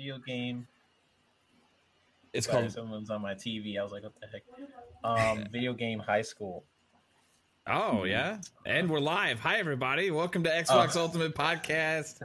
video 0.00 0.16
game. 0.26 0.66
It's 2.32 2.46
Sorry, 2.46 2.62
called. 2.62 2.72
someone's 2.72 3.10
on 3.10 3.20
my 3.20 3.34
TV. 3.34 3.78
I 3.78 3.82
was 3.82 3.92
like, 3.92 4.02
what 4.02 4.14
the 4.18 4.28
heck? 4.28 4.42
Um, 5.04 5.44
video 5.52 5.74
game 5.74 5.98
high 5.98 6.22
school. 6.22 6.64
Oh 7.66 8.04
yeah, 8.04 8.38
and 8.64 8.88
we're 8.88 8.98
live. 8.98 9.40
Hi 9.40 9.58
everybody, 9.58 10.10
welcome 10.10 10.42
to 10.44 10.48
Xbox 10.50 10.96
Oh. 10.96 11.02
Ultimate 11.02 11.34
Podcast, 11.34 12.20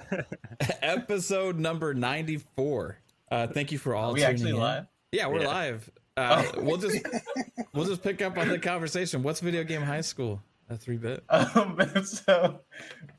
episode 0.82 1.60
number 1.60 1.94
ninety-four. 1.94 2.98
Uh, 3.30 3.48
thank 3.48 3.74
you 3.74 3.78
for 3.78 3.94
all. 3.94 4.12
Are 4.12 4.14
we 4.14 4.22
tuning 4.22 4.34
actually 4.36 4.50
in. 4.52 4.58
live? 4.58 4.86
Yeah, 5.12 5.28
we're 5.28 5.42
Yeah. 5.42 5.48
live. 5.48 5.90
Uh, 6.16 6.46
Oh. 6.56 6.62
We'll 6.62 6.78
just 6.78 7.06
we'll 7.74 7.86
just 7.86 8.02
pick 8.02 8.22
up 8.22 8.38
on 8.38 8.48
the 8.48 8.58
conversation. 8.58 9.22
What's 9.22 9.42
video 9.42 9.66
game 9.66 9.82
high 9.82 10.00
school? 10.02 10.42
A 10.70 10.78
three 10.78 10.96
bit. 10.98 11.26
Um, 11.30 11.78
so, 12.06 12.62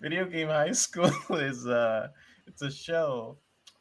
video 0.01 0.25
game 0.25 0.49
high 0.49 0.73
school 0.73 1.11
is 1.31 1.67
uh, 1.67 2.09
it's 2.47 2.63
a 2.63 2.71
show. 2.71 3.37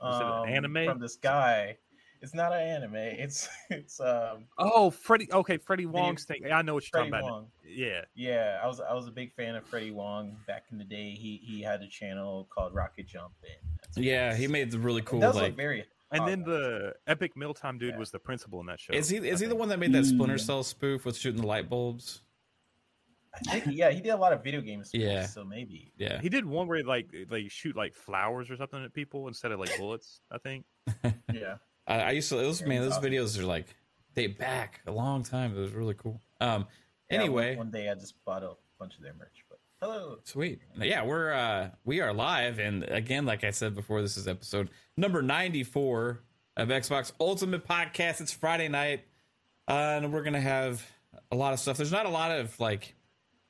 Is 0.09 0.19
it 0.19 0.23
an 0.25 0.31
um, 0.31 0.45
anime? 0.47 0.85
from 0.85 0.99
this 0.99 1.15
guy? 1.17 1.77
It's 2.21 2.33
not 2.33 2.53
an 2.53 2.61
anime. 2.61 2.95
It's 2.95 3.47
it's 3.69 3.99
um 3.99 4.45
Oh, 4.57 4.89
Freddie. 4.89 5.31
Okay, 5.31 5.57
Freddie 5.57 5.85
Video- 5.85 6.01
Wong's 6.01 6.23
thing. 6.25 6.43
I 6.51 6.61
know 6.61 6.73
what 6.75 6.83
you're 6.83 7.01
Freddie 7.01 7.11
talking 7.11 7.27
about. 7.27 7.47
Yeah. 7.67 8.01
Yeah, 8.15 8.59
I 8.63 8.67
was 8.67 8.79
I 8.79 8.93
was 8.93 9.07
a 9.07 9.11
big 9.11 9.33
fan 9.33 9.55
of 9.55 9.65
Freddie 9.67 9.91
Wong 9.91 10.37
back 10.47 10.63
in 10.71 10.77
the 10.77 10.83
day. 10.85 11.11
He 11.11 11.39
he 11.43 11.61
had 11.61 11.81
a 11.81 11.87
channel 11.87 12.47
called 12.53 12.73
Rocket 12.73 13.07
Jump. 13.07 13.33
And 13.43 13.77
that's 13.81 13.97
Yeah, 13.97 14.33
he 14.35 14.47
made 14.47 14.71
the 14.71 14.79
really 14.79 15.01
cool 15.01 15.19
does 15.19 15.35
like. 15.35 15.49
look 15.49 15.57
very. 15.57 15.85
And 16.11 16.21
Oh, 16.21 16.25
then 16.27 16.39
yeah. 16.41 16.45
the 16.45 16.93
Epic 17.07 17.35
Mealtime 17.35 17.77
dude 17.77 17.91
Yeah. 17.93 17.97
was 17.99 18.11
the 18.11 18.19
principal 18.19 18.59
in 18.61 18.67
that 18.67 18.79
show. 18.79 18.93
Is 18.93 19.09
he 19.09 19.17
is 19.17 19.41
I 19.41 19.45
he 19.45 19.49
the 19.49 19.55
one 19.55 19.69
that 19.69 19.79
made 19.79 19.91
that 19.93 20.05
Splinter 20.05 20.35
Mm. 20.35 20.39
Cell 20.45 20.63
spoof 20.63 21.05
with 21.05 21.17
shooting 21.17 21.41
the 21.41 21.47
light 21.47 21.69
bulbs? 21.69 22.21
I 23.49 23.59
think, 23.59 23.77
yeah, 23.77 23.91
he 23.91 24.01
did 24.01 24.09
a 24.09 24.17
lot 24.17 24.33
of 24.33 24.43
video 24.43 24.61
games. 24.61 24.89
Yeah. 24.93 25.25
so 25.25 25.43
maybe. 25.43 25.91
Yeah, 25.97 26.19
He 26.21 26.29
did 26.29 26.45
one 26.45 26.67
where 26.67 26.77
he 26.77 26.83
like 26.83 27.07
they 27.29 27.47
shoot 27.47 27.75
like 27.75 27.93
flowers 27.93 28.49
or 28.49 28.57
something 28.57 28.83
at 28.83 28.93
people 28.93 29.27
instead 29.27 29.51
of 29.51 29.59
like 29.59 29.77
bullets. 29.77 30.21
I 30.31 30.37
think. 30.37 30.65
Yeah. 31.33 31.55
I, 31.87 31.99
I 32.01 32.11
used 32.11 32.29
to. 32.29 32.35
Those 32.35 32.61
Yeah, 32.61 32.67
man, 32.67 32.81
those 32.81 32.93
awesome. 32.93 33.11
videos 33.11 33.37
are 33.39 33.45
like 33.45 33.65
they 34.13 34.27
back 34.27 34.81
a 34.87 34.91
long 34.91 35.23
time. 35.23 35.55
It 35.55 35.59
was 35.59 35.71
really 35.73 35.95
cool. 35.95 36.21
Um. 36.41 36.65
Yeah, 37.11 37.17
one- 37.17 37.25
Anyway, 37.25 37.55
one, 37.57 37.71
day 37.71 37.89
I 37.89 37.93
just 37.95 38.15
bought 38.25 38.41
a 38.43 38.53
bunch 38.79 38.95
of 38.97 39.03
their 39.03 39.13
merch. 39.13 39.43
But 39.49 39.59
hello. 39.81 40.17
Sweet. 40.23 40.61
Yeah, 40.79 41.03
we're 41.03 41.31
uh 41.33 41.69
we 41.83 42.01
are 42.01 42.13
live 42.13 42.57
and 42.59 42.83
again 42.83 43.25
like 43.25 43.43
I 43.43 43.51
said 43.51 43.75
before 43.75 44.01
this 44.01 44.17
is 44.17 44.27
episode 44.27 44.69
number 44.97 45.21
94 45.21 46.21
of 46.57 46.69
Xbox 46.69 47.11
Ultimate 47.19 47.67
Podcast. 47.67 48.21
It's 48.21 48.31
Friday 48.31 48.69
night. 48.69 49.01
Uh, 49.67 49.99
and 50.01 50.13
we're 50.13 50.21
going 50.23 50.33
to 50.33 50.39
have 50.39 50.85
a 51.31 51.35
lot 51.35 51.53
of 51.53 51.59
stuff. 51.59 51.75
There's 51.77 51.91
not 51.91 52.05
a 52.05 52.09
lot 52.09 52.31
of 52.31 52.57
like 52.59 52.95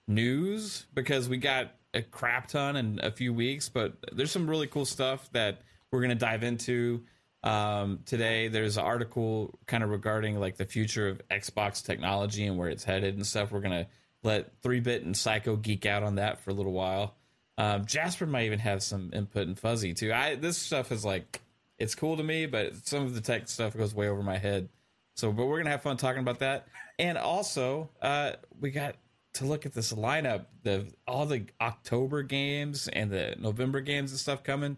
news 0.08 0.86
because 0.94 1.28
we 1.30 1.38
got 1.38 1.72
a 1.94 2.02
crap 2.02 2.48
ton 2.48 2.75
in 2.75 3.00
a 3.02 3.11
few 3.11 3.34
weeks, 3.34 3.70
but 3.70 3.94
there's 4.12 4.31
some 4.31 4.50
really 4.50 4.67
cool 4.67 4.86
stuff 4.86 5.30
that 5.31 5.62
we're 5.92 6.00
going 6.00 6.09
to 6.09 6.16
dive 6.16 6.44
into 6.44 7.03
um, 7.44 8.00
today. 8.06 8.47
There's 8.47 8.78
an 8.78 8.84
article 8.84 9.58
kind 9.66 9.84
of 9.84 9.89
regarding 9.89 10.39
like 10.39 10.58
the 10.58 10.66
future 10.66 11.08
of 11.08 11.22
Xbox 11.30 11.84
technology 11.84 12.45
and 12.45 12.58
where 12.58 12.70
it's 12.70 12.84
headed 12.84 13.16
and 13.16 13.25
stuff. 13.25 13.52
We're 13.52 13.62
going 13.62 13.86
to 13.86 13.88
let 14.23 14.62
3-Bit 14.62 15.03
and 15.03 15.16
Psycho 15.16 15.56
geek 15.56 15.86
out 15.86 16.03
on 16.03 16.16
that 16.16 16.40
for 16.42 16.50
a 16.50 16.53
little 16.53 16.73
while. 16.73 17.16
Um, 17.58 17.86
Jasper 17.86 18.25
might 18.25 18.45
even 18.45 18.59
have 18.59 18.84
some 18.84 19.12
input 19.14 19.47
and 19.47 19.58
Fuzzy 19.58 19.94
too. 19.94 20.12
I 20.12 20.36
this 20.36 20.58
stuff 20.58 20.92
is 20.92 21.06
like 21.06 21.40
it's 21.78 21.95
cool 21.95 22.17
to 22.17 22.23
me, 22.23 22.45
but 22.45 22.75
some 22.86 23.03
of 23.03 23.16
the 23.16 23.22
tech 23.22 23.47
stuff 23.47 23.78
goes 23.78 23.95
way 23.95 24.09
over 24.09 24.22
my 24.22 24.38
head. 24.38 24.69
So, 25.16 25.31
but 25.31 25.45
we're 25.45 25.59
gonna 25.59 25.69
have 25.69 25.81
fun 25.81 25.95
talking 25.95 26.19
about 26.19 26.40
that, 26.40 26.67
and 27.00 27.17
also 27.17 27.90
uh, 28.02 28.34
we 28.59 28.72
got 28.72 28.95
to 29.36 29.45
look 29.45 29.66
at 29.66 29.73
this 29.73 29.94
lineup, 29.94 30.45
the 30.64 30.88
all 31.08 31.25
the 31.25 31.45
October 31.61 32.23
games 32.23 32.88
and 32.88 33.12
the 33.12 33.35
November 33.38 33.81
games 33.81 34.12
and 34.12 34.19
stuff 34.19 34.44
coming. 34.44 34.78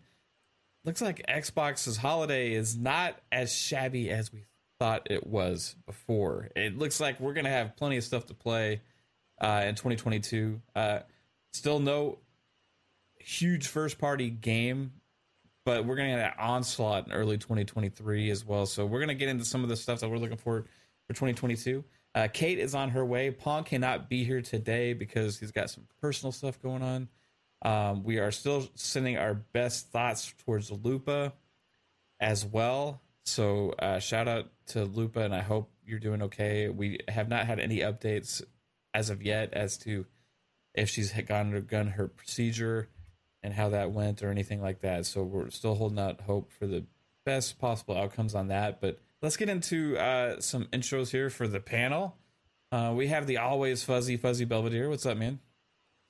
Looks 0.84 1.02
like 1.02 1.26
Xbox's 1.28 1.98
holiday 1.98 2.54
is 2.54 2.78
not 2.78 3.20
as 3.32 3.54
shabby 3.54 4.10
as 4.10 4.32
we 4.32 4.46
thought 4.80 5.08
it 5.12 5.28
was 5.28 5.76
before. 5.86 6.50
It 6.56 6.78
looks 6.78 7.00
like 7.00 7.20
we're 7.20 7.34
gonna 7.34 7.50
have 7.50 7.76
plenty 7.76 7.98
of 7.98 8.04
stuff 8.04 8.26
to 8.28 8.34
play 8.34 8.82
uh, 9.40 9.64
in 9.66 9.76
2022. 9.76 10.62
Uh, 10.76 11.00
still 11.54 11.80
no 11.80 12.20
huge 13.20 13.68
first 13.68 14.00
party 14.00 14.30
game, 14.30 14.94
but 15.66 15.86
we're 15.86 15.98
gonna 15.98 16.16
get 16.16 16.20
an 16.20 16.34
onslaught 16.40 17.08
in 17.08 17.14
early 17.14 17.38
2023 17.38 18.32
as 18.32 18.46
well. 18.46 18.66
So 18.66 18.86
we're 18.86 19.00
gonna 19.00 19.16
get 19.16 19.30
into 19.30 19.46
some 19.46 19.64
of 19.64 19.70
the 19.70 19.76
stuff 19.76 20.00
that 20.00 20.10
we're 20.10 20.18
looking 20.18 20.38
for 20.38 20.64
for 21.08 21.14
2022. 21.14 21.84
Uh, 22.18 22.28
Kate 22.28 22.58
is 22.58 22.74
on 22.74 22.90
her 22.90 23.06
way. 23.06 23.30
Pong 23.30 23.64
cannot 23.64 24.10
be 24.10 24.24
here 24.24 24.42
today 24.42 24.94
because 24.94 25.38
he's 25.38 25.52
got 25.52 25.70
some 25.70 25.84
personal 26.02 26.32
stuff 26.32 26.60
going 26.64 26.82
on. 26.82 27.10
Um, 27.62 28.04
we 28.04 28.18
are 28.18 28.32
still 28.32 28.68
sending 28.74 29.20
our 29.20 29.36
best 29.36 29.92
thoughts 29.92 30.34
towards 30.44 30.72
Lupa 30.72 31.34
as 32.20 32.44
well. 32.44 33.02
So 33.26 33.76
uh, 33.78 34.00
shout 34.00 34.28
out 34.28 34.48
to 34.70 34.86
Lupa, 34.86 35.20
and 35.20 35.36
I 35.36 35.42
hope 35.42 35.70
you're 35.86 36.00
doing 36.00 36.24
okay. 36.24 36.70
We 36.70 37.02
have 37.08 37.30
not 37.30 37.46
had 37.46 37.60
any 37.60 37.82
updates 37.82 38.42
as 38.96 39.12
of 39.12 39.22
yet 39.22 39.54
as 39.54 39.78
to 39.80 40.08
if 40.74 40.90
she's 40.90 41.12
gone 41.12 41.54
undergone 41.54 41.90
her 41.90 42.08
procedure 42.08 42.90
and 43.44 43.54
how 43.54 43.70
that 43.70 43.92
went 43.92 44.24
or 44.24 44.32
anything 44.32 44.60
like 44.60 44.82
that. 44.82 45.06
So 45.06 45.22
we're 45.22 45.52
still 45.52 45.76
holding 45.76 46.00
out 46.00 46.22
hope 46.22 46.52
for 46.52 46.66
the 46.66 46.84
best 47.28 47.60
possible 47.60 47.96
outcomes 47.96 48.34
on 48.34 48.48
that. 48.48 48.82
But 48.82 48.98
let's 49.22 49.38
get 49.38 49.50
into 49.50 49.98
uh, 49.98 50.40
some 50.40 50.66
intros 50.66 51.10
here 51.10 51.30
for 51.30 51.48
the 51.48 51.60
panel. 51.60 52.18
Uh, 52.72 52.94
we 52.96 53.08
have 53.08 53.28
the 53.28 53.38
always 53.38 53.84
fuzzy 53.84 54.18
fuzzy 54.18 54.46
Belvedere. 54.46 54.90
What's 54.90 55.06
up, 55.06 55.18
man? 55.18 55.40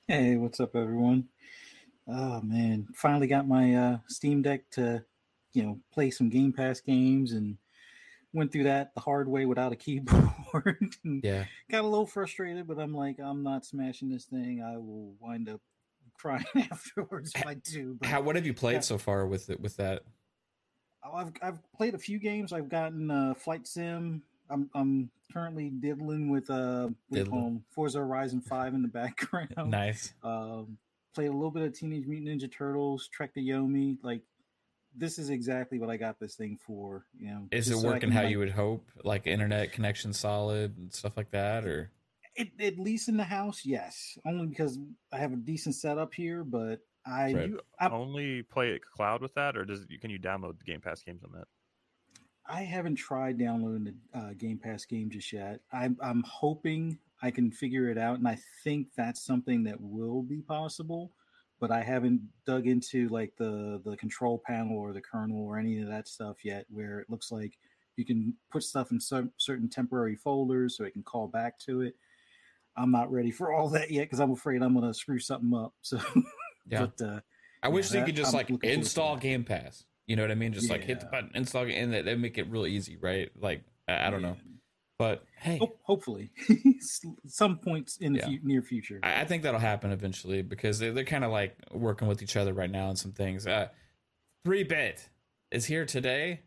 Hey, 0.06 0.36
what's 0.36 0.60
up, 0.60 0.74
everyone? 0.74 1.28
Oh 2.08 2.40
man, 2.40 2.88
finally 2.94 3.26
got 3.26 3.46
my 3.46 3.74
uh, 3.74 3.98
Steam 4.08 4.42
Deck 4.42 4.62
to, 4.72 5.04
you 5.52 5.62
know, 5.62 5.78
play 5.92 6.10
some 6.10 6.30
Game 6.30 6.52
Pass 6.52 6.80
games, 6.80 7.32
and 7.32 7.58
went 8.32 8.50
through 8.52 8.64
that 8.64 8.94
the 8.94 9.00
hard 9.00 9.28
way 9.28 9.44
without 9.46 9.72
a 9.72 9.76
keyboard. 9.76 10.78
and 11.04 11.22
Yeah, 11.22 11.44
got 11.70 11.84
a 11.84 11.86
little 11.88 12.06
frustrated, 12.06 12.66
but 12.66 12.78
I'm 12.78 12.94
like, 12.94 13.18
I'm 13.22 13.42
not 13.42 13.64
smashing 13.66 14.10
this 14.10 14.24
thing. 14.24 14.62
I 14.62 14.76
will 14.78 15.14
wind 15.20 15.48
up 15.48 15.60
crying 16.18 16.44
afterwards 16.56 17.32
if 17.36 17.46
I 17.46 17.54
do. 17.54 17.96
But 18.00 18.08
how 18.08 18.22
what 18.22 18.34
have 18.36 18.46
you 18.46 18.54
played 18.54 18.74
Yeah. 18.74 18.80
so 18.80 18.98
far 18.98 19.26
with 19.26 19.50
it 19.50 19.60
with 19.60 19.76
that? 19.76 20.02
Oh, 21.04 21.12
I've 21.14 21.32
I've 21.42 21.72
played 21.72 21.94
a 21.94 21.98
few 21.98 22.18
games. 22.18 22.52
I've 22.52 22.68
gotten 22.68 23.10
uh, 23.10 23.34
Flight 23.34 23.66
Sim. 23.66 24.22
I'm 24.50 24.68
I'm 24.74 25.10
currently 25.32 25.68
diddling 25.70 26.30
with 26.30 26.48
uh 26.50 26.88
what 27.08 27.12
do 27.12 27.18
you 27.20 27.24
call 27.26 27.34
Diddling. 27.40 27.46
'em? 27.56 27.64
Forza 27.70 27.98
Horizon 27.98 28.40
Five 28.40 28.74
in 28.74 28.82
the 28.82 28.88
background. 29.02 29.70
Nice. 29.70 30.14
Um, 30.22 30.78
played 31.14 31.28
a 31.28 31.32
little 31.32 31.50
bit 31.50 31.62
of 31.62 31.72
Teenage 31.78 32.06
Mutant 32.06 32.40
Ninja 32.42 32.50
Turtles, 32.50 33.08
Trek 33.08 33.34
to 33.34 33.40
Yomi. 33.40 33.98
Like, 34.02 34.22
this 34.96 35.18
is 35.18 35.30
exactly 35.30 35.78
what 35.78 35.90
I 35.90 35.96
got 35.96 36.18
this 36.18 36.34
thing 36.34 36.58
for. 36.66 37.04
You 37.18 37.30
know, 37.30 37.48
Is 37.50 37.68
it 37.70 37.78
so 37.78 37.86
working 37.86 38.10
how 38.10 38.22
like- 38.22 38.30
you 38.30 38.38
would 38.38 38.50
hope? 38.50 38.86
Like 39.04 39.26
internet 39.26 39.72
connection 39.72 40.12
solid 40.12 40.76
and 40.78 40.92
stuff 40.92 41.16
like 41.16 41.30
that, 41.32 41.64
or 41.64 41.90
It, 42.34 42.50
at 42.60 42.78
least 42.78 43.08
in 43.08 43.16
the 43.16 43.24
house, 43.24 43.64
yes. 43.64 44.18
Only 44.26 44.46
because 44.46 44.78
I 45.12 45.18
have 45.18 45.32
a 45.32 45.36
decent 45.36 45.74
setup 45.74 46.14
here, 46.14 46.42
but 46.44 46.80
I 47.08 47.32
Right. 47.32 47.48
You 47.48 47.60
I'm- 47.80 47.92
only 47.92 48.42
play 48.42 48.70
it 48.72 48.82
cloud 48.84 49.22
with 49.22 49.34
that, 49.34 49.56
or 49.56 49.64
does 49.64 49.82
it, 49.88 50.00
can 50.00 50.10
you 50.10 50.18
download 50.18 50.58
the 50.58 50.64
Game 50.64 50.80
Pass 50.80 51.02
games 51.02 51.22
on 51.24 51.32
that? 51.32 51.48
I 52.46 52.62
haven't 52.62 52.96
tried 52.96 53.38
downloading 53.38 53.84
the 54.12 54.18
uh, 54.18 54.32
Game 54.34 54.58
Pass 54.58 54.84
game 54.86 55.10
just 55.10 55.32
yet. 55.32 55.60
I'm 55.72 55.96
I'm 56.02 56.22
hoping 56.22 56.98
I 57.22 57.30
can 57.30 57.50
figure 57.50 57.90
it 57.90 57.98
out, 57.98 58.18
and 58.18 58.26
I 58.28 58.38
think 58.64 58.88
that's 58.96 59.22
something 59.22 59.64
that 59.64 59.80
will 59.80 60.22
be 60.22 60.40
possible. 60.40 61.12
But 61.60 61.70
I 61.70 61.82
haven't 61.82 62.22
dug 62.46 62.66
into 62.66 63.08
like 63.08 63.34
the 63.36 63.82
the 63.84 63.96
control 63.96 64.38
panel 64.46 64.78
or 64.78 64.92
the 64.92 65.00
kernel 65.02 65.42
or 65.44 65.58
any 65.58 65.80
of 65.80 65.88
that 65.88 66.08
stuff 66.08 66.44
yet, 66.44 66.64
where 66.70 67.00
it 67.00 67.10
looks 67.10 67.30
like 67.32 67.58
you 67.96 68.04
can 68.04 68.34
put 68.50 68.62
stuff 68.62 68.92
in 68.92 69.00
some 69.00 69.32
certain 69.36 69.68
temporary 69.68 70.14
folders 70.14 70.76
so 70.76 70.84
it 70.84 70.92
can 70.92 71.02
call 71.02 71.26
back 71.28 71.58
to 71.60 71.82
it. 71.82 71.96
I'm 72.76 72.92
not 72.92 73.10
ready 73.10 73.32
for 73.32 73.52
all 73.52 73.68
that 73.70 73.90
yet 73.90 74.02
because 74.04 74.20
I'm 74.20 74.30
afraid 74.30 74.62
I'm 74.62 74.72
gonna 74.74 74.94
screw 74.94 75.18
something 75.18 75.52
up. 75.52 75.74
So, 75.82 75.98
Yeah. 76.70 76.86
but 76.86 77.04
uh, 77.04 77.20
I 77.62 77.68
wish 77.68 77.88
they 77.90 78.02
could 78.04 78.16
just 78.16 78.32
I'm 78.32 78.36
like 78.38 78.50
looking 78.50 78.60
forward 78.60 78.72
to 78.74 78.78
install. 78.78 79.16
Game 79.16 79.44
Pass. 79.44 79.84
You 80.06 80.16
know 80.16 80.22
what 80.22 80.30
I 80.30 80.34
mean? 80.36 80.52
Just 80.52 80.70
like 80.70 80.84
hit 80.84 81.00
the 81.00 81.06
button, 81.06 81.30
install, 81.34 81.64
it, 81.64 81.72
and 81.72 81.92
that 81.92 82.04
they 82.04 82.14
make 82.14 82.38
it 82.38 82.48
real 82.50 82.66
easy, 82.66 82.96
right? 82.96 83.30
Like 83.38 83.62
I, 83.86 84.06
I 84.06 84.10
don't 84.10 84.22
know, 84.22 84.36
but 84.98 85.24
hey, 85.38 85.58
Ho- 85.58 85.76
hopefully, 85.82 86.30
some 87.26 87.58
points 87.58 87.98
in 87.98 88.14
the 88.14 88.20
Yeah. 88.20 88.26
fu- 88.26 88.38
near 88.42 88.62
future. 88.62 89.00
I, 89.02 89.20
I 89.20 89.24
think 89.26 89.42
that'll 89.42 89.60
happen 89.60 89.90
eventually 89.92 90.40
because 90.42 90.78
they, 90.78 90.90
they're 90.90 91.04
kind 91.04 91.24
of 91.24 91.30
like 91.30 91.56
working 91.72 92.08
with 92.08 92.22
each 92.22 92.36
other 92.36 92.52
right 92.54 92.70
now 92.70 92.88
on 92.88 92.96
some 92.96 93.12
things. 93.12 93.46
Uh, 93.46 93.68
Three 94.44 94.62
bit 94.64 95.08
is 95.50 95.66
here 95.66 95.84
today, 95.84 96.40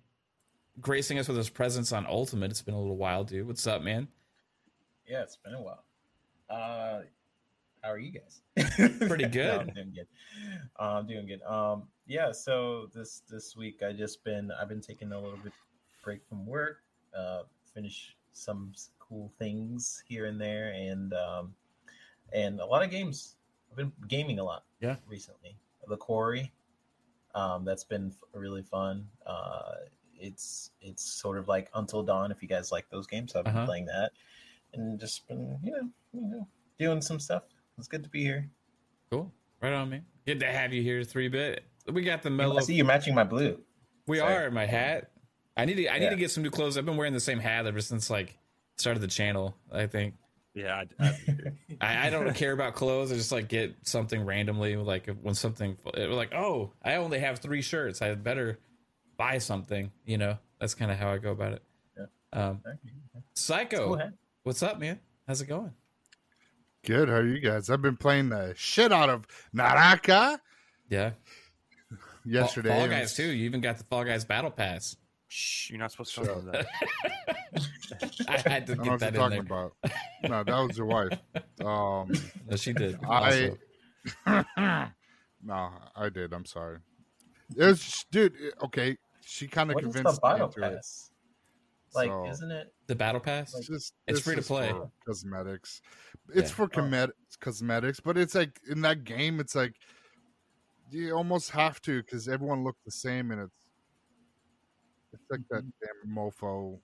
gracing 0.79 1.19
us 1.19 1.27
with 1.27 1.37
his 1.37 1.49
presence 1.49 1.91
on 1.91 2.07
Ultimate. 2.07 2.49
It's 2.49 2.61
been 2.63 2.73
a 2.73 2.79
little 2.79 2.97
while, 2.97 3.23
dude. 3.23 3.45
What's 3.45 3.67
up, 3.67 3.83
man? 3.83 4.07
Yeah, 5.07 5.21
it's 5.21 5.35
been 5.37 5.53
a 5.53 5.61
while. 5.61 5.83
Uh, 6.49 7.01
how 7.81 7.89
are 7.91 7.99
you 7.99 8.11
guys? 8.11 8.41
Pretty 9.07 9.25
No, 9.25 9.29
good. 9.29 9.59
I'm 9.59 9.67
doing 9.73 9.93
good. 9.95 10.07
Uh, 10.79 10.83
I'm 10.83 11.07
doing 11.07 11.27
good. 11.27 11.41
Um, 11.43 11.83
yeah. 12.07 12.31
So 12.31 12.87
this 12.93 13.21
this 13.29 13.55
week 13.55 13.81
I 13.83 13.91
just 13.93 14.23
been 14.23 14.51
I've 14.59 14.69
been 14.69 14.81
taking 14.81 15.11
a 15.11 15.19
little 15.19 15.39
bit 15.43 15.53
break 16.03 16.21
from 16.27 16.45
work. 16.45 16.77
Uh, 17.17 17.43
finish 17.73 18.15
some 18.33 18.71
cool 18.99 19.31
things 19.39 20.03
here 20.07 20.25
and 20.25 20.39
there, 20.39 20.71
and 20.73 21.13
um, 21.13 21.53
and 22.33 22.59
a 22.59 22.65
lot 22.65 22.83
of 22.83 22.89
games. 22.91 23.35
I've 23.71 23.77
been 23.77 23.91
gaming 24.07 24.39
a 24.39 24.43
lot. 24.43 24.63
Yeah. 24.81 24.97
Recently, 25.07 25.55
the 25.87 25.97
quarry. 25.97 26.51
Um, 27.33 27.63
that's 27.63 27.85
been 27.85 28.13
really 28.33 28.63
fun. 28.63 29.07
Uh, 29.25 29.75
it's 30.19 30.71
it's 30.81 31.03
sort 31.03 31.37
of 31.37 31.47
like 31.47 31.69
Until 31.73 32.03
Dawn. 32.03 32.31
If 32.31 32.41
you 32.41 32.47
guys 32.49 32.71
like 32.71 32.89
those 32.89 33.07
games, 33.07 33.35
I've 33.35 33.45
been 33.45 33.55
Uh-huh. 33.55 33.65
playing 33.65 33.85
that 33.85 34.11
and 34.73 34.99
just 34.99 35.27
been 35.27 35.57
you 35.63 35.71
know 35.71 35.89
you 36.13 36.21
know 36.21 36.47
doing 36.77 37.01
some 37.01 37.19
stuff. 37.19 37.43
It's 37.81 37.87
good 37.87 38.03
to 38.03 38.11
be 38.11 38.21
here. 38.21 38.47
Cool. 39.09 39.33
Right 39.59 39.73
on, 39.73 39.89
man. 39.89 40.05
Good 40.27 40.39
to 40.41 40.45
have 40.45 40.71
you 40.71 40.83
here, 40.83 41.03
three 41.03 41.29
bit. 41.29 41.63
We 41.91 42.03
got 42.03 42.21
the 42.21 42.29
mellow. 42.29 42.59
I 42.59 42.61
see 42.61 42.75
you 42.75 42.85
matching 42.85 43.15
my 43.15 43.23
blue. 43.23 43.57
We 44.05 44.19
Sorry. 44.19 44.35
are 44.35 44.51
my 44.51 44.67
hat. 44.67 45.09
I 45.57 45.65
need 45.65 45.77
to. 45.77 45.91
I 45.91 45.97
need 45.97 46.11
to 46.11 46.15
get 46.15 46.29
some 46.29 46.43
new 46.43 46.51
clothes. 46.51 46.77
I've 46.77 46.85
been 46.85 46.95
wearing 46.95 47.13
the 47.13 47.19
same 47.19 47.39
hat 47.39 47.65
ever 47.65 47.81
since 47.81 48.11
like 48.11 48.37
started 48.77 48.99
the 48.99 49.07
channel. 49.07 49.55
I 49.71 49.87
think 49.87 50.13
Yeah, 50.53 50.83
I, 50.99 51.03
I, 51.03 51.17
I, 51.81 52.07
I 52.07 52.09
don't 52.11 52.35
care 52.35 52.51
about 52.51 52.75
clothes. 52.75 53.11
I 53.11 53.15
just 53.15 53.31
like 53.31 53.47
get 53.47 53.75
something 53.81 54.23
randomly. 54.23 54.75
Like 54.75 55.09
when 55.23 55.33
something 55.33 55.75
like 55.97 56.35
oh, 56.35 56.73
I 56.83 56.97
only 56.97 57.17
have 57.17 57.39
three 57.39 57.63
shirts. 57.63 58.03
I 58.03 58.13
better 58.13 58.59
buy 59.17 59.39
something. 59.39 59.91
You 60.05 60.19
know, 60.19 60.37
that's 60.59 60.75
kind 60.75 60.91
of 60.91 60.99
how 60.99 61.09
I 61.09 61.17
go 61.17 61.31
about 61.31 61.53
it. 61.53 61.63
Yeah. 61.97 62.49
Um, 62.49 62.61
Psycho, 63.33 63.87
Cool 63.87 64.11
what's 64.43 64.61
up, 64.61 64.79
man? 64.79 64.99
How's 65.27 65.41
it 65.41 65.47
going? 65.47 65.73
Good. 66.85 67.09
How 67.09 67.15
are 67.15 67.27
you 67.27 67.39
guys? 67.39 67.69
I've 67.69 67.81
been 67.81 67.97
playing 67.97 68.29
the 68.29 68.53
shit 68.57 68.91
out 68.91 69.09
of 69.09 69.27
Naraka 69.53 70.39
Yeah, 70.89 71.11
yesterday. 72.25 72.69
Fall, 72.69 72.79
Fall 72.79 72.87
Guys 72.89 73.15
too. 73.15 73.27
You 73.27 73.45
even 73.45 73.61
got 73.61 73.77
the 73.77 73.83
Fall 73.83 74.03
Guys 74.03 74.25
Battle 74.25 74.49
Pass. 74.51 74.95
shh, 75.27 75.69
you're 75.69 75.79
not 75.79 75.91
supposed 75.91 76.15
to 76.15 76.25
talk 76.25 76.37
about 76.37 76.51
that. 76.53 76.67
I 78.27 78.49
had 78.49 78.67
to 78.67 78.73
I 78.73 78.75
don't 78.75 78.77
know 78.77 78.83
get 78.83 78.91
what 78.91 78.99
that 78.99 79.13
you're 79.13 79.23
in 79.23 79.29
talking 79.29 79.29
there. 79.29 79.41
about. 79.41 79.73
No, 80.23 80.43
that 80.43 80.67
was 80.67 80.77
your 80.77 80.85
wife. 80.87 81.17
Um, 81.65 82.11
No, 82.49 82.55
she 82.55 82.73
did. 82.73 82.99
I- 83.09 83.51
no, 85.43 85.69
I 85.95 86.09
did. 86.09 86.31
I'm 86.33 86.45
sorry. 86.45 86.77
It 87.57 87.65
was, 87.65 87.79
just- 87.83 88.11
dude. 88.11 88.33
Okay, 88.63 88.97
she 89.25 89.47
kind 89.47 89.69
of 89.71 89.75
What 89.75 89.83
is 89.83 89.93
the 89.93 89.99
convinced 89.99 90.21
me 90.23 90.29
battle 90.29 90.47
into 90.47 90.77
it. 90.77 90.85
Pass? 91.93 91.95
Like, 91.95 92.09
So- 92.09 92.27
isn't 92.29 92.51
it? 92.51 92.73
the 92.87 92.95
Battle 92.95 93.21
Pass. 93.21 93.53
It's 93.55 93.67
just 93.67 93.93
It's 94.07 94.19
free 94.21 94.35
to 94.35 94.41
play. 94.41 94.73
cosmetics. 95.05 95.81
It's 96.33 96.49
Yeah. 96.49 96.55
for 96.55 96.67
comet- 96.67 97.15
cosmetics, 97.39 97.99
but 97.99 98.17
it's 98.17 98.35
like 98.35 98.59
in 98.69 98.81
that 98.81 99.03
game, 99.03 99.39
it's 99.39 99.55
like 99.55 99.75
you 100.89 101.13
almost 101.15 101.51
have 101.51 101.81
to 101.83 102.01
because 102.03 102.27
everyone 102.27 102.63
looks 102.63 102.79
the 102.85 102.91
same, 102.91 103.31
and 103.31 103.41
it's 103.41 103.67
it's 105.13 105.23
like 105.29 105.41
that 105.49 105.63
Mm-hmm. 105.63 106.05
damn 106.05 106.15
mofo, 106.15 106.79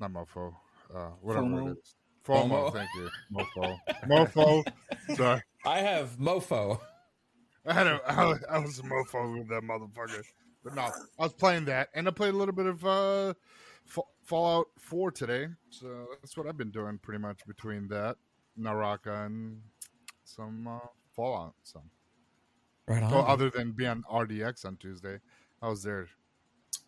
not 0.00 0.10
mofo, 0.12 0.54
uh, 0.94 1.10
whatever 1.20 1.46
FOMO? 1.46 1.70
it 1.72 1.78
is. 1.78 1.94
FOMO, 2.26 2.48
FOMO. 2.48 2.72
thank 2.72 2.90
you, 2.96 3.10
mofo, 3.32 3.78
mofo. 4.64 5.16
Sorry, 5.16 5.42
I 5.66 5.78
have 5.80 6.16
Mofo. 6.18 6.80
I 7.66 7.72
had 7.72 7.86
a, 7.86 8.00
I 8.06 8.24
was, 8.26 8.44
I 8.50 8.58
was 8.58 8.78
a 8.78 8.82
mofo 8.82 9.38
with 9.38 9.48
that 9.48 9.62
motherfucker. 9.62 10.22
But 10.64 10.74
no, 10.74 10.82
I 10.82 11.22
was 11.22 11.32
playing 11.34 11.66
that, 11.66 11.90
and 11.94 12.08
I 12.08 12.10
played 12.10 12.32
a 12.34 12.36
little 12.36 12.54
bit 12.54 12.66
of 12.66 12.84
uh, 12.86 13.34
Fa- 13.84 14.00
Fallout 14.22 14.68
Four 14.78 15.10
today. 15.10 15.48
So 15.70 16.06
that's 16.22 16.36
what 16.36 16.46
I've 16.46 16.56
been 16.56 16.70
doing 16.70 16.98
pretty 17.02 17.18
much 17.20 17.40
between 17.46 17.86
that, 17.88 18.16
Naraka, 18.56 19.24
and 19.26 19.60
some 20.24 20.66
uh, 20.66 20.78
Fallout. 21.14 21.54
So, 21.62 21.82
Right 22.88 23.02
on. 23.02 23.10
well, 23.10 23.26
other 23.26 23.50
than 23.50 23.72
being 23.72 23.90
on 23.90 24.26
RDX 24.26 24.64
on 24.64 24.76
Tuesday, 24.78 25.18
I 25.60 25.68
was 25.68 25.82
there. 25.82 26.06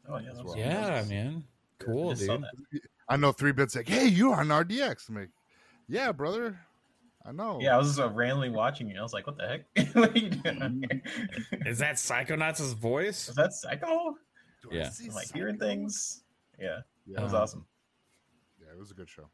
Oh 0.08 0.19
yeah, 0.19 0.31
As 0.31 0.37
that 0.38 0.44
well. 0.46 0.55
was- 0.56 0.64
yeah, 0.64 1.05
man. 1.08 1.44
Cool, 1.79 2.12
I 2.12 2.14
dude. 2.14 2.44
I 3.08 3.17
know 3.17 3.32
three 3.32 3.52
bits 3.52 3.76
like, 3.76 3.87
hey, 3.88 4.06
you're 4.06 4.34
on 4.34 4.49
RDX. 4.49 5.11
I'm 5.11 5.17
like, 5.17 5.29
yeah, 5.88 6.11
brother. 6.12 6.58
I 7.26 7.32
know. 7.32 7.58
Yeah, 7.61 7.75
I 7.75 7.78
was 7.78 7.99
uh, 7.99 8.08
randomly 8.11 8.50
watching 8.50 8.88
you. 8.88 8.99
I 8.99 9.02
was 9.02 9.12
like, 9.12 9.26
"What 9.26 9.37
the 9.37 9.49
heck? 9.49 9.94
what 9.94 10.11
are 10.14 10.19
you 10.19 10.31
doing?" 10.31 10.84
here? 10.88 11.02
Is 11.67 11.78
that 11.81 11.96
Psychonauts' 11.96 12.75
voice? 12.75 13.28
Is 13.28 13.34
that 13.34 13.52
Psycho? 13.52 14.17
Do 14.62 14.69
Yeah. 14.70 14.90
see 14.90 15.08
I'm 15.08 15.14
like 15.14 15.26
something? 15.26 15.40
hearing 15.40 15.58
things. 15.58 16.23
Yeah, 16.58 16.78
Yeah, 17.06 17.17
that 17.17 17.23
was 17.25 17.34
Uh-huh. 17.34 17.43
awesome. 17.43 17.67
yeah, 18.61 18.73
it 18.73 18.78
was 18.78 18.90
a 18.90 18.94
good 18.94 19.08
show. 19.11 19.28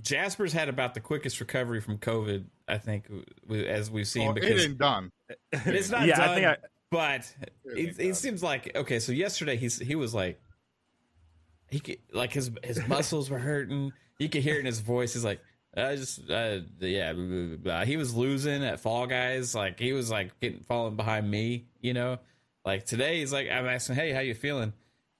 Jasper's 0.00 0.52
had 0.54 0.68
about 0.70 0.94
the 0.94 1.00
quickest 1.00 1.38
recovery 1.40 1.80
from 1.80 1.98
COVID, 1.98 2.46
I 2.66 2.78
think, 2.78 3.06
as 3.50 3.90
we've 3.90 4.06
seen. 4.08 4.28
Oh, 4.28 4.30
it 4.30 4.34
because 4.36 4.64
ain't 4.64 4.78
done. 4.78 5.10
it's 5.52 5.90
not 5.90 6.06
yeah, 6.06 6.16
done, 6.16 6.28
I 6.30 6.34
think 6.34 6.46
I, 6.46 6.56
but 6.90 7.34
It 7.64 7.78
it, 7.98 8.00
it 8.00 8.14
seems 8.16 8.42
like 8.42 8.74
okay. 8.76 8.98
So 9.00 9.12
yesterday 9.12 9.56
he's 9.56 9.78
he 9.78 9.94
was 9.96 10.14
like, 10.14 10.40
he 11.68 11.80
could, 11.80 11.98
like 12.12 12.32
his 12.32 12.50
his 12.62 12.86
muscles 12.88 13.28
were 13.30 13.38
hurting. 13.38 13.92
You 14.18 14.28
could 14.28 14.42
hear 14.42 14.54
it 14.56 14.60
in 14.60 14.66
his 14.66 14.80
voice. 14.80 15.12
He's 15.14 15.24
like, 15.24 15.40
I 15.76 15.96
just 15.96 16.30
uh, 16.30 16.58
yeah. 16.80 17.12
blah, 17.12 17.24
blah, 17.24 17.56
blah. 17.56 17.84
He 17.84 17.96
was 17.96 18.14
losing 18.14 18.62
at 18.64 18.80
Fall 18.80 19.06
Guys. 19.06 19.54
Like 19.54 19.78
he 19.78 19.92
was 19.92 20.10
like 20.10 20.38
getting 20.40 20.60
falling 20.60 20.96
behind 20.96 21.30
me. 21.30 21.66
You 21.80 21.94
know, 21.94 22.18
like 22.64 22.84
today 22.84 23.20
he's 23.20 23.32
like, 23.32 23.48
I'm 23.50 23.66
asking, 23.66 23.96
hey, 23.96 24.12
how 24.12 24.20
you 24.20 24.34
feeling? 24.34 24.72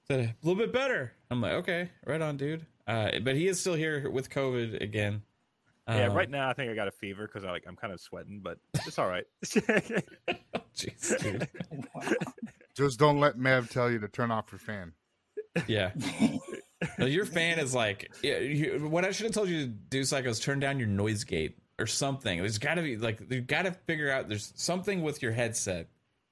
Said 0.07 0.19
a 0.19 0.35
little 0.45 0.61
bit 0.61 0.73
better. 0.73 1.13
I'm 1.31 1.41
like, 1.41 1.53
okay, 1.53 1.89
right 2.05 2.21
on, 2.21 2.37
dude. 2.37 2.65
Uh, 2.85 3.11
but 3.23 3.35
he 3.35 3.47
is 3.47 3.59
still 3.59 3.73
here 3.75 4.09
with 4.09 4.29
COVID 4.29 4.81
again. 4.81 5.23
yeah, 5.87 6.07
Um, 6.07 6.13
right 6.13 6.29
now 6.29 6.49
I 6.49 6.53
think 6.53 6.69
I 6.69 6.75
got 6.75 6.87
a 6.87 6.91
fever 6.91 7.25
because 7.25 7.45
I 7.45 7.51
like 7.51 7.63
I'm 7.67 7.77
kind 7.77 7.93
of 7.93 8.01
sweating, 8.01 8.41
but 8.43 8.57
it's 8.85 8.99
all 8.99 9.07
right. 9.07 9.25
Jeez, 10.75 11.21
dude. 11.21 11.47
Just 12.75 12.99
don't 12.99 13.19
let 13.19 13.37
Mav 13.37 13.69
tell 13.69 13.89
you 13.89 13.99
to 13.99 14.07
turn 14.07 14.31
off 14.31 14.51
your 14.51 14.59
fan. 14.59 14.93
Yeah. 15.67 15.91
No, 16.97 17.05
your 17.05 17.25
fan 17.25 17.59
is 17.59 17.73
like, 17.73 18.11
yeah, 18.21 18.39
you, 18.39 18.87
what 18.89 19.05
I 19.05 19.11
should 19.11 19.25
have 19.25 19.33
told 19.33 19.49
you 19.49 19.61
to 19.61 19.67
do, 19.67 20.03
Psycho, 20.03 20.29
is 20.29 20.39
turn 20.39 20.59
down 20.59 20.79
your 20.79 20.87
noise 20.87 21.23
gate 21.23 21.57
or 21.79 21.87
something. 21.87 22.39
There's 22.39 22.57
got 22.57 22.75
to 22.75 22.81
be 22.81 22.97
like, 22.97 23.19
you've 23.29 23.47
got 23.47 23.63
to 23.63 23.71
figure 23.71 24.11
out 24.11 24.27
there's 24.29 24.53
something 24.55 25.01
with 25.01 25.21
your 25.21 25.31
headset 25.31 25.87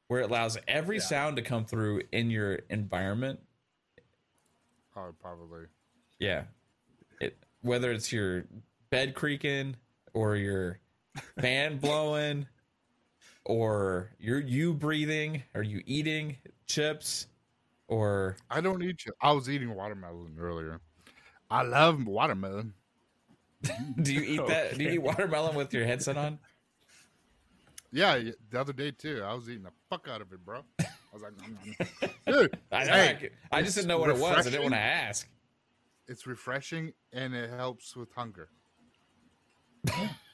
where 0.08 0.22
it 0.22 0.30
allows 0.30 0.58
every 0.68 0.98
Yeah. 0.98 1.04
sound 1.04 1.36
to 1.38 1.42
come 1.42 1.66
through 1.66 2.02
in 2.12 2.30
your 2.30 2.56
environment. 2.70 3.40
Oh, 4.96 5.14
probably. 5.22 5.66
Yeah. 6.20 6.44
It, 7.20 7.38
whether 7.62 7.92
it's 7.92 8.12
your 8.12 8.46
bed 8.90 9.16
creaking 9.16 9.78
or 10.14 10.36
your 10.36 10.80
fan 11.40 11.78
blowing 11.82 12.46
or 13.46 14.12
you're 14.20 14.40
you 14.42 14.74
breathing 14.74 15.44
or 15.54 15.64
you 15.64 15.82
eating 15.86 16.38
chips 16.68 17.28
or 17.92 18.38
I 18.50 18.62
don't 18.62 18.82
eat. 18.82 19.06
I 19.22 19.34
was 19.34 19.50
eating 19.50 19.76
watermelon 19.76 20.38
earlier. 20.40 20.80
I 21.50 21.64
love 21.64 22.08
watermelon. 22.08 22.74
do 24.02 24.14
you 24.14 24.22
eat 24.22 24.48
that? 24.48 24.78
Do 24.78 24.84
you 24.86 24.92
eat 24.92 25.02
watermelon 25.04 25.56
with 25.56 25.74
your 25.74 25.86
headset 25.86 26.18
on? 26.18 26.40
Yeah, 27.92 28.18
the 28.50 28.60
other 28.60 28.72
day 28.72 28.92
too. 28.92 29.22
I 29.24 29.34
was 29.34 29.50
eating 29.50 29.64
the 29.64 29.74
fuck 29.90 30.08
out 30.10 30.22
of 30.22 30.32
it, 30.32 30.44
bro. 30.44 30.62
I 30.80 30.86
was 31.14 31.22
like, 31.22 31.34
dude, 32.26 32.58
I 32.72 32.84
know. 32.86 32.94
Hey, 32.94 33.30
I, 33.52 33.58
I 33.58 33.62
just 33.62 33.76
didn't 33.76 33.90
know 33.90 34.00
what 34.00 34.10
it 34.10 34.18
was. 34.18 34.48
I 34.48 34.50
didn't 34.50 34.62
want 34.62 34.74
to 34.74 34.80
ask. 34.80 35.28
it's 36.08 36.26
refreshing 36.26 36.94
and 37.12 37.36
it 37.36 37.50
helps 37.50 37.98
with 37.98 38.14
hunger. 38.14 38.48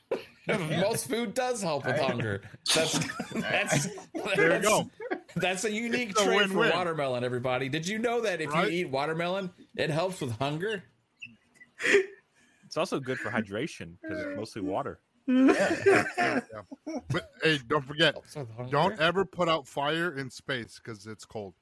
Most 0.82 1.08
food 1.10 1.34
does 1.34 1.62
help 1.62 1.86
with 1.86 2.00
hunger. 2.00 2.42
That's 2.74 3.00
that's 3.34 3.88
There 4.36 4.56
you 4.56 4.62
go. 4.62 4.90
That's 5.36 5.66
a 5.66 5.72
unique 5.72 6.12
It's 6.12 6.22
a 6.22 6.26
trait 6.26 6.48
for 6.48 6.56
win-win. 6.58 6.72
watermelon. 6.74 7.24
Everybody, 7.24 7.70
did 7.70 7.88
you 7.88 8.00
know 8.00 8.22
that 8.22 8.40
if 8.42 8.52
Right? 8.52 8.72
you 8.72 8.80
eat 8.86 8.90
watermelon, 8.90 9.52
it 9.76 9.90
helps 9.90 10.22
with 10.22 10.32
hunger? 10.40 10.84
it's 12.66 12.78
also 12.78 13.00
good 13.00 13.20
for 13.20 13.30
hydration 13.30 13.94
because 14.02 14.20
it's 14.24 14.38
mostly 14.38 14.62
water. 14.62 15.00
Yeah. 15.28 16.40
But 17.10 17.32
hey, 17.44 17.60
don't 17.68 17.86
forget, 17.86 18.14
Helps 18.14 18.36
with 18.36 18.50
hunger. 18.56 18.72
don't 18.72 19.00
ever 19.00 19.26
put 19.26 19.50
out 19.50 19.68
fire 19.68 20.18
in 20.18 20.30
space 20.30 20.80
because 20.84 21.06
it's 21.06 21.26
cold. 21.26 21.54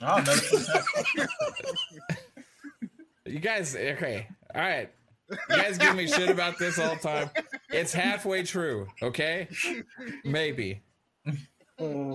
Ah, 0.00 0.22
oh, 0.26 1.16
no, 1.16 1.26
You 3.32 3.38
guys, 3.38 3.76
okay, 3.76 4.26
all 4.54 4.60
right. 4.60 4.90
You 5.50 5.56
guys 5.56 5.78
give 5.78 5.96
me 5.96 6.06
shit 6.06 6.28
about 6.30 6.58
this 6.58 6.78
all 6.78 6.94
the 6.94 7.00
time. 7.00 7.30
It's 7.70 7.92
halfway 7.92 8.42
true, 8.42 8.86
okay? 9.02 9.48
Maybe. 10.24 10.82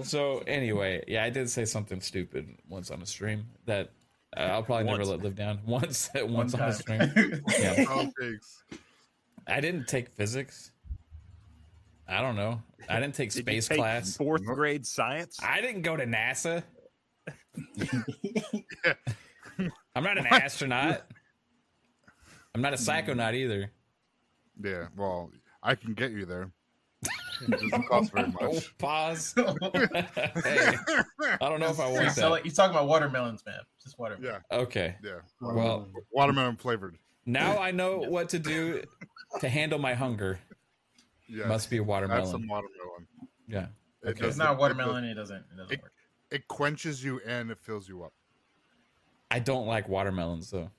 So 0.03 0.43
anyway, 0.47 1.03
yeah, 1.07 1.23
I 1.23 1.29
did 1.29 1.49
say 1.49 1.65
something 1.65 1.99
stupid 2.01 2.47
once 2.69 2.91
on 2.91 3.01
a 3.01 3.05
stream 3.05 3.45
that 3.65 3.91
uh, 4.35 4.41
I'll 4.41 4.63
probably 4.63 4.85
never 4.85 5.05
let 5.05 5.21
live 5.21 5.35
down. 5.35 5.59
Once, 5.65 6.09
once 6.15 6.53
on 6.53 6.61
a 6.61 6.73
stream. 6.73 7.01
Yeah. 7.59 7.85
Oh. 7.89 8.11
I 9.47 9.61
didn't 9.61 9.87
take 9.87 10.09
physics. 10.09 10.71
I 12.07 12.21
don't 12.21 12.35
know. 12.35 12.61
I 12.89 12.99
didn't 12.99 13.15
take 13.15 13.31
Did 13.31 13.37
you 13.37 13.43
space 13.43 13.67
take 13.67 13.77
class. 13.79 14.15
fourth 14.15 14.43
grade 14.43 14.85
science. 14.85 15.39
I 15.41 15.61
didn't 15.61 15.81
go 15.81 15.97
to 15.97 16.05
NASA. 16.05 16.63
I'm 19.95 20.03
not 20.03 20.17
an 20.17 20.27
astronaut. 20.27 21.03
I'm 22.57 22.63
not 22.63 22.73
a 22.73 22.77
psychonaut 22.77 23.35
either. 23.35 23.69
Yeah, 24.63 24.87
well, 24.97 25.29
I 25.61 25.75
can 25.75 25.93
get 25.93 26.11
you 26.11 26.25
there. 26.25 26.49
It 27.43 27.51
doesn't 27.51 27.87
cost 27.87 28.11
very 28.11 28.33
Oh, 28.41 28.53
much. 28.53 28.75
pause. 28.79 29.35
hey, 29.37 30.75
I 31.21 31.37
don't 31.41 31.59
know 31.59 31.69
if 31.69 31.79
I 31.79 31.87
want 31.91 32.05
He's, 32.05 32.15
that. 32.15 32.41
he's 32.43 32.55
talking 32.55 32.75
about 32.75 32.87
watermelons, 32.87 33.43
man. 33.45 33.59
Just 33.83 33.99
watermelon. 33.99 34.41
Yeah, 34.51 34.57
Okay. 34.57 34.95
yeah. 35.03 35.17
Well, 35.39 35.71
um, 35.81 35.93
Watermelon 36.11 36.55
flavored. 36.55 36.97
now 37.27 37.59
I 37.59 37.69
know 37.69 37.97
what 37.99 38.29
to 38.29 38.39
do 38.39 38.81
to 39.39 39.47
handle 39.47 39.77
my 39.77 39.93
hunger. 39.93 40.39
Yeah, 41.29 41.45
Must 41.45 41.69
be 41.69 41.77
a 41.77 41.81
have 41.81 41.87
watermelon. 41.87 42.25
some 42.25 42.47
watermelon. 42.47 43.07
Yeah. 43.47 43.67
It 43.67 43.67
Okay. 43.67 43.69
If 44.03 44.09
it's 44.09 44.19
doesn't- 44.21 44.43
not 44.45 44.57
watermelon, 44.57 45.03
it 45.03 45.13
doesn't. 45.13 45.37
It 45.53 45.57
doesn't 45.57 45.73
it- 45.73 45.81
work. 45.83 45.91
It 46.31 46.47
quenches 46.47 47.03
you 47.03 47.21
and 47.23 47.51
it 47.51 47.59
fills 47.61 47.87
you 47.87 48.01
up. 48.01 48.13
I 49.29 49.37
don't 49.37 49.67
like 49.67 49.87
watermelons 49.87 50.49
though. 50.49 50.71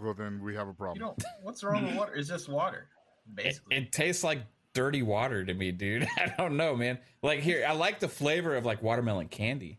Well, 0.00 0.14
then 0.14 0.40
we 0.42 0.54
have 0.54 0.68
a 0.68 0.72
problem. 0.72 0.98
don't. 0.98 1.24
What's 1.42 1.62
wrong 1.64 1.84
with 1.84 1.96
water? 1.96 2.14
It's 2.14 2.28
just 2.28 2.48
water, 2.48 2.88
It, 3.26 3.34
basically. 3.34 3.76
it 3.76 3.92
tastes 3.92 4.24
like 4.24 4.40
dirty 4.74 5.02
water 5.02 5.44
to 5.44 5.54
me, 5.54 5.72
dude. 5.72 6.06
I 6.16 6.32
don't 6.38 6.56
know, 6.56 6.76
man. 6.76 6.98
Like 7.22 7.40
here, 7.40 7.64
I 7.68 7.72
like 7.72 8.00
the 8.00 8.08
flavor 8.08 8.54
of 8.54 8.64
like 8.64 8.82
watermelon 8.82 9.28
candy. 9.28 9.78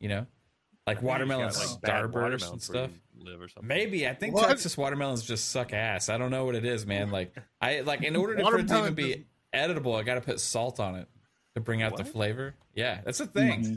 You 0.00 0.08
know, 0.08 0.26
like 0.86 1.02
watermelon 1.02 1.48
You 1.48 1.54
got, 1.54 1.82
bad 1.82 2.04
starburst 2.04 2.12
watermelons 2.12 2.52
and 2.52 2.62
stuff. 2.62 2.90
Live 3.18 3.40
or 3.40 3.48
something. 3.48 3.66
Maybe 3.68 4.06
I 4.06 4.14
think 4.14 4.34
What? 4.34 4.48
Texas 4.48 4.76
watermelons 4.76 5.22
just 5.22 5.50
suck 5.50 5.72
ass. 5.72 6.08
I 6.08 6.18
don't 6.18 6.30
know 6.30 6.44
what 6.44 6.54
it 6.54 6.64
is, 6.64 6.86
man. 6.86 7.10
Like 7.10 7.36
I 7.60 7.80
like 7.80 8.02
in 8.02 8.16
order 8.16 8.36
to, 8.36 8.44
for 8.44 8.58
it 8.58 8.68
to 8.68 8.78
even 8.78 8.94
be 8.94 9.02
doesn't- 9.08 9.26
edible, 9.52 9.96
I 9.96 10.02
got 10.02 10.14
to 10.14 10.20
put 10.20 10.40
salt 10.40 10.78
on 10.78 10.94
it 10.94 11.08
to 11.54 11.60
bring 11.60 11.82
out 11.82 11.96
the 11.96 12.04
flavor. 12.04 12.54
Yeah, 12.74 13.00
that's 13.04 13.20
a 13.20 13.26
mm-hmm. 13.26 13.62
thing. 13.62 13.76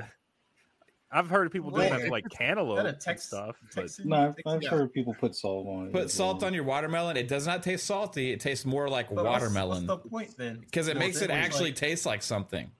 I've 1.13 1.29
heard 1.29 1.45
of 1.45 1.51
people 1.51 1.71
doing 1.71 1.89
that 1.89 2.01
for 2.01 2.09
like 2.09 2.29
cantaloupe 2.29 2.77
that 2.77 2.85
a 2.85 2.89
and 2.89 2.99
Tex- 3.01 3.23
stuff. 3.25 3.57
But 3.75 3.89
No, 4.05 4.15
I've, 4.15 4.35
I've 4.45 4.63
Yeah. 4.63 4.69
heard 4.69 4.93
people 4.93 5.13
put 5.13 5.35
salt 5.35 5.67
on 5.67 5.87
it. 5.87 5.93
Put 5.93 6.09
salt 6.09 6.37
well. 6.39 6.47
on 6.47 6.53
your 6.53 6.63
watermelon. 6.63 7.17
It 7.17 7.27
does 7.27 7.45
not 7.45 7.63
taste 7.63 7.85
salty. 7.85 8.31
It 8.31 8.39
tastes 8.39 8.65
more 8.65 8.87
like 8.87 9.09
But 9.13 9.25
watermelon 9.25 9.87
What's, 9.87 10.03
the 10.03 10.09
point 10.09 10.37
then? 10.37 10.59
because 10.61 10.87
it 10.87 10.95
Well, 10.95 11.05
makes 11.05 11.21
it 11.21 11.29
actually 11.29 11.71
like- 11.71 11.75
taste 11.75 12.05
like 12.05 12.21
something. 12.23 12.71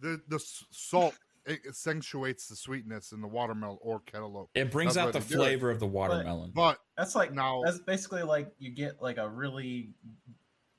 The 0.00 0.20
the 0.28 0.40
salt 0.70 1.14
it 1.46 1.60
accentuates 1.68 2.48
the 2.48 2.56
sweetness 2.56 3.12
in 3.12 3.20
the 3.20 3.28
watermelon 3.28 3.76
or 3.82 4.00
cantaloupe. 4.00 4.48
It 4.54 4.70
brings 4.70 4.94
That's 4.94 5.08
out 5.08 5.12
the 5.12 5.18
why 5.18 5.24
they 5.24 5.28
do 5.28 5.34
it. 5.34 5.44
flavor 5.44 5.70
of 5.70 5.78
the 5.78 5.86
watermelon. 5.86 6.50
But 6.54 6.80
That's 6.96 7.14
like 7.14 7.32
Now- 7.32 7.62
That's 7.64 7.78
basically 7.80 8.22
like 8.22 8.52
you 8.58 8.70
get 8.70 9.00
like 9.02 9.18
a 9.18 9.28
really, 9.28 9.90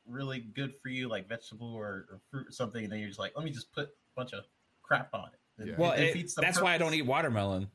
really 0.07 0.39
good 0.39 0.73
for 0.81 0.89
you 0.89 1.07
like 1.07 1.27
vegetable 1.29 1.73
or, 1.73 2.07
or 2.11 2.19
fruit 2.31 2.47
or 2.47 2.51
something, 2.51 2.83
and 2.83 2.91
then 2.91 2.99
you're 2.99 3.07
just 3.09 3.19
like, 3.19 3.33
let 3.35 3.45
me 3.45 3.51
just 3.51 3.71
put 3.73 3.85
a 3.89 3.91
bunch 4.15 4.33
of 4.33 4.43
crap 4.81 5.13
on 5.13 5.29
it. 5.33 5.39
And 5.57 5.69
Yeah. 5.69 5.75
well, 5.77 5.91
it 5.91 6.01
it- 6.01 6.07
defeats 6.13 6.35
the 6.35 6.41
that's 6.41 6.61
why 6.61 6.73
I 6.73 6.77
don't 6.77 6.93
eat 6.93 7.03
watermelon. 7.03 7.69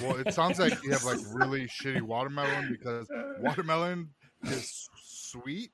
well, 0.00 0.16
it 0.16 0.32
sounds 0.34 0.58
like 0.58 0.82
you 0.82 0.90
have 0.92 1.04
like 1.04 1.18
really 1.32 1.66
shitty 1.82 2.02
watermelon 2.02 2.68
because 2.70 3.08
watermelon 3.40 4.08
is 4.44 4.88
sweet. 5.02 5.70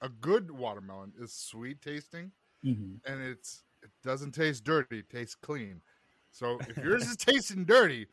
A 0.00 0.08
good 0.08 0.50
watermelon 0.50 1.12
is 1.20 1.32
sweet 1.32 1.80
tasting, 1.80 2.30
Mhm. 2.64 3.00
and 3.06 3.22
it's 3.22 3.62
it 3.82 3.90
doesn't 4.02 4.32
taste 4.32 4.64
dirty. 4.64 4.98
It 5.00 5.10
tastes 5.10 5.34
clean. 5.34 5.80
So 6.30 6.58
if 6.68 6.76
yours 6.78 7.08
is 7.08 7.16
tasting 7.16 7.64
dirty, 7.64 8.06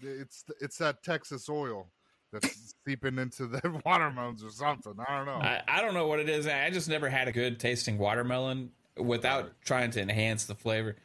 it's 0.00 0.44
it's 0.60 0.78
that 0.78 1.02
Texas 1.02 1.48
oil 1.48 1.90
that's 2.32 2.74
seeping 2.86 3.18
into 3.18 3.46
the 3.46 3.60
watermelons 3.86 4.44
or 4.44 4.50
something. 4.50 4.94
I 5.08 5.16
don't 5.16 5.26
know. 5.26 5.34
I, 5.40 5.62
I 5.66 5.80
don't 5.80 5.94
know 5.94 6.06
what 6.06 6.20
it 6.20 6.28
is. 6.28 6.46
I 6.46 6.70
just 6.70 6.88
never 6.88 7.08
had 7.08 7.28
a 7.28 7.32
good 7.32 7.58
tasting 7.58 7.96
watermelon 7.98 8.70
without 8.96 9.52
trying 9.62 9.90
to 9.92 10.00
enhance 10.00 10.44
the 10.44 10.54
flavor. 10.54 10.96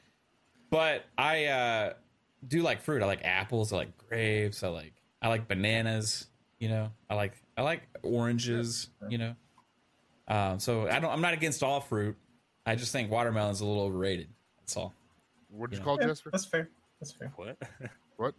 But 0.72 1.06
I 1.18 1.46
uh, 1.46 1.94
do 2.48 2.64
like 2.64 2.82
fruit. 2.82 3.04
I 3.04 3.06
like 3.06 3.24
apples. 3.24 3.72
I 3.72 3.78
like 3.78 3.98
grapes. 4.10 4.64
I 4.64 4.70
like 4.70 4.94
I 5.22 5.28
like 5.28 5.48
bananas. 5.48 6.28
You 6.60 6.70
know, 6.70 6.92
I 7.10 7.14
like 7.16 7.34
I 7.58 7.62
like 7.62 7.84
oranges. 8.02 8.90
You 9.10 9.18
know, 9.20 9.36
um, 10.28 10.60
so 10.60 10.88
I 10.88 11.00
don't. 11.00 11.12
I'm 11.12 11.22
not 11.22 11.34
against 11.34 11.62
all 11.62 11.82
fruit. 11.82 12.16
I 12.66 12.76
just 12.76 12.92
think 12.92 13.12
watermelon's 13.12 13.62
a 13.62 13.66
little 13.66 13.84
overrated. 13.84 14.30
That's 14.60 14.78
all. 14.78 14.94
What'd 15.50 15.74
you 15.74 15.80
Yeah. 15.80 15.84
call 15.84 15.96
it, 15.98 16.02
Yeah, 16.02 16.08
Jasper? 16.08 16.30
that's 16.32 16.46
fair. 16.46 16.70
That's 17.00 17.12
fair. 17.12 17.32
what? 17.36 17.58
What? 18.18 18.36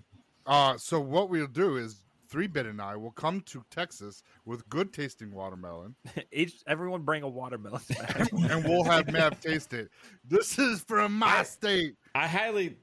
Uh, 0.47 0.79
so 0.79 1.01
what 1.01 1.29
we'll 1.29 1.49
do 1.49 1.77
is 1.77 2.03
Three 2.29 2.47
Bit 2.47 2.67
and 2.67 2.81
I 2.81 2.95
will 2.95 3.11
come 3.11 3.41
to 3.43 3.65
Texas 3.69 4.23
with 4.45 4.67
good 4.69 4.93
tasting 4.93 5.33
watermelon, 5.33 5.97
Each 6.33 6.62
everyone 6.69 7.03
bring 7.03 7.25
a 7.25 7.29
watermelon. 7.29 7.83
and 8.33 8.65
we'll 8.65 8.85
have 8.85 9.11
Mav 9.12 9.41
taste 9.41 9.73
it. 9.75 9.91
This 10.25 10.57
is 10.59 10.83
from 10.85 11.19
my 11.19 11.43
state. 11.43 11.97
I 12.14 12.26
highly. 12.26 12.76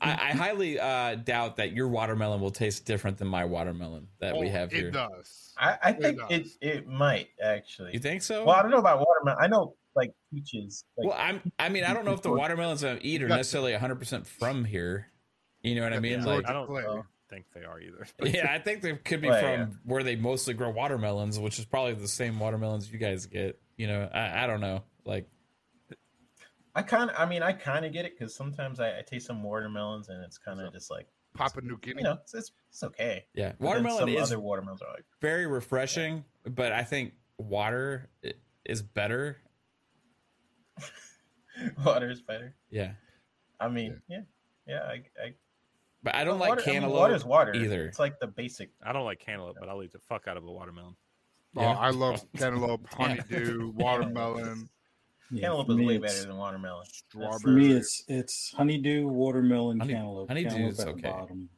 I, 0.00 0.10
I 0.10 0.32
highly 0.32 0.80
uh, 0.80 1.14
doubt 1.16 1.56
that 1.58 1.72
your 1.72 1.86
watermelon 1.86 2.40
will 2.40 2.50
taste 2.50 2.84
different 2.84 3.18
than 3.18 3.28
my 3.28 3.44
watermelon 3.44 4.08
that 4.18 4.36
we 4.36 4.48
Oh, 4.48 4.50
have 4.50 4.72
here. 4.72 4.88
It 4.88 4.92
does. 4.92 5.54
I, 5.56 5.78
I 5.82 5.92
think 5.92 6.18
it, 6.30 6.42
does. 6.44 6.58
it 6.60 6.88
might 6.88 7.28
actually. 7.42 7.92
You 7.92 8.00
think 8.00 8.22
so? 8.22 8.44
Well, 8.44 8.56
I 8.56 8.62
don't 8.62 8.72
know 8.72 8.78
about 8.78 8.98
watermelon. 8.98 9.38
I 9.40 9.46
know 9.46 9.76
like 9.94 10.10
peaches. 10.32 10.84
Like, 10.96 11.08
Well, 11.08 11.16
I'm. 11.18 11.40
I 11.60 11.68
mean, 11.68 11.84
I 11.84 11.94
don't 11.94 12.04
know 12.04 12.12
if 12.12 12.22
the 12.22 12.32
watermelons 12.32 12.82
I 12.82 12.96
eat 13.02 13.22
are 13.22 13.28
necessarily 13.28 13.72
100 13.72 13.96
percent 14.00 14.26
from 14.26 14.64
here. 14.64 15.06
You 15.62 15.76
know 15.76 15.82
what 15.82 15.92
I 15.92 16.00
mean? 16.00 16.20
Yeah. 16.20 16.26
Like, 16.26 16.48
I 16.48 16.52
don't 16.52 16.66
clay. 16.66 16.82
think 17.30 17.44
they 17.54 17.62
are 17.64 17.78
either. 17.80 18.06
yeah, 18.24 18.52
I 18.52 18.58
think 18.58 18.82
they 18.82 18.94
could 18.96 19.20
be 19.20 19.28
Well, 19.28 19.40
from 19.40 19.60
yeah. 19.60 19.66
where 19.84 20.02
they 20.02 20.16
mostly 20.16 20.54
grow 20.54 20.70
watermelons, 20.70 21.38
which 21.38 21.60
is 21.60 21.64
probably 21.66 21.94
the 21.94 22.08
same 22.08 22.40
watermelons 22.40 22.90
you 22.92 22.98
guys 22.98 23.26
get. 23.26 23.60
You 23.76 23.86
know, 23.86 24.08
I, 24.12 24.42
I 24.42 24.46
don't 24.48 24.60
know. 24.60 24.82
Like, 25.04 25.28
I 26.74 26.82
kind 26.82 27.10
of. 27.10 27.16
I 27.18 27.26
mean, 27.26 27.42
I 27.42 27.52
kind 27.52 27.84
of 27.84 27.92
get 27.92 28.04
it 28.04 28.18
because 28.18 28.34
sometimes 28.34 28.80
I, 28.80 28.98
I 28.98 29.02
taste 29.06 29.26
some 29.26 29.42
watermelons 29.42 30.08
and 30.08 30.22
it's 30.24 30.38
kind 30.38 30.60
of 30.60 30.72
just 30.72 30.90
like 30.90 31.06
Papua 31.34 31.62
New 31.64 31.78
Guinea. 31.78 31.98
you 31.98 32.04
know, 32.04 32.18
it's 32.22 32.34
it's, 32.34 32.52
it's 32.70 32.82
okay. 32.82 33.26
yeah, 33.34 33.52
But 33.58 33.66
watermelon 33.66 33.98
some 33.98 34.08
is 34.08 34.22
other 34.22 34.40
watermelons 34.40 34.80
are 34.82 34.92
like 34.92 35.04
very 35.20 35.46
refreshing, 35.46 36.24
but 36.46 36.72
I 36.72 36.82
think 36.84 37.12
water 37.38 38.08
is 38.64 38.82
better. 38.82 39.38
water 41.84 42.10
is 42.10 42.22
better. 42.22 42.54
Yeah, 42.70 42.92
I 43.60 43.68
mean, 43.68 44.00
yeah, 44.08 44.22
yeah. 44.66 44.80
I, 44.86 45.02
I 45.22 45.34
but 46.02 46.14
I 46.14 46.24
don't 46.24 46.38
but 46.38 46.48
like 46.48 46.48
water, 46.50 46.62
I 46.62 46.66
mean, 46.66 46.74
cantaloupe 46.80 46.98
water's 46.98 47.24
water 47.24 47.54
either. 47.54 47.86
It's 47.86 47.98
like 47.98 48.18
the 48.18 48.26
basic. 48.26 48.70
I 48.84 48.92
don't 48.92 49.04
like 49.04 49.20
cantaloupe, 49.20 49.56
but 49.60 49.68
I'll 49.68 49.82
eat 49.82 49.92
the 49.92 49.98
fuck 49.98 50.26
out 50.26 50.36
of 50.36 50.44
a 50.44 50.50
watermelon. 50.50 50.96
Oh, 51.56 51.60
Yeah. 51.60 51.72
I 51.74 51.90
love 51.90 52.24
cantaloupe, 52.36 52.88
honeydew, 52.92 53.72
watermelon, 53.74 54.68
Yeah, 55.32 55.48
Cantaloupe 55.48 55.70
is 55.80 55.86
way 55.86 55.98
better 55.98 56.22
than 56.26 56.36
watermelon. 56.36 56.84
strawberry. 56.86 57.38
For 57.40 57.48
me, 57.48 57.72
it's 57.72 58.04
it's 58.08 58.52
honeydew, 58.54 59.06
watermelon, 59.08 59.80
Honey- 59.80 59.94
cantaloupe. 59.94 60.28
honeydew 60.28 60.66
is 60.68 60.80
okay. 60.80 61.00
bottom. 61.10 61.48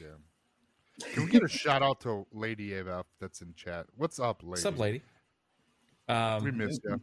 Yeah. 0.00 1.06
Can 1.12 1.24
we 1.24 1.30
get 1.30 1.42
a 1.42 1.48
shout 1.48 1.82
out 1.82 2.00
to 2.02 2.26
Lady 2.32 2.72
Ava 2.74 3.04
that's 3.20 3.42
in 3.42 3.54
chat? 3.54 3.86
What's 3.96 4.20
up, 4.20 4.42
lady? 4.42 4.50
What's 4.50 4.64
up, 4.64 4.78
lady? 4.78 5.02
We 6.08 6.14
Um, 6.14 6.56
missed 6.58 6.82
you. 6.84 7.00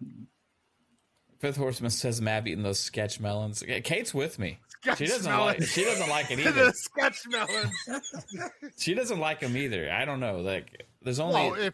Fifth 1.40 1.58
Horseman 1.58 1.90
says 1.92 2.22
Mav 2.22 2.48
eating 2.48 2.64
those 2.64 2.80
sketch 2.80 3.20
melons. 3.20 3.64
Kate's 3.84 4.14
with 4.14 4.38
me. 4.40 4.60
She 4.96 5.06
doesn't 5.08 5.30
Sketchmelon. 5.32 5.46
like. 5.46 5.64
She 5.64 5.84
doesn't 5.84 6.10
like 6.10 6.32
it 6.32 6.36
the 6.38 6.48
either. 6.48 6.72
sketch 6.72 7.28
melon. 7.28 7.72
She 8.78 8.94
doesn't 8.94 9.20
like 9.20 9.40
them 9.42 9.58
either. 9.58 9.92
I 9.92 10.06
don't 10.06 10.20
know. 10.20 10.38
Like, 10.40 10.86
there's 11.02 11.20
only 11.20 11.34
well, 11.34 11.54
if 11.56 11.74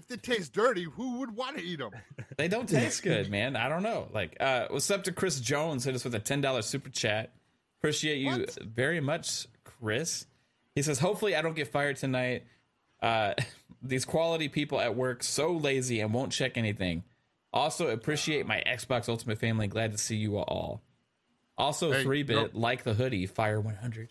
if 0.00 0.08
they 0.08 0.16
taste 0.16 0.52
dirty, 0.52 0.84
who 0.84 1.18
would 1.18 1.36
want 1.36 1.58
to 1.58 1.62
eat 1.62 1.78
them? 1.78 1.90
they 2.38 2.48
don't 2.48 2.68
taste 2.68 3.02
good, 3.02 3.30
man. 3.30 3.54
I 3.54 3.68
don't 3.68 3.82
know. 3.82 4.08
Like, 4.12 4.36
uh, 4.40 4.66
what's 4.70 4.90
up 4.90 5.04
to 5.04 5.12
Chris 5.12 5.38
Jones? 5.40 5.84
Hit 5.84 5.94
us 5.94 6.04
with 6.04 6.14
a 6.14 6.18
ten 6.18 6.40
dollars 6.40 6.66
super 6.66 6.88
chat. 6.88 7.32
Appreciate 7.80 8.16
you 8.18 8.30
What? 8.30 8.58
very 8.62 9.00
much, 9.00 9.46
Chris. 9.64 10.26
He 10.74 10.82
says, 10.82 10.98
hopefully 10.98 11.36
I 11.36 11.42
don't 11.42 11.54
get 11.56 11.68
fired 11.68 11.96
tonight. 11.96 12.44
Uh, 13.02 13.34
these 13.82 14.04
quality 14.04 14.48
people 14.48 14.80
at 14.80 14.96
work 14.96 15.22
so 15.22 15.52
lazy 15.52 16.00
and 16.00 16.12
won't 16.14 16.32
check 16.32 16.56
anything. 16.56 17.04
Also 17.52 17.88
appreciate 17.88 18.46
my 18.46 18.62
Xbox 18.66 19.08
Ultimate 19.08 19.38
family. 19.38 19.66
Glad 19.66 19.92
to 19.92 19.98
see 19.98 20.16
you 20.16 20.38
all. 20.38 20.82
Also, 21.58 21.92
three 22.02 22.22
bit 22.22 22.54
like 22.54 22.84
the 22.84 22.94
hoodie. 22.94 23.26
Fire 23.26 23.60
one 23.60 23.74
hundred. 23.74 24.08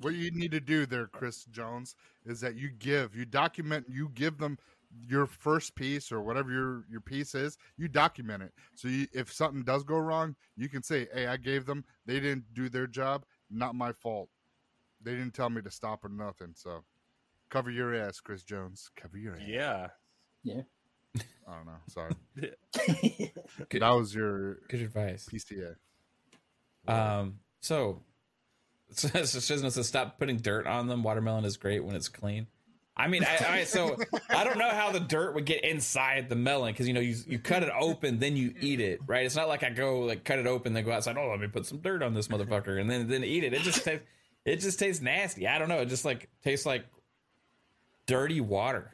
What 0.00 0.14
you 0.14 0.30
need 0.30 0.52
to 0.52 0.60
do 0.60 0.86
there, 0.86 1.06
Chris 1.06 1.44
Jones, 1.46 1.96
is 2.24 2.40
that 2.40 2.54
you 2.54 2.70
give, 2.70 3.14
you 3.16 3.24
document, 3.24 3.86
you 3.88 4.10
give 4.14 4.38
them 4.38 4.58
your 5.08 5.26
first 5.26 5.74
piece 5.74 6.12
or 6.12 6.22
whatever 6.22 6.52
your 6.52 6.84
your 6.88 7.00
piece 7.00 7.34
is. 7.34 7.58
You 7.76 7.88
document 7.88 8.44
it. 8.44 8.52
So 8.74 8.88
you, 8.88 9.06
if 9.12 9.32
something 9.32 9.64
does 9.64 9.82
go 9.82 9.98
wrong, 9.98 10.36
you 10.56 10.68
can 10.68 10.82
say, 10.82 11.08
"Hey, 11.12 11.26
I 11.26 11.36
gave 11.36 11.66
them. 11.66 11.84
They 12.06 12.20
didn't 12.20 12.44
do 12.54 12.68
their 12.68 12.86
job. 12.86 13.24
Not 13.50 13.74
my 13.74 13.92
fault. 13.92 14.28
They 15.02 15.12
didn't 15.12 15.34
tell 15.34 15.50
me 15.50 15.62
to 15.62 15.70
stop 15.70 16.04
or 16.04 16.08
nothing." 16.08 16.52
So 16.54 16.84
cover 17.50 17.70
your 17.70 17.94
ass, 17.94 18.20
Chris 18.20 18.44
Jones. 18.44 18.90
Cover 18.96 19.18
your 19.18 19.34
ass. 19.34 19.42
Yeah 19.44 19.88
yeah. 20.44 20.62
I 21.48 21.56
don't 21.56 21.66
know. 21.66 21.72
Sorry. 21.88 22.12
Good, 23.68 23.82
That 23.82 23.90
was 23.90 24.14
your 24.14 24.56
good 24.68 24.82
advice. 24.82 25.28
PCA. 25.30 25.74
Um, 26.86 27.38
so 27.60 28.02
Chisholm 29.02 29.70
says 29.70 29.88
stop 29.88 30.18
putting 30.18 30.38
dirt 30.38 30.66
on 30.66 30.86
them. 30.86 31.02
Watermelon 31.02 31.44
is 31.44 31.56
great 31.56 31.84
when 31.84 31.96
it's 31.96 32.08
clean. 32.08 32.46
I 32.96 33.08
mean, 33.08 33.24
I, 33.24 33.58
I 33.60 33.64
so 33.64 33.96
I 34.30 34.44
don't 34.44 34.56
know 34.56 34.68
how 34.68 34.92
the 34.92 35.00
dirt 35.00 35.34
would 35.34 35.46
get 35.46 35.64
inside 35.64 36.28
the 36.28 36.36
melon 36.36 36.72
because 36.72 36.86
you 36.86 36.94
know 36.94 37.00
you 37.00 37.16
you 37.26 37.40
cut 37.40 37.64
it 37.64 37.70
open 37.76 38.20
then 38.20 38.36
you 38.36 38.54
eat 38.60 38.80
it 38.80 39.00
right. 39.06 39.26
It's 39.26 39.34
not 39.34 39.48
like 39.48 39.64
I 39.64 39.70
go 39.70 40.00
like 40.00 40.24
cut 40.24 40.38
it 40.38 40.46
open 40.46 40.72
then 40.72 40.84
go 40.84 40.92
outside. 40.92 41.16
Oh, 41.18 41.28
let 41.28 41.40
me 41.40 41.48
put 41.48 41.66
some 41.66 41.78
dirt 41.78 42.02
on 42.02 42.14
this 42.14 42.28
motherfucker 42.28 42.80
and 42.80 42.88
then 42.88 43.08
then 43.08 43.24
eat 43.24 43.42
it. 43.42 43.52
It 43.52 43.62
just 43.62 43.84
tastes 43.84 44.04
it 44.44 44.60
just 44.60 44.78
tastes 44.78 45.02
nasty. 45.02 45.48
I 45.48 45.58
don't 45.58 45.68
know. 45.68 45.80
It 45.80 45.86
just 45.86 46.04
like 46.04 46.28
tastes 46.44 46.66
like 46.66 46.84
dirty 48.06 48.40
water. 48.40 48.93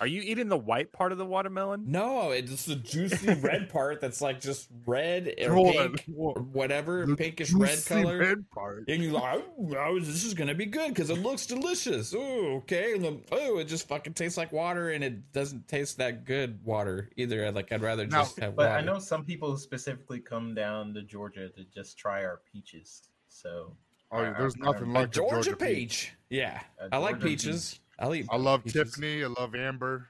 Are 0.00 0.06
you 0.06 0.22
eating 0.22 0.48
the 0.48 0.56
white 0.58 0.92
part 0.92 1.12
of 1.12 1.18
the 1.18 1.24
watermelon? 1.24 1.84
No, 1.86 2.32
it's 2.32 2.64
the 2.66 2.74
juicy 2.74 3.32
red 3.40 3.68
part 3.68 4.00
that's 4.00 4.20
like 4.20 4.40
just 4.40 4.68
red 4.86 5.32
or 5.40 5.52
Hold 5.54 5.76
on. 5.76 5.92
pink 5.94 6.16
or 6.16 6.34
whatever, 6.34 7.06
The 7.06 7.16
pinkish 7.16 7.52
red 7.52 7.70
juicy 7.70 8.02
color. 8.02 8.18
red 8.18 8.50
part. 8.50 8.84
And 8.88 9.02
you're 9.02 9.12
like, 9.12 9.44
oh, 9.58 9.74
oh, 9.78 9.98
this 10.00 10.24
is 10.24 10.34
gonna 10.34 10.54
be 10.54 10.66
good 10.66 10.88
because 10.88 11.10
it 11.10 11.18
looks 11.18 11.46
delicious. 11.46 12.12
Oh, 12.16 12.56
okay. 12.56 12.94
And 12.94 13.04
then, 13.04 13.22
oh, 13.32 13.58
it 13.58 13.64
just 13.68 13.86
fucking 13.88 14.14
tastes 14.14 14.36
like 14.36 14.50
water, 14.52 14.90
and 14.90 15.04
it 15.04 15.32
doesn't 15.32 15.68
taste 15.68 15.98
that 15.98 16.24
good 16.24 16.58
water 16.64 17.10
either. 17.16 17.50
Like 17.52 17.70
I'd 17.72 17.82
rather 17.82 18.06
Now- 18.06 18.22
just 18.22 18.38
have 18.40 18.54
water. 18.54 18.56
But 18.56 18.66
water. 18.70 18.78
I 18.78 18.80
know 18.82 18.98
some 18.98 19.24
people 19.24 19.56
specifically 19.56 20.18
come 20.20 20.54
down 20.54 20.92
to 20.94 21.02
Georgia 21.02 21.48
to 21.50 21.64
just 21.72 21.96
try 21.98 22.24
our 22.24 22.40
peaches. 22.52 23.02
So 23.28 23.76
Oh, 24.10 24.18
I- 24.18 24.32
there's 24.32 24.54
I- 24.60 24.64
nothing 24.66 24.88
I- 24.88 24.90
A 24.90 25.02
like 25.02 25.08
a 25.08 25.10
Georgia, 25.12 25.34
Georgia 25.50 25.56
peach. 25.56 25.68
peach. 25.68 26.12
Yeah, 26.30 26.60
A 26.80 26.94
I 26.94 26.98
like 26.98 27.12
Georgia 27.20 27.26
peaches. 27.28 27.80
I'll 27.98 28.14
eat. 28.14 28.26
I 28.30 28.36
love 28.36 28.64
peaches. 28.64 28.92
Tiffany. 28.92 29.24
I 29.24 29.28
love 29.28 29.54
Amber. 29.54 30.08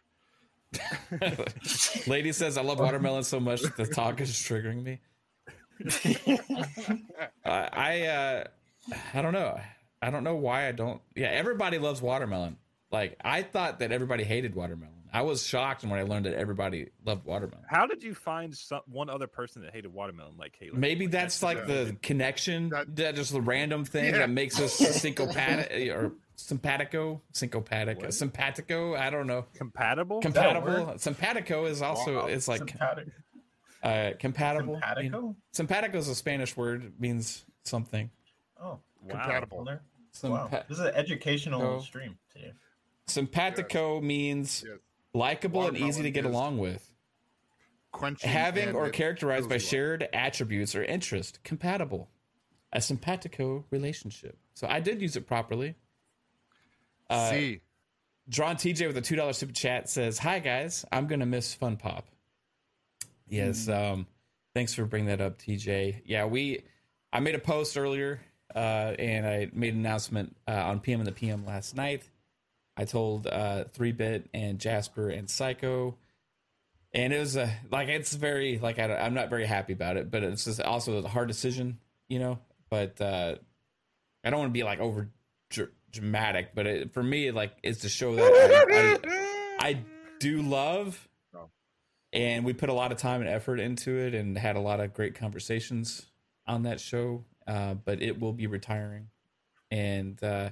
Lady 2.06 2.32
says 2.32 2.58
I 2.58 2.62
love 2.62 2.80
watermelon 2.80 3.22
so 3.22 3.38
much 3.38 3.62
the 3.76 3.86
talk 3.86 4.20
is 4.20 4.30
triggering 4.30 4.82
me. 4.82 5.00
I 7.44 7.68
I, 7.72 8.00
uh, 8.06 8.44
I 9.12 9.22
don't 9.22 9.32
know. 9.32 9.58
I 10.02 10.10
don't 10.10 10.24
know 10.24 10.36
why 10.36 10.68
I 10.68 10.72
don't. 10.72 11.00
Yeah, 11.14 11.28
everybody 11.28 11.78
loves 11.78 12.02
watermelon. 12.02 12.56
Like 12.90 13.16
I 13.24 13.42
thought 13.42 13.78
that 13.80 13.92
everybody 13.92 14.24
hated 14.24 14.54
watermelon. 14.54 14.90
I 15.12 15.22
was 15.22 15.46
shocked 15.46 15.84
when 15.84 15.92
I 15.92 16.02
learned 16.02 16.26
that 16.26 16.34
everybody 16.34 16.88
loved 17.04 17.24
watermelon. 17.24 17.64
How 17.68 17.86
did 17.86 18.02
you 18.02 18.14
find 18.14 18.52
some, 18.52 18.80
one 18.86 19.08
other 19.08 19.28
person 19.28 19.62
that 19.62 19.72
hated 19.72 19.92
watermelon 19.92 20.36
like 20.36 20.56
Caitlin? 20.60 20.74
Maybe 20.74 21.06
that's 21.06 21.40
like 21.40 21.68
the 21.68 21.96
connection 22.02 22.70
That- 22.70 22.96
that 22.96 23.14
just 23.14 23.32
the 23.32 23.40
random 23.40 23.84
thing 23.84 24.06
Yeah. 24.06 24.18
that 24.18 24.30
makes 24.30 24.60
us 24.60 24.72
syncopatic 24.74 25.88
or 25.92 26.14
simpatico, 26.36 27.22
syncopathic, 27.32 27.98
What? 27.98 28.14
simpatico. 28.14 28.94
I 28.96 29.10
don't 29.10 29.26
know. 29.26 29.46
compatible. 29.54 30.20
Compatible. 30.20 30.98
Simpatico 30.98 31.66
is 31.66 31.82
also 31.82 32.20
Wow. 32.22 32.26
it's 32.26 32.48
like 32.48 32.58
Sympatic- 32.68 33.08
uh 33.82 34.10
compatible. 34.18 34.80
I 34.82 34.94
mean, 35.02 35.12
simpatico? 35.12 35.36
simpatico 35.52 35.98
is 35.98 36.08
a 36.08 36.14
Spanish 36.14 36.56
word 36.56 36.98
means 37.00 37.44
something. 37.64 38.10
Oh, 38.60 38.80
Wow. 39.02 39.10
Compatible. 39.10 39.64
well, 39.64 39.80
wow. 40.24 40.48
Sympa- 40.48 40.68
This 40.68 40.78
is 40.78 40.84
an 40.86 40.94
educational 40.94 41.60
Go. 41.60 41.80
stream 41.80 42.18
today. 42.32 42.52
simpatico 43.06 44.00
means 44.00 44.64
Yes. 44.66 44.78
likable 45.12 45.66
and 45.66 45.76
easy 45.76 46.02
to 46.02 46.10
get 46.10 46.24
along 46.24 46.58
with. 46.58 46.90
Quenching 47.92 48.28
Having 48.30 48.74
or 48.74 48.90
characterized 48.90 49.48
by 49.48 49.54
fills 49.58 49.62
you 49.64 49.68
shared 49.68 50.08
attributes 50.12 50.74
or 50.74 50.82
interest. 50.82 51.38
Compatible. 51.44 52.10
A 52.72 52.80
simpatico 52.80 53.64
relationship. 53.70 54.36
So 54.54 54.66
I 54.66 54.80
did 54.80 55.00
use 55.00 55.14
it 55.16 55.26
properly. 55.28 55.76
Uh, 57.10 57.30
See, 57.30 57.60
Drawn 58.28 58.56
TJ 58.56 58.86
with 58.86 58.96
a 58.96 59.02
two 59.02 59.16
dollar 59.16 59.32
super 59.32 59.52
chat 59.52 59.88
says, 59.88 60.18
"Hi 60.18 60.38
guys, 60.38 60.84
I'm 60.90 61.06
gonna 61.06 61.26
miss 61.26 61.54
Fun 61.54 61.76
Pop." 61.76 62.06
Yes, 63.28 63.68
um, 63.68 64.06
thanks 64.54 64.74
for 64.74 64.84
bringing 64.84 65.08
that 65.08 65.20
up, 65.20 65.38
TJ. 65.38 66.02
Yeah, 66.04 66.26
we, 66.26 66.62
I 67.12 67.20
made 67.20 67.34
a 67.34 67.38
post 67.38 67.76
earlier, 67.76 68.20
uh, 68.54 68.94
and 68.98 69.26
I 69.26 69.50
made 69.52 69.74
an 69.74 69.80
announcement 69.80 70.36
uh, 70.46 70.52
on 70.52 70.80
PM 70.80 71.00
and 71.00 71.06
the 71.06 71.12
PM 71.12 71.44
last 71.44 71.74
night. 71.76 72.08
I 72.76 72.84
told 72.84 73.26
uh, 73.26 73.64
Three 73.72 73.92
Bit 73.92 74.28
and 74.34 74.58
Jasper 74.58 75.08
and 75.08 75.28
Psycho, 75.28 75.96
and 76.92 77.12
it 77.12 77.18
was 77.18 77.36
a 77.36 77.50
like 77.70 77.88
it's 77.88 78.14
very 78.14 78.58
like 78.58 78.78
I, 78.78 78.94
I'm 78.94 79.14
not 79.14 79.30
very 79.30 79.46
happy 79.46 79.72
about 79.72 79.96
it, 79.96 80.10
but 80.10 80.22
it's 80.22 80.44
just 80.44 80.60
also 80.60 80.98
a 80.98 81.08
hard 81.08 81.28
decision, 81.28 81.78
you 82.08 82.18
know. 82.18 82.38
But 82.70 83.00
uh, 83.00 83.36
I 84.24 84.30
don't 84.30 84.38
want 84.38 84.50
to 84.50 84.58
be 84.58 84.64
like 84.64 84.80
over 84.80 85.08
dramatic, 85.94 86.54
but 86.54 86.66
it, 86.66 86.92
for 86.92 87.02
me, 87.02 87.30
like 87.30 87.52
it's 87.62 87.80
to 87.80 87.88
show 87.88 88.14
that 88.16 88.98
I, 89.60 89.66
I, 89.66 89.68
I 89.68 89.78
do 90.18 90.42
love, 90.42 91.08
and 92.12 92.44
we 92.44 92.52
put 92.52 92.68
a 92.68 92.72
lot 92.72 92.92
of 92.92 92.98
time 92.98 93.20
and 93.20 93.30
effort 93.30 93.58
into 93.60 93.96
it, 93.98 94.14
and 94.14 94.36
had 94.36 94.56
a 94.56 94.60
lot 94.60 94.80
of 94.80 94.92
great 94.94 95.14
conversations 95.14 96.06
on 96.46 96.62
that 96.64 96.80
show. 96.80 97.24
Uh, 97.46 97.74
but 97.74 98.00
it 98.02 98.20
will 98.20 98.32
be 98.32 98.46
retiring, 98.46 99.08
and 99.70 100.22
uh, 100.22 100.50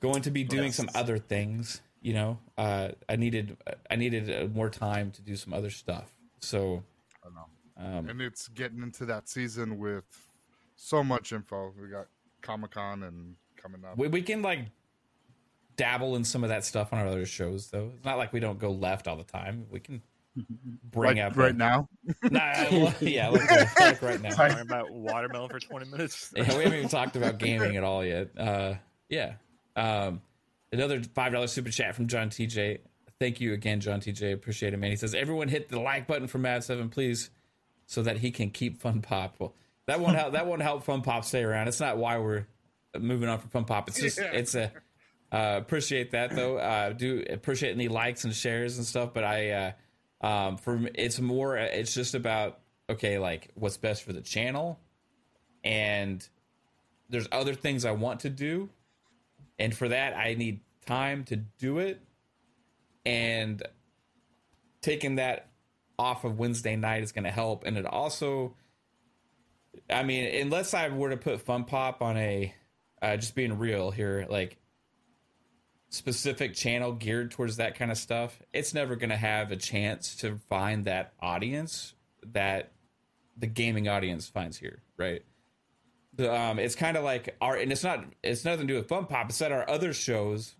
going 0.00 0.22
to 0.22 0.30
be 0.30 0.44
doing 0.44 0.64
Yes. 0.64 0.76
some 0.76 0.90
other 0.94 1.18
things. 1.18 1.80
You 2.02 2.14
know, 2.14 2.38
uh, 2.56 2.88
I 3.08 3.16
needed 3.16 3.56
I 3.90 3.96
needed 3.96 4.30
uh, 4.30 4.46
more 4.54 4.70
time 4.70 5.10
to 5.12 5.22
do 5.22 5.36
some 5.36 5.52
other 5.52 5.70
stuff. 5.70 6.10
So, 6.40 6.82
I 7.22 7.28
know. 7.28 7.98
um, 7.98 8.08
and 8.08 8.20
it's 8.22 8.48
getting 8.48 8.82
into 8.82 9.04
that 9.06 9.28
season 9.28 9.78
with 9.78 10.04
so 10.76 11.04
much 11.04 11.32
info. 11.32 11.74
We 11.78 11.88
got 11.88 12.06
Comic 12.40 12.70
Con 12.70 13.02
and 13.02 13.36
coming 13.62 13.84
up. 13.84 13.96
we 13.96 14.08
we 14.08 14.22
can 14.22 14.42
like 14.42 14.60
dabble 15.76 16.16
in 16.16 16.24
some 16.24 16.42
of 16.44 16.50
that 16.50 16.64
stuff 16.64 16.92
on 16.92 16.98
our 16.98 17.06
other 17.06 17.26
shows, 17.26 17.70
though. 17.70 17.90
It's 17.96 18.04
not 18.04 18.18
like 18.18 18.32
we 18.32 18.40
don't 18.40 18.58
go 18.58 18.70
left 18.70 19.08
all 19.08 19.16
the 19.16 19.24
time. 19.24 19.66
We 19.70 19.80
can 19.80 20.02
bring 20.84 21.16
right, 21.16 21.26
up 21.26 21.36
right 21.36 21.54
a- 21.54 21.58
now. 21.58 21.88
Nah, 22.30 22.40
well, 22.70 22.94
yeah, 23.00 23.28
like, 23.28 23.78
like 23.80 24.02
right 24.02 24.20
now. 24.20 24.30
Talking 24.30 24.60
about 24.60 24.92
watermelon 24.92 25.48
for 25.50 25.58
20 25.58 25.86
minutes. 25.90 26.32
Yeah, 26.36 26.42
we 26.56 26.64
haven't 26.64 26.78
even 26.78 26.88
talked 26.88 27.16
about 27.16 27.38
gaming 27.38 27.76
at 27.76 27.84
all 27.84 28.04
yet. 28.04 28.30
Uh, 28.38 28.74
yeah. 29.08 29.34
Um, 29.76 30.20
another 30.72 31.02
five 31.14 31.32
dollar 31.32 31.46
super 31.46 31.70
chat 31.70 31.94
from 31.94 32.06
John 32.08 32.28
TJ. 32.30 32.78
Thank 33.18 33.40
you 33.40 33.52
again, 33.52 33.80
John 33.80 34.00
TJ. 34.00 34.32
Appreciate 34.32 34.72
it, 34.74 34.78
man. 34.78 34.90
He 34.90 34.96
says, 34.96 35.14
"Everyone 35.14 35.48
hit 35.48 35.68
the 35.68 35.80
like 35.80 36.06
button 36.06 36.26
for 36.26 36.38
Mad 36.38 36.64
Seven, 36.64 36.88
please, 36.88 37.30
so 37.86 38.02
that 38.02 38.18
he 38.18 38.30
can 38.30 38.50
keep 38.50 38.80
Fun 38.80 39.02
Pop." 39.02 39.36
Well, 39.38 39.54
that 39.86 40.00
won't 40.00 40.16
help. 40.16 40.32
That 40.32 40.46
won't 40.46 40.62
help 40.62 40.84
Fun 40.84 41.02
Pop 41.02 41.24
stay 41.24 41.42
around. 41.42 41.68
It's 41.68 41.80
not 41.80 41.96
why 41.98 42.18
we're 42.18 42.46
moving 42.98 43.28
on 43.28 43.38
from 43.38 43.50
Fun 43.50 43.64
Pop. 43.64 43.88
It's 43.88 44.00
just 44.00 44.18
Yeah. 44.18 44.32
it's 44.32 44.54
a 44.54 44.72
uh, 45.32 45.58
appreciate 45.58 46.10
that 46.10 46.34
though. 46.34 46.58
Uh, 46.58 46.92
do 46.92 47.24
appreciate 47.30 47.72
any 47.72 47.88
likes 47.88 48.24
and 48.24 48.34
shares 48.34 48.78
and 48.78 48.86
stuff. 48.86 49.14
But 49.14 49.24
I, 49.24 49.50
uh, 50.22 50.26
um, 50.26 50.56
for 50.56 50.88
it's 50.94 51.20
more. 51.20 51.56
It's 51.56 51.94
just 51.94 52.14
about 52.14 52.58
okay, 52.88 53.18
like 53.18 53.48
what's 53.54 53.76
best 53.76 54.02
for 54.02 54.12
the 54.12 54.20
channel, 54.22 54.80
and 55.62 56.26
there's 57.08 57.28
other 57.30 57.54
things 57.54 57.84
I 57.84 57.92
want 57.92 58.20
to 58.20 58.30
do, 58.30 58.70
and 59.58 59.74
for 59.74 59.88
that 59.88 60.16
I 60.16 60.34
need 60.34 60.60
time 60.86 61.24
to 61.24 61.36
do 61.36 61.78
it, 61.78 62.02
and 63.06 63.62
taking 64.82 65.16
that 65.16 65.46
off 65.98 66.24
of 66.24 66.38
Wednesday 66.38 66.74
night 66.76 67.02
is 67.02 67.12
going 67.12 67.24
to 67.24 67.30
help, 67.30 67.64
and 67.64 67.76
it 67.78 67.86
also, 67.86 68.56
I 69.88 70.02
mean, 70.02 70.24
unless 70.40 70.74
I 70.74 70.88
were 70.88 71.10
to 71.10 71.16
put 71.16 71.42
Fun 71.42 71.64
Pop 71.64 72.02
on 72.02 72.16
a, 72.16 72.54
uh, 73.02 73.16
just 73.16 73.34
being 73.34 73.58
real 73.58 73.90
here, 73.90 74.26
like 74.28 74.58
specific 75.88 76.54
channel 76.54 76.92
geared 76.92 77.30
towards 77.30 77.56
that 77.56 77.76
kind 77.76 77.90
of 77.90 77.98
stuff, 77.98 78.40
it's 78.52 78.72
never 78.72 78.96
going 78.96 79.10
to 79.10 79.16
have 79.16 79.50
a 79.50 79.56
chance 79.56 80.14
to 80.16 80.38
find 80.48 80.84
that 80.84 81.12
audience 81.20 81.94
that 82.32 82.72
the 83.36 83.46
gaming 83.46 83.88
audience 83.88 84.28
finds 84.28 84.56
here, 84.56 84.82
right? 84.96 85.22
The, 86.14 86.32
um, 86.32 86.58
it's 86.58 86.74
kind 86.74 86.96
of 86.96 87.04
like 87.04 87.36
our, 87.40 87.56
and 87.56 87.72
it's 87.72 87.82
not, 87.82 88.04
it's 88.22 88.44
nothing 88.44 88.66
to 88.66 88.74
do 88.74 88.78
with 88.78 88.88
Fun 88.88 89.06
Pop. 89.06 89.30
It's 89.30 89.38
that 89.38 89.52
our 89.52 89.68
other 89.68 89.92
shows, 89.92 90.54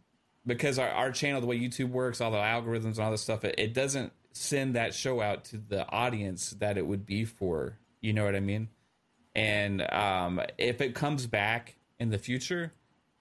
because 0.47 0.79
our, 0.79 0.89
our 0.89 1.13
channel, 1.13 1.41
the 1.41 1.47
way 1.47 1.59
YouTube 1.59 1.91
works, 1.91 2.21
all 2.21 2.31
the 2.31 2.39
algorithms 2.39 2.97
and 2.97 3.01
all 3.01 3.11
this 3.11 3.23
stuff, 3.23 3.45
it, 3.45 3.55
it 3.59 3.75
doesn't 3.75 4.13
send 4.33 4.75
that 4.75 4.95
show 4.95 5.21
out 5.21 5.45
to 5.45 5.59
the 5.59 5.89
audience 5.91 6.51
that 6.61 6.79
it 6.79 6.87
would 6.87 7.05
be 7.05 7.25
for. 7.25 7.77
You 8.01 8.15
know 8.15 8.25
what 8.25 8.35
I 8.35 8.41
mean? 8.41 8.69
And 9.35 9.83
um, 9.93 10.41
if 10.57 10.81
it 10.81 10.95
comes 10.95 11.27
back 11.27 11.77
in 12.01 12.11
the 12.11 12.19
future, 12.19 12.73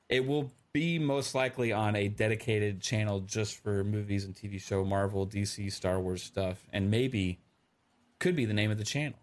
it 0.08 0.26
will 0.26 0.52
be 0.72 0.98
most 0.98 1.36
likely 1.36 1.72
on 1.72 1.96
a 1.96 2.08
dedicated 2.08 2.82
channel 2.82 3.20
just 3.20 3.62
for 3.62 3.84
movies 3.84 4.24
and 4.26 4.34
TV 4.34 4.60
show, 4.60 4.84
Marvel, 4.84 5.28
DC, 5.28 5.72
Star 5.72 6.00
Wars 6.00 6.24
stuff, 6.24 6.65
and 6.72 6.89
maybe 6.89 7.39
could 8.20 8.36
be 8.36 8.46
the 8.46 8.54
name 8.54 8.72
of 8.72 8.78
the 8.78 8.84
channel. 8.84 9.20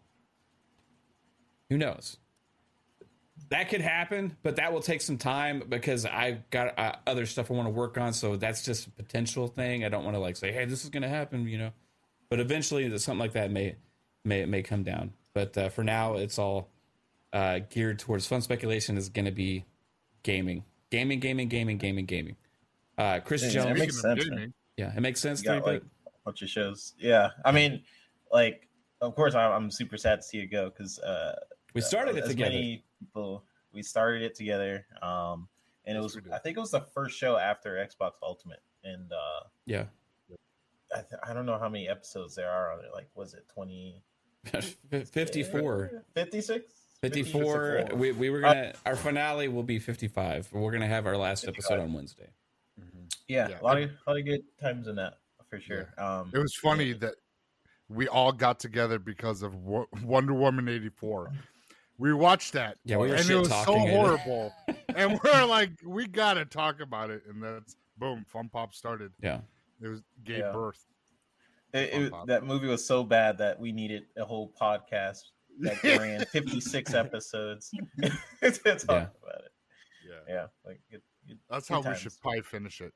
Who 1.70 1.78
knows? 1.78 2.18
That 3.50 3.68
could 3.68 3.80
happen, 3.80 4.36
but 4.42 4.56
that 4.56 4.72
will 4.72 4.80
take 4.80 5.00
some 5.00 5.18
time 5.18 5.62
because 5.68 6.04
I've 6.04 6.48
got 6.50 6.78
uh, 6.78 6.96
other 7.06 7.26
stuff 7.26 7.50
I 7.50 7.54
want 7.54 7.66
to 7.66 7.70
work 7.70 7.96
on. 7.96 8.12
So 8.12 8.36
that's 8.36 8.64
just 8.64 8.86
a 8.86 8.90
potential 8.90 9.46
thing. 9.46 9.84
I 9.84 9.88
don't 9.88 10.04
want 10.04 10.16
to 10.16 10.20
like 10.20 10.36
say, 10.36 10.52
"Hey, 10.52 10.64
this 10.64 10.84
is 10.84 10.90
going 10.90 11.02
to 11.02 11.08
happen," 11.08 11.46
you 11.46 11.58
know. 11.58 11.72
But 12.28 12.40
eventually, 12.40 12.96
something 12.98 13.20
like 13.20 13.32
that 13.32 13.50
may 13.50 13.76
may 14.24 14.46
may 14.46 14.62
come 14.62 14.82
down. 14.82 15.12
But 15.32 15.56
uh, 15.56 15.68
for 15.68 15.84
now, 15.84 16.14
it's 16.14 16.38
all 16.38 16.70
uh, 17.32 17.60
geared 17.70 17.98
towards 17.98 18.26
fun 18.26 18.40
speculation. 18.42 18.96
Is 18.96 19.08
going 19.08 19.24
to 19.26 19.30
be 19.30 19.64
gaming, 20.22 20.64
gaming, 20.90 21.20
gaming, 21.20 21.48
gaming, 21.48 21.78
gaming, 21.78 22.06
gaming. 22.06 22.36
Uh, 22.98 23.20
Chris 23.20 23.42
Yeah, 23.42 23.50
Jones, 23.50 23.66
that 23.66 23.78
makes 23.78 24.00
sense, 24.00 24.30
man. 24.30 24.54
yeah, 24.76 24.92
it 24.96 25.00
makes 25.00 25.20
sense. 25.20 25.42
You 25.42 25.48
got 25.48 25.64
three 25.64 25.72
like 25.74 25.82
a 26.06 26.10
bunch 26.24 26.42
of 26.42 26.48
shows. 26.48 26.94
Yeah, 26.98 27.30
I 27.44 27.52
mean, 27.52 27.82
like, 28.32 28.68
of 29.00 29.14
course, 29.14 29.34
I'm, 29.34 29.52
I'm 29.52 29.70
super 29.70 29.96
sad 29.98 30.16
to 30.16 30.22
see 30.22 30.38
it 30.38 30.46
go 30.46 30.70
because 30.70 30.98
uh, 31.00 31.34
We 31.74 31.80
started 31.82 32.16
it 32.16 32.24
as 32.24 32.30
together. 32.30 32.50
Many 32.52 32.84
people, 33.00 33.44
we 33.72 33.82
started 33.82 34.22
it 34.22 34.34
together, 34.34 34.86
um, 35.02 35.46
and 35.84 35.96
it 35.98 36.00
was. 36.00 36.14
we 36.16 36.22
did. 36.22 36.32
I 36.32 36.38
think 36.38 36.56
it 36.56 36.60
was 36.60 36.70
the 36.70 36.80
first 36.80 37.18
show 37.18 37.36
after 37.36 37.74
Xbox 37.74 38.12
Ultimate, 38.22 38.62
and 38.82 39.12
uh, 39.12 39.44
Yeah, 39.66 39.84
I, 40.94 41.00
th- 41.00 41.20
I 41.22 41.34
don't 41.34 41.44
know 41.44 41.58
how 41.58 41.68
many 41.68 41.86
episodes 41.88 42.34
there 42.34 42.50
are 42.50 42.72
on 42.72 42.78
it. 42.82 42.90
Like, 42.94 43.08
was 43.14 43.34
it 43.34 43.46
20? 43.52 44.02
fifty-four. 44.90 46.04
56? 46.14 46.72
54 47.00 47.88
we, 47.94 48.12
we 48.12 48.30
were 48.30 48.40
gonna 48.40 48.72
our 48.84 48.96
finale 48.96 49.48
will 49.48 49.62
be 49.62 49.78
55 49.78 50.48
we're 50.52 50.72
gonna 50.72 50.86
have 50.86 51.06
our 51.06 51.16
last 51.16 51.46
episode 51.46 51.80
on 51.80 51.92
wednesday 51.92 52.28
Yeah, 53.28 53.48
Yeah. 53.48 53.60
a 53.60 53.64
lot 53.64 53.80
of 53.82 53.90
a 54.06 54.10
lot 54.10 54.18
of 54.18 54.24
good 54.24 54.42
times 54.60 54.86
in 54.88 54.96
that 54.96 55.14
for 55.48 55.60
sure. 55.60 55.92
Um, 55.98 56.30
It 56.34 56.38
was 56.38 56.54
funny 56.60 56.92
that 56.94 57.14
we 57.88 58.08
all 58.08 58.32
got 58.32 58.58
together 58.58 58.98
because 58.98 59.42
of 59.42 59.54
Wonder 60.02 60.34
Woman 60.34 60.68
eighty 60.68 60.88
four. 60.88 61.30
We 61.98 62.12
watched 62.12 62.52
that, 62.54 62.78
Yeah, 62.84 62.96
we 62.98 63.08
were 63.08 63.14
and 63.14 63.30
it 63.30 63.34
was 63.36 63.48
so 63.64 63.74
it. 63.76 63.90
horrible, 63.90 64.52
and 64.94 65.18
we're 65.22 65.44
like, 65.44 65.70
we 65.84 66.06
gotta 66.08 66.44
talk 66.44 66.80
about 66.80 67.10
it, 67.10 67.22
and 67.28 67.40
that's 67.42 67.76
boom, 67.96 68.24
Fun 68.28 68.48
Pop 68.48 68.74
started. 68.74 69.12
Yeah. 69.22 69.40
It 69.80 69.88
was 69.88 70.02
gave 70.24 70.38
Yeah. 70.38 70.52
birth. 70.52 70.84
it, 71.72 71.92
it- 71.94 72.12
that 72.26 72.44
movie 72.44 72.66
was 72.66 72.84
so 72.84 73.02
bad 73.04 73.38
that 73.38 73.58
we 73.60 73.70
needed 73.72 74.04
a 74.16 74.24
whole 74.24 74.52
podcast 74.60 75.22
that 75.60 75.82
ran 75.84 76.24
56 76.26 76.94
episodes 76.94 77.70
to 77.70 77.80
talk 78.50 78.74
Yeah. 78.88 79.06
about 79.22 79.40
it. 79.44 79.52
Yeah, 80.08 80.34
Yeah, 80.34 80.46
like 80.64 80.80
it, 80.90 81.02
it, 81.28 81.38
that's 81.50 81.68
good 81.68 81.82
how 81.84 81.90
we 81.90 81.96
should 81.96 82.12
probably 82.22 82.42
finish 82.42 82.80
it. 82.80 82.92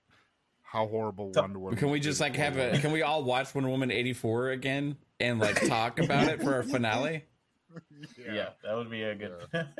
How 0.63 0.87
horrible 0.87 1.33
So- 1.35 1.41
Wonder 1.43 1.59
Woman! 1.59 1.79
Can 1.79 1.91
we 1.91 1.99
just 2.01 2.21
like 2.21 2.37
have 2.37 2.57
a? 2.57 2.79
Can 2.79 2.93
we 2.93 3.03
all 3.03 3.25
watch 3.25 3.53
Wonder 3.55 3.71
Woman 3.71 3.91
eighty 3.91 4.13
four 4.13 4.51
again 4.51 4.97
and 5.19 5.41
like 5.41 5.67
talk 5.67 5.99
about 5.99 6.29
it 6.29 6.41
for 6.43 6.55
our 6.55 6.63
finale? 6.63 7.25
yeah. 8.19 8.51
that 8.65 8.75
would 8.77 8.89
be 8.91 9.03
a 9.03 9.15
good. 9.17 9.33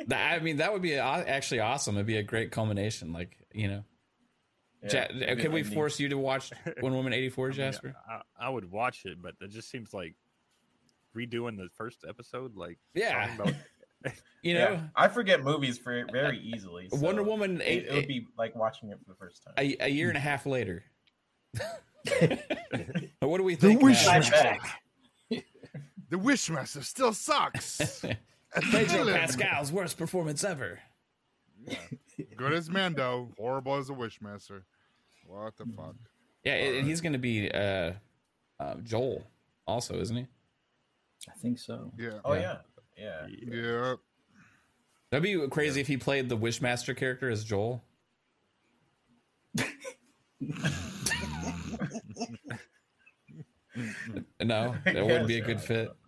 That- 0.07 0.33
I 0.33 0.39
mean, 0.39 0.57
that 0.57 0.73
would 0.73 0.81
be 0.81 0.95
actually 0.95 1.61
awesome. 1.61 1.95
It'd 1.95 2.07
be 2.07 2.17
a 2.17 2.23
great 2.23 2.51
culmination. 2.51 3.13
Like 3.13 3.37
you 3.53 3.69
know, 3.69 3.83
yeah, 4.83 5.07
Ja- 5.13 5.35
can 5.35 5.53
we 5.53 5.61
ending. 5.61 5.73
force 5.73 5.97
you 5.97 6.09
to 6.09 6.17
watch 6.17 6.51
Wonder 6.81 6.97
Woman 6.97 7.13
eighty 7.13 7.29
four, 7.29 7.45
I 7.45 7.49
mean, 7.51 7.57
Jasper? 7.57 7.95
I, 8.09 8.47
I 8.47 8.49
would 8.49 8.69
watch 8.69 9.03
it, 9.05 9.21
but 9.21 9.35
it 9.39 9.49
just 9.51 9.69
seems 9.69 9.93
like 9.93 10.15
redoing 11.15 11.57
the 11.57 11.69
first 11.75 12.05
episode. 12.07 12.55
Like, 12.55 12.77
Yeah. 12.93 13.35
about- 13.35 13.53
You 14.43 14.55
Yeah, 14.55 14.69
know, 14.69 14.81
I 14.95 15.07
forget 15.09 15.43
movies 15.43 15.77
for 15.77 16.03
very 16.11 16.39
easily. 16.39 16.89
so 16.89 16.97
Wonder 16.97 17.21
Woman 17.21 17.61
It, 17.61 17.63
eight, 17.67 17.85
it 17.85 17.93
would 17.93 18.07
be 18.07 18.25
like 18.35 18.55
watching 18.55 18.89
it 18.89 18.97
for 18.97 19.05
the 19.11 19.15
first 19.15 19.43
time. 19.43 19.53
a, 19.59 19.77
a 19.79 19.87
year 19.89 20.07
and 20.09 20.17
a 20.17 20.21
half 20.21 20.47
later. 20.47 20.83
what 23.19 23.37
do 23.37 23.43
we 23.43 23.53
The 23.55 23.67
think? 23.67 23.81
wish- 23.83 24.03
Matt? 24.05 24.23
Flashback. 24.23 25.43
the 26.09 26.17
Wishmaster 26.17 26.83
still 26.83 27.13
sucks. 27.13 28.03
Pedro 28.71 29.05
Pascal's 29.13 29.71
worst 29.71 29.97
performance 29.97 30.43
ever. 30.43 30.79
Good 32.35 32.53
as 32.53 32.69
Mando, 32.69 33.29
horrible 33.37 33.75
as 33.75 33.89
a 33.91 33.93
Wishmaster. 33.93 34.63
What 35.27 35.55
the 35.57 35.65
fuck? 35.77 35.95
Yeah, 36.43 36.53
and 36.55 36.77
and 36.77 36.87
he's 36.87 37.01
going 37.01 37.13
to 37.13 37.19
be 37.19 37.51
uh, 37.51 37.93
uh, 38.59 38.75
Joel, 38.83 39.23
also, 39.67 39.99
isn't 39.99 40.15
he? 40.17 40.25
I 41.29 41.33
think 41.39 41.59
so. 41.59 41.91
Yeah, 41.97 42.19
Oh 42.23 42.33
Yeah. 42.33 42.57
yeah, 42.97 43.27
yeah. 43.29 43.53
yeah. 43.53 43.95
That'd 45.11 45.23
be 45.23 45.47
crazy 45.49 45.81
if 45.81 45.87
he 45.87 45.97
played 45.97 46.29
the 46.29 46.37
Wishmaster 46.37 46.95
character 46.95 47.29
as 47.29 47.43
Joel. 47.43 47.83
no, 54.41 54.75
it 54.85 55.05
wouldn't 55.05 55.27
be 55.27 55.39
a 55.39 55.45
good 55.45 55.61
fit. 55.61 55.91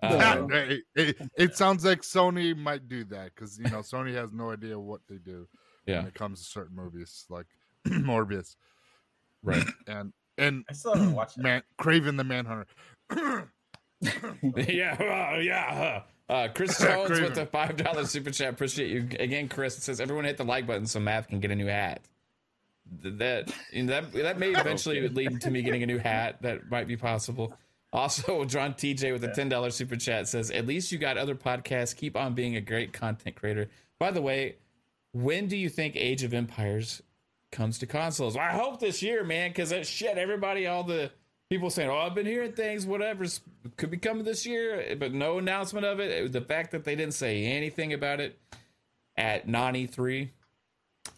Um, 0.00 0.48
it, 0.52 0.84
it, 0.94 1.16
it 1.36 1.56
sounds 1.56 1.84
like 1.84 2.02
Sony 2.02 2.56
might 2.56 2.86
do 2.88 3.02
that 3.06 3.34
because 3.34 3.58
you 3.58 3.64
know 3.64 3.78
Sony 3.80 4.14
has 4.14 4.32
no 4.32 4.52
idea 4.52 4.78
what 4.78 5.00
they 5.08 5.16
do 5.16 5.48
yeah, 5.86 5.98
when 5.98 6.06
it 6.06 6.14
comes 6.14 6.38
to 6.40 6.46
certain 6.46 6.76
movies 6.76 7.24
like 7.28 7.46
Morbius 7.88 8.54
right. 9.42 9.64
and 9.88 10.12
and 10.36 10.64
I 10.70 10.72
still 10.74 10.94
haven't 10.94 11.14
watched. 11.14 11.38
Man 11.38 11.64
Kraven 11.80 12.16
the 12.16 12.22
Manhunter. 12.22 12.68
yeah, 14.68 15.32
uh, 15.34 15.38
yeah. 15.38 16.02
uh, 16.28 16.48
Chris 16.54 16.78
Jones 16.80 17.20
with 17.20 17.34
the 17.34 17.46
five 17.46 17.76
dollar 17.76 18.06
super 18.06 18.30
chat. 18.30 18.50
Appreciate 18.50 18.90
you 18.90 19.08
again, 19.18 19.48
Chris. 19.48 19.76
It 19.78 19.82
says 19.82 20.00
everyone 20.00 20.24
hit 20.24 20.36
the 20.36 20.44
like 20.44 20.66
button 20.66 20.86
so 20.86 21.00
Mav 21.00 21.28
can 21.28 21.40
get 21.40 21.50
a 21.50 21.56
new 21.56 21.66
hat. 21.66 22.00
Th- 23.02 23.14
That 23.18 23.52
and 23.72 23.88
that 23.88 24.12
that 24.12 24.38
may 24.38 24.48
eventually 24.54 25.08
lead 25.08 25.40
to 25.42 25.50
me 25.50 25.62
getting 25.62 25.82
a 25.82 25.86
new 25.86 25.98
hat. 25.98 26.40
That 26.42 26.70
might 26.70 26.86
be 26.86 26.96
possible. 26.96 27.54
Also, 27.92 28.44
John 28.44 28.74
TJ 28.74 29.12
with 29.12 29.24
a 29.24 29.32
ten 29.32 29.48
dollar 29.48 29.70
super 29.70 29.96
chat 29.96 30.28
says, 30.28 30.50
"At 30.50 30.66
least 30.66 30.92
you 30.92 30.98
got 30.98 31.16
other 31.16 31.34
podcasts. 31.34 31.96
Keep 31.96 32.16
on 32.16 32.34
being 32.34 32.56
a 32.56 32.60
great 32.60 32.92
content 32.92 33.34
creator." 33.36 33.68
By 33.98 34.10
the 34.10 34.22
way, 34.22 34.56
when 35.12 35.48
do 35.48 35.56
you 35.56 35.68
think 35.68 35.96
Age 35.96 36.22
of 36.22 36.32
Empires 36.34 37.02
comes 37.50 37.78
to 37.78 37.86
consoles? 37.86 38.36
I 38.36 38.52
hope 38.52 38.78
this 38.78 39.02
year, 39.02 39.24
man, 39.24 39.50
because 39.50 39.70
that 39.70 39.86
shit. 39.86 40.18
Everybody, 40.18 40.66
all 40.66 40.84
the 40.84 41.10
people 41.50 41.70
saying, 41.70 41.90
"Oh, 41.90 41.96
I've 41.98 42.14
been 42.14 42.26
hearing 42.26 42.52
things. 42.52 42.86
Whatever 42.86 43.24
could 43.76 43.90
be 43.90 43.96
coming 43.96 44.24
this 44.24 44.44
year," 44.46 44.96
but 44.98 45.12
no 45.12 45.38
announcement 45.38 45.86
of 45.86 46.00
it. 46.00 46.32
The 46.32 46.40
fact 46.40 46.70
that 46.72 46.84
they 46.84 46.94
didn't 46.94 47.14
say 47.14 47.44
anything 47.46 47.92
about 47.92 48.20
it 48.20 48.38
at 49.16 49.48
non 49.48 49.74
E3 49.74 50.30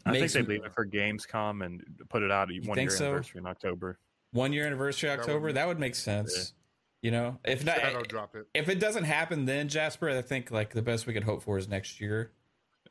I 0.06 0.10
think 0.12 0.20
makes 0.22 0.32
they 0.34 0.42
me- 0.42 0.48
leave 0.48 0.64
it 0.64 0.72
for 0.74 0.86
Gamescom 0.86 1.64
and 1.64 1.84
put 2.08 2.22
it 2.22 2.30
out 2.30 2.50
at 2.50 2.64
one 2.64 2.76
think 2.76 2.90
year 2.90 2.96
so? 2.98 3.04
anniversary 3.06 3.38
in 3.40 3.46
October. 3.46 3.98
one 4.32 4.52
year 4.52 4.66
anniversary 4.66 5.08
That 5.08 5.18
would 5.18 5.20
October. 5.22 5.46
make- 5.46 5.54
That 5.56 5.66
would 5.68 5.80
make 5.80 5.94
sense. 5.94 6.54
You 7.02 7.10
know, 7.10 7.38
if 7.44 7.64
not, 7.64 7.78
Shadow 7.78 8.02
drop 8.02 8.36
it. 8.36 8.46
if 8.52 8.68
it 8.68 8.78
doesn't 8.78 9.04
happen 9.04 9.46
then 9.46 9.68
Jasper, 9.68 10.10
I 10.10 10.20
think 10.20 10.50
like 10.50 10.70
the 10.74 10.82
best 10.82 11.06
we 11.06 11.14
could 11.14 11.24
hope 11.24 11.42
for 11.42 11.56
is 11.58 11.66
next 11.66 11.98
year. 12.00 12.30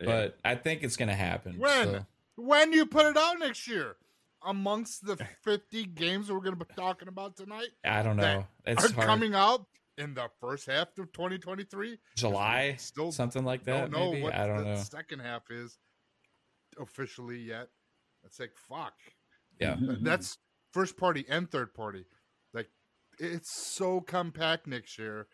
Yeah. 0.01 0.05
But 0.07 0.39
I 0.43 0.55
think 0.55 0.83
it's 0.83 0.97
gonna 0.97 1.15
happen. 1.15 1.57
When? 1.59 1.85
so- 1.87 2.05
When 2.35 2.73
you 2.73 2.85
put 2.87 3.05
it 3.05 3.17
out 3.17 3.37
next 3.39 3.67
year? 3.67 3.97
Amongst 4.45 5.05
the 5.05 5.17
50 5.43 5.85
games 5.87 6.31
we're 6.31 6.39
going 6.39 6.57
to 6.57 6.65
be 6.65 6.73
talking 6.75 7.07
about 7.07 7.35
tonight 7.35 7.69
I 7.85 8.01
don't 8.03 8.17
know. 8.17 8.45
It's 8.65 8.91
hard. 8.91 9.05
coming 9.07 9.33
out 9.35 9.65
in 9.97 10.13
the 10.13 10.29
first 10.39 10.65
half 10.67 10.87
of 10.97 11.11
2023. 11.11 11.97
July, 12.15 12.75
Still 12.77 13.11
something 13.11 13.43
like 13.43 13.63
that. 13.65 13.91
don't 13.91 13.91
know 13.91 14.11
maybe 14.11 14.23
what 14.23 14.33
I 14.33 14.47
don't 14.47 14.57
the 14.63 14.63
know. 14.75 14.75
second 14.77 15.19
half 15.19 15.43
is 15.49 15.77
officially 16.79 17.39
yet. 17.39 17.67
It's 18.25 18.39
like 18.39 18.51
fuck. 18.55 18.93
Yeah. 19.59 19.75
That's 20.01 20.37
first 20.71 20.95
party 20.97 21.25
and 21.29 21.49
third 21.51 21.73
party. 21.73 22.05
Like 22.53 22.69
it's 23.19 23.51
so 23.51 23.99
compact 24.01 24.67
next 24.67 24.97
year. 24.97 25.27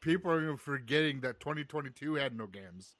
People 0.00 0.30
are 0.30 0.42
even 0.42 0.56
forgetting 0.56 1.20
that 1.20 1.40
2022 1.40 2.14
had 2.14 2.34
no 2.36 2.46
games. 2.46 2.94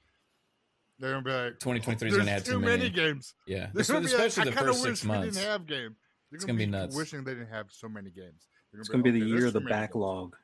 They're 1.00 1.10
gonna 1.12 1.22
be 1.24 1.30
like, 1.32 1.58
2023 1.60 2.08
is 2.10 2.16
gonna 2.18 2.30
have 2.30 2.44
too 2.44 2.52
too 2.52 2.60
many 2.60 2.76
many. 2.84 2.90
games. 2.90 3.34
Yeah, 3.46 3.70
They're 3.74 3.82
gonna 3.84 4.00
be 4.00 4.06
like, 4.06 4.14
especially 4.26 4.42
I 4.42 4.44
the 4.44 4.50
kinda 4.52 4.72
first 4.72 4.82
wish 4.84 4.90
six 4.98 5.02
we 5.04 5.08
months. 5.08 5.36
didn't 5.36 5.50
have 5.50 5.66
games. 5.66 5.96
They're 6.30 6.36
It's 6.36 6.44
gonna 6.44 6.58
be 6.58 6.66
nuts. 6.66 6.94
Wishing 6.94 7.24
they 7.24 7.32
didn't 7.34 7.48
have 7.48 7.66
so 7.70 7.88
many 7.88 8.10
games. 8.10 8.46
They're 8.70 8.80
It's 8.80 8.88
going 8.88 9.02
to 9.02 9.10
be 9.10 9.16
oh, 9.16 9.24
the 9.24 9.26
"Okay, 9.32 9.36
year 9.38 9.46
of 9.48 9.52
the 9.54 9.58
too 9.60 9.64
many 9.64 9.74
games." 9.76 9.88
backlog. 9.88 10.36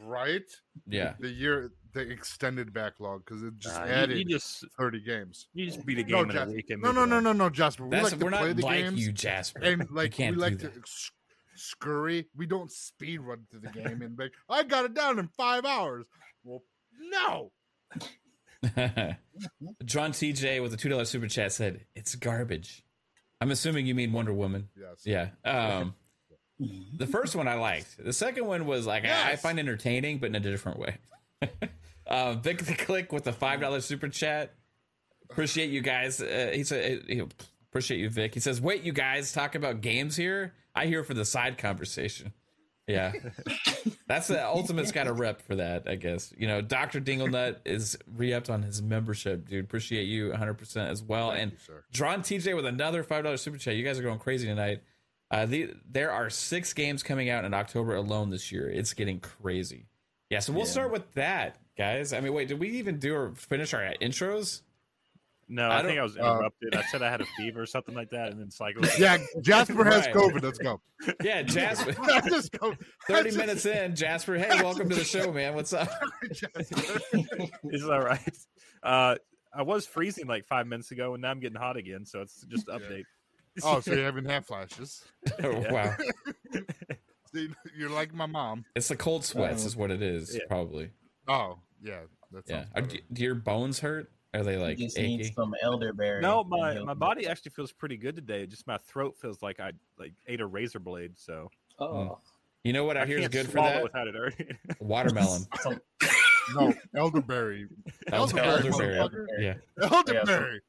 right? 0.00 0.42
Yeah, 0.88 1.14
The 1.20 1.28
year, 1.30 1.70
the 1.92 2.00
extended 2.00 2.72
backlog 2.72 3.24
because 3.24 3.44
it 3.44 3.56
just 3.58 3.76
Nah, 3.78 3.84
you- 3.84 3.92
added 3.92 4.18
you, 4.18 4.24
just 4.24 4.64
30 4.76 5.00
games. 5.00 5.46
you 5.54 5.66
just 5.66 5.86
beat 5.86 5.98
a 5.98 6.02
No, 6.02 6.24
game 6.24 6.30
in 6.30 6.30
a 6.30 6.32
Jas- 6.46 6.48
week. 6.52 6.70
And 6.70 6.82
no, 6.82 6.90
no, 6.90 7.04
no, 7.04 7.20
no, 7.20 7.32
no, 7.32 7.48
Jasper. 7.50 7.84
We 7.84 7.90
that's 7.90 8.10
like 8.10 8.18
to 8.18 8.24
we're 8.24 8.30
play 8.32 8.48
not 8.48 8.56
the 8.56 8.62
like 8.62 8.78
games 8.84 9.06
you, 9.06 9.12
Jasper. 9.12 9.60
and 9.62 9.88
like 9.90 10.10
we 10.10 10.16
can't 10.16 10.36
like 10.38 10.58
to 10.58 10.72
sc- 10.84 11.12
scurry. 11.54 12.26
We 12.34 12.46
don't 12.46 12.72
speed 12.72 13.20
run 13.20 13.46
through 13.50 13.60
the 13.60 13.68
game 13.68 14.02
and 14.02 14.18
like 14.18 14.32
I 14.48 14.64
got 14.64 14.84
it 14.86 14.94
down 14.94 15.20
in 15.20 15.28
five 15.28 15.64
hours. 15.64 16.06
Well, 16.42 16.64
no. 16.98 17.52
John 19.84 20.12
TJ 20.12 20.62
with 20.62 20.74
a 20.74 20.76
two 20.76 20.88
dollar 20.88 21.04
super 21.04 21.28
chat 21.28 21.52
said 21.52 21.84
it's 21.94 22.14
garbage. 22.14 22.84
I'm 23.40 23.50
assuming 23.50 23.86
you 23.86 23.94
mean 23.94 24.12
Wonder 24.12 24.34
Woman. 24.34 24.68
Yes. 24.78 25.02
Yeah. 25.04 25.28
Um, 25.44 25.94
the 26.58 27.06
first 27.06 27.34
one 27.34 27.48
I 27.48 27.54
liked. 27.54 28.02
The 28.04 28.12
second 28.12 28.46
one 28.46 28.66
was 28.66 28.86
like 28.86 29.06
I, 29.06 29.32
I 29.32 29.36
find 29.36 29.58
entertaining, 29.58 30.18
but 30.18 30.26
in 30.26 30.34
a 30.34 30.40
different 30.40 30.78
way. 30.78 30.98
uh, 32.06 32.34
Vic 32.34 32.64
the 32.64 32.74
Click 32.74 33.12
with 33.12 33.24
the 33.24 33.32
five 33.32 33.60
dollar 33.60 33.80
super 33.80 34.08
chat. 34.08 34.54
Appreciate 35.30 35.70
you 35.70 35.80
guys. 35.80 36.20
Uh, 36.20 36.50
he 36.52 36.64
said, 36.64 37.04
he, 37.08 37.22
"Appreciate 37.70 37.98
you, 37.98 38.10
Vic." 38.10 38.34
He 38.34 38.40
says, 38.40 38.60
"Wait, 38.60 38.82
you 38.82 38.92
guys 38.92 39.32
talk 39.32 39.54
about 39.54 39.80
games 39.80 40.16
here. 40.16 40.52
I 40.74 40.86
here 40.86 41.02
for 41.02 41.14
the 41.14 41.24
side 41.24 41.56
conversation." 41.56 42.32
Yeah, 42.86 43.12
that's 44.08 44.26
the 44.28 44.44
ultimate's 44.44 44.90
got 44.90 45.06
a 45.06 45.12
rep 45.12 45.42
for 45.42 45.56
that, 45.56 45.88
I 45.88 45.94
guess. 45.94 46.32
You 46.36 46.48
know, 46.48 46.60
Doctor 46.60 47.00
Dinglenut 47.00 47.58
is 47.64 47.96
re-upped 48.16 48.50
on 48.50 48.62
his 48.62 48.82
membership, 48.82 49.48
dude. 49.48 49.64
Appreciate 49.64 50.04
you 50.04 50.30
100 50.30 50.54
percent 50.54 50.90
as 50.90 51.02
well. 51.02 51.30
Thank 51.30 51.42
and 51.42 51.52
you, 51.52 51.58
sir. 51.58 51.84
Drawn 51.92 52.22
TJ 52.22 52.56
with 52.56 52.66
another 52.66 53.02
five 53.04 53.22
dollar 53.24 53.36
super 53.36 53.58
chat. 53.58 53.76
You 53.76 53.84
guys 53.84 53.98
are 53.98 54.02
going 54.02 54.18
crazy 54.18 54.46
tonight. 54.48 54.82
Uh, 55.30 55.46
the, 55.46 55.70
there 55.88 56.10
are 56.10 56.28
six 56.28 56.72
games 56.72 57.04
coming 57.04 57.30
out 57.30 57.44
in 57.44 57.54
October 57.54 57.94
alone 57.94 58.30
this 58.30 58.50
year. 58.50 58.68
It's 58.68 58.92
getting 58.94 59.20
crazy. 59.20 59.86
Yeah, 60.28 60.40
so 60.40 60.52
we'll 60.52 60.64
Yeah. 60.64 60.70
start 60.72 60.90
with 60.90 61.12
that, 61.14 61.58
guys. 61.78 62.12
I 62.12 62.18
mean, 62.18 62.32
wait, 62.32 62.48
did 62.48 62.58
we 62.58 62.70
even 62.70 62.98
do 62.98 63.14
or 63.14 63.32
finish 63.36 63.72
our 63.72 63.82
intros? 64.02 64.62
No, 65.52 65.64
I 65.68 65.80
I, 65.80 65.82
think 65.82 65.98
I 65.98 66.02
was 66.04 66.16
interrupted. 66.16 66.76
I 66.76 66.82
said 66.82 67.02
I 67.02 67.10
had 67.10 67.20
a 67.20 67.26
fever 67.36 67.60
or 67.60 67.66
something 67.66 67.94
like 67.94 68.10
that, 68.10 68.30
and 68.30 68.40
then 68.40 68.50
cycled. 68.52 68.88
Yeah, 68.98 69.18
Jasper 69.40 69.84
has 69.84 70.06
Right. 70.06 70.14
COVID. 70.14 70.42
Let's 70.42 70.58
go. 70.58 70.80
Yeah, 71.24 71.42
Jasper. 71.42 71.94
Let's 72.30 72.48
go. 72.50 72.74
30 73.08 73.36
minutes 73.36 73.66
in, 73.66 73.96
Jasper. 73.96 74.38
Hey, 74.38 74.62
welcome 74.62 74.88
to 74.88 74.94
the 74.94 75.02
show, 75.04 75.32
man. 75.32 75.54
What's 75.54 75.72
up? 75.72 75.88
Is 76.30 76.40
that 77.82 78.02
right? 78.04 78.36
Uh, 78.82 79.16
I 79.52 79.62
was 79.62 79.86
freezing 79.86 80.26
like 80.26 80.44
five 80.44 80.66
minutes 80.68 80.90
ago, 80.92 81.14
and 81.14 81.22
now 81.22 81.30
I'm 81.30 81.40
getting 81.40 81.58
hot 81.58 81.76
again. 81.76 82.06
So 82.06 82.20
it's 82.20 82.44
just 82.48 82.68
an 82.68 82.78
Yeah. 82.80 82.86
update. 82.86 83.02
Oh, 83.64 83.80
so 83.80 83.92
you're 83.92 84.04
having 84.04 84.24
half 84.26 84.46
flashes. 84.46 85.02
Oh, 85.42 85.64
wow. 85.70 85.96
See, 87.34 87.48
You're 87.76 87.90
like 87.90 88.14
my 88.14 88.26
mom. 88.26 88.64
It's 88.76 88.88
the 88.88 88.96
cold 88.96 89.24
sweats, 89.24 89.62
Uh-oh. 89.62 89.66
is 89.66 89.76
what 89.76 89.90
it 89.90 90.02
is, 90.02 90.34
Yeah. 90.34 90.42
probably. 90.48 90.90
Oh, 91.26 91.58
yeah. 91.82 92.00
That's 92.30 92.48
Yeah. 92.48 92.66
Are, 92.74 92.82
do, 92.82 92.98
do 93.12 93.22
your 93.22 93.34
bones 93.34 93.80
hurt? 93.80 94.12
Are 94.32 94.44
they 94.44 94.56
like 94.56 94.78
you 94.78 94.86
just 94.86 94.96
need 94.96 95.34
some 95.34 95.54
elderberry. 95.62 96.20
No, 96.20 96.44
my, 96.44 96.78
my 96.80 96.94
body 96.94 97.26
actually 97.26 97.50
feels 97.50 97.72
pretty 97.72 97.96
good 97.96 98.14
today. 98.14 98.46
Just 98.46 98.66
my 98.66 98.78
throat 98.78 99.16
feels 99.20 99.42
like 99.42 99.58
I 99.58 99.72
like 99.98 100.12
ate 100.28 100.40
a 100.40 100.46
razor 100.46 100.78
blade. 100.78 101.12
So 101.16 101.50
Oh, 101.80 101.86
mm. 101.86 102.18
You 102.62 102.72
know 102.74 102.84
what 102.84 102.96
I, 102.96 103.02
I 103.02 103.06
hear 103.06 103.18
is 103.18 103.28
good 103.28 103.46
for 103.46 103.54
that? 103.54 103.82
without 103.82 104.06
it 104.06 104.14
hurting. 104.14 104.56
Watermelon. 104.80 105.46
No, 106.52 106.74
elderberry. 106.96 107.68
Elderberry. 108.10 108.48
Elderberry, 108.48 108.98
Elderberry. 108.98 109.44
Yeah. 109.44 109.54
Elderberry. 109.80 110.60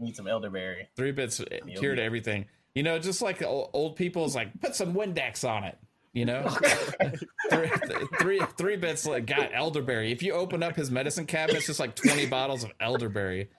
need 0.00 0.16
some 0.16 0.26
elderberry. 0.26 0.88
Three 0.96 1.12
bits 1.12 1.40
You'll 1.64 1.76
cured 1.78 1.98
be- 1.98 2.02
everything. 2.02 2.46
You 2.74 2.82
know, 2.82 2.98
just 2.98 3.22
like 3.22 3.40
old, 3.42 3.70
old 3.72 3.94
people 3.94 4.24
is 4.24 4.34
like, 4.34 4.60
put 4.60 4.74
some 4.74 4.94
Windex 4.94 5.48
on 5.48 5.62
it. 5.62 5.78
You 6.12 6.24
know, 6.24 6.48
three, 7.50 7.70
three, 8.18 8.40
three 8.56 8.76
bits 8.76 9.06
like 9.06 9.26
got 9.26 9.50
elderberry. 9.54 10.10
If 10.10 10.22
you 10.22 10.32
open 10.32 10.62
up 10.62 10.74
his 10.74 10.90
medicine 10.90 11.26
cabinet, 11.26 11.58
it's 11.58 11.66
just 11.66 11.80
like 11.80 11.94
twenty 11.94 12.26
bottles 12.26 12.64
of 12.64 12.72
elderberry. 12.80 13.50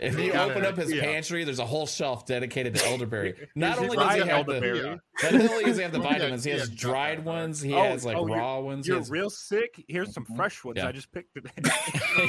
If 0.00 0.18
you 0.18 0.32
Yeah, 0.32 0.44
open 0.44 0.64
up 0.64 0.76
his 0.76 0.92
yeah. 0.92 1.02
pantry, 1.02 1.44
there's 1.44 1.58
a 1.58 1.66
whole 1.66 1.86
shelf 1.86 2.26
dedicated 2.26 2.74
to 2.76 2.86
elderberry. 2.88 3.34
Not 3.54 3.78
only 3.78 3.96
does 3.96 4.14
he 4.14 4.20
dried 4.20 4.28
have 4.28 4.46
the, 4.46 4.54
elderberry. 4.54 4.80
not 5.22 5.34
only 5.50 5.64
does 5.64 5.76
he 5.76 5.82
have 5.82 5.92
the 5.92 5.98
vitamins, 6.10 6.44
he 6.44 6.50
yeah, 6.50 6.58
has 6.58 6.68
got 6.68 6.78
dried 6.78 7.18
that, 7.18 7.24
ones. 7.24 7.60
He 7.60 7.72
Oh, 7.74 7.82
has 7.82 8.04
like 8.04 8.16
oh, 8.16 8.26
you're- 8.26 8.38
raw 8.38 8.60
ones. 8.60 8.86
You're 8.86 8.98
has, 8.98 9.10
real 9.10 9.30
sick. 9.30 9.84
Here's 9.88 10.12
some 10.14 10.24
Mhm. 10.26 10.36
fresh 10.36 10.62
ones 10.64 10.76
Yeah. 10.78 10.88
I 10.88 10.92
just 10.92 11.12
picked 11.12 11.34
today. 11.34 11.50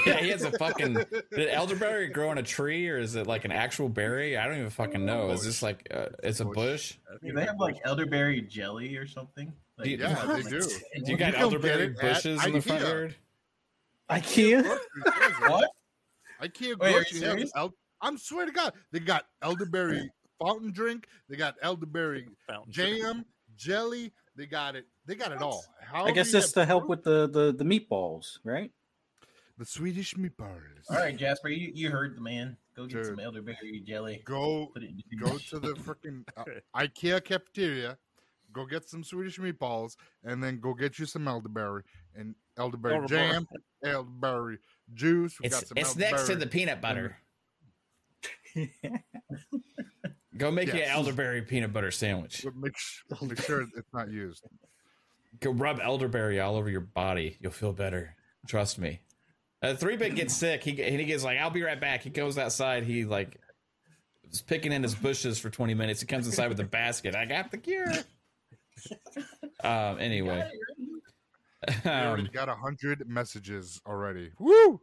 yeah, 0.06 0.18
he 0.18 0.30
has 0.30 0.44
a 0.44 0.52
fucking. 0.52 0.94
Did 1.36 1.50
elderberry 1.50 2.08
grow 2.10 2.30
on 2.30 2.38
a 2.38 2.44
tree 2.44 2.88
or 2.90 2.98
is 2.98 3.16
it 3.16 3.28
like 3.28 3.46
an 3.46 3.52
actual 3.52 3.90
berry? 3.90 4.38
I 4.38 4.46
don't 4.48 4.58
even 4.58 4.70
fucking 4.70 5.06
know. 5.06 5.32
Is 5.32 5.44
this 5.44 5.62
like 5.64 5.88
uh, 5.92 6.08
it's 6.24 6.40
a 6.40 6.46
bush? 6.46 6.96
Do 7.24 7.32
they 7.34 7.46
have 7.46 7.60
like 7.60 7.78
elderberry 7.86 8.42
jelly 8.42 8.96
or 8.98 9.08
something? 9.08 9.54
Do 9.82 9.90
you- 9.90 9.98
Yeah, 9.98 10.14
they 10.36 10.42
do. 10.44 10.60
Do 10.62 10.68
you 10.68 11.04
You 11.06 11.18
got 11.18 11.34
can 11.34 11.42
elderberry 11.42 11.88
get 11.88 11.98
it 12.04 12.06
at 12.06 12.14
bushes 12.16 12.46
in 12.46 12.54
the 12.54 12.62
front 12.62 12.82
yard? 12.82 13.16
IKEA. 14.10 14.64
What? 15.50 15.70
I 16.44 16.48
can't 16.50 16.78
Wait, 16.80 16.90
are 16.90 17.04
grocery 17.20 17.50
el- 17.56 17.74
I'm 18.02 18.18
swear 18.18 18.46
to 18.46 18.52
God, 18.52 18.74
they 18.92 19.00
got 19.00 19.26
elderberry 19.42 20.12
fountain 20.42 20.74
drink. 20.74 21.08
They 21.30 21.38
got 21.38 21.56
elderberry 21.62 22.28
Fountain. 22.48 22.74
jam, 22.74 23.26
jelly. 23.56 24.12
They 24.36 24.46
got 24.46 24.76
it. 24.76 24.86
They 25.06 25.16
got 25.16 25.32
it 25.32 25.42
all. 25.42 25.64
I 25.94 26.12
guess 26.12 26.28
you 26.34 26.34
that's 26.34 26.52
to 26.54 26.66
help 26.66 26.90
with 26.90 27.04
the, 27.04 27.30
the 27.30 27.54
the 27.54 27.64
meatballs, 27.64 28.40
right? 28.44 28.72
the 29.58 29.66
Swedish 29.66 30.16
meatballs. 30.16 30.60
All 30.90 30.98
right, 30.98 31.16
Jasper, 31.16 31.48
you, 31.50 31.72
you 31.74 31.92
heard 31.92 32.18
the 32.18 32.22
man. 32.22 32.58
Go 32.76 32.88
get 32.88 32.96
Dude. 32.98 33.06
some 33.06 33.20
elderberry 33.20 33.84
jelly. 33.86 34.22
Go 34.26 34.66
Put 34.74 34.84
it 34.84 34.90
in 34.90 35.02
your 35.12 35.30
go 35.30 35.38
to 35.38 35.60
the 35.60 35.68
freaking 35.76 36.26
uh, 36.36 36.44
IKEA 36.76 37.24
cafeteria. 37.24 37.98
Go 38.52 38.66
get 38.66 38.90
some 38.90 39.04
Swedish 39.04 39.40
meatballs, 39.40 39.96
and 40.24 40.44
then 40.44 40.60
go 40.60 40.74
get 40.74 41.00
you 41.00 41.06
some 41.06 41.28
elderberry 41.28 41.84
and 42.16 42.36
elderberry 42.58 42.96
Elderberry. 42.96 43.32
jam, 43.32 43.48
elderberry 43.86 44.58
juice. 44.94 45.40
We 45.40 45.50
got 45.50 45.62
It's 45.62 45.70
some 45.70 45.78
it's 45.78 45.96
next 45.96 46.28
to 46.28 46.36
the 46.36 46.48
peanut 46.48 46.82
butter. 46.82 47.18
Go 50.38 50.52
make 50.52 50.74
you 50.74 50.82
an 50.82 50.90
elderberry 50.90 51.42
peanut 51.44 51.72
butter 51.74 51.92
sandwich. 51.92 52.42
But 52.44 52.56
Make, 52.56 52.78
sh- 52.78 53.02
make 53.22 53.40
sure 53.42 53.62
it's 53.62 53.94
not 53.94 54.10
used. 54.10 54.44
Go 55.40 55.52
rub 55.52 55.80
elderberry 55.80 56.40
all 56.40 56.56
over 56.56 56.70
your 56.70 56.82
body. 56.82 57.38
You'll 57.40 57.52
feel 57.52 57.74
better. 57.74 58.16
Trust 58.48 58.80
me. 58.80 59.02
Uh, 59.62 59.76
three 59.76 59.96
bit 59.96 60.16
gets 60.16 60.36
sick. 60.36 60.64
He 60.64 60.82
and 60.84 61.00
he 61.00 61.06
gets 61.06 61.24
like, 61.24 61.38
"I'll 61.38 61.50
be 61.50 61.62
right 61.62 61.80
back." 61.80 62.02
He 62.02 62.10
goes 62.10 62.38
outside. 62.38 62.84
He 62.84 63.06
like 63.06 63.40
is 64.30 64.42
picking 64.42 64.72
in 64.72 64.84
his 64.84 64.96
bushes 64.96 65.40
for 65.40 65.50
twenty 65.50 65.74
minutes. 65.74 66.02
He 66.02 66.08
comes 66.08 66.26
inside 66.26 66.50
with 66.50 66.60
a 66.60 66.66
basket. 66.66 67.16
I 67.16 67.26
got 67.26 67.52
the 67.52 67.58
cure. 67.58 67.88
Um. 69.64 69.98
Anyway. 70.00 70.50
We 71.86 71.90
already 71.92 72.24
Um, 72.24 72.30
got 72.34 72.50
a 72.50 72.56
hundred 72.56 73.08
messages 73.08 73.82
already. 73.86 74.32
Woo! 74.40 74.82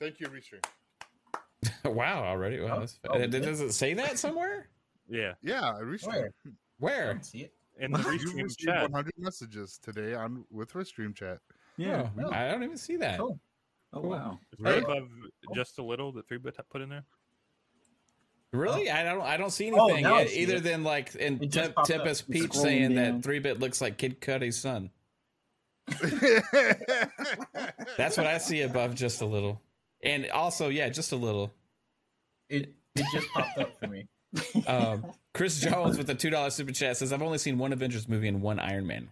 Thank 0.00 0.20
you, 0.20 0.28
Restream. 0.28 0.64
wow. 1.94 2.24
Already. 2.24 2.60
Wow. 2.60 2.76
Oh, 2.76 2.80
that's, 2.80 2.98
oh, 3.08 3.26
does 3.26 3.60
it 3.60 3.72
say 3.72 3.94
that 3.94 4.18
somewhere? 4.18 4.68
Yeah, 5.08 5.34
Yeah, 5.42 5.72
Restream. 5.82 6.06
Where? 6.08 6.30
I 6.44 6.50
Where? 6.78 7.06
don't 7.14 7.24
see 7.26 7.38
it. 7.42 7.52
in 7.78 7.92
the 7.92 7.98
You 7.98 8.04
restream 8.18 8.56
chat. 8.58 8.82
100 8.90 9.12
messages 9.18 9.78
today 9.82 10.14
on 10.14 10.44
with 10.50 10.72
Restream 10.72 11.14
chat. 11.14 11.38
Yeah. 11.76 12.08
Oh, 12.22 12.30
I 12.30 12.48
don't 12.50 12.62
even 12.62 12.76
see 12.76 12.96
that. 12.96 13.18
Cool. 13.18 13.38
Oh 13.92 14.00
Cool. 14.00 14.10
wow. 14.10 14.38
It's 14.52 14.60
right 14.62 14.74
Hey. 14.76 14.80
above 14.80 15.08
just 15.54 15.78
a 15.78 15.82
little 15.82 16.10
that 16.12 16.26
three 16.28 16.38
bit 16.38 16.56
put 16.70 16.80
in 16.82 16.88
there. 16.88 17.04
Really? 18.52 18.88
I 18.90 19.02
don't. 19.02 19.20
I 19.22 19.36
don't 19.36 19.50
see 19.50 19.70
Oh, 19.72 19.86
anything 19.86 20.04
now 20.04 20.14
I 20.14 20.20
yet, 20.20 20.28
see 20.30 20.38
either 20.40 20.56
it. 20.56 20.62
than 20.62 20.84
like 20.84 21.14
in 21.16 21.34
It 21.42 21.46
just 21.50 21.54
Temp- 21.54 21.74
popped 21.74 21.90
up. 21.90 21.96
Tempest 21.98 22.24
It's 22.28 22.40
Peach 22.40 22.52
saying 22.54 22.94
down. 22.94 23.16
that 23.16 23.22
three 23.24 23.40
bit 23.40 23.58
looks 23.58 23.80
like 23.80 23.98
Kid 23.98 24.20
Cudi's 24.20 24.56
son. 24.56 24.90
That's 27.96 28.16
what 28.16 28.26
I 28.26 28.38
see 28.38 28.62
above 28.62 28.94
just 28.94 29.20
a 29.20 29.26
little, 29.26 29.60
and 30.02 30.28
also 30.30 30.68
yeah, 30.68 30.88
just 30.88 31.12
a 31.12 31.16
little. 31.16 31.52
It 32.48 32.74
it 32.94 33.06
just 33.12 33.28
popped 33.28 33.58
up 33.58 33.78
for 33.80 33.86
me. 33.88 34.06
Um, 34.66 35.04
Chris 35.32 35.60
Jones 35.60 35.96
with 35.98 36.06
the 36.06 36.14
two 36.14 36.30
dollar 36.30 36.50
super 36.50 36.72
chat 36.72 36.96
says, 36.96 37.12
"I've 37.12 37.22
only 37.22 37.38
seen 37.38 37.58
one 37.58 37.72
Avengers 37.72 38.08
movie 38.08 38.28
and 38.28 38.42
one 38.42 38.58
Iron 38.58 38.86
Man." 38.86 39.10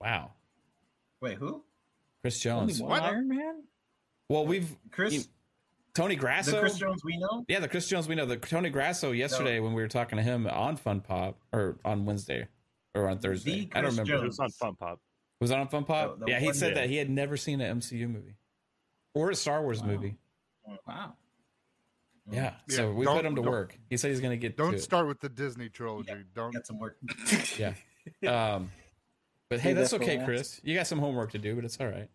Wow, 0.00 0.32
Wait, 1.20 1.38
who? 1.38 1.62
Chris 2.22 2.44
Only 2.46 2.72
Jones. 2.72 2.80
one 2.82 2.90
What? 2.90 3.02
Iron 3.02 3.28
Man? 3.28 3.62
Well, 4.28 4.46
we've 4.46 4.74
Chris? 4.90 5.12
You- 5.14 5.22
Tony 5.94 6.14
the 6.14 6.20
Grasso. 6.20 6.58
Chris 6.58 6.78
Jones 6.78 7.04
we 7.04 7.18
know? 7.18 7.44
Yeah, 7.48 7.60
the 7.60 7.68
Chris 7.68 7.86
Jones 7.86 8.08
we 8.08 8.14
know. 8.14 8.24
The 8.24 8.38
Tony 8.38 8.70
Grasso 8.70 9.12
yesterday 9.12 9.60
when 9.60 9.74
we 9.74 9.82
were 9.82 9.88
talking 9.88 10.16
to 10.16 10.22
him 10.22 10.46
on 10.46 10.76
Fun 10.76 11.00
Pop 11.00 11.36
or 11.52 11.76
on 11.84 12.06
Wednesday 12.06 12.48
or 12.94 13.10
on 13.10 13.18
Thursday. 13.18 13.68
I 13.74 13.82
don't 13.82 13.94
Chris 13.94 13.98
remember. 14.08 14.24
It 14.24 14.28
was 14.28 14.38
on 14.38 14.50
Fun 14.52 14.74
Pop. 14.76 15.00
Was 15.42 15.50
it 15.50 15.58
on 15.58 15.66
Fun 15.68 15.84
Pop? 15.84 16.18
The- 16.20 16.24
the 16.26 16.30
yeah, 16.30 16.38
he 16.40 16.52
said 16.52 16.68
yeah. 16.76 16.82
that 16.82 16.88
he 16.88 16.96
had 16.96 17.10
never 17.10 17.36
seen 17.36 17.60
an 17.60 17.80
MCU 17.80 18.08
movie 18.08 18.36
or 19.14 19.30
a 19.30 19.34
Star 19.34 19.60
Wars 19.62 19.80
Wow. 19.80 19.86
movie. 19.88 20.16
Wow. 20.86 21.14
Yeah, 22.30 22.54
Yeah, 22.68 22.76
so 22.76 22.92
we 22.92 23.04
don't- 23.04 23.16
put 23.16 23.24
him 23.26 23.34
to 23.34 23.42
work. 23.42 23.76
He 23.90 23.96
said 23.96 24.10
he's 24.12 24.20
going 24.20 24.30
to 24.30 24.36
get 24.36 24.56
Don't 24.56 24.70
to 24.70 24.76
it. 24.76 24.80
start 24.82 25.08
with 25.08 25.18
the 25.18 25.28
Disney 25.28 25.68
trilogy. 25.68 26.12
Don't. 26.34 26.52
Got 26.54 26.66
some 26.66 26.78
work. 26.78 26.96
Yeah. 27.58 27.74
Um, 28.54 28.70
but 29.50 29.58
hey, 29.60 29.70
Save 29.70 29.76
that's 29.76 29.90
that 29.90 30.02
okay. 30.02 30.22
Chris. 30.24 30.60
You 30.62 30.74
got 30.76 30.86
some 30.86 30.98
homework 31.00 31.32
to 31.32 31.38
do, 31.38 31.54
but 31.56 31.64
it's 31.64 31.78
all 31.80 31.88
right. 31.88 32.08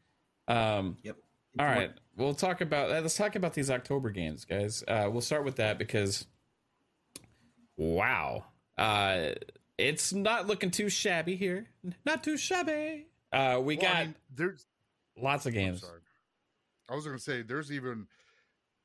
Um, 0.47 0.97
Yep. 1.03 1.17
all 1.59 1.65
right, 1.65 1.91
we'll 2.15 2.33
talk 2.33 2.61
about 2.61 2.89
uh, 2.91 3.01
let's 3.01 3.17
talk 3.17 3.35
about 3.35 3.53
these 3.53 3.69
October 3.69 4.09
games, 4.09 4.45
guys. 4.45 4.83
Uh, 4.87 5.09
we'll 5.11 5.19
start 5.21 5.43
with 5.43 5.57
that 5.57 5.77
because, 5.77 6.25
wow, 7.75 8.45
uh, 8.77 9.29
it's 9.77 10.13
not 10.13 10.47
looking 10.47 10.71
too 10.71 10.89
shabby 10.89 11.35
here. 11.35 11.67
Not 12.05 12.23
too 12.23 12.37
shabby. 12.37 13.07
Uh, 13.31 13.59
we 13.61 13.75
Well, 13.77 13.85
I 13.85 13.89
got 13.93 14.05
mean, 14.05 14.15
there's. 14.33 14.65
lots 15.17 15.45
of 15.45 15.53
games. 15.53 15.83
I 16.89 16.95
was 16.95 17.05
going 17.05 17.17
to 17.17 17.23
say 17.23 17.41
there's 17.41 17.71
even. 17.71 18.07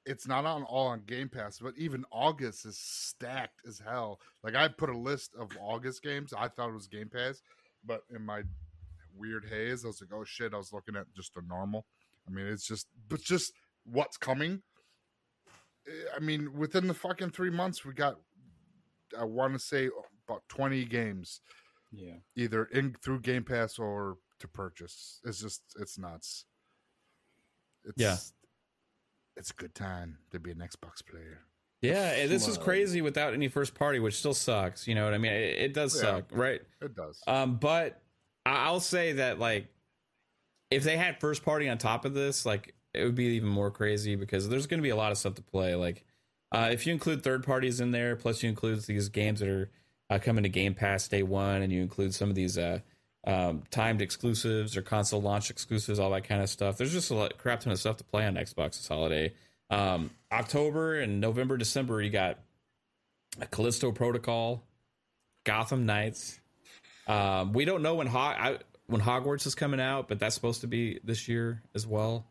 It's 0.05 0.27
not 0.27 0.45
on 0.45 0.65
all 0.65 0.89
on 0.89 1.03
Game 1.07 1.29
Pass, 1.29 1.61
but 1.61 1.75
even 1.79 2.05
August 2.11 2.67
is 2.67 2.77
stacked 2.77 3.61
as 3.69 3.79
hell. 3.79 4.19
Like 4.43 4.57
I 4.57 4.67
put 4.67 4.91
a 4.91 4.99
list 4.99 5.31
of 5.39 5.49
August 5.61 6.03
games. 6.03 6.33
I 6.37 6.49
thought 6.49 6.71
it 6.71 6.75
was 6.75 6.89
Game 6.89 7.09
Pass, 7.09 7.41
but 7.85 8.01
in 8.11 8.21
my 8.27 8.43
weird 9.17 9.45
haze, 9.49 9.85
I 9.85 9.89
was 9.89 10.01
like, 10.01 10.11
oh 10.13 10.25
shit! 10.25 10.55
I 10.55 10.57
was 10.57 10.73
looking 10.73 10.97
at 10.97 11.07
just 11.15 11.37
a 11.37 11.47
normal. 11.47 11.87
I 12.27 12.33
mean, 12.33 12.47
it's 12.47 12.67
just, 12.67 12.89
but 13.09 13.21
just 13.21 13.53
what's 13.85 14.17
coming. 14.17 14.63
Eh, 15.87 15.91
I 16.17 16.19
mean, 16.19 16.53
within 16.57 16.89
the 16.89 16.95
fucking 16.95 17.31
three 17.31 17.51
months, 17.51 17.85
we 17.85 17.93
got. 17.93 18.17
I 19.17 19.23
want 19.25 19.53
to 19.53 19.61
say 19.61 19.89
about 20.27 20.43
twenty 20.49 20.85
games, 20.85 21.41
Yeah. 21.93 22.15
either 22.35 22.65
in 22.65 22.97
through 23.05 23.21
Game 23.21 23.45
Pass 23.45 23.79
or 23.79 24.17
to 24.43 24.49
purchase. 24.49 25.21
It's 25.25 25.41
just, 25.41 25.63
it's 25.81 25.99
nuts. 25.99 26.45
It's, 27.85 27.95
Yeah. 28.01 28.17
it's 29.37 29.51
a 29.51 29.55
good 29.55 29.75
time 29.75 30.19
to 30.31 30.39
be 30.39 30.51
an 30.51 30.59
Xbox 30.59 31.05
player. 31.05 31.41
Yeah, 31.81 32.13
and 32.13 32.31
this 32.31 32.47
is 32.47 32.59
crazy 32.59 33.01
without 33.01 33.35
any 33.35 33.49
first 33.49 33.75
party, 33.75 33.99
which 33.99 34.15
still 34.17 34.35
sucks. 34.35 34.87
You 34.87 34.95
know 34.95 35.05
what 35.05 35.15
I 35.15 35.19
mean? 35.19 35.33
It, 35.33 35.59
it 35.59 35.75
does 35.75 35.95
Yeah. 35.97 36.01
suck, 36.03 36.27
right? 36.31 36.61
It 36.81 36.95
does. 36.95 37.21
Um, 37.27 37.57
but 37.57 38.01
I- 38.47 38.67
I'll 38.67 38.79
say 38.81 39.15
that 39.15 39.39
like 39.41 39.67
if 40.71 40.85
they 40.85 40.97
had 40.97 41.19
first 41.21 41.43
party 41.45 41.69
on 41.69 41.79
top 41.79 42.05
of 42.05 42.15
this, 42.15 42.47
like 42.47 42.75
it 42.95 43.05
would 43.05 43.15
be 43.17 43.25
even 43.25 43.49
more 43.49 43.71
crazy 43.73 44.15
because 44.15 44.49
there's 44.49 44.67
going 44.69 44.79
to 44.79 44.83
be 44.83 44.91
a 44.91 44.97
lot 44.97 45.11
of 45.13 45.19
stuff 45.19 45.35
to 45.35 45.43
play. 45.43 45.75
Like 45.75 46.05
uh, 46.53 46.69
if 46.71 46.87
you 46.87 46.93
include 46.93 47.23
third 47.25 47.45
parties 47.45 47.81
in 47.81 47.91
there, 47.91 48.15
plus 48.15 48.43
you 48.45 48.49
include 48.49 48.81
these 48.83 49.09
games 49.09 49.41
that 49.41 49.49
are 49.49 49.71
uh, 50.11 50.19
coming 50.21 50.43
to 50.45 50.49
Game 50.51 50.75
Pass 50.75 51.09
day 51.09 51.23
one, 51.25 51.63
and 51.63 51.73
you 51.73 51.81
include 51.83 52.15
some 52.15 52.29
of 52.29 52.37
these 52.37 52.57
uh, 52.59 52.79
um, 53.25 53.63
timed 53.71 54.03
exclusives 54.03 54.77
or 54.77 54.83
console 54.83 55.23
launch 55.23 55.51
exclusives, 55.51 55.99
all 55.99 56.11
that 56.11 56.25
kind 56.25 56.43
of 56.43 56.51
stuff. 56.51 56.77
There's 56.77 56.93
just 56.93 57.11
a 57.11 57.15
lot, 57.15 57.39
crap 57.39 57.61
ton 57.61 57.73
of 57.73 57.79
stuff 57.79 57.97
to 57.99 58.05
play 58.05 58.27
on 58.27 58.35
Xbox 58.35 58.73
this 58.73 58.89
holiday. 58.89 59.33
Um, 59.71 60.11
October 60.31 61.01
and 61.01 61.21
November, 61.21 61.57
December, 61.57 62.03
you 62.03 62.11
got 62.11 62.39
a 63.41 63.47
Callisto 63.47 63.93
Protocol, 63.93 64.65
Gotham 65.45 65.87
Knights. 65.87 66.41
Um, 67.07 67.53
we 67.53 67.65
don't 67.65 67.83
know 67.83 67.95
when 67.95 68.07
Ho- 68.07 68.19
I, 68.19 68.59
when 68.87 69.01
Hogwarts 69.01 69.47
is 69.47 69.55
coming 69.55 69.81
out, 69.81 70.09
but 70.09 70.19
that's 70.19 70.35
supposed 70.35 70.61
to 70.63 70.67
be 70.67 71.01
this 71.05 71.29
year 71.29 71.63
as 71.75 71.87
well. 71.87 72.27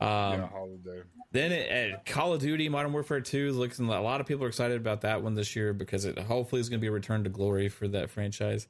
Um, 0.00 0.08
yeah, 0.08 0.48
holiday. 0.48 1.02
then 1.30 1.52
it, 1.52 1.70
at 1.70 2.06
Call 2.06 2.32
of 2.32 2.40
Duty 2.40 2.68
Modern 2.68 2.92
Warfare 2.92 3.20
2 3.20 3.48
is 3.48 3.56
looking 3.56 3.86
a 3.86 4.02
lot 4.02 4.20
of 4.20 4.26
people 4.26 4.44
are 4.44 4.48
excited 4.48 4.76
about 4.76 5.02
that 5.02 5.22
one 5.22 5.34
this 5.34 5.54
year 5.54 5.72
because 5.72 6.04
it 6.04 6.18
hopefully 6.18 6.60
is 6.60 6.68
going 6.68 6.80
to 6.80 6.82
be 6.82 6.88
a 6.88 6.92
return 6.92 7.22
to 7.22 7.30
glory 7.30 7.68
for 7.68 7.86
that 7.86 8.10
franchise. 8.10 8.66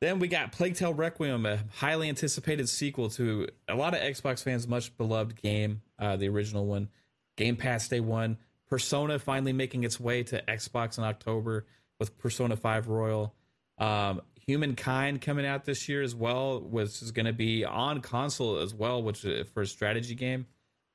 Then 0.00 0.20
we 0.20 0.28
got 0.28 0.52
Plague 0.52 0.76
Tale 0.76 0.94
Requiem, 0.94 1.44
a 1.44 1.58
highly 1.74 2.08
anticipated 2.08 2.68
sequel 2.68 3.10
to 3.10 3.48
a 3.68 3.74
lot 3.74 3.94
of 3.94 4.00
Xbox 4.00 4.42
fans' 4.42 4.68
much 4.68 4.96
beloved 4.96 5.40
game, 5.40 5.82
uh, 5.98 6.16
the 6.16 6.28
original 6.28 6.66
one. 6.66 6.88
Game 7.36 7.56
Pass 7.56 7.88
day 7.88 8.00
one. 8.00 8.38
Persona 8.68 9.18
finally 9.18 9.52
making 9.52 9.84
its 9.84 9.98
way 9.98 10.22
to 10.24 10.42
Xbox 10.42 10.98
in 10.98 11.04
October 11.04 11.66
with 11.98 12.16
Persona 12.18 12.56
5 12.56 12.88
Royal. 12.88 13.34
Um, 13.78 14.20
Humankind 14.46 15.20
coming 15.20 15.44
out 15.44 15.64
this 15.64 15.88
year 15.88 16.02
as 16.02 16.14
well, 16.14 16.60
which 16.60 17.02
is 17.02 17.10
going 17.10 17.26
to 17.26 17.32
be 17.32 17.64
on 17.64 18.00
console 18.00 18.58
as 18.58 18.72
well, 18.72 19.02
which 19.02 19.24
is 19.24 19.48
for 19.50 19.62
a 19.62 19.66
strategy 19.66 20.14
game 20.14 20.46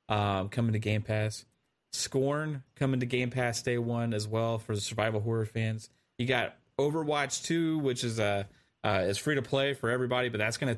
um, 0.08 0.48
coming 0.48 0.72
to 0.72 0.78
Game 0.78 1.02
Pass. 1.02 1.44
Scorn 1.92 2.64
coming 2.74 3.00
to 3.00 3.06
Game 3.06 3.30
Pass 3.30 3.62
day 3.62 3.78
one 3.78 4.12
as 4.12 4.26
well 4.26 4.58
for 4.58 4.74
the 4.74 4.80
survival 4.80 5.20
horror 5.20 5.46
fans. 5.46 5.88
You 6.18 6.26
got 6.26 6.56
Overwatch 6.78 7.44
2, 7.44 7.78
which 7.78 8.02
is 8.02 8.18
a 8.18 8.24
uh, 8.24 8.42
Uh, 8.84 9.04
is 9.08 9.16
free 9.18 9.34
to 9.36 9.42
play 9.42 9.72
for 9.74 9.88
everybody, 9.90 10.28
but 10.28 10.38
that's 10.38 10.58
gonna 10.58 10.76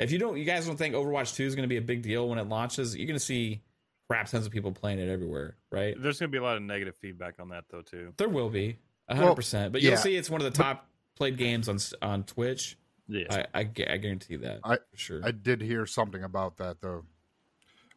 if 0.00 0.10
you 0.10 0.18
don't 0.18 0.36
you 0.36 0.44
guys 0.44 0.66
don't 0.66 0.76
think 0.76 0.94
Overwatch 0.94 1.36
2 1.36 1.44
is 1.44 1.54
gonna 1.54 1.68
be 1.68 1.76
a 1.76 1.82
big 1.82 2.02
deal 2.02 2.28
when 2.28 2.38
it 2.38 2.48
launches, 2.48 2.96
you're 2.96 3.06
gonna 3.06 3.18
see 3.20 3.62
crap 4.08 4.28
tons 4.28 4.44
of 4.46 4.52
people 4.52 4.72
playing 4.72 4.98
it 4.98 5.08
everywhere, 5.08 5.56
right? 5.70 5.94
There's 5.98 6.18
going 6.18 6.28
to 6.28 6.32
be 6.32 6.38
a 6.38 6.42
lot 6.42 6.56
of 6.56 6.62
negative 6.62 6.94
feedback 6.96 7.36
on 7.40 7.48
that 7.48 7.64
though 7.70 7.80
too. 7.80 8.12
There 8.18 8.28
will 8.28 8.50
be 8.50 8.78
hundred 9.08 9.24
Well, 9.24 9.34
percent, 9.34 9.72
but 9.72 9.80
you'll 9.82 9.92
yeah. 9.92 9.98
see 9.98 10.16
it's 10.16 10.28
one 10.28 10.42
of 10.42 10.52
the 10.52 10.62
top 10.62 10.86
played 11.16 11.36
games 11.38 11.68
on 11.68 11.78
on 12.02 12.24
Twitch. 12.24 12.76
Yeah. 13.08 13.44
I, 13.54 13.60
I, 13.60 13.60
I 13.60 13.96
guarantee 13.96 14.36
that 14.36 14.60
I- 14.64 14.76
for 14.76 14.96
sure. 14.96 15.20
I 15.24 15.30
did 15.30 15.60
hear 15.62 15.86
something 15.86 16.22
about 16.22 16.56
that 16.58 16.80
though, 16.82 17.04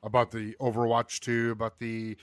about 0.03 0.31
the 0.31 0.53
Overwatch 0.61 1.19
two, 1.19 1.51
about 1.51 1.79
the 1.79 2.15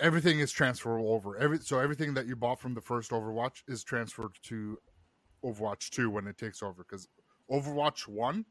everything 0.00 0.40
is 0.40 0.52
transferable 0.52 1.12
over. 1.12 1.36
Every 1.36 1.58
so 1.58 1.78
everything 1.78 2.14
that 2.14 2.26
you 2.26 2.34
bought 2.36 2.60
from 2.60 2.74
the 2.74 2.80
first 2.80 3.10
Overwatch 3.12 3.62
is 3.68 3.84
transferred 3.84 4.32
to 4.44 4.78
Overwatch 5.44 5.90
two 5.90 6.10
when 6.10 6.26
it 6.26 6.38
takes 6.38 6.62
over 6.62 6.84
because 6.84 7.08
Overwatch 7.50 8.08
one 8.08 8.44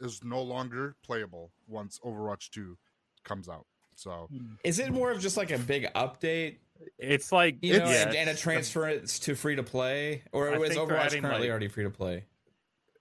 is 0.00 0.22
no 0.24 0.42
longer 0.42 0.96
playable 1.04 1.52
once 1.68 2.00
Overwatch 2.04 2.50
two 2.50 2.76
comes 3.24 3.48
out. 3.48 3.66
So 3.94 4.28
Is 4.64 4.78
it 4.78 4.90
more 4.92 5.10
of 5.10 5.20
just 5.20 5.36
like 5.36 5.50
a 5.50 5.58
big 5.58 5.86
update, 5.94 6.56
it's 6.98 7.30
like 7.32 7.58
you 7.60 7.78
know, 7.78 7.84
It's- 7.84 8.06
and, 8.06 8.16
and 8.16 8.30
a 8.30 8.34
transference 8.34 9.18
to 9.20 9.34
free 9.34 9.56
to 9.56 9.62
play, 9.62 10.22
or 10.32 10.48
I 10.50 10.56
is 10.62 10.76
Overwatch 10.76 11.20
currently 11.20 11.20
like- 11.40 11.50
already 11.50 11.68
free 11.68 11.84
to 11.84 11.90
play? 11.90 12.24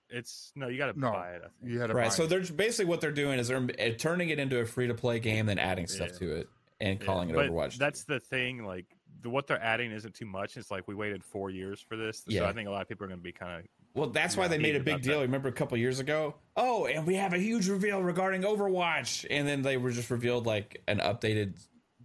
It's 0.10 0.52
no, 0.56 0.68
you 0.68 0.78
got 0.80 0.92
to 0.92 1.00
No. 1.00 1.12
buy 1.12 1.34
it. 1.36 1.42
I 1.46 1.48
think. 1.60 1.72
you 1.72 1.80
had 1.80 1.88
to 1.88 1.94
Right. 1.94 2.06
buy 2.06 2.10
So 2.10 2.24
it. 2.24 2.28
they're 2.30 2.42
basically 2.42 2.86
what 2.86 3.00
they're 3.00 3.12
doing 3.12 3.38
is 3.40 3.48
they're 3.48 3.58
uh, 3.80 3.90
turning 3.98 4.30
it 4.30 4.40
into 4.40 4.60
a 4.60 4.66
free 4.66 4.88
to 4.88 4.94
play 4.96 5.20
game, 5.20 5.46
then 5.46 5.60
adding 5.60 5.86
stuff 5.88 6.10
Yeah. 6.14 6.18
to 6.20 6.36
it 6.38 6.50
and 6.82 7.00
Yeah, 7.00 7.06
calling 7.06 7.30
it 7.30 7.34
but 7.36 7.50
Overwatch. 7.50 7.78
That's 7.78 8.04
the 8.06 8.20
thing. 8.20 8.66
Like 8.66 8.88
the, 9.22 9.30
what 9.30 9.48
they're 9.48 9.62
adding 9.62 9.92
isn't 9.92 10.14
too 10.14 10.26
much. 10.26 10.58
It's 10.58 10.72
like 10.72 10.88
we 10.88 10.96
waited 10.96 11.24
four 11.24 11.50
years 11.50 11.82
for 11.82 11.96
this. 11.98 12.24
Yeah. 12.28 12.42
So 12.42 12.46
I 12.48 12.54
think 12.54 12.68
a 12.68 12.72
lot 12.72 12.82
of 12.82 12.90
people 12.90 13.06
are 13.06 13.08
going 13.08 13.20
to 13.20 13.24
be 13.24 13.32
kind 13.32 13.60
of 13.60 13.66
Well, 13.94 14.10
that's 14.10 14.38
why 14.38 14.48
they 14.48 14.58
made 14.58 14.76
a 14.76 14.80
big 14.80 15.02
deal. 15.02 15.20
that. 15.20 15.26
Remember 15.26 15.50
a 15.50 15.54
couple 15.54 15.78
years 15.78 16.00
ago? 16.00 16.36
Oh, 16.56 16.86
and 16.86 17.06
we 17.06 17.16
have 17.16 17.34
a 17.34 17.38
huge 17.38 17.70
reveal 17.70 18.02
regarding 18.02 18.44
Overwatch, 18.44 19.26
and 19.30 19.48
then 19.48 19.62
they 19.62 19.78
were 19.78 19.92
just 19.92 20.10
revealed 20.10 20.46
like 20.46 20.82
an 20.88 21.00
updated 21.00 21.56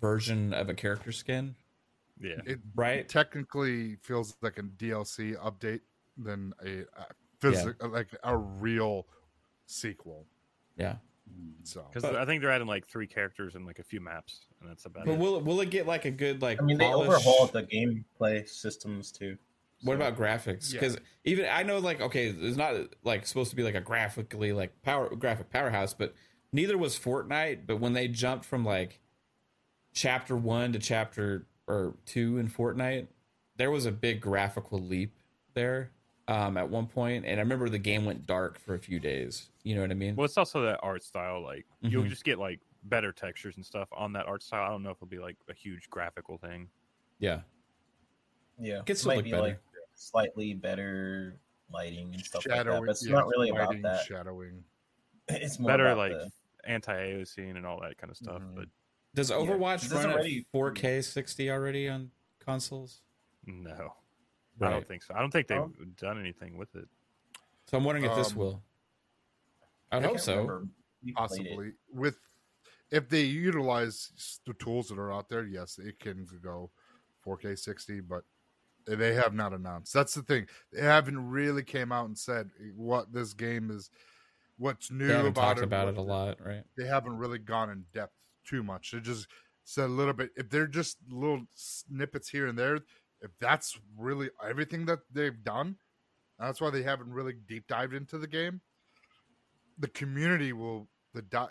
version 0.01 0.53
of 0.53 0.69
a 0.69 0.75
character 0.75 1.13
skin, 1.13 1.55
yeah. 2.21 2.35
it 2.45 2.59
right? 2.75 3.09
technically 3.09 3.97
feels 4.03 4.37
like 4.43 4.59
a 4.59 4.63
DLC 4.63 5.37
update 5.37 5.81
than 6.17 6.53
a, 6.65 6.81
a 6.81 7.07
physical 7.41 7.89
like 7.89 8.09
a 8.23 8.37
real 8.37 9.07
sequel. 9.67 10.27
Yeah. 10.77 10.97
Mm. 11.31 11.53
So 11.63 11.87
Because 11.93 12.05
I 12.05 12.25
think 12.25 12.43
they're 12.43 12.51
adding 12.51 12.67
like 12.67 12.87
three 12.87 13.07
characters 13.07 13.55
and 13.55 13.67
like 13.67 13.79
a 13.79 13.83
few 13.83 14.01
maps, 14.01 14.47
and 14.61 14.69
that's 14.69 14.85
about 14.87 15.07
But 15.07 15.13
it. 15.13 15.19
will 15.19 15.41
will 15.41 15.61
it 15.61 15.71
get 15.71 15.87
like 15.87 16.05
a 16.05 16.11
good 16.11 16.43
like? 16.43 16.61
I 16.61 16.65
mean, 16.65 16.79
they 16.79 16.87
polish? 16.87 17.09
overhauled 17.09 17.53
the 17.53 17.63
gameplay 17.63 18.49
systems 18.49 19.11
too. 19.11 19.37
What 19.83 19.97
about 19.97 20.17
graphics? 20.17 20.73
Yeah. 20.73 20.81
Because 20.81 20.99
even 21.25 21.47
I 21.51 21.63
know 21.63 21.79
like 21.79 22.01
okay, 22.01 22.29
it's 22.29 22.57
not 22.57 22.75
like 23.03 23.27
supposed 23.27 23.51
to 23.51 23.57
be 23.57 23.63
like 23.63 23.75
a 23.75 23.81
graphically 23.81 24.53
like 24.53 24.81
power 24.83 25.15
graphic 25.15 25.51
powerhouse, 25.51 25.95
but 25.95 26.15
neither 26.53 26.79
was 26.79 26.99
Fortnite. 26.99 27.67
But 27.67 27.81
when 27.81 27.93
they 27.93 28.09
jumped 28.09 28.45
from 28.45 28.65
like 28.65 29.01
chapter 29.93 30.37
one 30.37 30.73
to 30.73 30.79
chapter 30.79 31.47
or 31.67 31.95
two 32.07 32.39
in 32.39 32.49
Fortnite, 32.49 33.09
there 33.57 33.71
was 33.71 33.87
a 33.87 33.93
big 33.93 34.21
graphical 34.21 34.81
leap 34.81 35.15
there 35.55 35.91
um, 36.29 36.57
at 36.57 36.69
one 36.69 36.87
point, 36.87 37.25
and 37.27 37.39
I 37.39 37.43
remember 37.43 37.69
the 37.69 37.79
game 37.79 38.05
went 38.05 38.27
dark 38.27 38.59
for 38.59 38.75
a 38.75 38.79
few 38.79 38.99
days. 38.99 39.49
You 39.63 39.75
know 39.75 39.81
what 39.83 39.91
I 39.91 39.95
mean? 39.95 40.17
Well, 40.17 40.25
it's 40.25 40.39
also 40.39 40.63
that 40.63 40.81
art 40.83 41.03
style. 41.03 41.43
Like 41.43 41.67
you'll 41.81 42.05
Mhm. 42.05 42.09
just 42.09 42.25
get 42.25 42.39
like 42.39 42.61
better 42.85 43.13
textures 43.13 43.57
and 43.57 43.65
stuff 43.65 43.89
on 43.93 44.13
that 44.15 44.27
art 44.27 44.43
style. 44.43 44.65
I 44.65 44.69
don't 44.69 44.83
know 44.83 44.91
if 44.91 44.97
it'll 44.99 45.07
be 45.07 45.19
like 45.19 45.37
a 45.49 45.55
huge 45.55 45.89
graphical 45.91 46.37
thing. 46.39 46.69
yeah, 47.19 47.43
Yeah, 48.59 48.79
Could 48.81 48.91
it 48.91 48.99
still 48.99 49.11
might 49.11 49.17
look 49.17 49.25
be 49.25 49.31
better. 49.31 49.43
like 49.43 49.61
slightly 49.95 50.53
better 50.55 51.39
lighting 51.73 52.13
and 52.15 52.25
stuff 52.25 52.45
like 52.47 52.57
shadowing, 52.57 52.81
that. 52.83 52.87
But 52.87 52.91
it's 52.93 53.07
yeah, 53.07 53.15
not 53.15 53.27
really 53.29 53.51
lighting, 53.53 53.81
about 53.81 53.97
that. 53.97 54.07
Shadowing. 54.07 54.65
It's 55.29 55.59
more 55.59 55.69
better 55.71 55.95
like 55.95 56.13
the- 56.13 56.31
anti 56.65 56.93
AOC 56.95 57.39
and 57.57 57.65
all 57.67 57.81
that 57.81 57.97
kind 57.99 58.11
of 58.11 58.17
stuff. 58.17 58.43
Mhm. 58.43 58.55
But 58.57 58.69
does 59.15 59.31
Overwatch 59.31 59.83
this 59.83 59.93
is 59.93 59.93
run 60.05 60.11
already- 60.13 60.41
at 60.41 60.47
4K 60.53 61.01
60 61.03 61.51
already 61.51 61.89
on 61.89 62.11
consoles? 62.41 63.01
no, 63.47 63.95
I 64.61 64.71
don't 64.71 64.87
think 64.87 65.03
so. 65.03 65.15
I 65.15 65.21
don't 65.21 65.31
think 65.31 65.47
they've 65.49 65.59
Oh. 65.59 65.73
done 65.97 66.19
anything 66.19 66.57
with 66.57 66.75
it. 66.77 66.89
So 67.67 67.77
I'm 67.79 67.85
wondering 67.85 68.05
if 68.05 68.15
this 68.17 68.33
Um, 68.33 68.39
will. 68.39 68.63
I 69.91 69.99
I 69.99 70.03
hope 70.03 70.19
so. 70.21 70.33
remember. 70.35 70.69
We 71.03 71.13
played 71.13 71.13
it. 71.13 71.17
possibly 71.17 71.73
with 71.93 72.19
if 72.91 73.09
they 73.09 73.23
utilize 73.25 74.39
the 74.47 74.55
tools 74.55 74.89
that 74.89 74.99
are 74.99 75.13
out 75.13 75.29
there 75.29 75.45
yes 75.45 75.79
it 75.79 75.99
can 75.99 76.27
go 76.43 76.71
4k 77.25 77.55
60 77.59 78.01
but 78.01 78.25
they 78.87 79.13
have 79.15 79.35
not 79.35 79.53
announced 79.53 79.93
that's 79.93 80.15
the 80.15 80.23
thing 80.23 80.47
they 80.73 80.81
haven't 80.83 81.29
really 81.29 81.63
came 81.63 81.93
out 81.93 82.07
and 82.07 82.17
said 82.17 82.51
what 82.75 83.13
this 83.13 83.35
game 83.35 83.71
is 83.71 83.91
what's 84.57 84.91
new 84.91 85.07
They 85.09 85.13
haven't 85.15 85.31
about 85.33 85.41
talked 85.43 85.59
it 85.61 85.65
about 85.65 85.89
it 85.89 85.97
a 85.99 86.03
lot, 86.03 86.41
right? 86.41 86.65
they 86.77 86.87
haven't 86.87 87.17
really 87.19 87.39
gone 87.39 87.69
in 87.71 87.85
depth 87.93 88.15
too 88.47 88.63
much 88.63 88.93
they 88.93 89.01
just 89.01 89.27
said 89.65 89.87
a 89.87 89.93
little 89.93 90.15
bit 90.15 90.31
if 90.37 90.49
they're 90.49 90.67
just 90.67 90.99
little 91.11 91.45
snippets 91.55 92.29
here 92.31 92.47
and 92.47 92.59
there 92.59 92.81
if 93.21 93.31
that's 93.41 93.79
really 93.99 94.29
everything 94.49 94.87
that 94.87 95.01
they've 95.13 95.43
done 95.45 95.77
that's 96.39 96.61
why 96.61 96.71
they 96.71 96.83
haven't 96.83 97.13
really 97.13 97.35
deep 97.49 97.67
dived 97.69 97.95
into 97.95 98.19
the 98.19 98.27
game 98.27 98.61
the 99.79 99.89
community 99.89 100.53
will 100.53 100.89
the 101.15 101.23
di- 101.23 101.49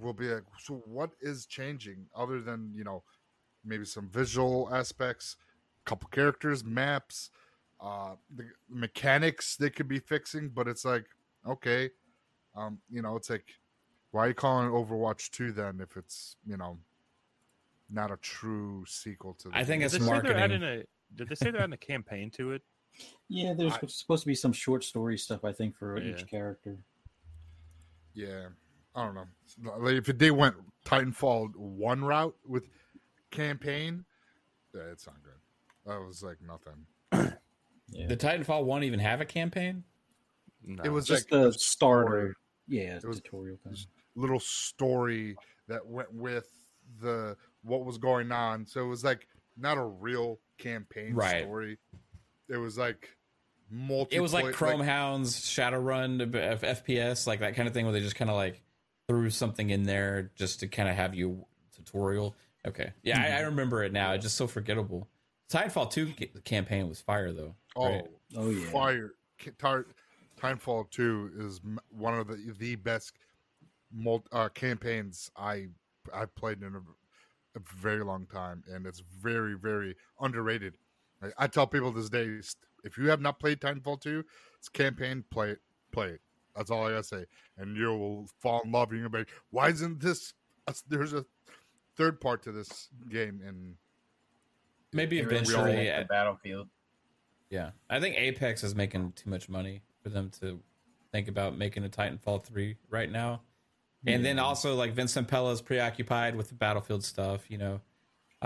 will 0.00 0.12
be 0.12 0.28
like 0.28 0.42
so 0.58 0.74
what 0.86 1.10
is 1.20 1.46
changing 1.46 2.06
other 2.16 2.40
than 2.40 2.72
you 2.74 2.84
know 2.84 3.02
maybe 3.64 3.84
some 3.84 4.08
visual 4.08 4.68
aspects 4.72 5.36
a 5.84 5.88
couple 5.88 6.08
characters 6.10 6.64
maps 6.64 7.30
uh 7.80 8.14
the 8.34 8.44
mechanics 8.68 9.56
they 9.56 9.70
could 9.70 9.88
be 9.88 9.98
fixing 9.98 10.48
but 10.48 10.68
it's 10.68 10.84
like 10.84 11.06
okay 11.46 11.90
um 12.56 12.78
you 12.90 13.02
know 13.02 13.16
it's 13.16 13.30
like 13.30 13.46
why 14.10 14.24
are 14.26 14.28
you 14.28 14.34
calling 14.34 14.68
it 14.68 14.72
overwatch 14.72 15.30
2 15.30 15.52
then 15.52 15.80
if 15.80 15.96
it's 15.96 16.36
you 16.46 16.56
know 16.56 16.78
not 17.90 18.10
a 18.10 18.16
true 18.16 18.84
sequel 18.86 19.34
to 19.34 19.48
the 19.48 19.56
I 19.56 19.64
think 19.64 19.80
game? 19.80 19.86
it's 19.86 19.92
Did 19.92 20.02
they 20.02 20.06
say 20.06 20.20
they're 20.20 20.34
marketing. 20.36 20.42
adding 20.42 20.62
a? 20.62 20.84
Did 21.16 21.28
they 21.28 21.34
say 21.34 21.50
they're 21.50 21.60
adding 21.62 21.72
a 21.74 21.76
campaign 21.76 22.30
to 22.32 22.52
it? 22.52 22.62
Yeah, 23.28 23.54
there's 23.54 23.72
I- 23.72 23.86
supposed 23.86 24.22
to 24.22 24.26
be 24.28 24.34
some 24.34 24.52
short 24.52 24.84
story 24.84 25.18
stuff 25.18 25.44
I 25.44 25.52
think 25.52 25.76
for 25.76 25.98
Yeah. 26.00 26.14
each 26.14 26.26
character. 26.26 26.78
Yeah, 28.14 28.48
I 28.94 29.04
don't 29.04 29.14
know. 29.14 29.26
Like 29.78 30.08
if 30.08 30.18
they 30.18 30.30
went 30.30 30.56
Titanfall 30.84 31.56
one 31.56 32.04
route 32.04 32.36
with 32.46 32.68
campaign, 33.30 34.04
yeah, 34.74 34.82
it's 34.92 35.06
not 35.06 35.16
good. 35.22 35.32
That 35.86 36.00
was 36.06 36.22
like 36.22 36.38
nothing. 36.40 36.86
Yeah. 37.88 38.06
Did 38.06 38.18
Titanfall 38.18 38.64
1 38.64 38.82
even 38.84 38.98
have 38.98 39.20
a 39.20 39.26
campaign? 39.26 39.84
No. 40.64 40.82
It 40.82 40.88
was 40.88 41.06
just 41.06 41.30
like 41.30 41.42
the 41.42 41.48
a 41.48 41.52
starter. 41.52 42.34
Yeah, 42.66 42.96
It 42.96 43.04
was- 43.04 43.20
tutorial 43.20 43.58
thing. 43.58 43.76
little 44.14 44.40
story 44.40 45.36
that 45.68 45.86
went 45.86 46.10
with 46.12 46.48
the 47.00 47.36
what 47.62 47.84
was 47.84 47.98
going 47.98 48.32
on. 48.32 48.64
So 48.64 48.82
it 48.82 48.88
was 48.88 49.04
like 49.04 49.28
not 49.58 49.76
a 49.76 49.84
real 49.84 50.40
campaign 50.58 51.14
Right. 51.14 51.42
story. 51.42 51.78
It 52.48 52.56
was 52.58 52.76
like 52.78 53.08
multi. 53.70 54.16
It 54.16 54.20
was 54.20 54.32
like 54.32 54.52
Chrome 54.54 54.80
Hounds, 54.80 55.40
Shadowrun, 55.40 56.34
F- 56.34 56.62
FPS, 56.84 57.26
like 57.26 57.40
that 57.40 57.54
kind 57.56 57.66
of 57.68 57.74
thing, 57.74 57.84
where 57.86 57.92
they 57.92 58.00
just 58.00 58.16
kind 58.16 58.30
of 58.30 58.36
like 58.36 58.62
threw 59.08 59.30
something 59.30 59.70
in 59.70 59.82
there 59.84 60.30
just 60.34 60.60
to 60.60 60.68
kind 60.68 60.88
of 60.88 60.94
have 60.96 61.14
you 61.14 61.44
tutorial. 61.74 62.34
Okay, 62.66 62.92
yeah, 63.02 63.20
I, 63.20 63.26
I 63.26 63.28
Mm-hmm. 63.40 63.44
remember 63.46 63.82
it 63.84 63.92
now. 63.92 64.12
It's 64.12 64.22
just 64.24 64.36
so 64.36 64.46
forgettable. 64.46 65.08
Titanfall 65.50 65.90
2 65.90 66.12
ca- 66.18 66.40
campaign 66.44 66.88
was 66.88 67.00
fire 67.00 67.32
though. 67.32 67.54
Oh, 67.76 67.88
right? 67.88 68.06
Oh, 68.36 68.48
yeah. 68.50 68.70
fire! 68.70 69.14
Ki- 69.38 69.50
Tar- 69.58 69.86
Timefall 70.38 70.90
Two 70.90 71.30
is 71.38 71.60
m- 71.64 71.78
one 71.90 72.18
of 72.18 72.26
the 72.26 72.54
the 72.58 72.76
best 72.76 73.12
mul- 73.92 74.24
uh, 74.32 74.48
campaigns 74.50 75.30
I 75.36 75.68
I've 76.12 76.34
played 76.34 76.62
in 76.62 76.74
a, 76.74 76.80
a 77.56 77.60
very 77.76 78.02
long 78.04 78.26
time, 78.26 78.62
and 78.72 78.86
it's 78.86 79.02
very 79.22 79.54
very 79.54 79.94
underrated. 80.20 80.76
I, 81.22 81.44
I 81.44 81.46
tell 81.46 81.66
people 81.66 81.92
this 81.92 82.08
day, 82.10 82.38
if 82.84 82.98
you 82.98 83.08
have 83.08 83.20
not 83.20 83.38
played 83.38 83.60
Titanfall 83.60 84.00
Two, 84.00 84.24
it's 84.58 84.68
campaign. 84.68 85.24
Play 85.30 85.50
it, 85.50 85.58
play 85.92 86.08
it. 86.08 86.20
That's 86.56 86.70
all 86.70 86.86
I 86.86 86.90
gotta 86.90 87.04
say, 87.04 87.24
and 87.58 87.76
you 87.76 87.86
will 87.88 88.28
fall 88.40 88.62
in 88.64 88.72
love. 88.72 88.90
And 88.92 89.00
you'll 89.00 89.08
be 89.10 89.18
like, 89.18 89.30
why 89.50 89.68
isn't 89.70 90.00
this? 90.00 90.34
There's 90.88 91.12
a 91.12 91.24
third 91.96 92.20
part 92.20 92.42
to 92.44 92.52
this 92.52 92.88
game, 93.10 93.40
and 93.46 93.76
Maybe 94.92 95.16
They 95.20 95.24
really 95.26 95.36
eventually. 95.38 95.70
like 95.70 95.78
uh, 95.78 95.82
the 95.82 95.90
at- 95.94 96.08
battlefield. 96.08 96.68
yeah, 97.50 97.70
I 97.90 97.98
think 98.00 98.16
Apex 98.16 98.62
is 98.62 98.74
making 98.76 99.12
too 99.12 99.28
much 99.28 99.48
money 99.48 99.82
for 100.02 100.08
them 100.08 100.30
to 100.40 100.60
think 101.10 101.26
about 101.28 101.56
making 101.58 101.84
a 101.84 101.88
Titanfall 101.88 102.44
3 102.44 102.76
right 102.90 103.10
now. 103.10 103.40
And 104.06 104.24
then 104.24 104.38
also 104.38 104.74
like 104.74 104.92
Vince 104.92 105.14
Zampella 105.14 105.52
is 105.52 105.62
preoccupied 105.62 106.36
with 106.36 106.48
the 106.48 106.54
Battlefield 106.54 107.04
stuff, 107.04 107.50
you 107.50 107.58
know, 107.58 107.80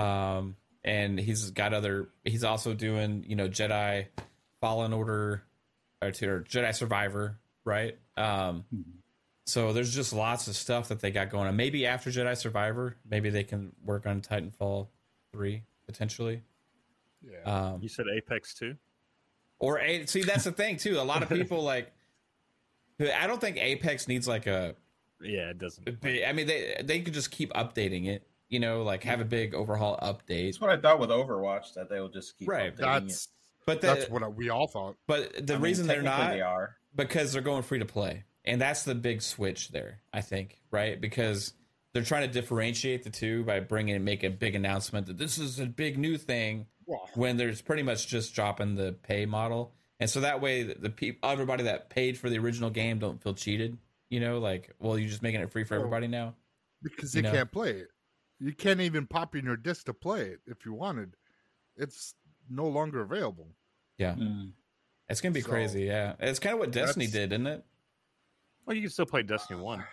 um, 0.03 0.57
and 0.85 1.19
he's 1.19 1.51
got 1.51 1.75
other. 1.75 2.09
He's 2.25 2.45
also 2.45 2.75
doing 2.75 3.25
you 3.27 3.35
know 3.37 3.49
Jedi 3.49 4.07
Fallen 4.61 4.93
Order 4.93 5.43
or, 6.01 6.11
to- 6.13 6.29
or 6.29 6.41
Jedi 6.43 6.75
Survivor, 6.75 7.39
right? 7.65 7.99
Um, 8.17 8.65
Mhm. 8.75 8.85
so 9.47 9.73
there's 9.73 9.93
just 9.95 10.13
lots 10.13 10.47
of 10.47 10.55
stuff 10.55 10.89
that 10.89 11.01
they 11.01 11.11
got 11.11 11.31
going 11.31 11.49
on. 11.49 11.57
Maybe 11.57 11.87
after 11.87 12.11
Jedi 12.11 12.37
Survivor, 12.37 12.97
maybe 13.09 13.31
they 13.31 13.43
can 13.45 13.73
work 13.85 14.07
on 14.07 14.21
Titanfall 14.21 14.87
three 15.33 15.63
potentially. 15.87 16.43
Yeah. 17.23 17.43
Um, 17.73 17.83
You 17.83 17.89
said 17.89 18.07
Apex 18.15 18.55
too. 18.55 18.77
or 19.59 19.81
a, 19.81 20.07
see, 20.07 20.23
that's 20.23 20.45
the 20.45 20.53
thing 20.53 20.77
too. 20.77 21.01
A 21.01 21.03
lot 21.03 21.23
of 21.25 21.29
people 21.29 21.63
like. 21.65 21.93
I 23.01 23.27
don't 23.27 23.41
think 23.41 23.57
Apex 23.59 24.07
needs 24.09 24.27
like 24.29 24.47
a 24.47 24.75
Yeah, 25.21 25.51
it 25.51 25.59
doesn't. 25.59 26.01
But, 26.01 26.11
I 26.27 26.33
mean, 26.33 26.47
they 26.47 26.81
they 26.85 27.01
could 27.01 27.15
just 27.15 27.31
keep 27.31 27.53
updating 27.53 28.07
it. 28.07 28.27
You 28.49 28.61
know, 28.61 28.83
like 28.83 29.05
have 29.05 29.21
a 29.21 29.25
mm-hmm. 29.25 29.31
big 29.31 29.55
overhaul 29.55 29.99
update. 30.03 30.47
That's 30.47 30.61
what 30.61 30.71
I 30.71 30.79
thought 30.79 30.99
with 30.99 31.11
Overwatch 31.11 31.75
that 31.75 31.91
they 31.91 32.01
will 32.01 32.09
just 32.09 32.39
keep 32.39 32.49
Right. 32.49 32.75
updating 32.75 32.79
that's 32.79 33.25
it. 33.25 33.31
But 33.67 33.83
the, 33.83 33.87
that's 33.89 34.09
what 34.11 34.35
we 34.35 34.49
all 34.49 34.67
thought. 34.67 34.97
but 35.07 35.47
the 35.47 35.53
I 35.53 35.57
mean, 35.57 35.63
reason 35.63 35.87
they're 35.87 36.01
not 36.01 36.31
they 36.31 36.41
are. 36.41 36.77
because 36.95 37.33
they're 37.35 37.43
going 37.43 37.63
free 37.63 37.81
to 37.81 37.85
play, 37.85 38.25
and 38.47 38.59
that's 38.59 38.85
the 38.85 38.95
big 38.95 39.21
switch 39.21 39.69
there. 39.69 40.01
I 40.15 40.23
think 40.23 40.63
right 40.71 40.99
because 40.99 41.53
they're 41.93 42.03
trying 42.03 42.27
to 42.27 42.33
differentiate 42.33 43.03
the 43.03 43.11
two 43.11 43.45
by 43.45 43.61
bringing 43.61 43.95
and 43.97 44.05
make 44.07 44.23
a 44.23 44.31
big 44.31 44.55
announcement 44.55 45.07
that 45.09 45.19
this 45.19 45.37
is 45.37 45.59
a 45.59 45.67
big 45.67 45.99
new 45.99 46.17
thing 46.17 46.67
Well, 46.87 47.09
when 47.15 47.37
there's 47.37 47.61
pretty 47.61 47.83
much 47.83 48.07
just 48.07 48.35
dropping 48.35 48.77
the 48.77 48.93
pay 49.03 49.27
model, 49.27 49.75
and 50.01 50.09
so 50.09 50.21
that 50.21 50.41
way 50.41 50.63
the, 50.63 50.75
the 50.75 50.91
people 50.91 51.29
everybody 51.29 51.65
that 51.65 51.91
paid 51.91 52.17
for 52.17 52.31
the 52.31 52.39
original 52.39 52.71
game 52.71 52.99
don't 52.99 53.23
feel 53.23 53.35
cheated. 53.35 53.77
You 54.11 54.21
know, 54.21 54.39
like 54.39 54.75
well, 54.79 54.99
you're 54.99 55.09
just 55.09 55.23
making 55.23 55.41
it 55.41 55.51
free 55.53 55.65
for 55.65 55.75
Well, 55.75 55.81
everybody 55.87 56.07
now. 56.09 56.35
because 56.83 57.15
you 57.15 57.19
you 57.19 57.23
know. 57.25 57.33
can't 57.33 57.51
play 57.53 57.71
it. 57.73 57.89
You 58.41 58.53
can't 58.55 58.81
even 58.81 59.07
pop 59.07 59.35
in 59.37 59.45
your 59.45 59.57
disc 59.57 59.85
to 59.87 59.95
play 59.95 60.23
it 60.29 60.41
if 60.47 60.65
you 60.65 60.73
wanted. 60.73 61.17
It's 61.77 62.15
no 62.49 62.67
longer 62.69 63.01
available. 63.03 63.49
Mm. 64.01 64.53
It's 65.09 65.21
gonna 65.21 65.33
be 65.33 65.41
So, 65.41 65.49
crazy. 65.49 65.83
Yeah, 65.83 66.15
it's 66.21 66.39
kind 66.39 66.55
of 66.55 66.61
what 66.61 66.71
Destiny 66.71 67.07
did, 67.07 67.33
isn't 67.33 67.47
it? 67.47 67.65
Well, 68.65 68.77
you 68.77 68.83
can 68.83 68.91
still 68.91 69.07
play 69.07 69.23
Destiny 69.23 69.61
One. 69.63 69.85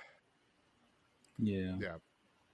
Yeah. 1.38 1.76
Yeah. 1.80 1.96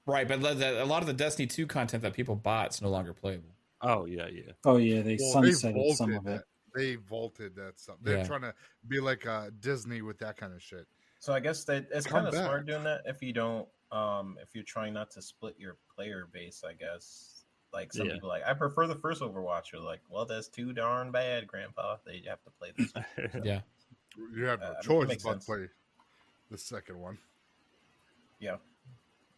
Right, 0.05 0.28
but 0.28 0.41
the- 0.41 0.53
the- 0.53 0.84
a 0.84 0.86
lot 0.86 1.01
of 1.03 1.07
the 1.07 1.14
Destiny 1.14 1.47
2 1.47 1.68
content 1.68 2.01
that 2.03 2.14
people 2.14 2.36
bought 2.36 2.74
is 2.74 2.82
no 2.82 2.89
longer 2.89 3.14
playable. 3.14 3.49
Oh 3.82 4.05
yeah, 4.05 4.28
yeah. 4.28 4.51
Oh 4.66 4.78
yeah, 4.78 5.01
they 5.01 5.18
Well, 5.20 5.36
sunsetted 5.43 5.55
some 5.55 5.70
of 5.70 5.76
vaulted 5.76 6.16
it. 6.16 6.24
that. 6.26 6.43
They 6.74 6.95
vaulted 6.95 7.55
that 7.55 7.80
stuff. 7.80 7.97
They're 8.01 8.18
Yeah. 8.20 8.24
trying 8.28 8.41
to 8.41 8.53
be 8.88 8.99
like 8.99 9.26
uh, 9.28 9.49
Disney 9.59 10.01
with 10.01 10.18
that 10.20 10.38
kind 10.38 10.53
of 10.53 10.62
shit. 10.62 10.88
So 11.22 11.34
I 11.34 11.39
guess 11.39 11.63
that 11.65 11.86
it's 11.93 12.07
kind 12.07 12.26
of 12.28 12.34
smart 12.34 12.65
doing 12.65 12.84
that 12.84 13.03
if 13.05 13.22
you 13.22 13.32
don't, 13.32 13.67
um, 13.91 14.38
if 14.41 14.55
you're 14.55 14.63
trying 14.63 14.91
not 14.91 15.11
to 15.11 15.22
split 15.22 15.53
your 15.59 15.78
player 15.95 16.28
base. 16.34 16.63
I 16.67 16.74
guess 16.74 17.43
like 17.72 17.93
some 17.93 18.07
Yeah. 18.07 18.13
people 18.13 18.28
like 18.28 18.41
I 18.43 18.53
prefer 18.55 18.88
the 18.88 18.95
first 18.95 19.22
Overwatch. 19.22 19.72
Or 19.76 19.80
like, 19.80 19.99
well, 20.09 20.26
that's 20.26 20.47
too 20.47 20.74
darn 20.74 21.11
bad, 21.11 21.45
Grandpa. 21.45 21.97
They 22.07 22.24
have 22.28 22.41
to 22.43 22.49
play 22.49 22.72
this. 22.76 22.91
one. 23.34 23.43
Yeah. 23.43 23.61
You 24.36 24.45
have 24.45 24.61
no 24.61 24.65
Uh, 24.65 24.69
I 24.69 24.72
mean, 24.72 24.80
it 24.80 24.84
choice 24.84 25.07
but 25.07 25.22
sense. 25.22 25.45
to 25.45 25.51
play 25.51 25.67
the 26.49 26.57
second 26.57 26.99
one. 26.99 27.19
Yeah. 28.39 28.55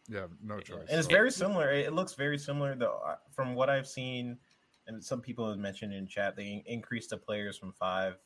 Yeah, 0.08 0.26
no 0.42 0.60
choice. 0.60 0.86
and 0.88 0.98
it's 0.98 1.06
very 1.08 1.30
similar. 1.30 1.70
It 1.70 1.86
it 1.86 1.92
looks 1.92 2.14
very 2.14 2.38
similar 2.38 2.74
though 2.74 3.00
uh, 3.06 3.16
from 3.30 3.54
what 3.54 3.68
I've 3.68 3.86
seen, 3.86 4.38
and 4.86 5.04
some 5.04 5.20
people 5.20 5.48
have 5.50 5.58
mentioned 5.58 5.92
in 5.92 6.06
chat. 6.06 6.34
They 6.34 6.62
increased 6.66 7.10
the 7.10 7.18
players 7.18 7.56
from 7.58 7.72
five 7.72 8.16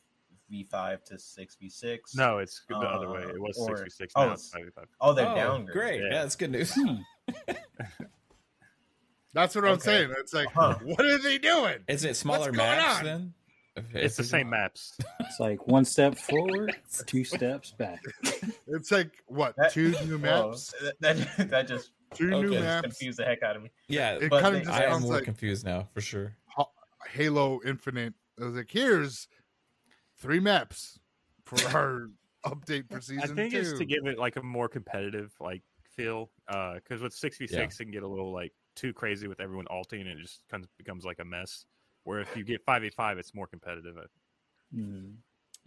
v 0.49 0.63
five 0.69 1.03
to 1.05 1.17
six 1.19 1.55
v 1.55 1.69
six. 1.69 2.15
no, 2.15 2.39
it's 2.39 2.61
the 2.67 2.75
other 2.77 3.09
way. 3.09 3.23
Uh, 3.23 3.29
It 3.29 3.41
was 3.41 3.57
or- 3.57 3.77
sixty 3.77 3.89
six. 4.03 4.13
oh, 4.15 4.25
Now 4.27 4.33
it's 4.33 4.47
it's- 4.47 4.53
95. 4.75 4.85
Oh, 5.01 5.13
they're 5.13 5.27
Oh, 5.27 5.35
downgraded. 5.35 5.71
Great. 5.71 6.01
Yeah. 6.01 6.07
Yeah. 6.07 6.21
that's 6.21 6.35
good 6.35 6.51
news. 6.51 6.77
That's 9.33 9.53
what 9.55 9.63
I'm 9.63 9.73
Okay. 9.73 9.81
saying. 9.83 10.13
It's 10.17 10.33
like, 10.33 10.47
Huh. 10.53 10.79
what 10.81 11.05
are 11.05 11.19
they 11.19 11.37
doing? 11.37 11.77
Is 11.87 12.03
it 12.03 12.15
smaller 12.15 12.47
going 12.51 12.57
maps 12.57 12.99
on? 12.99 13.05
then? 13.05 13.33
It's 13.93 14.17
the 14.17 14.23
same 14.23 14.49
maps. 14.49 14.97
It's 15.19 15.39
like 15.39 15.67
one 15.67 15.85
step 15.85 16.17
forward, 16.17 16.75
two 17.05 17.23
steps 17.23 17.71
back. 17.71 18.03
It's 18.67 18.91
like 18.91 19.11
what 19.27 19.55
That- 19.55 19.71
two 19.71 19.91
new 20.05 20.17
maps? 20.27 20.73
that, 20.81 20.99
that 21.37 21.49
that 21.51 21.67
just 21.67 21.91
Two 22.15 22.29
new 22.41 22.59
maps. 22.59 22.81
confused 22.81 23.19
the 23.19 23.25
heck 23.25 23.43
out 23.43 23.55
of 23.55 23.61
me. 23.61 23.69
Yeah, 23.87 24.13
It 24.15 24.31
But 24.31 24.41
kind 24.41 24.55
they- 24.55 24.59
of 24.61 24.65
just 24.65 24.79
I 24.81 24.85
am 24.85 25.03
more 25.03 25.13
like 25.13 25.25
confused 25.25 25.63
now 25.63 25.87
for 25.93 26.01
sure. 26.01 26.35
Halo 27.11 27.59
Infinite. 27.63 28.15
I 28.41 28.45
was 28.45 28.55
like, 28.55 28.69
here's 28.69 29.27
three 30.19 30.39
maps 30.39 30.99
for 31.45 31.67
our 31.75 32.09
update 32.45 32.89
for 32.89 33.01
season. 33.01 33.23
I 33.23 33.27
think 33.27 33.53
two. 33.53 33.59
it's 33.59 33.73
to 33.73 33.85
give 33.85 34.05
it 34.05 34.17
like 34.17 34.35
a 34.35 34.43
more 34.43 34.69
competitive 34.69 35.31
like 35.39 35.63
feel. 35.95 36.29
Because 36.47 37.01
with 37.01 37.13
six 37.13 37.37
v 37.37 37.47
six, 37.47 37.79
it 37.79 37.83
can 37.83 37.91
get 37.91 38.03
a 38.03 38.07
little 38.07 38.31
like 38.31 38.53
too 38.75 38.93
crazy 38.93 39.27
with 39.27 39.39
everyone 39.39 39.67
alting, 39.67 40.01
and 40.01 40.09
it 40.09 40.17
just 40.21 40.41
kind 40.49 40.63
of 40.63 40.69
becomes 40.77 41.05
like 41.05 41.19
a 41.19 41.25
mess. 41.25 41.65
Where 42.03 42.19
if 42.19 42.35
you 42.35 42.43
get 42.43 42.63
five 42.65 42.81
v 42.81 42.89
five, 42.89 43.17
it's 43.17 43.33
more 43.33 43.47
competitive. 43.47 43.95
Mm. 44.75 45.15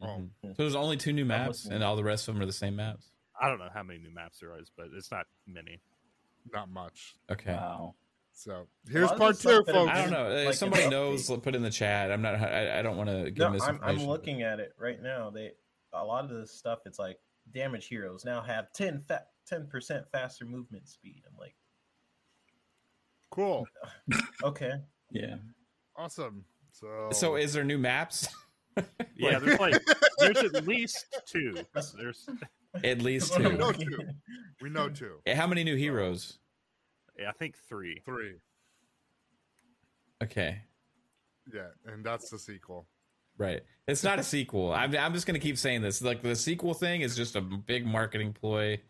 Oh. 0.01 0.07
Mhm. 0.07 0.29
So 0.43 0.55
there's 0.57 0.75
only 0.75 0.97
two 0.97 1.13
new 1.13 1.25
maps, 1.25 1.67
and 1.67 1.85
all 1.85 1.97
the 1.97 2.05
rest 2.05 2.29
of 2.29 2.35
them 2.35 2.43
are 2.43 2.47
the 2.47 2.53
same 2.53 2.77
maps. 2.77 3.07
I 3.41 3.49
don't 3.49 3.59
know 3.59 3.69
how 3.73 3.83
many 3.83 3.99
new 3.99 4.13
maps 4.13 4.41
there 4.41 4.57
is, 4.59 4.71
but 4.77 4.89
it's 4.95 5.11
not 5.11 5.27
many. 5.47 5.81
Not 6.53 6.69
much. 6.71 7.15
Okay. 7.31 7.53
Wow. 7.53 7.95
So 8.35 8.67
here's 8.91 9.09
lot 9.11 9.19
part 9.19 9.35
two, 9.37 9.41
stuff 9.41 9.67
that 9.67 9.75
have 9.75 9.87
folks. 9.87 9.99
I 9.99 10.03
don't 10.03 10.11
know. 10.11 10.29
Like 10.31 10.43
If 10.43 10.47
an 10.49 10.53
somebody 10.55 10.83
update. 10.85 10.91
knows, 10.91 11.31
put 11.43 11.55
in 11.55 11.63
the 11.63 11.71
chat. 11.71 12.11
I'm 12.11 12.23
not. 12.23 12.35
I, 12.37 12.79
I 12.79 12.83
don't 12.83 12.97
want 12.97 13.09
to 13.11 13.31
give 13.31 13.53
No, 13.53 13.59
I'm. 13.63 13.79
I'm 13.83 14.05
looking 14.07 14.43
at 14.43 14.59
it 14.61 14.73
right 14.79 15.01
now. 15.03 15.31
They 15.31 15.53
a 15.93 16.05
lot 16.05 16.25
of 16.25 16.31
the 16.31 16.47
stuff. 16.47 16.81
It's 16.87 16.99
like 16.99 17.19
damage 17.53 17.87
heroes 17.89 18.25
now 18.25 18.41
have 18.43 18.73
10 18.73 19.05
ten 19.47 19.67
percent 19.67 20.07
faster 20.13 20.45
movement 20.45 20.89
speed. 20.89 21.23
I'm 21.31 21.37
like, 21.39 21.55
Cool. 23.31 23.67
okay, 24.45 24.73
Yeah. 25.11 25.37
Awesome. 25.97 26.45
So 26.73 27.09
So 27.13 27.37
is 27.37 27.53
there 27.53 27.65
new 27.65 27.79
maps? 27.79 28.29
Yeah, 29.17 29.39
there's 29.39 29.61
like 29.61 29.79
there's 30.19 30.39
at 30.39 30.67
least 30.67 31.05
two. 31.27 31.55
There's 31.95 32.27
At 32.83 33.03
least 33.03 33.29
That's 33.33 33.43
what 33.45 33.47
I'm 33.47 33.53
two. 33.53 33.59
No, 33.59 33.67
looking 33.67 33.91
two. 33.91 34.09
we 34.63 34.71
know 34.71 34.89
two. 34.89 35.17
How 35.35 35.47
many 35.47 35.63
new 35.63 35.77
heroes? 35.77 36.39
Yeah, 37.23 37.29
I 37.31 37.33
think 37.33 37.57
three. 37.69 38.01
Three. 38.05 38.35
Okay. 40.23 40.61
Yeah, 41.53 41.69
and 41.87 42.05
that's 42.05 42.31
the 42.31 42.39
sequel. 42.39 42.87
Right. 43.39 43.63
It's 43.89 44.05
not 44.05 44.19
a 44.19 44.23
sequel. 44.23 44.73
I'm, 44.73 44.95
I'm 44.97 45.13
just 45.15 45.27
going 45.27 45.35
to 45.35 45.41
keep 45.45 45.59
saying 45.59 45.83
this. 45.83 46.03
Like 46.03 46.23
the 46.23 46.37
sequel 46.37 46.75
thing 46.75 47.01
is 47.01 47.17
just 47.17 47.35
a 47.35 47.41
big 47.41 47.85
marketing 47.87 48.33
ploy. 48.33 48.81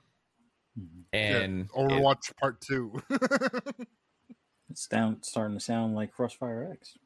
And 1.12 1.68
yeah, 1.74 1.82
Overwatch 1.82 2.36
Part 2.38 2.60
Two. 2.60 3.02
It's 4.70 4.86
down 4.86 5.18
starting 5.22 5.58
to 5.58 5.62
sound 5.62 5.94
like 5.94 6.12
Crossfire 6.12 6.70
X. 6.72 6.96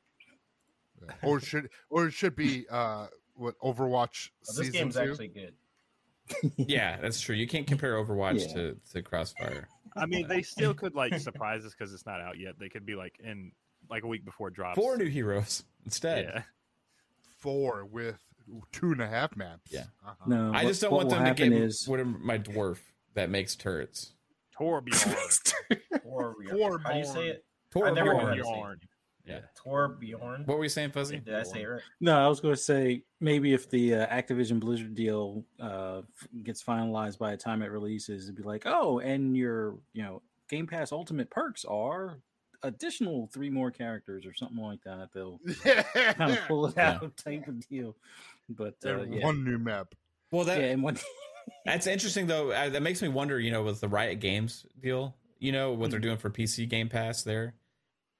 or 1.24 1.40
should 1.40 1.68
or 1.90 2.06
it 2.06 2.12
should 2.12 2.36
be 2.36 2.64
uh 2.70 3.08
what 3.34 3.58
Overwatch 3.58 4.30
Well, 4.46 4.56
this 4.58 4.70
game's 4.70 4.94
two? 4.94 5.00
actually 5.00 5.28
good. 5.28 5.54
yeah, 6.56 7.00
that's 7.00 7.20
true. 7.20 7.34
You 7.34 7.48
can't 7.48 7.66
compare 7.66 7.94
Overwatch 7.94 8.46
Yeah. 8.46 8.54
to, 8.54 8.76
to 8.92 9.02
Crossfire. 9.02 9.66
I 9.96 10.06
mean, 10.06 10.28
they 10.28 10.42
still 10.42 10.74
could 10.74 10.94
like 10.94 11.18
surprise 11.20 11.64
us 11.64 11.72
because 11.72 11.92
it's 11.92 12.06
not 12.06 12.20
out 12.20 12.38
yet. 12.38 12.58
They 12.58 12.68
could 12.68 12.86
be 12.86 12.94
like 12.94 13.18
in 13.22 13.52
like 13.90 14.02
a 14.02 14.06
week 14.06 14.24
before 14.24 14.48
it 14.48 14.54
drops. 14.54 14.76
Four 14.76 14.96
new 14.96 15.08
heroes 15.08 15.64
instead. 15.84 16.24
Yeah, 16.24 16.42
four 17.38 17.84
with 17.84 18.18
two 18.72 18.92
and 18.92 19.00
a 19.00 19.08
half 19.08 19.36
maps. 19.36 19.70
Yeah. 19.72 19.84
Uh-huh. 20.06 20.14
No, 20.26 20.52
I 20.54 20.64
just 20.64 20.80
don't 20.80 20.92
want 20.92 21.10
them 21.10 21.20
to 21.20 21.24
happen 21.24 21.50
get 21.50 21.62
is 21.62 21.86
what 21.88 22.00
am- 22.00 22.24
my 22.24 22.38
dwarf 22.38 22.78
that 23.14 23.30
makes 23.30 23.54
turrets. 23.56 24.12
Torbjorn. 24.58 25.52
Torbjorn. 26.06 26.82
How 26.82 26.92
do 26.92 26.98
you 26.98 27.04
say 27.04 27.28
it? 27.28 27.44
Torbjorn. 27.74 28.78
Never 29.26 29.40
knew 29.40 29.42
how 29.42 29.86
to 29.86 29.92
say 29.92 30.00
it. 30.00 30.00
Torbjorn. 30.00 30.00
Yeah. 30.02 30.18
Torbjorn. 30.18 30.46
What 30.46 30.58
were 30.58 30.64
you 30.64 30.68
saying, 30.70 30.90
Fuzzy? 30.92 31.18
Did 31.18 31.34
I 31.34 31.42
say 31.42 31.62
it 31.62 31.66
right? 31.66 31.82
No, 32.00 32.24
I 32.24 32.28
was 32.28 32.40
going 32.40 32.54
to 32.54 32.60
say 32.60 33.02
maybe 33.20 33.52
if 33.54 33.68
the 33.70 33.94
uh, 33.94 34.06
Activision 34.06 34.60
Blizzard 34.60 34.94
deal 34.94 35.44
uh, 35.60 36.02
gets 36.42 36.62
finalized 36.62 37.18
by 37.18 37.30
the 37.32 37.36
time 37.36 37.62
it 37.62 37.70
releases, 37.70 38.24
it'd 38.24 38.36
be 38.36 38.42
like, 38.42 38.62
oh, 38.66 38.98
and 39.00 39.36
your 39.36 39.76
you 39.92 40.02
know 40.02 40.22
Game 40.48 40.66
Pass 40.66 40.92
Ultimate 40.92 41.30
perks 41.30 41.64
are 41.64 42.18
additional 42.62 43.28
three 43.32 43.50
more 43.50 43.70
characters 43.70 44.24
or 44.26 44.32
something 44.34 44.58
like 44.62 44.82
that. 44.84 45.10
They'll 45.12 45.38
kind 46.14 46.32
of 46.32 46.38
pull 46.48 46.66
it 46.66 46.74
Yeah. 46.76 46.98
out 47.02 47.16
type 47.24 47.46
of 47.48 47.66
deal. 47.68 47.94
But 48.48 48.76
uh, 48.84 49.02
yeah, 49.02 49.24
one 49.24 49.44
new 49.44 49.58
map. 49.58 49.94
Well, 50.30 50.44
that 50.44 50.58
yeah, 50.60 50.66
and 50.68 50.82
one 50.82 50.98
That's 51.64 51.86
interesting 51.86 52.26
though. 52.26 52.50
Uh, 52.50 52.70
that 52.70 52.82
makes 52.82 53.02
me 53.02 53.08
wonder, 53.08 53.38
you 53.38 53.50
know, 53.52 53.62
with 53.62 53.80
the 53.80 53.88
Riot 53.88 54.18
Games 54.20 54.66
deal, 54.80 55.14
you 55.38 55.52
know, 55.52 55.72
what 55.72 55.90
they're 55.90 56.00
doing 56.00 56.16
for 56.16 56.30
PC 56.30 56.68
Game 56.68 56.88
Pass 56.88 57.22
there. 57.22 57.54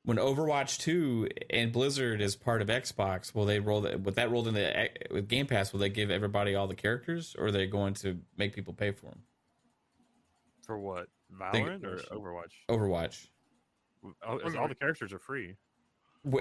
When 0.07 0.19
Overwatch 0.19 0.79
2 0.79 1.29
and 1.51 1.73
Blizzard 1.73 2.21
is 2.21 2.37
part 2.37 2.63
of 2.63 2.69
Xbox, 2.69 3.35
will 3.35 3.45
they 3.45 3.59
roll 3.59 3.81
that 3.81 4.03
with 4.03 4.15
that 4.15 4.31
rolled 4.31 4.47
into 4.47 4.81
uh, 4.85 4.87
with 5.11 5.27
Game 5.29 5.47
Pass, 5.49 5.73
will 5.73 5.81
they 5.81 5.89
give 5.89 6.13
everybody 6.13 6.55
all 6.55 6.69
the 6.69 6.77
characters 6.77 7.35
or 7.37 7.47
are 7.47 7.51
they 7.51 7.67
going 7.67 7.93
to 7.95 8.21
make 8.39 8.55
people 8.55 8.73
pay 8.73 8.93
for 8.93 9.07
them? 9.07 9.23
For 10.65 10.79
what? 10.79 11.09
Think- 11.51 11.67
Valorant 11.69 11.85
or 11.85 11.97
Overwatch? 12.17 12.53
Overwatch. 12.71 13.27
Oh, 14.25 14.37
it's- 14.37 14.55
all 14.55 14.69
the 14.69 14.77
characters 14.77 15.13
are 15.13 15.19
free. 15.19 15.57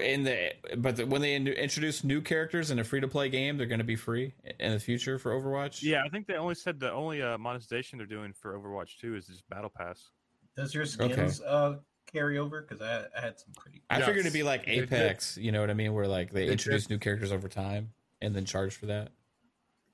in 0.00 0.22
the 0.22 0.52
but 0.76 0.94
the, 0.94 1.04
when 1.06 1.20
they 1.20 1.34
introduce 1.34 2.04
new 2.04 2.20
characters 2.20 2.70
in 2.70 2.78
a 2.78 2.84
free 2.84 3.00
to 3.00 3.08
play 3.08 3.28
game, 3.28 3.56
they're 3.56 3.66
going 3.66 3.80
to 3.80 3.84
be 3.84 3.96
free 3.96 4.32
in 4.60 4.70
the 4.74 4.80
future 4.80 5.18
for 5.18 5.32
Overwatch. 5.32 5.82
Yeah, 5.82 6.04
I 6.04 6.08
think 6.08 6.28
they 6.28 6.34
only 6.34 6.54
said 6.54 6.78
the 6.78 6.92
only 6.92 7.20
uh, 7.20 7.36
monetization 7.36 7.98
they're 7.98 8.06
doing 8.06 8.32
for 8.32 8.56
Overwatch 8.56 8.98
2 9.00 9.16
is 9.16 9.26
just 9.26 9.48
Battle 9.48 9.72
Pass. 9.76 10.10
Does 10.56 10.72
your 10.72 10.86
skins 10.86 11.40
uh, 11.42 11.78
carry 12.06 12.38
over? 12.38 12.62
Because 12.62 12.80
I, 12.82 13.06
I 13.16 13.20
had 13.20 13.38
some 13.38 13.52
pretty. 13.56 13.82
I 13.90 13.98
Yes, 13.98 14.06
figured 14.06 14.26
it'd 14.26 14.32
be 14.32 14.42
like 14.42 14.66
they 14.66 14.80
did. 14.80 14.92
Apex. 14.92 15.36
You 15.36 15.52
know 15.52 15.60
what 15.60 15.70
I 15.70 15.74
mean? 15.74 15.92
Where 15.94 16.06
like 16.08 16.32
they, 16.32 16.46
They 16.46 16.52
introduce 16.52 16.84
did. 16.84 16.90
new 16.90 16.98
characters 16.98 17.32
over 17.32 17.48
time 17.48 17.92
and 18.20 18.34
then 18.34 18.44
charge 18.44 18.74
for 18.76 18.86
that. 18.86 19.10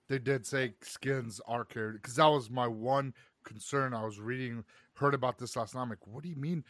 they 0.08 0.18
did 0.18 0.46
say 0.46 0.74
skins 0.82 1.40
are 1.46 1.64
carried 1.64 1.94
because 1.94 2.16
that 2.16 2.26
was 2.26 2.50
my 2.50 2.66
one 2.66 3.14
concern. 3.44 3.94
I 3.94 4.04
was 4.04 4.20
reading, 4.20 4.64
heard 4.94 5.14
about 5.14 5.38
this 5.38 5.56
last 5.56 5.74
night. 5.74 5.82
I'm 5.82 5.88
like, 5.90 6.06
what 6.06 6.22
do 6.22 6.28
you 6.28 6.36
mean 6.36 6.64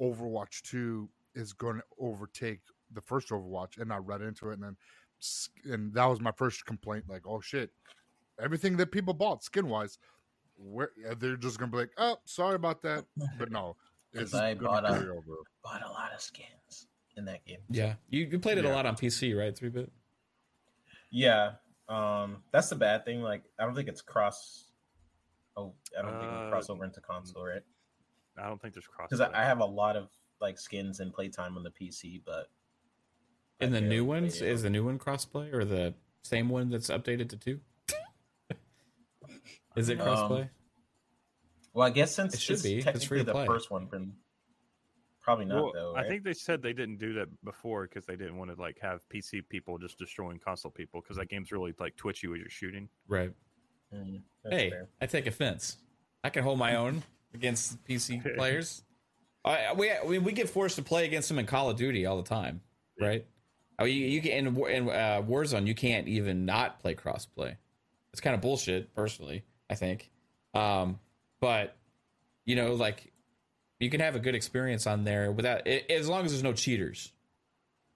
Overwatch 0.00 0.62
2 0.62 1.08
is 1.34 1.52
going 1.52 1.76
to 1.76 1.82
overtake 1.98 2.60
the 2.92 3.00
first 3.00 3.28
Overwatch? 3.30 3.78
And 3.80 3.92
I 3.92 3.96
read 3.98 4.22
into 4.22 4.50
it, 4.50 4.54
and 4.54 4.62
then, 4.62 4.76
s- 5.20 5.48
and 5.64 5.92
that 5.94 6.06
was 6.06 6.20
my 6.20 6.32
first 6.32 6.64
complaint. 6.66 7.04
Like, 7.08 7.26
oh 7.26 7.40
shit, 7.40 7.70
everything 8.40 8.76
that 8.78 8.92
people 8.92 9.12
bought 9.14 9.42
skin 9.44 9.68
wise, 9.68 9.98
where 10.56 10.90
they're 11.18 11.36
just 11.36 11.58
going 11.58 11.70
to 11.70 11.76
be 11.76 11.80
like, 11.82 11.92
oh, 11.98 12.16
sorry 12.26 12.54
about 12.54 12.80
that. 12.82 13.04
But 13.38 13.50
no, 13.50 13.76
'Cause 14.14 14.34
I 14.34 14.54
bought 14.54 14.84
a- 14.84 14.88
over. 15.10 15.36
Bought 15.62 15.82
a 15.82 15.88
lot 15.90 16.12
of 16.12 16.20
skins 16.20 16.86
in 17.16 17.24
that 17.26 17.44
game. 17.44 17.60
Yeah, 17.68 17.94
you, 18.08 18.26
you 18.26 18.38
played 18.38 18.58
it 18.58 18.64
a 18.64 18.68
lot 18.70 18.86
on 18.86 18.96
PC, 18.96 19.36
right? 19.38 19.56
Three 19.56 19.70
bit. 19.70 19.90
Yeah, 21.10 21.52
um, 21.88 22.42
that's 22.50 22.68
the 22.68 22.76
bad 22.76 23.04
thing. 23.04 23.22
Like, 23.22 23.44
I 23.58 23.64
don't 23.64 23.74
think 23.74 23.88
it's 23.88 24.02
cross. 24.02 24.70
Oh, 25.56 25.74
I 25.98 26.02
don't 26.02 26.18
think 26.18 26.32
Uh, 26.32 26.46
it 26.46 26.50
cross 26.50 26.68
over 26.70 26.84
into 26.84 27.00
console, 27.00 27.44
right? 27.46 27.62
I 28.36 28.48
don't 28.48 28.60
think 28.60 28.74
there's 28.74 28.86
cross. 28.86 29.08
Because 29.08 29.20
I, 29.20 29.42
I 29.42 29.44
have 29.44 29.60
a 29.60 29.64
lot 29.64 29.96
of 29.96 30.10
like 30.40 30.58
skins 30.58 31.00
and 31.00 31.12
playtime 31.12 31.56
on 31.56 31.62
the 31.62 31.70
PC, 31.70 32.20
but 32.24 32.50
In 33.60 33.68
I 33.74 33.80
the 33.80 33.86
new 33.86 34.04
ones, 34.04 34.42
is 34.42 34.62
the 34.62 34.70
new 34.70 34.84
one 34.84 34.98
crossplay 34.98 35.52
or 35.52 35.64
the 35.64 35.94
same 36.22 36.48
one 36.48 36.68
that's 36.70 36.88
updated 36.90 37.28
to 37.30 37.36
two? 37.36 37.60
is 39.76 39.88
it 39.88 40.00
Um, 40.00 40.06
crossplay? 40.08 40.50
Well, 41.74 41.86
I 41.86 41.90
guess 41.90 42.14
since 42.14 42.34
It 42.34 42.40
should 42.40 42.54
it's 42.54 42.62
be. 42.62 42.76
It's 42.76 42.84
technically 42.84 43.06
free 43.06 43.18
to 43.18 43.24
the 43.24 43.32
play. 43.32 43.46
first 43.46 43.70
one, 43.70 43.88
then 43.90 44.12
probably 45.20 45.44
not 45.46 45.62
Well, 45.62 45.72
though. 45.74 45.94
I 45.96 46.06
think 46.06 46.22
they 46.24 46.32
said 46.34 46.62
they 46.62 46.72
didn't 46.72 46.98
do 46.98 47.12
that 47.14 47.28
before 47.44 47.82
because 47.86 48.06
they 48.06 48.16
didn't 48.16 48.36
want 48.36 48.54
to 48.54 48.60
like 48.60 48.78
have 48.80 49.00
PC 49.08 49.46
people 49.48 49.76
just 49.78 49.98
destroying 49.98 50.38
console 50.38 50.70
people 50.70 51.00
because 51.00 51.16
that 51.16 51.28
game's 51.28 51.50
really 51.52 51.74
like 51.78 51.96
twitchy 51.96 52.28
when 52.28 52.38
you're 52.40 52.48
shooting. 52.50 52.88
right. 53.08 53.32
Mm, 53.94 54.22
Hey, 54.48 54.70
fair. 54.70 54.88
I 55.00 55.06
take 55.06 55.26
offense. 55.26 55.76
I 56.24 56.30
can 56.30 56.42
hold 56.42 56.58
my 56.58 56.76
own 56.76 57.02
against 57.34 57.84
PC 57.84 58.34
players. 58.36 58.82
I, 59.44 59.72
we 59.74 59.92
we 60.06 60.18
we 60.18 60.32
get 60.32 60.48
forced 60.48 60.76
to 60.76 60.82
play 60.82 61.04
against 61.04 61.28
them 61.28 61.38
in 61.38 61.44
Call 61.46 61.68
of 61.70 61.76
Duty 61.76 62.06
all 62.06 62.16
the 62.16 62.28
time, 62.28 62.60
right? 63.00 63.26
I 63.78 63.84
mean, 63.84 63.96
you, 63.96 64.06
you 64.06 64.22
can 64.22 64.32
in, 64.32 64.56
in 64.70 64.88
uh, 64.88 65.22
Warzone 65.22 65.66
you 65.66 65.74
can't 65.74 66.08
even 66.08 66.44
not 66.46 66.80
play 66.80 66.94
crossplay. 66.94 67.56
It's 68.12 68.20
kind 68.20 68.34
of 68.34 68.40
bullshit, 68.40 68.94
personally. 68.94 69.44
I 69.68 69.74
think, 69.74 70.10
um, 70.54 70.98
but 71.44 71.76
you 72.46 72.56
know, 72.56 72.72
like 72.72 73.12
you 73.78 73.90
can 73.90 74.00
have 74.00 74.16
a 74.16 74.18
good 74.18 74.34
experience 74.34 74.86
on 74.86 75.04
there 75.04 75.30
without 75.30 75.66
as 75.66 76.08
long 76.08 76.24
as 76.24 76.30
there's 76.32 76.42
no 76.42 76.54
cheaters. 76.54 77.12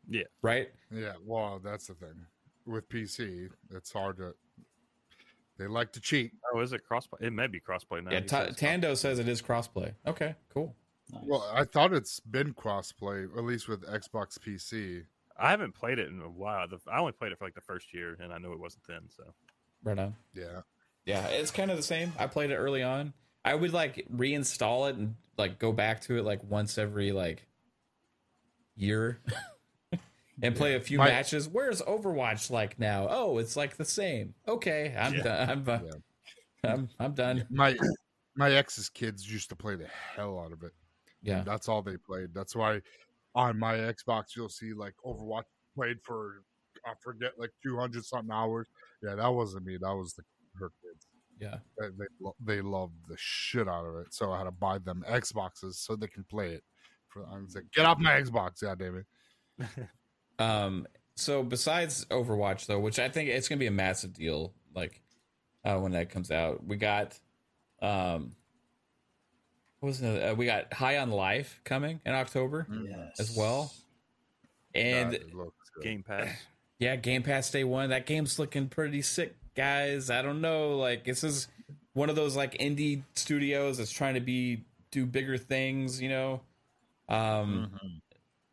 Yeah. 0.06 0.24
Right. 0.42 0.68
Yeah, 0.94 1.14
well, 1.24 1.58
that's 1.64 1.86
the 1.86 1.94
thing 1.94 2.26
with 2.66 2.90
PC. 2.90 3.48
It's 3.70 3.90
hard 3.90 4.18
to. 4.18 4.34
They 5.58 5.66
like 5.66 5.92
to 5.94 6.00
cheat. 6.00 6.32
Oh, 6.52 6.60
is 6.60 6.74
it 6.74 6.82
crossplay? 6.86 7.22
It 7.22 7.32
may 7.32 7.46
be 7.46 7.58
crossplay 7.58 8.04
now. 8.04 8.10
yeah. 8.10 8.20
He 8.20 8.26
Ta 8.26 8.40
said 8.40 8.48
it's 8.48 8.60
Tando 8.60 8.94
says 8.94 9.18
it 9.18 9.28
is 9.28 9.40
crossplay. 9.40 9.94
Okay. 10.06 10.34
Cool. 10.52 10.76
Nice. 11.10 11.22
Well, 11.26 11.50
I 11.50 11.64
thought 11.64 11.94
it's 11.94 12.20
been 12.20 12.52
crossplay, 12.52 13.34
at 13.34 13.44
least 13.44 13.66
with 13.66 13.82
Xbox 13.86 14.38
PC. 14.38 15.04
I 15.38 15.50
haven't 15.50 15.72
played 15.74 15.98
it 15.98 16.08
in 16.08 16.20
a 16.20 16.28
while. 16.28 16.66
I 16.86 16.98
only 16.98 17.12
played 17.12 17.32
it 17.32 17.38
for 17.38 17.46
like 17.46 17.54
the 17.54 17.62
first 17.62 17.94
year, 17.94 18.18
and 18.20 18.30
I 18.30 18.36
knew 18.36 18.52
it 18.52 18.60
wasn't 18.60 18.84
then. 18.86 19.08
So 19.08 19.24
Right 19.82 19.98
on. 19.98 20.16
Yeah, 20.34 20.60
Yeah, 21.06 21.26
it's 21.28 21.50
kind 21.50 21.70
of 21.70 21.78
the 21.78 21.82
same. 21.82 22.12
I 22.18 22.26
played 22.26 22.50
it 22.50 22.56
early 22.56 22.82
on. 22.82 23.14
I 23.44 23.54
would 23.54 23.72
like 23.72 24.06
reinstall 24.14 24.90
it 24.90 24.96
and 24.96 25.14
like 25.36 25.58
go 25.58 25.72
back 25.72 26.00
to 26.02 26.16
it 26.18 26.24
like 26.24 26.42
once 26.44 26.76
every 26.78 27.12
like 27.12 27.46
year 28.76 29.20
and 30.42 30.54
play 30.54 30.74
a 30.74 30.80
few 30.80 30.98
My- 30.98 31.08
matches. 31.08 31.48
Where's 31.48 31.80
Overwatch 31.82 32.50
like 32.50 32.78
now? 32.78 33.06
Oh, 33.10 33.38
it's 33.38 33.56
like 33.56 33.76
the 33.76 33.84
same. 33.84 34.34
Okay, 34.46 34.94
I'm 34.98 35.14
Yeah. 35.14 35.22
done. 35.22 35.50
I'm, 35.50 35.68
uh, 35.68 36.68
I'm 36.68 36.88
I'm 36.98 37.12
done. 37.14 37.46
my 37.50 37.76
my 38.36 38.52
ex's 38.52 38.88
kids 38.88 39.30
used 39.30 39.48
to 39.50 39.56
play 39.56 39.76
the 39.76 39.86
hell 40.16 40.38
out 40.38 40.52
of 40.52 40.62
it. 40.62 40.72
Yeah. 41.22 41.42
That's 41.44 41.68
all 41.68 41.82
they 41.82 41.96
played. 41.96 42.28
That's 42.34 42.54
why 42.54 42.80
on 43.34 43.58
my 43.58 43.74
Xbox 43.74 44.36
you'll 44.36 44.48
see 44.48 44.72
like 44.72 44.94
Overwatch 45.04 45.44
played 45.74 45.98
for 46.04 46.42
I 46.86 46.92
forget 47.02 47.32
like 47.38 47.50
two 47.62 47.76
hundred 47.78 48.04
something 48.04 48.30
hours. 48.32 48.68
Yeah, 49.02 49.14
that 49.16 49.28
wasn't 49.28 49.64
me. 49.66 49.76
That 49.80 49.94
was 49.94 50.14
the 50.14 50.22
her 50.22 50.26
kids. 50.26 50.37
Yeah. 51.40 51.56
They 51.78 51.88
they, 51.88 52.04
lo- 52.20 52.36
they 52.44 52.60
loved 52.60 52.94
the 53.08 53.16
shit 53.18 53.68
out 53.68 53.84
of 53.84 53.96
it. 53.96 54.12
So 54.12 54.32
I 54.32 54.38
had 54.38 54.44
to 54.44 54.50
buy 54.50 54.78
them 54.78 55.04
Xboxes 55.08 55.74
so 55.74 55.96
they 55.96 56.06
can 56.06 56.24
play 56.24 56.54
it. 56.54 56.64
For 57.08 57.24
I 57.26 57.38
was 57.38 57.54
like, 57.54 57.64
get 57.74 57.86
off 57.86 57.98
my 57.98 58.20
Xbox, 58.20 58.62
yeah, 58.62 58.74
David. 58.74 59.04
Um. 60.40 60.86
So 61.16 61.42
besides 61.42 62.04
Overwatch 62.12 62.66
though, 62.66 62.78
which 62.78 63.00
I 63.00 63.08
think 63.08 63.28
it's 63.28 63.48
gonna 63.48 63.58
be 63.58 63.66
a 63.66 63.72
massive 63.72 64.12
deal, 64.12 64.54
like 64.72 65.02
uh, 65.64 65.78
when 65.78 65.90
that 65.92 66.10
comes 66.10 66.30
out, 66.30 66.64
we 66.64 66.76
got 66.76 67.18
um. 67.82 68.36
What 69.80 69.88
was 69.88 70.00
it? 70.00 70.22
Uh, 70.22 70.34
we 70.36 70.46
got 70.46 70.72
High 70.72 70.98
on 70.98 71.10
Life 71.10 71.60
coming 71.64 72.00
in 72.06 72.12
October 72.12 72.68
yes. 72.70 73.18
as 73.18 73.36
well, 73.36 73.72
and 74.76 75.12
That. 75.12 75.22
Game 75.82 76.02
Pass. 76.02 76.28
Yeah, 76.78 76.96
Game 76.96 77.22
Pass 77.22 77.50
Day 77.50 77.64
One. 77.64 77.90
That 77.90 78.06
game's 78.06 78.38
looking 78.38 78.68
pretty 78.68 79.02
sick, 79.02 79.36
guys. 79.58 80.08
I 80.10 80.22
don't 80.22 80.40
know. 80.40 80.76
Like 80.78 81.04
this 81.04 81.22
is 81.24 81.48
one 81.92 82.08
of 82.08 82.16
those 82.16 82.36
like 82.36 82.56
indie 82.58 83.02
studios 83.14 83.78
that's 83.78 83.90
trying 83.90 84.14
to 84.14 84.20
be 84.20 84.64
do 84.90 85.04
bigger 85.04 85.36
things. 85.36 86.00
You 86.00 86.08
know, 86.08 86.40
um, 87.08 87.72
Mhm. 87.74 88.00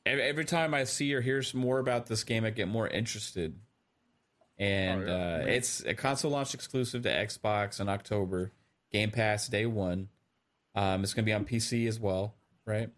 every, 0.06 0.46
time 0.46 0.74
I 0.74 0.84
see 0.86 1.14
or 1.14 1.22
hear 1.22 1.42
more 1.54 1.80
about 1.80 2.08
this 2.08 2.24
game, 2.24 2.44
I 2.44 2.50
get 2.50 2.68
more 2.68 2.88
interested. 2.88 3.58
And 4.58 5.04
Oh, 5.04 5.06
yeah. 5.06 5.36
uh, 5.44 5.46
it's 5.48 5.82
a 5.86 5.94
console 5.94 6.32
launch 6.32 6.54
exclusive 6.54 7.04
to 7.04 7.10
Xbox 7.10 7.80
in 7.80 7.88
October. 7.90 8.52
Game 8.92 9.12
Pass 9.12 9.48
Day 9.48 9.66
One. 9.66 10.10
Um, 10.76 11.04
it's 11.04 11.14
going 11.14 11.24
to 11.26 11.30
be 11.30 11.34
on 11.34 11.46
PC 11.46 11.88
as 11.88 12.00
well, 12.00 12.36
right? 12.66 12.90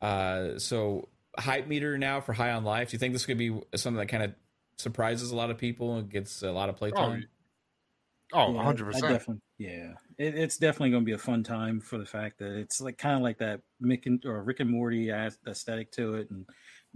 Uh, 0.00 0.58
so 0.58 1.08
hype 1.38 1.66
meter 1.66 1.98
now 1.98 2.20
for 2.20 2.32
High 2.32 2.52
on 2.52 2.64
Life. 2.64 2.90
Do 2.90 2.94
you 2.94 2.98
think 2.98 3.12
this 3.12 3.26
could 3.26 3.38
be 3.38 3.50
something 3.74 3.98
that 3.98 4.06
kind 4.08 4.22
of 4.22 4.34
surprises 4.76 5.30
a 5.30 5.36
lot 5.36 5.50
of 5.50 5.58
people 5.58 5.96
and 5.96 6.08
gets 6.10 6.42
a 6.42 6.50
lot 6.50 6.68
of 6.68 6.76
playtime? 6.76 7.26
Oh, 8.32 8.52
Yeah, 8.52 8.58
I- 8.60 8.64
100 8.64 8.84
I 8.84 8.86
percent. 8.86 9.12
definitely, 9.12 9.42
yeah, 9.58 9.94
it, 10.18 10.34
it's 10.34 10.56
definitely 10.58 10.90
going 10.90 11.02
to 11.04 11.06
be 11.06 11.12
a 11.12 11.18
fun 11.18 11.42
time 11.42 11.80
for 11.80 11.96
the 11.98 12.04
fact 12.06 12.38
that 12.38 12.58
it's 12.58 12.80
like 12.80 12.98
kind 12.98 13.14
of 13.16 13.22
like 13.22 13.38
that 13.38 13.60
Mick 13.80 14.06
and, 14.06 14.24
or 14.24 14.42
Rick 14.42 14.60
and 14.60 14.70
Morty 14.70 15.10
aesthetic 15.10 15.92
to 15.92 16.14
it, 16.16 16.30
and 16.30 16.44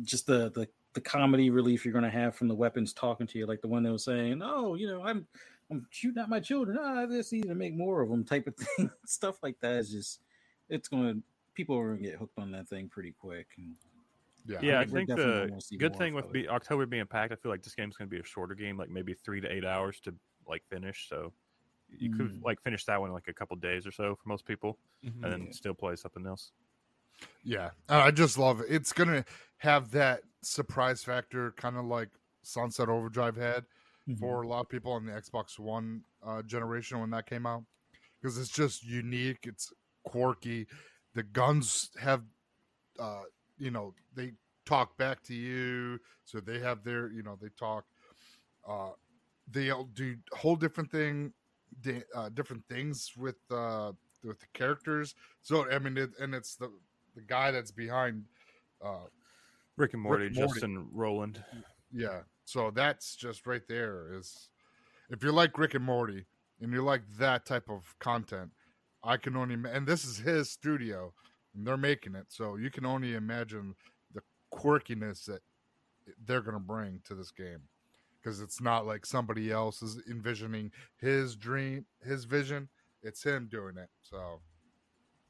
just 0.02 0.26
the 0.26 0.50
the 0.50 0.68
the 0.94 1.00
comedy 1.00 1.50
relief 1.50 1.84
you're 1.84 1.92
going 1.92 2.02
to 2.04 2.10
have 2.10 2.34
from 2.34 2.48
the 2.48 2.54
weapons 2.54 2.92
talking 2.92 3.26
to 3.28 3.38
you, 3.38 3.46
like 3.46 3.60
the 3.60 3.68
one 3.68 3.84
that 3.84 3.92
was 3.92 4.04
saying, 4.04 4.40
"Oh, 4.42 4.74
you 4.74 4.88
know, 4.88 5.04
I'm 5.04 5.26
I'm 5.70 5.86
shooting 5.90 6.20
at 6.20 6.28
my 6.28 6.40
children. 6.40 6.76
Ah, 6.80 7.06
this 7.06 7.30
need 7.30 7.44
to 7.46 7.54
make 7.54 7.74
more 7.76 8.02
of 8.02 8.08
them," 8.10 8.24
type 8.24 8.48
of 8.48 8.56
thing. 8.76 8.90
Stuff 9.06 9.40
like 9.42 9.60
that 9.60 9.76
is 9.76 9.90
just 9.92 10.20
it's 10.68 10.88
going 10.88 11.14
to 11.14 11.22
people 11.54 11.78
are 11.78 11.90
going 11.94 12.02
to 12.02 12.10
get 12.10 12.18
hooked 12.18 12.38
on 12.40 12.50
that 12.52 12.68
thing 12.68 12.88
pretty 12.88 13.12
quick. 13.12 13.46
And 13.56 13.76
Yeah. 14.50 14.58
Yeah, 14.62 14.80
I 14.80 14.84
we're 14.84 15.06
think 15.06 15.08
the 15.10 15.60
good 15.78 15.94
thing 15.96 16.14
with 16.14 16.32
be, 16.32 16.48
October 16.48 16.84
being 16.86 17.06
packed, 17.06 17.32
I 17.32 17.36
feel 17.36 17.52
like 17.52 17.62
this 17.62 17.74
game's 17.74 17.96
going 17.96 18.08
to 18.10 18.14
be 18.14 18.20
a 18.20 18.24
shorter 18.24 18.54
game, 18.54 18.76
like 18.76 18.90
maybe 18.90 19.14
three 19.14 19.40
to 19.40 19.48
eight 19.52 19.64
hours 19.64 20.00
to 20.00 20.14
like 20.48 20.64
finish. 20.68 21.08
So 21.08 21.32
you 21.88 22.10
could 22.14 22.32
Mm. 22.32 22.42
like 22.44 22.60
finish 22.62 22.84
that 22.86 23.00
one 23.00 23.10
in 23.10 23.14
like 23.14 23.28
a 23.28 23.32
couple 23.34 23.56
days 23.56 23.86
or 23.86 23.92
so 23.92 24.16
for 24.16 24.28
most 24.28 24.44
people, 24.46 24.78
Mhm. 25.04 25.22
and 25.22 25.32
then 25.32 25.42
Yeah. 25.46 25.52
still 25.52 25.74
play 25.74 25.96
something 25.96 26.26
else. 26.26 26.52
Yeah, 27.44 27.70
I 27.88 28.10
just 28.10 28.38
love 28.38 28.60
it. 28.60 28.66
It's 28.70 28.92
gonna 28.92 29.24
have 29.58 29.90
that 29.92 30.22
surprise 30.42 31.04
factor, 31.04 31.52
kind 31.52 31.76
of 31.76 31.84
like 31.84 32.08
Sunset 32.42 32.88
Overdrive 32.88 33.36
had 33.36 33.66
Mm-hmm. 34.08 34.14
for 34.18 34.42
a 34.42 34.48
lot 34.48 34.60
of 34.62 34.68
people 34.68 34.92
on 34.92 35.04
the 35.04 35.12
Xbox 35.12 35.58
One 35.58 36.04
uh, 36.22 36.42
generation 36.42 36.98
when 37.00 37.10
that 37.10 37.26
came 37.26 37.44
out, 37.46 37.64
because 38.20 38.38
it's 38.38 38.48
just 38.50 38.82
unique. 38.82 39.46
It's 39.46 39.72
quirky. 40.04 40.66
The 41.14 41.22
guns 41.22 41.90
have, 42.00 42.24
uh, 42.98 43.24
you 43.60 43.70
know, 43.70 43.94
they 44.14 44.32
talk 44.66 44.96
back 44.96 45.22
to 45.24 45.34
you, 45.34 46.00
so 46.24 46.40
they 46.40 46.58
have 46.58 46.82
their, 46.82 47.12
you 47.12 47.22
know, 47.22 47.38
they 47.40 47.50
talk. 47.58 47.84
Uh, 48.68 48.90
they 49.50 49.70
all 49.70 49.84
do 49.94 50.16
whole 50.32 50.56
different 50.56 50.90
thing, 50.90 51.32
uh, 52.14 52.28
different 52.30 52.64
things 52.68 53.12
with 53.16 53.38
uh, 53.50 53.92
with 54.24 54.40
the 54.40 54.46
characters. 54.54 55.14
So 55.42 55.70
I 55.70 55.78
mean, 55.78 55.96
it, 55.96 56.10
and 56.18 56.34
it's 56.34 56.56
the 56.56 56.70
the 57.14 57.22
guy 57.22 57.50
that's 57.50 57.70
behind 57.70 58.24
uh 58.84 59.06
Rick 59.76 59.94
and 59.94 60.02
Morty, 60.02 60.26
and 60.26 60.36
Morty. 60.36 60.52
Justin 60.52 60.88
Roiland. 60.94 61.42
yeah 61.92 62.20
so 62.44 62.70
that's 62.70 63.14
just 63.16 63.46
right 63.46 63.66
there 63.68 64.14
is 64.14 64.50
if 65.10 65.22
you're 65.22 65.32
like 65.32 65.58
rick 65.58 65.74
and 65.74 65.84
morty 65.84 66.24
and 66.60 66.72
you 66.72 66.82
like 66.82 67.02
that 67.18 67.44
type 67.46 67.68
of 67.68 67.94
content 67.98 68.50
i 69.04 69.16
can 69.16 69.36
only 69.36 69.56
and 69.70 69.86
this 69.86 70.04
is 70.04 70.18
his 70.18 70.50
studio 70.50 71.12
and 71.54 71.66
they're 71.66 71.76
making 71.76 72.14
it 72.14 72.26
so 72.28 72.56
you 72.56 72.70
can 72.70 72.86
only 72.86 73.14
imagine 73.14 73.74
the 74.14 74.22
quirkiness 74.52 75.24
that 75.24 75.40
they're 76.26 76.42
going 76.42 76.54
to 76.54 76.60
bring 76.60 77.00
to 77.04 77.14
this 77.14 77.30
game 77.30 77.62
because 78.20 78.40
it's 78.40 78.60
not 78.60 78.86
like 78.86 79.06
somebody 79.06 79.50
else 79.50 79.82
is 79.82 80.00
envisioning 80.10 80.70
his 80.98 81.36
dream, 81.36 81.86
his 82.04 82.24
vision. 82.24 82.68
It's 83.02 83.22
him 83.22 83.48
doing 83.50 83.76
it. 83.78 83.88
So, 84.02 84.40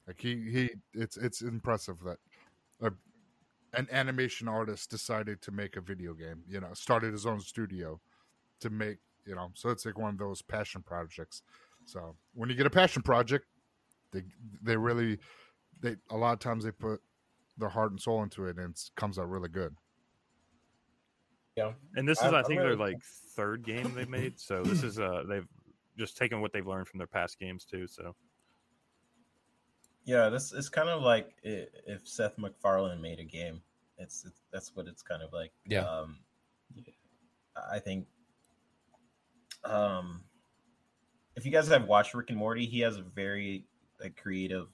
like 0.07 0.21
he 0.21 0.51
he, 0.51 0.71
it's 0.93 1.17
it's 1.17 1.41
impressive 1.41 1.99
that 2.05 2.19
a, 2.83 2.91
an 3.79 3.87
animation 3.93 4.49
artist 4.49 4.91
decided 4.91 5.41
to 5.43 5.53
make 5.53 5.77
a 5.77 5.81
video 5.81 6.15
game. 6.15 6.43
You 6.49 6.61
know, 6.61 6.69
started 6.73 7.13
his 7.13 7.27
own 7.27 7.41
studio 7.41 8.01
to 8.61 8.71
make. 8.71 8.99
You 9.25 9.37
know, 9.37 9.51
so 9.55 9.69
it's 9.69 9.87
like 9.87 9.99
one 9.99 10.11
of 10.11 10.19
those 10.19 10.43
passion 10.43 10.83
projects. 10.83 11.43
So 11.85 12.17
when 12.35 12.49
you 12.49 12.57
get 12.57 12.67
a 12.67 12.71
passion 12.71 13.03
project, 13.03 13.47
they 14.13 14.25
they 14.63 14.77
really 14.77 15.19
they 15.81 15.97
a 16.11 16.17
lot 16.17 16.33
of 16.33 16.39
times 16.39 16.65
they 16.65 16.71
put 16.73 17.01
their 17.59 17.69
heart 17.69 17.91
and 17.91 18.01
soul 18.01 18.23
into 18.23 18.47
it, 18.47 18.57
and 18.59 18.71
it 18.75 18.91
comes 18.97 19.19
out 19.19 19.29
really 19.29 19.49
good. 19.49 19.75
Yeah, 21.57 21.73
And 21.97 22.09
this 22.09 22.19
is, 22.19 22.25
I'm- 22.25 22.35
I 22.35 22.39
I'm 22.39 22.45
think, 22.45 22.59
really- 22.61 22.77
their 22.77 22.87
like 22.93 23.03
third 23.35 23.65
game 23.65 23.93
they 23.95 24.05
made. 24.05 24.39
So 24.39 24.63
this 24.63 24.83
is 24.83 24.99
uh 24.99 25.25
they've 25.29 25.47
just 25.99 26.17
taken 26.17 26.41
what 26.41 26.53
they've 26.53 26.67
learned 26.67 26.89
from 26.89 26.99
their 26.99 27.07
past 27.07 27.39
games 27.39 27.65
too. 27.65 27.87
So 27.87 28.15
yeah. 30.05 30.29
This 30.29 30.53
is 30.53 30.69
kind 30.69 30.89
of 30.89 31.03
like 31.03 31.35
if 31.43 32.07
Seth 32.09 32.39
MacFarlane 32.39 33.01
made 33.01 33.19
a 33.21 33.25
game. 33.25 33.61
It's, 33.99 34.25
it's 34.25 34.41
that's 34.51 34.75
what 34.75 34.87
it's 34.89 35.03
kind 35.03 35.23
of 35.23 35.33
like. 35.33 35.53
Yeah. 35.67 35.83
Um, 35.83 36.19
I 37.71 37.79
think. 37.79 38.07
Um, 39.65 40.23
if 41.37 41.45
you 41.45 41.51
guys 41.53 41.69
have 41.69 41.85
watched 41.87 42.15
Rick 42.15 42.31
and 42.31 42.39
Morty, 42.39 42.65
he 42.65 42.81
has 42.81 42.97
a 42.97 43.03
very 43.03 43.67
like 44.01 44.17
creative 44.17 44.69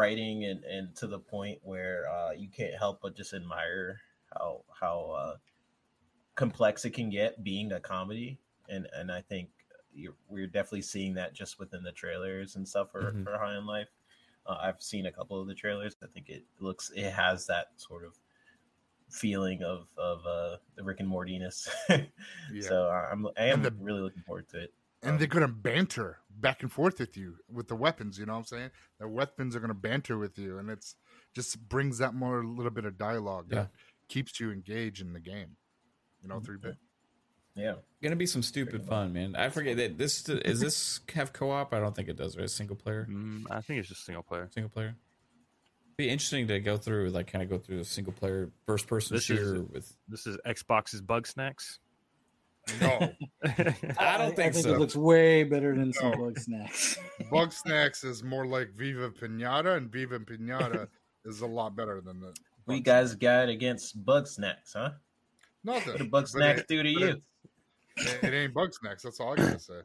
writing 0.00 0.44
and 0.44 0.62
and 0.64 0.94
to 0.96 1.06
the 1.08 1.18
point 1.18 1.58
where 1.62 2.08
uh, 2.08 2.30
you 2.30 2.48
can't 2.48 2.74
help 2.78 3.00
but 3.02 3.14
just 3.16 3.34
admire 3.34 4.00
how 4.32 4.62
how 4.80 5.10
uh, 5.10 5.36
complex 6.36 6.84
it 6.84 6.90
can 6.90 7.10
get 7.10 7.42
being 7.44 7.72
a 7.72 7.80
comedy 7.80 8.38
and 8.68 8.86
and 8.94 9.10
I 9.10 9.20
think 9.20 9.48
you're, 9.92 10.14
we're 10.28 10.46
definitely 10.46 10.82
seeing 10.82 11.14
that 11.14 11.34
just 11.34 11.58
within 11.58 11.82
the 11.82 11.90
trailers 11.90 12.54
and 12.54 12.66
stuff 12.66 12.92
for, 12.92 13.10
Mhm. 13.12 13.24
for 13.24 13.36
High 13.36 13.56
on 13.56 13.66
Life. 13.66 13.88
Uh, 14.46 14.56
I've 14.60 14.80
seen 14.80 15.06
a 15.06 15.12
couple 15.12 15.40
of 15.40 15.48
the 15.48 15.54
trailers. 15.54 15.96
I 16.00 16.06
think 16.06 16.28
it 16.28 16.44
looks 16.60 16.90
it 16.94 17.10
has 17.10 17.44
that 17.48 17.72
sort 17.76 18.04
of 18.04 18.16
feeling 19.08 19.64
of 19.64 19.88
of 19.98 20.24
uh, 20.24 20.56
the 20.76 20.84
Rick 20.84 21.00
and 21.00 21.10
Mortiness. 21.10 21.68
Yeah. 22.52 22.62
So 22.62 22.88
I'm 22.88 23.26
I 23.36 23.46
am 23.46 23.62
the- 23.62 23.74
really 23.80 24.00
looking 24.00 24.22
forward 24.22 24.48
to 24.50 24.60
it. 24.62 24.72
And 25.02 25.18
they're 25.18 25.26
gonna 25.28 25.48
banter 25.48 26.18
back 26.30 26.62
and 26.62 26.70
forth 26.70 26.98
with 27.00 27.16
you 27.16 27.36
with 27.50 27.68
the 27.68 27.74
weapons. 27.76 28.18
You 28.18 28.26
know 28.26 28.32
what 28.34 28.38
I'm 28.40 28.44
saying? 28.44 28.70
The 28.98 29.08
weapons 29.08 29.56
are 29.56 29.60
gonna 29.60 29.74
banter 29.74 30.18
with 30.18 30.38
you, 30.38 30.58
and 30.58 30.68
it's 30.70 30.94
just 31.34 31.68
brings 31.68 31.98
that 31.98 32.14
more 32.14 32.44
little 32.44 32.70
bit 32.70 32.84
of 32.84 32.98
dialogue 32.98 33.46
Yeah. 33.50 33.62
that 33.62 33.70
keeps 34.08 34.38
you 34.40 34.50
engaged 34.50 35.00
in 35.00 35.12
the 35.12 35.20
game. 35.20 35.56
You 36.22 36.28
know, 36.28 36.40
three 36.40 36.58
bit. 36.58 36.76
Yeah. 37.54 37.76
Gonna 38.02 38.16
be 38.16 38.26
some 38.26 38.42
stupid 38.42 38.84
fun, 38.86 39.12
man. 39.12 39.34
I 39.36 39.48
forget 39.48 39.76
that 39.78 39.96
this 39.98 40.28
is 40.28 40.60
this 40.60 41.00
have 41.14 41.32
co-op. 41.32 41.72
I 41.72 41.80
don't 41.80 41.96
think 41.96 42.08
it 42.08 42.16
does. 42.16 42.36
Right, 42.36 42.48
single 42.50 42.76
player, 42.76 43.06
mm, 43.10 43.44
I 43.50 43.60
think 43.62 43.80
it's 43.80 43.88
just 43.88 44.04
single 44.04 44.22
player. 44.22 44.48
single 44.52 44.70
player. 44.70 44.96
Be 45.96 46.08
interesting 46.08 46.46
to 46.48 46.60
go 46.60 46.78
through, 46.78 47.10
like, 47.10 47.26
kind 47.26 47.42
of 47.42 47.50
go 47.50 47.58
through 47.58 47.80
a 47.80 47.84
single 47.84 48.12
player 48.14 48.50
first 48.66 48.86
person 48.86 49.16
This 49.16 49.28
is- 49.28 49.38
shooter 49.38 49.62
with. 49.64 49.94
This 50.08 50.26
is 50.26 50.38
Xbox's 50.46 51.02
Bugsnax. 51.02 51.78
No, 52.80 53.12
I 53.98 54.16
don't 54.18 54.36
think 54.36 54.54
so. 54.54 54.74
it 54.74 54.78
looks 54.78 54.94
way 54.94 55.42
better 55.44 55.74
than 55.74 55.92
some 55.92 56.12
Bugsnax. 56.12 56.98
Bug 57.30 57.52
Snacks 57.52 58.04
is 58.04 58.22
more 58.22 58.46
like 58.46 58.70
Viva 58.76 59.10
Pinata, 59.10 59.76
and 59.76 59.90
Viva 59.90 60.18
Pinata 60.20 60.86
is 61.24 61.40
a 61.40 61.46
lot 61.46 61.74
better 61.74 62.00
than 62.00 62.20
that. 62.20 62.38
We 62.66 62.80
guys 62.80 63.14
got 63.14 63.48
against 63.48 64.04
Bugsnax, 64.04 64.74
huh? 64.74 64.90
Nothing. 65.64 65.92
What 65.92 65.98
do 65.98 66.38
Bugsnax 66.38 66.58
it- 66.58 66.68
do 66.68 66.82
to 66.82 66.88
you? 66.88 67.06
It, 67.96 68.18
it 68.22 68.32
ain't 68.34 68.54
Bugsnax. 68.54 69.02
That's 69.02 69.18
all 69.20 69.32
I 69.32 69.36
gotta 69.36 69.58
say. 69.58 69.80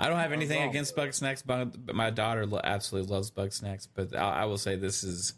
I 0.00 0.08
don't 0.08 0.18
have 0.18 0.32
anything 0.32 0.60
wrong. 0.60 0.70
against 0.70 0.96
Bugsnax, 0.96 1.42
but 1.44 1.84
but 1.86 1.94
my 1.94 2.10
daughter 2.10 2.46
absolutely 2.62 3.12
loves 3.12 3.30
Bugsnax. 3.30 3.88
But 3.92 4.14
I, 4.14 4.42
I 4.42 4.44
will 4.46 4.58
say 4.58 4.76
this 4.76 5.04
is 5.04 5.34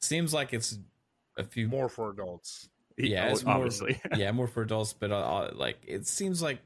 seems 0.00 0.32
like 0.34 0.52
it's 0.52 0.78
a 1.38 1.44
few 1.44 1.68
More 1.68 1.88
for 1.88 2.10
adults. 2.10 2.68
Yeah, 2.98 3.30
it's 3.30 3.44
more- 3.44 3.54
obviously. 3.56 4.00
yeah, 4.16 4.32
more 4.32 4.46
for 4.46 4.62
adults, 4.62 4.92
but 4.92 5.10
uh, 5.10 5.16
uh, 5.16 5.50
like 5.54 5.78
it 5.86 6.06
seems 6.06 6.42
like 6.42 6.58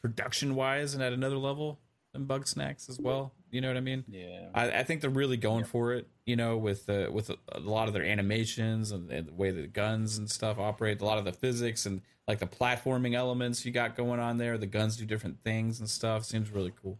production 0.00 0.54
wise 0.54 0.94
and 0.94 1.02
at 1.02 1.12
another 1.12 1.36
level 1.38 1.78
than 2.12 2.26
Bugsnax 2.26 2.88
as 2.90 2.98
well. 2.98 3.32
You 3.50 3.60
know 3.60 3.68
what 3.68 3.76
I 3.76 3.80
mean? 3.80 4.04
Yeah. 4.08 4.48
I, 4.54 4.70
I 4.80 4.82
think 4.82 5.00
they're 5.02 5.10
really 5.10 5.36
going 5.36 5.64
for 5.64 5.92
it. 5.92 6.08
You 6.26 6.36
know, 6.36 6.56
with 6.56 6.88
uh, 6.88 7.08
with 7.12 7.30
a, 7.30 7.36
a 7.52 7.60
lot 7.60 7.88
of 7.88 7.94
their 7.94 8.04
animations 8.04 8.90
and, 8.92 9.10
and 9.10 9.28
the 9.28 9.32
way 9.34 9.50
the 9.50 9.66
guns 9.66 10.18
and 10.18 10.30
stuff 10.30 10.58
operate, 10.58 11.00
a 11.00 11.04
lot 11.04 11.18
of 11.18 11.24
the 11.24 11.32
physics 11.32 11.84
and 11.86 12.00
like 12.28 12.38
the 12.38 12.46
platforming 12.46 13.14
elements 13.14 13.64
you 13.66 13.72
got 13.72 13.96
going 13.96 14.20
on 14.20 14.38
there. 14.38 14.56
The 14.58 14.66
guns 14.66 14.96
do 14.96 15.04
different 15.04 15.42
things 15.42 15.80
and 15.80 15.88
stuff. 15.88 16.24
Seems 16.24 16.50
really 16.50 16.72
cool. 16.82 16.98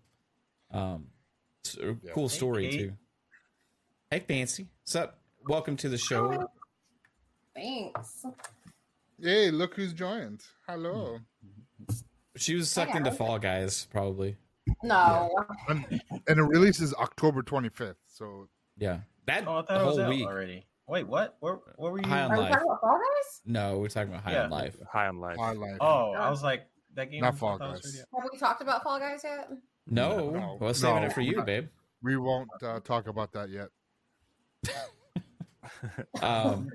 Um, 0.70 1.06
Yeah. 1.78 1.92
cool 2.12 2.28
Hey, 2.28 2.36
story 2.36 2.68
Kate. 2.70 2.78
too. 2.80 2.92
Hey, 4.10 4.18
Fancy, 4.20 4.68
what's 4.82 4.94
up? 4.96 5.18
Welcome 5.46 5.76
to 5.78 5.88
the 5.88 5.98
show. 5.98 6.48
Thanks. 7.54 8.24
Hey, 9.20 9.50
look 9.50 9.74
who's 9.74 9.92
joined. 9.92 10.42
Hello. 10.68 11.18
She 12.36 12.54
was 12.54 12.70
sucked 12.70 12.94
into 12.94 13.12
Fall 13.12 13.38
Guys, 13.38 13.86
probably. 13.90 14.36
No. 14.82 15.30
And, 15.68 15.84
and 16.28 16.38
it 16.38 16.42
releases 16.42 16.94
October 16.94 17.42
25th. 17.42 17.96
So 18.06 18.48
Yeah, 18.78 19.00
that 19.26 19.46
Oh, 19.46 19.58
I 19.58 19.62
thought 19.62 19.68
the 19.68 19.74
it 19.80 19.84
was 19.86 19.96
whole 19.96 20.04
out 20.04 20.08
week. 20.10 20.26
already. 20.26 20.66
Wait, 20.88 21.06
what? 21.06 21.36
Where, 21.40 21.58
where 21.76 21.92
were 21.92 22.00
you? 22.00 22.08
High 22.08 22.22
on 22.22 22.32
Are 22.32 22.36
we 22.36 22.42
Life. 22.44 22.52
talking 22.52 22.66
about 22.66 22.80
Fall 22.80 22.98
Guys? 22.98 23.40
No, 23.44 23.78
we're 23.78 23.88
talking 23.88 24.12
about 24.12 24.24
High 24.24 24.32
Yeah. 24.32 24.44
on 24.44 24.50
Life. 24.50 24.76
High 24.90 25.06
on 25.08 25.20
life. 25.20 25.38
I 25.38 25.52
like. 25.52 25.76
Oh, 25.80 26.12
I 26.12 26.30
was 26.30 26.42
like 26.42 26.66
that 26.94 27.10
game. 27.10 27.20
Not 27.20 27.34
I 27.34 27.36
Fall 27.36 27.58
thought 27.58 27.72
was 27.72 27.80
Guys. 27.82 28.04
already 28.12 28.22
Have 28.24 28.30
we 28.32 28.38
talked 28.38 28.62
about 28.62 28.82
Fall 28.82 28.98
Guys 28.98 29.20
yet? 29.24 29.48
No, 29.88 30.30
No. 30.30 30.58
well, 30.60 30.74
saving 30.74 31.02
No. 31.02 31.06
it 31.08 31.12
for 31.12 31.20
you, 31.20 31.42
babe. 31.42 31.68
we 32.02 32.16
won't 32.16 32.48
uh, 32.62 32.80
talk 32.80 33.06
about 33.08 33.32
that 33.32 33.50
yet. 33.50 33.68
Um, 36.20 36.70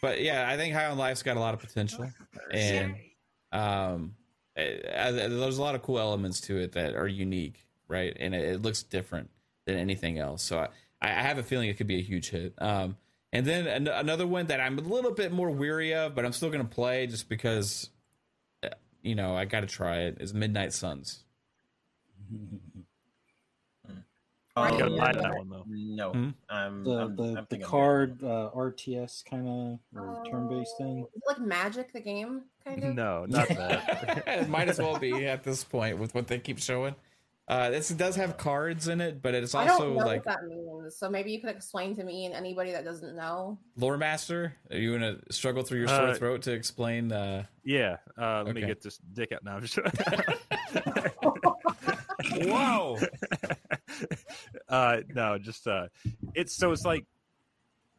but 0.00 0.20
yeah, 0.20 0.48
I 0.48 0.56
think 0.56 0.74
High 0.74 0.86
on 0.86 0.98
Life's 0.98 1.22
got 1.22 1.36
a 1.36 1.40
lot 1.40 1.54
of 1.54 1.60
potential, 1.60 2.10
and 2.52 2.96
um, 3.52 4.14
eh, 4.56 4.78
eh, 4.84 5.10
there's 5.10 5.58
a 5.58 5.62
lot 5.62 5.74
of 5.74 5.82
cool 5.82 5.98
elements 5.98 6.40
to 6.42 6.58
it 6.58 6.72
that 6.72 6.94
are 6.94 7.08
unique, 7.08 7.66
right? 7.88 8.16
And 8.18 8.34
it, 8.34 8.44
it 8.44 8.62
looks 8.62 8.82
different 8.82 9.30
than 9.66 9.76
anything 9.76 10.18
else. 10.18 10.42
So 10.42 10.58
I, 10.58 10.68
I 11.00 11.08
have 11.08 11.38
a 11.38 11.42
feeling 11.42 11.68
it 11.68 11.76
could 11.76 11.86
be 11.86 11.98
a 11.98 12.02
huge 12.02 12.30
hit. 12.30 12.54
Um, 12.58 12.96
and 13.32 13.46
then 13.46 13.66
an- 13.66 13.88
another 13.88 14.26
one 14.26 14.46
that 14.46 14.60
I'm 14.60 14.78
a 14.78 14.82
little 14.82 15.12
bit 15.12 15.32
more 15.32 15.50
weary 15.50 15.94
of, 15.94 16.14
but 16.14 16.24
I'm 16.24 16.32
still 16.32 16.50
going 16.50 16.66
to 16.66 16.74
play 16.74 17.06
just 17.06 17.28
because, 17.28 17.90
eh, 18.62 18.68
you 19.02 19.14
know, 19.14 19.36
I 19.36 19.44
got 19.44 19.60
to 19.60 19.66
try 19.66 20.00
it. 20.00 20.18
Is 20.20 20.34
Midnight 20.34 20.72
Suns. 20.72 21.24
Oh, 24.54 24.64
You 24.64 24.70
gotta 24.78 24.92
Oh, 24.92 24.96
buy 24.98 25.12
that 25.12 25.34
one 25.36 25.48
though. 25.48 25.64
No, 25.66 26.12
Hmm? 26.12 26.28
I'm, 26.50 26.84
the 26.84 26.90
I'm, 26.90 27.16
the, 27.16 27.22
I'm 27.38 27.46
the 27.48 27.58
card 27.58 28.22
uh, 28.22 28.50
RTS 28.54 29.24
kind 29.24 29.48
of 29.48 29.78
or 29.98 30.22
turn 30.30 30.48
based 30.48 30.76
thing. 30.78 31.06
Like 31.26 31.40
Magic 31.40 31.92
the 31.92 32.00
game, 32.00 32.42
kind 32.64 32.84
of? 32.84 32.94
No, 32.94 33.24
not 33.26 33.48
that. 33.48 34.24
it 34.26 34.48
might 34.50 34.68
as 34.68 34.78
well 34.78 34.98
be 34.98 35.26
at 35.26 35.42
this 35.42 35.64
point 35.64 35.96
with 35.98 36.14
what 36.14 36.26
they 36.26 36.38
keep 36.38 36.58
showing. 36.58 36.94
Uh, 37.48 37.70
this 37.70 37.88
does 37.88 38.14
have 38.16 38.36
cards 38.36 38.86
in 38.88 39.00
it, 39.00 39.20
but 39.20 39.34
it's 39.34 39.54
I 39.54 39.66
also 39.68 39.86
don't 39.86 39.96
know 39.96 40.06
like 40.06 40.24
what 40.24 40.40
that 40.40 40.46
means. 40.46 40.96
So 40.96 41.10
maybe 41.10 41.32
you 41.32 41.40
could 41.40 41.50
explain 41.50 41.96
to 41.96 42.04
me 42.04 42.26
and 42.26 42.34
anybody 42.34 42.70
that 42.72 42.84
doesn't 42.84 43.16
know. 43.16 43.58
lore 43.76 43.96
master. 43.98 44.54
Are 44.70 44.76
you 44.76 44.92
gonna 44.92 45.16
struggle 45.30 45.62
through 45.64 45.80
your 45.80 45.88
sore 45.88 46.08
Uh, 46.10 46.14
throat 46.14 46.42
to 46.42 46.52
explain? 46.52 47.10
Uh, 47.10 47.44
yeah. 47.64 47.96
Uh, 48.16 48.42
let 48.44 48.54
me 48.54 48.60
get 48.60 48.80
this 48.82 48.98
dick 49.12 49.32
out 49.32 49.42
now. 49.44 49.58
Whoa! 52.44 52.98
uh, 54.68 54.98
no, 55.14 55.38
just 55.38 55.66
uh, 55.66 55.88
it's 56.34 56.56
so 56.56 56.72
it's 56.72 56.84
like 56.84 57.04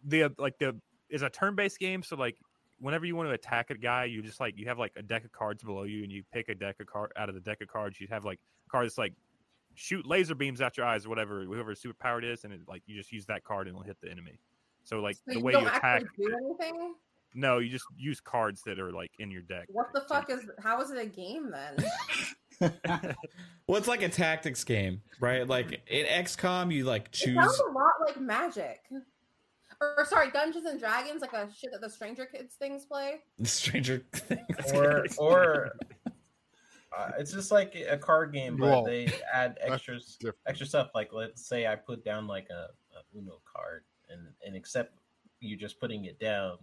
the 0.06 0.30
like 0.38 0.58
the 0.60 0.80
is 1.10 1.22
a 1.22 1.30
turn-based 1.30 1.80
game. 1.80 2.04
So 2.04 2.16
like 2.16 2.38
whenever 2.80 3.06
you 3.06 3.16
want 3.16 3.30
to 3.30 3.34
attack 3.34 3.70
a 3.70 3.78
guy, 3.78 4.06
you 4.06 4.22
just 4.22 4.40
like 4.40 4.58
you 4.58 4.68
have 4.68 4.80
like 4.80 4.94
a 4.96 5.02
deck 5.04 5.24
of 5.26 5.32
cards 5.32 5.64
below 5.64 5.84
you, 5.84 6.04
and 6.04 6.12
you 6.12 6.24
pick 6.34 6.50
a 6.50 6.56
deck 6.56 6.78
of 6.80 6.88
card 6.88 7.12
out 7.18 7.30
of 7.30 7.36
the 7.36 7.42
deck 7.42 7.62
of 7.62 7.68
cards. 7.68 8.00
You 8.00 8.08
have 8.10 8.26
like 8.26 8.40
cards 8.70 8.98
like 8.98 9.14
shoot 9.76 10.06
laser 10.06 10.36
beams 10.36 10.62
out 10.62 10.78
your 10.78 10.86
eyes 10.86 11.06
or 11.06 11.10
whatever, 11.10 11.44
whoever 11.44 11.74
superpower 11.74 12.24
is, 12.24 12.44
and 12.44 12.54
it, 12.54 12.62
like 12.68 12.84
you 12.86 12.96
just 12.96 13.12
use 13.12 13.26
that 13.26 13.44
card 13.44 13.68
and 13.68 13.76
it'll 13.76 13.86
hit 13.86 13.98
the 14.02 14.10
enemy. 14.12 14.40
So 14.84 15.00
like 15.00 15.16
So 15.16 15.22
the 15.28 15.38
you 15.40 15.44
way 15.44 15.54
you 15.54 15.60
attack, 15.66 16.04
do 16.18 16.30
anything. 16.62 16.94
no, 17.34 17.58
you 17.60 17.70
just 17.70 17.86
use 17.98 18.20
cards 18.20 18.62
that 18.66 18.80
are 18.80 18.92
like 18.92 19.12
in 19.20 19.32
your 19.32 19.42
deck. 19.42 19.66
What 19.70 19.88
the 19.94 20.02
So- 20.02 20.16
fuck 20.16 20.30
is? 20.30 20.42
How 20.62 20.82
is 20.82 20.92
it 20.92 20.98
a 20.98 21.06
game 21.06 21.50
then? 21.52 21.78
well, 23.68 23.78
it's 23.78 23.88
like 23.88 24.02
a 24.02 24.10
tactics 24.10 24.64
game, 24.64 25.02
right? 25.20 25.48
Like 25.48 25.82
in 25.88 26.06
XCOM, 26.06 26.74
you 26.74 26.86
like 26.86 27.06
It 27.08 27.12
choose. 27.12 27.36
sounds 27.36 27.60
a 27.60 27.72
lot 27.72 27.92
like 28.06 28.20
Magic. 28.20 28.82
Or, 29.82 29.96
or 30.00 30.06
sorry, 30.06 30.32
Dungeons 30.32 30.66
and 30.66 30.80
Dragons, 30.80 31.22
like 31.22 31.34
a 31.34 31.50
shit 31.58 31.72
that 31.72 31.82
the 31.82 31.90
Stranger 31.90 32.26
Kids 32.26 32.56
things 32.56 32.86
play. 32.86 33.22
Stranger 33.44 34.00
Things. 34.14 34.72
or 34.74 35.06
or 35.18 35.72
uh, 36.98 37.12
it's 37.18 37.32
just 37.34 37.52
like 37.52 37.76
a 37.90 37.98
card 37.98 38.32
game, 38.34 38.56
but 38.58 38.70
Well, 38.70 38.84
they 38.86 39.12
add 39.34 39.58
extras, 39.62 40.18
extra 40.46 40.68
stuff. 40.68 40.92
Like 40.96 41.12
let's 41.12 41.46
say 41.48 41.68
I 41.68 41.76
put 41.76 42.06
down 42.06 42.28
like 42.28 42.48
a, 42.50 42.70
a 42.98 43.18
Uno 43.18 43.42
card, 43.52 43.84
and 44.10 44.22
and 44.46 44.56
except 44.56 44.94
you're 45.40 45.60
just 45.60 45.80
putting 45.80 46.06
it 46.06 46.20
down, 46.20 46.58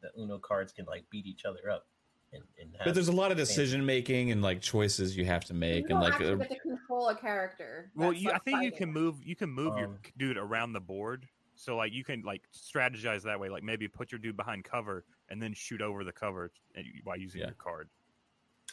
the 0.00 0.10
Uno 0.20 0.38
cards 0.38 0.72
can 0.72 0.86
like 0.86 1.04
beat 1.10 1.26
each 1.26 1.44
other 1.44 1.70
up. 1.70 1.86
And, 2.34 2.42
and 2.60 2.74
have 2.76 2.84
But 2.86 2.94
there's 2.94 3.08
a 3.08 3.12
lot 3.12 3.30
of 3.30 3.36
decision 3.36 3.86
making 3.86 4.30
and 4.32 4.42
like 4.42 4.60
choices 4.60 5.16
you 5.16 5.24
have 5.24 5.44
to 5.46 5.54
make, 5.54 5.88
don't 5.88 6.02
and 6.02 6.10
like 6.12 6.20
uh, 6.20 6.36
to 6.36 6.58
control 6.60 7.08
a 7.08 7.14
character. 7.16 7.90
Well, 7.94 8.10
That's 8.10 8.20
you, 8.22 8.30
I 8.30 8.32
what's 8.34 8.44
think 8.44 8.62
you 8.64 8.72
can 8.72 8.92
move. 8.92 9.16
You 9.24 9.36
can 9.36 9.50
move 9.50 9.76
your 9.78 9.86
Um, 9.88 9.98
c- 10.04 10.12
dude 10.16 10.36
around 10.36 10.72
the 10.72 10.80
board. 10.80 11.26
So 11.56 11.76
like 11.76 11.92
you 11.92 12.02
can 12.04 12.22
like 12.22 12.42
strategize 12.52 13.22
that 13.22 13.38
way. 13.38 13.48
Like 13.48 13.62
maybe 13.62 13.86
put 13.86 14.10
your 14.10 14.18
dude 14.18 14.36
behind 14.36 14.64
cover 14.64 15.04
and 15.28 15.40
then 15.40 15.54
shoot 15.54 15.80
over 15.80 16.02
the 16.02 16.12
cover 16.12 16.50
and 16.74 16.84
you- 16.84 17.00
while 17.04 17.16
using 17.16 17.40
Yeah. 17.40 17.46
your 17.48 17.54
card. 17.54 17.88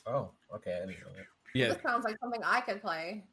Oh, 0.08 0.32
okay. 0.56 0.80
I 0.82 0.86
that. 1.16 1.26
yeah, 1.54 1.68
This 1.74 1.84
sounds 1.84 2.04
like 2.04 2.18
something 2.20 2.42
I 2.44 2.62
could 2.62 2.82
play. 2.82 3.24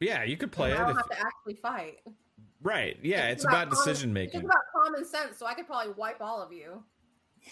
yeah, 0.00 0.24
you 0.24 0.36
could 0.38 0.52
play 0.52 0.72
I 0.72 0.76
it. 0.76 0.78
don't 0.78 0.90
If, 0.90 0.96
have 0.96 1.08
to 1.10 1.18
actually 1.20 1.54
fight. 1.56 1.98
right? 2.62 2.98
Yeah, 3.02 3.28
it's 3.28 3.44
about 3.44 3.64
about 3.68 3.74
common- 3.74 3.86
decision 3.86 4.12
It's 4.38 4.44
about 4.44 4.62
common 4.74 5.04
sense, 5.04 5.36
so 5.38 5.44
I 5.46 5.52
could 5.54 5.66
probably 5.66 5.92
wipe 5.92 6.20
all 6.22 6.42
of 6.42 6.50
you. 6.52 6.82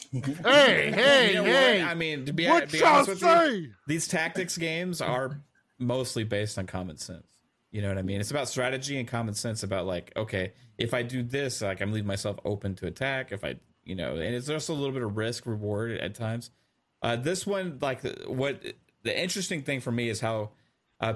Hey, 0.13 0.91
hey, 0.91 1.29
You 1.29 1.35
know 1.35 1.43
what? 1.43 1.51
hey! 1.53 1.83
I 1.83 1.95
mean, 1.95 2.27
to 2.27 2.33
be, 2.33 2.47
what 2.47 2.71
be 2.71 2.79
y'all 2.79 2.89
honest 2.89 3.09
with 3.11 3.23
you, 3.23 3.29
say? 3.29 3.71
these 3.87 4.09
tactics 4.09 4.59
games 4.59 5.01
are 5.01 5.41
mostly 5.79 6.25
based 6.25 6.59
on 6.59 6.67
common 6.67 6.97
sense. 6.99 7.27
You 7.71 7.81
know 7.83 7.89
what 7.89 7.99
I 7.99 8.03
mean? 8.03 8.21
It's 8.21 8.31
about 8.31 8.49
strategy 8.49 8.99
and 8.99 9.09
common 9.09 9.35
sense 9.35 9.63
about 9.63 9.87
like, 9.87 10.13
okay, 10.17 10.53
if 10.77 10.93
I 10.93 11.03
do 11.03 11.23
this, 11.23 11.63
like 11.63 11.81
I'm 11.81 11.93
leaving 11.93 12.07
myself 12.07 12.39
open 12.45 12.75
to 12.77 12.87
attack. 12.87 13.33
If 13.33 13.45
I, 13.45 13.57
you 13.85 13.95
know, 13.95 14.17
and 14.17 14.35
it's 14.35 14.51
also 14.51 14.75
a 14.75 14.77
little 14.77 14.93
bit 14.93 15.03
of 15.03 15.17
risk 15.17 15.47
reward 15.47 15.93
at 15.93 16.15
times. 16.15 16.51
Uh, 17.01 17.17
this 17.17 17.47
one, 17.47 17.79
like, 17.81 18.03
what 18.27 18.63
the 19.03 19.19
interesting 19.19 19.63
thing 19.63 19.81
for 19.81 19.91
me 19.91 20.09
is 20.09 20.21
how 20.21 20.51
uh, 21.01 21.15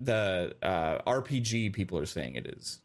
the 0.00 0.56
uh, 0.62 0.98
RPG 1.06 1.72
people 1.74 1.98
are 1.98 2.06
saying 2.06 2.34
it 2.34 2.46
is. 2.46 2.80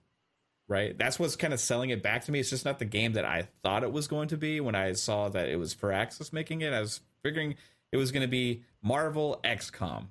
Right, 0.67 0.97
that's 0.97 1.19
what's 1.19 1.35
kind 1.35 1.53
of 1.53 1.59
selling 1.59 1.91
it 1.91 2.01
back 2.01 2.25
to 2.25 2.31
me. 2.31 2.39
It's 2.39 2.49
just 2.49 2.65
not 2.65 2.79
the 2.79 2.85
game 2.85 3.13
that 3.13 3.23
I 3.23 3.47
thought 3.61 3.83
it 3.83 3.91
was 3.91 4.07
going 4.07 4.29
to 4.29 4.37
be 4.37 4.59
when 4.61 4.73
I 4.73 4.93
saw 4.93 5.29
that 5.29 5.47
it 5.47 5.57
was 5.57 5.75
Firaxis 5.75 6.33
making 6.33 6.61
it. 6.61 6.73
I 6.73 6.79
was 6.81 7.01
figuring 7.21 7.53
it 7.91 7.97
was 7.97 8.11
going 8.11 8.21
to 8.23 8.27
be 8.27 8.63
Marvel 8.81 9.39
XCOM, 9.43 10.07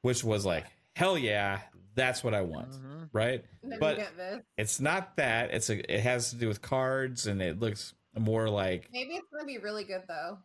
which 0.00 0.24
was 0.24 0.46
like, 0.46 0.64
hell 0.96 1.18
yeah, 1.18 1.60
that's 1.94 2.24
what 2.24 2.32
I 2.32 2.40
want, 2.40 2.70
Mhm. 2.70 3.10
right? 3.12 3.44
And 3.62 3.78
But- 3.78 3.98
you 3.98 4.02
get 4.04 4.16
this. 4.16 4.42
It's 4.56 4.80
not 4.80 5.14
that. 5.16 5.50
It's 5.52 5.68
a. 5.68 5.94
It 5.94 6.00
has 6.00 6.30
to 6.30 6.36
do 6.36 6.48
with 6.48 6.62
cards, 6.62 7.26
and 7.26 7.42
it 7.42 7.60
looks 7.60 7.92
more 8.18 8.48
like 8.48 8.88
Maybe 8.94 9.16
it's 9.16 9.28
gonna 9.30 9.44
be 9.44 9.58
really 9.58 9.84
good 9.84 10.04
though. 10.08 10.38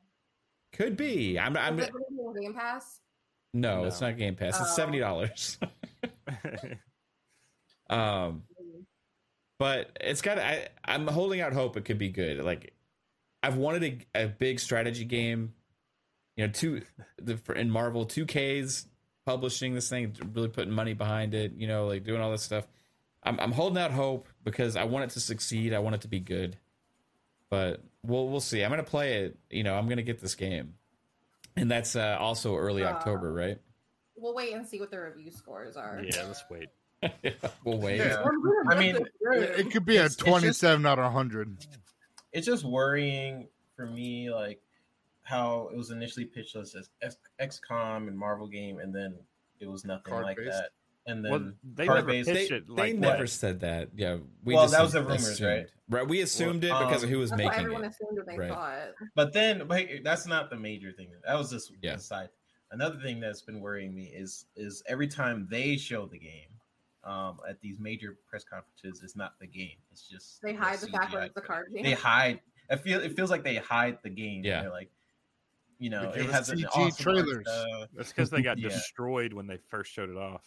could 0.73 0.97
be. 0.97 1.39
I'm. 1.39 1.55
I'm. 1.55 1.79
Is 1.79 1.87
it 1.87 1.93
gonna 1.93 2.33
be 2.33 2.41
Game 2.41 2.53
Pass? 2.53 2.99
No, 3.53 3.85
it's 3.85 4.01
not 4.01 4.17
Game 4.17 4.35
Pass. 4.35 4.59
It's 4.59 4.71
Oh. 4.71 4.75
seventy 4.75 4.99
dollars. 4.99 5.57
um, 7.89 8.43
but 9.59 9.97
it's 10.01 10.21
got. 10.21 10.37
I. 10.37 10.69
I'm 10.85 11.07
holding 11.07 11.41
out 11.41 11.53
hope 11.53 11.77
it 11.77 11.85
could 11.85 11.97
be 11.97 12.09
good. 12.09 12.43
Like, 12.43 12.73
I've 13.43 13.57
wanted 13.57 14.05
a, 14.15 14.23
a 14.23 14.27
big 14.27 14.59
strategy 14.59 15.05
game. 15.05 15.53
You 16.35 16.47
know, 16.47 16.53
two 16.53 16.81
the 17.21 17.39
in 17.55 17.69
Marvel, 17.69 18.05
two 18.05 18.25
Ks 18.25 18.85
publishing 19.25 19.73
this 19.75 19.89
thing, 19.89 20.15
really 20.33 20.49
putting 20.49 20.71
money 20.71 20.93
behind 20.93 21.33
it. 21.33 21.53
You 21.57 21.67
know, 21.67 21.87
like 21.87 22.03
doing 22.03 22.21
all 22.21 22.31
this 22.31 22.43
stuff. 22.43 22.67
I'm 23.23 23.39
I'm 23.39 23.51
holding 23.51 23.81
out 23.81 23.91
hope 23.91 24.27
because 24.43 24.75
I 24.75 24.83
want 24.83 25.05
it 25.05 25.09
to 25.11 25.19
succeed. 25.19 25.73
I 25.73 25.79
want 25.79 25.95
it 25.95 26.01
to 26.01 26.07
be 26.07 26.19
good. 26.19 26.57
But 27.49 27.81
we'll 28.03 28.27
we'll 28.29 28.39
see. 28.41 28.63
I'm 28.63 28.69
gonna 28.69 28.83
play 28.83 29.23
it. 29.23 29.37
You 29.49 29.63
know, 29.63 29.75
I'm 29.75 29.87
gonna 29.89 30.01
get 30.03 30.19
this 30.19 30.35
game, 30.35 30.75
and 31.55 31.71
that's 31.71 31.95
uh, 31.95 32.17
also 32.19 32.55
early 32.55 32.83
Uh, 32.83 32.89
October, 32.89 33.33
right? 33.33 33.57
We'll 34.15 34.33
wait 34.35 34.53
and 34.53 34.65
see 34.65 34.79
what 34.79 34.91
the 34.91 34.99
review 34.99 35.31
scores 35.31 35.77
are. 35.77 36.01
yeah, 36.03 36.23
let's 36.23 36.43
wait. 36.49 36.69
We'll 37.63 37.79
wait. 37.79 37.97
Yeah. 37.97 38.23
I 38.69 38.73
I 38.73 38.79
mean, 38.79 38.95
mean, 38.95 39.05
It, 39.33 39.59
it 39.67 39.71
could 39.71 39.85
be 39.85 39.97
a 39.97 40.05
It's- 40.05 40.13
it's 40.13 40.15
just- 40.17 40.27
27 40.27 40.85
out 40.85 40.99
of 40.99 41.05
100. 41.05 41.65
it's 42.33 42.45
just 42.45 42.63
worrying 42.65 43.47
for 43.75 43.85
me, 43.87 44.29
like 44.31 44.61
how 45.23 45.69
it 45.71 45.77
was 45.77 45.91
initially 45.91 46.25
pitched 46.25 46.55
as 46.55 46.71
this 46.73 46.89
X- 47.01 47.17
XCOM 47.39 48.07
and 48.07 48.17
Marvel 48.17 48.47
game, 48.47 48.79
and 48.79 48.93
then 48.95 49.15
it 49.59 49.67
was 49.67 49.85
nothing 49.85 50.13
like 50.13 50.37
Card-based? 50.37 50.57
that. 50.57 50.69
And 51.05 51.23
then 51.23 51.31
Well, 51.31 51.51
they 51.75 51.87
never 51.87 52.01
based- 52.03 52.29
pitched 52.29 52.49
They, 52.49 52.55
it 52.57 52.75
they 52.75 52.93
never 52.93 53.23
that. 53.23 53.27
said 53.29 53.59
that. 53.61 53.89
Yeah, 53.95 54.17
we 54.43 54.55
Well, 54.55 54.63
just 54.65 54.73
that 54.73 54.81
was 54.83 54.91
the 54.93 55.01
rumors, 55.03 55.27
assumed. 55.27 55.47
right? 55.49 55.67
Right, 55.89 56.07
we 56.07 56.21
assumed 56.21 56.63
it 56.65 56.67
because 56.79 57.03
of 57.03 57.07
um, 57.07 57.13
who 57.13 57.19
was 57.19 57.29
That's 57.29 57.41
what 57.43 57.47
making 57.51 57.63
everyone 57.65 57.83
it. 57.85 57.91
assumed 57.91 58.17
when 58.17 58.25
they 58.25 58.37
Right. 58.37 58.49
saw 58.51 58.73
it. 58.75 58.95
But 59.15 59.31
then, 59.31 59.67
but 59.67 59.85
that's 60.03 60.25
not 60.27 60.49
the 60.49 60.57
major 60.57 60.91
thing. 60.91 61.09
That 61.25 61.35
was 61.35 61.49
just 61.51 61.71
Yeah. 61.81 61.95
the 61.95 62.01
side. 62.01 62.29
Another 62.71 62.99
thing 62.99 63.21
that's 63.21 63.41
been 63.41 63.61
worrying 63.61 63.95
me 63.95 64.07
is 64.07 64.47
is 64.57 64.83
every 64.87 65.07
time 65.07 65.47
they 65.49 65.77
show 65.77 66.05
the 66.07 66.19
game 66.19 66.49
um, 67.07 67.37
at 67.49 67.59
these 67.61 67.79
major 67.79 68.17
press 68.29 68.43
conferences, 68.43 69.01
it's 69.03 69.15
not 69.15 69.33
the 69.39 69.47
game. 69.47 69.77
It's 69.91 70.07
just 70.07 70.41
They 70.41 70.53
hide 70.53 70.79
the 70.79 70.87
fact 70.87 71.13
that 71.13 71.23
it's 71.23 71.33
the 71.35 71.41
trailer. 71.41 71.63
card 71.63 71.73
game. 71.73 71.83
They 71.83 71.93
hide. 71.93 72.41
I 72.69 72.75
feel 72.75 72.99
it 73.01 73.15
feels 73.15 73.31
like 73.31 73.43
they 73.43 73.55
hide 73.55 73.99
the 74.03 74.09
game. 74.09 74.43
Yeah. 74.43 74.61
They're 74.63 74.71
like, 74.71 74.89
you 75.79 75.89
know, 75.89 76.09
it 76.11 76.25
has 76.25 76.49
us 76.49 76.49
an 76.49 76.57
CG 76.59 76.67
awesome 76.75 77.03
trailers. 77.03 77.47
style. 77.47 77.85
That's 77.95 78.09
because 78.11 78.29
they 78.29 78.41
got 78.41 78.57
Yeah. 78.59 78.69
destroyed 78.69 79.31
when 79.33 79.47
they 79.47 79.57
first 79.69 79.91
showed 79.91 80.09
it 80.09 80.17
off. 80.17 80.41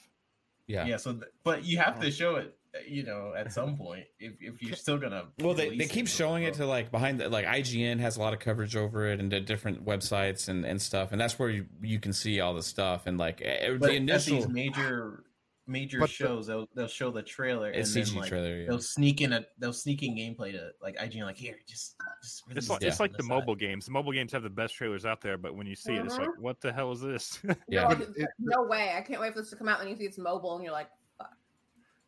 Yeah. 0.66 0.86
Yeah. 0.86 0.96
So, 0.98 1.12
th- 1.14 1.24
but 1.44 1.64
you 1.64 1.78
have 1.78 1.98
to 2.00 2.10
show 2.10 2.36
it. 2.36 2.54
uh, 2.74 2.78
You 2.86 3.04
know, 3.04 3.32
at 3.36 3.52
some 3.52 3.76
point, 3.76 4.04
if, 4.18 4.34
if 4.40 4.62
you're 4.62 4.76
still 4.76 4.98
gonna. 4.98 5.24
Well, 5.40 5.54
they, 5.54 5.76
they 5.76 5.86
keep 5.86 6.06
it, 6.06 6.10
showing 6.10 6.42
it 6.44 6.54
to 6.54 6.66
like 6.66 6.90
behind 6.90 7.20
the, 7.20 7.28
like 7.28 7.46
IGN 7.46 7.98
has 8.00 8.16
a 8.16 8.20
lot 8.20 8.34
of 8.34 8.38
coverage 8.40 8.76
over 8.76 9.06
it 9.10 9.18
and 9.18 9.32
the 9.32 9.40
different 9.40 9.84
websites 9.84 10.48
and, 10.48 10.64
and 10.66 10.80
stuff, 10.82 11.10
and 11.12 11.20
that's 11.20 11.38
where 11.38 11.48
you, 11.48 11.66
you 11.80 11.98
can 11.98 12.12
see 12.12 12.38
all 12.40 12.54
the 12.54 12.62
stuff 12.62 13.06
and 13.06 13.16
like 13.18 13.38
But 13.40 13.80
the 13.80 13.92
initial 13.94 14.36
these 14.36 14.48
major 14.48 15.24
major 15.70 15.98
But 16.00 16.08
the- 16.10 16.14
shows, 16.14 16.46
they'll 16.48 16.68
they'll 16.74 16.86
show 16.88 17.10
the 17.10 17.22
trailer 17.22 17.70
it's 17.70 17.94
and 17.94 18.04
CG 18.04 18.10
then 18.10 18.20
like 18.20 18.28
trailer. 18.28 18.56
Yeah. 18.60 18.66
they'll 18.68 18.80
sneak 18.80 19.20
in 19.20 19.32
a 19.32 19.46
they'll 19.58 19.72
sneak 19.72 20.02
in 20.02 20.14
gameplay 20.16 20.52
to 20.52 20.70
like 20.82 20.96
IGN 20.98 21.24
like 21.24 21.36
here 21.36 21.56
just 21.66 21.96
just 22.22 22.42
It's 22.50 22.68
like, 22.68 22.82
it's 22.82 23.00
like 23.00 23.12
on 23.12 23.16
the 23.18 23.22
mobile 23.22 23.54
games. 23.54 23.86
The 23.86 23.92
mobile 23.92 24.12
games 24.12 24.32
have 24.32 24.42
the 24.42 24.50
best 24.50 24.74
trailers 24.74 25.06
out 25.06 25.20
there, 25.20 25.38
but 25.38 25.54
when 25.54 25.66
you 25.66 25.74
see 25.76 25.94
it, 25.94 26.04
it's 26.04 26.18
like, 26.18 26.28
what 26.38 26.60
the 26.60 26.72
hell 26.72 26.92
is 26.92 27.00
this? 27.00 27.40
Yeah. 27.68 27.90
You're 27.90 28.08
it- 28.16 28.28
no 28.38 28.62
way. 28.64 28.94
I 28.96 29.00
can't 29.00 29.20
wait 29.20 29.32
for 29.32 29.40
this 29.40 29.50
to 29.50 29.56
come 29.56 29.68
out. 29.68 29.80
And 29.80 29.88
you 29.88 29.96
see 29.96 30.04
it's 30.04 30.18
mobile, 30.18 30.54
and 30.56 30.64
you're 30.64 30.72
like, 30.72 30.90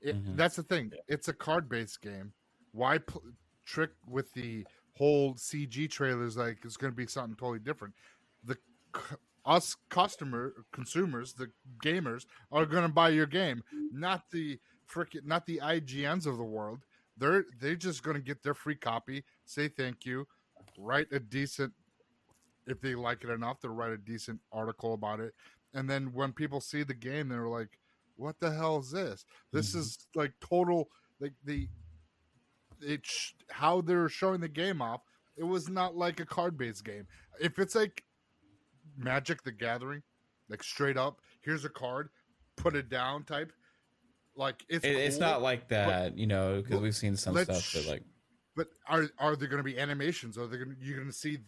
It, 0.00 0.16
Mhm. 0.16 0.36
That's 0.36 0.56
the 0.56 0.64
thing. 0.64 0.92
It's 1.06 1.28
a 1.28 1.32
card 1.32 1.68
based 1.68 2.02
game. 2.02 2.32
Why 2.72 2.98
pl- 2.98 3.22
trick 3.64 3.90
with 4.08 4.32
the 4.32 4.66
whole 4.96 5.34
CG 5.34 5.88
trailers 5.88 6.36
like 6.36 6.58
it's 6.64 6.76
going 6.76 6.92
to 6.92 6.96
be 6.96 7.06
something 7.06 7.36
totally 7.36 7.60
different? 7.60 7.94
The 8.44 8.56
c- 8.96 9.16
us 9.44 9.76
customer 9.88 10.52
consumers, 10.72 11.32
the 11.34 11.50
gamers 11.82 12.26
are 12.50 12.66
going 12.66 12.84
to 12.86 12.92
buy 12.92 13.08
your 13.10 13.26
game, 13.26 13.62
not 13.92 14.30
the 14.30 14.58
frickin' 14.88 15.24
not 15.24 15.46
the 15.46 15.58
IGNs 15.62 16.26
of 16.26 16.36
the 16.36 16.44
world. 16.44 16.80
They're 17.16 17.44
they're 17.60 17.76
just 17.76 18.02
going 18.02 18.16
to 18.16 18.22
get 18.22 18.42
their 18.42 18.54
free 18.54 18.76
copy, 18.76 19.24
say 19.44 19.68
thank 19.68 20.04
you, 20.06 20.26
write 20.78 21.08
a 21.12 21.18
decent 21.20 21.72
if 22.66 22.80
they 22.80 22.94
like 22.94 23.24
it 23.24 23.30
enough, 23.30 23.60
they'll 23.60 23.72
write 23.72 23.92
a 23.92 23.98
decent 23.98 24.40
article 24.52 24.94
about 24.94 25.18
it. 25.20 25.34
And 25.74 25.90
then 25.90 26.12
when 26.12 26.32
people 26.32 26.60
see 26.60 26.84
the 26.84 26.94
game, 26.94 27.28
they're 27.28 27.48
like, 27.48 27.78
"What 28.16 28.38
the 28.38 28.52
hell 28.52 28.78
is 28.78 28.90
this? 28.92 29.24
This 29.50 29.72
Mhm. 29.72 29.78
is 29.78 30.06
like 30.14 30.38
total 30.40 30.90
like 31.20 31.34
the 31.44 31.68
it's 32.80 33.08
sh- 33.08 33.32
how 33.50 33.80
they're 33.80 34.08
showing 34.08 34.40
the 34.40 34.48
game 34.48 34.82
off. 34.82 35.02
It 35.36 35.44
was 35.44 35.68
not 35.68 35.96
like 35.96 36.20
a 36.20 36.26
card 36.26 36.56
based 36.56 36.84
game. 36.84 37.06
If 37.40 37.58
it's 37.58 37.74
like 37.74 38.04
Magic 38.96 39.42
the 39.42 39.52
Gathering, 39.52 40.02
like 40.48 40.62
straight 40.62 40.96
up, 40.96 41.20
here's 41.40 41.64
a 41.64 41.68
card, 41.68 42.08
put 42.56 42.74
it 42.76 42.88
down 42.88 43.24
type. 43.24 43.52
Like 44.36 44.64
it's 44.68 44.84
It- 44.84 44.96
it's 44.96 45.18
not 45.18 45.42
like 45.42 45.68
that, 45.68 46.16
you 46.16 46.26
know, 46.26 46.62
because 46.62 46.80
we've 46.80 46.96
seen 46.96 47.16
some 47.16 47.34
stuff 47.44 47.72
that 47.72 47.86
like 47.86 48.02
But 48.56 48.68
are 48.88 49.06
are 49.18 49.36
there 49.36 49.48
going 49.48 49.58
to 49.58 49.64
be 49.64 49.78
animations? 49.78 50.36
Are 50.38 50.46
they 50.46 50.56
going 50.56 50.70
to, 50.70 50.76
you're 50.80 50.96
going 50.96 51.08
to 51.10 51.14
see 51.16 51.38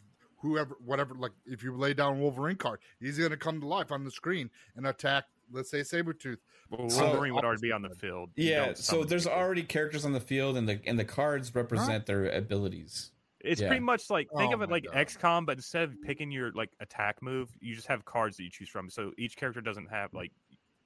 whoever 0.40 0.76
whatever 0.84 1.14
like 1.14 1.32
if 1.46 1.62
you 1.62 1.74
lay 1.76 1.94
down 1.94 2.20
Wolverine 2.20 2.56
card, 2.56 2.80
he's 3.00 3.18
going 3.18 3.30
to 3.30 3.36
come 3.36 3.60
to 3.60 3.66
life 3.66 3.90
on 3.92 4.04
the 4.04 4.10
screen 4.10 4.50
and 4.76 4.86
attack. 4.86 5.24
Let's 5.52 5.70
say 5.70 5.80
Sabretooth. 5.80 6.38
Well, 6.70 6.88
So- 6.90 7.06
Wolverine 7.06 7.34
would 7.34 7.44
uh, 7.44 7.48
already 7.48 7.60
be 7.62 7.72
on 7.72 7.82
the 7.82 7.90
field. 7.90 8.30
Yeah. 8.36 8.72
So 8.74 9.04
there's 9.04 9.24
people. 9.24 9.38
already 9.38 9.62
characters 9.62 10.04
on 10.04 10.12
the 10.12 10.20
field, 10.20 10.56
and 10.56 10.68
the 10.68 10.80
and 10.86 10.98
the 10.98 11.04
cards 11.04 11.54
represent 11.54 12.06
their 12.06 12.26
abilities. 12.28 13.10
It's 13.44 13.60
yeah. 13.60 13.68
pretty 13.68 13.80
much 13.84 14.10
like 14.10 14.28
think 14.36 14.50
Oh 14.52 14.54
of 14.54 14.62
it 14.62 14.70
like 14.70 14.84
God. 14.84 14.94
XCOM, 15.06 15.46
but 15.46 15.56
instead 15.58 15.82
of 15.84 16.00
picking 16.02 16.30
your 16.30 16.52
like 16.52 16.70
attack 16.80 17.22
move, 17.22 17.50
you 17.60 17.74
just 17.74 17.86
have 17.88 18.04
cards 18.04 18.36
that 18.38 18.44
you 18.44 18.50
choose 18.50 18.68
from. 18.68 18.90
So 18.90 19.12
each 19.18 19.36
character 19.36 19.60
doesn't 19.60 19.90
have 19.90 20.12
like 20.14 20.32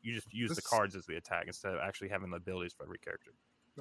you 0.02 0.14
just 0.14 0.32
use 0.32 0.54
the 0.54 0.62
cards 0.62 0.94
as 0.94 1.06
the 1.06 1.16
attack 1.16 1.44
instead 1.46 1.74
of 1.74 1.80
actually 1.80 2.08
having 2.08 2.30
the 2.30 2.36
abilities 2.36 2.72
for 2.72 2.84
every 2.84 2.98
character. 2.98 3.32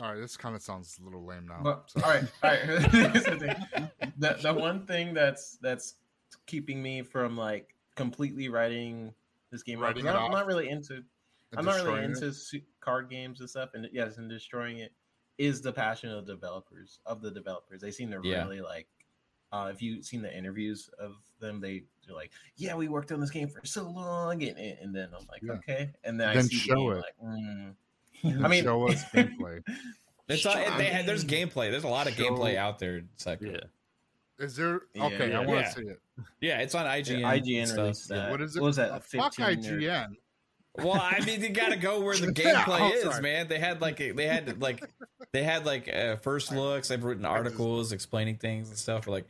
All 0.01 0.11
right, 0.11 0.19
this 0.21 0.37
kind 0.37 0.55
of 0.55 0.61
sounds 0.61 0.97
a 1.01 1.03
little 1.05 1.25
lame 1.25 1.47
now. 1.47 1.59
But, 1.63 1.89
So- 1.89 2.01
all 2.03 2.11
right, 2.11 2.23
all 2.43 2.49
right. 2.51 2.59
Here's 2.91 3.23
the. 3.23 3.91
The, 4.19 4.35
the 4.41 4.53
one 4.53 4.83
thing 4.87 5.13
that's 5.13 5.57
that's 5.61 5.95
keeping 6.47 6.81
me 6.81 7.03
from 7.03 7.37
like 7.37 7.75
completely 7.95 8.49
writing 8.49 9.13
this 9.51 9.61
game 9.63 9.77
off, 9.79 9.93
'cause 9.93 10.03
Writing 10.03 10.05
it 10.07 10.09
I'm, 10.09 10.15
I'm 10.17 10.23
off? 10.25 10.31
not 10.31 10.45
really 10.47 10.69
into 10.69 11.03
I'm 11.55 11.65
not 11.65 11.75
really 11.83 12.07
destroying 12.07 12.11
it? 12.11 12.23
into 12.23 12.65
card 12.79 13.09
games 13.11 13.39
and 13.41 13.49
stuff, 13.49 13.69
and 13.75 13.87
yes, 13.91 14.17
and 14.17 14.27
destroying 14.29 14.79
it 14.79 14.91
is 15.37 15.61
the 15.61 15.71
passion 15.71 16.09
of 16.11 16.25
developers 16.25 16.99
of 17.05 17.21
the 17.21 17.31
developers. 17.31 17.81
They 17.81 17.91
seem 17.91 18.09
to 18.11 18.19
Yeah. 18.23 18.43
really 18.43 18.61
like. 18.61 18.87
Uh, 19.51 19.69
if 19.73 19.81
you've 19.81 20.03
seen 20.03 20.21
the 20.21 20.35
interviews 20.37 20.89
of 20.99 21.15
them, 21.39 21.61
they 21.61 21.83
they're 22.05 22.15
like, 22.15 22.31
"Yeah, 22.57 22.75
we 22.75 22.87
worked 22.89 23.11
on 23.13 23.19
this 23.21 23.29
game 23.29 23.47
for 23.47 23.65
so 23.65 23.83
long," 23.89 24.43
and, 24.43 24.57
and 24.57 24.93
then 24.95 25.09
I'm 25.17 25.25
like, 25.29 25.41
Yeah. 25.41 25.53
"Okay," 25.53 25.91
and 26.03 26.19
then 26.19 26.29
I 26.29 26.33
Then 26.33 26.43
see 26.43 26.55
the 26.57 26.61
show 26.61 26.75
game, 26.75 26.91
it. 26.91 26.95
like, 26.95 27.17
mm. 27.23 27.75
And 28.23 28.45
I 28.45 28.49
mean- 28.49 28.63
show 28.63 28.87
us 28.89 29.03
gameplay. 29.13 29.61
It's 30.27 30.45
all, 30.45 30.53
Show 30.53 30.77
they 30.77 30.85
had, 30.87 31.05
there's 31.05 31.23
gameplay. 31.23 31.71
There's 31.71 31.85
a 31.85 31.87
lot 31.87 32.07
of 32.07 32.13
Show- 32.15 32.23
gameplay 32.23 32.57
out 32.57 32.79
there. 32.79 32.97
It's 33.13 33.25
like 33.25 33.39
Yeah. 33.41 33.59
Is 34.39 34.55
there? 34.57 34.81
Yeah. 34.93 35.05
Okay, 35.05 35.25
I 35.25 35.27
Yeah. 35.27 35.39
want 35.39 35.49
Yeah. 35.61 35.69
to 35.69 35.71
see 35.73 35.87
it. 35.87 36.01
Yeah, 36.41 36.59
it's 36.59 36.75
on 36.75 36.85
IGN. 36.85 37.19
Yeah, 37.21 37.31
IGN 37.31 37.59
and 37.59 37.67
stuff. 37.69 37.77
released 37.79 38.09
that. 38.09 38.31
What 38.31 38.41
is 38.41 38.55
it? 38.55 38.59
What 38.59 38.67
was 38.67 38.75
that? 38.75 38.89
Fuck 39.05 39.33
15 39.35 39.45
or- 39.45 39.79
IGN. 39.79 40.15
Well, 40.79 40.93
I 41.01 41.19
mean, 41.25 41.41
you 41.41 41.49
got 41.49 41.69
to 41.69 41.75
go 41.77 42.01
where 42.01 42.15
the 42.15 42.27
gameplay 42.33 42.91
oh, 43.03 43.09
is, 43.09 43.21
man. 43.21 43.47
They 43.47 43.57
had 43.57 43.81
like 43.81 43.97
they 43.97 44.27
had 44.27 44.61
like 44.61 44.83
they 45.33 45.43
had 45.43 45.65
like 45.65 45.93
uh, 45.93 46.15
first 46.17 46.51
looks. 46.51 46.87
They've 46.87 47.03
written 47.03 47.25
articles 47.25 47.91
explaining 47.91 48.37
things 48.37 48.69
and 48.69 48.77
stuff. 48.77 49.07
Like 49.07 49.25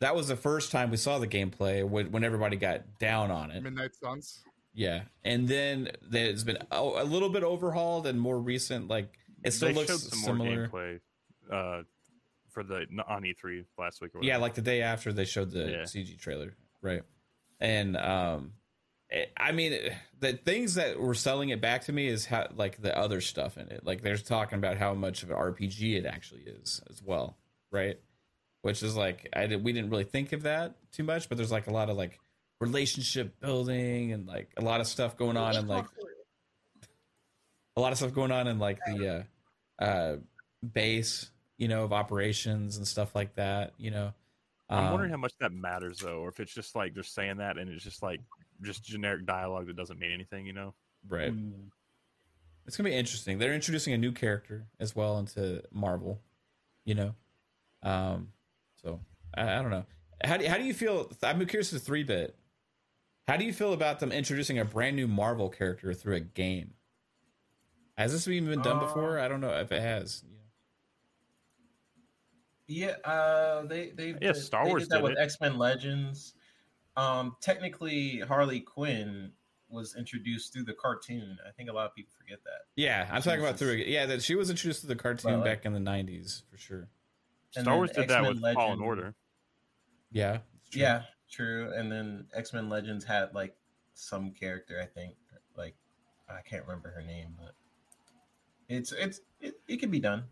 that 0.00 0.14
was 0.14 0.28
the 0.28 0.36
first 0.36 0.72
time 0.72 0.90
we 0.90 0.96
saw 0.96 1.18
the 1.18 1.26
gameplay 1.26 1.86
when, 1.86 2.10
when 2.10 2.24
everybody 2.24 2.56
got 2.56 2.98
down 2.98 3.30
on 3.30 3.50
it. 3.50 3.62
Midnight 3.62 3.94
Suns. 3.94 4.40
Yeah, 4.72 5.02
and 5.24 5.48
then 5.48 5.90
there's 6.00 6.44
been 6.44 6.58
oh, 6.70 7.02
a 7.02 7.04
little 7.04 7.28
bit 7.28 7.42
overhauled 7.42 8.06
and 8.06 8.20
more 8.20 8.38
recent. 8.38 8.88
Like 8.88 9.18
it 9.44 9.52
still 9.52 9.68
they 9.68 9.74
looks 9.74 10.02
some 10.02 10.18
similar. 10.18 10.68
more 10.68 10.68
gameplay 10.68 11.00
uh, 11.50 11.82
for 12.50 12.62
the 12.62 12.86
on 13.08 13.22
E3 13.22 13.64
last 13.78 14.00
week. 14.00 14.14
Or 14.14 14.22
Yeah, 14.22 14.36
like 14.36 14.54
the 14.54 14.62
day 14.62 14.82
after 14.82 15.12
they 15.12 15.24
showed 15.24 15.50
the 15.50 15.70
Yeah. 15.70 15.82
CG 15.82 16.18
trailer, 16.18 16.54
right? 16.82 17.02
And 17.58 17.96
um, 17.96 18.52
it, 18.52 18.59
I 19.36 19.50
mean, 19.50 19.76
the 20.20 20.34
things 20.34 20.74
that 20.74 21.00
were 21.00 21.14
selling 21.14 21.48
it 21.48 21.60
back 21.60 21.84
to 21.86 21.92
me 21.92 22.06
is 22.06 22.26
how 22.26 22.46
like 22.54 22.80
the 22.80 22.96
other 22.96 23.20
stuff 23.20 23.58
in 23.58 23.68
it. 23.68 23.84
Like 23.84 24.02
they're 24.02 24.16
talking 24.16 24.58
about 24.58 24.76
how 24.76 24.94
much 24.94 25.22
of 25.22 25.30
an 25.30 25.36
RPG 25.36 25.96
it 25.96 26.06
actually 26.06 26.42
is 26.42 26.80
as 26.88 27.02
well, 27.02 27.36
right? 27.72 27.98
Which 28.62 28.82
is 28.82 28.96
like 28.96 29.28
I 29.34 29.46
did, 29.46 29.64
we 29.64 29.72
didn't 29.72 29.90
really 29.90 30.04
think 30.04 30.32
of 30.32 30.42
that 30.42 30.76
too 30.92 31.02
much, 31.02 31.28
but 31.28 31.38
there's 31.38 31.50
like 31.50 31.66
a 31.66 31.72
lot 31.72 31.90
of 31.90 31.96
like 31.96 32.20
relationship 32.60 33.40
building 33.40 34.12
and 34.12 34.28
like 34.28 34.50
a 34.56 34.62
lot 34.62 34.80
of 34.80 34.86
stuff 34.86 35.16
going 35.16 35.36
on 35.36 35.56
and 35.56 35.66
like 35.66 35.86
a 37.76 37.80
lot 37.80 37.90
of 37.90 37.98
stuff 37.98 38.12
going 38.12 38.30
on 38.30 38.46
in 38.46 38.58
like 38.58 38.78
the 38.86 39.26
uh, 39.80 39.82
uh 39.82 40.16
base, 40.72 41.30
you 41.58 41.66
know, 41.66 41.82
of 41.82 41.92
operations 41.92 42.76
and 42.76 42.86
stuff 42.86 43.14
like 43.16 43.34
that. 43.34 43.72
You 43.76 43.90
know, 43.90 44.12
I'm 44.68 44.84
Um, 44.84 44.90
wondering 44.92 45.10
how 45.10 45.16
much 45.16 45.32
that 45.40 45.52
matters 45.52 45.98
though, 45.98 46.20
or 46.20 46.28
if 46.28 46.38
it's 46.38 46.54
just 46.54 46.76
like 46.76 46.94
they're 46.94 47.02
saying 47.02 47.38
that 47.38 47.58
and 47.58 47.68
it's 47.70 47.82
just 47.82 48.04
like 48.04 48.20
just 48.62 48.84
generic 48.84 49.26
dialogue 49.26 49.66
that 49.66 49.76
doesn't 49.76 49.98
mean 49.98 50.12
anything, 50.12 50.46
you 50.46 50.52
know? 50.52 50.74
Right. 51.08 51.32
Mm. 51.32 51.70
It's 52.66 52.76
gonna 52.76 52.88
be 52.90 52.94
interesting. 52.96 53.38
They're 53.38 53.54
introducing 53.54 53.94
a 53.94 53.98
new 53.98 54.12
character 54.12 54.66
as 54.78 54.94
well 54.94 55.18
into 55.18 55.62
Marvel. 55.72 56.20
You 56.84 56.94
know, 56.94 57.14
um, 57.82 58.32
so 58.82 59.00
I, 59.34 59.42
I 59.58 59.62
don't 59.62 59.70
know. 59.70 59.84
How 60.24 60.36
do 60.36 60.46
how 60.46 60.56
do 60.56 60.64
you 60.64 60.74
feel? 60.74 61.10
I'm 61.22 61.44
curious 61.46 61.70
to 61.70 61.78
three 61.78 62.02
bit. 62.04 62.36
How 63.28 63.36
do 63.36 63.44
you 63.44 63.52
feel 63.52 63.72
about 63.72 64.00
them 64.00 64.12
introducing 64.12 64.58
a 64.58 64.64
brand 64.64 64.96
new 64.96 65.06
Marvel 65.08 65.48
character 65.48 65.92
through 65.94 66.16
a 66.16 66.20
game? 66.20 66.74
Has 67.96 68.12
this 68.12 68.26
even 68.28 68.48
been 68.48 68.62
done 68.62 68.78
Uh, 68.78 68.80
before? 68.86 69.18
I 69.18 69.28
don't 69.28 69.40
know 69.40 69.50
if 69.58 69.72
it 69.72 69.80
has. 69.82 70.24
Yeah, 72.66 72.94
uh, 73.04 73.62
they 73.66 73.90
they 73.90 74.08
Yeah, 74.10 74.32
did- 74.32 74.36
Star 74.36 74.64
they 74.64 74.70
Wars 74.70 74.82
did 74.84 74.90
that 74.90 74.96
did 75.02 75.10
with. 75.10 75.18
X 75.18 75.40
Men 75.40 75.58
Legends. 75.58 76.34
Um, 76.96 77.36
technically, 77.40 78.20
Harley 78.20 78.60
Quinn 78.60 79.32
was 79.68 79.94
introduced 79.96 80.52
through 80.52 80.64
the 80.64 80.74
cartoon. 80.74 81.38
I 81.46 81.52
think 81.52 81.70
a 81.70 81.72
lot 81.72 81.86
of 81.86 81.94
people 81.94 82.12
forget 82.18 82.38
that. 82.44 82.62
Yeah, 82.76 83.08
I'm 83.10 83.22
talking 83.22 83.40
about 83.40 83.56
through. 83.56 83.74
Yeah, 83.86 84.06
that 84.06 84.22
she 84.22 84.34
was 84.34 84.50
introduced 84.50 84.82
to 84.82 84.86
the 84.86 84.96
cartoon 84.96 85.32
Well, 85.32 85.44
back 85.44 85.64
in 85.64 85.72
the 85.72 85.80
'90s 85.80 86.42
for 86.50 86.58
sure. 86.58 86.88
And 87.56 87.64
Star 87.64 87.76
Wars 87.76 87.90
did 87.90 88.08
that 88.08 88.24
X-Men 88.24 88.42
with 88.42 88.54
Fallen 88.54 88.80
Order. 88.80 89.14
Yeah, 90.12 90.38
true. 90.70 90.82
Yeah, 90.82 91.02
true. 91.30 91.72
And 91.74 91.90
then 91.90 92.26
X 92.34 92.52
Men 92.52 92.68
Legends 92.68 93.04
had 93.04 93.34
like 93.34 93.56
some 93.94 94.32
character. 94.32 94.80
I 94.82 94.86
think 94.86 95.14
like 95.56 95.74
I 96.28 96.40
can't 96.42 96.64
remember 96.66 96.90
her 96.90 97.02
name, 97.02 97.34
but 97.38 97.54
it's 98.68 98.92
it's 98.92 99.20
it, 99.40 99.54
it 99.68 99.78
can 99.78 99.90
be 99.90 100.00
done. 100.00 100.24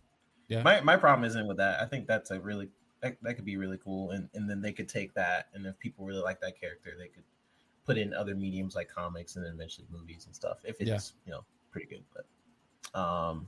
Yeah. 0.49 0.63
My 0.63 0.81
my 0.81 0.97
problem 0.97 1.25
isn't 1.25 1.47
with 1.47 1.59
that. 1.59 1.81
I 1.81 1.87
think 1.87 2.07
that's 2.07 2.31
a 2.31 2.41
really 2.41 2.71
that, 3.01 3.17
that 3.23 3.35
could 3.35 3.45
be 3.45 3.57
really 3.57 3.79
cool, 3.79 4.11
and 4.11 4.29
and 4.35 4.49
then 4.49 4.61
they 4.61 4.73
could 4.73 4.89
take 4.89 5.15
that, 5.15 5.49
and 5.55 5.67
if 5.67 5.79
people 5.79 6.05
really 6.05 6.23
like 6.23 6.41
that 6.41 6.61
character, 6.61 6.93
they 6.99 7.09
could 7.09 7.25
put 7.87 7.97
in 7.99 8.13
other 8.13 8.35
mediums 8.35 8.75
like 8.75 8.89
comics 8.89 9.37
and 9.37 9.45
then 9.45 9.53
eventually 9.55 9.87
movies 9.91 10.27
and 10.27 10.35
stuff. 10.35 10.59
If 10.65 10.81
it's 10.81 10.89
Yeah. 10.89 10.99
you 11.27 11.33
know 11.33 11.45
pretty 11.71 11.87
good, 11.87 12.05
but 12.15 12.99
um. 12.99 13.47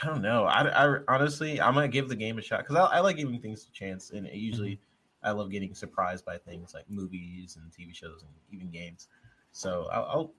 I 0.00 0.06
don't 0.06 0.22
know. 0.22 0.44
I, 0.44 0.86
I 0.86 0.98
honestly, 1.08 1.60
I'm 1.60 1.74
gonna 1.74 1.88
give 1.88 2.08
the 2.08 2.14
game 2.14 2.38
a 2.38 2.42
shot 2.42 2.60
because 2.60 2.76
I, 2.76 2.98
I 2.98 3.00
like 3.00 3.16
giving 3.16 3.40
things 3.40 3.66
a 3.68 3.72
chance, 3.72 4.10
and 4.10 4.26
it 4.28 4.34
usually 4.34 4.72
Mm-hmm. 4.72 4.82
I 5.28 5.32
love 5.32 5.50
getting 5.50 5.74
surprised 5.74 6.24
by 6.24 6.38
things 6.38 6.72
like 6.74 6.88
movies 6.88 7.56
and 7.60 7.72
TV 7.72 7.92
shows 7.92 8.22
and 8.22 8.30
even 8.52 8.70
games. 8.70 9.08
So 9.50 9.88
I'll, 9.90 10.04
I'll 10.04 10.32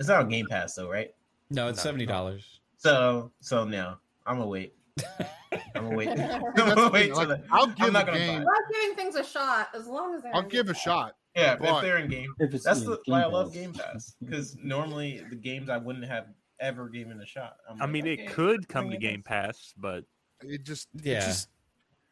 it's 0.00 0.08
not 0.08 0.20
on 0.22 0.28
Game 0.28 0.46
Pass 0.48 0.74
though, 0.74 0.90
right? 0.90 1.14
No, 1.50 1.68
it's 1.68 1.80
seventy 1.80 2.06
dollars. 2.06 2.60
So 2.76 3.30
so 3.40 3.64
no, 3.64 3.96
I'm 4.26 4.38
gonna 4.38 4.48
wait. 4.48 4.74
I'm 5.74 5.84
gonna 5.84 5.96
wait. 5.96 6.08
I'm 6.18 6.42
gonna 6.54 6.90
wait 6.90 7.06
till 7.08 7.16
like, 7.16 7.28
the- 7.28 7.42
I'll 7.50 7.66
give 7.68 7.92
not 7.92 8.02
a 8.02 8.06
gonna 8.06 8.18
buy 8.18 8.26
game. 8.26 8.42
Not 8.44 8.62
giving 8.72 8.96
things 8.96 9.14
a 9.16 9.24
shot 9.24 9.68
as 9.74 9.86
long 9.86 10.14
as 10.14 10.22
they're 10.22 10.34
I'll 10.34 10.42
in 10.42 10.48
give 10.48 10.66
a 10.68 10.72
Game 10.72 10.74
Pass. 10.74 10.82
shot. 10.82 11.16
yeah, 11.34 11.52
if 11.54 11.58
but- 11.60 11.80
they're 11.82 11.98
in 11.98 12.08
game. 12.10 12.32
If 12.38 12.54
it's 12.54 12.64
That's 12.64 12.80
yeah, 12.80 12.86
the 12.86 12.96
Game 12.96 13.02
why 13.06 13.22
I 13.22 13.26
love 13.26 13.52
Game 13.52 13.72
Pass 13.72 14.14
because 14.24 14.56
normally 14.62 15.22
the 15.30 15.36
games 15.36 15.68
I 15.68 15.76
wouldn't 15.76 16.04
have 16.06 16.26
ever 16.60 16.88
given 16.88 17.20
a 17.20 17.26
shot. 17.26 17.56
I'm 17.68 17.76
I 17.80 17.84
like, 17.84 17.92
mean, 17.92 18.02
okay, 18.08 18.22
it 18.24 18.30
could 18.30 18.68
come 18.68 18.90
to 18.90 18.96
Game. 18.96 19.22
Pass, 19.22 19.74
but 19.76 20.04
It 20.42 20.64
just 20.64 20.88
it 20.96 21.04
Yeah. 21.06 21.20
just- 21.20 21.48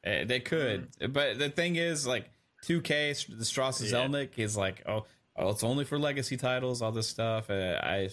Eh, 0.05 0.25
They 0.25 0.39
could, 0.41 0.89
but 1.13 1.39
the 1.39 1.49
thing 1.49 1.77
is, 1.77 2.07
like 2.07 2.29
2K, 2.67 3.39
the 3.39 3.45
Strauss 3.45 3.81
Yeah. 3.81 3.91
Zelnick 4.07 4.39
is 4.39 4.55
like, 4.55 4.83
oh, 4.87 5.07
oh, 5.37 5.49
it's 5.49 5.65
only 5.65 5.85
for 5.87 5.99
legacy 5.99 6.37
titles, 6.37 6.83
all 6.83 6.93
this 6.93 7.09
stuff. 7.09 7.49
Uh, 7.49 7.81
I, 7.83 8.11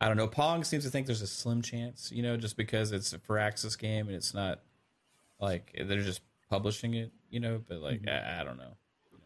I 0.00 0.08
don't 0.08 0.16
know. 0.16 0.28
Pong 0.28 0.62
seems 0.64 0.84
to 0.84 0.90
think 0.90 1.06
there's 1.06 1.22
a 1.22 1.26
slim 1.26 1.62
chance, 1.62 2.12
you 2.12 2.22
know, 2.22 2.36
just 2.36 2.56
because 2.56 2.92
it's 2.92 3.12
a 3.12 3.18
Firaxis 3.18 3.78
game 3.78 4.08
and 4.08 4.16
it's 4.16 4.34
not 4.34 4.60
like 5.40 5.74
they're 5.86 6.02
just 6.02 6.20
publishing 6.50 6.94
it, 6.94 7.12
you 7.30 7.40
know. 7.40 7.62
But 7.66 7.80
like, 7.80 8.02
I, 8.06 8.40
I 8.40 8.44
don't 8.44 8.58
know. 8.58 8.76
You 9.12 9.18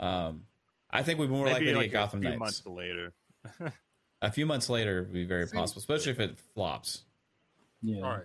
know. 0.00 0.06
Um, 0.06 0.42
I 0.90 1.02
think 1.02 1.18
we'd 1.18 1.26
be 1.26 1.32
more 1.32 1.46
likely 1.46 1.60
maybe 1.66 1.72
to 1.72 1.78
like 1.78 1.90
get 1.90 1.98
Gotham 1.98 2.18
a 2.18 2.22
few 2.22 2.30
Knights. 2.30 2.40
months 2.40 2.66
later. 2.66 3.12
A 4.22 4.30
few 4.30 4.46
months 4.46 4.70
later 4.70 5.02
would 5.02 5.12
be 5.12 5.24
very 5.24 5.46
See- 5.46 5.54
possible, 5.54 5.80
especially 5.80 6.12
if 6.12 6.18
it 6.20 6.38
flops. 6.54 7.02
Yeah. 7.82 8.02
all 8.02 8.10
right. 8.10 8.24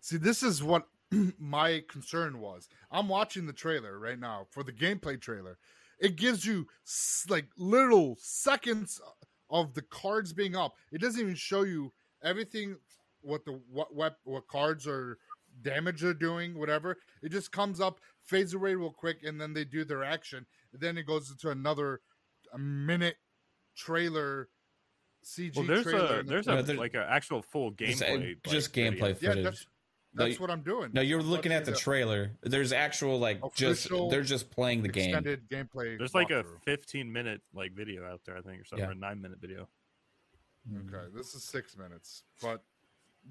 See, 0.00 0.16
this 0.16 0.42
is 0.42 0.64
what 0.64 0.88
my 1.38 1.84
concern 1.88 2.40
was. 2.40 2.68
I'm 2.90 3.08
watching 3.08 3.46
the 3.46 3.52
trailer 3.52 4.00
right 4.00 4.18
now 4.18 4.48
for 4.50 4.64
the 4.64 4.72
gameplay 4.72 5.20
trailer. 5.20 5.58
It 6.00 6.16
gives 6.16 6.44
you 6.44 6.66
like 7.28 7.46
little 7.56 8.16
seconds 8.18 9.00
of 9.50 9.74
the 9.74 9.82
cards 9.82 10.32
being 10.32 10.56
up. 10.56 10.74
It 10.92 11.00
doesn't 11.00 11.20
even 11.20 11.34
show 11.34 11.62
you 11.62 11.92
everything 12.22 12.76
what 13.22 13.44
the 13.44 13.60
what 13.70 13.94
what, 13.94 14.18
what 14.24 14.46
cards 14.48 14.86
are 14.86 15.18
damage 15.62 16.00
they're 16.02 16.14
doing, 16.14 16.56
whatever. 16.58 16.98
It 17.22 17.30
just 17.30 17.50
comes 17.50 17.80
up, 17.80 18.00
fades 18.22 18.54
away 18.54 18.74
real 18.74 18.90
quick, 18.90 19.24
and 19.24 19.40
then 19.40 19.52
they 19.54 19.64
do 19.64 19.84
their 19.84 20.04
action. 20.04 20.46
Then 20.72 20.96
it 20.98 21.06
goes 21.06 21.30
into 21.30 21.50
another 21.50 22.00
a 22.52 22.58
minute 22.58 23.16
trailer 23.76 24.48
CG 25.24 25.56
Well, 25.56 25.64
there's 25.66 25.82
trailer. 25.82 26.16
a 26.16 26.18
and 26.20 26.28
there's 26.28 26.46
No, 26.46 26.58
a 26.58 26.62
there- 26.62 26.76
like 26.76 26.94
an 26.94 27.04
actual 27.08 27.42
full 27.42 27.70
Just, 27.72 28.02
uh, 28.02 28.06
gameplay. 28.06 28.36
just 28.46 28.76
like, 28.76 28.84
gameplay 28.94 29.16
video. 29.16 29.36
Yeah, 29.36 29.50
footage. 29.50 29.66
That's- 30.18 30.38
No, 30.38 30.42
what 30.42 30.50
I'm 30.50 30.62
doing. 30.62 30.90
No, 30.92 31.00
you're 31.00 31.20
I'm 31.20 31.30
looking 31.30 31.52
at 31.52 31.62
watching 31.62 31.74
the 31.74 31.80
trailer. 31.80 32.32
There's 32.42 32.72
actual 32.72 33.18
like 33.18 33.40
just 33.54 33.88
they're 34.10 34.22
just 34.22 34.50
playing 34.50 34.82
the 34.82 34.88
game. 34.88 35.06
extended 35.14 35.48
gameplay. 35.48 35.96
There's 35.98 36.14
like 36.14 36.30
a 36.30 36.44
15 36.64 37.10
minute 37.12 37.40
like 37.54 37.72
video 37.72 38.04
out 38.06 38.20
there, 38.24 38.36
I 38.36 38.40
think, 38.42 38.60
or 38.60 38.64
something, 38.64 38.84
Yeah. 38.84 38.90
or 38.90 38.92
a 38.92 38.96
nine 38.96 39.20
minute 39.22 39.38
video. 39.40 39.68
Okay, 40.76 41.06
this 41.14 41.34
is 41.34 41.42
six 41.44 41.76
minutes, 41.78 42.24
but 42.42 42.62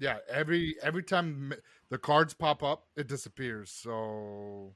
yeah, 0.00 0.18
every 0.28 0.74
every 0.82 1.04
time 1.04 1.52
the 1.88 1.98
cards 1.98 2.34
pop 2.34 2.64
up, 2.64 2.86
it 2.96 3.06
disappears. 3.06 3.70
So 3.70 4.74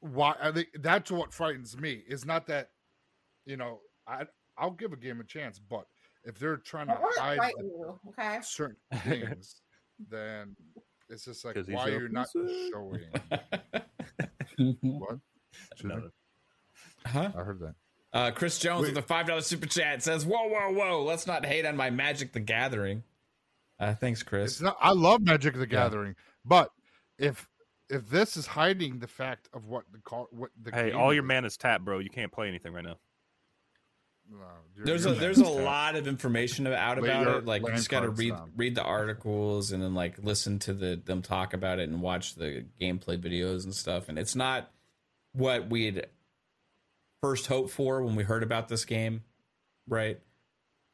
why? 0.00 0.34
I 0.40 0.52
think 0.52 0.68
that's 0.80 1.10
what 1.10 1.32
frightens 1.32 1.76
me. 1.78 2.02
Is 2.06 2.24
not 2.24 2.46
that 2.46 2.70
you 3.44 3.56
know 3.56 3.80
I 4.06 4.24
I'll 4.56 4.70
give 4.70 4.92
a 4.92 4.96
game 4.96 5.20
a 5.20 5.24
chance, 5.24 5.58
but 5.58 5.86
if 6.24 6.38
they're 6.38 6.56
trying 6.56 6.86
to 6.88 6.98
hide 7.18 7.38
fight 7.38 7.54
you, 7.58 7.98
okay? 8.08 8.38
certain 8.42 8.76
things, 9.04 9.60
then 10.10 10.56
it's 11.08 11.24
just 11.24 11.44
like 11.44 11.56
why 11.68 11.88
a 11.88 11.90
you're 11.90 12.08
not 12.08 12.28
showing. 12.32 13.00
What? 14.82 15.18
Excuse? 15.72 15.84
No, 15.84 16.10
huh? 17.04 17.30
I 17.36 17.42
heard 17.42 17.60
that. 17.60 17.74
Uh, 18.12 18.30
Chris 18.30 18.58
Jones 18.58 18.82
Wait. 18.82 18.94
with 18.94 19.04
a 19.04 19.06
five 19.06 19.26
dollar 19.26 19.42
super 19.42 19.66
chat 19.66 20.02
says, 20.02 20.24
"Whoa, 20.24 20.48
whoa, 20.48 20.72
whoa! 20.72 21.02
Let's 21.04 21.26
not 21.26 21.44
hate 21.44 21.66
on 21.66 21.76
my 21.76 21.90
Magic 21.90 22.32
the 22.32 22.40
Gathering." 22.40 23.02
Uh, 23.78 23.94
thanks, 23.94 24.22
Chris. 24.22 24.52
It's 24.52 24.60
not. 24.62 24.76
I 24.80 24.92
love 24.92 25.20
Magic 25.20 25.54
the 25.54 25.66
Gathering, 25.66 26.14
but 26.44 26.70
if 27.18 27.48
if 27.90 28.08
this 28.08 28.36
is 28.36 28.46
hiding 28.46 28.98
the 28.98 29.06
fact 29.06 29.48
of 29.52 29.66
what 29.66 29.84
the 29.92 29.98
car, 29.98 30.26
what 30.30 30.50
the 30.62 30.70
hey, 30.70 30.92
all 30.92 31.12
your 31.12 31.24
is- 31.24 31.28
man 31.28 31.44
is 31.44 31.56
tapped, 31.56 31.84
bro. 31.84 31.98
You 31.98 32.10
can't 32.10 32.32
play 32.32 32.48
anything 32.48 32.72
right 32.72 32.84
now. 32.84 32.96
No, 34.30 34.84
there's 34.84 35.06
a 35.06 35.12
there's 35.12 35.38
a 35.38 35.44
lot 35.44 35.96
of 35.96 36.06
information 36.06 36.66
out 36.66 36.98
about 36.98 37.26
it. 37.26 37.44
Like 37.46 37.62
you 37.62 37.72
just 37.72 37.88
got 37.88 38.00
to 38.00 38.10
read 38.10 38.30
down. 38.30 38.52
read 38.56 38.74
the 38.74 38.82
articles 38.82 39.72
and 39.72 39.82
then 39.82 39.94
like 39.94 40.16
listen 40.22 40.58
to 40.60 40.74
the 40.74 41.00
them 41.02 41.22
talk 41.22 41.54
about 41.54 41.78
it 41.78 41.88
and 41.88 42.02
watch 42.02 42.34
the 42.34 42.64
gameplay 42.80 43.18
videos 43.18 43.64
and 43.64 43.74
stuff. 43.74 44.08
And 44.08 44.18
it's 44.18 44.34
not 44.34 44.70
what 45.32 45.70
we'd 45.70 46.06
first 47.22 47.46
hoped 47.46 47.70
for 47.70 48.02
when 48.02 48.16
we 48.16 48.24
heard 48.24 48.42
about 48.42 48.68
this 48.68 48.84
game, 48.84 49.22
right? 49.88 50.20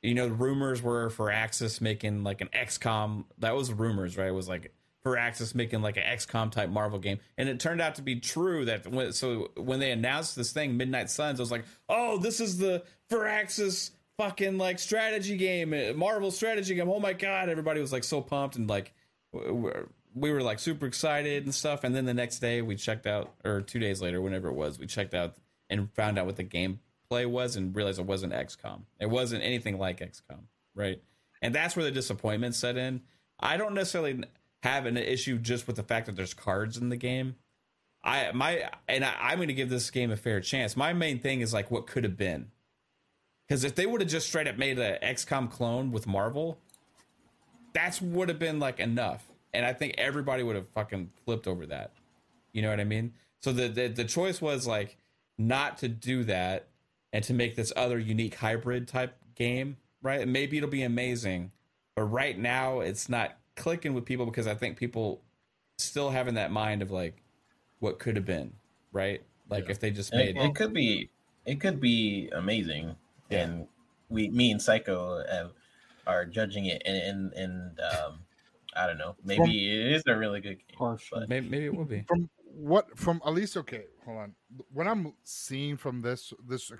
You 0.02 0.14
know, 0.14 0.28
the 0.28 0.34
rumors 0.34 0.82
were 0.82 1.10
Firaxis 1.10 1.80
making 1.80 2.24
like 2.24 2.40
an 2.40 2.48
XCOM. 2.54 3.24
That 3.38 3.54
was 3.54 3.72
rumors, 3.72 4.16
right? 4.16 4.28
It 4.28 4.34
was 4.34 4.48
like 4.48 4.72
Firaxis 5.04 5.54
making 5.54 5.82
like 5.82 5.96
an 5.96 6.04
XCOM 6.04 6.50
type 6.50 6.70
Marvel 6.70 6.98
game, 6.98 7.18
and 7.36 7.48
it 7.48 7.58
turned 7.60 7.80
out 7.80 7.96
to 7.96 8.02
be 8.02 8.20
true. 8.20 8.64
That 8.64 8.86
when, 8.86 9.12
so 9.12 9.50
when 9.56 9.80
they 9.80 9.90
announced 9.90 10.36
this 10.36 10.52
thing, 10.52 10.76
Midnight 10.76 11.10
Suns, 11.10 11.40
I 11.40 11.42
was 11.42 11.50
like, 11.50 11.64
oh, 11.88 12.18
this 12.18 12.40
is 12.40 12.58
the 12.58 12.84
Firaxis 13.10 13.90
fucking 14.18 14.58
like 14.58 14.78
strategy 14.78 15.36
game, 15.36 15.72
uh, 15.72 15.92
Marvel 15.94 16.30
strategy 16.30 16.74
game. 16.74 16.88
Oh 16.88 17.00
my 17.00 17.12
god, 17.12 17.48
everybody 17.48 17.80
was 17.80 17.92
like 17.92 18.04
so 18.04 18.20
pumped 18.20 18.56
and 18.56 18.68
like 18.68 18.92
we 20.14 20.30
were 20.30 20.42
like 20.42 20.58
super 20.58 20.86
excited 20.86 21.44
and 21.44 21.54
stuff. 21.54 21.84
And 21.84 21.94
then 21.94 22.04
the 22.04 22.14
next 22.14 22.38
day 22.38 22.62
we 22.62 22.76
checked 22.76 23.06
out, 23.06 23.34
or 23.44 23.60
two 23.60 23.78
days 23.78 24.00
later, 24.00 24.20
whenever 24.20 24.48
it 24.48 24.54
was, 24.54 24.78
we 24.78 24.86
checked 24.86 25.14
out 25.14 25.36
and 25.70 25.92
found 25.94 26.18
out 26.18 26.26
what 26.26 26.36
the 26.36 26.44
gameplay 26.44 27.26
was 27.26 27.56
and 27.56 27.74
realized 27.74 27.98
it 27.98 28.06
wasn't 28.06 28.32
XCOM. 28.32 28.82
It 29.00 29.08
wasn't 29.08 29.42
anything 29.42 29.78
like 29.78 30.00
XCOM, 30.00 30.44
right? 30.74 31.02
And 31.40 31.54
that's 31.54 31.74
where 31.74 31.84
the 31.84 31.90
disappointment 31.90 32.54
set 32.54 32.76
in. 32.76 33.00
I 33.40 33.56
don't 33.56 33.74
necessarily 33.74 34.22
have 34.62 34.86
an 34.86 34.96
issue 34.96 35.38
just 35.38 35.66
with 35.66 35.76
the 35.76 35.82
fact 35.82 36.06
that 36.06 36.16
there's 36.16 36.34
cards 36.34 36.76
in 36.76 36.88
the 36.88 36.96
game. 36.96 37.36
I 38.04 38.32
my 38.32 38.68
and 38.88 39.04
I, 39.04 39.14
I'm 39.20 39.38
going 39.38 39.48
to 39.48 39.54
give 39.54 39.68
this 39.68 39.90
game 39.90 40.10
a 40.10 40.16
fair 40.16 40.40
chance. 40.40 40.76
My 40.76 40.92
main 40.92 41.18
thing 41.18 41.40
is 41.40 41.52
like 41.52 41.70
what 41.70 41.86
could 41.86 42.04
have 42.04 42.16
been, 42.16 42.50
because 43.46 43.64
if 43.64 43.74
they 43.74 43.86
would 43.86 44.00
have 44.00 44.10
just 44.10 44.26
straight 44.26 44.48
up 44.48 44.56
made 44.56 44.78
an 44.78 44.98
XCOM 45.02 45.50
clone 45.50 45.92
with 45.92 46.06
Marvel, 46.06 46.58
that's 47.72 48.00
would 48.00 48.28
have 48.28 48.38
been 48.38 48.58
like 48.58 48.80
enough, 48.80 49.28
and 49.52 49.64
I 49.64 49.72
think 49.72 49.94
everybody 49.98 50.42
would 50.42 50.56
have 50.56 50.68
fucking 50.68 51.10
flipped 51.24 51.46
over 51.46 51.66
that. 51.66 51.92
You 52.52 52.62
know 52.62 52.70
what 52.70 52.80
I 52.80 52.84
mean? 52.84 53.12
So 53.40 53.52
the 53.52 53.68
the, 53.68 53.88
the 53.88 54.04
choice 54.04 54.40
was 54.40 54.66
like 54.66 54.96
not 55.38 55.78
to 55.78 55.88
do 55.88 56.24
that 56.24 56.68
and 57.12 57.24
to 57.24 57.34
make 57.34 57.56
this 57.56 57.72
other 57.76 57.98
unique 57.98 58.36
hybrid 58.36 58.88
type 58.88 59.16
game, 59.34 59.76
right? 60.02 60.20
And 60.20 60.32
maybe 60.32 60.56
it'll 60.56 60.68
be 60.68 60.82
amazing, 60.82 61.52
but 61.94 62.04
right 62.04 62.38
now 62.38 62.80
it's 62.80 63.08
not 63.08 63.36
clicking 63.56 63.94
with 63.94 64.04
people 64.04 64.26
because 64.26 64.46
I 64.46 64.54
think 64.54 64.76
people 64.76 65.22
still 65.78 66.10
having 66.10 66.34
that 66.34 66.50
mind 66.50 66.82
of 66.82 66.90
like 66.90 67.22
what 67.80 67.98
could 67.98 68.16
have 68.16 68.24
been, 68.24 68.52
right? 68.92 69.22
Like 69.48 69.64
Yeah. 69.64 69.70
if 69.72 69.80
they 69.80 69.90
just 69.90 70.12
made 70.14 70.36
it, 70.36 70.42
it 70.42 70.54
could 70.54 70.72
be 70.72 71.10
it 71.44 71.60
could 71.60 71.80
be 71.80 72.28
amazing 72.34 72.94
Yeah. 73.28 73.44
and 73.44 73.66
we 74.08 74.28
me 74.28 74.50
and 74.52 74.62
psycho 74.62 75.24
have, 75.28 75.52
are 76.06 76.24
judging 76.24 76.66
it 76.66 76.82
and 76.84 76.96
and, 76.96 77.32
and 77.34 77.80
um 77.80 78.20
i 78.76 78.86
don't 78.86 78.98
know 78.98 79.16
maybe 79.24 79.38
From- 79.38 79.50
it 79.50 79.92
is 79.92 80.02
a 80.06 80.16
really 80.16 80.40
good 80.40 80.58
game 80.58 80.76
Partial. 80.76 81.20
but 81.20 81.28
maybe, 81.28 81.48
maybe 81.48 81.66
it 81.66 81.74
will 81.76 81.84
be. 81.84 82.04
from 82.08 82.28
what 82.54 82.96
from 82.98 83.20
at 83.26 83.32
least 83.32 83.56
okay 83.56 83.84
hold 84.04 84.18
on 84.18 84.34
what 84.72 84.86
i'm 84.86 85.12
seeing 85.24 85.76
from 85.76 86.00
this 86.00 86.32
this 86.46 86.70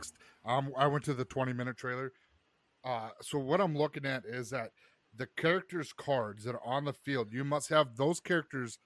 um 0.44 0.72
i 0.76 0.86
went 0.86 1.04
to 1.04 1.14
the 1.14 1.24
20 1.24 1.52
minute 1.52 1.76
trailer 1.76 2.12
uh 2.84 3.10
so 3.20 3.38
what 3.38 3.60
i'm 3.60 3.76
looking 3.76 4.04
at 4.06 4.24
is 4.24 4.50
that 4.50 4.72
the 5.14 5.26
characters 5.36 5.92
cards 5.92 6.44
that 6.44 6.54
are 6.54 6.64
on 6.64 6.84
the 6.84 6.92
field 6.92 7.32
you 7.32 7.44
must 7.44 7.68
have 7.68 7.96
those 7.96 8.20
characters 8.20 8.78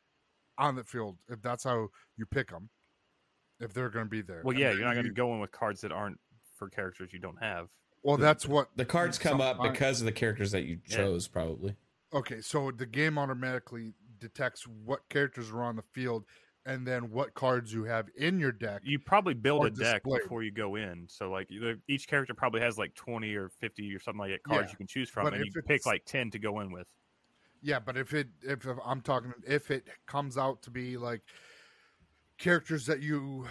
on 0.58 0.74
the 0.74 0.84
field 0.84 1.18
if 1.28 1.40
that's 1.42 1.64
how 1.64 1.88
you 2.16 2.26
pick 2.26 2.50
them 2.50 2.68
if 3.60 3.72
they're 3.72 3.90
going 3.90 4.06
to 4.06 4.10
be 4.10 4.22
there 4.22 4.42
Well, 4.44 4.52
And 4.52 4.60
yeah, 4.60 4.72
you're 4.72 4.84
not 4.84 4.94
going 4.94 5.06
to 5.06 5.12
go 5.12 5.32
in 5.34 5.40
with 5.40 5.52
cards 5.52 5.80
that 5.82 5.92
aren't 5.92 6.18
for 6.56 6.68
characters 6.68 7.10
you 7.12 7.18
don't 7.18 7.40
have. 7.42 7.68
well 8.02 8.16
that's 8.16 8.46
what 8.46 8.68
The 8.76 8.84
cards 8.84 9.18
come 9.18 9.40
up 9.40 9.62
because 9.62 10.00
of 10.00 10.06
the 10.06 10.12
characters 10.12 10.50
that 10.52 10.64
you 10.64 10.78
Yeah. 10.88 10.96
chose, 10.96 11.28
probably. 11.28 11.76
Okay, 12.12 12.40
so 12.40 12.70
the 12.70 12.86
game 12.86 13.18
automatically 13.18 13.94
detects 14.18 14.66
what 14.66 15.00
characters 15.10 15.50
are 15.50 15.62
on 15.62 15.76
the 15.76 15.82
field 15.92 16.24
and 16.66 16.86
then 16.86 17.10
what 17.10 17.32
cards 17.34 17.72
you 17.72 17.84
have 17.84 18.08
in 18.16 18.40
your 18.40 18.52
deck. 18.52 18.82
You 18.84 18.98
probably 18.98 19.34
build 19.34 19.64
a 19.64 19.70
deck 19.70 20.02
displayed. 20.02 20.22
before 20.22 20.42
you 20.42 20.50
go 20.50 20.74
in. 20.74 21.06
So, 21.08 21.30
like, 21.30 21.48
each 21.88 22.08
character 22.08 22.34
probably 22.34 22.60
has 22.60 22.76
like 22.76 22.94
20 22.94 23.34
or 23.36 23.48
50 23.48 23.94
or 23.94 24.00
something 24.00 24.18
like 24.18 24.32
that 24.32 24.42
cards 24.42 24.66
Yeah, 24.66 24.72
you 24.72 24.76
can 24.76 24.86
choose 24.86 25.08
from, 25.08 25.24
but 25.24 25.34
and 25.34 25.44
you 25.46 25.62
pick 25.62 25.86
like 25.86 26.04
10 26.04 26.32
to 26.32 26.38
go 26.38 26.60
in 26.60 26.72
with. 26.72 26.88
Yeah, 27.62 27.78
but 27.78 27.96
if 27.96 28.12
it 28.12 28.28
if, 28.42 28.66
if 28.66 28.76
I'm 28.84 29.00
talking 29.00 29.32
if 29.46 29.70
it 29.70 29.86
comes 30.06 30.36
out 30.36 30.62
to 30.62 30.70
be 30.70 30.96
like 30.96 31.22
characters 32.38 32.84
that 32.86 33.00
you 33.00 33.46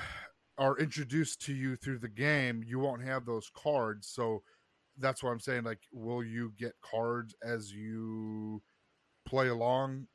are 0.57 0.77
introduced 0.77 1.41
to 1.45 1.53
you 1.53 1.75
through 1.75 1.99
the 1.99 2.09
game, 2.09 2.63
you 2.65 2.79
won't 2.79 3.03
have 3.03 3.25
those 3.25 3.49
cards. 3.55 4.07
So 4.07 4.43
that's 4.97 5.23
what 5.23 5.31
I'm 5.31 5.39
saying. 5.39 5.63
Like, 5.63 5.81
will 5.91 6.23
you 6.23 6.53
get 6.57 6.73
cards 6.81 7.33
as 7.43 7.73
you 7.73 8.61
play 9.25 9.47
along? 9.47 10.07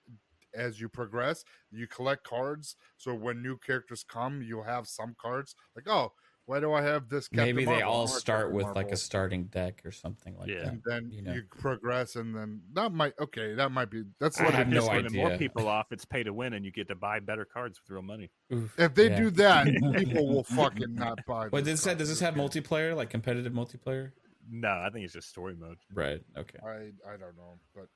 As 0.55 0.81
you 0.81 0.89
progress, 0.89 1.45
you 1.71 1.87
collect 1.87 2.25
cards. 2.25 2.77
So 2.97 3.15
when 3.15 3.43
new 3.43 3.57
characters 3.59 4.05
come, 4.09 4.43
you'll 4.43 4.65
have 4.65 4.87
some 4.89 5.15
cards. 5.21 5.55
Like, 5.77 5.89
oh, 5.89 6.13
why 6.47 6.59
do 6.59 6.73
I 6.73 6.83
have 6.83 7.09
this? 7.09 7.29
Captain 7.29 7.45
maybe 7.45 7.65
they 7.65 7.71
Marvel? 7.73 7.89
I 7.89 7.93
all 7.93 8.05
want 8.07 8.11
start 8.11 8.41
Captain 8.53 8.57
with 8.57 8.75
like 8.75 8.91
a 8.91 8.97
starting 8.97 9.45
deck 9.45 9.83
or 9.85 9.93
something 9.93 10.37
like 10.37 10.49
Yeah. 10.49 10.65
that. 10.65 10.69
and 10.69 10.83
then 10.85 11.09
you 11.13 11.23
know. 11.23 11.33
you 11.35 11.43
progress, 11.49 12.17
and 12.17 12.35
then 12.35 12.63
that 12.73 12.91
might 12.93 13.13
okay. 13.21 13.55
That 13.55 13.71
might 13.71 13.89
be 13.91 14.03
that's 14.19 14.41
I 14.41 14.45
what 14.45 14.55
have 14.55 14.67
it 14.67 14.71
no 14.71 14.81
is. 14.81 14.89
Just 14.89 15.05
when 15.05 15.13
more 15.31 15.39
people 15.39 15.69
off, 15.69 15.87
it's 15.93 16.05
pay 16.05 16.25
to 16.25 16.33
win, 16.33 16.55
and 16.55 16.65
you 16.65 16.73
get 16.73 16.89
to 16.89 16.97
buy 16.97 17.21
better 17.21 17.45
cards 17.45 17.79
with 17.81 17.89
real 17.95 18.03
money. 18.03 18.31
Oof. 18.53 18.75
If 18.79 18.95
they 18.95 19.11
Yeah. 19.11 19.17
do 19.17 19.31
that, 19.31 19.67
people 19.97 20.27
will 20.27 20.43
fucking 20.43 20.93
not 20.95 21.25
buy. 21.25 21.49
But 21.51 21.59
does 21.65 21.83
this, 21.83 21.85
have, 21.85 21.99
does 21.99 22.09
this 22.09 22.19
have 22.21 22.35
multiplayer, 22.35 22.97
like 22.97 23.11
competitive 23.11 23.53
multiplayer? 23.53 24.11
No, 24.51 24.71
I 24.71 24.91
think 24.93 25.05
it's 25.05 25.15
just 25.15 25.29
story 25.29 25.55
mode. 25.55 25.79
Right. 25.95 26.21
Okay. 26.37 26.59
I 26.65 26.91
I 27.09 27.17
don't 27.17 27.37
know, 27.37 27.61
but 27.77 27.87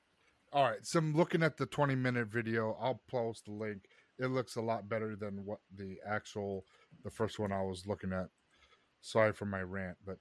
all 0.54 0.62
right. 0.62 0.86
So 0.86 1.00
I'm 1.00 1.14
looking 1.14 1.42
at 1.42 1.56
the 1.56 1.66
20 1.66 1.96
minute 1.96 2.28
video. 2.28 2.76
I'll 2.80 3.02
post 3.10 3.46
the 3.46 3.52
link. 3.52 3.82
It 4.18 4.28
looks 4.28 4.54
a 4.54 4.62
lot 4.62 4.88
better 4.88 5.16
than 5.16 5.44
what 5.44 5.58
the 5.76 5.96
actual 6.06 6.64
the 7.02 7.10
first 7.10 7.38
one 7.38 7.52
I 7.52 7.62
was 7.62 7.86
looking 7.86 8.12
at. 8.12 8.28
Sorry 9.00 9.32
for 9.32 9.44
my 9.44 9.60
rant, 9.60 9.96
but 10.06 10.18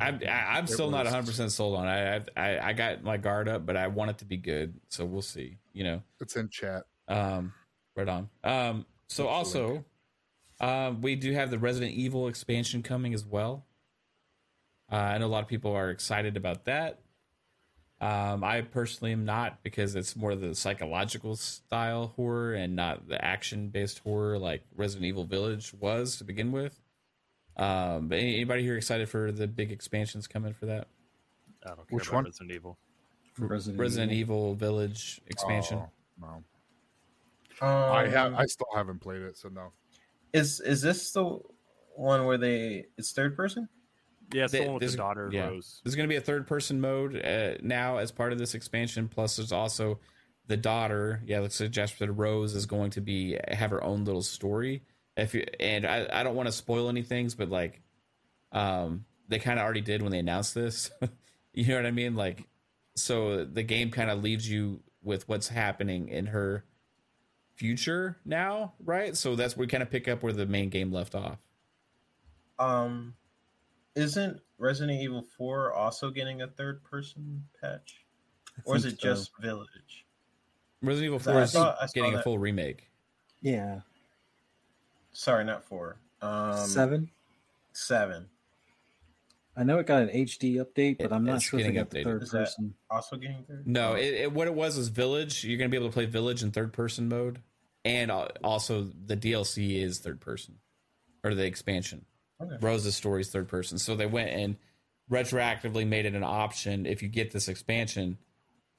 I'm 0.00 0.20
I, 0.28 0.58
I'm 0.58 0.66
still 0.66 0.90
not 0.90 1.04
100 1.04 1.24
percent 1.24 1.52
sold 1.52 1.76
on. 1.76 1.86
it. 1.86 2.28
I, 2.36 2.40
I 2.40 2.68
I 2.68 2.72
got 2.72 3.04
my 3.04 3.16
guard 3.16 3.48
up, 3.48 3.64
but 3.64 3.76
I 3.76 3.86
want 3.86 4.10
it 4.10 4.18
to 4.18 4.24
be 4.24 4.36
good. 4.36 4.74
So 4.88 5.04
we'll 5.04 5.22
see. 5.22 5.58
You 5.72 5.84
know. 5.84 6.02
it's 6.20 6.36
in 6.36 6.48
chat. 6.48 6.82
Um. 7.06 7.54
Right 7.96 8.08
on. 8.08 8.28
Um. 8.42 8.86
So 9.06 9.28
also, 9.28 9.84
um, 10.60 11.00
we 11.00 11.16
do 11.16 11.32
have 11.32 11.50
the 11.50 11.58
Resident 11.58 11.92
Evil 11.92 12.28
expansion 12.28 12.82
coming 12.82 13.14
as 13.14 13.24
well. 13.24 13.66
Uh, 14.90 14.96
I 14.96 15.18
know 15.18 15.26
a 15.26 15.28
lot 15.28 15.42
of 15.42 15.48
people 15.48 15.72
are 15.72 15.90
excited 15.90 16.36
about 16.36 16.64
that. 16.64 16.98
Um, 18.00 18.42
I 18.42 18.62
personally 18.62 19.12
am 19.12 19.26
not 19.26 19.62
because 19.62 19.94
it's 19.94 20.16
more 20.16 20.34
the 20.34 20.54
psychological 20.54 21.36
style 21.36 22.14
horror 22.16 22.54
and 22.54 22.74
not 22.74 23.06
the 23.08 23.22
action 23.22 23.68
based 23.68 23.98
horror 23.98 24.38
like 24.38 24.62
Resident 24.74 25.06
Evil 25.06 25.24
Village 25.24 25.74
was 25.78 26.16
to 26.16 26.24
begin 26.24 26.50
with. 26.50 26.80
Um, 27.58 28.08
but 28.08 28.18
anybody 28.18 28.62
here 28.62 28.76
excited 28.76 29.10
for 29.10 29.32
the 29.32 29.46
big 29.46 29.70
expansions 29.70 30.26
coming 30.26 30.54
for 30.54 30.66
that 30.66 30.88
I 31.64 31.68
don't 31.68 31.76
care 31.76 31.84
Which 31.90 32.08
about 32.08 32.16
one? 32.16 32.24
Resident 32.24 32.52
Evil. 32.52 32.78
Resident, 33.38 33.80
Resident 33.80 34.12
Evil 34.12 34.54
Village 34.54 35.20
expansion? 35.26 35.78
Oh, 35.78 35.90
no, 36.20 37.66
um, 37.66 37.92
I 37.92 38.08
have. 38.08 38.34
I 38.34 38.46
still 38.46 38.66
haven't 38.74 39.00
played 39.00 39.22
it, 39.22 39.36
so 39.36 39.48
no. 39.48 39.72
is 40.32 40.60
is 40.60 40.82
this 40.82 41.12
the 41.12 41.38
one 41.96 42.24
where 42.24 42.38
they 42.38 42.86
it's 42.96 43.12
third 43.12 43.36
person 43.36 43.68
Yeah, 44.32 44.44
it's 44.44 44.52
the 44.52 44.58
Th- 44.58 44.68
one 44.68 44.74
with 44.74 44.82
this- 44.82 44.92
the 44.92 44.96
daughter 44.98 45.28
yeah. 45.32 45.46
Rose. 45.48 45.80
There's 45.84 45.94
going 45.96 46.08
to 46.08 46.12
be 46.12 46.16
a 46.16 46.20
third 46.20 46.46
person 46.46 46.80
mode 46.80 47.16
uh, 47.24 47.54
now 47.62 47.98
as 47.98 48.12
part 48.12 48.32
of 48.32 48.38
this 48.38 48.54
expansion. 48.54 49.08
Plus, 49.08 49.36
there's 49.36 49.52
also 49.52 49.98
the 50.46 50.56
daughter. 50.56 51.22
Yeah, 51.26 51.40
looks 51.40 51.60
like 51.60 51.70
Jasper 51.70 51.96
said 51.98 52.18
Rose 52.18 52.54
is 52.54 52.66
going 52.66 52.90
to 52.92 53.00
be 53.00 53.36
have 53.48 53.70
her 53.70 53.82
own 53.82 54.04
little 54.04 54.22
story. 54.22 54.82
If 55.16 55.34
you 55.34 55.44
and 55.58 55.84
I, 55.86 56.06
I 56.12 56.22
don't 56.22 56.34
want 56.36 56.46
to 56.46 56.52
spoil 56.52 56.88
any 56.88 57.02
things, 57.02 57.34
but 57.34 57.50
like, 57.50 57.82
um, 58.52 59.04
they 59.28 59.38
kind 59.38 59.58
of 59.58 59.64
already 59.64 59.80
did 59.80 60.02
when 60.02 60.12
they 60.12 60.18
announced 60.20 60.54
this. 60.54 60.90
you 61.52 61.66
know 61.68 61.76
what 61.76 61.86
I 61.86 61.90
mean? 61.90 62.14
Like, 62.16 62.44
so 62.96 63.44
the 63.44 63.62
game 63.62 63.90
kind 63.90 64.10
of 64.10 64.22
leaves 64.22 64.48
you 64.50 64.80
with 65.02 65.28
what's 65.28 65.48
happening 65.48 66.08
in 66.08 66.26
her 66.26 66.64
future 67.54 68.16
now, 68.24 68.72
right? 68.84 69.16
So 69.16 69.34
that's 69.36 69.56
where 69.56 69.64
we 69.64 69.66
kind 69.68 69.82
of 69.82 69.90
pick 69.90 70.08
up 70.08 70.22
where 70.22 70.32
the 70.32 70.46
main 70.46 70.68
game 70.70 70.92
left 70.92 71.14
off. 71.14 71.38
um 72.58 73.14
isn't 74.00 74.40
resident 74.58 75.00
evil 75.00 75.22
4 75.36 75.72
also 75.74 76.10
getting 76.10 76.42
a 76.42 76.46
third 76.48 76.82
person 76.84 77.44
patch 77.60 78.04
or 78.64 78.76
is 78.76 78.84
it 78.84 79.00
so. 79.00 79.08
just 79.08 79.30
village 79.40 80.06
Resident 80.82 81.06
Evil 81.06 81.18
Four 81.18 81.34
I 81.34 81.42
is 81.42 81.52
saw- 81.52 81.76
I 81.80 81.86
getting 81.94 82.14
a 82.14 82.22
full 82.22 82.38
remake. 82.38 82.88
Yeah, 83.42 83.80
sorry 85.12 85.44
not 85.44 85.62
4 85.64 85.96
um 86.22 86.66
seven. 86.66 87.10
seven 87.72 88.26
I 89.56 89.62
know 89.64 89.78
it 89.78 89.86
got 89.86 90.02
an 90.02 90.08
HD 90.10 90.54
update, 90.56 90.98
but 90.98 91.06
It- 91.06 91.12
I'm 91.12 91.24
not 91.24 91.36
it's 91.36 91.44
sure 91.44 91.60
if 91.60 91.66
it 91.66 91.72
getting 91.72 91.80
got 91.82 91.90
the 91.90 91.98
updated. 91.98 92.04
third 92.04 92.22
is 92.22 92.30
person. 92.30 92.74
also 92.88 93.16
getting 93.16 93.44
third 93.44 93.66
No, 93.66 93.94
it, 93.94 94.14
it, 94.14 94.32
what 94.32 94.46
it 94.46 94.54
was 94.54 94.76
was 94.78 94.88
Village. 94.88 95.44
You're 95.44 95.58
going 95.58 95.68
to 95.68 95.72
be 95.72 95.76
able 95.76 95.88
to 95.90 95.92
play 95.94 96.06
Village 96.06 96.42
in 96.42 96.50
third 96.50 96.72
person 96.72 97.08
mode, 97.08 97.42
and 97.84 98.10
also 98.10 98.84
the 99.04 99.16
DLC 99.16 99.82
is 99.82 99.98
third 99.98 100.20
person, 100.20 100.58
or 101.24 101.34
the 101.34 101.44
expansion. 101.44 102.06
Okay. 102.40 102.56
Rose's 102.60 102.96
story 102.96 103.20
is 103.20 103.28
third 103.28 103.48
person. 103.48 103.78
So 103.78 103.94
they 103.94 104.06
went 104.06 104.30
and 104.30 104.56
retroactively 105.10 105.86
made 105.86 106.06
it 106.06 106.14
an 106.14 106.24
option 106.24 106.86
if 106.86 107.02
you 107.02 107.08
get 107.08 107.32
this 107.32 107.48
expansion 107.48 108.18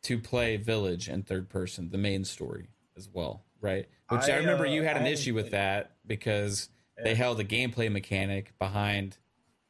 to 0.04 0.18
play 0.18 0.58
Village 0.58 1.10
in 1.10 1.24
third 1.24 1.50
person, 1.50 1.90
the 1.90 1.98
main 1.98 2.26
story 2.26 2.70
as 2.98 3.08
well, 3.12 3.44
right? 3.60 3.88
Which 4.10 4.24
I, 4.24 4.34
I, 4.34 4.38
remember 4.38 4.66
uh, 4.66 4.70
you 4.70 4.82
had 4.84 4.98
an 4.98 5.04
haven't 5.04 5.14
issue 5.14 5.34
with 5.34 5.52
that 5.52 5.92
because 6.06 6.70
they 7.04 7.16
held 7.16 7.40
a 7.40 7.44
gameplay 7.44 7.92
mechanic 7.92 8.58
behind 8.58 9.18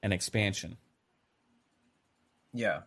an 0.03 0.11
expansion. 0.11 0.77
Yeah. 2.53 2.81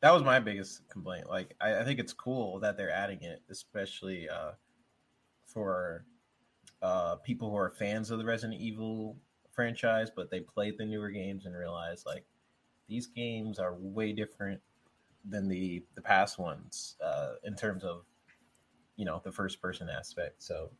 that 0.00 0.12
was 0.12 0.22
my 0.22 0.40
biggest 0.40 0.88
complaint. 0.88 1.28
Like, 1.28 1.54
I, 1.60 1.80
I 1.80 1.84
think 1.84 1.98
it's 2.00 2.12
cool 2.12 2.60
that 2.60 2.76
they're 2.76 2.90
adding 2.90 3.22
it, 3.22 3.42
especially 3.48 4.28
uh, 4.28 4.52
for 5.46 6.04
uh, 6.82 7.16
people 7.16 7.50
who 7.50 7.56
are 7.56 7.70
fans 7.70 8.10
of 8.10 8.18
the 8.18 8.24
Resident 8.24 8.60
Evil 8.60 9.16
franchise, 9.58 10.08
but 10.14 10.30
they 10.30 10.38
played 10.38 10.78
the 10.78 10.84
newer 10.84 11.10
games 11.10 11.44
and 11.44 11.52
realized 11.52 12.06
like 12.06 12.24
these 12.88 13.08
games 13.08 13.58
are 13.58 13.74
way 13.74 14.12
different 14.12 14.60
than 15.28 15.48
the 15.48 15.84
the 15.96 16.00
past 16.00 16.38
ones 16.38 16.94
uh, 17.04 17.32
in 17.42 17.56
terms 17.56 17.82
of 17.82 18.04
you 18.94 19.04
know 19.04 19.20
the 19.24 19.32
first 19.32 19.60
person 19.60 19.88
aspect. 19.88 20.40
So 20.44 20.70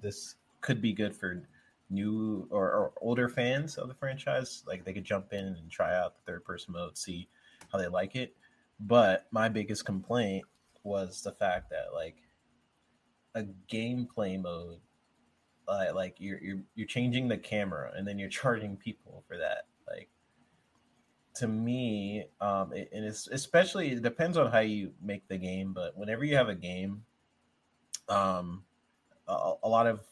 this 0.00 0.36
could 0.60 0.80
be 0.80 0.92
good 0.92 1.16
for 1.16 1.42
new 1.90 2.46
or, 2.52 2.70
or 2.70 2.92
older 3.00 3.28
fans 3.28 3.76
of 3.76 3.88
the 3.88 3.94
franchise. 3.94 4.62
Like 4.64 4.84
they 4.84 4.92
could 4.92 5.02
jump 5.04 5.32
in 5.32 5.44
and 5.44 5.68
try 5.68 5.96
out 5.98 6.14
the 6.14 6.30
third 6.30 6.44
person 6.44 6.72
mode, 6.72 6.96
see 6.96 7.28
how 7.72 7.78
they 7.78 7.88
like 7.88 8.14
it. 8.14 8.36
But 8.78 9.26
my 9.32 9.48
biggest 9.48 9.84
complaint 9.84 10.44
was 10.84 11.20
the 11.22 11.32
fact 11.32 11.70
that 11.70 11.92
like 11.92 12.18
a 13.34 13.42
gameplay 13.68 14.40
mode, 14.40 14.78
uh, 15.68 15.86
like 15.94 16.16
you're 16.18 16.38
you're 16.40 16.62
you're 16.74 16.86
changing 16.86 17.28
the 17.28 17.38
camera 17.38 17.92
and 17.96 18.06
then 18.06 18.18
you're 18.18 18.28
charging 18.42 18.76
people 18.76 19.24
for 19.26 19.36
that. 19.38 19.66
Like 19.88 20.08
to 21.34 21.48
me, 21.48 22.26
um, 22.40 22.72
it, 22.72 22.90
and 22.92 23.04
it's 23.04 23.28
especially 23.28 23.92
it 23.92 24.02
depends 24.02 24.36
on 24.36 24.50
how 24.50 24.60
you 24.60 24.92
make 25.02 25.26
the 25.28 25.38
game. 25.38 25.72
But 25.72 25.96
whenever 25.96 26.24
you 26.24 26.36
have 26.36 26.48
a 26.48 26.54
game, 26.54 27.04
um, 28.08 28.64
a, 29.28 29.54
a 29.62 29.68
lot 29.68 29.86
of 29.86 30.06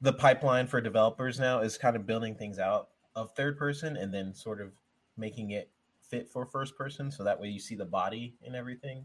the 0.00 0.12
pipeline 0.12 0.66
for 0.66 0.80
developers 0.80 1.40
now 1.40 1.60
is 1.60 1.76
kind 1.76 1.96
of 1.96 2.06
building 2.06 2.34
things 2.34 2.58
out 2.58 2.90
of 3.16 3.32
third 3.34 3.58
person 3.58 3.96
and 3.96 4.14
then 4.14 4.32
sort 4.32 4.60
of 4.60 4.72
making 5.16 5.50
it 5.50 5.70
fit 6.02 6.28
for 6.30 6.46
first 6.46 6.76
person 6.76 7.10
so 7.10 7.24
that 7.24 7.38
way 7.38 7.48
you 7.48 7.58
see 7.58 7.74
the 7.74 7.84
body 7.84 8.36
and 8.44 8.54
everything 8.54 9.04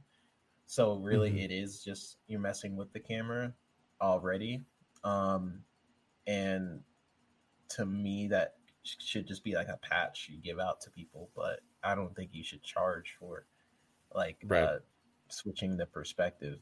so 0.66 0.96
really 0.98 1.32
Mhm. 1.32 1.44
it 1.46 1.52
is 1.52 1.84
just 1.84 2.18
you're 2.28 2.40
messing 2.40 2.76
with 2.76 2.92
the 2.94 3.00
camera 3.00 3.54
already 4.02 4.64
um 5.04 5.64
and 6.28 6.82
to 7.70 7.86
me 7.86 8.28
that 8.28 8.56
should 8.84 9.28
just 9.28 9.44
be 9.44 9.56
like 9.56 9.68
a 9.70 9.78
patch 9.78 10.30
you 10.30 10.40
give 10.40 10.60
out 10.60 10.82
to 10.82 10.90
people 10.92 11.30
but 11.36 11.62
i 11.84 11.96
don't 11.96 12.16
think 12.16 12.32
you 12.34 12.44
should 12.44 12.64
charge 12.64 13.16
for 13.20 13.46
like 14.14 14.46
Right. 14.48 14.64
uh, 14.64 14.80
switching 15.30 15.78
the 15.78 15.86
perspective. 15.86 16.62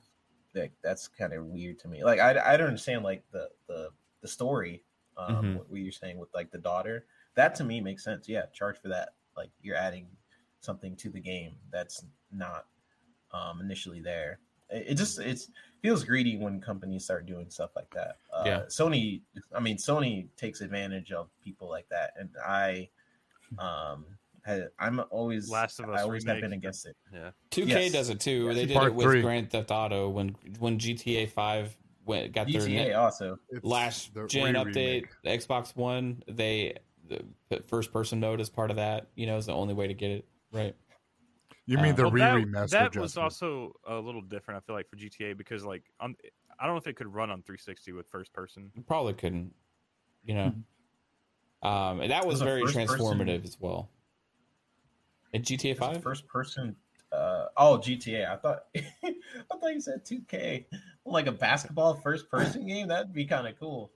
Like 0.56 0.74
that's 0.84 1.08
kind 1.08 1.34
of 1.34 1.46
weird 1.46 1.80
to 1.80 1.88
me. 1.88 2.04
Like 2.04 2.20
i 2.20 2.32
i 2.54 2.58
don't 2.58 2.68
understand 2.68 3.04
like 3.04 3.24
the 3.32 3.50
the 3.68 3.89
the 4.22 4.28
story 4.28 4.84
um 5.18 5.54
Mhm. 5.54 5.56
what 5.56 5.68
you're 5.72 5.92
saying 5.92 6.18
with 6.20 6.34
like 6.34 6.52
the 6.52 6.58
daughter. 6.58 7.06
That 7.36 7.56
to 7.56 7.64
me 7.64 7.82
makes 7.82 8.04
sense. 8.04 8.28
Yeah 8.28 8.46
charge 8.54 8.80
for 8.80 8.89
that. 8.89 9.16
Like 9.38 9.52
you're 9.62 9.76
adding 9.78 10.08
something 10.62 10.96
to 10.98 11.10
the 11.10 11.22
game 11.22 11.58
that's 11.72 12.06
not 12.32 12.68
um 13.32 13.62
initially 13.62 14.02
there 14.02 14.39
it, 14.72 14.86
it 14.90 14.96
just 14.96 15.20
it's 15.20 15.50
feels 15.82 16.04
greedy 16.04 16.38
when 16.38 16.60
companies 16.62 17.04
start 17.04 17.26
doing 17.26 17.50
stuff 17.50 17.72
like 17.76 17.90
that 17.94 18.18
uh 18.34 18.44
Yeah. 18.46 18.62
sony 18.70 19.22
i 19.56 19.60
mean 19.60 19.78
sony 19.78 20.28
takes 20.38 20.62
advantage 20.62 21.12
of 21.12 21.30
people 21.44 21.70
like 21.70 21.88
that 21.90 22.12
and 22.18 22.30
i 22.46 22.90
um 23.58 24.06
had, 24.44 24.70
i'm 24.80 25.02
always 25.12 25.50
Last 25.50 25.80
of 25.80 25.90
Us 25.90 26.00
i 26.00 26.04
always 26.04 26.24
have 26.26 26.36
remake. 26.36 26.44
been 26.44 26.54
against 26.54 26.86
it 26.86 26.96
Yeah. 27.14 27.32
2K 27.52 27.68
Yes. 27.68 27.92
does 27.92 28.10
it 28.10 28.20
too. 28.20 28.46
Yes. 28.48 28.56
They 28.56 28.66
did 28.66 28.76
Part 28.76 28.88
it 28.88 28.96
with 28.96 29.08
three. 29.08 29.22
Grand 29.22 29.50
Theft 29.52 29.72
Auto 29.72 30.08
when 30.10 30.30
when 30.60 30.80
GTA 30.80 31.30
5 31.30 31.78
went 32.06 32.32
got 32.32 32.48
their 32.52 32.62
gta 32.62 32.74
net- 32.76 32.96
also 32.96 33.38
last 33.62 34.14
the 34.14 34.26
gen 34.28 34.54
update, 34.56 34.76
re-remake. 34.76 35.08
Xbox 35.26 35.76
One, 35.76 36.24
they 36.28 36.78
the 37.10 37.62
first 37.68 37.92
person 37.92 38.22
mode 38.22 38.40
as 38.40 38.50
part 38.50 38.70
of 38.72 38.78
that. 38.78 39.08
You 39.16 39.26
know, 39.28 39.36
is 39.38 39.48
the 39.48 39.54
only 39.54 39.74
way 39.74 39.88
to 39.88 39.94
get 39.94 40.12
it 40.12 40.26
right. 40.54 40.74
You 41.66 41.78
Uh, 41.78 41.82
mean 41.84 41.95
the 41.95 42.03
Well, 42.03 42.12
re 42.12 42.22
that, 42.22 42.36
remaster? 42.36 42.70
that 42.72 42.95
was 42.95 43.18
also 43.18 43.74
a 43.88 43.95
little 43.95 44.22
different. 44.22 44.57
I 44.57 44.66
feel 44.66 44.76
like 44.76 44.89
for 44.89 44.95
GTA 44.95 45.38
because 45.38 45.64
like 45.64 45.84
on, 45.99 46.16
I 46.59 46.66
don't 46.66 46.76
know 46.76 46.78
if 46.80 46.88
it 46.88 46.95
could 46.95 47.14
run 47.14 47.30
on 47.30 47.43
360 47.43 47.91
with 47.93 48.07
first 48.07 48.34
person. 48.34 48.72
Probably 48.88 49.14
couldn't. 49.14 49.53
You 50.24 50.36
know, 50.36 50.53
um, 51.64 52.01
and 52.01 52.12
that 52.12 52.26
was 52.26 52.36
Was 52.36 52.41
very 52.41 52.62
first 52.66 52.76
person? 52.76 52.88
transformative 52.88 53.43
as 53.43 53.59
well. 53.59 53.89
In 55.34 55.41
GTA 55.43 55.72
It's 55.72 55.80
Five, 55.80 56.03
first 56.03 56.28
person 56.28 56.76
uh 57.12 57.47
oh 57.57 57.78
gta 57.78 58.30
i 58.30 58.38
thought 58.38 58.68
i 58.76 59.57
thought 59.59 59.74
you 59.74 59.82
said 59.82 60.05
2k 60.05 60.66
like 61.05 61.28
a 61.28 61.32
basketball 61.32 61.93
first 61.95 62.30
person 62.30 62.66
game 62.66 62.88
that'd 62.88 63.12
be 63.12 63.26
kind 63.26 63.45
of 63.47 63.59
cool 63.59 63.91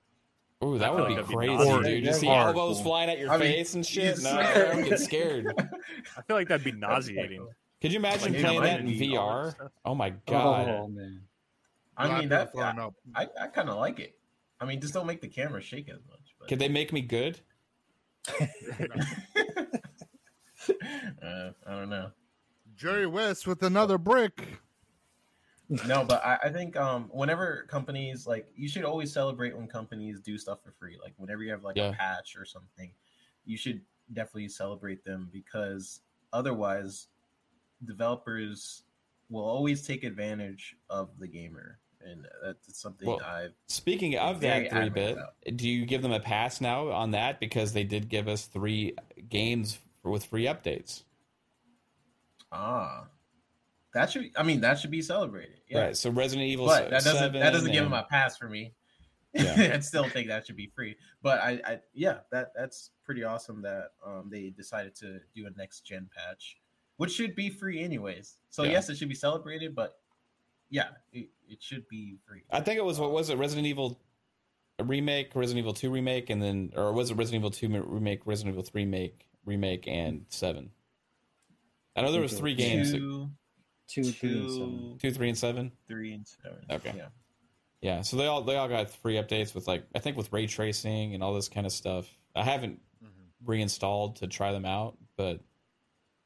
ooh, 0.66 0.78
that 0.78 0.88
I 0.88 0.92
would 0.92 0.98
feel 1.00 1.08
be 1.08 1.16
like 1.16 1.28
be 1.28 1.36
crazy, 1.36 1.64
dude. 1.64 1.86
You 1.86 2.02
That'd 2.06 2.20
see 2.20 2.28
be 2.28 2.34
elbows 2.34 2.82
flying 2.82 3.10
at 3.10 3.20
your 3.20 3.30
I 3.30 3.38
mean, 3.38 3.52
face 3.52 3.76
and 3.76 3.86
shit. 3.86 4.22
No, 4.22 4.30
I 4.40 4.76
would 4.76 4.86
get 4.86 5.00
scared. 5.00 5.54
I 5.58 6.22
feel 6.24 6.36
like 6.36 6.48
that'd 6.48 6.64
be 6.64 6.72
nauseating. 6.72 7.48
Could 7.82 7.92
you 7.92 8.00
imagine 8.00 8.34
Like, 8.34 8.42
playing 8.42 8.56
yeah, 8.56 8.70
that 8.70 8.80
in 8.80 8.88
lightning, 8.88 9.12
that 9.12 9.18
VR? 9.18 9.70
Oh 9.86 9.96
my 9.96 10.10
god! 10.26 10.70
Oh 10.70 10.88
man. 10.88 11.22
A 11.98 12.02
i 12.02 12.08
lot 12.08 12.16
mean 12.16 12.24
of 12.26 12.30
that 12.32 12.52
people 12.52 12.72
throwing. 12.74 12.94
I, 13.14 13.28
I 13.40 13.48
kind 13.48 13.70
of 13.70 13.78
like 13.78 14.00
it. 14.00 14.18
I 14.60 14.66
mean, 14.66 14.82
just 14.82 14.94
don't 14.94 15.06
make 15.06 15.22
the 15.22 15.28
camera 15.28 15.62
shake 15.62 15.90
as 15.90 16.00
much. 16.10 16.36
But 16.40 16.48
Could 16.48 16.60
they 16.60 16.70
make 16.70 16.92
me 16.92 17.02
good? 17.02 17.40
uh, 18.40 18.46
I 21.68 21.72
don't 21.72 21.90
know. 21.90 22.12
Jerry 22.76 23.08
West 23.08 23.48
with 23.48 23.64
another 23.64 23.98
brick. 23.98 24.60
No, 25.70 26.04
but 26.06 26.24
I, 26.24 26.38
I 26.44 26.50
think 26.50 26.78
um, 26.78 27.10
whenever 27.12 27.66
companies 27.70 28.28
like, 28.28 28.48
you 28.56 28.68
should 28.68 28.84
always 28.84 29.12
celebrate 29.12 29.56
when 29.58 29.68
companies 29.68 30.20
do 30.20 30.38
stuff 30.38 30.60
for 30.64 30.72
free. 30.72 30.98
Like 31.02 31.14
whenever 31.18 31.44
you 31.44 31.52
have 31.52 31.64
like 31.64 31.78
Yeah. 31.78 31.90
a 31.90 31.94
patch 31.94 32.36
or 32.38 32.46
something, 32.46 32.92
you 33.46 33.58
should 33.58 33.82
definitely 34.14 34.50
celebrate 34.50 35.04
them 35.04 35.30
because 35.34 36.02
otherwise, 36.34 37.08
developers 37.84 38.84
will 39.30 39.44
always 39.44 39.86
take 39.86 40.04
advantage 40.04 40.76
of 40.90 41.10
the 41.20 41.28
gamer, 41.28 41.80
and 42.02 42.28
that's 42.44 42.80
something 42.80 43.08
Well, 43.08 43.22
I've 43.26 43.54
Speaking 43.68 44.16
of 44.18 44.42
that 44.42 44.70
three 44.70 44.90
bit, 44.90 45.18
adamant 45.18 45.58
do 45.58 45.68
you 45.68 45.86
give 45.86 46.02
them 46.04 46.12
a 46.12 46.20
pass 46.20 46.62
now 46.62 46.90
on 46.92 47.12
that 47.12 47.40
because 47.40 47.74
they 47.74 47.84
did 47.84 48.10
give 48.10 48.28
us 48.28 48.46
three 48.46 48.96
games 49.30 49.80
with 50.04 50.26
free 50.26 50.46
updates? 50.46 51.04
ah. 52.52 53.08
That 53.96 54.12
should, 54.12 54.30
I 54.36 54.44
mean, 54.44 54.60
that 54.60 54.78
should 54.78 54.92
be 54.92 55.02
celebrated. 55.02 55.62
Yeah. 55.70 55.86
Right. 55.86 55.98
So 55.98 56.10
Resident 56.12 56.46
Evil, 56.46 56.66
but 56.66 56.90
that 56.90 57.06
doesn't 57.06 57.32
that 57.32 57.52
doesn't 57.52 57.72
give 57.72 57.86
them 57.86 57.94
a 57.94 58.04
pass 58.04 58.38
for 58.38 58.50
me. 58.50 58.74
Yeah. 59.34 59.72
I'd 59.74 59.86
still 59.86 60.10
think 60.10 60.28
that 60.28 60.46
should 60.46 60.58
be 60.58 60.70
free. 60.76 60.98
But 61.24 61.40
I, 61.40 61.62
I 61.66 61.80
yeah, 61.94 62.18
that 62.30 62.52
that's 62.54 62.92
pretty 63.06 63.24
awesome 63.24 63.62
that 63.62 63.92
um 64.06 64.28
they 64.30 64.50
decided 64.50 64.96
to 64.96 65.22
do 65.34 65.48
a 65.48 65.58
next 65.58 65.86
gen 65.86 66.10
patch, 66.14 66.58
which 66.98 67.14
should 67.14 67.36
be 67.36 67.50
free 67.50 67.82
anyways. 67.82 68.36
So 68.50 68.64
Yeah. 68.64 68.72
yes, 68.72 68.90
it 68.90 68.98
should 68.98 69.08
be 69.08 69.16
celebrated, 69.16 69.74
but 69.74 69.98
yeah, 70.70 70.90
it, 71.14 71.30
it 71.48 71.64
should 71.64 71.88
be 71.88 72.18
free. 72.28 72.44
I 72.52 72.60
think 72.60 72.78
it 72.78 72.84
was 72.84 73.00
what 73.00 73.12
was 73.12 73.30
it 73.30 73.38
Resident 73.38 73.66
Evil 73.66 73.98
remake, 74.84 75.34
Resident 75.36 75.60
Evil 75.64 75.74
Two 75.74 75.90
remake, 75.90 76.30
and 76.30 76.44
then 76.44 76.74
or 76.76 76.92
was 76.92 77.12
it 77.12 77.16
Resident 77.16 77.40
Evil 77.40 77.52
Two 77.52 77.70
remake, 77.88 78.24
Resident 78.26 78.56
Evil 78.56 78.64
Three 78.64 78.84
make 78.84 79.26
remake, 79.46 79.88
and 79.88 80.26
Seven? 80.28 80.72
I 81.96 82.02
know 82.02 82.12
there 82.12 82.20
was 82.20 82.38
three 82.38 82.56
games, 82.56 82.92
Two, 82.92 83.30
Two, 83.88 84.04
three, 84.04 84.40
and 84.40 84.52
seven. 84.52 84.98
two, 85.00 85.10
two, 85.10 85.14
three, 85.14 85.30
and 85.30 85.38
seven. 85.38 85.72
three, 85.88 86.14
and 86.14 86.28
seven. 86.28 86.60
Okay. 86.72 86.94
Yeah. 86.98 87.08
Yeah, 87.82 88.02
so 88.02 88.18
they 88.18 88.26
all 88.26 88.42
they 88.42 88.56
all 88.56 88.68
got 88.68 88.90
free 88.90 89.16
updates 89.16 89.54
with 89.54 89.68
like 89.68 89.86
I 89.94 90.00
think 90.00 90.18
with 90.18 90.34
ray 90.34 90.48
tracing 90.48 91.14
and 91.14 91.22
all 91.22 91.36
this 91.36 91.50
kind 91.50 91.68
of 91.68 91.72
stuff. 91.72 92.08
I 92.36 92.44
haven't 92.44 92.80
reinstalled 93.46 94.16
to 94.18 94.28
try 94.28 94.52
them 94.52 94.66
out, 94.66 94.98
but 95.18 95.40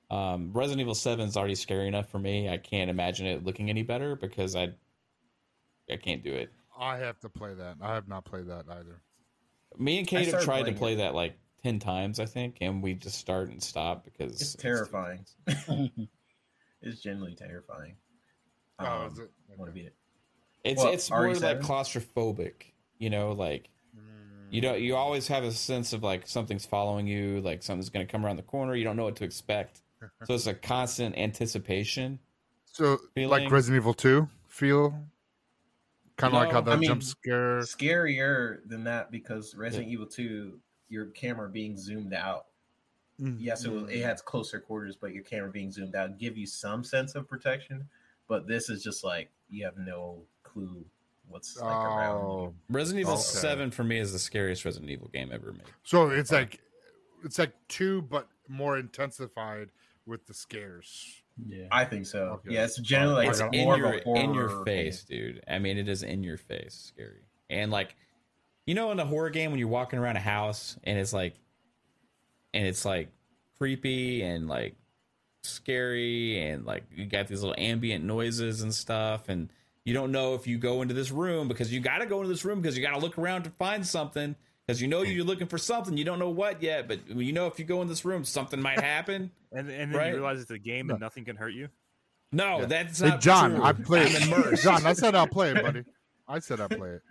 um, 0.10 0.52
Resident 0.54 0.80
Evil 0.82 0.96
Seven 0.96 1.28
is 1.28 1.36
already 1.36 1.56
scary 1.56 1.88
enough 1.88 2.10
for 2.10 2.18
me. 2.18 2.50
I 2.50 2.58
can't 2.58 2.90
imagine 2.90 3.28
it 3.28 3.44
looking 3.44 3.70
any 3.70 3.84
better 3.84 4.16
because 4.16 4.56
I 4.56 4.70
I 5.92 5.98
can't 5.98 6.24
do 6.24 6.34
it. 6.34 6.50
I 6.80 6.98
have 6.98 7.20
to 7.20 7.30
play 7.30 7.54
that. 7.54 7.76
I 7.82 7.94
have 7.94 8.08
not 8.08 8.24
played 8.24 8.48
that 8.48 8.66
either. 8.70 9.02
Me 9.78 10.00
and 10.00 10.08
Kate 10.08 10.32
have 10.32 10.44
tried 10.44 10.66
to 10.66 10.72
play 10.72 10.94
it. 10.94 10.98
that 10.98 11.14
like 11.14 11.36
ten 11.62 11.78
times, 11.80 12.20
I 12.20 12.26
think, 12.26 12.58
and 12.62 12.82
we 12.82 12.94
just 12.94 13.18
start 13.18 13.50
and 13.50 13.62
stop 13.62 14.06
because 14.06 14.42
It's 14.42 14.56
terrifying. 14.56 15.26
it's 16.82 17.02
generally 17.02 17.36
terrifying. 17.36 17.96
Oh, 18.80 18.86
Um, 18.86 19.12
is 19.12 19.20
it? 19.20 19.32
want 19.58 19.70
to 19.70 19.74
beat 19.74 19.88
it. 19.88 19.96
It's 20.64 20.82
What, 20.82 20.94
it's 20.94 21.10
more 21.10 21.28
RE7? 21.28 21.42
like 21.42 21.60
claustrophobic, 21.62 22.54
you 22.98 23.10
know, 23.10 23.32
like 23.34 23.70
Mm. 23.98 24.52
you 24.52 24.62
don't 24.62 24.80
you 24.82 24.96
always 24.96 25.28
have 25.28 25.44
a 25.44 25.52
sense 25.52 25.94
of 25.94 26.04
like 26.04 26.28
something's 26.28 26.66
following 26.66 27.08
you, 27.08 27.42
like 27.42 27.64
something's 27.64 27.90
going 27.90 28.06
to 28.06 28.12
come 28.12 28.26
around 28.26 28.36
the 28.38 28.44
corner. 28.44 28.76
You 28.76 28.84
don't 28.84 28.96
know 28.96 29.04
what 29.06 29.16
to 29.18 29.24
expect, 29.26 29.82
so 30.26 30.34
it's 30.36 30.48
a 30.48 30.54
constant 30.54 31.18
anticipation. 31.18 32.20
So, 32.66 32.98
feeling- 33.16 33.30
like 33.44 33.52
Resident 33.52 33.82
Evil 33.82 33.94
2 33.94 34.30
feel? 34.48 34.92
Kind 36.18 36.34
of 36.34 36.40
You 36.42 36.46
like 36.46 36.52
how 36.54 36.62
that 36.62 36.66
the 36.72 36.72
I 36.76 36.80
mean, 36.80 36.88
jump 36.90 37.04
scare. 37.04 37.60
Scarier 37.62 38.60
than 38.68 38.84
that 38.84 39.10
because 39.12 39.56
Resident 39.56 39.90
Evil 39.90 40.06
2, 40.06 40.60
your 40.90 41.08
camera 41.08 41.50
being 41.50 41.78
zoomed 41.78 42.14
out. 42.14 42.48
Mm-hmm. 43.22 43.38
Yes, 43.40 43.66
it, 43.66 43.72
was, 43.72 43.84
it 43.84 43.88
mm-hmm. 43.96 44.04
has 44.04 44.22
closer 44.22 44.60
quarters, 44.60 44.96
but 44.96 45.14
your 45.14 45.24
camera 45.24 45.50
being 45.52 45.72
zoomed 45.72 45.96
out 45.96 46.18
give 46.18 46.38
you 46.38 46.46
some 46.48 46.84
sense 46.84 47.16
of 47.16 47.28
protection. 47.28 47.88
But 48.28 48.48
this 48.48 48.70
is 48.70 48.84
just 48.84 49.04
like 49.04 49.30
you 49.50 49.66
have 49.66 49.78
no 49.78 50.22
clue 50.44 50.86
what's 51.28 51.58
like 51.58 51.66
around 51.72 52.16
Oh, 52.24 52.44
you. 52.44 52.54
Resident 52.70 53.02
Evil 53.02 53.14
Okay. 53.14 53.22
Seven 53.22 53.72
for 53.72 53.84
me 53.84 54.00
is 54.00 54.14
the 54.14 54.20
scariest 54.20 54.66
Resident 54.66 54.90
Evil 54.92 55.10
game 55.10 55.32
ever 55.34 55.52
made. 55.52 55.64
so 55.84 56.10
it's 56.10 56.32
like 56.32 56.62
it's 57.24 57.38
like 57.40 57.54
two, 57.68 58.02
but 58.04 58.28
more 58.48 58.78
intensified 58.78 59.70
with 60.06 60.26
the 60.28 60.34
scares. 60.34 61.22
Yeah. 61.48 61.66
I 61.72 61.86
think 61.86 62.06
so. 62.06 62.40
Okay. 62.46 62.54
Yeah, 62.54 62.66
it's 62.66 62.78
generally 62.80 63.26
like 63.26 63.30
it's 63.30 63.42
Like 63.42 63.54
in 63.54 63.66
more 63.66 63.78
your 63.78 63.94
in 63.94 64.34
your 64.34 64.66
face, 64.66 65.04
thing. 65.04 65.18
dude. 65.18 65.44
I 65.48 65.60
mean, 65.60 65.78
it 65.78 65.88
is 65.88 66.04
in 66.04 66.24
your 66.24 66.38
face, 66.38 66.92
scary. 66.94 67.22
And 67.50 67.72
like, 67.72 67.96
you 68.66 68.76
know, 68.76 68.92
in 68.92 69.00
a 69.00 69.06
horror 69.06 69.30
game 69.30 69.52
when 69.52 69.60
you're 69.60 69.70
walking 69.70 70.00
around 70.00 70.18
a 70.18 70.22
house 70.22 70.78
and 70.84 70.98
it's 71.00 71.14
like, 71.14 71.36
and 72.54 72.66
it's 72.68 72.86
like 72.86 73.10
creepy 73.58 74.22
and 74.22 74.48
like 74.48 74.76
scary 75.44 76.40
and 76.42 76.66
like 76.66 76.84
you 76.96 77.06
got 77.06 77.28
these 77.28 77.42
little 77.42 77.56
ambient 77.58 78.04
noises 78.04 78.62
and 78.62 78.74
stuff 78.74 79.30
and 79.30 79.50
you 79.86 79.94
don't 79.94 80.12
know 80.12 80.34
if 80.36 80.46
you 80.46 80.58
go 80.58 80.82
into 80.82 80.94
this 80.94 81.12
room 81.12 81.48
because 81.48 81.72
you 81.72 81.80
got 81.80 82.00
to 82.00 82.06
go 82.06 82.18
into 82.18 82.28
this 82.30 82.44
room 82.46 82.62
because 82.62 82.78
you 82.78 82.84
got 82.84 82.92
to 82.94 83.00
look 83.00 83.18
around 83.18 83.44
to 83.44 83.50
find 83.52 83.86
something 83.88 84.36
because 84.68 84.82
you 84.82 84.88
know 84.88 85.04
hmm. 85.04 85.10
you're 85.12 85.24
looking 85.26 85.48
for 85.48 85.58
something 85.58 85.98
you 85.98 86.04
don't 86.04 86.20
know 86.20 86.30
what 86.30 86.62
yet 86.62 86.88
but 86.88 87.00
you 87.10 87.32
know 87.32 87.48
if 87.48 87.58
you 87.58 87.66
go 87.66 87.82
in 87.82 87.88
this 87.88 88.04
room 88.06 88.24
something 88.24 88.62
might 88.62 88.80
happen 88.80 89.32
And 89.52 89.68
and 89.70 89.92
then 89.92 90.00
Right. 90.00 90.08
you 90.10 90.14
realize 90.16 90.40
it's 90.42 90.52
a 90.52 90.60
game 90.60 90.88
No. 90.88 90.94
and 90.96 91.02
nothing 91.02 91.26
can 91.26 91.36
hurt 91.36 91.54
you. 91.54 91.70
no 92.32 92.60
Yeah. 92.60 92.66
that's 92.66 93.00
Hey, 93.00 93.08
not 93.10 93.22
John, 93.22 93.56
true. 93.56 93.64
I 93.64 93.74
played. 93.74 94.16
I'm 94.16 94.32
immersed 94.34 94.64
John, 94.64 94.86
I 94.86 94.94
said 94.94 95.16
I'll 95.16 95.26
play 95.28 95.52
it, 95.52 95.62
buddy. 95.64 95.84
I 96.28 96.38
said 96.40 96.60
I'll 96.62 96.70
play 96.70 96.90
it. 96.92 97.02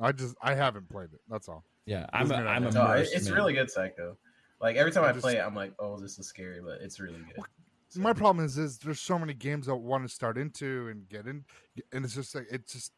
I 0.00 0.12
just 0.12 0.34
I 0.40 0.54
haven't 0.54 0.88
played 0.88 1.10
it. 1.12 1.20
That's 1.28 1.48
all. 1.48 1.64
yeah 1.84 2.06
i'm 2.12 2.28
Doesn't 2.28 2.44
mean 2.44 2.46
I 2.46 2.54
i'm 2.56 2.62
won't. 2.64 2.74
No, 2.76 2.92
it's 2.92 3.26
man. 3.26 3.34
really 3.34 3.52
good, 3.52 3.70
Psycho. 3.70 4.16
Like 4.62 4.76
every 4.76 4.92
time 4.92 5.04
I 5.04 5.08
I, 5.08 5.12
just- 5.12 5.22
play 5.22 5.36
it, 5.36 5.40
I'm 5.40 5.54
like, 5.54 5.72
oh, 5.78 5.98
this 5.98 6.18
is 6.18 6.26
scary, 6.26 6.60
but 6.62 6.80
it's 6.80 7.00
really 7.00 7.18
good. 7.18 7.44
So- 7.88 8.00
My 8.00 8.12
problem 8.14 8.44
is, 8.46 8.56
is 8.56 8.78
there's 8.78 9.00
so 9.00 9.18
many 9.18 9.34
games 9.34 9.68
I 9.68 9.72
want 9.72 10.04
to 10.04 10.08
start 10.08 10.38
into 10.38 10.88
and 10.88 11.06
get 11.08 11.26
in, 11.26 11.44
and 11.92 12.04
it's 12.04 12.14
just 12.14 12.34
like 12.34 12.46
it's 12.50 12.72
just. 12.72 12.92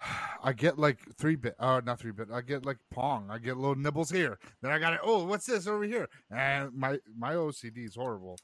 I 0.44 0.52
get 0.52 0.78
like 0.78 1.00
three 1.16 1.34
bit, 1.34 1.56
uh, 1.58 1.80
not 1.84 1.98
three 1.98 2.12
bit. 2.12 2.28
I 2.32 2.40
get 2.40 2.64
like 2.64 2.78
Pong. 2.92 3.28
I 3.30 3.38
get 3.38 3.56
little 3.56 3.74
nibbles 3.74 4.10
here. 4.10 4.38
Then 4.62 4.70
I 4.70 4.78
got 4.78 4.92
it. 4.92 5.00
Oh, 5.02 5.24
what's 5.24 5.46
this 5.46 5.66
over 5.66 5.82
here? 5.84 6.08
And 6.30 6.72
my 6.72 6.98
my 7.16 7.34
OCD 7.34 7.84
is 7.86 7.96
horrible, 7.96 8.38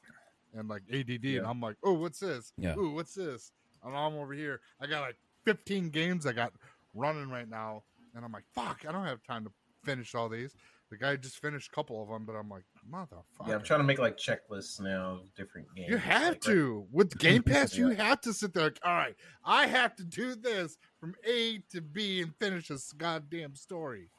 and 0.53 0.67
like 0.67 0.81
ADD. 0.91 1.23
And 1.37 1.45
I'm 1.47 1.61
like, 1.61 1.77
oh, 1.83 1.93
what's 1.93 2.19
this? 2.19 2.51
Yeah. 2.57 2.75
Ooh, 2.77 2.91
what's 2.91 3.13
this? 3.13 3.51
And 3.83 3.95
I'm 3.95 4.15
over 4.15 4.33
here. 4.33 4.59
I 4.81 4.87
got 4.87 5.01
like 5.01 5.15
15 5.45 5.89
games 5.91 6.25
I 6.25 6.33
got 6.33 6.51
running 6.93 7.29
right 7.29 7.47
now, 7.47 7.83
and 8.15 8.25
I'm 8.25 8.31
like, 8.31 8.45
fuck, 8.53 8.83
I 8.87 8.91
don't 8.91 9.05
have 9.05 9.23
time 9.23 9.45
to 9.45 9.51
finish 9.85 10.13
all 10.15 10.27
these. 10.27 10.55
The 10.91 10.97
guy 10.97 11.15
just 11.15 11.41
finished 11.41 11.69
a 11.71 11.75
couple 11.75 12.01
of 12.01 12.09
them, 12.09 12.25
but 12.25 12.33
I'm 12.33 12.47
like, 12.49 12.63
motherfucker. 12.89 13.47
Yeah, 13.47 13.55
I'm 13.55 13.63
trying 13.63 13.79
to 13.79 13.83
make 13.85 13.97
like 13.97 14.17
checklists 14.17 14.79
now 14.79 15.21
of 15.21 15.33
different 15.35 15.67
games. 15.75 15.89
You 15.89 15.97
have 15.97 16.33
like, 16.33 16.41
to 16.41 16.85
with 16.91 17.17
Game 17.19 17.41
Pass. 17.43 17.75
You 17.75 17.89
have 17.89 18.21
to 18.21 18.33
sit 18.33 18.53
there. 18.53 18.65
Like, 18.65 18.79
All 18.83 18.93
right, 18.93 19.15
I 19.43 19.65
have 19.67 19.95
to 19.95 20.03
do 20.03 20.35
this 20.35 20.77
from 20.99 21.15
A 21.27 21.59
to 21.71 21.81
B 21.81 22.21
and 22.21 22.35
finish 22.39 22.67
this 22.67 22.91
goddamn 22.91 23.55
story. 23.55 24.09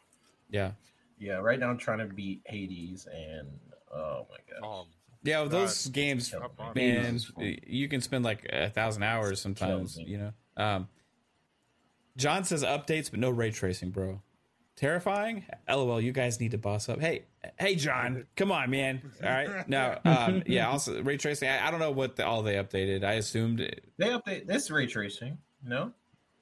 yeah 0.51 0.73
Yeah, 1.19 1.37
right 1.37 1.59
now 1.59 1.71
I'm 1.71 1.79
trying 1.79 1.99
to 1.99 2.07
beat 2.07 2.43
Hades, 2.47 3.07
and 3.07 3.49
oh 3.95 4.27
my 4.29 4.39
god, 4.61 4.81
Um, 4.81 4.87
Yeah, 5.23 5.43
God, 5.43 5.51
those 5.53 5.87
games, 5.87 6.31
killing 6.31 6.51
man, 6.75 7.05
Hades 7.05 7.23
is 7.23 7.25
fun. 7.27 7.57
you 7.67 7.89
can 7.89 8.01
spend 8.01 8.25
like 8.25 8.45
a 8.53 8.71
thousand 8.71 9.05
hours 9.05 9.41
sometimes. 9.41 9.97
You 9.97 10.19
know. 10.19 10.33
Um, 10.57 10.89
John 12.17 12.45
says 12.45 12.65
updates, 12.65 13.11
but 13.11 13.21
no 13.21 13.31
ray 13.31 13.51
tracing, 13.51 13.91
bro. 13.91 14.23
Terrifying. 14.77 15.45
LOL. 15.69 16.01
You 16.01 16.13
guys 16.13 16.39
need 16.39 16.51
to 16.51 16.59
boss 16.59 16.89
up. 16.89 17.01
Hey, 17.01 17.25
hey, 17.59 17.75
John, 17.77 18.27
come 18.37 18.53
on, 18.53 18.69
man. 18.71 19.01
All 19.25 19.31
right. 19.31 19.67
Now, 19.69 19.99
um, 20.05 20.43
yeah. 20.47 20.69
Also, 20.69 21.03
ray 21.03 21.17
tracing. 21.17 21.49
I, 21.49 21.67
I 21.67 21.71
don't 21.71 21.81
know 21.81 21.91
what 21.91 22.17
the, 22.17 22.27
all 22.27 22.43
they 22.43 22.57
updated. 22.57 23.03
I 23.03 23.13
assumed. 23.15 23.61
It, 23.61 23.85
they 23.97 24.09
update 24.09 24.47
this 24.47 24.71
ray 24.71 24.87
tracing. 24.87 25.39
No, 25.65 25.93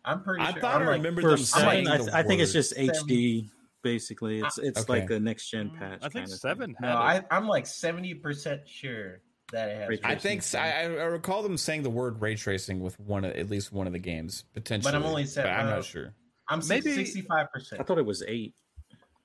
I'm 0.05 0.23
pretty 0.23 0.43
I 0.43 0.51
sure. 0.53 0.61
thought 0.61 0.77
I'm 0.77 0.83
I 0.83 0.87
like, 0.87 0.97
remembered 0.97 1.23
For 1.23 1.29
them 1.31 1.39
seven, 1.39 1.69
saying 1.71 1.89
I, 1.89 1.99
the 1.99 2.17
I 2.17 2.23
think 2.25 2.41
it's 2.43 2.51
word. 2.53 2.61
just 2.61 2.77
HD. 2.77 3.49
Basically, 3.83 4.41
it's 4.41 4.59
it's 4.59 4.81
Okay. 4.81 5.01
like 5.01 5.11
a 5.11 5.21
next 5.21 5.51
gen 5.51 5.71
patch. 5.79 5.99
I 6.03 6.09
think 6.09 6.25
kinda 6.27 6.37
seven 6.37 6.75
No, 6.81 6.89
had 6.89 7.17
it. 7.19 7.27
I, 7.31 7.37
I'm 7.37 7.47
like 7.47 7.67
seventy 7.67 8.15
percent 8.15 8.63
sure 8.67 9.21
that 9.53 9.69
it 9.69 9.77
has. 9.77 9.89
Ray 9.91 9.97
ray 9.97 10.01
I 10.03 10.15
think 10.17 10.41
tracing. 10.41 10.61
I, 10.61 10.71
I 10.71 10.83
I 10.85 11.05
recall 11.05 11.43
them 11.43 11.59
saying 11.59 11.83
the 11.83 11.91
word 11.91 12.21
ray 12.21 12.35
tracing 12.35 12.81
with 12.81 12.99
one 12.99 13.25
of, 13.27 13.33
at 13.37 13.51
least 13.51 13.73
one 13.73 13.87
of 13.87 13.93
the 13.93 13.99
games 13.99 14.45
potentially. 14.55 14.91
But 14.91 14.97
I'm 14.97 15.05
only 15.07 15.27
set- 15.27 15.47
I'm 15.47 15.67
uh, 15.67 15.77
not 15.77 15.85
sure. 15.85 16.15
I'm 16.49 16.61
maybe- 16.69 16.93
sixty-five 16.95 17.51
percent. 17.53 17.81
I 17.81 17.85
thought 17.85 17.99
it 17.99 18.07
was 18.07 18.23
eight. 18.27 18.55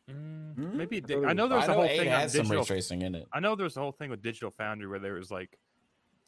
Mm, 0.10 0.74
maybe 0.74 0.98
it 0.98 1.04
I 1.04 1.08
did. 1.08 1.22
thought 1.22 1.30
I 1.30 1.34
know 1.34 1.48
there's 1.48 1.68
a 1.68 1.74
whole 1.74 1.88
thing 1.88 2.00
on 2.02 2.20
has 2.22 2.32
some 2.34 2.42
ray 2.42 2.58
digital. 2.58 2.66
tracing 2.66 3.02
in 3.04 3.16
it. 3.16 3.28
I 3.34 3.40
know 3.40 3.56
there's 3.56 3.78
a 3.78 3.80
whole 3.82 3.92
thing 3.92 4.10
with 4.10 4.22
Digital 4.22 4.52
Foundry 4.58 4.88
where 4.88 5.00
there 5.00 5.14
was 5.14 5.30
like 5.30 5.56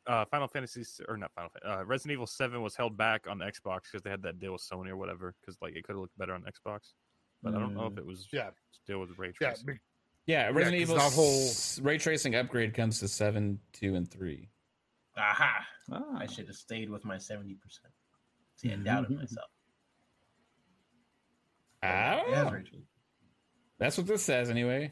uh 0.07 0.25
Final 0.25 0.47
Fantasy 0.47 0.83
or 1.07 1.17
not 1.17 1.31
Final 1.33 1.49
uh, 1.65 1.83
Resident 1.85 2.13
Evil 2.13 2.27
7 2.27 2.61
was 2.61 2.75
held 2.75 2.95
back 2.97 3.25
on 3.27 3.39
the 3.39 3.45
Xbox 3.45 3.83
because 3.83 4.01
they 4.03 4.09
had 4.11 4.21
that 4.23 4.37
deal 4.39 4.51
with 4.53 4.61
Sony 4.61 4.89
or 4.89 4.97
whatever 4.97 5.33
because 5.41 5.57
like 5.61 5.75
it 5.75 5.83
could 5.83 5.93
have 5.93 6.01
looked 6.01 6.17
better 6.17 6.33
on 6.33 6.43
Xbox. 6.43 6.91
But 7.41 7.55
I 7.55 7.59
don't 7.59 7.73
know 7.73 7.87
if 7.87 7.97
it 7.97 8.05
was 8.05 8.27
Yeah. 8.31 8.49
still 8.71 8.99
with 8.99 9.17
ray 9.17 9.31
yeah, 9.41 9.49
tracing. 9.49 9.65
be- 9.65 9.79
Yeah, 10.27 10.47
Resident 10.49 10.73
'cause 10.73 10.81
Evil 10.81 10.95
that 10.97 11.13
whole- 11.13 11.83
ray 11.83 11.97
tracing 11.97 12.35
upgrade 12.35 12.75
comes 12.75 12.99
to 12.99 13.07
seven, 13.07 13.59
two, 13.73 13.95
and 13.95 14.09
three. 14.09 14.49
Aha! 15.17 15.65
Ah, 15.91 16.17
I 16.19 16.27
should 16.27 16.45
have 16.47 16.55
stayed 16.55 16.89
with 16.91 17.03
my 17.03 17.17
seventy 17.17 17.55
percent. 17.55 17.91
See, 18.57 18.71
I 18.71 18.75
doubted 18.75 19.17
myself. 19.17 19.49
I 21.83 22.15
don't 22.17 22.31
know. 22.31 22.51
ray. 22.51 22.63
That's 23.79 23.97
what 23.97 24.07
this 24.07 24.23
says 24.23 24.49
anyway. 24.49 24.91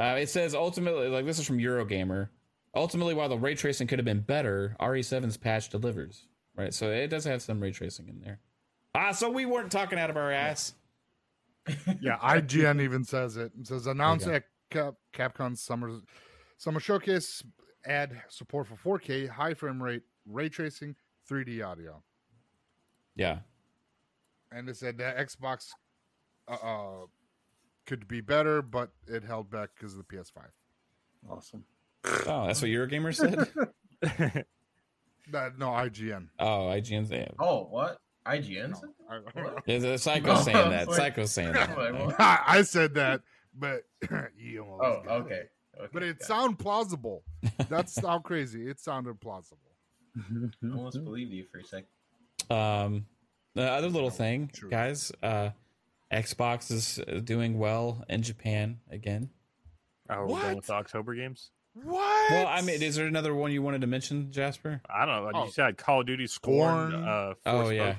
Uh, 0.00 0.16
it 0.18 0.28
says 0.28 0.54
ultimately, 0.54 1.08
like 1.08 1.24
this 1.26 1.38
is 1.38 1.46
from 1.46 1.58
Eurogamer. 1.58 2.28
Ultimately, 2.74 3.14
while 3.14 3.28
the 3.28 3.38
ray 3.38 3.54
tracing 3.54 3.86
could 3.86 3.98
have 3.98 4.06
been 4.06 4.20
better, 4.20 4.74
RE7's 4.80 5.36
patch 5.36 5.68
delivers. 5.68 6.26
Right, 6.56 6.72
so 6.74 6.90
it 6.90 7.08
does 7.08 7.24
have 7.24 7.40
some 7.42 7.60
ray 7.60 7.70
tracing 7.72 8.08
in 8.08 8.20
there. 8.20 8.40
Ah, 8.94 9.12
so 9.12 9.30
we 9.30 9.46
weren't 9.46 9.70
talking 9.72 9.98
out 9.98 10.10
of 10.10 10.16
our 10.16 10.30
ass. 10.32 10.74
yeah. 12.00 12.18
IGN 12.18 12.80
even 12.82 13.04
says 13.04 13.36
it. 13.36 13.52
It 13.58 13.66
says 13.68 13.86
announced 13.86 14.26
Okay. 14.26 14.36
at 14.36 14.44
Cap, 14.70 14.94
Capcom's 15.14 15.60
summer 15.62 16.00
summer 16.58 16.80
showcase. 16.80 17.42
Add 17.84 18.20
support 18.28 18.66
for 18.68 18.98
4K, 18.98 19.28
high 19.28 19.54
frame 19.54 19.82
rate, 19.82 20.02
ray 20.26 20.48
tracing, 20.48 20.94
3D 21.28 21.66
audio, 21.66 22.00
Yeah, 23.16 23.38
and 24.54 24.68
it 24.68 24.76
said 24.76 24.98
that 24.98 25.16
Xbox 25.18 25.68
uh, 26.48 26.54
uh, 26.62 27.06
could 27.86 28.06
be 28.08 28.20
better, 28.20 28.62
but 28.62 28.90
it 29.06 29.24
held 29.24 29.50
back 29.50 29.70
because 29.76 29.96
of 29.96 30.04
the 30.06 30.16
PS5. 30.16 30.42
awesome. 31.30 31.64
oh, 32.04 32.46
that's 32.46 32.60
what 32.62 32.70
Eurogamer 32.70 33.14
said. 33.14 34.44
That, 35.30 35.56
no, 35.56 35.66
IGN. 35.68 36.26
oh, 36.40 36.66
IGN's 36.74 37.10
yeah. 37.10 37.28
Oh, 37.38 37.68
what? 37.70 37.98
IGN? 38.26 38.70
No, 38.70 38.74
said? 38.76 38.88
I- 39.08 39.40
What? 39.40 39.62
Yeah, 39.66 39.78
the 39.78 39.96
Psycho 39.96 40.32
Oh, 40.32 40.42
saying 40.42 40.70
that. 40.70 40.88
wait. 40.88 40.96
Psycho 40.96 41.24
saying 41.26 41.52
that. 41.52 41.70
I'm 41.78 41.94
like, 41.94 42.06
what? 42.06 42.16
I 42.18 42.62
said 42.62 42.94
that, 42.94 43.20
but 43.54 43.84
you 44.36 44.64
almost 44.64 44.82
Oh, 44.84 45.02
got 45.04 45.16
it. 45.16 45.20
okay. 45.22 45.42
okay. 45.78 45.88
But 45.92 46.02
it 46.02 46.18
got 46.18 46.26
sounded 46.26 46.58
plausible. 46.58 47.22
That's 47.68 47.98
how 48.00 48.18
crazy 48.18 48.66
it 48.68 48.80
sounded 48.80 49.20
plausible. 49.20 49.58
I 50.18 50.66
almost 50.76 51.02
believed 51.04 51.30
you 51.30 51.44
for 51.50 51.58
a 51.58 51.64
second. 51.64 51.86
Um, 52.50 53.06
the 53.54 53.62
other 53.70 53.88
little 53.88 54.10
thing, 54.10 54.50
true. 54.52 54.70
guys. 54.70 55.12
Uh, 55.22 55.50
Xbox 56.12 56.70
is 56.70 56.98
uh, 57.00 57.20
doing 57.20 57.58
well 57.58 58.04
in 58.08 58.22
Japan 58.22 58.80
again. 58.90 59.30
Oh, 60.10 60.26
we're 60.26 60.26
going 60.26 60.38
with 60.40 60.54
What? 60.56 60.64
the 60.66 60.72
October 60.74 61.14
games. 61.14 61.50
What? 61.74 62.30
Well, 62.30 62.46
I 62.46 62.60
mean, 62.60 62.82
is 62.82 62.96
there 62.96 63.06
another 63.06 63.34
one 63.34 63.50
you 63.50 63.62
wanted 63.62 63.80
to 63.80 63.86
mention, 63.86 64.30
Jasper? 64.30 64.82
I 64.90 65.06
don't 65.06 65.16
know. 65.16 65.22
Like 65.24 65.34
Oh. 65.36 65.44
you 65.46 65.52
said, 65.52 65.78
Call 65.78 66.00
of 66.00 66.06
Duty 66.06 66.26
Scorn, 66.26 66.90
Scorn. 66.90 67.04
uh, 67.08 67.34
Oh, 67.46 67.70
yeah. 67.70 67.94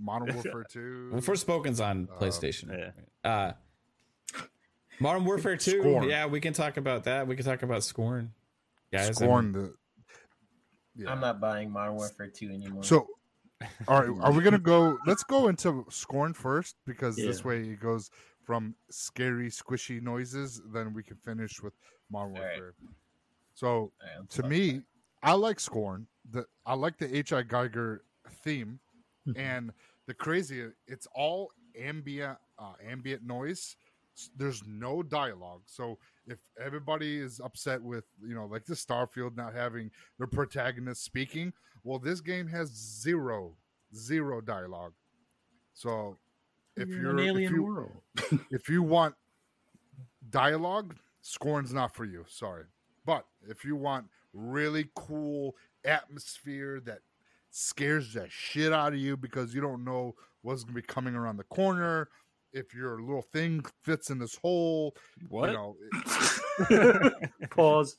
Modern 0.00 0.34
Warfare 0.34 0.64
2. 0.70 1.10
Well, 1.12 1.20
Forspoken's 1.20 1.80
on 1.80 2.08
Uh, 2.10 2.18
PlayStation. 2.18 2.92
yeah. 3.24 3.30
Uh, 3.30 3.52
Modern 4.98 5.24
Warfare 5.26 5.56
Two. 5.58 5.80
Scorn. 5.82 6.08
Yeah, 6.08 6.24
we 6.26 6.40
can 6.40 6.54
talk 6.54 6.78
about 6.78 7.04
that. 7.04 7.26
We 7.26 7.36
can 7.36 7.44
talk 7.44 7.62
about 7.62 7.84
Scorn, 7.84 8.32
guys. 8.90 9.10
I 9.10 9.12
Scorn 9.12 9.52
mean, 9.52 9.52
the. 10.96 11.04
Yeah. 11.04 11.12
I'm 11.12 11.20
not 11.20 11.38
buying 11.38 11.70
Modern 11.70 11.96
Warfare 11.96 12.28
2 12.28 12.48
anymore. 12.48 12.82
So, 12.82 13.06
all 13.88 14.00
right, 14.00 14.10
are 14.20 14.32
we 14.32 14.42
gonna 14.42 14.58
go? 14.58 14.98
Let's 15.06 15.22
go 15.22 15.48
into 15.48 15.86
Scorn 15.90 16.32
first 16.34 16.76
because 16.86 17.16
this 17.16 17.44
way 17.44 17.60
it 17.62 17.80
goes 17.80 18.10
from 18.44 18.74
scary, 18.90 19.48
squishy 19.48 20.00
noises. 20.02 20.60
Then 20.72 20.92
we 20.94 21.02
can 21.02 21.16
finish 21.16 21.62
with 21.62 21.74
Modern 22.10 22.36
All 22.36 22.42
right. 22.42 22.56
Warfare. 22.58 22.74
So, 23.54 23.92
right, 24.02 24.28
to 24.30 24.42
me, 24.42 24.82
I 25.22 25.32
like 25.32 25.58
Scorn. 25.60 26.06
The 26.30 26.46
I 26.64 26.74
like 26.74 26.98
the 26.98 27.14
H. 27.14 27.32
R. 27.32 27.42
Geiger 27.42 28.04
theme, 28.42 28.78
Mhm. 29.26 29.38
and 29.38 29.72
the 30.06 30.14
crazy. 30.14 30.70
It's 30.86 31.06
all 31.14 31.52
ambient, 31.78 32.38
uh, 32.58 32.74
ambient 32.84 33.22
noise. 33.22 33.76
There's 34.36 34.62
no 34.66 35.02
dialogue. 35.02 35.62
So 35.66 35.98
if 36.26 36.38
everybody 36.62 37.18
is 37.18 37.40
upset 37.42 37.82
with 37.82 38.04
you 38.26 38.34
know 38.34 38.46
like 38.46 38.64
the 38.64 38.74
Starfield 38.74 39.36
not 39.36 39.54
having 39.54 39.90
their 40.18 40.26
protagonist 40.26 41.04
speaking, 41.04 41.52
well, 41.84 41.98
this 41.98 42.20
game 42.20 42.48
has 42.48 42.70
zero, 42.70 43.56
zero 43.94 44.40
dialogue. 44.40 44.92
So 45.72 46.18
if 46.76 46.88
You're 46.88 47.00
you're, 47.00 47.18
an 47.18 47.44
if 47.44 47.50
you, 47.50 47.62
world. 47.62 47.92
if 48.50 48.68
you 48.68 48.82
want 48.82 49.14
dialogue, 50.30 50.96
Scorn's 51.22 51.72
not 51.72 51.94
for 51.94 52.04
you. 52.04 52.24
Sorry. 52.28 52.64
But 53.04 53.24
if 53.48 53.64
you 53.64 53.76
want 53.76 54.06
really 54.32 54.90
cool 54.94 55.54
atmosphere 55.84 56.80
that 56.80 56.98
scares 57.50 58.12
the 58.12 58.26
shit 58.28 58.72
out 58.72 58.92
of 58.92 58.98
you 58.98 59.16
because 59.16 59.54
you 59.54 59.60
don't 59.60 59.84
know 59.84 60.14
what's 60.42 60.64
going 60.64 60.74
to 60.74 60.82
be 60.82 60.86
coming 60.86 61.14
around 61.14 61.36
the 61.36 61.44
corner, 61.44 62.08
if 62.56 62.74
your 62.74 63.00
little 63.00 63.22
thing 63.32 63.64
fits 63.84 64.10
in 64.10 64.18
this 64.18 64.36
hole, 64.36 64.96
What? 65.28 65.50
you 65.50 65.56
know, 65.56 65.76
Pause. 67.50 67.98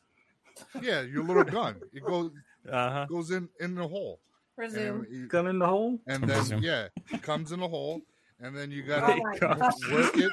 Yeah, 0.81 1.01
your 1.01 1.23
little 1.23 1.43
gun. 1.43 1.79
It 1.93 2.03
goes 2.03 2.31
Uh 2.71 2.89
huh. 2.91 3.05
goes 3.07 3.31
in 3.31 3.47
in 3.59 3.75
the 3.75 3.87
hole. 3.87 4.19
Resume. 4.57 5.05
And, 5.05 5.29
Gun 5.29 5.47
in 5.47 5.59
the 5.59 5.67
hole. 5.67 5.99
and 6.07 6.27
Resume. 6.27 6.61
then 6.61 6.63
yeah, 6.63 6.87
it 7.13 7.21
comes 7.21 7.51
in 7.51 7.59
the 7.59 7.67
hole, 7.67 8.01
and 8.39 8.57
then 8.57 8.71
you 8.71 8.83
Oh 8.83 8.87
gotta 8.87 9.17
my 9.21 9.37
God. 9.39 9.59
gosh. 9.59 9.73
work 9.91 10.17
it. 10.17 10.31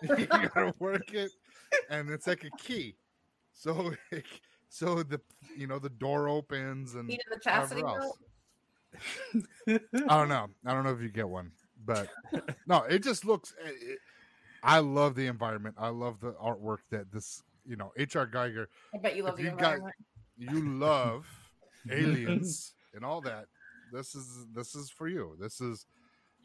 you 0.18 0.26
gotta 0.26 0.72
work 0.78 1.12
it, 1.12 1.32
and 1.90 2.08
it's 2.10 2.26
like 2.28 2.44
a 2.44 2.50
key. 2.62 2.94
So, 3.52 3.92
so 4.68 5.02
the 5.02 5.20
you 5.56 5.66
know 5.66 5.80
the 5.80 5.88
door 5.90 6.28
opens 6.28 6.94
and 6.94 7.08
Needed 7.08 7.24
the 7.32 7.40
chastity 7.40 7.82
whatever 7.82 8.00
belt. 8.00 8.18
else. 9.66 9.80
I 10.08 10.16
don't 10.18 10.28
know. 10.28 10.46
I 10.64 10.72
don't 10.72 10.84
know 10.84 10.92
if 10.92 11.02
you 11.02 11.08
get 11.10 11.28
one, 11.28 11.50
but 11.88 12.08
no, 12.68 12.82
it 12.84 13.02
just 13.02 13.24
looks. 13.24 13.52
It, 13.64 13.74
it- 13.92 13.98
I 14.62 14.80
love 14.80 15.14
the 15.14 15.26
environment. 15.28 15.76
I 15.78 15.88
love 15.88 16.20
the 16.20 16.32
artwork 16.32 16.78
that 16.90 17.10
this. 17.12 17.42
You 17.66 17.76
know, 17.76 17.92
H.R. 17.98 18.26
Geiger. 18.26 18.68
I 18.94 18.98
bet 18.98 19.14
you 19.16 19.24
love 19.24 19.36
the 19.36 19.42
you 19.42 19.50
got- 19.50 19.58
environment. 19.74 19.94
You 20.38 20.78
love 20.78 21.26
aliens 21.90 22.72
and 22.94 23.04
all 23.04 23.20
that. 23.22 23.46
This 23.92 24.14
is 24.14 24.46
this 24.54 24.74
is 24.74 24.90
for 24.90 25.08
you. 25.08 25.36
This 25.40 25.60
is 25.60 25.86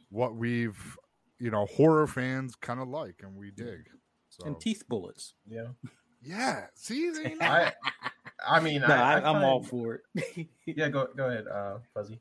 what 0.10 0.36
we've 0.36 0.98
you 1.40 1.50
know 1.52 1.66
horror 1.66 2.08
fans 2.08 2.56
kind 2.56 2.80
of 2.80 2.88
like 2.88 3.22
and 3.24 3.36
we 3.36 3.52
dig. 3.52 3.88
So 4.30 4.48
and 4.48 4.60
teeth 4.60 4.84
bullets. 4.90 5.34
Yeah. 5.48 5.68
yeah, 6.22 6.66
see, 6.76 7.10
there 7.14 7.30
you 7.30 7.40
go. 7.40 7.46
I 7.46 7.72
I 8.46 8.60
mean, 8.60 8.82
No, 8.82 8.88
I, 8.88 8.92
I, 8.92 9.20
I 9.20 9.30
I'm 9.30 9.44
all 9.44 9.64
for 9.64 10.02
it. 10.16 10.48
Yeah, 10.66 10.90
go 10.90 11.08
go 11.16 11.28
ahead, 11.28 11.48
uh, 11.48 11.78
Fuzzy. 11.94 12.20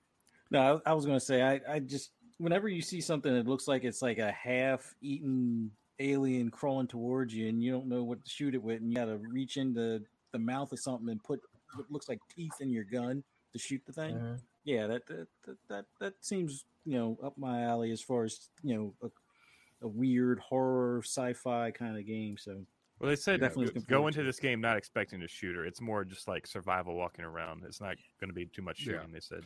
No, 0.50 0.80
I, 0.86 0.90
I 0.90 0.94
was 0.94 1.06
going 1.06 1.18
to 1.18 1.24
say, 1.24 1.42
I, 1.42 1.60
I 1.68 1.78
just, 1.80 2.10
whenever 2.42 2.68
you 2.68 2.82
see 2.82 3.00
something 3.00 3.32
that 3.32 3.46
looks 3.46 3.68
like 3.68 3.84
it's 3.84 4.02
like 4.02 4.18
a 4.18 4.32
half 4.32 4.94
eaten 5.00 5.70
alien 6.00 6.50
crawling 6.50 6.88
towards 6.88 7.32
you 7.32 7.48
and 7.48 7.62
you 7.62 7.70
don't 7.70 7.86
know 7.86 8.02
what 8.02 8.24
to 8.24 8.30
shoot 8.30 8.54
it 8.54 8.62
with, 8.62 8.80
and 8.80 8.90
you 8.90 8.96
got 8.96 9.04
to 9.04 9.18
reach 9.30 9.56
into 9.56 10.00
the 10.32 10.38
mouth 10.38 10.72
of 10.72 10.78
something 10.80 11.08
and 11.08 11.22
put 11.22 11.40
what 11.76 11.90
looks 11.90 12.08
like 12.08 12.18
teeth 12.34 12.52
in 12.60 12.70
your 12.70 12.84
gun 12.84 13.22
to 13.52 13.58
shoot 13.58 13.80
the 13.86 13.92
thing. 13.92 14.14
Mhm. 14.16 14.40
Yeah, 14.64 14.86
that, 14.88 15.06
that, 15.06 15.26
that, 15.46 15.56
that, 15.68 15.84
that 16.00 16.14
seems, 16.20 16.64
you 16.84 16.98
know, 16.98 17.18
up 17.22 17.36
my 17.38 17.62
alley 17.62 17.90
as 17.92 18.00
far 18.00 18.24
as, 18.24 18.48
you 18.62 18.74
know, 18.76 18.94
a, 19.02 19.86
a 19.86 19.88
weird 19.88 20.38
horror 20.40 21.02
sci 21.04 21.32
fi 21.34 21.70
kind 21.70 21.96
of 21.98 22.06
game. 22.06 22.36
So, 22.38 22.64
Well, 23.00 23.08
they 23.10 23.16
said 23.16 23.40
Definitely 23.40 23.80
go- 23.80 24.00
go 24.00 24.06
into 24.06 24.22
this 24.22 24.38
game 24.38 24.60
not 24.60 24.76
expecting 24.76 25.20
to 25.20 25.28
shoot 25.28 25.54
her. 25.56 25.64
It's 25.66 25.80
more 25.80 26.04
just 26.04 26.28
like 26.28 26.46
survival 26.46 26.94
walking 26.96 27.24
around. 27.24 27.62
It's 27.66 27.80
not 27.80 27.96
going 28.20 28.30
to 28.30 28.34
be 28.34 28.46
too 28.46 28.62
much 28.62 28.80
Yeah. 28.86 28.94
shooting. 28.94 29.12
They 29.12 29.20
said. 29.20 29.42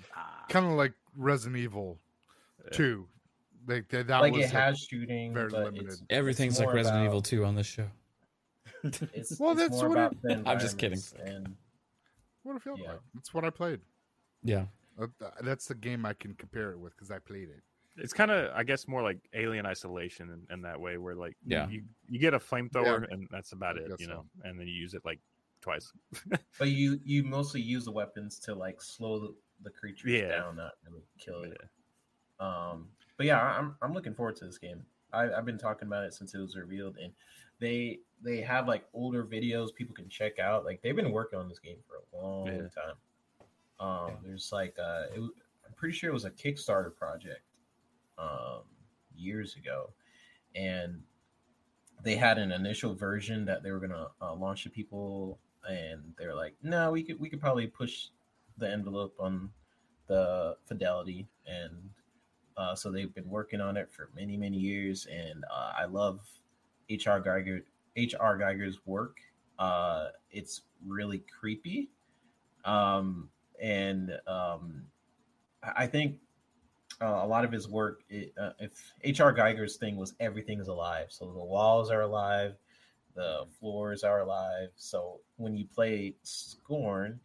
kind 0.48 0.66
of 0.66 0.72
like 0.72 0.92
Resident 1.16 1.56
Evil 1.58 1.98
Yeah. 1.98 2.05
Two. 2.72 3.06
Like 3.66 3.88
that, 3.88 4.06
that 4.08 4.20
like 4.20 4.32
was 4.32 4.44
it 4.46 4.52
a- 4.52 4.56
has 4.60 4.78
shooting, 4.78 5.34
very 5.34 5.50
but 5.50 5.64
limited. 5.64 5.88
it's 5.88 6.02
Everything's 6.10 6.58
like 6.60 6.68
Resident 6.72 7.02
about- 7.02 7.06
Evil 7.06 7.22
2 7.22 7.44
on 7.44 7.54
this 7.56 7.66
show. 7.66 7.88
It's, 8.84 9.38
Well, 9.40 9.52
it's 9.52 9.60
that's 9.60 9.82
more 9.82 9.88
what 9.88 10.12
it- 10.12 10.22
the 10.22 10.42
I'm 10.46 10.60
just 10.60 10.78
kidding. 10.78 11.00
And 11.24 11.56
what 12.44 12.56
it 12.56 12.62
felt 12.62 12.78
Yeah. 12.80 12.92
like. 12.92 13.00
That's 13.14 13.34
what 13.34 13.44
I 13.44 13.50
played. 13.50 13.80
Yeah. 14.44 14.66
Uh, 15.00 15.08
That's 15.42 15.66
the 15.66 15.74
game 15.74 16.06
I 16.06 16.12
can 16.14 16.34
compare 16.34 16.70
it 16.70 16.78
with 16.78 16.94
because 16.94 17.10
I 17.10 17.18
played 17.18 17.48
it. 17.48 17.62
It's 17.96 18.12
kind 18.12 18.30
of, 18.30 18.52
I 18.54 18.62
guess, 18.62 18.86
more 18.86 19.02
like 19.02 19.18
Alien 19.34 19.66
Isolation 19.66 20.30
in, 20.30 20.54
in 20.54 20.62
that 20.62 20.78
way, 20.80 20.98
where 20.98 21.14
like 21.16 21.36
Yeah. 21.44 21.68
you 21.68 21.82
you 22.08 22.18
get 22.20 22.34
a 22.34 22.38
flamethrower 22.38 23.10
and 23.10 23.26
that's 23.30 23.52
about 23.52 23.76
it, 23.78 23.88
guess 23.88 23.98
you 24.00 24.06
so. 24.06 24.12
know, 24.12 24.24
and 24.44 24.60
then 24.60 24.66
you 24.68 24.74
use 24.74 24.94
it 24.94 25.02
like 25.04 25.18
twice. 25.62 25.92
but 26.58 26.68
you 26.68 27.00
you 27.04 27.24
mostly 27.24 27.60
use 27.62 27.84
the 27.86 27.92
weapons 27.92 28.38
to 28.40 28.54
like 28.54 28.80
slow 28.80 29.18
the, 29.18 29.34
the 29.62 29.70
creatures 29.70 30.10
Yeah. 30.12 30.28
down, 30.28 30.56
not 30.56 30.72
really 30.88 31.02
kill 31.18 31.42
it. 31.42 31.56
Yeah. 31.60 31.66
Um, 32.40 32.88
but 33.16 33.26
yeah, 33.26 33.40
I'm 33.40 33.76
I'm 33.82 33.92
looking 33.92 34.14
forward 34.14 34.36
to 34.36 34.44
this 34.46 34.58
game. 34.58 34.82
I, 35.12 35.30
I've 35.32 35.44
been 35.46 35.58
talking 35.58 35.88
about 35.88 36.04
it 36.04 36.14
since 36.14 36.34
it 36.34 36.38
was 36.38 36.56
revealed, 36.56 36.96
and 37.02 37.12
they 37.60 38.00
they 38.22 38.40
have 38.40 38.68
like 38.68 38.84
older 38.92 39.24
videos 39.24 39.74
people 39.74 39.94
can 39.94 40.08
check 40.08 40.38
out. 40.38 40.64
Like 40.64 40.82
they've 40.82 40.96
been 40.96 41.12
working 41.12 41.38
on 41.38 41.48
this 41.48 41.58
game 41.58 41.78
for 41.88 41.96
a 41.96 42.22
long 42.22 42.46
Yeah. 42.46 42.68
time. 42.68 42.96
Um, 43.78 44.16
there's 44.24 44.50
like 44.52 44.76
uh, 44.78 45.04
it, 45.14 45.20
was- 45.20 45.30
I'm 45.66 45.72
pretty 45.74 45.94
sure 45.96 46.10
it 46.10 46.12
was 46.14 46.24
a 46.24 46.30
Kickstarter 46.30 46.94
project 46.94 47.42
um, 48.18 48.62
years 49.16 49.56
ago, 49.56 49.90
and 50.54 51.02
they 52.02 52.14
had 52.16 52.38
an 52.38 52.52
initial 52.52 52.94
version 52.94 53.44
that 53.46 53.62
they 53.62 53.70
were 53.70 53.80
gonna 53.80 54.08
uh, 54.20 54.34
launch 54.34 54.62
to 54.64 54.70
people, 54.70 55.38
and 55.68 56.14
they're 56.18 56.34
like, 56.34 56.54
no, 56.62 56.92
we 56.92 57.02
could 57.02 57.18
we 57.18 57.28
could 57.28 57.40
probably 57.40 57.66
push 57.66 58.08
the 58.58 58.70
envelope 58.70 59.14
on 59.18 59.50
the 60.06 60.56
fidelity 60.66 61.26
and 61.46 61.72
uh, 62.56 62.74
so 62.74 62.90
they've 62.90 63.14
been 63.14 63.28
working 63.28 63.60
on 63.60 63.76
it 63.76 63.90
for 63.92 64.10
many 64.14 64.36
many 64.36 64.56
years 64.56 65.06
and 65.06 65.44
uh, 65.50 65.72
i 65.78 65.84
love 65.84 66.20
hr 66.90 67.18
geiger 67.18 67.62
hr 67.96 68.36
geiger's 68.36 68.84
work. 68.86 69.18
Uh, 69.58 70.08
it's 70.30 70.62
really 70.86 71.24
creepy. 71.40 71.88
Um, 72.64 73.30
and 73.60 74.12
um, 74.26 74.82
I- 75.62 75.86
think 75.86 76.18
uh, 77.00 77.20
a 77.22 77.26
lot 77.26 77.44
of 77.44 77.52
his 77.52 77.68
work 77.68 78.02
it, 78.08 78.32
uh, 78.40 78.52
if 78.60 79.18
hr 79.18 79.30
geiger's 79.30 79.76
thing 79.76 79.96
was 79.96 80.14
everything 80.20 80.60
is 80.60 80.68
alive. 80.68 81.06
So 81.10 81.26
the 81.26 81.44
walls 81.44 81.90
are 81.90 82.02
alive 82.02 82.54
the 83.14 83.46
floors 83.58 84.04
are 84.04 84.20
alive. 84.20 84.68
So 84.76 85.20
when 85.36 85.56
you 85.56 85.66
play 85.66 86.14
scorn 86.22 87.18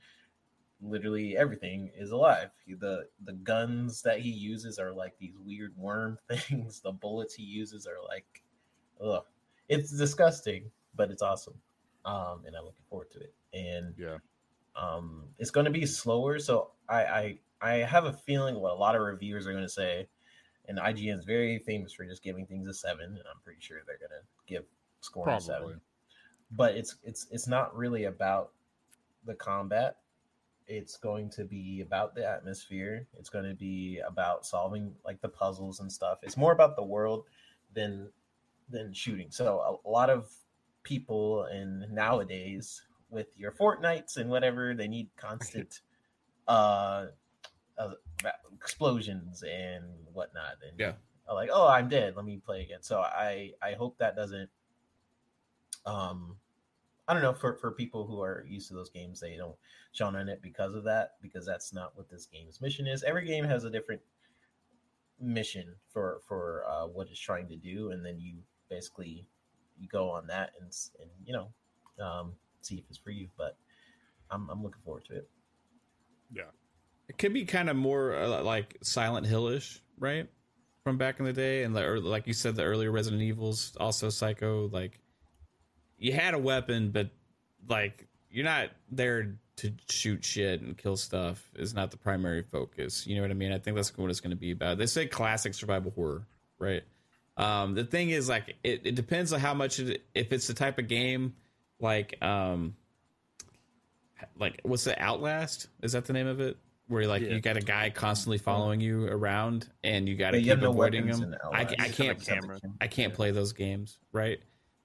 literally 0.82 1.38
everything 1.38 1.92
is 1.96 2.12
alive. 2.12 2.50
He- 2.66 2.74
The 2.74 3.08
the 3.24 3.34
guns 3.34 4.02
that 4.04 4.20
he 4.20 4.30
uses 4.30 4.80
are 4.80 4.92
like 4.92 5.18
these 5.20 5.38
weird 5.38 5.76
worm 5.78 6.18
things. 6.30 6.82
The 6.82 6.92
bullets 6.92 7.34
he 7.36 7.44
uses 7.44 7.86
are 7.88 8.02
like, 8.08 8.44
ugh, 9.00 9.24
it's 9.70 9.92
disgusting, 9.92 10.72
but 10.96 11.12
it's 11.12 11.22
awesome. 11.22 11.56
Um, 12.06 12.44
and 12.46 12.56
I'm 12.56 12.66
looking 12.66 12.86
forward 12.90 13.12
to 13.12 13.20
it. 13.20 13.34
And 13.54 13.94
Yeah. 13.98 14.18
um, 14.76 15.26
it's 15.38 15.52
going 15.52 15.66
to 15.66 15.72
be 15.72 15.86
slower. 15.86 16.40
So 16.40 16.72
I, 16.90 17.04
I 17.06 17.40
I 17.62 17.74
have 17.78 18.06
a 18.06 18.14
feeling 18.14 18.56
what 18.56 18.72
a 18.72 18.76
lot 18.76 18.96
of 18.96 19.02
reviewers 19.04 19.46
are 19.46 19.52
going 19.52 19.64
to 19.64 19.70
say. 19.70 20.08
And 20.68 20.78
IGN 20.80 21.18
is 21.20 21.26
very 21.26 21.60
famous 21.60 21.92
for 21.94 22.06
just 22.06 22.24
giving 22.24 22.46
things 22.46 22.68
a 22.68 22.74
seven, 22.74 23.06
and 23.06 23.24
I'm 23.30 23.42
pretty 23.44 23.60
sure 23.62 23.80
they're 23.86 23.98
going 23.98 24.10
to 24.12 24.26
give 24.48 24.64
Scorn 25.02 25.26
Probably. 25.26 25.46
seven. 25.46 25.82
But 26.52 26.76
it's 26.76 26.96
it's 27.04 27.28
it's 27.32 27.48
not 27.48 27.76
really 27.76 28.06
about 28.06 28.52
the 29.26 29.36
combat 29.36 29.98
it's 30.72 30.96
going 30.96 31.30
to 31.30 31.44
be 31.44 31.82
about 31.82 32.16
the 32.16 32.26
atmosphere. 32.26 33.06
It's 33.20 33.30
going 33.30 33.44
to 33.44 33.54
be 33.54 34.00
about 34.08 34.46
solving 34.46 34.94
like 35.04 35.20
the 35.20 35.28
puzzles 35.28 35.82
and 35.82 35.92
stuff. 35.92 36.20
It's 36.24 36.38
more 36.38 36.54
about 36.54 36.78
the 36.78 36.84
world 36.84 37.26
than 37.74 38.10
than 38.70 38.94
shooting. 38.94 39.28
So 39.32 39.60
a, 39.60 39.88
a 39.88 39.92
lot 39.92 40.10
of 40.10 40.32
people 40.84 41.44
and 41.44 41.92
nowadays 41.92 42.84
with 43.10 43.28
your 43.38 43.52
fortnights 43.52 44.16
and 44.16 44.30
whatever 44.30 44.74
they 44.74 44.88
need 44.88 45.10
constant 45.18 45.82
uh, 46.48 47.08
uh 47.78 47.92
explosions 48.56 49.44
and 49.44 49.84
whatnot 50.14 50.56
and 50.68 50.80
Yeah. 50.80 50.94
like 51.32 51.50
oh 51.52 51.68
i'm 51.68 51.90
dead. 51.90 52.16
Let 52.16 52.24
me 52.24 52.38
play 52.38 52.62
again. 52.62 52.82
So 52.82 53.02
i 53.02 53.52
i 53.62 53.74
hope 53.74 53.98
that 53.98 54.16
doesn't 54.16 54.50
um 55.86 56.38
I 57.12 57.14
don't 57.14 57.24
know 57.24 57.34
for 57.34 57.56
for 57.56 57.72
people 57.72 58.08
who 58.08 58.22
are 58.22 58.46
used 58.48 58.70
to 58.70 58.74
those 58.74 58.90
games, 58.90 59.20
they 59.20 59.36
don't 59.36 59.58
shine 59.92 60.16
on 60.16 60.30
it 60.30 60.42
because 60.42 60.76
of 60.76 60.86
that 60.86 61.16
because 61.22 61.46
that's 61.46 61.74
not 61.74 61.92
what 61.98 62.10
this 62.10 62.26
game's 62.26 62.62
mission 62.62 62.88
is. 62.88 63.04
Every 63.04 63.26
game 63.26 63.44
has 63.44 63.66
a 63.66 63.70
different 63.70 64.00
mission 65.20 65.76
for 65.92 66.22
for 66.26 66.64
uh, 66.70 66.88
what 66.88 67.10
it's 67.10 67.20
trying 67.20 67.50
to 67.50 67.58
do, 67.58 67.92
and 67.92 68.06
then 68.06 68.18
you 68.18 68.36
basically 68.70 69.28
you 69.78 69.90
go 69.90 70.10
on 70.10 70.26
that 70.28 70.52
and 70.62 70.72
and 71.02 71.10
you 71.26 71.34
know 71.34 71.50
um, 72.02 72.32
see 72.62 72.76
if 72.76 72.86
it's 72.88 72.98
for 72.98 73.12
you. 73.12 73.28
But 73.38 73.58
I'm 74.30 74.50
I'm 74.50 74.64
looking 74.64 74.82
forward 74.82 75.04
to 75.10 75.18
it. 75.18 75.30
Yeah, 76.34 76.44
it 77.10 77.18
could 77.18 77.34
be 77.34 77.44
kind 77.44 77.70
of 77.70 77.76
more 77.76 78.16
uh, 78.16 78.42
like 78.42 78.78
Silent 78.84 79.28
Hillish, 79.28 79.82
right? 80.00 80.30
From 80.86 80.98
back 80.98 81.20
in 81.20 81.26
the 81.26 81.34
day, 81.34 81.64
and 81.64 81.76
the, 81.76 81.82
like 82.00 82.26
you 82.26 82.34
said, 82.34 82.56
the 82.56 82.64
earlier 82.64 82.90
Resident 82.90 83.22
Evils, 83.22 83.76
also 83.82 84.10
Psycho. 84.10 84.70
Like 84.70 85.02
you 86.02 86.12
had 86.12 86.34
a 86.34 86.40
weapon, 86.40 86.90
but 86.92 87.10
like 87.70 88.08
you're 88.30 88.44
not 88.44 88.70
there 88.92 89.36
to 89.58 89.72
shoot 89.90 90.26
shit 90.26 90.62
and 90.62 90.78
kill 90.78 90.98
stuff. 90.98 91.50
Is 91.56 91.74
not 91.74 91.92
the 91.92 91.98
primary 91.98 92.42
focus. 92.42 93.06
You 93.06 93.16
know 93.16 93.22
what 93.22 93.32
I 93.32 93.36
mean? 93.36 93.52
I 93.54 93.60
think 93.60 93.76
that's 93.76 93.96
what 93.98 94.10
it's 94.10 94.20
going 94.20 94.32
to 94.32 94.36
be 94.38 94.52
about. 94.52 94.78
They 94.78 94.88
say 94.88 95.06
classic 95.06 95.54
survival 95.54 95.92
horror, 95.96 96.26
right? 96.58 96.82
Um, 97.38 97.76
the 97.76 97.84
thing 97.86 98.10
is, 98.10 98.28
like, 98.28 98.56
it, 98.64 98.82
it 98.84 98.96
depends 98.96 99.32
on 99.32 99.40
how 99.40 99.54
much 99.54 99.80
it, 99.80 100.04
if 100.14 100.34
it's 100.34 100.48
the 100.48 100.54
type 100.54 100.80
of 100.80 100.88
game 100.88 101.34
like 101.80 102.22
um 102.22 102.76
like 104.38 104.60
what's 104.64 104.84
the 104.84 105.00
Outlast? 105.02 105.68
Is 105.82 105.94
that 105.94 106.06
the 106.06 106.14
name 106.14 106.28
of 106.28 106.40
it? 106.40 106.58
Where 106.88 107.08
like 107.08 107.22
Yeah. 107.22 107.30
you 107.30 107.42
got 107.42 107.58
a 107.58 107.62
guy 107.62 107.90
constantly 107.90 108.38
following 108.38 108.82
you 108.82 109.08
around 109.08 109.68
and 109.84 110.08
you 110.10 110.16
got 110.16 110.32
to 110.32 110.38
keep 110.38 110.46
you 110.46 110.52
have 110.52 110.62
no 110.62 110.72
avoiding 110.72 111.08
him. 111.08 111.36
I, 111.54 111.60
I 111.60 111.62
You 111.62 111.76
just 111.78 111.98
have 112.00 112.18
a 112.18 112.20
can't. 112.50 112.64
I 112.82 112.88
can't 112.88 113.14
play 113.14 113.32
those 113.32 113.54
games, 113.54 113.98
right? 114.12 114.40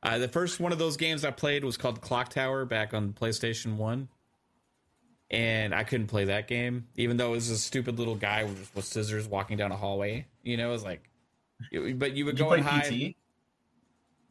Uh, 0.07 0.19
the 0.19 0.29
first 0.29 0.61
one 0.61 0.71
of 0.71 0.79
those 0.79 0.97
games 0.97 1.25
I 1.25 1.33
played 1.33 1.65
was 1.65 1.77
called 1.77 2.01
Clock 2.01 2.29
Tower 2.29 2.65
back 2.65 2.95
on 2.95 3.13
PlayStation 3.13 3.77
One, 3.77 4.09
and 5.31 5.75
I 5.75 5.83
couldn't 5.83 6.07
play 6.07 6.27
that 6.27 6.47
game, 6.47 6.87
even 6.95 7.17
though 7.17 7.29
it 7.33 7.37
was 7.37 7.51
a 7.51 7.59
stupid 7.59 7.99
little 7.99 8.15
guy 8.15 8.45
with, 8.45 8.71
with 8.77 8.85
scissors 8.85 9.27
walking 9.27 9.57
down 9.57 9.73
a 9.73 9.77
hallway. 9.77 10.27
You 10.45 10.57
know, 10.59 10.69
it 10.69 10.73
was 10.73 10.85
like, 10.85 11.11
it- 11.73 11.99
but 11.99 12.13
you 12.13 12.25
would 12.27 12.37
Did 12.37 12.45
you 12.45 12.49
go 12.49 12.53
and 12.55 12.65
hide. 12.65 12.85
PT? 12.93 13.17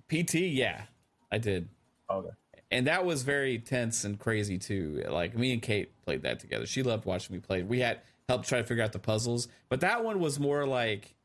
PT, 0.08 0.36
yeah, 0.36 0.84
I 1.32 1.40
did. 1.40 1.68
Okay. 2.10 2.30
and 2.72 2.88
that 2.88 3.04
was 3.04 3.24
very 3.24 3.58
tense 3.60 4.06
and 4.06 4.18
crazy 4.20 4.58
too. 4.58 5.04
Like 5.10 5.36
me 5.36 5.52
and 5.52 5.62
Kate 5.62 5.92
played 6.06 6.22
that 6.22 6.40
together. 6.40 6.66
She 6.66 6.84
loved 6.84 7.04
watching 7.06 7.36
me 7.36 7.42
play. 7.42 7.64
We 7.64 7.80
had 7.82 8.00
helped 8.30 8.48
try 8.48 8.60
to 8.60 8.64
figure 8.64 8.84
out 8.84 8.94
the 8.94 9.00
puzzles, 9.00 9.48
but 9.68 9.82
that 9.82 10.04
one 10.06 10.20
was 10.20 10.40
more 10.40 10.66
like 10.66 11.16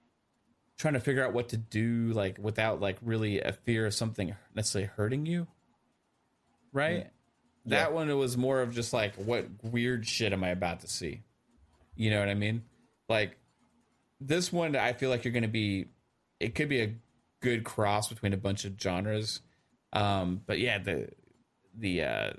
trying 0.80 0.94
to 0.94 1.00
figure 1.00 1.22
out 1.22 1.34
what 1.34 1.50
to 1.50 1.58
do, 1.58 2.10
like 2.14 2.38
without 2.40 2.80
like 2.80 2.96
really 3.02 3.38
a 3.38 3.52
fear 3.52 3.84
of 3.84 3.92
something 3.92 4.34
necessarily 4.54 4.90
hurting 4.96 5.26
you. 5.26 5.46
Right. 6.72 7.08
That 7.66 7.92
one 7.92 8.08
it 8.08 8.14
was 8.14 8.38
more 8.38 8.62
of 8.62 8.74
just 8.74 8.94
like 8.94 9.14
what 9.16 9.46
weird 9.62 10.06
shit 10.06 10.32
am 10.32 10.42
I 10.42 10.48
about 10.48 10.80
to 10.80 10.88
see? 10.88 11.22
You 11.96 12.10
know 12.10 12.18
what 12.18 12.30
I 12.30 12.34
mean? 12.34 12.62
Like 13.10 13.36
this 14.22 14.50
one 14.50 14.74
I 14.74 14.94
feel 14.94 15.10
like 15.10 15.22
you're 15.22 15.34
going 15.34 15.42
to 15.42 15.48
be 15.48 15.88
it 16.40 16.54
could 16.54 16.70
be 16.70 16.80
a 16.80 16.94
good 17.40 17.62
cross 17.62 18.08
between 18.08 18.32
a 18.32 18.38
bunch 18.38 18.64
of 18.64 18.80
genres. 18.80 19.40
Um 19.92 20.40
but 20.46 20.58
yeah, 20.58 20.78
the 20.78 21.10
the 21.76 22.04
uh 22.04 22.30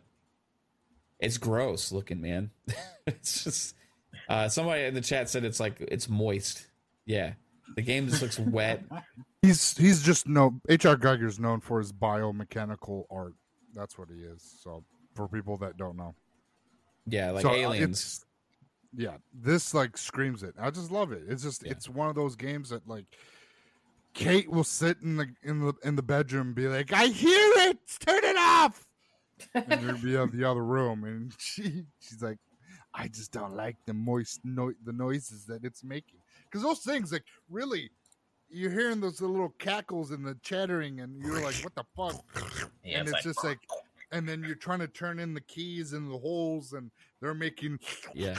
it's 1.19 1.37
gross 1.37 1.91
looking, 1.91 2.21
man. 2.21 2.49
it's 3.05 3.43
just 3.43 3.75
uh 4.27 4.49
somebody 4.49 4.85
in 4.85 4.95
the 4.95 5.01
chat 5.01 5.29
said 5.29 5.45
it's 5.45 5.59
like 5.59 5.75
it's 5.79 6.09
moist. 6.09 6.65
Yeah. 7.05 7.33
The 7.75 7.81
game 7.81 8.07
just 8.07 8.21
looks 8.21 8.39
wet. 8.39 8.83
He's 9.41 9.75
he's 9.75 10.03
just 10.03 10.27
no 10.27 10.61
HR 10.69 10.93
Geiger's 10.93 11.39
known 11.39 11.61
for 11.61 11.79
his 11.79 11.91
biomechanical 11.91 13.05
art. 13.09 13.33
That's 13.73 13.97
what 13.97 14.07
he 14.09 14.21
is. 14.21 14.57
So 14.61 14.83
for 15.15 15.27
people 15.27 15.57
that 15.57 15.77
don't 15.77 15.97
know. 15.97 16.13
Yeah, 17.07 17.31
like 17.31 17.41
So, 17.41 17.49
uh, 17.49 17.53
aliens. 17.55 18.23
Yeah, 18.95 19.17
this 19.33 19.73
like 19.73 19.97
screams 19.97 20.43
it. 20.43 20.53
I 20.59 20.69
just 20.69 20.91
love 20.91 21.11
it. 21.11 21.23
It's 21.27 21.41
just 21.41 21.65
Yeah. 21.65 21.71
it's 21.71 21.89
one 21.89 22.07
of 22.07 22.13
those 22.15 22.35
games 22.35 22.69
that 22.69 22.87
like 22.87 23.05
Kate 24.13 24.47
will 24.49 24.63
sit 24.63 24.97
in 25.01 25.15
the 25.15 25.27
in 25.41 25.59
the 25.59 25.73
in 25.83 25.95
the 25.95 26.03
bedroom 26.03 26.47
and 26.47 26.55
be 26.55 26.67
like, 26.67 26.93
"I 26.93 27.07
hear 27.07 27.51
it. 27.69 27.79
Turn 27.99 28.23
it 28.23 28.37
off." 28.37 28.85
and 29.55 29.81
you'll 29.81 29.97
be 29.97 30.15
in 30.15 30.37
the 30.39 30.47
other 30.47 30.63
room, 30.63 31.03
and 31.03 31.33
she 31.39 31.85
she's 31.99 32.21
like, 32.21 32.37
"I 32.93 33.07
just 33.07 33.31
don't 33.31 33.55
like 33.55 33.77
the 33.87 33.93
moist 33.95 34.41
no- 34.43 34.73
the 34.85 34.93
noises 34.93 35.45
that 35.47 35.63
it's 35.63 35.83
making 35.83 36.19
because 36.51 36.63
those 36.63 36.79
things 36.79 37.11
like 37.11 37.23
really." 37.49 37.89
You're 38.53 38.69
hearing 38.71 38.99
those 38.99 39.21
little 39.21 39.53
cackles 39.59 40.11
and 40.11 40.25
the 40.25 40.35
chattering, 40.41 40.99
and 40.99 41.23
you're 41.23 41.41
like, 41.41 41.55
"What 41.63 41.73
the 41.73 41.85
fuck?" 41.95 42.21
Yeah, 42.83 42.99
and 42.99 43.07
it's, 43.07 43.23
just 43.23 43.45
like, 43.45 43.59
and 44.11 44.27
then 44.27 44.43
you're 44.43 44.55
trying 44.55 44.79
to 44.79 44.89
turn 44.89 45.19
in 45.19 45.33
the 45.33 45.39
keys 45.39 45.93
and 45.93 46.11
the 46.11 46.17
holes, 46.17 46.73
and 46.73 46.91
they're 47.21 47.33
making 47.33 47.79
Yeah. 48.13 48.37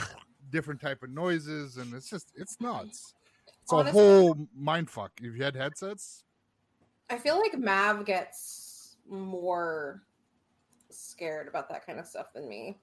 different 0.51 0.79
type 0.81 1.01
of 1.01 1.09
noises, 1.09 1.77
and 1.77 1.91
it's 1.95 2.11
just 2.11 2.31
it's 2.35 2.61
nuts. 2.61 3.15
It's 3.63 3.73
Honestly- 3.73 3.99
a 3.99 4.03
whole 4.03 4.47
mind 4.55 4.87
fuck. 4.91 5.13
If 5.19 5.35
you 5.35 5.43
had 5.43 5.55
headsets, 5.55 6.25
I 7.09 7.17
feel 7.17 7.39
like 7.39 7.57
Mav 7.57 8.05
gets 8.05 8.97
more 9.09 10.03
scared 10.91 11.47
about 11.47 11.69
that 11.69 11.87
kind 11.87 11.99
of 11.99 12.05
stuff 12.05 12.27
than 12.33 12.47
me. 12.47 12.77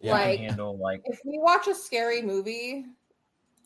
Yeah. 0.00 0.14
I 0.14 0.18
can 0.22 0.30
like 0.30 0.40
handle 0.40 0.76
like 0.78 1.02
if 1.04 1.20
we 1.24 1.38
watch 1.38 1.68
a 1.68 1.74
scary 1.74 2.20
movie 2.20 2.86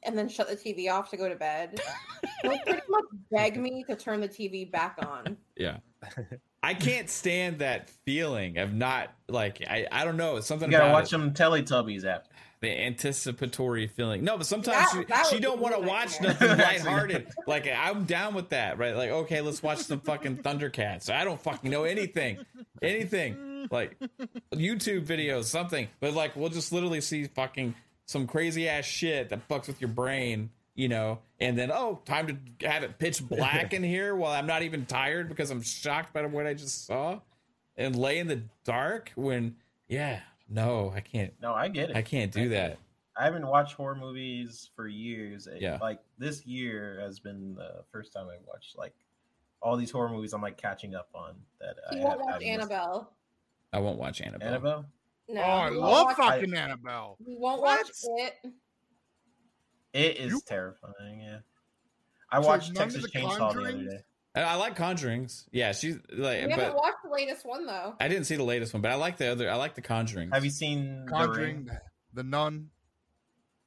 and 0.02 0.16
then 0.16 0.28
shut 0.28 0.48
the 0.48 0.56
TV 0.56 0.90
off 0.90 1.10
to 1.10 1.16
go 1.16 1.28
to 1.28 1.36
bed, 1.36 1.80
he'll 2.42 2.58
pretty 2.58 2.82
much 2.88 3.04
beg 3.30 3.56
me 3.58 3.84
to 3.88 3.96
turn 3.96 4.20
the 4.20 4.28
TV 4.28 4.70
back 4.70 4.96
on. 5.06 5.36
Yeah. 5.56 5.78
I 6.62 6.74
can't 6.74 7.08
stand 7.08 7.60
that 7.60 7.88
feeling 8.04 8.58
of 8.58 8.74
not 8.74 9.12
like 9.28 9.62
I, 9.66 9.86
I 9.90 10.04
don't 10.04 10.16
know. 10.18 10.36
It's 10.36 10.46
something 10.46 10.70
you 10.70 10.76
gotta 10.76 10.90
about 10.90 10.94
watch 10.94 11.04
it, 11.06 11.08
some 11.10 11.32
Teletubbies 11.32 12.04
app. 12.04 12.28
the 12.60 12.68
anticipatory 12.68 13.86
feeling. 13.86 14.22
No, 14.24 14.36
but 14.36 14.46
sometimes 14.46 14.76
That- 14.76 14.90
she, 14.92 15.04
that 15.06 15.26
she 15.28 15.40
don't 15.40 15.58
want 15.60 15.74
to 15.74 15.80
watch 15.80 16.20
nightmare. 16.20 16.48
nothing 16.48 16.58
lighthearted. 16.66 17.28
like 17.46 17.66
I'm 17.66 18.04
down 18.04 18.34
with 18.34 18.50
that, 18.50 18.76
right? 18.78 18.94
Like 18.94 19.10
okay, 19.10 19.40
let's 19.40 19.62
watch 19.62 19.78
some 19.78 20.00
fucking 20.00 20.38
Thundercats. 20.38 21.10
I 21.10 21.24
don't 21.24 21.40
fucking 21.40 21.70
know 21.70 21.84
anything, 21.84 22.38
anything 22.82 23.66
like 23.70 23.96
YouTube 24.54 25.06
videos, 25.06 25.44
something. 25.44 25.88
But 26.00 26.12
like 26.12 26.36
we'll 26.36 26.50
just 26.50 26.72
literally 26.72 27.00
see 27.00 27.24
fucking 27.24 27.74
some 28.10 28.26
crazy 28.26 28.68
ass 28.68 28.84
shit 28.84 29.28
that 29.28 29.46
fucks 29.48 29.68
with 29.68 29.80
your 29.80 29.88
brain. 29.88 30.50
You 30.74 30.88
know, 30.88 31.18
and 31.38 31.58
then 31.58 31.70
oh, 31.70 32.00
time 32.06 32.26
to 32.58 32.66
have 32.66 32.82
it 32.82 32.98
pitch 32.98 33.22
black 33.28 33.72
in 33.74 33.82
here 33.82 34.14
while 34.14 34.32
I'm 34.32 34.46
not 34.46 34.62
even 34.62 34.86
tired 34.86 35.28
because 35.28 35.50
I'm 35.50 35.60
shocked 35.62 36.12
by 36.14 36.24
what 36.24 36.46
I 36.46 36.54
just 36.54 36.86
saw, 36.86 37.20
and 37.76 37.94
lay 37.94 38.18
in 38.18 38.28
the 38.28 38.42
dark 38.64 39.12
when 39.14 39.56
yeah, 39.88 40.20
no, 40.48 40.90
I 40.94 41.00
can't, 41.00 41.34
No, 41.42 41.52
I 41.52 41.68
get 41.68 41.90
it. 41.90 41.96
I 41.96 42.02
can't 42.02 42.32
do 42.32 42.48
that. 42.50 42.78
I 43.16 43.24
haven't 43.24 43.46
watched 43.46 43.74
horror 43.74 43.94
movies 43.96 44.70
for 44.74 44.86
years. 44.88 45.46
It- 45.46 45.60
Yeah. 45.60 45.78
Like 45.82 46.00
this 46.16 46.46
year 46.46 46.98
has 47.02 47.18
been 47.20 47.54
the 47.56 47.82
first 47.92 48.12
time 48.14 48.28
I've 48.32 48.46
watched 48.46 48.78
like 48.78 48.94
all 49.60 49.76
these 49.76 49.90
horror 49.90 50.08
movies 50.08 50.32
I'm 50.32 50.40
like 50.40 50.56
catching 50.56 50.94
up 50.94 51.08
on 51.14 51.34
that 51.60 51.76
I 51.90 51.96
have 51.96 52.04
won't 52.04 52.20
watch 52.20 52.34
I've 52.36 52.40
missed. 52.40 52.50
Annabelle. 52.52 53.12
I 53.72 53.78
won't 53.80 53.98
watch 53.98 54.20
Annabelle. 54.22 54.48
Annabelle? 54.48 54.86
No, 55.32 55.40
oh, 55.42 55.44
I 55.44 55.70
he 55.70 55.76
love 55.76 56.04
watch- 56.06 56.16
fucking 56.16 56.54
Annabelle. 56.54 57.16
We 57.24 57.36
won't 57.36 57.60
What? 57.62 57.78
watch 57.86 57.90
it. 58.04 58.52
It 59.92 60.16
is 60.18 60.32
You- 60.32 60.40
terrifying, 60.46 61.20
yeah. 61.20 61.38
I 62.30 62.40
So 62.40 62.46
watched 62.48 62.74
Texas 62.76 63.02
the 63.02 63.08
Chainsaw 63.08 63.52
the 63.54 63.60
other 63.60 63.72
day. 63.72 64.04
I, 64.36 64.42
I 64.42 64.54
like 64.54 64.76
Conjurings. 64.76 65.48
Yeah, 65.50 65.72
she's 65.72 65.96
like, 66.10 66.44
We 66.44 66.50
haven't 66.52 66.58
but 66.58 66.76
watched 66.76 66.98
the 67.02 67.10
latest 67.10 67.44
one 67.44 67.66
though. 67.66 67.96
I 67.98 68.06
didn't 68.06 68.24
see 68.26 68.36
the 68.36 68.44
latest 68.44 68.72
one, 68.72 68.80
but 68.82 68.92
I 68.92 68.94
like 68.94 69.16
the 69.16 69.26
other. 69.32 69.50
I 69.50 69.56
like 69.56 69.74
the 69.74 69.82
Conjurings. 69.82 70.32
Have 70.32 70.44
you 70.44 70.50
seen 70.52 71.04
The 71.06 71.10
Conjuring, 71.10 71.66
Ring? 71.66 71.70
the 72.14 72.22
Nun. 72.22 72.70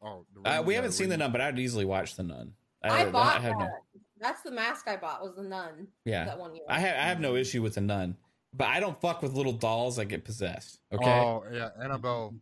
Oh, 0.02 0.26
the 0.34 0.50
Uh, 0.50 0.62
we 0.62 0.76
haven't 0.76 0.94
seen 0.94 1.10
the 1.10 1.18
Nun, 1.18 1.32
but 1.34 1.42
I'd 1.42 1.60
easily 1.60 1.84
watch 1.86 2.16
the 2.16 2.24
Nun. 2.24 2.54
I, 2.82 3.06
bought 3.06 3.42
have 3.42 3.58
that. 3.60 3.70
no, 3.94 4.02
That's 4.20 4.42
the 4.42 4.52
mask 4.52 4.88
I 4.88 4.96
bought. 4.98 5.22
Was 5.22 5.36
the 5.36 5.44
nun 5.44 5.88
yeah, 6.06 6.26
that 6.26 6.38
one 6.40 6.54
year? 6.56 6.66
I 6.70 6.80
have 6.80 6.96
I 6.98 7.04
have 7.08 7.20
no 7.22 7.36
issue 7.36 7.62
with 7.62 7.76
the 7.76 7.82
Nun, 7.82 8.18
but 8.54 8.68
I 8.68 8.80
don't 8.80 9.00
fuck 9.02 9.22
with 9.22 9.34
little 9.34 9.54
dolls 9.54 9.96
that 9.98 10.06
get 10.06 10.24
possessed. 10.24 10.80
Okay, 10.92 11.10
Oh 11.10 11.44
yeah, 11.52 11.70
Annabelle. 11.82 12.34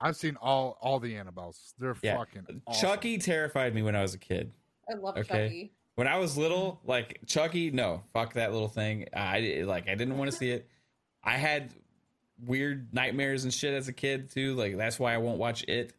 I've 0.00 0.16
seen 0.16 0.36
all 0.40 0.78
all 0.80 1.00
the 1.00 1.14
Annabelles. 1.14 1.74
They're 1.78 1.96
Yeah. 2.02 2.16
fucking 2.18 2.62
awesome. 2.66 2.80
Chucky 2.88 3.18
terrified 3.18 3.74
me 3.74 3.82
when 3.82 3.96
I 3.96 4.02
was 4.02 4.14
a 4.14 4.18
kid. 4.18 4.52
I 4.90 4.94
love 4.94 5.16
Okay. 5.18 5.28
Chucky. 5.28 5.72
When 5.96 6.06
I 6.06 6.16
was 6.18 6.36
little, 6.38 6.80
like 6.84 7.18
Chucky, 7.26 7.70
no, 7.72 8.04
fuck 8.12 8.34
that 8.34 8.52
little 8.52 8.68
thing. 8.68 9.06
I 9.12 9.62
like 9.66 9.88
I 9.88 9.94
didn't 9.96 10.16
want 10.16 10.30
to 10.30 10.36
see 10.36 10.50
it. 10.50 10.68
I 11.24 11.32
had 11.36 11.74
weird 12.46 12.94
nightmares 12.94 13.42
and 13.42 13.52
shit 13.52 13.74
as 13.74 13.88
a 13.88 13.92
kid 13.92 14.30
too. 14.30 14.54
Like 14.54 14.76
that's 14.76 14.98
why 15.00 15.12
I 15.12 15.18
won't 15.18 15.38
watch 15.38 15.64
it. 15.64 15.92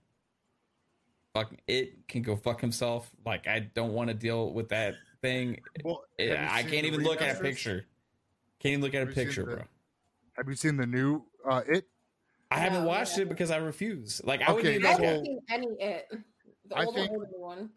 Fuck 1.35 1.53
it 1.67 2.07
can 2.07 2.21
go 2.21 2.35
fuck 2.35 2.61
himself. 2.61 3.11
Like 3.25 3.47
I 3.47 3.59
don't 3.59 3.93
want 3.93 4.07
to 4.07 4.13
deal 4.13 4.51
with 4.53 4.69
that 4.69 4.95
thing. 5.21 5.59
Well, 5.83 6.03
have 6.17 6.27
you 6.27 6.33
Yeah, 6.33 6.49
I 6.51 6.63
can't 6.63 6.85
even 6.85 7.03
look 7.03 7.21
at 7.21 7.37
a 7.37 7.41
picture. 7.41 7.85
Can't 8.59 8.71
even 8.73 8.81
look 8.81 8.93
at 8.93 8.97
a 9.03 9.05
Have 9.05 9.09
you 9.09 9.15
picture, 9.15 9.45
the- 9.45 9.55
bro. 9.57 9.63
Have 10.37 10.47
you 10.47 10.55
seen 10.55 10.77
the 10.77 10.85
new 10.87 11.23
uh, 11.49 11.61
It? 11.67 11.85
I 12.51 12.57
haven't 12.59 12.85
watched 12.85 13.17
yeah. 13.17 13.23
it 13.23 13.29
because 13.29 13.51
I 13.51 13.57
refuse. 13.57 14.21
Like 14.23 14.41
I 14.41 14.51
would 14.51 14.59
Okay, 14.65 14.77
need 14.77 14.85
I 14.85 14.89
like 14.89 14.97
so- 14.97 15.03
haven't 15.03 15.25
seen 15.25 15.39
any 15.49 15.67
it. 15.79 16.07
The 16.69 16.75
I 16.77 16.85
old 16.85 16.95
think- 16.95 17.11
one 17.11 17.21
or 17.21 17.25
the 17.25 17.31
new 17.31 17.39
one. 17.41 17.69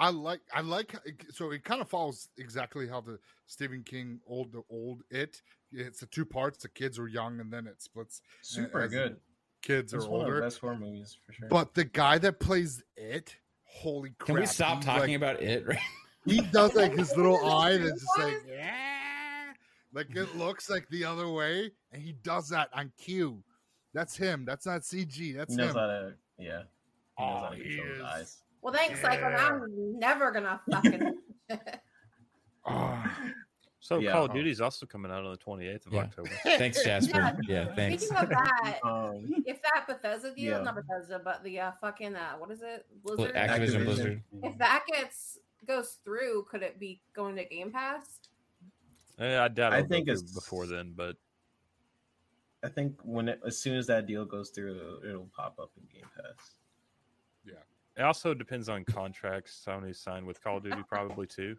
I 0.00 0.10
like 0.10 0.40
I 0.54 0.60
like 0.60 0.94
so 1.32 1.50
it 1.50 1.64
kind 1.64 1.80
of 1.80 1.88
follows 1.88 2.28
exactly 2.38 2.86
how 2.86 3.00
the 3.00 3.18
Stephen 3.46 3.82
King 3.82 4.20
old 4.28 4.52
the 4.52 4.62
old 4.70 5.02
It. 5.10 5.42
It's 5.72 5.98
the 6.00 6.06
two 6.06 6.24
parts. 6.24 6.62
The 6.62 6.68
kids 6.68 6.98
are 7.00 7.08
young, 7.08 7.40
and 7.40 7.52
then 7.52 7.66
it 7.66 7.82
splits. 7.82 8.22
Super 8.42 8.86
good. 8.86 9.16
Kids 9.60 9.92
It's 9.92 10.04
are 10.04 10.08
one 10.08 10.20
of 10.20 10.26
the 10.28 10.32
older. 10.34 10.42
best 10.42 10.60
horror 10.60 10.76
movies 10.78 11.16
for 11.26 11.32
sure. 11.32 11.48
But 11.48 11.74
the 11.74 11.84
guy 11.84 12.16
that 12.18 12.38
plays 12.38 12.82
it, 12.96 13.34
holy 13.64 14.10
crap! 14.18 14.26
can 14.26 14.36
we 14.36 14.46
stop 14.46 14.80
talking 14.82 15.20
like, 15.20 15.36
about 15.36 15.42
it? 15.42 15.66
Right? 15.66 15.78
He 16.24 16.40
does 16.42 16.74
like 16.76 16.92
his 16.96 17.14
little 17.16 17.36
eye 17.44 17.72
Is 17.72 17.78
it 17.80 17.88
that's 17.88 18.00
just 18.00 18.18
like 18.18 18.34
yeah, 18.48 18.87
like 19.92 20.14
it 20.14 20.36
looks 20.36 20.68
like 20.70 20.88
the 20.90 21.04
other 21.04 21.28
way, 21.28 21.70
and 21.92 22.02
he 22.02 22.12
does 22.22 22.48
that 22.50 22.68
on 22.72 22.92
cue. 22.98 23.42
That's 23.94 24.16
him. 24.16 24.44
That's 24.44 24.66
not 24.66 24.82
CG. 24.82 25.36
That's 25.36 25.54
he 25.54 25.56
knows 25.56 25.70
him. 25.70 25.76
how 25.76 25.86
to, 25.86 26.14
yeah. 26.38 26.62
He 27.18 27.24
knows 27.24 27.40
how 27.40 27.48
Oh, 27.50 27.54
to 27.54 27.56
he 27.62 27.76
control 27.76 27.94
his 27.94 28.02
eyes. 28.02 28.36
Well, 28.62 28.74
thanks, 28.74 29.00
Psycho. 29.00 29.24
I'm 29.26 29.98
never 29.98 30.30
gonna 30.30 30.60
fucking. 30.70 31.14
Ah. 32.66 33.16
So 33.80 33.98
Yeah. 33.98 34.12
Call 34.12 34.24
of 34.26 34.32
Duty's 34.34 34.60
also 34.60 34.84
coming 34.84 35.10
out 35.10 35.24
on 35.24 35.30
the 35.30 35.38
28th 35.38 35.86
of 35.86 35.92
Yeah. 35.94 36.00
October. 36.00 36.28
Thanks, 36.44 36.84
Jasper. 36.84 37.16
Yeah. 37.18 37.36
Yeah, 37.48 37.74
thanks. 37.74 38.02
Speaking 38.04 38.24
of 38.24 38.28
that, 38.28 38.78
Um, 38.84 39.42
if 39.46 39.62
that 39.62 39.86
Bethesda 39.86 40.34
deal, 40.34 40.58
Yeah. 40.58 40.62
not 40.62 40.74
Bethesda, 40.74 41.20
but 41.24 41.42
the 41.44 41.60
uh, 41.60 41.72
fucking 41.80 42.14
uh, 42.14 42.32
what 42.34 42.50
is 42.50 42.60
it, 42.62 42.84
Bl- 43.02 43.16
Blizzard? 43.16 43.34
Activision 43.36 43.84
Blizzard. 43.84 44.22
if 44.42 44.58
that 44.58 44.84
gets 44.92 45.38
goes 45.66 45.96
through, 46.04 46.44
could 46.50 46.62
it 46.62 46.78
be 46.78 47.00
going 47.14 47.36
to 47.36 47.44
Game 47.44 47.70
Pass? 47.72 48.18
Eh, 49.18 49.38
I 49.38 49.48
doubt 49.48 49.72
I 49.72 49.78
it'll 49.78 49.88
go 49.88 49.94
think 49.94 50.08
it's- 50.08 50.32
before 50.32 50.66
then, 50.66 50.92
but 50.96 51.16
I 52.62 52.68
think 52.68 52.98
when 53.04 53.28
it, 53.28 53.40
as 53.46 53.56
soon 53.58 53.76
as 53.76 53.86
that 53.86 54.06
deal 54.06 54.24
goes 54.24 54.50
through, 54.50 54.76
it'll, 54.76 55.04
it'll 55.10 55.30
pop 55.36 55.58
up 55.60 55.70
in 55.76 55.84
Game 55.92 56.08
Pass. 56.16 56.54
Yeah. 57.44 57.54
It 57.96 58.02
also 58.02 58.34
depends 58.34 58.68
on 58.68 58.84
contracts 58.84 59.62
Sony 59.64 59.94
signed 59.94 60.26
with 60.26 60.42
Call 60.42 60.56
of 60.56 60.64
Duty, 60.64 60.82
probably 60.88 61.26
too. 61.26 61.56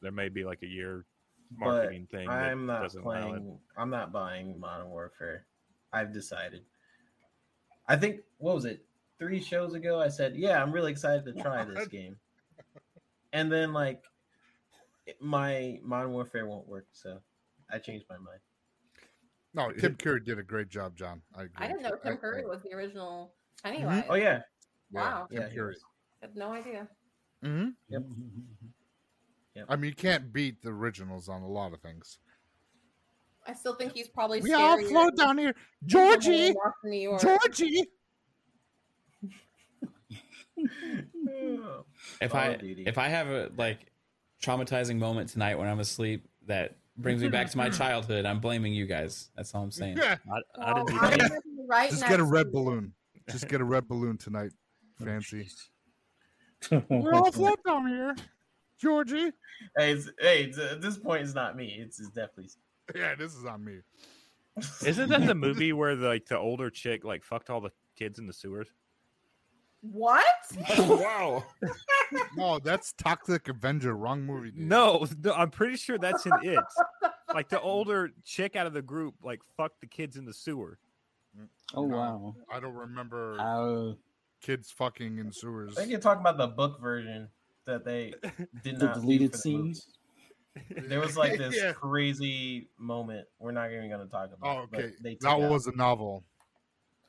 There 0.00 0.12
may 0.12 0.28
be 0.30 0.44
like 0.44 0.62
a 0.62 0.66
year 0.66 1.04
But 1.58 1.66
marketing 1.66 2.06
thing 2.10 2.28
I'm 2.28 2.64
not 2.66 2.82
doesn't 2.82 3.02
playing. 3.02 3.58
I'm 3.76 3.90
not 3.90 4.12
buying 4.12 4.58
Modern 4.58 4.88
Warfare. 4.88 5.46
I've 5.92 6.12
decided. 6.12 6.62
I 7.86 7.96
think 7.96 8.20
what 8.38 8.54
was 8.54 8.64
it? 8.64 8.84
Three 9.18 9.40
shows 9.42 9.74
ago, 9.74 10.00
I 10.00 10.08
said, 10.08 10.36
"Yeah, 10.36 10.60
I'm 10.62 10.72
really 10.72 10.90
excited 10.92 11.24
to 11.26 11.40
try 11.40 11.64
this 11.64 11.86
game," 11.88 12.16
and 13.32 13.50
then 13.52 13.72
like 13.72 13.98
it- 13.98 14.02
my 15.20 15.78
Modern 15.82 16.12
Warfare 16.12 16.46
won't 16.46 16.66
work, 16.68 16.86
so 16.92 17.18
I 17.70 17.78
changed 17.78 18.06
my 18.08 18.16
mind. 18.16 18.40
No, 19.54 19.70
Tim 19.72 19.94
Curry 19.96 20.20
did 20.20 20.38
a 20.38 20.42
great 20.42 20.68
job, 20.68 20.96
John. 20.96 21.22
I 21.34 21.42
agree. 21.44 21.54
I 21.58 21.68
didn't 21.68 21.82
know 21.82 21.96
I- 22.02 22.08
Tim 22.08 22.16
Curry 22.18 22.42
I- 22.42 22.46
was 22.46 22.62
the 22.62 22.74
original 22.74 23.34
Pennywise. 23.62 24.04
Oh 24.08 24.14
yeah, 24.14 24.40
Wow. 24.90 25.26
Tim 25.30 25.42
Yeah, 25.42 25.48
Curry. 25.54 25.76
I 26.22 26.26
had 26.26 26.36
no 26.36 26.52
idea. 26.52 26.88
hmm 27.42 27.68
Yep. 29.56 29.66
I 29.68 29.76
mean, 29.76 29.90
you 29.90 29.94
can't 29.94 30.32
beat 30.32 30.62
the 30.62 30.70
originals 30.70 31.28
on 31.28 31.42
a 31.42 31.48
lot 31.48 31.72
of 31.72 31.80
things. 31.80 32.18
I 33.46 33.52
still 33.52 33.76
think 33.76 33.92
he's 33.92 34.08
probably 34.08 34.40
We 34.40 34.52
all 34.52 34.76
scarier 34.78 34.88
float 34.88 35.16
down 35.16 35.38
here, 35.38 35.54
Georgie, 35.86 36.46
whole 36.46 36.54
Walk 36.54 36.74
to 36.82 36.88
New 36.90 36.98
York. 37.00 37.20
Georgie. 37.22 37.84
If 42.20 42.30
Call 42.30 42.40
I 42.40 42.46
of 42.46 42.60
if 42.62 42.98
I 42.98 43.08
have 43.08 43.28
a 43.28 43.50
like 43.56 43.90
traumatizing 44.44 44.96
moment 44.98 45.28
tonight 45.30 45.56
when 45.58 45.68
I'm 45.68 45.80
asleep 45.80 46.26
that 46.46 46.76
brings 46.96 47.22
me 47.22 47.28
back 47.28 47.50
to 47.50 47.56
my 47.56 47.68
childhood, 47.80 48.26
I'm 48.26 48.40
blaming 48.40 48.72
you 48.72 48.86
guys. 48.86 49.30
That's 49.36 49.54
all 49.54 49.62
I'm 49.62 49.70
saying. 49.70 49.96
Yeah, 49.96 50.16
I, 50.30 50.62
I 50.62 50.72
Well, 50.74 50.84
didn't. 50.84 51.02
I'm 51.02 51.12
Even, 51.14 51.28
gonna 51.28 51.40
be 51.40 51.64
right 51.66 51.90
just 51.90 52.06
get 52.06 52.20
a 52.20 52.24
red 52.24 52.52
balloon. 52.52 52.92
Just 53.30 53.48
get 53.48 53.60
a 53.60 53.64
red 53.64 53.88
balloon 53.88 54.18
tonight, 54.18 54.50
Oh, 55.00 55.04
fancy. 55.04 55.48
We're 56.88 57.14
all 57.14 57.32
float 57.32 57.60
down 57.66 57.88
here, 57.88 58.14
Georgie. 58.80 59.32
hey, 59.76 59.92
it's, 59.92 60.10
hey, 60.20 60.44
it's, 60.44 60.58
at 60.58 60.80
this 60.80 60.96
point, 60.98 61.22
it's 61.22 61.34
not 61.34 61.56
me. 61.56 61.76
It's, 61.80 61.98
it's 62.00 62.08
definitely. 62.10 62.50
Yeah, 62.94 63.14
this 63.14 63.34
is 63.34 63.44
on 63.44 63.64
me. 63.64 63.78
isn't 64.84 65.08
that 65.08 65.26
the 65.26 65.34
movie 65.34 65.72
where 65.72 65.96
the, 65.96 66.06
like 66.06 66.26
the 66.26 66.38
older 66.38 66.70
chick 66.70 67.04
like 67.04 67.24
fucked 67.24 67.50
all 67.50 67.60
the 67.60 67.72
kids 67.96 68.18
in 68.18 68.26
the 68.26 68.32
sewers? 68.32 68.68
What? 69.92 70.24
wow. 70.78 71.44
No, 72.36 72.58
that's 72.58 72.92
Toxic 72.92 73.48
Avenger. 73.48 73.96
Wrong 73.96 74.22
movie. 74.22 74.50
Dude. 74.50 74.60
No, 74.68 75.06
no, 75.22 75.32
I'm 75.32 75.50
pretty 75.50 75.76
sure 75.76 75.98
that's 75.98 76.26
in 76.26 76.32
it. 76.42 76.58
Like 77.34 77.48
the 77.48 77.60
older 77.60 78.10
chick 78.24 78.54
out 78.56 78.66
of 78.66 78.72
the 78.72 78.82
group 78.82 79.14
like 79.22 79.40
fucked 79.56 79.80
the 79.80 79.86
kids 79.86 80.16
in 80.16 80.24
the 80.24 80.32
sewer. 80.32 80.78
Oh 81.74 81.86
No, 81.86 81.96
wow. 81.96 82.34
I 82.52 82.60
don't 82.60 82.74
remember 82.74 83.36
Uh, 83.40 83.94
kids 84.40 84.70
fucking 84.70 85.18
in 85.18 85.32
sewers. 85.32 85.72
I 85.76 85.80
think 85.80 85.90
you're 85.90 86.00
talking 86.00 86.20
about 86.20 86.36
the 86.38 86.46
book 86.48 86.80
version 86.80 87.28
that 87.66 87.84
they 87.84 88.12
did 88.62 88.78
the 88.78 88.86
not 88.86 88.94
do 88.94 89.00
deleted 89.00 89.30
for 89.32 89.36
the 89.36 89.38
scenes. 89.42 89.88
There 90.70 91.00
was 91.00 91.16
like 91.16 91.36
this 91.38 91.56
Yeah. 91.56 91.72
crazy 91.72 92.68
moment. 92.78 93.26
We're 93.40 93.50
not 93.52 93.72
even 93.72 93.88
going 93.88 94.04
to 94.04 94.10
talk 94.10 94.30
about. 94.36 94.68
Oh, 94.72 94.76
okay. 94.78 94.92
They 95.02 95.16
That 95.20 95.30
out- 95.30 95.50
was 95.50 95.66
a 95.66 95.72
novel, 95.74 96.22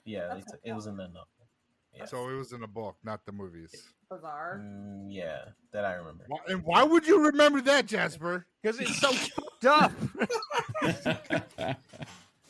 yeah. 0.04 0.36
They 0.64 0.72
it 0.72 0.74
was 0.74 0.88
in 0.88 0.98
the 0.98 1.08
novel. 1.08 1.28
Yeah. 1.98 2.06
so 2.06 2.30
it 2.30 2.36
was 2.36 2.52
in 2.52 2.64
a 2.64 2.68
book, 2.68 2.98
not 3.04 3.26
the 3.26 3.32
movies. 3.32 3.72
Bizarre. 4.10 4.62
Mm, 4.64 5.08
yeah, 5.10 5.46
that 5.72 5.86
I 5.86 5.94
remember. 5.94 6.26
Why, 6.28 6.40
and 6.48 6.64
why 6.64 6.84
would 6.84 7.08
you 7.08 7.26
remember 7.26 7.62
that, 7.62 7.86
Jasper? 7.86 8.46
Because 8.62 8.80
it's 8.80 9.00
so 9.00 9.12
fucked 9.12 9.66
up. 9.66 9.92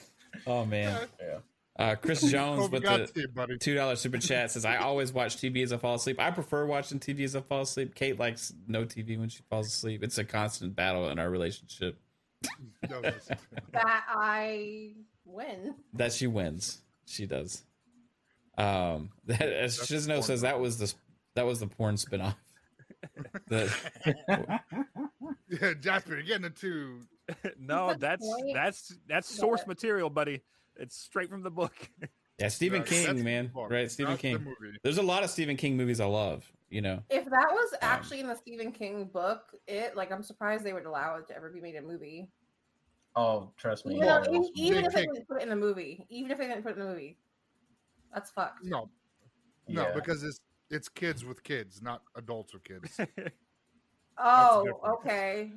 oh 0.48 0.66
man. 0.66 1.08
Yeah. 1.20 1.38
Uh, 1.78 1.96
Chris 1.96 2.22
Jones 2.22 2.70
with 2.72 2.84
the 2.84 3.12
you, 3.50 3.58
two 3.58 3.76
dollar 3.76 3.98
super 3.98 4.18
chat 4.18 4.50
says, 4.52 4.64
"I 4.64 4.78
always 4.78 5.12
watch 5.12 5.36
TV 5.36 5.62
as 5.62 5.74
I 5.74 5.78
fall 5.78 5.96
asleep. 5.96 6.20
I 6.22 6.32
prefer 6.32 6.66
watching 6.66 7.00
TV 7.00 7.26
as 7.26 7.36
I 7.36 7.42
fall 7.42 7.64
asleep. 7.64 7.96
Kate 7.96 8.18
likes 8.18 8.54
no 8.66 8.86
TV 8.86 9.20
when 9.20 9.28
she 9.28 9.44
falls 9.50 9.68
asleep. 9.68 10.02
It's 10.02 10.18
a 10.18 10.24
constant 10.24 10.74
battle 10.76 11.10
in 11.10 11.20
our 11.20 11.30
relationship 11.30 11.98
That 12.82 14.04
I 14.08 14.92
win. 15.26 15.76
that 15.94 16.14
she 16.14 16.28
wins. 16.28 16.80
She 17.06 17.26
does. 17.26 17.64
Um, 18.58 19.10
that, 19.26 19.42
as 19.42 19.78
That's 19.78 19.92
Shizno 19.92 20.24
says, 20.24 20.42
that 20.42 20.60
was 20.60 20.78
the 20.78 20.94
that 21.36 21.46
was 21.46 21.60
the 21.60 21.68
porn 21.68 21.96
spinoff. 21.96 22.36
the, 23.48 23.72
yeah, 25.50 25.74
Jasper, 25.80 26.14
you're 26.16 26.24
getting 26.24 26.46
into 26.46 27.02
no, 27.60 27.94
that's 27.96 28.28
that's 28.54 28.96
that's 29.08 29.30
source 29.30 29.62
But- 29.62 29.68
material, 29.70 30.10
buddy. 30.10 30.42
It's 30.78 30.98
straight 30.98 31.30
from 31.30 31.42
the 31.42 31.50
book. 31.52 31.74
yeah, 32.38 32.50
Stephen 32.50 32.82
Yeah, 32.82 32.84
that's 32.90 33.06
King, 33.14 33.24
man, 33.24 33.48
book, 33.48 33.72
right? 33.72 33.90
Stephen 33.90 34.12
not 34.12 34.22
the 34.22 34.22
King. 34.22 34.44
movie. 34.44 34.78
There's 34.84 34.98
a 34.98 35.02
lot 35.04 35.24
of 35.24 35.30
Stephen 35.30 35.56
King 35.56 35.78
movies 35.78 36.02
I 36.02 36.06
love. 36.06 36.52
You 36.70 36.82
know, 36.82 37.02
If 37.10 37.24
that 37.26 37.48
was 37.52 37.72
Um, 37.74 37.80
actually 37.84 38.20
in 38.20 38.28
the 38.28 38.36
Stephen 38.36 38.72
King 38.74 39.06
book, 39.06 39.54
it 39.68 39.96
like 39.96 40.12
I'm 40.12 40.24
surprised 40.24 40.66
they 40.66 40.74
would 40.74 40.86
allow 40.86 41.16
it 41.16 41.28
to 41.28 41.36
ever 41.36 41.50
be 41.50 41.62
made 41.62 41.76
a 41.76 41.82
movie. 41.82 42.28
Oh, 43.16 43.52
trust 43.56 43.86
me. 43.86 43.96
Even, 43.96 44.08
though, 44.08 44.18
it 44.18 44.28
even, 44.28 44.40
was- 44.42 44.52
even 44.56 44.86
if 44.86 44.94
they 44.94 45.02
didn't 45.06 45.28
put 45.28 45.38
it 45.38 45.44
in 45.44 45.50
the 45.50 45.56
movie, 45.56 46.06
even 46.10 46.32
if 46.32 46.38
they 46.38 46.48
didn't 46.48 46.64
put 46.64 46.72
it 46.74 46.78
in 46.78 46.86
the 46.86 46.92
movie, 46.92 47.18
that's 48.16 48.32
fucked. 48.32 48.66
No, 48.66 48.90
no, 49.68 49.84
yeah. 49.84 49.92
because 49.94 50.24
it's 50.24 50.40
it's 50.72 50.90
kids 50.90 51.24
with 51.24 51.44
kids, 51.44 51.82
not 51.84 52.02
adults 52.16 52.54
with 52.54 52.64
kids. 52.64 53.00
Oh, 54.18 54.64
different. 54.64 54.84
okay. 55.00 55.52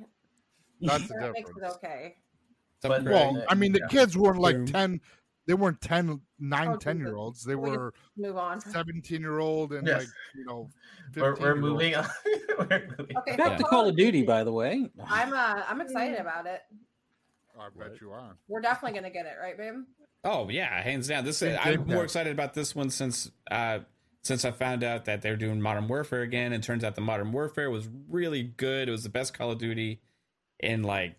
That's 0.81 1.07
the 1.07 1.13
That 1.13 1.31
makes 1.31 1.49
it 1.49 1.63
okay. 1.63 2.15
But- 2.81 3.03
Well, 3.05 3.35
Right. 3.35 3.45
I 3.47 3.55
mean, 3.55 3.71
the 3.71 3.79
Yeah. 3.79 3.87
kids 3.87 4.17
weren't 4.17 4.39
like 4.39 4.57
Boom. 4.57 4.65
10, 4.67 5.01
they 5.45 5.53
weren't 5.53 5.79
10, 5.79 6.19
9, 6.39 6.67
Oh, 6.67 6.75
10 6.75 6.99
year 6.99 7.15
olds. 7.15 7.41
They 7.45 7.55
We- 7.55 7.69
were 7.71 7.93
Move 8.17 8.35
on. 8.35 8.59
17 8.59 9.21
year 9.21 9.39
old 9.39 9.71
and 9.71 9.87
Yes. 9.87 9.99
like, 10.01 10.07
you 10.35 10.43
know, 10.45 10.69
we're, 11.15 11.35
we're 11.37 11.55
moving 11.55 11.95
on. 11.95 12.05
we're 12.59 12.93
moving 12.97 13.17
Okay, 13.17 13.31
on. 13.31 13.37
Back 13.37 13.57
to 13.59 13.63
Call 13.63 13.87
of 13.87 13.95
Duty, 13.95 14.23
by 14.23 14.43
the 14.43 14.51
way. 14.51 14.89
I'm 15.05 15.31
uh 15.33 15.63
I'm 15.67 15.79
excited 15.79 16.19
about 16.19 16.45
it. 16.45 16.61
I 17.57 17.69
bet 17.77 17.99
you 18.01 18.11
are. 18.11 18.37
We're 18.49 18.59
definitely 18.61 18.99
gonna 18.99 19.09
get 19.13 19.25
it, 19.25 19.35
right, 19.41 19.57
babe? 19.57 19.85
Oh 20.23 20.49
yeah, 20.49 20.81
hands 20.81 21.07
down. 21.07 21.25
This 21.25 21.37
Same 21.37 21.57
I'm 21.61 21.87
more 21.87 22.03
excited 22.03 22.31
about 22.31 22.53
this 22.53 22.75
one 22.75 22.89
since 22.89 23.31
uh 23.49 23.79
since 24.21 24.43
I 24.43 24.51
found 24.51 24.83
out 24.83 25.05
that 25.05 25.21
they're 25.21 25.37
doing 25.37 25.61
Modern 25.61 25.87
Warfare 25.87 26.21
again. 26.21 26.51
And 26.53 26.63
turns 26.63 26.83
out 26.83 26.95
the 26.95 27.01
Modern 27.01 27.31
Warfare 27.31 27.69
was 27.69 27.87
really 28.09 28.43
good. 28.43 28.89
It 28.89 28.91
was 28.91 29.03
the 29.03 29.09
best 29.09 29.33
Call 29.33 29.51
of 29.51 29.59
Duty 29.59 30.01
in 30.59 30.83
like 30.83 31.15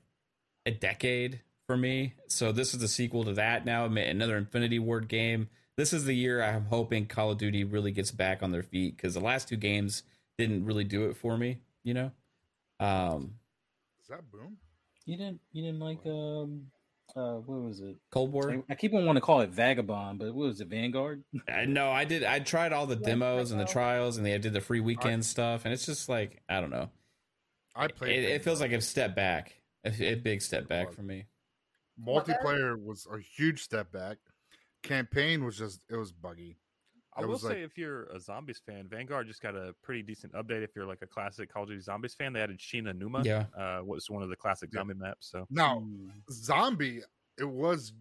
a 0.66 0.70
decade 0.70 1.40
for 1.66 1.76
me. 1.76 2.14
So 2.28 2.52
this 2.52 2.74
is 2.74 2.80
the 2.80 2.88
sequel 2.88 3.24
to 3.24 3.32
that 3.34 3.64
now, 3.64 3.86
another 3.86 4.36
Infinity 4.36 4.78
Ward 4.78 5.08
game. 5.08 5.48
This 5.76 5.92
is 5.92 6.04
the 6.04 6.14
year 6.14 6.42
I'm 6.42 6.66
hoping 6.66 7.06
Call 7.06 7.30
of 7.30 7.38
Duty 7.38 7.64
really 7.64 7.92
gets 7.92 8.10
back 8.10 8.42
on 8.42 8.50
their 8.50 8.62
feet 8.62 8.96
because 8.96 9.14
the 9.14 9.20
last 9.20 9.48
two 9.48 9.56
games 9.56 10.02
didn't 10.36 10.66
really 10.66 10.84
do 10.84 11.08
it 11.08 11.16
for 11.16 11.38
me. 11.38 11.58
You 11.84 11.94
know. 11.94 12.10
Um, 12.78 13.34
Is 14.02 14.08
that 14.08 14.30
boom? 14.30 14.58
You 15.06 15.16
didn't. 15.16 15.40
You 15.52 15.62
didn't 15.62 15.80
like 15.80 16.04
um. 16.06 16.66
Uh, 17.16 17.34
what 17.36 17.62
was 17.62 17.80
it? 17.80 17.96
Cold 18.10 18.32
War. 18.32 18.50
I, 18.50 18.72
I 18.72 18.74
keep 18.74 18.94
on 18.94 19.04
wanting 19.04 19.20
to 19.20 19.24
call 19.24 19.40
it 19.40 19.50
Vagabond, 19.50 20.18
but 20.18 20.28
what 20.34 20.48
was 20.48 20.60
it? 20.60 20.68
Vanguard. 20.68 21.22
I 21.48 21.64
no, 21.64 21.90
I 21.90 22.04
did. 22.04 22.24
I 22.24 22.38
tried 22.40 22.72
all 22.72 22.86
the 22.86 22.96
Yes, 22.96 23.04
demos 23.04 23.50
and 23.50 23.60
the 23.60 23.64
trials, 23.64 24.16
and 24.16 24.24
they 24.24 24.36
did 24.38 24.52
the 24.52 24.60
free 24.60 24.80
weekend 24.80 25.24
stuff, 25.24 25.64
and 25.64 25.74
it's 25.74 25.86
just 25.86 26.08
like 26.08 26.42
I 26.48 26.60
don't 26.60 26.70
know. 26.70 26.90
I 27.74 27.86
It, 27.86 27.96
played 27.96 28.24
it 28.24 28.42
feels 28.42 28.60
like 28.60 28.72
a 28.72 28.80
step 28.80 29.14
back, 29.14 29.54
a, 29.84 29.90
a 30.04 30.14
big 30.16 30.42
step 30.42 30.68
back 30.68 30.92
for 30.92 31.02
me. 31.02 31.26
multiplayer 32.04 32.80
was 32.80 33.06
a 33.12 33.18
huge 33.18 33.62
step 33.62 33.92
back. 33.92 34.18
Campaign 34.82 35.44
was 35.44 35.58
just, 35.58 35.80
it 35.90 35.96
was 35.96 36.10
buggy. 36.12 36.56
I 37.16 37.22
will 37.22 37.28
was 37.30 37.42
say, 37.42 37.48
like- 37.48 37.58
if 37.58 37.76
you're 37.78 38.04
a 38.04 38.20
zombies 38.20 38.60
fan, 38.64 38.86
Vanguard 38.88 39.26
just 39.26 39.42
got 39.42 39.54
a 39.56 39.74
pretty 39.82 40.02
decent 40.02 40.32
update. 40.34 40.62
If 40.62 40.70
you're 40.76 40.86
like 40.86 41.02
a 41.02 41.06
classic 41.06 41.52
Call 41.52 41.64
of 41.64 41.68
Duty 41.70 41.80
Zombies 41.80 42.14
fan, 42.14 42.32
they 42.32 42.40
added 42.40 42.60
Shi 42.60 42.80
No 42.80 42.92
Numa. 42.92 43.22
Yeah, 43.24 43.46
uh, 43.58 43.82
was 43.84 44.08
one 44.08 44.22
of 44.22 44.28
the 44.28 44.36
classic 44.36 44.70
Yeah. 44.72 44.80
zombie 44.80 44.94
maps. 44.94 45.28
So 45.30 45.46
Now, 45.50 45.80
Hmm. 45.80 46.08
Zombie, 46.30 47.02
it 47.38 47.44
was, 47.44 47.92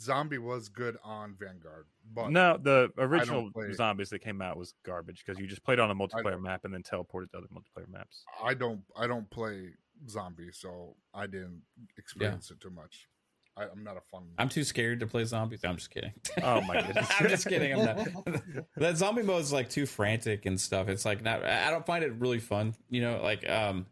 Zombie 0.00 0.38
was 0.38 0.68
good 0.68 0.98
on 1.04 1.36
Vanguard. 1.36 1.86
But 2.12 2.30
no, 2.30 2.56
the 2.58 2.92
original 2.98 3.50
zombies 3.72 4.10
that 4.10 4.18
came 4.18 4.42
out 4.42 4.56
was 4.56 4.74
garbage 4.84 5.24
because 5.24 5.40
you 5.40 5.46
just 5.46 5.62
played 5.64 5.78
on 5.78 5.90
a 5.90 5.94
multiplayer 5.94 6.40
map 6.40 6.64
and 6.64 6.74
then 6.74 6.82
teleported 6.82 7.30
to 7.30 7.38
other 7.38 7.48
multiplayer 7.48 7.88
maps. 7.88 8.24
I 8.42 8.54
don't, 8.54 8.82
I 8.96 9.06
don't 9.06 9.28
play 9.30 9.70
Zombie, 10.08 10.50
so 10.52 10.96
I 11.14 11.26
didn't 11.26 11.62
experience 11.96 12.50
it 12.50 12.60
too 12.60 12.70
much. 12.70 13.08
I, 13.56 13.64
I'm 13.64 13.82
not 13.82 13.96
a 13.96 14.00
fun. 14.10 14.24
I'm 14.38 14.48
too 14.48 14.64
scared 14.64 15.00
to 15.00 15.06
play 15.06 15.24
zombies. 15.24 15.64
I'm 15.64 15.76
just 15.76 15.90
kidding. 15.90 16.12
Oh 16.42 16.60
my 16.60 16.82
goodness. 16.82 17.08
I'm 17.18 17.28
just 17.28 17.48
kidding. 17.48 17.72
I'm 17.72 17.84
not. 17.84 18.42
that 18.76 18.96
zombie 18.96 19.22
mode 19.22 19.42
is 19.42 19.52
like 19.52 19.70
too 19.70 19.86
frantic 19.86 20.46
and 20.46 20.60
stuff. 20.60 20.88
It's 20.88 21.04
like 21.04 21.22
not. 21.22 21.44
I 21.44 21.70
don't 21.70 21.86
find 21.86 22.04
it 22.04 22.12
really 22.18 22.38
fun. 22.38 22.74
You 22.90 23.00
know, 23.00 23.20
like 23.22 23.48
um, 23.48 23.86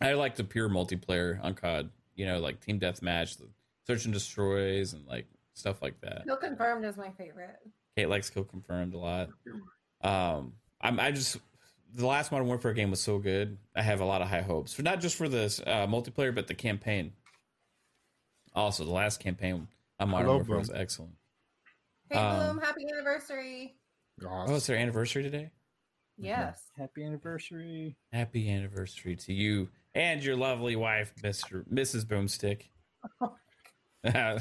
I 0.00 0.14
like 0.14 0.36
the 0.36 0.44
pure 0.44 0.68
multiplayer 0.68 1.42
on 1.42 1.54
COD. 1.54 1.90
You 2.14 2.26
know, 2.26 2.40
like 2.40 2.60
team 2.60 2.80
deathmatch, 2.80 3.38
the 3.38 3.48
search 3.86 4.04
and 4.04 4.14
destroys, 4.14 4.92
and 4.94 5.06
like 5.06 5.26
stuff 5.54 5.82
like 5.82 6.00
that. 6.00 6.24
Kill 6.24 6.36
confirmed 6.36 6.84
is 6.84 6.96
my 6.96 7.10
favorite. 7.10 7.56
Kate 7.96 8.08
likes 8.08 8.30
kill 8.30 8.44
confirmed 8.44 8.94
a 8.94 8.98
lot. 8.98 9.28
Um, 10.04 10.54
I'm 10.80 10.98
I 10.98 11.12
just 11.12 11.36
the 11.94 12.06
last 12.06 12.32
Modern 12.32 12.48
Warfare 12.48 12.72
game 12.72 12.90
was 12.90 13.00
so 13.00 13.18
good. 13.18 13.58
I 13.76 13.82
have 13.82 14.00
a 14.00 14.04
lot 14.04 14.22
of 14.22 14.28
high 14.28 14.40
hopes 14.40 14.72
for 14.74 14.82
not 14.82 15.00
just 15.00 15.16
for 15.16 15.28
this 15.28 15.60
uh, 15.60 15.86
multiplayer, 15.86 16.34
but 16.34 16.48
the 16.48 16.54
campaign. 16.54 17.12
Also, 18.54 18.84
the 18.84 18.90
last 18.90 19.20
campaign 19.20 19.66
on 19.98 20.10
Modern 20.10 20.26
Hello, 20.26 20.36
Warfare 20.38 20.58
was 20.58 20.68
Bloom. 20.68 20.80
excellent. 20.80 21.12
Hey 22.10 22.18
Um, 22.18 22.36
Bloom, 22.56 22.64
happy 22.64 22.84
anniversary. 22.92 23.74
Gosh. 24.20 24.48
Oh, 24.50 24.56
it's 24.56 24.66
their 24.66 24.76
anniversary 24.76 25.22
today. 25.22 25.50
Yes. 26.18 26.60
Happy 26.78 27.02
anniversary. 27.04 27.96
Happy 28.12 28.50
anniversary 28.50 29.16
to 29.16 29.32
you 29.32 29.68
and 29.94 30.22
your 30.22 30.36
lovely 30.36 30.76
wife, 30.76 31.12
Mister 31.22 31.64
Mrs. 31.72 32.04
Boomstick. 32.04 32.64
I 34.04 34.38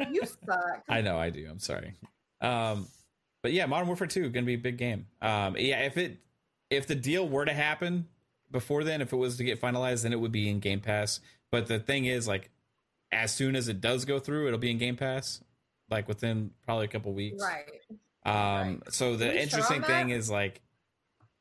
You 0.10 0.22
suck. 0.26 0.82
I 0.88 1.00
know 1.00 1.16
I 1.18 1.30
do. 1.30 1.46
I'm 1.48 1.60
sorry. 1.60 1.94
Um, 2.40 2.88
but 3.42 3.52
yeah, 3.52 3.66
Modern 3.66 3.86
Warfare 3.86 4.08
Two 4.08 4.22
going 4.22 4.44
to 4.44 4.46
be 4.46 4.54
a 4.54 4.58
big 4.58 4.76
game. 4.78 5.06
Um, 5.20 5.56
yeah, 5.56 5.80
if 5.82 5.96
it 5.96 6.18
if 6.70 6.86
the 6.86 6.94
deal 6.96 7.28
were 7.28 7.44
to 7.44 7.52
happen 7.52 8.08
before 8.50 8.82
then, 8.84 9.00
if 9.00 9.12
it 9.12 9.16
was 9.16 9.36
to 9.36 9.44
get 9.44 9.60
finalized, 9.60 10.02
then 10.02 10.12
it 10.12 10.20
would 10.20 10.32
be 10.32 10.48
in 10.48 10.58
Game 10.58 10.80
Pass. 10.80 11.20
But 11.50 11.66
the 11.68 11.78
thing 11.78 12.06
is, 12.06 12.26
like, 12.26 12.50
as 13.12 13.32
soon 13.34 13.54
as 13.56 13.68
it 13.68 13.80
does 13.80 14.04
go 14.04 14.18
through, 14.18 14.46
it'll 14.46 14.58
be 14.58 14.70
in 14.70 14.78
Game 14.78 14.96
Pass, 14.96 15.42
like 15.90 16.08
within 16.08 16.50
probably 16.64 16.86
a 16.86 16.88
couple 16.88 17.12
weeks. 17.12 17.42
Right. 17.42 17.64
Um, 18.24 18.34
Right. 18.82 18.92
so 18.92 19.16
the 19.16 19.30
Are 19.30 19.34
interesting 19.34 19.82
thing 19.82 20.10
is 20.10 20.30
like, 20.30 20.60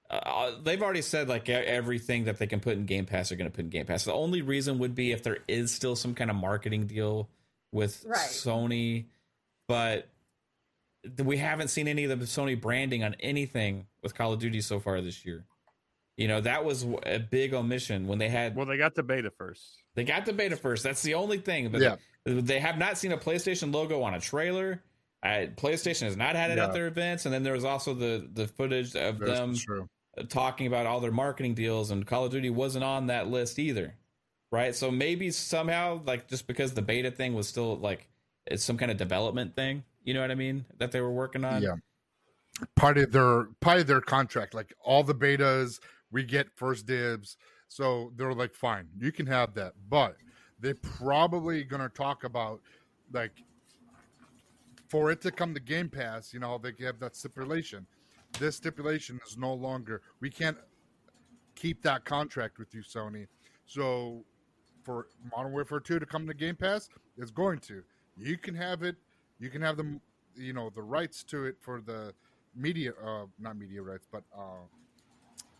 uh, 0.09 0.51
they've 0.61 0.81
already 0.81 1.01
said 1.01 1.29
like 1.29 1.47
everything 1.47 2.25
that 2.25 2.37
they 2.37 2.47
can 2.47 2.59
put 2.59 2.73
in 2.73 2.85
Game 2.85 3.05
Pass, 3.05 3.29
they're 3.29 3.37
going 3.37 3.49
to 3.49 3.55
put 3.55 3.63
in 3.65 3.69
Game 3.69 3.85
Pass. 3.85 4.03
The 4.03 4.13
only 4.13 4.41
reason 4.41 4.77
would 4.79 4.93
be 4.93 5.11
if 5.13 5.23
there 5.23 5.37
is 5.47 5.71
still 5.71 5.95
some 5.95 6.13
kind 6.13 6.29
of 6.29 6.35
marketing 6.35 6.87
deal 6.87 7.29
with 7.71 8.03
Right. 8.05 8.17
Sony, 8.19 9.05
but 9.67 10.09
we 11.23 11.37
haven't 11.37 11.69
seen 11.69 11.87
any 11.87 12.03
of 12.03 12.19
the 12.19 12.25
Sony 12.25 12.59
branding 12.59 13.03
on 13.03 13.15
anything 13.21 13.87
with 14.03 14.13
Call 14.13 14.33
of 14.33 14.39
Duty 14.39 14.59
so 14.61 14.79
far 14.79 14.99
this 15.01 15.25
year. 15.25 15.45
You 16.21 16.27
know, 16.27 16.39
that 16.41 16.63
was 16.63 16.85
a 17.07 17.17
big 17.17 17.53
omission 17.55 18.05
when 18.05 18.19
they 18.19 18.29
had 18.29 18.55
Well, 18.55 18.67
they 18.67 18.77
got 18.77 18.93
the 18.93 19.01
beta 19.01 19.31
first. 19.31 19.81
they 19.95 20.03
got 20.03 20.25
the 20.27 20.33
beta 20.33 20.55
first. 20.55 20.83
That's 20.83 21.01
the 21.01 21.15
only 21.15 21.39
thing. 21.39 21.69
But 21.71 21.81
Yeah. 21.81 21.95
they 22.25 22.59
have 22.59 22.77
not 22.77 22.97
seen 22.99 23.11
a 23.11 23.17
PlayStation 23.17 23.73
logo 23.73 24.03
on 24.03 24.13
a 24.13 24.19
trailer. 24.19 24.83
Uh, 25.23 25.47
PlayStation 25.57 26.03
has 26.03 26.15
not 26.15 26.35
had 26.35 26.51
it 26.51 26.59
at 26.59 26.73
their 26.73 26.85
events, 26.87 27.25
and 27.25 27.33
then 27.33 27.41
there 27.41 27.53
was 27.53 27.65
also 27.65 27.93
the 27.95 28.29
the 28.33 28.47
footage 28.47 28.95
of 28.95 29.17
That's 29.17 29.31
them 29.31 29.55
true. 29.55 29.89
talking 30.29 30.67
about 30.67 30.85
all 30.85 30.99
their 30.99 31.11
marketing 31.11 31.55
deals, 31.55 31.89
and 31.89 32.05
Call 32.05 32.25
of 32.25 32.31
Duty 32.31 32.49
wasn't 32.51 32.83
on 32.83 33.07
that 33.07 33.27
list 33.27 33.57
either, 33.57 33.95
right? 34.51 34.75
So 34.75 34.91
maybe 34.91 35.31
somehow, 35.31 36.01
like 36.05 36.27
just 36.27 36.45
because 36.45 36.73
the 36.75 36.81
beta 36.83 37.09
thing 37.09 37.33
was 37.33 37.47
still 37.47 37.77
like 37.77 38.07
it's 38.45 38.63
some 38.63 38.77
kind 38.77 38.91
of 38.91 38.97
development 38.97 39.55
thing, 39.55 39.83
you 40.03 40.13
know 40.13 40.21
what 40.21 40.29
I 40.31 40.35
mean, 40.35 40.65
that 40.77 40.91
they 40.91 41.01
were 41.01 41.11
working 41.11 41.43
on. 41.45 41.63
Yeah. 41.63 41.75
Part 42.75 42.97
of 42.99 43.11
their 43.11 43.45
part 43.59 43.79
of 43.79 43.87
their 43.87 44.01
contract, 44.01 44.53
like 44.53 44.71
all 44.83 45.03
the 45.03 45.15
betas, 45.15 45.79
we 46.11 46.23
get 46.23 46.47
first 46.55 46.85
dibs. 46.85 47.37
So 47.67 48.11
they're 48.17 48.33
like, 48.33 48.53
fine, 48.53 48.87
you 48.97 49.11
can 49.11 49.25
have 49.27 49.53
that, 49.55 49.73
but 49.89 50.17
they're 50.59 50.75
probably 50.75 51.63
gonna 51.63 51.89
talk 51.89 52.23
about 52.23 52.61
like 53.13 53.43
for 54.89 55.09
it 55.09 55.21
to 55.21 55.31
come 55.31 55.53
to 55.53 55.59
Game 55.59 55.89
Pass. 55.89 56.33
You 56.33 56.39
know, 56.41 56.57
they 56.57 56.73
have 56.83 56.99
that 56.99 57.15
stipulation. 57.15 57.87
This 58.39 58.57
stipulation 58.57 59.19
is 59.25 59.37
no 59.37 59.53
longer. 59.53 60.01
We 60.19 60.29
can't 60.29 60.57
keep 61.55 61.81
that 61.83 62.05
contract 62.05 62.59
with 62.59 62.73
you, 62.73 62.81
Sony. 62.81 63.27
So 63.65 64.23
for 64.83 65.07
Modern 65.35 65.51
Warfare 65.53 65.79
2 65.79 65.99
to 65.99 66.05
come 66.05 66.27
to 66.27 66.33
Game 66.33 66.55
Pass, 66.55 66.89
it's 67.17 67.31
going 67.31 67.59
to. 67.59 67.83
You 68.17 68.37
can 68.37 68.55
have 68.55 68.83
it. 68.83 68.95
You 69.39 69.49
can 69.49 69.61
have 69.61 69.77
the, 69.77 69.99
You 70.35 70.53
know 70.53 70.69
the 70.73 70.81
rights 70.81 71.23
to 71.25 71.45
it 71.45 71.55
for 71.61 71.81
the 71.81 72.13
media, 72.55 72.91
uh, 73.03 73.25
not 73.39 73.57
media 73.57 73.81
rights, 73.81 74.07
but 74.11 74.23
uh, 74.37 74.65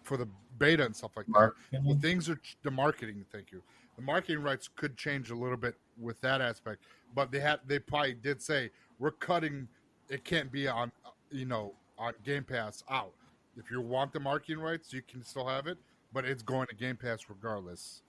for 0.03 0.17
the 0.17 0.27
beta 0.57 0.85
and 0.85 0.95
stuff 0.95 1.11
like 1.15 1.25
that. 1.27 1.53
Well, 1.83 1.97
things 1.99 2.29
are 2.29 2.39
the 2.63 2.71
marketing. 2.71 3.25
Thank 3.31 3.51
you. 3.51 3.61
The 3.95 4.01
marketing 4.01 4.41
rights 4.41 4.69
could 4.75 4.97
change 4.97 5.31
a 5.31 5.35
little 5.35 5.57
bit 5.57 5.75
with 5.99 6.19
that 6.21 6.41
aspect, 6.41 6.83
but 7.13 7.31
they 7.31 7.39
had 7.39 7.59
they 7.67 7.79
probably 7.79 8.13
did 8.13 8.41
say 8.41 8.69
we're 8.99 9.11
cutting. 9.11 9.67
It 10.09 10.23
can't 10.23 10.51
be 10.51 10.67
on 10.67 10.91
uh, 11.05 11.09
you 11.29 11.45
know 11.45 11.73
on 11.97 12.13
Game 12.23 12.43
Pass 12.43 12.83
out. 12.89 13.13
If 13.57 13.69
you 13.69 13.81
want 13.81 14.13
the 14.13 14.19
marketing 14.19 14.59
rights, 14.59 14.93
you 14.93 15.01
can 15.01 15.23
still 15.23 15.47
have 15.47 15.67
it, 15.67 15.77
but 16.13 16.25
it's 16.25 16.41
going 16.41 16.67
to 16.67 16.75
Game 16.75 16.95
Pass 16.95 17.25
regardless. 17.29 18.01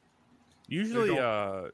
Usually, 0.68 1.18
uh, 1.18 1.68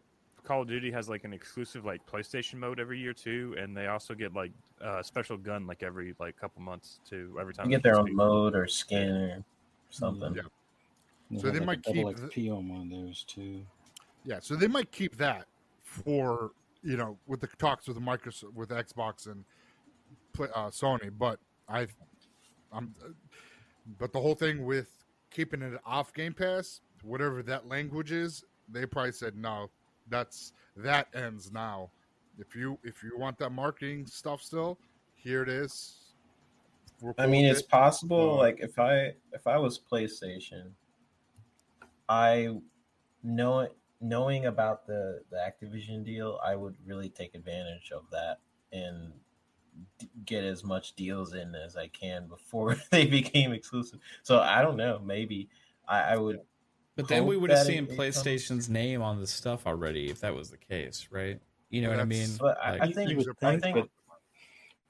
Call 0.45 0.63
of 0.63 0.69
Duty 0.69 0.91
has 0.91 1.09
like 1.09 1.25
an 1.25 1.33
exclusive 1.33 1.85
like 1.85 2.05
PlayStation 2.07 2.55
mode 2.55 2.81
every 2.81 2.99
year 2.99 3.13
too, 3.13 3.55
and 3.59 3.77
they 3.77 3.87
also 3.87 4.15
get 4.15 4.33
like 4.35 4.53
a 4.81 5.05
special 5.05 5.37
gun 5.37 5.67
like 5.67 5.83
every 5.83 6.15
like 6.19 6.37
couple 6.39 6.63
months 6.63 7.01
too. 7.09 7.37
Every 7.39 7.53
time 7.53 7.67
You 7.67 7.77
get 7.77 7.83
their 7.83 7.99
own 7.99 8.15
mode 8.15 8.57
or 8.57 8.67
skin 8.67 9.11
or 9.11 9.45
something. 9.91 10.35
Yeah. 10.35 10.43
They 11.31 11.39
So 11.39 11.51
they 11.51 11.59
like 11.59 11.67
might 11.67 11.79
a 11.87 11.93
double 11.93 12.15
keep 12.15 12.31
XP 12.31 12.57
on 12.57 12.69
one 12.69 12.81
of 12.83 12.91
those 12.91 13.25
too. 13.25 13.63
Yeah, 14.25 14.41
so 14.41 14.57
they 14.57 14.67
might 14.67 14.91
keep 14.93 15.17
that 15.19 15.47
for 15.83 16.53
you 16.83 16.97
know 16.97 17.19
with 17.27 17.41
the 17.41 17.49
talks 17.59 17.87
with 17.87 17.97
the 17.97 18.03
Microsoft 18.03 18.55
with 18.55 18.71
Xbox 18.71 19.27
and 19.27 19.45
play, 20.33 20.49
uh, 20.55 20.69
Sony, 20.69 21.11
but 21.17 21.39
I, 21.69 21.87
I'm, 22.73 22.95
but 23.99 24.13
the 24.13 24.21
whole 24.21 24.35
thing 24.35 24.65
with 24.65 24.91
keeping 25.31 25.63
it 25.63 25.79
off 25.85 26.15
Game 26.15 26.35
Pass, 26.35 26.81
whatever 27.03 27.43
that 27.43 27.69
language 27.69 28.13
is, 28.13 28.45
they 28.69 28.87
probably 28.87 29.13
said 29.13 29.37
no, 29.37 29.71
that's 30.09 30.53
that 30.77 31.09
ends 31.15 31.51
now. 31.53 31.91
If 32.39 32.55
you 32.55 32.79
if 32.85 33.03
you 33.03 33.13
want 33.19 33.39
that 33.39 33.51
marketing 33.51 34.07
stuff 34.07 34.43
still, 34.43 34.79
here 35.15 35.43
it 35.43 35.49
is. 35.49 35.98
We're 37.01 37.15
I 37.19 37.27
mean, 37.27 37.45
it's 37.45 37.61
it. 37.61 37.69
possible. 37.69 38.35
Uh, 38.35 38.37
like 38.39 38.59
if 38.61 38.79
I 38.79 39.15
if 39.33 39.47
I 39.47 39.57
was 39.59 39.79
PlayStation, 39.79 40.71
I 42.09 42.49
know 43.23 43.69
knowing 44.01 44.47
about 44.47 44.87
the 44.87 45.23
the 45.31 45.37
Activision 45.37 46.05
deal, 46.05 46.41
I 46.45 46.57
would 46.57 46.75
really 46.85 47.09
take 47.09 47.35
advantage 47.35 47.93
of 47.95 48.05
that 48.11 48.39
and 48.73 49.13
d- 49.99 50.09
get 50.25 50.45
as 50.45 50.65
much 50.65 50.95
deals 50.95 51.35
in 51.35 51.55
as 51.55 51.77
I 51.77 51.89
can 51.89 52.27
before 52.27 52.77
they 52.91 53.07
became 53.07 53.53
exclusive. 53.53 54.01
So 54.23 54.41
I 54.41 54.63
don't 54.63 54.77
know. 54.77 55.01
Maybe 55.05 55.49
I, 55.87 56.01
I 56.01 56.17
would. 56.17 56.41
But 56.97 57.07
then 57.07 57.27
we 57.27 57.37
would 57.37 57.51
have 57.51 57.65
seen 57.67 57.85
it- 57.85 57.93
it 57.93 57.97
comes- 57.97 58.17
PlayStation's 58.17 58.69
name 58.69 59.03
on 59.03 59.21
the 59.21 59.27
stuff 59.27 59.67
already 59.67 60.11
if 60.11 60.21
that 60.21 60.35
was 60.35 60.51
the 60.51 60.57
case, 60.57 61.09
right? 61.11 61.41
You 61.71 61.83
know 61.83 61.89
Well, 61.91 61.99
what 61.99 62.03
I 62.03 62.07
mean? 62.07 62.29
But 62.41 62.59
I, 62.63 62.75
I 62.75 62.79
Like- 62.79 62.95
think 62.95 63.11
You 63.11 63.17
would 63.19 63.29
I 63.43 63.51
think, 63.51 63.63
think 63.63 63.75
but 63.77 63.85
may- 63.85 63.91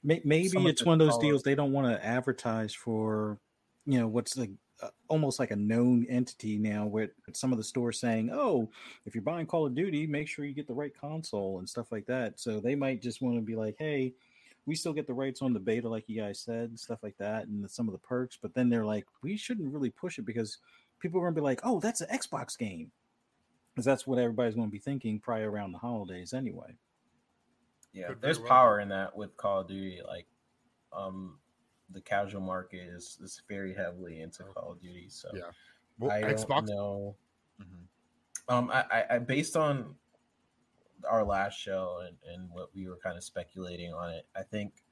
maybe 0.03 0.47
some 0.49 0.67
it's 0.67 0.81
the 0.81 0.87
one 0.87 0.99
of 1.01 1.07
those 1.07 1.17
deals 1.17 1.43
they 1.43 1.55
don't 1.55 1.71
want 1.71 1.87
to 1.87 2.05
advertise 2.05 2.73
for, 2.73 3.37
you 3.85 3.99
know, 3.99 4.07
what's 4.07 4.37
like 4.37 4.51
uh, 4.81 4.89
almost 5.09 5.39
like 5.39 5.51
a 5.51 5.55
known 5.55 6.05
entity 6.09 6.57
now. 6.57 6.85
With 6.85 7.11
some 7.33 7.51
of 7.51 7.57
the 7.57 7.63
stores 7.63 7.99
saying, 7.99 8.29
"Oh, 8.31 8.69
if 9.05 9.13
you're 9.13 9.21
buying 9.21 9.45
Call 9.45 9.65
of 9.65 9.75
Duty, 9.75 10.07
make 10.07 10.27
sure 10.27 10.45
you 10.45 10.53
get 10.53 10.67
the 10.67 10.73
right 10.73 10.93
console 10.95 11.59
and 11.59 11.67
stuff 11.67 11.91
like 11.91 12.05
that." 12.07 12.39
So 12.39 12.59
they 12.59 12.75
might 12.75 13.01
just 13.01 13.21
want 13.21 13.35
to 13.35 13.41
be 13.41 13.55
like, 13.55 13.75
"Hey." 13.77 14.13
We 14.65 14.75
still 14.75 14.93
get 14.93 15.07
the 15.07 15.13
rights 15.13 15.41
on 15.41 15.53
the 15.53 15.59
beta, 15.59 15.89
like 15.89 16.03
you 16.07 16.21
guys 16.21 16.39
said, 16.41 16.69
and 16.69 16.79
stuff 16.79 16.99
like 17.01 17.17
that, 17.17 17.47
and 17.47 17.67
some 17.71 17.87
of 17.87 17.91
the 17.91 17.97
perks. 17.97 18.37
But 18.39 18.53
then 18.53 18.69
they're 18.69 18.85
like, 18.85 19.05
we 19.23 19.35
shouldn't 19.35 19.73
really 19.73 19.89
push 19.89 20.19
it 20.19 20.27
because 20.27 20.59
people 20.99 21.19
are 21.19 21.23
going 21.23 21.33
to 21.33 21.41
be 21.41 21.43
like, 21.43 21.61
"Oh, 21.63 21.79
that's 21.79 22.01
an 22.01 22.09
Xbox 22.15 22.55
game," 22.55 22.91
because 23.73 23.85
that's 23.85 24.05
what 24.05 24.19
everybody's 24.19 24.53
going 24.53 24.67
to 24.67 24.71
be 24.71 24.77
thinking 24.77 25.19
probably 25.19 25.45
around 25.45 25.71
the 25.71 25.79
holidays 25.79 26.33
anyway. 26.33 26.75
Yeah, 27.99 28.13
there's 28.21 28.39
well 28.39 28.47
power 28.47 28.79
in 28.79 28.89
that 28.89 29.15
with 29.15 29.35
Call 29.37 29.61
of 29.61 29.67
Duty. 29.67 30.01
Like, 30.05 30.25
um, 30.93 31.37
the 31.91 32.01
casual 32.01 32.41
market 32.41 32.81
is 32.81 33.17
is 33.21 33.41
very 33.47 33.73
heavily 33.73 34.21
into 34.21 34.43
Call 34.43 34.71
of 34.73 34.81
Duty. 34.81 35.07
So 35.09 35.29
Yeah. 35.33 35.51
well, 35.99 36.11
I 36.11 36.21
Xbox. 36.23 36.47
don't 36.47 36.65
know. 36.67 37.15
Mhm. 37.61 37.87
Um, 38.47 38.71
I, 38.71 38.83
I, 38.91 39.15
I 39.15 39.19
based 39.19 39.55
on 39.57 39.95
our 41.09 41.23
last 41.23 41.57
show 41.57 42.03
and, 42.05 42.17
and 42.33 42.49
what 42.51 42.73
we 42.75 42.87
were 42.87 42.97
kind 42.97 43.17
of 43.17 43.23
speculating 43.23 43.93
on 43.93 44.09
it, 44.11 44.25
I 44.35 44.43
think 44.43 44.83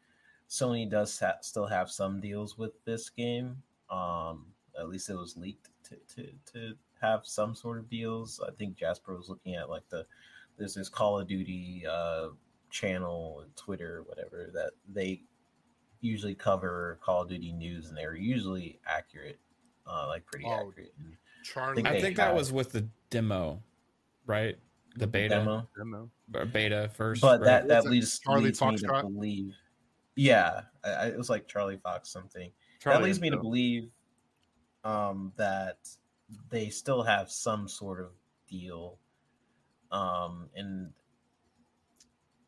Sony 0.49 0.89
does 0.89 1.19
ha- 1.19 1.39
still 1.41 1.65
have 1.65 1.89
some 1.91 2.21
deals 2.21 2.57
with 2.57 2.71
this 2.85 3.09
game. 3.09 3.61
Um, 3.89 4.45
at 4.79 4.87
least 4.89 5.09
it 5.09 5.15
was 5.15 5.35
leaked 5.35 5.69
to, 5.85 5.97
to, 6.15 6.29
to 6.53 6.73
have 7.01 7.25
some 7.25 7.55
sort 7.55 7.79
of 7.79 7.89
deals. 7.89 8.39
I 8.47 8.51
think 8.51 8.75
Jasper 8.77 9.15
was 9.17 9.27
looking 9.27 9.55
at 9.55 9.69
like 9.69 9.87
the 9.89 10.05
there's 10.57 10.75
this 10.75 10.87
Call 10.89 11.19
of 11.19 11.27
Duty 11.27 11.83
uh, 11.89 12.29
channel, 12.69 13.45
Twitter, 13.55 14.03
whatever 14.07 14.49
that 14.53 14.71
they 14.91 15.21
usually 16.01 16.35
cover 16.35 16.99
Call 17.01 17.23
of 17.23 17.29
Duty 17.29 17.51
news, 17.51 17.89
and 17.89 17.97
they're 17.97 18.15
usually 18.15 18.79
accurate, 18.87 19.39
uh, 19.85 20.07
like 20.07 20.25
pretty 20.25 20.45
Oh, 20.47 20.69
accurate. 20.69 20.93
And 20.99 21.15
Charlie. 21.43 21.85
I 21.85 21.93
they 21.93 22.01
think 22.01 22.17
that 22.17 22.35
was 22.35 22.51
with 22.51 22.71
the 22.71 22.87
demo, 23.09 23.61
right? 24.25 24.57
The 24.95 25.07
beta, 25.07 25.29
demo. 25.29 25.67
Demo. 25.77 26.09
or 26.33 26.45
beta 26.45 26.89
first. 26.95 27.21
but 27.21 27.39
right? 27.41 27.45
that 27.45 27.67
that 27.67 27.85
leads, 27.85 28.19
Charlie 28.19 28.45
leads 28.45 28.61
me 28.61 28.77
to 28.77 29.01
believe. 29.03 29.53
Yeah, 30.15 30.61
I, 30.83 30.89
I, 30.89 31.05
it 31.07 31.17
was 31.17 31.29
like 31.29 31.47
Charlie 31.47 31.77
Fox 31.77 32.09
something. 32.09 32.51
Charlie 32.79 32.99
that 32.99 33.05
leads 33.05 33.21
me 33.21 33.29
to 33.29 33.37
believe 33.37 33.89
um, 34.83 35.31
that 35.37 35.77
they 36.49 36.69
still 36.69 37.03
have 37.03 37.29
some 37.29 37.67
sort 37.67 37.99
of 37.99 38.11
deal. 38.49 38.97
Um, 39.91 40.49
and 40.55 40.91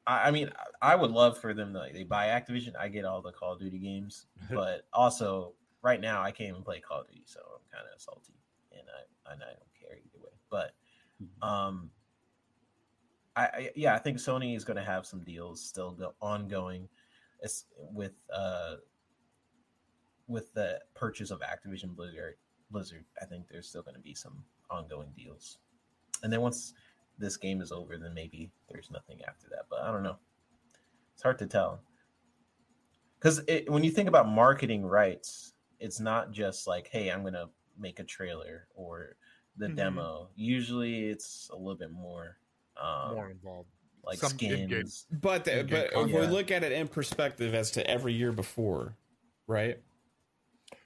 I, 0.10 0.32
mean, 0.32 0.50
I 0.82 0.96
would 0.96 1.12
love 1.12 1.38
for 1.38 1.54
them 1.54 1.74
to 1.74 1.80
like, 1.80 1.94
they 1.94 2.04
buy 2.04 2.28
Activision. 2.28 2.74
I 2.80 2.88
get 2.88 3.06
all 3.06 3.22
the 3.22 3.32
Call 3.32 3.54
of 3.54 3.60
Duty 3.60 3.78
games, 3.78 4.26
but 4.52 4.88
also 4.92 5.54
right 5.82 6.02
now 6.02 6.22
I 6.22 6.32
can't 6.32 6.50
even 6.50 6.64
play 6.64 6.80
Call 6.80 7.02
of 7.02 7.08
Duty, 7.08 7.24
so 7.26 7.40
I'm 7.40 7.62
kind 7.72 7.86
of 7.94 8.02
salty, 8.02 8.34
and 8.72 8.82
I 8.90 9.34
and 9.34 9.44
I 9.44 9.48
don't 9.48 9.74
care 9.80 9.98
either 9.98 10.24
way. 10.24 10.32
But 10.50 10.72
um, 11.46 11.92
I, 13.36 13.44
I 13.44 13.70
yeah, 13.76 13.94
I 13.94 14.00
think 14.00 14.18
Sony 14.18 14.56
is 14.56 14.66
going 14.66 14.78
to 14.78 14.84
have 14.84 15.06
some 15.06 15.24
deals 15.24 15.62
still 15.62 15.92
go, 15.92 16.14
ongoing, 16.22 16.90
as 17.44 17.66
with 17.78 18.14
uh 18.34 18.76
with 20.28 20.54
the 20.54 20.80
purchase 20.96 21.32
of 21.32 21.42
Activision 21.42 21.96
Blizzard. 21.96 22.36
Blizzard, 22.72 23.06
I 23.22 23.26
think 23.26 23.48
there's 23.48 23.68
still 23.68 23.82
going 23.82 23.96
to 23.96 24.02
be 24.02 24.16
some 24.16 24.44
ongoing 24.72 25.12
deals, 25.16 25.60
and 26.24 26.34
then 26.34 26.42
once 26.42 26.74
this 27.20 27.38
game 27.38 27.62
is 27.62 27.72
over, 27.72 27.98
then 27.98 28.14
maybe 28.14 28.50
there's 28.72 28.90
nothing 28.92 29.20
after 29.28 29.48
that. 29.50 29.66
But 29.70 29.82
I 29.82 29.92
don't 29.92 30.04
know. 30.04 30.18
It's 31.14 31.22
hard 31.22 31.38
to 31.40 31.46
tell 31.46 31.82
because 33.20 33.42
when 33.68 33.84
you 33.84 33.92
think 33.92 34.08
about 34.08 34.28
marketing 34.28 34.86
rights, 34.86 35.54
it's 35.80 36.00
not 36.00 36.32
just 36.32 36.66
like, 36.68 36.88
hey, 36.88 37.10
I'm 37.12 37.22
going 37.22 37.34
to 37.34 37.50
make 37.78 38.00
a 38.00 38.04
trailer 38.04 38.68
or 38.74 39.16
the 39.58 39.68
Mhm. 39.68 39.76
demo. 39.76 40.30
Usually, 40.36 41.10
it's 41.10 41.50
a 41.52 41.56
little 41.56 41.76
bit 41.76 41.92
more. 41.92 42.38
Um, 42.78 43.16
more 43.16 43.30
involved. 43.30 43.70
like 44.06 44.18
Some 44.20 44.32
in-game- 44.40 44.70
skins. 44.70 45.06
But 45.12 45.44
the, 45.44 45.60
In-game 45.60 45.90
but 45.92 46.10
if 46.10 46.16
we 46.16 46.26
look 46.28 46.52
at 46.52 46.64
it 46.64 46.72
in 46.72 46.88
perspective 46.88 47.54
as 47.54 47.70
to 47.72 47.86
every 47.86 48.14
year 48.14 48.32
before, 48.32 48.96
right? 49.46 49.78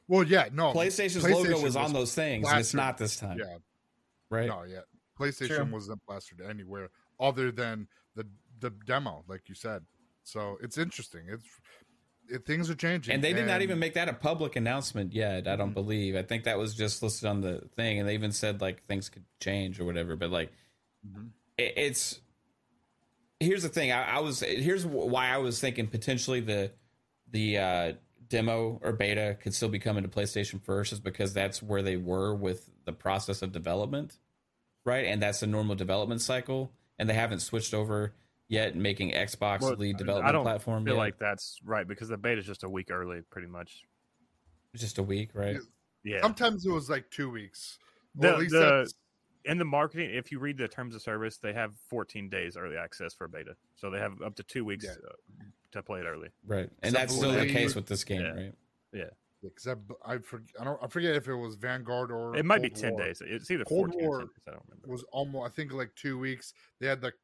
Well, 0.07 0.23
yeah, 0.23 0.49
no. 0.51 0.73
PlayStation's 0.73 1.23
logo 1.23 1.51
PlayStation 1.51 1.63
was 1.63 1.75
on 1.75 1.93
those 1.93 2.15
things, 2.15 2.47
and 2.49 2.59
it's 2.59 2.73
not 2.73 2.97
this 2.97 3.15
time, 3.15 3.37
Yeah, 3.37 3.57
right? 4.31 4.47
no, 4.47 4.63
yeah. 4.63 4.81
PlayStation 5.19 5.47
True. 5.55 5.65
wasn't 5.65 6.05
plastered 6.05 6.41
anywhere 6.41 6.89
other 7.19 7.51
than 7.51 7.87
the 8.15 8.25
the 8.59 8.69
demo, 8.85 9.23
like 9.27 9.47
you 9.49 9.55
said. 9.55 9.83
So 10.23 10.57
it's 10.61 10.77
interesting. 10.77 11.23
It's 11.27 11.45
it, 12.29 12.45
things 12.45 12.69
are 12.69 12.75
changing, 12.75 13.13
And 13.13 13.23
they 13.23 13.33
did 13.33 13.45
not 13.45 13.61
even 13.61 13.79
make 13.79 13.95
that 13.95 14.07
a 14.07 14.13
public 14.13 14.55
announcement 14.55 15.11
yet. 15.13 15.45
I 15.47 15.57
don't 15.57 15.71
Mhm. 15.71 15.73
believe. 15.73 16.15
I 16.15 16.23
think 16.23 16.45
that 16.45 16.57
was 16.57 16.73
just 16.73 17.03
listed 17.03 17.27
on 17.27 17.41
the 17.41 17.67
thing, 17.75 17.99
and 17.99 18.07
they 18.07 18.13
even 18.13 18.31
said 18.31 18.61
like 18.61 18.85
things 18.85 19.09
could 19.09 19.25
change 19.41 19.79
or 19.79 19.83
whatever. 19.85 20.15
But 20.15 20.29
like, 20.31 20.51
Mhm. 21.05 21.31
it, 21.57 21.73
it's 21.75 22.21
here's 23.39 23.63
the 23.63 23.69
thing. 23.69 23.91
I, 23.91 24.15
I 24.15 24.19
was 24.19 24.39
here's 24.39 24.85
why 24.85 25.27
I 25.29 25.37
was 25.37 25.59
thinking 25.59 25.87
potentially 25.87 26.39
the 26.39 26.71
the 27.29 27.57
uh, 27.57 27.93
demo 28.29 28.79
or 28.81 28.93
beta 28.93 29.37
could 29.41 29.53
still 29.53 29.69
be 29.69 29.79
coming 29.79 30.03
to 30.03 30.09
PlayStation 30.09 30.61
first, 30.61 30.93
is 30.93 30.99
because 30.99 31.33
that's 31.33 31.61
where 31.61 31.81
they 31.81 31.97
were 31.97 32.33
with 32.33 32.69
the 32.85 32.93
process 32.93 33.41
of 33.41 33.51
development, 33.51 34.17
right? 34.85 35.05
And 35.05 35.21
that's 35.21 35.39
the 35.39 35.47
normal 35.47 35.75
development 35.75 36.21
cycle, 36.21 36.71
and 36.99 37.09
they 37.09 37.13
haven't 37.13 37.39
switched 37.39 37.73
over 37.73 38.13
yet, 38.47 38.75
making 38.75 39.11
Xbox 39.11 39.61
Well, 39.61 39.75
lead 39.75 39.95
I 39.95 39.97
development 39.97 40.33
don't 40.33 40.43
platform. 40.43 40.85
feel 40.85 40.93
yet. 40.95 40.99
like 40.99 41.17
that's 41.19 41.59
right 41.63 41.87
because 41.87 42.09
the 42.09 42.17
beta 42.17 42.39
is 42.39 42.45
just 42.45 42.63
a 42.63 42.69
week 42.69 42.91
early, 42.91 43.21
pretty 43.29 43.47
much. 43.47 43.83
just 44.75 44.97
a 44.97 45.03
week, 45.03 45.29
right? 45.33 45.57
Yeah. 46.03 46.21
Sometimes 46.21 46.65
it 46.65 46.71
was 46.71 46.89
like 46.89 47.09
two 47.11 47.29
weeks. 47.29 47.77
The- 48.15 48.21
Well, 48.27 48.33
at 48.33 48.39
least 48.39 48.51
the- 48.53 48.91
in 49.45 49.57
the 49.59 49.65
marketing, 49.65 50.09
if 50.15 50.31
you 50.31 50.39
read 50.39 50.57
the 50.57 50.67
terms 50.67 50.95
of 50.95 51.01
service, 51.01 51.37
they 51.37 51.53
have 51.53 51.73
14 51.89 52.27
days 52.29 52.57
early 52.57 52.75
access 52.77 53.13
for 53.13 53.27
beta, 53.27 53.55
so 53.75 53.89
they 53.91 53.99
have 53.99 54.21
up 54.21 54.35
to 54.35 54.43
two 54.43 54.65
weeks 54.65 54.85
Yeah. 54.85 54.93
uh, 55.07 55.43
to 55.73 55.83
play 55.83 55.99
it 55.99 56.05
early. 56.05 56.29
Right, 56.45 56.69
and 56.81 56.93
Except 56.93 56.93
that's 56.93 57.15
still 57.15 57.31
the 57.33 57.47
case 57.47 57.75
with 57.75 57.85
this 57.87 58.03
game, 58.03 58.23
right? 58.23 58.53
Yeah. 58.93 59.01
right? 59.03 59.11
Because 59.49 59.67
I, 60.05 60.13
I, 60.13 60.17
forget, 60.19 60.49
I 60.59 60.63
don't 60.63 60.79
I 60.83 60.87
forget 60.87 61.15
if 61.15 61.27
it 61.27 61.35
was 61.35 61.55
Vanguard 61.55 62.11
or 62.11 62.35
It 62.35 62.45
might 62.45 62.61
be 62.61 62.69
10 62.69 62.93
War. 62.93 63.01
days. 63.03 63.21
It's 63.25 63.49
either 63.51 63.65
Cold 63.65 63.91
14 63.93 64.07
War 64.07 64.15
or 64.15 64.19
10 64.19 64.27
days. 64.27 64.35
I 64.47 64.51
don't 64.51 64.63
remember. 64.69 64.87
was 64.91 65.03
almost 65.11 65.51
I 65.51 65.55
think 65.55 65.73
like 65.73 65.91
two 65.95 66.17
weeks. 66.19 66.53
They 66.79 66.87
had 66.87 67.03
like 67.03 67.15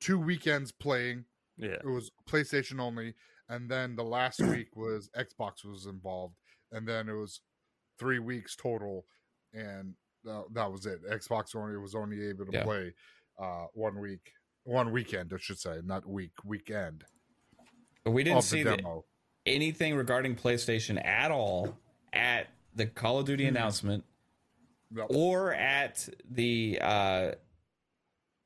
two 0.00 0.18
weekends 0.18 0.72
playing. 0.72 1.24
Yeah. 1.56 1.74
It 1.74 1.86
was 1.86 2.10
PlayStation 2.28 2.80
only, 2.80 3.14
and 3.48 3.70
then 3.70 3.94
the 3.96 4.04
last 4.04 4.40
week 4.54 4.74
was 4.76 5.10
Xbox 5.16 5.64
was 5.64 5.86
involved, 5.86 6.36
and 6.72 6.86
then 6.86 7.08
it 7.08 7.12
was 7.14 7.40
three 7.98 8.18
weeks 8.18 8.56
total, 8.56 9.04
and 9.52 9.94
uh, 10.28 10.42
that 10.52 10.70
was 10.70 10.86
it. 10.86 11.00
Xbox 11.10 11.54
only 11.54 11.76
was 11.76 11.94
only 11.94 12.26
able 12.28 12.46
to 12.46 12.52
Yeah. 12.52 12.64
play 12.64 12.94
uh, 13.38 13.66
one 13.74 13.98
week, 14.00 14.32
one 14.64 14.90
weekend, 14.92 15.32
I 15.34 15.38
should 15.38 15.58
say, 15.58 15.80
not 15.84 16.06
week, 16.06 16.32
weekend 16.44 17.04
But 18.04 18.10
we 18.12 18.22
didn't 18.24 18.42
see 18.42 18.62
the 18.62 18.70
the, 18.70 18.76
demo. 18.78 19.04
Anything 19.50 19.94
regarding 19.94 20.36
PlayStation 20.36 21.02
at 21.04 21.30
all 21.30 21.76
at 22.12 22.46
the 22.74 22.86
Call 22.86 23.18
of 23.18 23.26
Duty 23.26 23.44
Mhm. 23.44 23.48
announcement 23.48 24.04
Yep. 24.94 25.06
or 25.10 25.52
at 25.54 26.08
the 26.28 26.78
uh, 26.80 27.32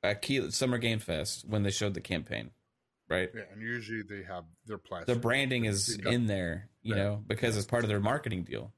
uh 0.03 0.15
Summer 0.51 0.79
Game 0.79 0.99
Fest 0.99 1.47
when 1.47 1.63
they 1.63 1.71
showed 1.71 1.95
the 1.95 2.01
campaign, 2.01 2.51
right? 3.09 3.31
Yeah, 3.35 3.43
and 3.53 3.63
usually 3.63 4.03
they 4.03 4.23
have 4.25 4.45
their 4.67 4.79
The 5.07 5.15
branding 5.15 5.65
is 5.65 5.97
in 5.97 6.27
there, 6.27 6.69
you 6.83 6.95
Yeah. 6.95 7.03
know, 7.03 7.25
because 7.27 7.57
it's 7.57 7.67
part 7.67 7.85
of 7.85 7.89
their 7.89 8.01
marketing 8.01 8.45
deal, 8.45 8.73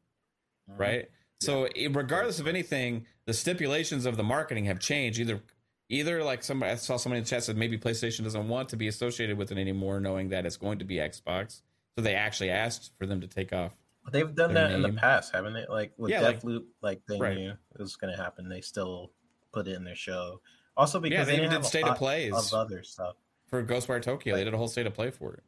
right? 0.69 1.11
So 1.41 1.67
i- 1.67 1.89
regardless 1.91 2.39
of 2.39 2.47
anything, 2.47 3.07
the 3.27 3.35
stipulations 3.35 4.07
of 4.07 4.17
the 4.17 4.23
marketing 4.23 4.67
have 4.67 4.79
changed. 4.79 5.19
Either, 5.19 5.43
either 5.89 6.23
like 6.23 6.43
somebody 6.45 6.73
I 6.73 6.77
saw 6.77 6.97
somebody 6.97 7.19
in 7.19 7.25
the 7.25 7.31
chat 7.31 7.43
said 7.45 7.57
maybe 7.57 7.77
PlayStation 7.79 8.23
doesn't 8.25 8.49
want 8.49 8.69
to 8.71 8.77
be 8.77 8.87
associated 8.89 9.37
with 9.37 9.51
it 9.53 9.59
anymore, 9.59 10.01
knowing 10.01 10.29
that 10.31 10.47
it's 10.47 10.57
going 10.57 10.79
to 10.79 10.85
be 10.85 10.97
Xbox. 10.97 11.63
So 11.97 12.03
they 12.03 12.15
actually 12.15 12.51
asked 12.51 12.93
for 12.99 13.07
them 13.07 13.21
to 13.23 13.27
take 13.27 13.53
off. 13.53 13.75
They've 14.13 14.33
done 14.33 14.55
Their 14.55 14.69
that 14.69 14.75
in 14.75 14.83
the 14.83 14.93
past, 14.93 15.33
haven't 15.35 15.55
they? 15.55 15.67
Like 15.67 15.93
with 15.97 16.11
Yeah, 16.11 16.21
like- 16.21 16.41
Deathloop, 16.43 16.65
like 16.83 17.01
they 17.09 17.19
Right. 17.19 17.37
knew 17.37 17.51
it 17.51 17.81
was 17.81 17.97
going 17.97 18.15
to 18.15 18.23
happen. 18.23 18.49
They 18.49 18.61
still 18.61 19.13
put 19.53 19.67
it 19.67 19.75
in 19.75 19.83
their 19.85 19.97
show. 19.97 20.41
Also 20.77 21.01
because 21.01 21.21
yeah, 21.21 21.25
they, 21.25 21.31
they 21.33 21.37
even 21.39 21.51
didn't 21.51 21.51
did 21.51 21.57
have 21.57 21.65
a 21.65 21.69
state 21.69 21.83
of 21.85 21.89
lot 21.89 21.97
plays 21.99 22.35
of 22.35 22.53
other 22.55 22.83
stuff. 22.83 23.17
for 23.47 23.65
Ghostwire 23.65 24.03
Tokyo. 24.03 24.37
They 24.37 24.45
did 24.45 24.53
a 24.55 24.59
whole 24.59 24.69
state 24.69 24.87
of 24.87 24.95
play 24.95 25.11
for 25.11 25.35
it, 25.35 25.43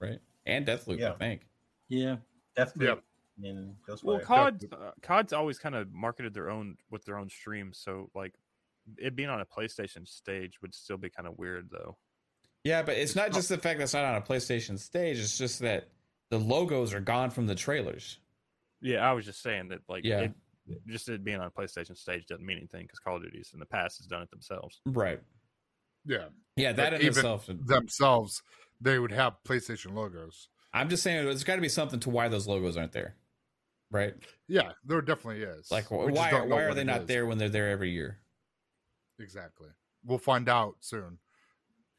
right? 0.00 0.18
And 0.44 0.66
Deathloop, 0.66 1.00
I 1.02 1.14
think. 1.16 1.46
Yeah. 1.88 2.16
Deathloop 2.56 3.00
and 3.42 3.76
Ghostwire. 3.88 4.02
Well, 4.04 4.20
COD, 4.20 4.68
uh, 4.72 4.90
COD's 5.02 5.32
always 5.32 5.58
kind 5.60 5.76
of 5.76 5.92
marketed 5.92 6.34
their 6.34 6.50
own 6.50 6.76
with 6.90 7.04
their 7.04 7.16
own 7.16 7.30
streams, 7.30 7.78
so 7.78 8.10
like 8.14 8.34
it 8.98 9.14
being 9.14 9.28
on 9.28 9.40
a 9.40 9.46
PlayStation 9.46 10.06
stage 10.08 10.60
would 10.60 10.74
still 10.74 10.98
be 10.98 11.08
kind 11.08 11.28
of 11.28 11.38
weird, 11.38 11.70
though. 11.70 11.96
Yeah, 12.64 12.82
but 12.82 12.94
it's 12.96 13.10
It's 13.10 13.16
not 13.16 13.28
not- 13.28 13.34
just 13.34 13.48
the 13.48 13.58
fact 13.58 13.78
that 13.78 13.84
it's 13.84 13.94
not 13.94 14.04
on 14.04 14.14
a 14.16 14.20
PlayStation 14.20 14.78
stage. 14.78 15.18
It's 15.18 15.36
just 15.36 15.58
that 15.60 15.88
the 16.30 16.38
logos 16.38 16.94
are 16.94 17.00
gone 17.00 17.30
from 17.30 17.46
the 17.46 17.54
trailers. 17.54 18.18
Yeah, 18.80 18.98
I 19.08 19.12
was 19.12 19.24
just 19.24 19.42
saying 19.42 19.68
that, 19.68 19.80
like, 19.88 20.04
Yeah. 20.04 20.20
it, 20.20 20.32
just 20.86 21.08
it 21.08 21.24
being 21.24 21.40
on 21.40 21.46
a 21.46 21.50
PlayStation 21.50 21.96
stage 21.96 22.26
doesn't 22.26 22.44
mean 22.44 22.58
anything 22.58 22.82
because 22.82 22.98
Call 23.00 23.16
of 23.16 23.22
Duty's 23.22 23.52
in 23.52 23.60
the 23.60 23.66
past 23.66 23.98
has 23.98 24.06
done 24.06 24.22
it 24.22 24.30
themselves. 24.30 24.80
Right. 24.86 25.20
yeah, 26.04 26.28
Yeah, 26.56 26.72
that 26.72 26.90
But 26.92 27.00
in 27.00 27.08
itself. 27.08 27.46
themselves 27.48 28.42
they 28.80 28.98
would 28.98 29.12
have 29.12 29.36
PlayStation 29.44 29.94
logos. 29.94 30.48
I'm 30.72 30.88
just 30.88 31.02
saying 31.04 31.24
there's 31.24 31.44
got 31.44 31.56
to 31.56 31.60
be 31.62 31.68
something 31.68 32.00
to 32.00 32.10
why 32.10 32.28
those 32.28 32.48
logos 32.48 32.76
aren't 32.76 32.92
there. 32.92 33.16
Right? 33.90 34.14
Yeah, 34.48 34.72
there 34.84 35.00
definitely 35.02 35.42
is. 35.42 35.70
Like 35.70 35.90
We 35.90 36.12
why 36.12 36.30
don't 36.30 36.48
why 36.48 36.62
are 36.62 36.74
they 36.74 36.82
not 36.82 37.02
is. 37.02 37.06
there 37.08 37.26
when 37.26 37.38
they're 37.38 37.48
there 37.50 37.68
every 37.70 37.90
year? 37.90 38.18
Exactly. 39.18 39.68
We'll 40.04 40.18
find 40.18 40.48
out 40.48 40.76
soon. 40.80 41.18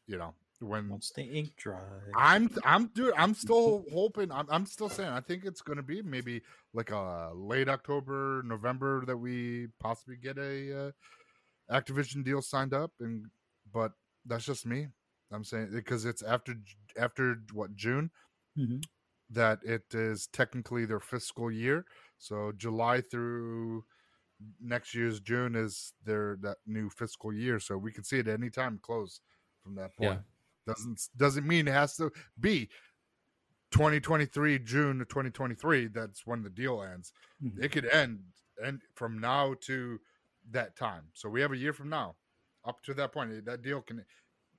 You 0.08 0.18
know 0.18 0.34
when 0.64 0.90
Once 0.90 1.12
the 1.12 1.24
ink 1.24 1.56
dries. 1.58 1.82
I'm 2.16 2.50
I'm 2.64 2.88
dude, 2.88 3.14
I'm 3.18 3.34
still 3.46 3.86
hoping 3.94 4.32
I'm 4.32 4.48
I'm 4.50 4.66
still 4.66 4.90
saying 4.90 5.10
I 5.10 5.22
think 5.22 5.46
it's 5.46 5.62
gonna 5.62 5.84
be 5.84 6.02
maybe 6.02 6.42
like 6.74 6.92
a 6.92 7.32
late 7.36 7.70
October, 7.70 8.42
November 8.46 9.06
that 9.06 9.18
we 9.18 9.68
possibly 9.80 10.16
get 10.16 10.38
a 10.38 10.88
uh, 10.88 10.92
Activision 11.72 12.24
deal 12.24 12.42
signed 12.42 12.74
up 12.74 12.92
and 13.00 13.26
but 13.72 13.94
that's 14.26 14.46
just 14.46 14.66
me. 14.66 14.88
I'm 15.32 15.44
saying 15.44 15.70
because 15.74 16.06
it's 16.06 16.22
after 16.22 16.56
after 16.98 17.38
what 17.54 17.76
June 17.76 18.12
Mhm. 18.58 18.84
that 19.30 19.60
it 19.64 19.84
is 19.94 20.28
technically 20.28 20.86
their 20.86 21.00
fiscal 21.00 21.50
year. 21.52 21.86
So 22.20 22.52
July 22.56 23.02
through 23.02 23.84
next 24.62 24.94
year's 24.94 25.20
June 25.20 25.56
is 25.56 25.94
their 26.04 26.38
that 26.42 26.58
new 26.66 26.90
fiscal 26.90 27.34
year. 27.34 27.60
So 27.60 27.78
we 27.78 27.92
can 27.92 28.04
see 28.04 28.20
it 28.20 28.28
anytime 28.28 28.80
close 28.82 29.22
from 29.64 29.76
that 29.76 29.96
point. 29.96 30.22
Doesn't 30.66 31.10
doesn't 31.18 31.46
mean 31.48 31.68
it 31.68 31.72
has 31.74 31.96
to 31.98 32.12
be 32.40 32.70
2023 33.72 34.60
June 34.60 35.02
of 35.02 35.08
2023. 35.08 35.88
That's 35.88 36.26
when 36.26 36.44
the 36.44 36.50
deal 36.50 36.82
ends. 36.82 37.12
Mhm. 37.44 37.64
It 37.64 37.72
could 37.72 37.86
end 37.86 38.20
and 38.64 38.82
from 38.96 39.20
now 39.20 39.56
to 39.62 40.00
that 40.52 40.76
time. 40.76 41.10
So 41.14 41.30
we 41.30 41.42
have 41.42 41.52
a 41.52 41.58
year 41.58 41.74
from 41.74 41.90
now 41.90 42.16
up 42.66 42.82
to 42.84 42.94
that 42.94 43.12
point. 43.12 43.46
That 43.46 43.62
deal 43.62 43.82
can 43.82 44.06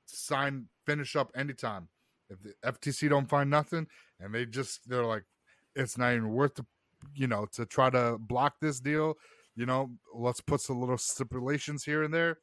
sign 0.07 0.69
finish 0.87 1.17
up 1.17 1.31
anytime. 1.35 1.89
If 2.29 2.43
the 2.43 2.55
FTC 2.63 3.09
don't 3.09 3.29
find 3.29 3.51
nothing 3.51 3.87
and 4.21 4.35
they 4.35 4.47
just 4.47 4.89
they're 4.89 5.05
like 5.05 5.25
it's 5.77 5.99
not 5.99 6.13
even 6.15 6.31
worth 6.31 6.55
the 6.55 6.67
you 7.15 7.27
know 7.27 7.47
to 7.53 7.67
try 7.67 7.91
to 7.91 8.19
block 8.19 8.61
this 8.61 8.81
deal, 8.81 9.17
you 9.57 9.67
know, 9.67 9.97
let's 10.15 10.41
put 10.41 10.61
some 10.61 10.81
little 10.81 10.99
stipulations 10.99 11.85
here 11.85 12.03
and 12.03 12.13
there 12.13 12.39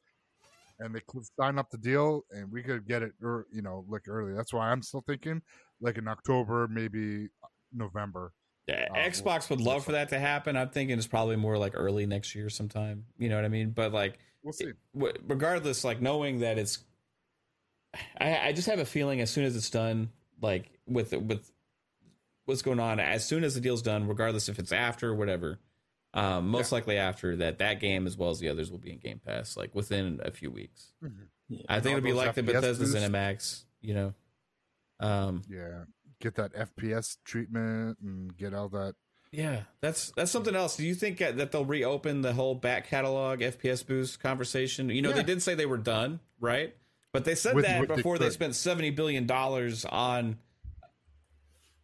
and 0.84 0.94
they 0.94 1.00
could 1.06 1.22
sign 1.38 1.58
up 1.58 1.70
the 1.70 1.78
deal 1.78 2.22
and 2.30 2.50
we 2.50 2.62
could 2.62 2.86
get 2.86 3.02
it 3.02 3.12
or 3.22 3.46
you 3.52 3.62
know 3.62 3.84
like 3.88 4.08
early. 4.08 4.34
That's 4.34 4.52
why 4.52 4.70
I'm 4.70 4.82
still 4.82 5.02
thinking 5.06 5.42
like 5.80 5.98
in 5.98 6.08
October, 6.08 6.68
maybe 6.68 7.28
November. 7.72 8.32
Yeah, 8.68 8.86
Uh, 8.90 8.94
Xbox 8.96 9.50
would 9.50 9.60
love 9.60 9.84
for 9.84 9.92
that 9.92 10.08
to 10.10 10.18
happen. 10.18 10.56
I'm 10.56 10.68
thinking 10.70 10.96
it's 10.96 11.06
probably 11.06 11.36
more 11.36 11.58
like 11.58 11.72
early 11.74 12.06
next 12.06 12.34
year 12.34 12.48
sometime. 12.48 13.04
You 13.18 13.28
know 13.28 13.36
what 13.36 13.44
I 13.44 13.48
mean? 13.48 13.70
But 13.70 13.92
like 13.92 14.18
We'll 14.44 14.52
see. 14.52 14.72
w- 14.94 15.14
regardless, 15.26 15.82
like 15.84 16.00
knowing 16.00 16.40
that 16.40 16.58
it's, 16.58 16.78
I, 18.20 18.48
I 18.48 18.52
just 18.52 18.68
have 18.68 18.78
a 18.78 18.84
feeling 18.84 19.20
as 19.20 19.30
soon 19.30 19.44
as 19.44 19.56
it's 19.56 19.70
done, 19.70 20.10
like 20.40 20.70
with 20.86 21.12
with 21.12 21.50
what's 22.44 22.62
going 22.62 22.80
on, 22.80 22.98
as 23.00 23.24
soon 23.26 23.44
as 23.44 23.54
the 23.54 23.60
deal's 23.60 23.82
done, 23.82 24.06
regardless 24.08 24.48
if 24.48 24.58
it's 24.58 24.72
after 24.72 25.10
or 25.10 25.14
whatever, 25.14 25.58
um, 26.14 26.48
most 26.48 26.72
likely 26.72 26.98
after 26.98 27.36
that, 27.36 27.58
that 27.58 27.80
game 27.80 28.06
as 28.06 28.16
well 28.16 28.30
as 28.30 28.38
the 28.38 28.48
others 28.48 28.70
will 28.70 28.78
be 28.78 28.92
in 28.92 28.98
Game 28.98 29.20
Pass, 29.24 29.56
like 29.56 29.74
within 29.74 30.20
a 30.24 30.30
few 30.30 30.50
weeks. 30.50 30.92
Yeah. 31.48 31.60
I 31.68 31.80
think 31.80 31.96
it'll 31.98 32.04
be 32.04 32.10
those 32.12 32.18
like 32.18 32.34
the 32.34 32.42
FPS 32.42 32.46
Bethesda 32.52 32.84
boosts. 32.84 32.96
Cinemax, 32.96 33.64
you 33.80 33.94
know. 33.94 34.14
Um, 35.00 35.42
Yeah. 35.48 35.84
Get 36.20 36.36
that 36.36 36.52
FPS 36.54 37.16
treatment 37.24 37.98
and 38.00 38.36
get 38.36 38.54
all 38.54 38.68
that. 38.68 38.94
Yeah, 39.32 39.62
that's 39.80 40.12
that's 40.14 40.30
something 40.30 40.54
else. 40.54 40.76
Do 40.76 40.84
you 40.86 40.94
think 40.94 41.18
that 41.18 41.38
that 41.38 41.50
they'll 41.50 41.64
reopen 41.64 42.20
the 42.20 42.32
whole 42.34 42.54
back 42.54 42.86
catalog 42.86 43.40
FPS 43.40 43.84
boost 43.84 44.20
conversation? 44.20 44.88
You 44.90 45.02
know, 45.02 45.10
they 45.12 45.22
did 45.24 45.42
say 45.42 45.54
they 45.56 45.66
were 45.66 45.78
done, 45.78 46.20
right? 46.38 46.76
But 47.12 47.24
they 47.24 47.34
said 47.34 47.56
With- 47.56 47.64
that 47.64 47.80
with 47.80 47.88
the 47.88 47.96
before 47.96 48.18
they 48.18 48.30
spent 48.30 48.54
seventy 48.54 48.90
billion 48.90 49.26
dollars 49.26 49.84
on 49.86 50.36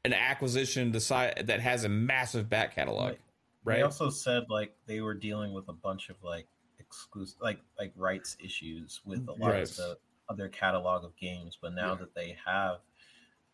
an 0.05 0.13
acquisition 0.13 0.93
the 0.93 1.01
si- 1.01 1.15
that 1.43 1.61
has 1.61 1.85
a 1.85 1.89
massive 1.89 2.49
back 2.49 2.75
catalog, 2.75 3.13
They 3.13 3.19
right? 3.69 3.83
also 3.83 4.11
said 4.11 4.45
like 4.49 4.75
they 4.87 5.01
were 5.01 5.15
dealing 5.15 5.53
with 5.53 5.69
a 5.69 5.73
bunch 5.73 6.09
of 6.11 6.17
like 6.23 6.47
exclusive, 6.79 7.41
like 7.41 7.61
like 7.79 7.93
rights 7.97 8.37
issues 8.43 9.01
with 9.05 9.27
a 9.29 9.33
lot 9.33 9.51
Right. 9.51 9.63
of 9.63 9.77
the 9.77 9.99
other 10.29 10.49
catalog 10.49 11.05
of 11.05 11.17
games. 11.17 11.59
But 11.61 11.75
now 11.75 11.93
Yeah. 11.93 12.01
that 12.01 12.15
they 12.15 12.37
have 12.45 12.81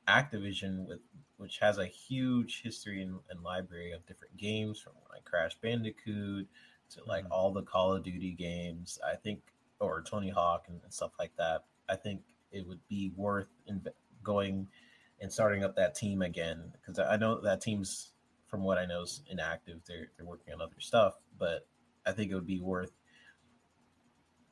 Activision, 0.09 0.87
with 0.87 1.01
which 1.39 1.59
has 1.59 1.79
a 1.79 1.87
huge 1.87 2.63
history 2.63 3.03
and, 3.03 3.19
and 3.31 3.43
library 3.43 3.93
of 3.93 4.05
different 4.07 4.37
games, 4.37 4.79
from 4.79 4.93
like 5.11 5.25
Crash 5.25 5.59
Bandicoot 5.61 6.49
to 6.91 7.05
like 7.05 7.25
Mhm. 7.25 7.31
all 7.31 7.53
the 7.53 7.63
Call 7.63 7.95
of 7.95 8.03
Duty 8.05 8.33
games, 8.33 8.99
I 9.05 9.17
think, 9.17 9.43
or 9.81 10.03
Tony 10.03 10.29
Hawk 10.29 10.67
and, 10.69 10.81
and 10.83 10.93
stuff 10.93 11.13
like 11.19 11.35
that. 11.37 11.65
I 11.89 11.97
think 11.97 12.23
it 12.53 12.67
would 12.67 12.87
be 12.89 13.11
worth 13.17 13.49
inv- 13.69 13.93
going 14.23 14.69
and 15.21 15.33
starting 15.33 15.65
up 15.65 15.75
that 15.77 15.95
team 15.95 16.23
again 16.23 16.73
because 16.73 16.99
I 16.99 17.17
know 17.17 17.41
that 17.41 17.61
team's 17.61 18.13
from 18.55 18.63
what 18.63 18.79
I 18.79 18.87
know 18.87 19.03
is 19.03 19.23
inactive. 19.29 19.81
They're 19.85 20.13
they're 20.17 20.25
working 20.25 20.55
on 20.55 20.61
other 20.61 20.79
stuff, 20.79 21.15
but 21.41 21.67
I 22.07 22.13
think 22.13 22.31
it 22.31 22.37
would 22.37 22.47
be 22.47 22.61
worth 22.61 22.93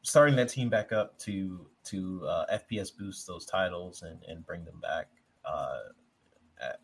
starting 0.02 0.34
that 0.34 0.48
team 0.48 0.68
back 0.68 0.90
up 0.90 1.16
to 1.20 1.68
to 1.84 2.26
uh, 2.26 2.46
FPS 2.52 2.90
boost 2.98 3.28
those 3.28 3.46
titles 3.46 4.02
and 4.02 4.18
and 4.26 4.44
bring 4.44 4.64
them 4.64 4.80
back 4.80 5.06
uh, 5.44 5.82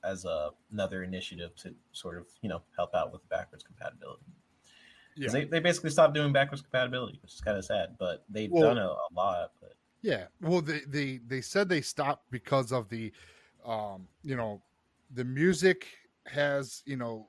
as 0.05 0.27
a, 0.27 0.51
another 0.71 1.03
initiative 1.03 1.57
to 1.57 1.75
sort 1.91 2.19
of 2.19 2.27
you 2.41 2.49
know 2.49 2.63
help 2.77 2.95
out 2.95 3.13
with 3.13 3.29
backwards 3.29 3.65
compatibility. 3.65 4.23
Yeah. 5.17 5.33
They, 5.33 5.45
they 5.47 5.59
basically 5.59 5.91
stopped 5.91 6.15
doing 6.15 6.33
backwards 6.33 6.63
compatibility, 6.63 7.19
which 7.21 7.35
is 7.35 7.41
kind 7.41 7.59
of 7.59 7.65
sad, 7.65 7.97
but 7.99 8.23
they've 8.29 8.49
Well- 8.49 8.63
done 8.63 8.79
a, 8.79 8.87
a 8.87 9.09
lot. 9.13 9.51
But 9.61 9.73
Yeah. 10.03 10.27
Well, 10.41 10.61
they 10.61 10.83
they 10.87 11.19
they 11.27 11.41
said 11.41 11.69
they 11.69 11.81
stopped 11.81 12.31
because 12.31 12.71
of 12.71 12.89
the, 12.89 13.11
um, 13.65 14.07
you 14.23 14.37
know, 14.37 14.63
the 15.15 15.25
music 15.25 15.89
has 16.31 16.83
you 16.87 16.97
know, 16.97 17.29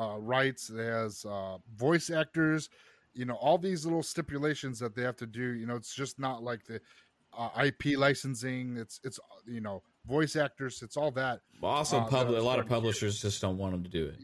uh, 0.00 0.16
rights. 0.18 0.70
It 0.70 0.78
has 0.78 1.24
uh, 1.24 1.58
voice 1.76 2.10
actors. 2.10 2.68
You 3.14 3.24
know, 3.24 3.34
all 3.34 3.58
these 3.58 3.84
little 3.84 4.02
stipulations 4.02 4.78
that 4.78 4.94
they 4.94 5.02
have 5.02 5.16
to 5.16 5.26
do. 5.26 5.54
You 5.54 5.66
know, 5.66 5.76
it's 5.76 5.94
just 5.94 6.18
not 6.18 6.42
like 6.42 6.64
the 6.64 6.80
uh, 7.36 7.48
IP 7.64 7.98
licensing. 7.98 8.76
It's 8.76 9.00
it's 9.04 9.18
you 9.46 9.60
know, 9.60 9.82
voice 10.06 10.36
actors. 10.36 10.82
It's 10.82 10.96
all 10.96 11.10
that. 11.12 11.40
Also, 11.62 11.98
Uh, 11.98 12.08
that 12.10 12.28
a 12.28 12.30
lot 12.30 12.36
of 12.36 12.42
starting 12.42 12.62
to 12.64 12.68
publishers 12.68 13.20
just 13.20 13.40
don't 13.40 13.58
want 13.58 13.72
them 13.72 13.82
to 13.82 13.90
do 13.90 14.06
it. 14.06 14.16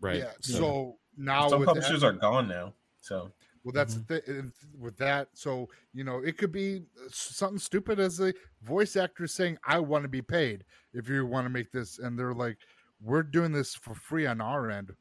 Right. 0.00 0.18
Yeah. 0.18 0.32
So, 0.40 0.96
now 1.16 1.48
some 1.48 1.60
with 1.60 1.68
that- 1.68 1.74
publishers 1.74 2.02
are 2.02 2.12
gone 2.12 2.48
now. 2.48 2.74
So 3.02 3.30
Well, 3.62 3.72
that's 3.72 3.94
the 3.94 4.20
th- 4.20 4.44
with 4.78 4.96
that. 4.98 5.28
So 5.34 5.68
you 5.92 6.02
know, 6.04 6.18
it 6.20 6.38
could 6.38 6.50
be 6.52 6.82
something 7.10 7.58
stupid 7.58 8.00
as 8.00 8.18
a 8.20 8.32
voice 8.62 8.96
actor 8.96 9.26
saying, 9.26 9.58
"I 9.64 9.78
want 9.78 10.02
to 10.04 10.08
be 10.08 10.22
paid 10.22 10.64
if 10.92 11.08
you 11.08 11.24
want 11.26 11.44
to 11.44 11.50
make 11.50 11.70
this," 11.70 11.98
and 11.98 12.18
they're 12.18 12.34
like, 12.34 12.58
"We're 13.02 13.22
doing 13.22 13.52
this 13.52 13.74
for 13.74 13.94
free 13.94 14.26
on 14.26 14.40
our 14.40 14.70
end. 14.70 14.92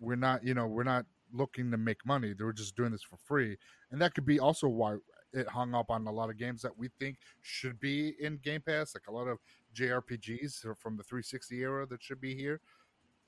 We're 0.00 0.16
not, 0.16 0.44
you 0.44 0.54
know, 0.54 0.66
we're 0.66 0.82
not 0.82 1.06
looking 1.32 1.70
to 1.70 1.76
make 1.76 2.04
money. 2.04 2.34
They're 2.34 2.52
just 2.52 2.76
doing 2.76 2.92
this 2.92 3.02
for 3.02 3.16
free." 3.16 3.56
And 3.90 4.00
that 4.00 4.14
could 4.14 4.26
be 4.26 4.40
also 4.40 4.68
why 4.68 4.96
it 5.32 5.48
hung 5.48 5.74
up 5.74 5.90
on 5.90 6.06
a 6.06 6.12
lot 6.12 6.30
of 6.30 6.36
games 6.36 6.62
that 6.62 6.76
we 6.76 6.88
think 6.98 7.16
should 7.40 7.80
be 7.80 8.14
in 8.20 8.38
Game 8.38 8.60
Pass, 8.60 8.94
like 8.94 9.06
a 9.08 9.12
lot 9.12 9.28
of 9.28 9.38
JRPGs 9.74 10.76
from 10.78 10.96
the 10.96 11.02
360 11.02 11.60
era 11.60 11.86
that 11.86 12.02
should 12.02 12.20
be 12.20 12.34
here, 12.34 12.60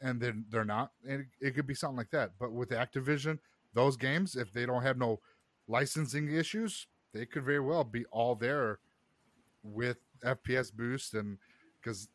and 0.01 0.21
then 0.21 0.45
they're 0.51 0.65
not. 0.65 0.93
And 1.09 1.23
it, 1.23 1.27
it 1.41 1.55
could 1.55 1.67
be 1.67 1.75
something 1.75 1.97
like 1.97 2.11
that. 2.11 2.33
But 2.39 2.53
with 2.53 2.71
Activision 2.71 3.39
those 3.75 3.97
games, 3.97 4.37
if 4.37 4.53
they 4.53 4.65
don't 4.65 4.83
have 4.83 4.97
no 4.97 5.21
licensing 5.67 6.33
issues, 6.33 6.87
they 7.13 7.27
could 7.27 7.45
very 7.45 7.61
well 7.61 7.85
be 7.85 8.05
all 8.07 8.35
there 8.35 8.79
with 9.63 9.99
FPS 10.25 10.73
boost 10.73 11.15
and 11.15 11.39
because 11.81 12.09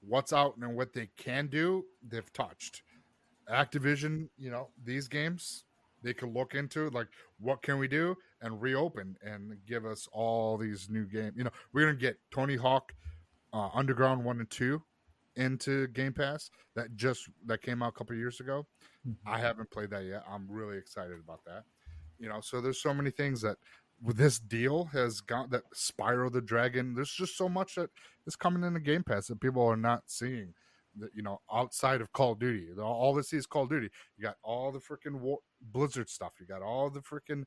what's 0.00 0.32
out 0.32 0.56
and 0.56 0.76
what 0.76 0.92
they 0.92 1.08
can 1.16 1.46
do, 1.46 1.84
they've 2.06 2.32
touched. 2.32 2.82
Activision, 3.50 4.28
you 4.38 4.50
know, 4.50 4.68
these 4.84 5.08
games 5.08 5.64
they 6.02 6.14
could 6.14 6.32
look 6.32 6.54
into 6.54 6.88
like 6.90 7.08
what 7.38 7.62
can 7.62 7.78
we 7.78 7.88
do 7.88 8.16
and 8.40 8.60
reopen 8.60 9.16
and 9.22 9.56
give 9.66 9.84
us 9.84 10.08
all 10.12 10.56
these 10.56 10.88
new 10.88 11.04
games. 11.04 11.34
You 11.36 11.44
know, 11.44 11.50
we're 11.72 11.86
gonna 11.86 11.98
get 11.98 12.18
Tony 12.30 12.56
Hawk 12.56 12.92
uh, 13.52 13.68
Underground 13.74 14.24
one 14.24 14.38
and 14.38 14.50
two 14.50 14.82
into 15.36 15.88
Game 15.88 16.12
Pass 16.12 16.50
that 16.74 16.94
just 16.96 17.28
that 17.46 17.62
came 17.62 17.82
out 17.82 17.88
a 17.88 17.92
couple 17.92 18.16
years 18.16 18.40
ago. 18.40 18.66
I 19.26 19.38
haven't 19.38 19.70
played 19.70 19.90
that 19.90 20.04
yet. 20.04 20.24
I'm 20.30 20.46
really 20.48 20.78
excited 20.78 21.18
about 21.22 21.44
that. 21.46 21.64
You 22.18 22.28
know, 22.28 22.40
so 22.40 22.60
there's 22.60 22.82
so 22.82 22.92
many 22.92 23.10
things 23.10 23.40
that 23.42 23.56
this 24.02 24.38
deal 24.38 24.84
has 24.86 25.20
got 25.20 25.50
that 25.50 25.62
Spyro 25.74 26.32
the 26.32 26.40
Dragon. 26.40 26.94
There's 26.94 27.12
just 27.12 27.36
so 27.36 27.48
much 27.48 27.74
that 27.74 27.90
is 28.26 28.36
coming 28.36 28.64
in 28.64 28.74
the 28.74 28.80
Game 28.80 29.02
Pass 29.04 29.26
that 29.28 29.40
people 29.40 29.62
are 29.66 29.76
not 29.76 30.04
seeing. 30.06 30.54
That 30.96 31.10
you 31.14 31.22
know, 31.22 31.40
outside 31.52 32.00
of 32.00 32.10
Call 32.12 32.32
of 32.32 32.38
Duty, 32.40 32.68
all- 32.80 33.14
they 33.14 33.22
see 33.22 33.36
is 33.36 33.46
Call 33.46 33.62
of 33.64 33.70
Duty. 33.70 33.90
You 34.16 34.22
got 34.24 34.36
all 34.42 34.72
the 34.72 34.80
freaking 34.80 35.20
War- 35.20 35.38
Blizzard 35.60 36.08
stuff. 36.08 36.32
You 36.40 36.46
got 36.46 36.62
all 36.62 36.90
the 36.90 37.00
freaking 37.00 37.44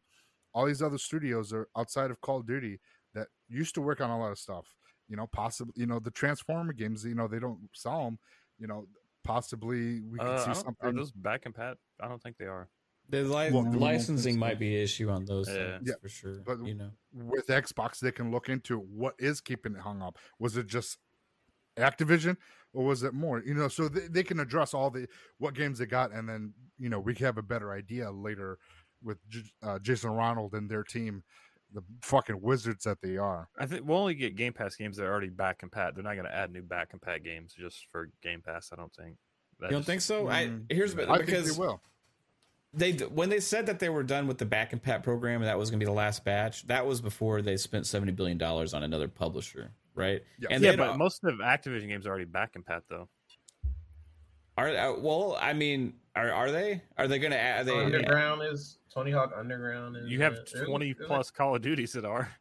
all 0.53 0.65
these 0.67 0.81
other 0.83 0.99
studios 0.99 1.51
are 1.51 1.67
outside 1.75 2.11
of 2.11 2.21
Call 2.21 2.39
of 2.39 2.45
Duty 2.47 2.79
that 3.15 3.27
used 3.49 3.73
to 3.75 3.81
work 3.81 3.99
on 4.01 4.09
a 4.11 4.17
lot 4.19 4.31
of 4.31 4.37
stuff. 4.39 4.75
You 5.09 5.17
know, 5.17 5.27
possibly 5.27 5.73
you 5.75 5.87
know 5.87 5.99
the 5.99 6.11
Transformer 6.11 6.71
games. 6.73 7.03
You 7.03 7.15
know, 7.15 7.27
they 7.27 7.39
don't 7.39 7.59
sell 7.73 8.05
them. 8.05 8.19
You 8.59 8.67
know, 8.67 8.87
possibly 9.23 10.01
we 10.01 10.19
could 10.19 10.27
Uh, 10.27 10.45
see 10.45 10.53
something. 10.61 10.75
are 10.89 10.91
those 10.93 11.11
back 11.11 11.43
compat? 11.43 11.75
I 11.99 12.07
don't 12.07 12.21
think 12.21 12.37
they 12.37 12.45
are. 12.45 12.69
The 13.13 13.23
li- 13.23 13.51
Well, 13.51 13.63
the 13.63 13.77
licensing 13.77 14.39
might 14.39 14.57
be 14.59 14.75
an 14.75 14.81
issue 14.81 15.09
on 15.09 15.25
those 15.25 15.47
Yeah. 15.47 15.77
things 15.77 15.89
Yeah, 15.89 15.95
for 16.01 16.09
sure. 16.09 16.41
but- 16.45 16.65
you 16.65 16.73
know, 16.73 16.91
with 17.13 17.47
Xbox, 17.47 17.99
they 17.99 18.11
can 18.11 18.31
look 18.31 18.49
into 18.49 18.77
what 18.79 19.15
is 19.19 19.39
keeping 19.39 19.75
it 19.75 19.81
hung 19.81 20.01
up. 20.01 20.17
Was 20.39 20.57
it 20.57 20.65
just 20.67 20.97
Activision, 21.77 22.37
or 22.73 22.85
was 22.85 23.03
it 23.03 23.13
more? 23.13 23.41
You 23.43 23.53
know, 23.55 23.67
so 23.67 23.87
they, 23.89 24.07
they 24.07 24.23
can 24.23 24.39
address 24.39 24.73
all 24.73 24.89
the 24.91 25.07
what 25.37 25.53
games 25.55 25.79
they 25.79 25.85
got, 25.87 26.11
and 26.11 26.27
then 26.29 26.53
you 26.77 26.89
know 26.89 26.99
we 26.99 27.15
can 27.15 27.25
have 27.25 27.37
a 27.37 27.41
better 27.43 27.71
idea 27.71 28.11
later 28.11 28.59
with 29.01 29.17
J- 29.27 29.41
uh, 29.61 29.79
Jason 29.79 30.11
Ronald 30.11 30.53
and 30.53 30.69
their 30.69 30.83
team, 30.83 31.23
the 31.73 31.81
fucking 32.03 32.39
wizards 32.41 32.83
that 32.85 33.01
they 33.01 33.17
are. 33.17 33.49
I 33.57 33.65
think 33.65 33.85
we'll 33.87 33.97
only 33.97 34.13
get 34.15 34.35
Game 34.35 34.53
Pass 34.53 34.75
games 34.75 34.97
that 34.97 35.05
are 35.05 35.11
already 35.11 35.29
back 35.29 35.61
compat. 35.61 35.95
They're 35.95 36.03
not 36.03 36.13
going 36.13 36.25
to 36.25 36.33
add 36.35 36.51
new 36.51 36.61
back 36.61 36.91
compat 36.91 37.23
games 37.23 37.53
just 37.53 37.87
for 37.91 38.09
Game 38.21 38.41
Pass. 38.41 38.69
I 38.71 38.75
don't 38.75 38.93
think. 38.93 39.17
That 39.59 39.67
you 39.67 39.71
don't 39.71 39.79
just- 39.81 39.87
think 39.87 40.01
so? 40.01 40.27
I 40.29 40.45
Mm, 40.47 40.71
here's 40.71 40.93
I 40.95 41.05
think 41.05 41.25
because 41.25 41.55
they 41.55 41.59
will. 41.59 41.81
They 42.75 42.93
when 42.93 43.29
they 43.29 43.39
said 43.39 43.67
that 43.67 43.79
they 43.79 43.89
were 43.89 44.03
done 44.03 44.25
with 44.27 44.39
the 44.39 44.45
back 44.45 44.71
compat 44.71 45.03
program 45.03 45.41
and 45.41 45.47
that 45.47 45.57
was 45.59 45.69
going 45.69 45.79
to 45.79 45.83
be 45.85 45.87
the 45.87 45.95
last 45.95 46.25
batch. 46.25 46.65
That 46.67 46.85
was 46.85 47.01
before 47.01 47.41
they 47.41 47.55
spent 47.57 47.85
seventy 47.85 48.11
billion 48.11 48.37
dollars 48.37 48.73
on 48.73 48.81
another 48.83 49.07
publisher, 49.07 49.71
right? 49.93 50.23
Yeah. 50.39 50.47
And 50.51 50.63
yeah, 50.63 50.75
but 50.75 50.87
al- 50.89 50.97
most 50.97 51.23
of 51.23 51.37
the 51.37 51.43
Activision 51.43 51.87
games 51.87 52.07
are 52.07 52.09
already 52.09 52.25
back 52.25 52.53
compat 52.53 52.81
though. 52.89 53.07
are 54.57 54.69
uh, 54.69 54.93
well, 54.99 55.37
I 55.39 55.53
mean, 55.53 55.93
are 56.15 56.31
are 56.31 56.51
they? 56.51 56.81
Are 56.97 57.07
they 57.07 57.19
going 57.19 57.31
to 57.31 57.39
add? 57.39 57.61
Are 57.61 57.63
they 57.65 57.77
Underground 57.85 58.41
is 58.43 58.79
Tony 58.93 59.11
Hawk 59.11 59.31
Underground. 59.37 59.95
Is, 59.97 60.09
You 60.09 60.21
have 60.21 60.33
uh, 60.33 60.65
twenty 60.65 60.93
there's 60.93 61.07
plus 61.07 61.31
Call 61.31 61.55
of 61.55 61.61
Duties 61.61 61.93
that 61.93 62.05
are. 62.05 62.31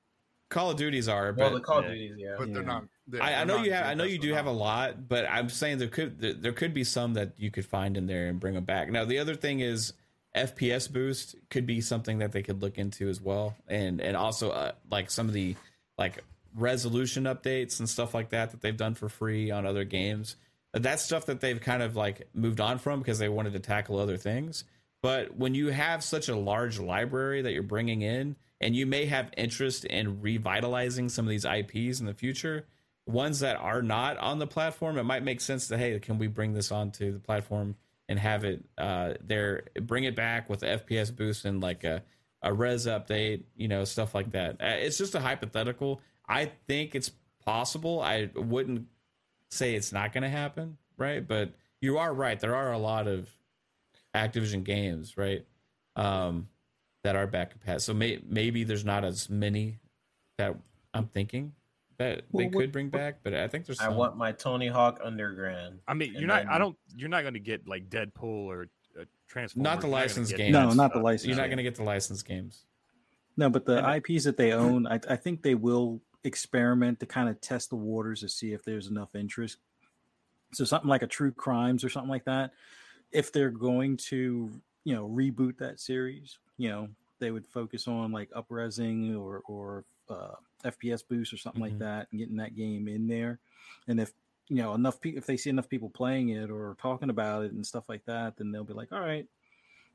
Call 0.49 0.71
of 0.71 0.77
Duties 0.77 1.09
are, 1.09 1.29
Like, 1.29 1.37
well, 1.39 1.51
but 1.51 1.55
the 1.59 1.61
Call 1.65 1.79
of 1.79 1.85
yeah. 1.85 1.91
Duties, 1.91 2.13
yeah. 2.19 2.35
But 2.39 2.53
they're 2.53 2.63
not. 2.63 2.85
they- 3.07 3.21
I, 3.21 3.27
I 3.27 3.31
they're 3.31 3.47
know 3.47 3.57
not 3.57 3.67
you 3.67 3.73
have. 3.73 3.87
I 3.87 3.95
know 3.95 4.05
you 4.05 4.17
for 4.17 4.23
do 4.23 4.35
have 4.35 4.47
a 4.47 4.51
lot, 4.53 5.09
but 5.09 5.27
I'm 5.31 5.49
saying 5.49 5.79
there 5.79 5.89
could 5.89 6.19
there, 6.21 6.35
there 6.35 6.53
could 6.53 6.75
be 6.75 6.85
some 6.85 7.15
that 7.15 7.33
you 7.39 7.51
could 7.51 7.65
find 7.67 7.97
in 7.97 8.07
there 8.07 8.29
and 8.29 8.39
bring 8.39 8.55
them 8.55 8.65
back. 8.65 8.91
Now 8.91 9.05
the 9.05 9.19
other 9.19 9.35
thing 9.35 9.61
is 9.61 9.95
FPS 10.35 10.91
boost 10.91 11.35
could 11.51 11.67
be 11.67 11.81
something 11.81 12.19
that 12.19 12.33
they 12.33 12.43
could 12.43 12.63
look 12.63 12.79
into 12.79 13.09
as 13.09 13.21
well, 13.21 13.55
and 13.69 14.01
and 14.01 14.17
also 14.17 14.51
uh, 14.51 14.73
like 14.91 15.11
some 15.11 15.29
of 15.29 15.35
the 15.35 15.57
like 15.99 16.25
resolution 16.55 17.25
updates 17.25 17.79
and 17.79 17.89
stuff 17.89 18.15
like 18.15 18.31
that 18.31 18.51
that 18.51 18.61
they've 18.61 18.77
done 18.77 18.95
for 18.95 19.09
free 19.09 19.51
on 19.51 19.67
other 19.67 19.85
games. 19.85 20.37
That's 20.73 21.03
stuff 21.03 21.27
that 21.27 21.41
they've 21.41 21.61
kind 21.61 21.83
of 21.83 21.97
like 21.97 22.29
moved 22.35 22.61
on 22.61 22.79
from 22.79 23.01
because 23.01 23.19
they 23.19 23.29
wanted 23.29 23.53
to 23.53 23.61
tackle 23.61 23.99
other 23.99 24.17
things. 24.17 24.65
But 25.03 25.37
when 25.37 25.55
you 25.55 25.69
have 25.69 26.03
such 26.03 26.29
a 26.29 26.37
large 26.37 26.79
library 26.79 27.43
that 27.43 27.53
you're 27.53 27.63
bringing 27.63 28.03
in, 28.03 28.37
and 28.61 28.77
you 28.77 28.87
may 28.87 29.07
have 29.07 29.31
interest 29.37 29.85
in 29.85 30.23
revitalizing 30.23 31.09
some 31.09 31.27
of 31.27 31.31
these 31.31 31.45
IPs 31.45 32.01
in 32.01 32.07
the 32.07 32.15
future, 32.15 32.65
ones 33.07 33.41
that 33.41 33.57
are 33.57 33.83
not 33.83 34.17
on 34.19 34.39
the 34.39 34.47
platform, 34.47 34.97
it 34.97 35.03
might 35.03 35.25
make 35.25 35.41
sense 35.41 35.69
to 35.69 35.77
hey, 35.77 35.99
can 35.99 36.19
we 36.19 36.29
bring 36.29 36.55
this 36.55 36.71
onto 36.71 37.13
the 37.13 37.19
platform 37.19 37.75
and 38.09 38.19
have 38.19 38.45
it 38.45 38.65
uh, 38.79 39.15
there, 39.23 39.65
bring 39.81 40.05
it 40.05 40.17
back 40.17 40.49
with 40.51 40.61
the 40.61 40.67
FPS 40.67 41.15
boost 41.15 41.45
and 41.45 41.63
like 41.63 41.85
a 41.85 42.03
a 42.43 42.53
res 42.53 42.87
update, 42.87 43.45
you 43.55 43.69
know, 43.69 43.85
stuff 43.85 44.15
like 44.15 44.33
that. 44.33 44.61
Uh, 44.61 44.77
It's 44.81 44.99
just 44.99 45.15
a 45.15 45.21
hypothetical. 45.21 46.01
I 46.29 46.51
think 46.67 46.95
it's 46.95 47.13
possible. 47.45 48.01
I 48.01 48.31
wouldn't 48.35 48.87
say 49.51 49.75
it's 49.75 49.93
not 49.93 50.13
going 50.13 50.23
to 50.23 50.29
happen, 50.29 50.77
right? 50.97 51.27
But 51.27 51.53
you 51.81 51.99
are 51.99 52.13
right. 52.13 52.39
There 52.41 52.57
are 52.57 52.73
a 52.73 52.79
lot 52.79 53.07
of 53.07 53.31
Activision 54.15 54.65
games, 54.65 55.17
right? 55.17 55.47
Um, 55.95 56.49
that 57.05 57.17
are 57.17 57.27
back 57.27 57.53
compat. 57.59 57.81
So 57.81 57.95
may, 57.95 58.21
maybe 58.27 58.65
there's 58.65 58.85
not 58.85 59.05
as 59.05 59.29
many 59.29 59.79
that 60.39 60.57
I'm 60.95 61.07
thinking 61.07 61.53
that 61.99 62.23
Well, 62.31 62.45
they 62.45 62.49
what- 62.55 62.63
could 62.63 62.73
bring 62.73 62.89
back, 62.89 63.19
but 63.23 63.35
I 63.35 63.49
think 63.49 63.67
there's. 63.67 63.81
I 63.81 63.85
some. 63.87 63.97
want 63.97 64.17
my 64.17 64.33
Tony 64.33 64.69
Hawk 64.69 65.01
Underground. 65.03 65.81
I 65.87 65.95
mean, 65.95 66.15
you're 66.15 66.27
not. 66.27 66.47
I 66.49 66.59
don't. 66.59 66.77
You're 66.97 67.09
not 67.09 67.23
going 67.23 67.35
to 67.35 67.41
get 67.41 67.67
like 67.69 67.89
Deadpool 67.89 68.23
or 68.47 68.69
uh, 69.01 69.05
Transformers. 69.29 69.65
Not 69.65 69.81
the 69.81 69.87
You're 69.87 69.93
gonna 69.93 70.03
licensed 70.03 70.31
get 70.33 70.37
games. 70.39 70.53
No, 70.53 70.71
not 70.73 70.93
the 70.93 71.01
license. 71.01 71.29
You're 71.29 71.37
not 71.37 71.47
going 71.47 71.59
to 71.59 71.63
get 71.63 71.75
the 71.77 71.83
license 71.85 72.23
games. 72.23 72.65
No, 73.37 73.49
but 73.49 73.65
the 73.65 73.79
And- 73.85 73.97
IPs 74.07 74.25
that 74.25 74.37
they 74.37 74.53
own, 74.53 74.87
I, 74.87 75.01
I 75.09 75.17
think 75.17 75.43
they 75.43 75.55
will 75.55 76.01
experiment 76.25 77.01
to 77.01 77.07
kind 77.07 77.29
of 77.29 77.41
test 77.41 77.71
the 77.71 77.77
waters 77.77 78.21
to 78.21 78.29
see 78.29 78.53
if 78.53 78.63
there's 78.65 78.87
enough 78.89 79.15
interest. 79.15 79.59
So 80.53 80.65
something 80.65 80.89
like 80.89 81.03
a 81.03 81.07
True 81.07 81.33
Crimes 81.33 81.83
or 81.83 81.89
something 81.89 82.11
like 82.11 82.25
that. 82.27 82.53
If 83.11 83.33
they're 83.33 83.51
going 83.51 83.97
to, 84.09 84.51
you 84.85 84.95
know, 84.95 85.09
reboot 85.09 85.59
that 85.59 85.81
series, 85.81 86.39
you 86.59 86.69
know, 86.69 86.89
they 87.21 87.31
would 87.31 87.47
focus 87.47 87.89
on 87.89 88.13
like 88.13 88.31
upresing 88.33 89.19
or 89.19 89.41
or 89.47 89.85
uh, 90.11 90.35
FPS 90.65 91.03
boost 91.03 91.33
or 91.33 91.37
something 91.37 91.61
Mhm. 91.61 91.71
like 91.71 91.79
that, 91.79 92.09
and 92.11 92.19
getting 92.21 92.37
that 92.37 92.55
game 92.55 92.89
in 92.89 93.07
there. 93.07 93.41
And 93.87 94.01
if 94.01 94.13
you 94.49 94.57
know 94.57 94.75
enough 94.75 95.01
people, 95.01 95.19
if 95.19 95.27
they 95.27 95.37
see 95.37 95.51
enough 95.51 95.69
people 95.69 95.89
playing 95.91 96.31
it 96.31 96.51
or 96.51 96.77
talking 96.81 97.11
about 97.11 97.45
it 97.45 97.53
and 97.53 97.67
stuff 97.67 97.85
like 97.89 98.05
that, 98.07 98.37
then 98.37 98.51
they'll 98.53 98.65
be 98.65 98.75
like, 98.75 98.93
all 98.93 99.01
right, 99.01 99.27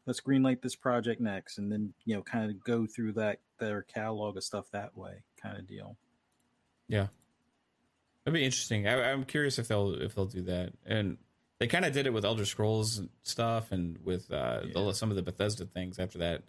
let's 0.06 0.22
greenlight 0.22 0.61
this 0.61 0.76
project 0.76 1.19
next, 1.22 1.57
and 1.57 1.72
then 1.72 1.94
you 2.06 2.15
know 2.15 2.22
kind 2.22 2.49
of 2.49 2.64
go 2.64 2.85
through 2.85 3.14
that 3.14 3.39
their 3.60 3.81
catalog 3.84 4.38
of 4.38 4.44
stuff 4.44 4.69
that 4.72 4.95
way, 4.98 5.23
kind 5.41 5.57
of 5.57 5.68
deal. 5.68 5.98
Yeah, 6.88 7.07
it'd 8.26 8.34
be 8.34 8.44
interesting. 8.45 8.88
I, 8.88 9.11
I'm 9.11 9.26
curious 9.26 9.60
if 9.60 9.68
they'll 9.68 9.94
if 10.02 10.15
they'll 10.15 10.26
do 10.26 10.44
that. 10.44 10.73
And 10.85 11.18
they 11.60 11.68
kind 11.68 11.85
of 11.85 11.91
did 11.94 12.06
it 12.06 12.14
with 12.14 12.23
Elder 12.23 12.45
Scrolls 12.45 12.98
and 12.99 13.10
stuff, 13.23 13.72
and 13.72 13.98
with 14.06 14.31
uh, 14.31 14.61
the, 14.73 14.94
some 14.94 15.10
of 15.10 15.15
the 15.15 15.23
Bethesda 15.23 15.65
things 15.65 15.98
after 15.99 16.19
that 16.19 16.44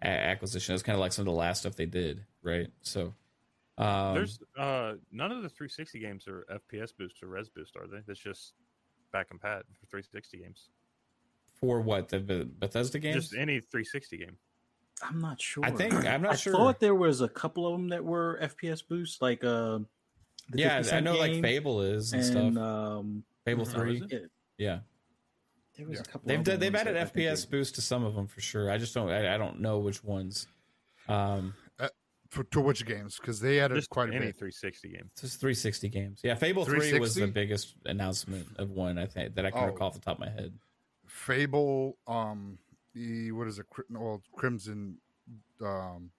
acquisition. 0.00 0.72
It 0.72 0.76
was 0.76 0.82
kind 0.82 0.94
of 0.94 1.00
like 1.00 1.12
some 1.12 1.22
of 1.22 1.26
the 1.26 1.38
last 1.38 1.60
stuff 1.60 1.76
they 1.76 1.86
did, 1.86 2.24
right? 2.42 2.68
So 2.82 3.14
um, 3.78 4.14
There's 4.14 4.40
uh 4.58 4.94
none 5.12 5.30
of 5.32 5.42
the 5.42 5.48
360 5.48 5.98
games 5.98 6.26
are 6.28 6.44
FPS 6.52 6.90
boost 6.96 7.22
or 7.22 7.28
res 7.28 7.48
boost, 7.48 7.76
are 7.76 7.86
they? 7.86 7.98
That's 8.06 8.18
just 8.20 8.52
back 9.12 9.28
compat 9.30 9.62
for 9.80 9.86
360 9.90 10.38
games. 10.38 10.68
for 11.54 11.80
what 11.80 12.08
the 12.08 12.18
Bethesda 12.58 12.98
games. 12.98 13.16
Just 13.16 13.34
any 13.34 13.60
360 13.60 14.16
game. 14.18 14.36
I'm 15.02 15.20
not 15.20 15.40
sure. 15.40 15.64
I 15.64 15.70
think 15.70 15.94
I'm 15.94 16.22
not 16.22 16.32
I 16.32 16.36
sure. 16.36 16.52
thought 16.52 16.80
there 16.80 16.94
was 16.94 17.20
a 17.20 17.28
couple 17.28 17.66
of 17.66 17.72
them 17.72 17.88
that 17.90 18.04
were 18.04 18.38
FPS 18.42 18.82
boosts, 18.86 19.22
like 19.22 19.44
uh, 19.44 19.78
yeah, 20.54 20.82
I 20.92 21.00
know 21.00 21.16
like 21.16 21.40
Fable 21.40 21.82
is 21.82 22.12
and, 22.12 22.22
and 22.22 22.54
stuff. 22.54 22.62
um, 22.64 23.22
Fable 23.44 23.64
Mhm. 23.64 23.72
three, 23.72 24.02
yeah, 24.10 24.18
yeah. 24.58 24.78
there 25.76 25.86
was 25.86 25.96
Yeah. 25.98 26.00
a 26.00 26.04
couple. 26.04 26.26
They've 26.28 26.40
other 26.40 26.50
done, 26.52 26.60
they've 26.60 26.74
added 26.74 26.96
that 26.96 27.02
I 27.02 27.04
think 27.10 27.26
FPS 27.28 27.44
they- 27.44 27.50
boost 27.50 27.74
to 27.76 27.80
some 27.80 28.04
of 28.04 28.14
them 28.16 28.26
for 28.26 28.40
sure. 28.40 28.70
I 28.70 28.76
just 28.78 28.92
don't 28.94 29.08
I, 29.10 29.34
I 29.34 29.38
don't 29.38 29.60
know 29.60 29.78
which 29.78 30.02
ones. 30.02 30.48
Um, 31.08 31.54
For, 32.30 32.44
to 32.44 32.60
which 32.60 32.84
games? 32.84 33.16
Because 33.18 33.40
they 33.40 33.58
added 33.58 33.76
Just 33.76 33.88
quite 33.88 34.10
a 34.10 34.14
any 34.14 34.26
bit. 34.26 34.38
360 34.38 34.88
game. 34.90 35.10
just 35.18 35.40
360 35.40 35.88
games. 35.88 36.20
Yeah, 36.22 36.34
Fable 36.34 36.64
three 36.66 36.98
was 36.98 37.14
the 37.14 37.26
biggest 37.26 37.74
announcement 37.86 38.46
of 38.58 38.70
one 38.70 38.98
I 38.98 39.06
think 39.06 39.34
that 39.36 39.46
I 39.46 39.50
can 39.50 39.62
Oh. 39.62 39.66
recall 39.66 39.88
off 39.88 39.94
the 39.94 40.00
top 40.00 40.16
of 40.16 40.20
my 40.20 40.28
head. 40.30 40.52
Fable, 41.06 41.96
um, 42.06 42.58
the 42.94 43.32
what 43.32 43.48
is 43.48 43.58
it? 43.58 43.66
Cri- 43.70 43.84
Well, 43.90 44.22
Crimson, 44.36 44.98
um, 45.62 46.10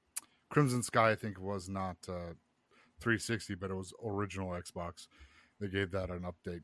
Crimson 0.50 0.82
Sky. 0.82 1.12
I 1.12 1.16
think 1.16 1.40
was 1.40 1.70
not 1.70 1.98
uh, 2.08 2.34
360, 3.00 3.54
but 3.56 3.70
it 3.70 3.76
was 3.76 3.94
original 4.04 4.50
Xbox. 4.50 5.08
They 5.60 5.68
gave 5.68 5.92
that 5.92 6.10
an 6.10 6.22
update. 6.22 6.64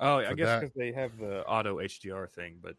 Oh, 0.00 0.16
I 0.16 0.34
guess 0.34 0.60
because 0.60 0.74
they 0.74 0.90
have 0.92 1.16
the 1.18 1.44
auto 1.46 1.78
HDR 1.78 2.28
thing, 2.28 2.58
but 2.60 2.74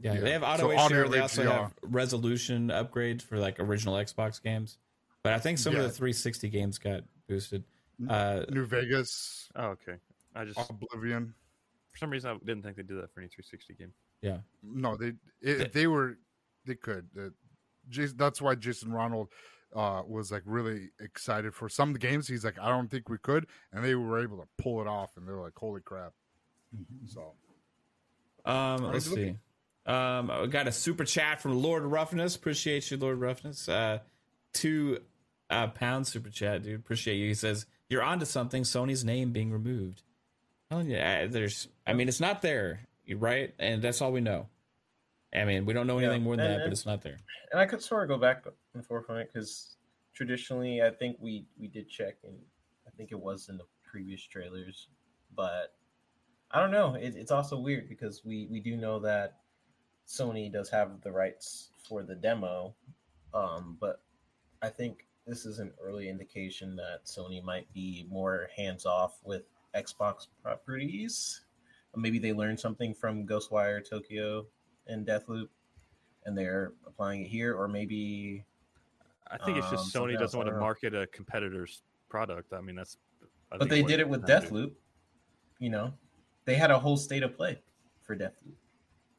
Yeah, 0.00 0.14
Yeah. 0.14 0.20
they 0.20 0.32
have 0.32 0.42
auto 0.42 0.62
So 0.62 0.70
HDR. 0.70 0.78
audio 0.78 1.08
They 1.08 1.18
also 1.20 1.42
HDR. 1.44 1.52
have 1.62 1.74
resolution 1.82 2.68
upgrades 2.68 3.22
for 3.22 3.38
like 3.38 3.60
original 3.60 3.94
Xbox 3.94 4.42
games. 4.42 4.78
But 5.22 5.34
I 5.34 5.38
think 5.38 5.58
some 5.58 5.74
Yeah. 5.74 5.80
of 5.80 5.84
the 5.86 5.90
360 5.92 6.48
games 6.48 6.78
got 6.78 7.04
boosted. 7.28 7.64
Uh, 8.08 8.44
New 8.48 8.64
Vegas, 8.64 9.50
oh, 9.56 9.66
okay. 9.68 9.96
I 10.34 10.44
just 10.46 10.58
Oblivion. 10.70 11.34
for 11.90 11.98
some 11.98 12.10
reason 12.10 12.30
I 12.30 12.38
didn't 12.38 12.62
think 12.62 12.76
they 12.76 12.82
did 12.82 12.96
that 12.96 13.12
for 13.12 13.20
any 13.20 13.28
360 13.28 13.74
game. 13.74 13.92
Yeah. 14.22 14.38
No, 14.62 14.96
they 14.96 15.12
if 15.42 15.72
they 15.72 15.86
were 15.86 16.18
they 16.64 16.74
could. 16.76 17.08
Uh, 17.18 17.28
Jason, 17.88 18.16
that's 18.16 18.40
why 18.40 18.54
Jason 18.54 18.92
Ronald 18.92 19.28
uh, 19.74 20.02
was 20.06 20.30
like 20.32 20.42
really 20.46 20.90
excited 21.00 21.54
for 21.54 21.68
some 21.68 21.90
of 21.90 21.92
the 21.94 21.98
games. 21.98 22.26
He's 22.26 22.44
like, 22.44 22.58
I 22.58 22.68
don't 22.68 22.88
think 22.90 23.08
we 23.08 23.18
could, 23.18 23.46
and 23.72 23.84
they 23.84 23.94
were 23.94 24.18
able 24.22 24.36
to 24.38 24.48
pull 24.58 24.80
it 24.80 24.86
off, 24.86 25.16
and 25.16 25.26
they're 25.28 25.40
like, 25.40 25.54
holy 25.56 25.80
crap! 25.80 26.12
Mhm. 26.74 27.08
So 27.08 27.34
Um, 28.44 28.84
let's 28.84 29.08
look 29.08 29.18
see. 29.18 29.36
Um, 29.90 30.30
I 30.30 30.46
got 30.46 30.68
a 30.68 30.72
super 30.72 31.04
chat 31.04 31.40
from 31.40 31.60
Lord 31.60 31.82
Roughness. 31.82 32.36
Appreciate 32.36 32.90
you, 32.90 32.96
Lord 32.96 33.18
Roughness. 33.18 33.68
Uh, 33.68 33.98
two 34.52 35.00
uh, 35.48 35.66
pound 35.68 36.06
super 36.06 36.30
chat, 36.30 36.62
dude. 36.62 36.78
Appreciate 36.78 37.16
you. 37.16 37.26
He 37.26 37.34
says 37.34 37.66
you're 37.88 38.02
onto 38.02 38.24
something. 38.24 38.62
Sony's 38.62 39.04
name 39.04 39.32
being 39.32 39.50
removed. 39.50 40.02
Oh 40.70 40.80
yeah, 40.80 41.26
there's. 41.26 41.66
I 41.86 41.92
mean, 41.94 42.06
it's 42.08 42.20
not 42.20 42.40
there, 42.40 42.80
right? 43.16 43.52
And 43.58 43.82
that's 43.82 44.00
all 44.00 44.12
we 44.12 44.20
know. 44.20 44.46
I 45.34 45.44
mean, 45.44 45.64
we 45.66 45.72
don't 45.74 45.86
know 45.88 45.98
Yeah, 45.98 46.06
anything 46.06 46.22
more 46.22 46.36
than 46.36 46.46
and- 46.46 46.60
that, 46.60 46.64
but 46.66 46.72
it's 46.72 46.86
not 46.86 47.02
there. 47.02 47.16
and 47.50 47.60
I 47.60 47.66
could 47.66 47.82
sort 47.82 48.04
of 48.04 48.08
go 48.08 48.16
back 48.18 48.44
and 48.74 48.86
forth 48.86 49.10
on 49.10 49.18
it 49.18 49.30
because 49.32 49.76
traditionally, 50.14 50.82
I 50.82 50.90
think 50.90 51.16
we 51.20 51.46
we 51.58 51.66
did 51.66 51.88
check, 51.88 52.18
and 52.22 52.34
I 52.86 52.90
think 52.96 53.10
it 53.10 53.18
was 53.18 53.48
in 53.48 53.56
the 53.56 53.64
previous 53.82 54.22
trailers, 54.22 54.86
but 55.34 55.74
I 56.52 56.60
don't 56.60 56.70
know. 56.70 56.94
It, 56.94 57.16
it's 57.16 57.32
also 57.32 57.58
weird 57.58 57.88
because 57.88 58.24
we 58.24 58.46
we 58.48 58.60
do 58.60 58.76
know 58.76 59.00
that 59.00 59.38
Sony 60.10 60.50
does 60.52 60.68
have 60.68 61.00
the 61.02 61.12
rights 61.12 61.70
for 61.88 62.02
the 62.02 62.16
demo, 62.16 62.74
um, 63.32 63.76
but 63.80 64.02
I 64.60 64.68
think 64.68 65.06
this 65.24 65.46
is 65.46 65.60
an 65.60 65.70
early 65.80 66.08
indication 66.08 66.74
that 66.76 67.04
Sony 67.04 67.42
might 67.42 67.72
be 67.72 68.06
more 68.10 68.48
hands 68.56 68.86
off 68.86 69.20
with 69.22 69.44
Xbox 69.76 70.26
properties. 70.42 71.42
Maybe 71.94 72.18
they 72.18 72.32
learned 72.32 72.58
something 72.58 72.92
from 72.92 73.24
Ghostwire 73.24 73.88
Tokyo 73.88 74.46
and 74.88 75.06
Deathloop 75.06 75.48
and 76.26 76.36
they're 76.36 76.72
applying 76.86 77.22
it 77.22 77.28
here, 77.28 77.54
or 77.56 77.68
maybe 77.68 78.44
I 79.30 79.38
think 79.38 79.58
it's 79.58 79.66
Um, 79.66 79.72
just 79.72 79.92
something 79.92 80.16
Sony 80.16 80.18
doesn't 80.18 80.36
want 80.36 80.50
to 80.50 80.56
market 80.56 80.92
a 80.92 81.06
competitor's 81.08 81.82
product. 82.08 82.52
I 82.52 82.60
mean, 82.60 82.74
that's. 82.74 82.98
I 83.52 83.58
but 83.58 83.68
think 83.68 83.70
they 83.70 83.82
did 83.82 84.00
it 84.00 84.08
with 84.08 84.26
they're 84.26 84.40
do. 84.40 84.46
Deathloop. 84.46 84.72
You 85.60 85.70
know, 85.70 85.94
they 86.46 86.56
had 86.56 86.70
a 86.70 86.78
whole 86.78 86.96
state 86.96 87.22
of 87.22 87.36
play 87.36 87.60
for 88.02 88.16
Deathloop 88.16 88.54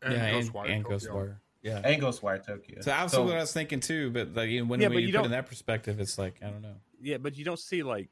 and 0.01 0.13
yeah, 0.13 0.25
and, 0.25 0.49
Ghostwire 0.49 0.69
and 0.69 0.83
Tokyo. 0.85 0.97
Ghostwire. 1.15 1.35
Yeah. 1.63 1.81
and 1.83 2.01
Ghostwire 2.01 2.45
Tokyo. 2.45 2.81
So 2.81 2.89
that's 2.89 3.15
what 3.15 3.35
I 3.35 3.39
was 3.41 3.53
thinking 3.53 3.79
too. 3.79 4.09
But 4.11 4.29
like 4.33 4.35
when, 4.35 4.49
Yeah, 4.49 4.63
when 4.63 4.79
but 4.79 4.89
you, 5.01 5.07
you 5.09 5.13
put 5.13 5.25
in 5.25 5.31
that 5.31 5.45
perspective, 5.47 5.99
it's 5.99 6.17
like 6.17 6.35
I 6.41 6.47
don't 6.49 6.61
know. 6.61 6.75
Yeah, 7.01 7.17
but 7.17 7.37
you 7.37 7.45
don't 7.45 7.59
see 7.59 7.83
like 7.83 8.09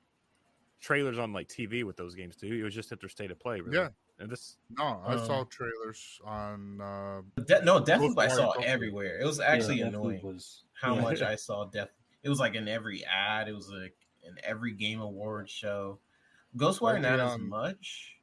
trailers 0.79 1.17
on 1.17 1.33
like 1.33 1.47
TV 1.47 1.83
with 1.83 1.97
those 1.97 2.15
games, 2.15 2.35
do 2.35 2.47
you? 2.47 2.61
It 2.61 2.63
was 2.63 2.75
just 2.75 2.91
at 2.91 2.99
their 2.99 3.09
state 3.09 3.31
of 3.31 3.39
play, 3.39 3.59
really. 3.59 3.77
Yeah. 3.77 3.89
And 4.19 4.29
this, 4.29 4.57
No, 4.77 5.01
I 5.05 5.13
Um, 5.13 5.25
saw 5.25 5.43
trailers 5.45 6.19
on. 6.25 6.81
Uh, 6.81 7.21
De- 7.45 7.63
no, 7.63 7.79
Deathloop 7.79 8.17
I 8.17 8.27
saw 8.27 8.51
Tokyo. 8.53 8.67
everywhere. 8.67 9.17
It 9.19 9.25
was 9.25 9.39
actually 9.39 9.77
Deathloop 9.77 9.87
annoying 9.87 10.21
Was, 10.23 10.63
how 10.73 10.95
yeah. 10.95 11.01
much 11.01 11.21
I 11.21 11.35
saw 11.37 11.65
Death. 11.65 11.89
It 12.21 12.27
was 12.29 12.39
like 12.39 12.55
in 12.55 12.67
every 12.67 13.05
ad. 13.05 13.47
It 13.47 13.55
was 13.55 13.69
like 13.71 13.95
in 14.23 14.33
every 14.43 14.73
Game 14.73 14.99
Award 14.99 15.49
show. 15.49 15.99
Ghostwire 16.57 16.93
Like 16.93 17.01
not 17.03 17.17
the, 17.17 17.23
as 17.23 17.31
um, 17.35 17.47
much. 17.47 18.15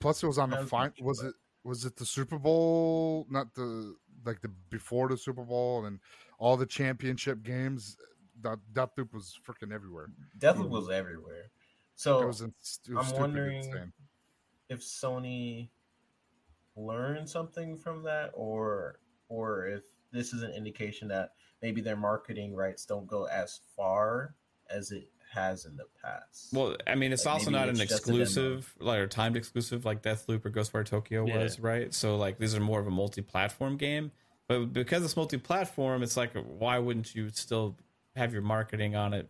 plus, 0.00 0.22
it 0.22 0.26
was 0.26 0.38
on 0.38 0.50
the 0.50 0.56
That 0.56 0.62
was 0.62 0.70
fine. 0.70 0.92
Was 1.00 1.22
it? 1.22 1.34
Was 1.64 1.84
it 1.84 1.96
the 1.96 2.06
Super 2.06 2.38
Bowl? 2.38 3.26
Not 3.30 3.54
the 3.54 3.94
like 4.24 4.40
the 4.40 4.50
before 4.70 5.08
the 5.08 5.16
Super 5.16 5.44
Bowl 5.44 5.84
and 5.86 6.00
all 6.38 6.56
the 6.56 6.66
championship 6.66 7.42
games. 7.42 7.96
That 8.42 8.58
Deathloop 8.72 9.12
was 9.12 9.38
freaking 9.46 9.72
everywhere. 9.72 10.08
Deathloop 10.38 10.70
was 10.70 10.88
everywhere. 10.88 11.50
So 11.94 12.26
was, 12.26 12.40
in, 12.40 12.54
it 12.88 12.94
was 12.94 13.12
I'm 13.12 13.20
wondering- 13.20 13.92
if 14.70 14.80
Sony 14.80 15.68
learned 16.76 17.28
something 17.28 17.76
from 17.76 18.02
that, 18.04 18.30
or 18.34 19.00
or 19.28 19.66
if 19.66 19.82
this 20.12 20.32
is 20.32 20.42
an 20.42 20.52
indication 20.52 21.08
that 21.08 21.32
maybe 21.60 21.80
their 21.80 21.96
marketing 21.96 22.54
rights 22.54 22.86
don't 22.86 23.06
go 23.06 23.24
as 23.26 23.60
far 23.76 24.34
as 24.70 24.92
it 24.92 25.10
has 25.30 25.64
in 25.64 25.76
the 25.76 25.84
past. 26.02 26.48
Well, 26.52 26.76
I 26.86 26.94
mean, 26.94 27.12
it's 27.12 27.24
Like, 27.24 27.34
also 27.34 27.50
not 27.50 27.68
it's 27.68 27.80
an 27.80 27.86
just 27.88 28.02
a 28.02 28.06
demo. 28.06 28.22
exclusive, 28.22 28.74
like 28.80 28.98
or 28.98 29.06
timed 29.06 29.36
exclusive, 29.36 29.84
like 29.84 30.02
Deathloop 30.02 30.44
or 30.44 30.50
Ghostwire 30.50 30.84
Tokyo 30.84 31.26
Yeah. 31.26 31.38
was, 31.38 31.58
right? 31.60 31.92
So 31.94 32.16
like 32.16 32.38
these 32.38 32.54
are 32.54 32.60
more 32.60 32.80
of 32.80 32.86
a 32.86 32.90
multi-platform 32.90 33.76
game, 33.76 34.10
but 34.48 34.72
because 34.72 35.04
it's 35.04 35.16
multi-platform, 35.16 36.02
it's 36.02 36.16
like 36.16 36.32
why 36.34 36.78
wouldn't 36.78 37.14
you 37.14 37.28
still 37.30 37.76
have 38.16 38.32
your 38.32 38.42
marketing 38.42 38.96
on 38.96 39.14
it? 39.14 39.28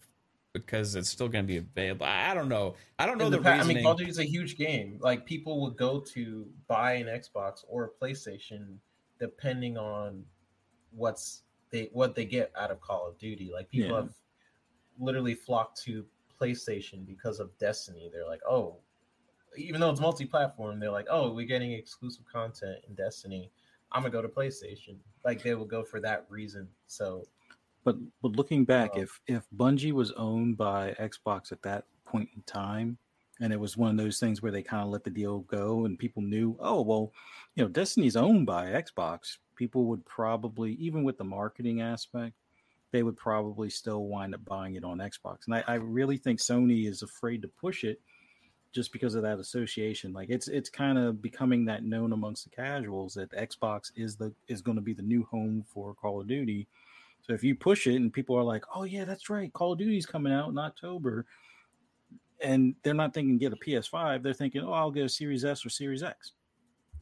Because 0.53 0.97
it's 0.97 1.09
still 1.09 1.29
going 1.29 1.45
to 1.45 1.47
be 1.47 1.59
available. 1.59 2.07
I 2.07 2.31
I 2.33 2.35
don't 2.35 2.49
know. 2.49 2.75
I 2.99 3.07
don't 3.07 3.19
know 3.19 3.27
In 3.27 3.31
the, 3.33 3.37
the 3.39 3.45
pa- 3.45 3.51
I 3.51 3.63
mean, 3.65 3.83
Call 3.85 3.93
of 3.93 3.99
Duty 3.99 4.11
is 4.11 4.19
a 4.19 4.25
huge 4.25 4.57
game. 4.57 4.99
Like 5.01 5.25
people 5.25 5.61
would 5.61 5.77
go 5.77 6.01
to 6.01 6.49
buy 6.67 6.95
an 6.95 7.07
Xbox 7.07 7.65
or 7.69 7.85
a 7.85 8.05
PlayStation 8.05 8.79
depending 9.21 9.77
on 9.79 10.25
what's 10.93 11.43
they 11.71 11.89
what 11.93 12.15
they 12.17 12.25
get 12.25 12.51
out 12.59 12.71
of 12.73 12.81
Call 12.81 13.07
of 13.07 13.17
Duty. 13.19 13.51
Like 13.55 13.69
people 13.71 13.91
Yeah. 13.91 13.97
have 14.03 14.15
literally 15.01 15.35
flocked 15.35 15.83
to 15.83 16.05
PlayStation 16.41 17.07
because 17.07 17.41
of 17.41 17.57
Destiny. 17.59 18.11
They're 18.13 18.27
like, 18.27 18.43
oh, 18.49 18.77
even 19.57 19.81
though 19.81 19.91
it's 19.91 20.01
multi-platform, 20.01 20.79
they're 20.79 20.91
like, 20.91 21.07
oh, 21.11 21.33
we're 21.33 21.47
getting 21.47 21.73
exclusive 21.73 22.25
content 22.33 22.79
in 22.89 22.95
Destiny. 22.95 23.51
I'm 23.93 24.03
gonna 24.03 24.13
go 24.13 24.23
to 24.23 24.29
PlayStation. 24.29 24.97
Like 25.25 25.43
they 25.43 25.55
will 25.55 25.65
go 25.65 25.83
for 25.83 26.01
that 26.01 26.27
reason. 26.29 26.69
So 26.87 27.25
But 27.85 27.97
but 28.23 28.33
looking 28.33 28.65
back, 28.65 28.91
Uh, 28.95 29.01
if 29.01 29.21
if 29.27 29.47
Bungie 29.57 29.93
was 29.93 30.13
owned 30.13 30.57
by 30.57 30.95
Xbox 31.01 31.51
at 31.53 31.63
that 31.63 31.85
point 32.05 32.29
in 32.35 32.43
time, 32.43 32.99
and 33.41 33.53
it 33.53 33.59
was 33.59 33.77
one 33.77 33.91
of 33.91 33.97
those 33.97 34.21
things 34.21 34.43
where 34.43 34.53
they 34.53 34.63
kind 34.63 34.83
of 34.83 34.91
let 34.91 35.03
the 35.03 35.11
deal 35.11 35.41
go, 35.41 35.85
and 35.87 35.99
people 35.99 36.23
knew, 36.23 36.57
oh 36.61 36.83
well, 36.83 37.13
you 37.55 37.65
know, 37.65 37.69
Destiny's 37.69 38.17
owned 38.17 38.47
by 38.47 38.67
Xbox, 38.67 39.39
people 39.57 39.87
would 39.87 40.05
probably, 40.07 40.75
even 40.75 41.05
with 41.05 41.19
the 41.19 41.25
marketing 41.25 41.81
aspect, 41.81 42.35
they 42.93 43.03
would 43.03 43.17
probably 43.17 43.71
still 43.71 44.05
wind 44.05 44.35
up 44.35 44.45
buying 44.45 44.75
it 44.75 44.85
on 44.85 44.99
Xbox. 44.99 45.47
And 45.47 45.55
I, 45.55 45.65
I 45.67 45.75
really 45.75 46.17
think 46.17 46.41
Sony 46.41 46.89
is 46.89 47.03
afraid 47.03 47.43
to 47.43 47.49
push 47.49 47.85
it 47.85 48.01
just 48.73 48.93
because 48.93 49.15
of 49.15 49.23
that 49.23 49.39
association. 49.39 50.13
Like 50.13 50.29
it's 50.31 50.49
it's 50.49 50.69
kind 50.71 50.99
of 50.99 51.21
becoming 51.23 51.65
that 51.67 51.85
known 51.85 52.13
amongst 52.13 52.45
the 52.45 52.51
casuals 52.51 53.15
that 53.15 53.31
Xbox 53.33 53.91
is 53.97 54.17
the 54.17 54.33
is 54.49 54.63
going 54.63 54.77
to 54.77 54.83
be 54.83 54.93
the 54.95 55.03
new 55.03 55.25
home 55.31 55.65
for 55.73 55.95
Call 55.95 56.21
of 56.21 56.29
Duty. 56.29 56.67
So 57.23 57.35
if 57.35 57.45
you 57.45 57.55
push 57.55 57.87
it 57.87 57.97
and 57.97 58.13
people 58.13 58.37
are 58.37 58.43
like, 58.45 58.65
"Oh 58.75 58.85
yeah, 58.85 59.05
that's 59.05 59.29
right, 59.31 59.53
Call 59.53 59.73
of 59.73 59.79
Duty's 59.79 60.07
coming 60.07 60.33
out 60.33 60.49
in 60.49 60.59
October," 60.59 61.27
and 62.41 62.75
they're 62.83 62.95
not 62.95 63.13
thinking 63.13 63.39
get 63.39 63.53
a 63.53 63.57
PS5, 63.57 64.23
they're 64.23 64.33
thinking, 64.33 64.63
"Oh, 64.63 64.73
I'll 64.73 64.91
get 64.91 65.05
a 65.05 65.09
Series 65.09 65.45
S 65.45 65.65
or 65.67 65.69
Series 65.69 66.03
X." 66.03 66.33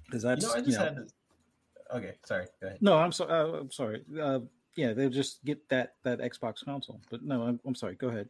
Because 0.06 0.22
that's 0.22 0.42
You 0.42 0.48
know, 0.48 0.54
I 0.54 0.58
you 0.58 0.64
just 0.64 0.78
know- 0.78 0.84
had. 0.84 0.96
To... 0.96 1.06
Okay, 1.96 2.12
sorry. 2.26 2.46
Go 2.60 2.66
ahead. 2.66 2.78
no, 2.82 2.98
I'm 2.98 3.12
sorry. 3.12 3.30
Uh, 3.32 3.46
I'm 3.60 3.70
sorry. 3.70 4.04
Uh, 4.20 4.40
yeah, 4.78 4.92
they'll 4.92 5.10
just 5.10 5.44
get 5.44 5.68
that 5.70 5.96
that 6.04 6.20
Xbox 6.20 6.64
console. 6.64 7.00
But 7.10 7.24
no, 7.24 7.42
I'm, 7.42 7.58
I'm 7.66 7.74
sorry. 7.74 7.96
Go 7.96 8.08
ahead. 8.10 8.28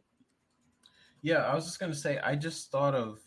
Yeah, 1.21 1.45
I 1.45 1.53
was 1.53 1.65
just 1.65 1.79
gonna 1.79 1.93
say. 1.93 2.17
I 2.17 2.35
just 2.35 2.71
thought 2.71 2.95
of 2.95 3.19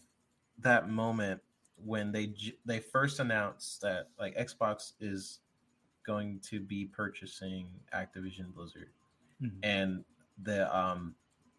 that 0.58 0.88
moment 0.90 1.40
when 1.76 2.10
they 2.10 2.34
they 2.66 2.80
first 2.80 3.20
announced 3.20 3.80
that 3.82 4.08
like 4.18 4.36
Xbox 4.36 4.94
is 4.98 5.38
going 6.04 6.40
to 6.50 6.58
be 6.58 6.84
purchasing 6.86 7.68
Activision 7.94 8.52
Blizzard, 8.52 8.90
Mhm. 9.40 9.58
and 9.62 10.04
the 10.42 10.76
um 10.76 11.14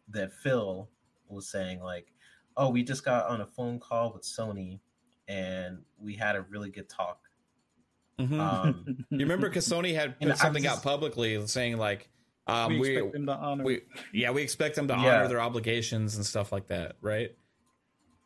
that 0.10 0.34
Phil 0.34 0.90
was 1.30 1.48
saying 1.50 1.80
like, 1.80 2.12
"Oh, 2.58 2.70
we 2.72 2.84
just 2.84 3.06
got 3.06 3.28
on 3.28 3.40
a 3.40 3.48
phone 3.48 3.80
call 3.80 4.12
with 4.12 4.24
Sony, 4.24 4.82
and 5.30 5.82
we 5.98 6.14
had 6.14 6.36
a 6.36 6.42
really 6.42 6.72
good 6.72 6.90
talk." 6.90 7.23
Mhm. 8.20 8.40
Um, 8.40 9.06
you 9.10 9.20
remember 9.20 9.50
because 9.50 9.68
Sony 9.68 9.96
had 9.96 10.20
put 10.20 10.38
something 10.38 10.64
was 10.64 10.72
out 10.72 10.84
publicly 10.84 11.46
saying 11.48 11.78
like, 11.78 12.10
um, 12.48 12.74
we 12.74 12.80
we, 12.80 12.90
expect 12.98 13.14
them 13.14 13.26
to 13.28 13.34
honor. 13.34 13.64
we 13.64 13.82
yeah 14.12 14.32
we 14.32 14.42
expect 14.42 14.76
them 14.76 14.88
to 14.90 14.94
Yeah. 14.94 15.16
honor 15.16 15.28
their 15.28 15.42
obligations 15.42 16.16
and 16.16 16.26
stuff 16.26 16.52
like 16.52 16.68
that, 16.68 16.98
right? 17.02 17.36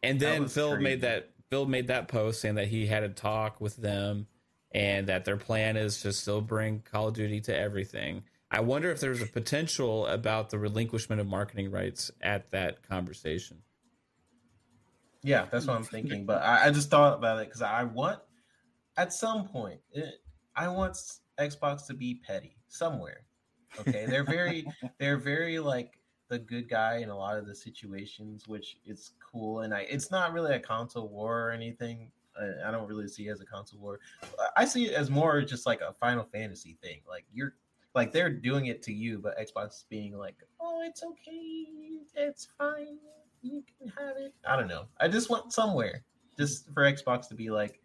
And 0.03 0.19
then 0.19 0.47
Phil 0.47 0.71
crazy. 0.71 0.83
made 0.83 1.01
that 1.01 1.29
Phil 1.49 1.65
made 1.65 1.87
that 1.87 2.07
post 2.07 2.41
saying 2.41 2.55
that 2.55 2.67
he 2.67 2.85
had 2.87 3.03
a 3.03 3.09
talk 3.09 3.61
with 3.61 3.77
them 3.77 4.27
and 4.73 5.07
that 5.07 5.23
their 5.23 5.37
plan 5.37 5.77
is 5.77 6.01
to 6.01 6.11
still 6.11 6.41
bring 6.41 6.81
Call 6.81 7.07
of 7.07 7.13
Duty 7.13 7.39
to 7.41 7.57
everything. 7.57 8.23
I 8.51 8.59
wonder 8.61 8.91
if 8.91 8.99
there's 8.99 9.21
a 9.21 9.25
potential 9.27 10.05
about 10.07 10.49
the 10.49 10.59
relinquishment 10.59 11.21
of 11.21 11.27
marketing 11.27 11.71
rights 11.71 12.11
at 12.21 12.49
that 12.51 12.87
conversation. 12.87 13.61
Yeah, 15.23 15.45
that's 15.51 15.67
what 15.67 15.75
I'm 15.75 15.83
thinking. 15.83 16.25
But 16.25 16.41
I, 16.41 16.67
I 16.67 16.71
just 16.71 16.89
thought 16.89 17.13
about 17.17 17.39
it 17.41 17.47
because 17.47 17.61
I 17.61 17.83
want, 17.83 18.19
at 18.97 19.13
some 19.13 19.47
point, 19.47 19.79
it, 19.91 20.15
I 20.55 20.67
want 20.67 20.97
Xbox 21.39 21.85
to 21.87 21.93
be 21.93 22.21
petty 22.25 22.57
somewhere. 22.67 23.21
Okay, 23.79 24.05
they're 24.07 24.23
very, 24.23 24.65
they're 24.99 25.17
very 25.17 25.59
like 25.59 25.99
the 26.29 26.39
good 26.39 26.67
guy 26.69 26.97
in 26.97 27.09
a 27.09 27.17
lot 27.17 27.37
of 27.37 27.45
the 27.45 27.55
situations, 27.55 28.47
which 28.47 28.77
is 28.85 29.11
cool. 29.31 29.61
And 29.61 29.73
I, 29.73 29.81
it's 29.81 30.11
not 30.11 30.33
really 30.33 30.55
a 30.55 30.59
console 30.59 31.07
war 31.07 31.47
or 31.47 31.51
anything. 31.51 32.11
I, 32.39 32.69
I 32.69 32.71
don't 32.71 32.87
really 32.87 33.07
see 33.07 33.27
it 33.27 33.31
as 33.31 33.41
a 33.41 33.45
console 33.45 33.79
war. 33.79 33.99
I 34.55 34.65
see 34.65 34.87
it 34.87 34.93
as 34.93 35.09
more 35.09 35.41
just 35.41 35.65
like 35.65 35.81
a 35.81 35.93
Final 35.93 36.25
Fantasy 36.25 36.77
thing. 36.81 37.01
Like 37.07 37.25
you're, 37.33 37.53
like 37.95 38.11
they're 38.11 38.29
doing 38.29 38.67
it 38.67 38.81
to 38.83 38.93
you, 38.93 39.19
but 39.19 39.37
Xbox 39.39 39.69
is 39.69 39.85
being 39.89 40.17
like, 40.17 40.35
oh, 40.59 40.81
it's 40.85 41.03
okay, 41.03 41.65
it's 42.15 42.47
fine, 42.57 42.97
you 43.41 43.63
can 43.79 43.87
have 43.89 44.17
it. 44.17 44.33
I 44.45 44.55
don't 44.55 44.67
know. 44.67 44.85
I 44.99 45.07
just 45.07 45.29
want 45.29 45.53
somewhere 45.53 46.03
just 46.37 46.71
for 46.73 46.83
Xbox 46.83 47.27
to 47.29 47.35
be 47.35 47.49
like, 47.49 47.81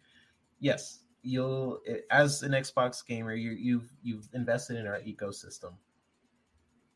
yes, 0.59 0.99
you'll 1.23 1.79
as 2.11 2.43
an 2.43 2.51
Xbox 2.51 3.05
gamer, 3.05 3.33
you, 3.33 3.51
you've 3.51 3.89
you've 4.03 4.29
invested 4.33 4.77
in 4.77 4.87
our 4.87 4.99
ecosystem. 4.99 5.73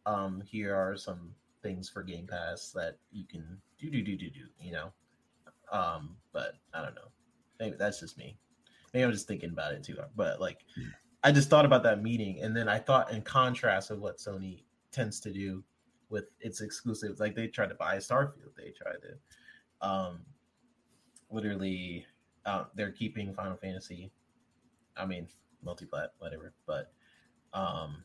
Um, 0.05 0.41
here 0.45 0.75
are 0.75 0.95
some 0.95 1.33
things 1.63 1.89
for 1.89 2.03
Game 2.03 2.27
Pass 2.27 2.71
that 2.71 2.97
you 3.11 3.25
can 3.25 3.57
do 3.79 3.89
do 3.89 4.01
do 4.01 4.15
do 4.15 4.29
do. 4.29 4.45
You 4.59 4.73
know, 4.73 4.91
um, 5.71 6.15
but 6.33 6.53
I 6.73 6.81
don't 6.81 6.95
know. 6.95 7.09
Maybe 7.59 7.75
that's 7.79 7.99
just 7.99 8.17
me. 8.17 8.37
Maybe 8.93 9.03
I'm 9.03 9.11
just 9.11 9.27
thinking 9.27 9.49
about 9.49 9.73
it 9.73 9.83
too 9.83 9.95
hard. 9.95 10.09
But 10.15 10.39
like, 10.39 10.59
I 11.23 11.31
just 11.31 11.49
thought 11.49 11.65
about 11.65 11.83
that 11.83 12.03
meeting, 12.03 12.41
and 12.41 12.55
then 12.55 12.69
I 12.69 12.79
thought 12.79 13.11
in 13.11 13.21
contrast 13.21 13.91
of 13.91 13.99
what 13.99 14.17
Sony 14.17 14.63
tends 14.91 15.19
to 15.21 15.31
do 15.31 15.63
with 16.09 16.25
its 16.39 16.61
exclusives. 16.61 17.19
Like 17.19 17.35
they 17.35 17.47
tried 17.47 17.69
to 17.69 17.75
buy 17.75 17.97
Starfield. 17.97 18.55
They 18.55 18.71
tried 18.71 18.97
to, 19.01 19.87
um, 19.87 20.19
literally, 21.29 22.05
uh, 22.45 22.65
they're 22.75 22.91
keeping 22.91 23.33
Final 23.33 23.57
Fantasy. 23.57 24.11
I 24.97 25.05
mean, 25.05 25.27
multiplat, 25.65 26.09
whatever. 26.19 26.53
But, 26.65 26.91
um, 27.53 28.03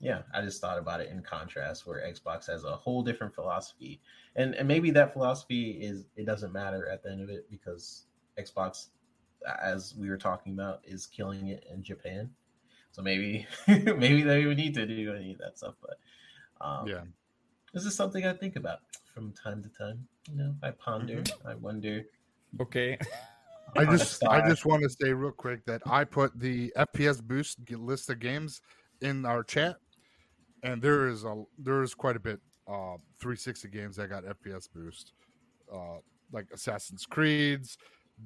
yeah, 0.00 0.22
I 0.34 0.42
just 0.42 0.60
thought 0.60 0.78
about 0.78 1.00
it 1.00 1.08
in 1.10 1.22
contrast, 1.22 1.86
where 1.86 2.00
Xbox 2.00 2.46
has 2.48 2.64
a 2.64 2.76
whole 2.76 3.02
different 3.02 3.34
philosophy, 3.34 4.00
and 4.36 4.54
and 4.54 4.68
maybe 4.68 4.90
that 4.90 5.12
philosophy 5.12 5.70
is 5.80 6.04
it 6.16 6.26
doesn't 6.26 6.52
matter 6.52 6.88
at 6.88 7.02
the 7.02 7.10
end 7.10 7.22
of 7.22 7.30
it 7.30 7.48
because 7.50 8.06
Xbox, 8.38 8.88
as 9.62 9.94
we 9.96 10.10
were 10.10 10.18
talking 10.18 10.52
about, 10.52 10.80
is 10.84 11.06
killing 11.06 11.48
it 11.48 11.64
in 11.72 11.82
Japan. 11.82 12.28
So 12.92 13.02
maybe 13.02 13.46
maybe 13.68 14.22
they 14.22 14.44
would 14.44 14.58
need 14.58 14.74
to 14.74 14.86
do 14.86 15.14
any 15.14 15.32
of 15.32 15.38
that 15.38 15.56
stuff, 15.56 15.76
but 15.80 15.98
um, 16.60 16.88
Yeah. 16.88 17.02
this 17.72 17.84
is 17.86 17.94
something 17.94 18.26
I 18.26 18.32
think 18.34 18.56
about 18.56 18.80
from 19.14 19.32
time 19.32 19.62
to 19.62 19.68
time. 19.70 20.06
You 20.30 20.36
know, 20.36 20.54
I 20.62 20.72
ponder, 20.72 21.22
Mm-hmm. 21.22 21.48
I 21.48 21.54
wonder. 21.54 22.04
Okay. 22.60 22.98
I 23.76 23.84
just 23.84 24.24
I 24.26 24.48
just 24.48 24.64
want 24.64 24.82
to 24.82 24.88
say 24.88 25.12
real 25.12 25.32
quick 25.32 25.64
that 25.66 25.82
I 25.86 26.04
put 26.04 26.38
the 26.38 26.72
FPS 26.76 27.22
boost 27.22 27.58
list 27.70 28.10
of 28.10 28.18
games 28.20 28.60
in 29.00 29.24
our 29.26 29.42
chat, 29.42 29.76
and 30.62 30.80
there 30.80 31.08
is 31.08 31.24
a 31.24 31.42
there 31.58 31.82
is 31.82 31.94
quite 31.94 32.16
a 32.16 32.20
bit 32.20 32.40
uh 32.68 32.96
360 33.20 33.68
games 33.68 33.96
that 33.96 34.08
got 34.08 34.24
FPS 34.24 34.68
boost, 34.72 35.12
uh 35.72 35.98
like 36.32 36.46
Assassin's 36.52 37.04
Creed's, 37.06 37.76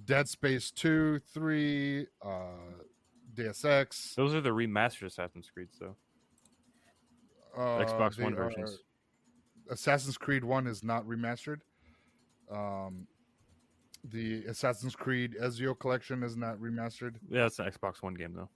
Dead 0.04 0.28
Space 0.28 0.70
2, 0.70 1.18
3, 1.32 2.06
uh 2.24 2.34
Deus 3.34 3.64
Ex, 3.64 4.14
Those 4.16 4.34
are 4.34 4.40
the 4.40 4.50
remastered 4.50 5.06
Assassin's 5.06 5.50
Creed, 5.50 5.68
though. 5.80 5.96
uh, 7.56 7.84
Xbox 7.84 8.22
One 8.22 8.34
versions. 8.34 8.78
Assassin's 9.70 10.16
Creed 10.18 10.44
1 10.44 10.66
is 10.66 10.82
not 10.82 11.04
remastered. 11.06 11.60
Um 12.50 13.06
the 14.10 14.44
Assassin's 14.46 14.96
Creed 14.96 15.36
Ezio 15.40 15.78
collection 15.78 16.22
is 16.22 16.36
not 16.36 16.56
remastered. 16.58 17.16
Yeah, 17.28 17.46
it's 17.46 17.58
an 17.58 17.70
Xbox 17.70 18.02
One 18.02 18.14
game 18.14 18.34
though. 18.34 18.48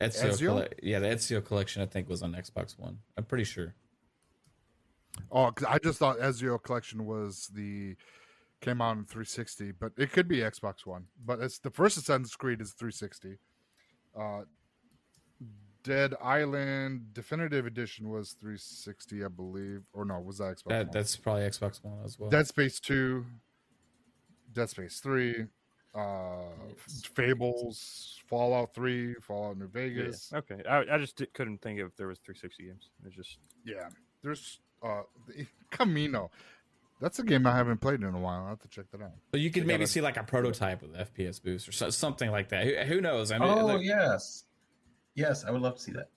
Ezio, 0.00 0.30
Ezio? 0.30 0.46
colle- 0.48 0.68
yeah, 0.82 0.98
the 0.98 1.06
Ezio 1.08 1.44
collection 1.44 1.82
I 1.82 1.86
think 1.86 2.08
was 2.08 2.22
on 2.22 2.32
Xbox 2.32 2.78
One. 2.78 2.98
I'm 3.16 3.24
pretty 3.24 3.44
sure. 3.44 3.74
Oh, 5.30 5.52
I 5.68 5.78
just 5.78 5.98
thought 5.98 6.18
Ezio 6.18 6.62
Collection 6.62 7.04
was 7.06 7.50
the 7.54 7.96
came 8.62 8.80
out 8.80 8.96
in 8.96 9.04
360, 9.04 9.72
but 9.72 9.92
it 9.98 10.10
could 10.12 10.26
be 10.28 10.38
Xbox 10.38 10.86
One. 10.86 11.06
But 11.24 11.40
it's 11.40 11.58
the 11.58 11.70
first 11.70 11.96
Assassin's 11.98 12.34
Creed 12.34 12.60
is 12.60 12.72
360. 12.72 13.38
Uh, 14.18 14.42
Dead 15.84 16.14
Island 16.22 17.12
Definitive 17.12 17.66
Edition 17.66 18.08
was 18.08 18.32
360, 18.40 19.24
I 19.24 19.28
believe, 19.28 19.82
or 19.92 20.04
no, 20.04 20.20
was 20.20 20.38
that 20.38 20.56
Xbox? 20.56 20.68
That 20.68 20.86
One? 20.86 20.90
that's 20.92 21.16
probably 21.16 21.42
Xbox 21.42 21.84
One 21.84 21.98
as 22.04 22.18
well. 22.18 22.30
Dead 22.30 22.46
Space 22.46 22.78
2, 22.80 23.26
Dead 24.52 24.68
Space 24.70 25.00
3, 25.00 25.46
uh, 25.94 25.98
Fables, 27.14 28.20
Fallout 28.26 28.74
3, 28.74 29.14
Fallout 29.20 29.56
New 29.58 29.64
Yeah, 29.64 29.70
Vegas. 29.72 30.32
Okay, 30.34 30.62
I, 30.68 30.84
I 30.94 30.98
just 30.98 31.16
di- 31.16 31.26
couldn't 31.26 31.60
think 31.62 31.78
if 31.80 31.96
there 31.96 32.06
was 32.08 32.18
360 32.18 32.64
games. 32.64 32.90
It's 33.04 33.14
just 33.16 33.38
Yeah, 33.64 33.88
there's 34.22 34.58
uh, 34.82 35.02
Kameo. 35.70 36.30
That's 37.00 37.18
a 37.18 37.24
game 37.24 37.46
I 37.48 37.56
haven't 37.56 37.78
played 37.80 38.00
in 38.00 38.14
a 38.14 38.18
while. 38.18 38.44
I 38.46 38.50
have 38.50 38.60
to 38.60 38.68
check 38.68 38.84
that 38.92 39.02
out. 39.02 39.10
so 39.32 39.36
you 39.38 39.50
could 39.50 39.64
they 39.64 39.66
maybe 39.66 39.78
gotta- 39.80 39.90
see 39.90 40.00
like 40.00 40.16
a 40.16 40.22
prototype 40.22 40.82
with 40.82 40.92
FPS 40.94 41.42
boost 41.42 41.68
or 41.68 41.72
so, 41.72 41.90
something 41.90 42.30
like 42.30 42.50
that. 42.50 42.64
Who, 42.64 42.94
who 42.94 43.00
knows? 43.00 43.32
I 43.32 43.38
mean, 43.38 43.48
oh 43.48 43.66
like, 43.66 43.82
yes, 43.84 44.44
yes, 45.14 45.44
I 45.44 45.50
would 45.50 45.62
love 45.62 45.76
to 45.76 45.82
see 45.82 45.92
that. 45.92 46.08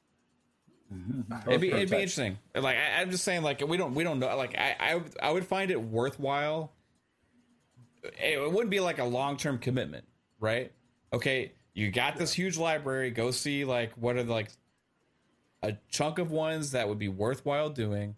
Mhm. 0.94 1.48
it'd 1.48 1.62
be 1.62 1.72
it'd 1.72 1.90
be 1.90 1.96
interesting. 1.96 2.38
Like 2.54 2.78
I, 2.78 3.02
I'm 3.02 3.10
just 3.10 3.24
saying, 3.24 3.42
like 3.42 3.68
we 3.68 3.76
don't 3.78 3.96
we 3.96 4.04
don't 4.04 4.20
know. 4.20 4.38
Like 4.38 4.56
I 4.56 4.76
I, 4.80 5.02
I 5.30 5.32
would 5.32 5.46
find 5.46 5.72
it 5.72 5.82
worthwhile. 5.82 6.72
It 8.22 8.52
wouldn't 8.52 8.70
be 8.70 8.80
like 8.80 9.00
a 9.00 9.04
long 9.04 9.38
term 9.38 9.58
commitment, 9.58 10.06
right? 10.40 10.72
Okay, 11.14 11.54
you 11.74 11.92
got 11.92 12.18
this 12.18 12.34
huge 12.34 12.58
library. 12.58 13.12
Go 13.12 13.32
see 13.32 13.66
like 13.66 13.94
what 13.94 14.16
are 14.16 14.24
the, 14.24 14.32
like 14.32 14.50
a 15.62 15.74
chunk 15.90 16.20
of 16.20 16.32
ones 16.32 16.72
that 16.72 16.88
would 16.88 17.00
be 17.00 17.10
worthwhile 17.10 17.70
doing, 17.70 18.16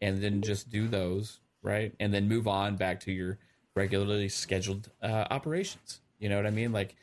and 0.00 0.22
then 0.22 0.42
just 0.42 0.70
do 0.70 0.88
those, 0.88 1.40
right? 1.62 1.94
And 2.00 2.12
then 2.12 2.28
move 2.28 2.46
on 2.46 2.76
back 2.76 3.00
to 3.00 3.12
your 3.12 3.38
regularly 3.74 4.28
scheduled 4.28 4.90
uh, 5.02 5.26
operations. 5.30 6.00
You 6.18 6.28
know 6.28 6.36
what 6.36 6.46
I 6.46 6.50
mean? 6.50 6.72
Like, 6.72 6.96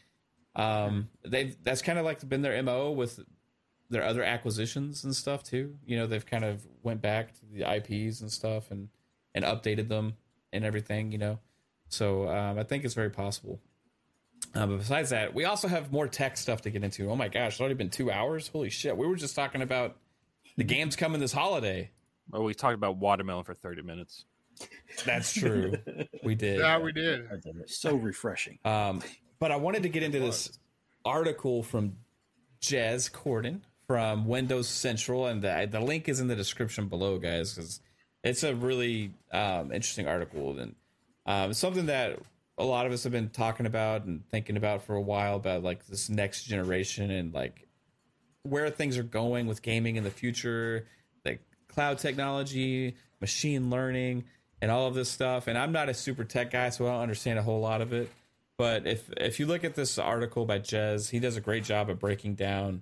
um, 0.56 1.10
they've 1.26 1.56
that's 1.64 1.82
kind 1.82 2.00
of 2.00 2.06
like 2.06 2.28
been 2.28 2.42
their 2.42 2.62
mo 2.64 2.92
with 2.92 3.20
their 3.90 4.04
other 4.04 4.24
acquisitions 4.24 5.04
and 5.04 5.16
stuff 5.16 5.44
too. 5.44 5.76
You 5.86 5.98
know, 5.98 6.08
they've 6.08 6.26
kind 6.26 6.44
of 6.46 6.66
went 6.84 7.02
back 7.02 7.34
to 7.34 7.46
the 7.52 7.76
IPs 7.76 8.22
and 8.22 8.32
stuff 8.32 8.72
and 8.72 8.90
and 9.34 9.46
updated 9.46 9.88
them 9.88 10.14
and 10.52 10.66
everything. 10.66 11.12
You 11.12 11.18
know, 11.18 11.40
so 11.90 12.28
um, 12.30 12.60
I 12.60 12.64
think 12.64 12.84
it's 12.86 12.94
very 12.94 13.10
possible. 13.10 13.60
Uh, 14.56 14.66
but 14.68 14.78
besides 14.78 15.10
that, 15.10 15.34
we 15.34 15.46
also 15.46 15.68
have 15.68 15.92
more 15.92 16.08
tech 16.08 16.38
stuff 16.38 16.62
to 16.62 16.70
get 16.70 16.84
into. 16.84 17.10
Oh 17.10 17.16
my 17.16 17.28
gosh, 17.28 17.54
it's 17.54 17.60
already 17.60 17.76
been 17.76 17.90
two 17.90 18.12
hours. 18.12 18.48
Holy 18.48 18.70
shit! 18.70 18.96
We 18.96 19.08
were 19.08 19.16
just 19.16 19.36
talking 19.36 19.62
about 19.62 19.98
the 20.58 20.64
games 20.64 20.96
coming 20.96 21.20
this 21.20 21.34
holiday. 21.34 21.92
oh, 22.34 22.44
we 22.44 22.54
talked 22.54 22.76
about 22.76 22.98
watermelon 22.98 23.44
for 23.44 23.54
30 23.54 23.82
minutes. 23.84 24.26
That's 25.06 25.34
true. 25.34 25.74
We 26.24 26.36
did. 26.36 26.60
Yeah, 26.60 26.80
we 26.80 26.92
did. 26.92 27.28
I 27.28 27.36
did 27.36 27.56
it. 27.58 27.70
So 27.70 27.96
refreshing. 27.96 28.60
Um, 28.66 29.02
but 29.40 29.52
I 29.52 29.56
wanted 29.56 29.84
to 29.84 29.90
get 29.90 30.04
into 30.04 30.20
this 30.20 30.60
article 31.06 31.64
from 31.64 31.96
Jez 32.60 33.10
Corden 33.10 33.62
from 33.88 34.26
Windows 34.26 34.68
Central, 34.68 35.28
and 35.28 35.42
the, 35.42 35.68
the 35.72 35.80
link 35.80 36.10
is 36.10 36.20
in 36.20 36.28
the 36.28 36.36
description 36.36 36.90
below, 36.90 37.18
guys, 37.18 37.54
because 37.54 37.80
it's 38.24 38.44
a 38.44 38.54
really 38.54 39.14
um, 39.32 39.72
interesting 39.72 40.08
article 40.08 40.60
and 40.60 40.76
um, 41.28 41.54
something 41.54 41.88
that 41.88 42.20
a 42.58 42.64
lot 42.64 42.86
of 42.86 42.92
us 42.92 43.04
have 43.04 43.12
been 43.12 43.30
talking 43.30 43.66
about 43.66 44.06
and 44.06 44.28
thinking 44.30 44.58
about 44.58 44.84
for 44.84 44.96
a 44.96 45.02
while 45.02 45.36
about 45.36 45.62
like 45.62 45.86
this 45.86 46.10
next 46.10 46.44
generation 46.46 47.12
and 47.12 47.34
like 47.34 47.68
where 48.44 48.70
things 48.70 48.98
are 48.98 49.04
going 49.04 49.46
with 49.46 49.62
gaming 49.62 49.98
in 49.98 50.04
the 50.04 50.10
future, 50.10 50.88
like 51.26 51.42
cloud 51.68 52.00
technology, 52.00 52.96
machine 53.20 53.70
learning, 53.70 54.24
and 54.62 54.72
all 54.72 54.88
of 54.88 54.96
this 54.96 55.10
stuff. 55.10 55.48
And 55.48 55.58
I'm 55.58 55.72
not 55.72 55.90
a 55.90 55.94
super 55.94 56.24
tech 56.24 56.52
guy, 56.52 56.70
so 56.70 56.88
I 56.88 56.92
don't 56.92 57.02
understand 57.02 57.38
a 57.38 57.44
whole 57.44 57.60
lot 57.60 57.82
of 57.82 57.94
it. 57.94 58.10
But 58.58 58.88
if 58.88 59.12
if 59.18 59.40
you 59.40 59.46
look 59.46 59.64
at 59.64 59.76
this 59.76 60.00
article 60.00 60.46
by 60.46 60.60
Jez, 60.60 61.10
he 61.12 61.20
does 61.20 61.38
a 61.38 61.42
great 61.42 61.64
job 61.64 61.90
of 61.90 62.00
breaking 62.00 62.36
down, 62.36 62.82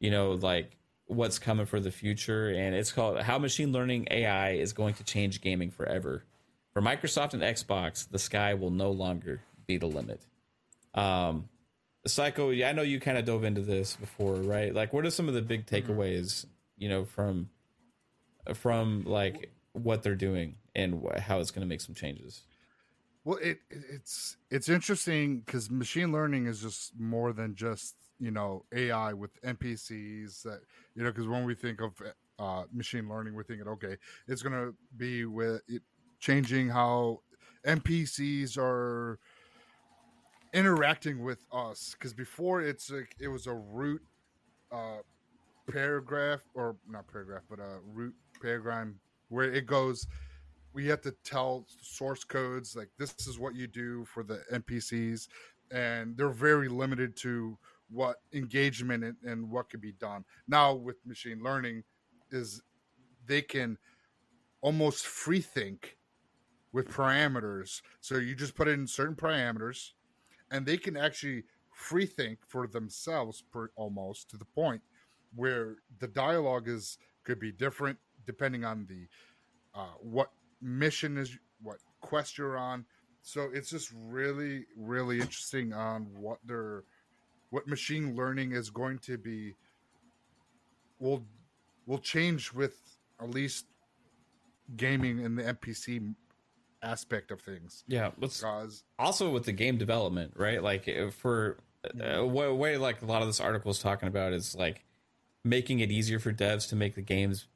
you 0.00 0.10
know, 0.10 0.32
like 0.32 0.76
what's 1.06 1.38
coming 1.38 1.64
for 1.64 1.80
the 1.80 1.90
future, 1.90 2.48
and 2.48 2.74
it's 2.74 2.92
called 2.92 3.20
"How 3.20 3.38
Machine 3.38 3.72
Learning 3.72 4.06
AI 4.10 4.50
is 4.50 4.74
Going 4.74 4.94
to 4.94 5.04
Change 5.04 5.40
Gaming 5.40 5.70
Forever." 5.70 6.24
For 6.74 6.82
Microsoft 6.82 7.34
and 7.34 7.42
Xbox, 7.42 8.10
the 8.10 8.18
sky 8.18 8.54
will 8.54 8.70
no 8.70 8.90
longer 8.90 9.40
be 9.66 9.78
the 9.78 9.86
limit. 9.86 10.20
Um, 10.92 11.48
Psycho, 12.04 12.50
I 12.50 12.72
know 12.72 12.82
you 12.82 12.98
kind 12.98 13.16
of 13.16 13.24
dove 13.24 13.44
into 13.44 13.62
this 13.62 13.96
before, 13.96 14.34
right? 14.34 14.74
Like, 14.74 14.92
what 14.92 15.06
are 15.06 15.10
some 15.10 15.28
of 15.28 15.34
the 15.34 15.40
big 15.40 15.66
takeaways, 15.66 16.44
you 16.76 16.88
know, 16.88 17.04
from 17.04 17.48
from 18.54 19.04
like 19.04 19.50
what 19.72 20.02
they're 20.02 20.14
doing 20.16 20.56
and 20.74 21.02
wh- 21.02 21.18
how 21.18 21.38
it's 21.38 21.50
going 21.50 21.66
to 21.66 21.68
make 21.68 21.80
some 21.80 21.94
changes? 21.94 22.42
Well, 23.24 23.38
it 23.40 23.60
it's 23.70 24.36
it's 24.50 24.68
interesting 24.68 25.40
because 25.40 25.70
machine 25.70 26.12
learning 26.12 26.46
is 26.46 26.60
just 26.60 26.98
more 26.98 27.32
than 27.32 27.54
just 27.54 27.94
you 28.18 28.32
know 28.32 28.64
AI 28.74 29.12
with 29.12 29.40
NPCs 29.42 30.42
that 30.42 30.60
you 30.94 31.04
know 31.04 31.10
because 31.10 31.28
when 31.28 31.44
we 31.44 31.54
think 31.54 31.80
of 31.80 31.92
uh, 32.38 32.64
machine 32.72 33.08
learning, 33.08 33.32
we're 33.32 33.44
thinking 33.44 33.68
okay, 33.68 33.96
it's 34.26 34.42
going 34.42 34.52
to 34.52 34.74
be 34.96 35.24
with 35.24 35.62
it 35.68 35.82
changing 36.24 36.68
how 36.68 37.20
NPCs 37.66 38.56
are 38.56 39.18
interacting 40.52 41.22
with 41.22 41.44
us 41.52 41.94
because 41.98 42.14
before 42.14 42.62
it's 42.62 42.90
like 42.90 43.14
it 43.20 43.28
was 43.28 43.46
a 43.46 43.54
root 43.54 44.00
uh, 44.70 44.98
paragraph 45.70 46.40
or 46.54 46.76
not 46.88 47.06
paragraph 47.08 47.42
but 47.50 47.58
a 47.58 47.78
root 47.92 48.14
paragraph 48.40 48.86
where 49.28 49.50
it 49.52 49.66
goes 49.66 50.06
we 50.72 50.86
have 50.86 51.00
to 51.00 51.12
tell 51.24 51.66
source 51.82 52.22
codes 52.22 52.76
like 52.76 52.88
this 52.98 53.14
is 53.26 53.38
what 53.38 53.54
you 53.54 53.66
do 53.66 54.04
for 54.04 54.22
the 54.22 54.40
npcs 54.52 55.26
and 55.72 56.16
they're 56.16 56.28
very 56.28 56.68
limited 56.68 57.16
to 57.16 57.58
what 57.90 58.16
engagement 58.32 59.04
and, 59.04 59.16
and 59.24 59.50
what 59.50 59.70
could 59.70 59.80
be 59.80 59.92
done. 59.92 60.24
Now 60.48 60.74
with 60.74 60.96
machine 61.06 61.42
learning 61.42 61.82
is 62.30 62.62
they 63.26 63.42
can 63.42 63.78
almost 64.60 65.06
free 65.06 65.40
think 65.40 65.96
with 66.74 66.88
parameters. 66.88 67.80
So 68.00 68.16
you 68.16 68.34
just 68.34 68.56
put 68.56 68.66
in 68.66 68.86
certain 68.86 69.14
parameters 69.14 69.92
and 70.50 70.66
they 70.66 70.76
can 70.76 70.96
actually 70.96 71.44
free 71.72 72.04
think 72.04 72.40
for 72.46 72.66
themselves 72.66 73.44
per, 73.52 73.70
almost 73.76 74.28
to 74.30 74.36
the 74.36 74.44
point 74.44 74.82
where 75.34 75.76
the 76.00 76.08
dialogue 76.08 76.68
is 76.68 76.98
could 77.22 77.38
be 77.38 77.52
different 77.52 77.96
depending 78.26 78.64
on 78.64 78.86
the 78.88 79.06
uh, 79.78 79.94
what 80.00 80.30
mission 80.60 81.16
is 81.16 81.38
what 81.62 81.78
quest 82.00 82.36
you're 82.36 82.58
on. 82.58 82.84
So 83.22 83.48
it's 83.54 83.70
just 83.70 83.92
really 83.94 84.64
really 84.76 85.20
interesting 85.20 85.72
on 85.72 86.08
what 86.12 86.38
their 86.44 86.82
what 87.50 87.68
machine 87.68 88.16
learning 88.16 88.52
is 88.52 88.68
going 88.68 88.98
to 89.00 89.16
be 89.16 89.54
will 90.98 91.24
will 91.86 91.98
change 91.98 92.52
with 92.52 92.76
at 93.20 93.30
least 93.30 93.66
gaming 94.76 95.20
in 95.20 95.34
the 95.36 95.42
npc 95.42 96.14
aspect 96.84 97.30
of 97.30 97.40
things 97.40 97.84
Yeah, 97.86 98.10
let's 98.18 98.40
because 98.40 98.84
also 98.98 99.30
with 99.30 99.44
the 99.44 99.52
game 99.52 99.78
development, 99.78 100.34
right? 100.36 100.62
Like 100.62 100.88
uh, 100.88 101.10
for 101.10 101.58
uh, 101.84 102.24
way, 102.24 102.50
way 102.50 102.76
like 102.76 103.02
a 103.02 103.06
lot 103.06 103.22
of 103.22 103.28
this 103.28 103.40
article 103.40 103.70
is 103.70 103.78
talking 103.78 104.08
about 104.08 104.32
is 104.32 104.54
like 104.54 104.84
making 105.44 105.80
it 105.80 105.90
easier 105.90 106.18
for 106.18 106.32
devs 106.32 106.68
to 106.70 106.76
make 106.76 106.94
the 106.94 107.02
games 107.02 107.46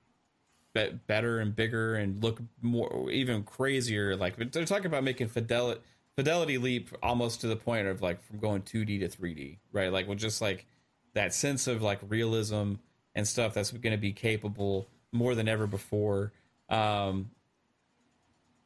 be- 0.74 0.98
better 1.06 1.38
and 1.38 1.54
bigger 1.54 1.94
and 1.94 2.22
look 2.22 2.40
more 2.60 3.10
even 3.10 3.42
crazier. 3.42 4.16
Like 4.16 4.52
they're 4.52 4.64
talking 4.64 4.86
about 4.86 5.04
making 5.04 5.28
fidelity 5.28 5.80
fidelity 6.16 6.58
leap 6.58 6.90
almost 7.00 7.40
to 7.42 7.46
the 7.46 7.56
point 7.56 7.86
of 7.86 8.02
like 8.02 8.20
from 8.24 8.38
going 8.38 8.62
2D 8.62 9.00
to 9.00 9.08
3D, 9.08 9.58
right? 9.72 9.92
Like 9.92 10.08
with 10.08 10.18
just 10.18 10.40
like 10.40 10.66
that 11.14 11.32
sense 11.32 11.66
of 11.66 11.80
like 11.80 12.00
realism 12.08 12.74
and 13.14 13.26
stuff 13.26 13.54
that's 13.54 13.70
going 13.70 13.92
to 13.92 13.98
be 13.98 14.12
capable 14.12 14.88
more 15.12 15.34
than 15.34 15.48
ever 15.48 15.66
before. 15.66 16.32
Um, 16.68 17.30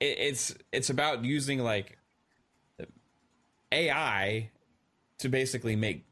it, 0.03 0.19
it's 0.19 0.55
it's 0.73 0.91
about 0.91 1.25
using 1.25 1.61
like 1.61 1.99
AI 3.71 4.51
to 5.19 5.29
basically 5.29 5.77
make 5.77 6.05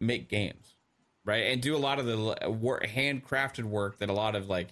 make 0.00 0.28
games, 0.28 0.74
right? 1.24 1.46
And 1.46 1.62
do 1.62 1.76
a 1.76 1.78
lot 1.78 1.98
of 1.98 2.06
the 2.06 2.50
work, 2.50 2.84
handcrafted 2.86 3.64
work 3.64 3.98
that 3.98 4.10
a 4.10 4.12
lot 4.12 4.34
of 4.34 4.48
like 4.48 4.68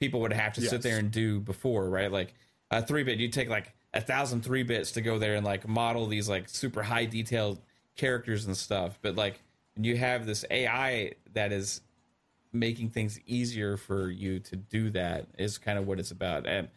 people 0.00 0.20
would 0.20 0.32
have 0.32 0.52
to 0.54 0.60
sit 0.60 0.82
there 0.82 0.98
and 0.98 1.10
do 1.10 1.38
before, 1.38 1.88
right? 1.88 2.10
Like 2.10 2.34
a 2.70 2.84
three 2.84 3.04
bit, 3.04 3.18
you 3.18 3.28
take 3.28 3.48
like 3.48 3.72
a 3.94 4.00
thousand 4.00 4.42
three 4.42 4.64
bits 4.64 4.92
to 4.92 5.00
go 5.00 5.18
there 5.18 5.36
and 5.36 5.46
like 5.46 5.68
model 5.68 6.06
these 6.06 6.28
like 6.28 6.48
super 6.48 6.82
high 6.82 7.04
detailed 7.04 7.60
characters 7.96 8.46
and 8.46 8.56
stuff. 8.56 8.98
But 9.00 9.14
like 9.14 9.40
when 9.76 9.84
you 9.84 9.96
have 9.96 10.26
this 10.26 10.44
AI 10.50 11.12
that 11.34 11.52
is 11.52 11.80
making 12.52 12.90
things 12.90 13.18
easier 13.26 13.76
for 13.76 14.10
you 14.10 14.40
to 14.40 14.56
do 14.56 14.90
that 14.90 15.26
is 15.38 15.56
kind 15.56 15.78
of 15.78 15.86
what 15.86 16.00
it's 16.00 16.10
about. 16.10 16.46
And 16.46 16.68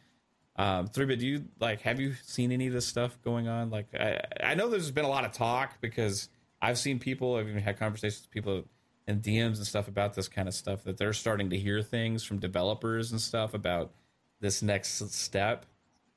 um, 0.58 0.88
three 0.88 1.06
bit, 1.06 1.20
do 1.20 1.28
you 1.28 1.46
like 1.60 1.82
have 1.82 2.00
you 2.00 2.14
seen 2.24 2.52
any 2.52 2.68
of 2.68 2.74
this 2.74 2.86
stuff 2.86 3.18
going 3.24 3.48
on? 3.48 3.70
Like 3.70 3.88
I, 3.94 4.22
I 4.42 4.56
know 4.56 4.70
there's 4.70 4.92
been 4.92 5.06
a 5.06 5.10
lot 5.10 5.26
of 5.26 5.34
talk 5.34 5.82
because 5.82 6.30
I've 6.62 6.78
seen 6.78 7.00
people, 7.00 7.36
I've 7.36 7.50
even 7.50 7.62
had 7.62 7.78
conversations 7.78 8.24
with 8.24 8.32
people 8.32 8.64
in 9.08 9.22
DMs 9.22 9.58
and 9.58 9.68
stuff 9.68 9.88
about 9.88 10.14
this 10.14 10.28
kind 10.28 10.48
of 10.48 10.54
stuff 10.54 10.84
that 10.86 10.98
they're 10.98 11.14
starting 11.14 11.50
to 11.50 11.58
hear 11.58 11.82
things 11.82 12.24
from 12.24 12.40
developers 12.40 13.12
and 13.12 13.22
stuff 13.22 13.54
about 13.54 13.92
this 14.40 14.62
next 14.62 15.12
step, 15.12 15.66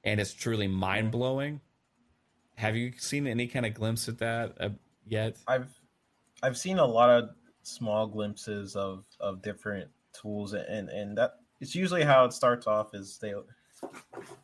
and 0.05 0.20
it's 0.20 0.32
truly 0.32 0.69
mind 0.69 1.10
blowing. 1.10 1.60
Have 2.55 2.77
you 2.77 2.93
seen 2.97 3.27
any 3.27 3.47
kind 3.47 3.66
of 3.66 3.74
glimpse 3.74 4.09
at 4.09 4.19
that 4.19 4.56
uh, 4.60 4.70
yet? 5.06 5.36
I've 5.48 5.69
I've 6.43 6.56
seen 6.56 6.78
a 6.78 6.86
lot 6.86 7.10
of 7.10 7.31
small 7.62 8.06
glimpses 8.06 8.77
of 8.77 9.05
of 9.19 9.43
different 9.43 9.90
tools, 10.12 10.52
and 10.52 10.89
and 10.89 11.19
that 11.19 11.35
it's 11.60 11.74
usually 11.74 12.05
how 12.05 12.24
it 12.24 12.32
starts 12.32 12.66
off 12.66 12.94
is 12.94 13.19
they 13.19 13.35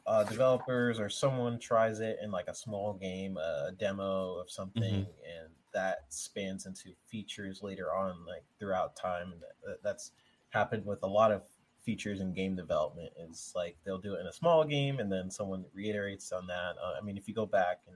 uh, 0.07 0.25
developers 0.25 1.01
or 1.01 1.09
someone 1.09 1.59
tries 1.59 2.01
it 2.01 2.19
in 2.23 2.31
like 2.31 2.49
a 2.49 2.55
small 2.55 2.95
game, 2.95 3.37
a 3.37 3.73
demo 3.79 4.35
of 4.35 4.51
something, 4.51 4.83
and 4.85 5.49
that 5.73 6.05
spans 6.09 6.67
into 6.67 6.91
features 7.07 7.63
later 7.63 7.95
on, 7.95 8.25
like 8.27 8.45
throughout 8.59 8.97
time. 8.97 9.33
And 9.33 9.41
that, 9.41 9.83
that's 9.83 10.13
happened 10.51 10.85
with 10.85 11.03
a 11.03 11.07
lot 11.07 11.33
of 11.33 11.43
features 11.83 12.21
in 12.21 12.33
game 12.33 12.55
development. 12.55 13.13
Is 13.19 13.53
like 13.57 13.77
they'll 13.85 13.99
do 13.99 14.15
it 14.15 14.21
in 14.21 14.27
a 14.27 14.33
small 14.33 14.65
game, 14.65 14.99
and 14.99 15.11
then 15.11 15.31
someone 15.31 15.65
reiterates 15.75 16.33
on 16.33 16.47
that. 16.49 16.77
Uh, 16.83 16.95
I 16.99 17.01
mean, 17.03 17.17
if 17.17 17.27
you 17.27 17.35
go 17.35 17.47
back 17.47 17.81
in 17.89 17.95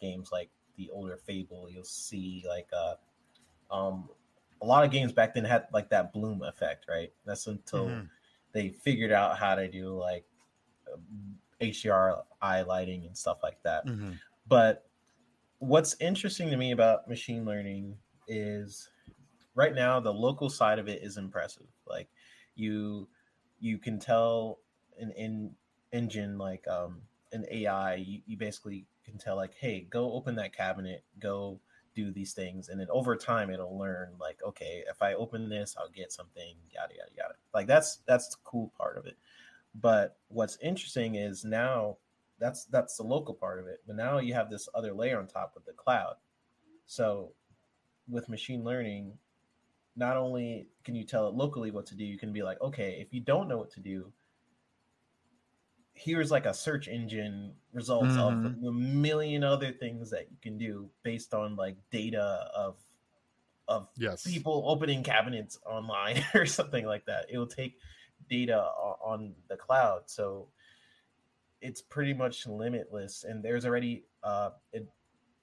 games 0.00 0.30
like 0.32 0.50
the 0.76 0.90
older 0.90 1.16
Fable, 1.16 1.70
you'll 1.70 1.84
see 1.84 2.44
like 2.46 2.68
uh, 2.76 2.94
um, 3.74 4.10
a 4.60 4.66
lot 4.66 4.84
of 4.84 4.90
games 4.90 5.12
back 5.12 5.34
then 5.34 5.44
had 5.44 5.66
like 5.72 5.88
that 5.90 6.12
bloom 6.12 6.42
effect, 6.42 6.86
right? 6.88 7.12
That's 7.24 7.46
until 7.46 7.86
Mhm. 7.88 8.08
they 8.52 8.68
figured 8.68 9.12
out 9.12 9.38
how 9.38 9.54
to 9.54 9.68
do 9.68 9.98
like 9.98 10.24
HDRI 11.60 12.66
lighting 12.66 13.06
and 13.06 13.16
stuff 13.16 13.38
like 13.42 13.62
that. 13.62 13.86
But 14.48 14.86
what's 15.58 15.96
interesting 16.00 16.50
to 16.50 16.56
me 16.56 16.72
about 16.72 17.08
machine 17.08 17.44
learning 17.44 17.96
is 18.28 18.88
right 19.54 19.74
now 19.74 20.00
the 20.00 20.12
local 20.12 20.50
side 20.50 20.78
of 20.78 20.88
it 20.88 21.02
is 21.02 21.16
impressive. 21.16 21.66
Like 21.86 22.08
you 22.54 23.08
you 23.60 23.78
can 23.78 23.98
tell 23.98 24.58
an 24.98 25.10
in 25.12 25.52
engine 25.92 26.38
like 26.38 26.66
um 26.68 27.02
an 27.32 27.44
AI, 27.50 27.96
you, 27.96 28.20
you 28.26 28.36
basically 28.36 28.86
can 29.04 29.18
tell 29.18 29.36
like, 29.36 29.54
hey, 29.58 29.86
go 29.90 30.12
open 30.12 30.36
that 30.36 30.54
cabinet, 30.54 31.04
go 31.18 31.60
do 31.94 32.12
these 32.12 32.32
things, 32.34 32.68
and 32.68 32.78
then 32.78 32.88
over 32.90 33.16
time 33.16 33.50
it'll 33.50 33.78
learn 33.78 34.10
like, 34.20 34.38
okay, 34.46 34.84
if 34.88 35.02
I 35.02 35.14
open 35.14 35.48
this, 35.48 35.74
I'll 35.78 35.88
get 35.88 36.12
something, 36.12 36.54
yada 36.72 36.94
yada 36.94 37.10
yada. 37.16 37.34
Like 37.54 37.66
that's 37.66 38.00
that's 38.06 38.28
the 38.28 38.36
cool 38.44 38.72
part 38.78 38.98
of 38.98 39.06
it. 39.06 39.16
But 39.76 40.18
what's 40.28 40.58
interesting 40.58 41.16
is 41.16 41.44
now 41.44 41.98
that's 42.38 42.66
that's 42.66 42.96
the 42.98 43.04
local 43.04 43.34
part 43.34 43.60
of 43.60 43.68
it. 43.68 43.82
But 43.86 43.96
now 43.96 44.18
you 44.18 44.34
have 44.34 44.50
this 44.50 44.68
other 44.74 44.94
layer 44.94 45.18
on 45.20 45.28
top 45.28 45.52
with 45.54 45.66
the 45.66 45.74
cloud. 45.74 46.16
So 46.86 47.34
with 48.08 48.28
machine 48.28 48.64
learning, 48.64 49.18
not 49.96 50.16
only 50.16 50.70
can 50.84 50.94
you 50.94 51.04
tell 51.04 51.28
it 51.28 51.34
locally 51.34 51.70
what 51.72 51.86
to 51.86 51.96
do, 51.96 52.04
you 52.04 52.18
can 52.18 52.32
be 52.32 52.42
like, 52.42 52.60
okay, 52.60 53.00
if 53.00 53.12
you 53.14 53.20
don't 53.20 53.48
know 53.48 53.58
what 53.58 53.70
to 53.72 53.80
do, 53.80 54.12
here's 55.94 56.30
like 56.30 56.46
a 56.46 56.54
search 56.54 56.88
engine 56.88 57.54
results 57.72 58.16
Mhm. 58.16 58.18
of 58.18 58.44
a 58.44 58.72
million 58.72 59.42
other 59.42 59.72
things 59.72 60.10
that 60.10 60.30
you 60.30 60.36
can 60.42 60.58
do 60.58 60.90
based 61.02 61.32
on 61.34 61.56
like 61.56 61.76
data 61.90 62.50
of 62.54 62.84
of 63.68 63.88
Yes. 63.96 64.24
people 64.24 64.64
opening 64.66 65.02
cabinets 65.02 65.58
online 65.66 66.24
or 66.34 66.46
something 66.46 66.86
like 66.86 67.06
that. 67.06 67.26
It 67.30 67.38
will 67.38 67.46
take 67.46 67.78
data 68.28 68.58
on 68.58 69.34
the 69.48 69.56
cloud, 69.56 70.02
so 70.06 70.48
it's 71.60 71.82
pretty 71.82 72.14
much 72.14 72.46
limitless. 72.46 73.24
And 73.24 73.42
there's 73.42 73.64
already 73.64 74.04
uh, 74.22 74.50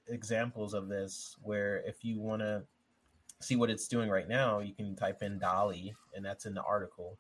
examples 0.08 0.74
of 0.74 0.90
this 0.90 1.36
where 1.42 1.84
if 1.86 2.04
you 2.04 2.20
want 2.20 2.42
to 2.42 2.64
see 3.42 3.56
what 3.56 3.70
it's 3.70 3.88
doing 3.88 4.10
right 4.10 4.28
now, 4.28 4.60
you 4.60 4.74
can 4.74 4.96
type 4.96 5.22
in 5.22 5.40
DALL-E, 5.40 5.94
and 6.16 6.24
that's 6.24 6.46
in 6.46 6.54
the 6.54 6.64
article. 6.64 7.18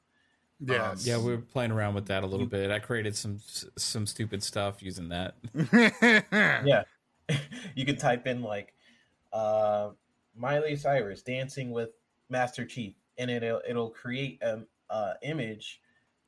Yes. 0.60 1.06
Yeah, 1.06 1.18
we 1.18 1.35
were 1.35 1.41
playing 1.41 1.72
around 1.72 1.95
with 1.95 2.06
that 2.07 2.23
a 2.23 2.27
little 2.27 2.45
bit. 2.45 2.72
I 2.72 2.80
created 2.80 3.15
some 3.15 3.40
some 3.76 4.06
stupid 4.06 4.41
stuff 4.41 4.81
using 4.81 5.10
that. 5.10 5.35
yeah 6.65 6.84
you 7.76 7.85
can 7.85 7.98
type 7.98 8.27
in 8.27 8.41
like 8.41 8.73
uh 9.31 9.90
miley 10.35 10.76
cyrus 10.76 11.22
dancing 11.22 11.72
with 11.72 11.90
master 12.30 12.65
chief 12.65 12.94
and 13.18 13.30
it'll 13.30 13.61
it'll 13.68 13.90
create 13.90 14.40
an 14.41 14.65
uh 14.93 15.15
image 15.23 15.81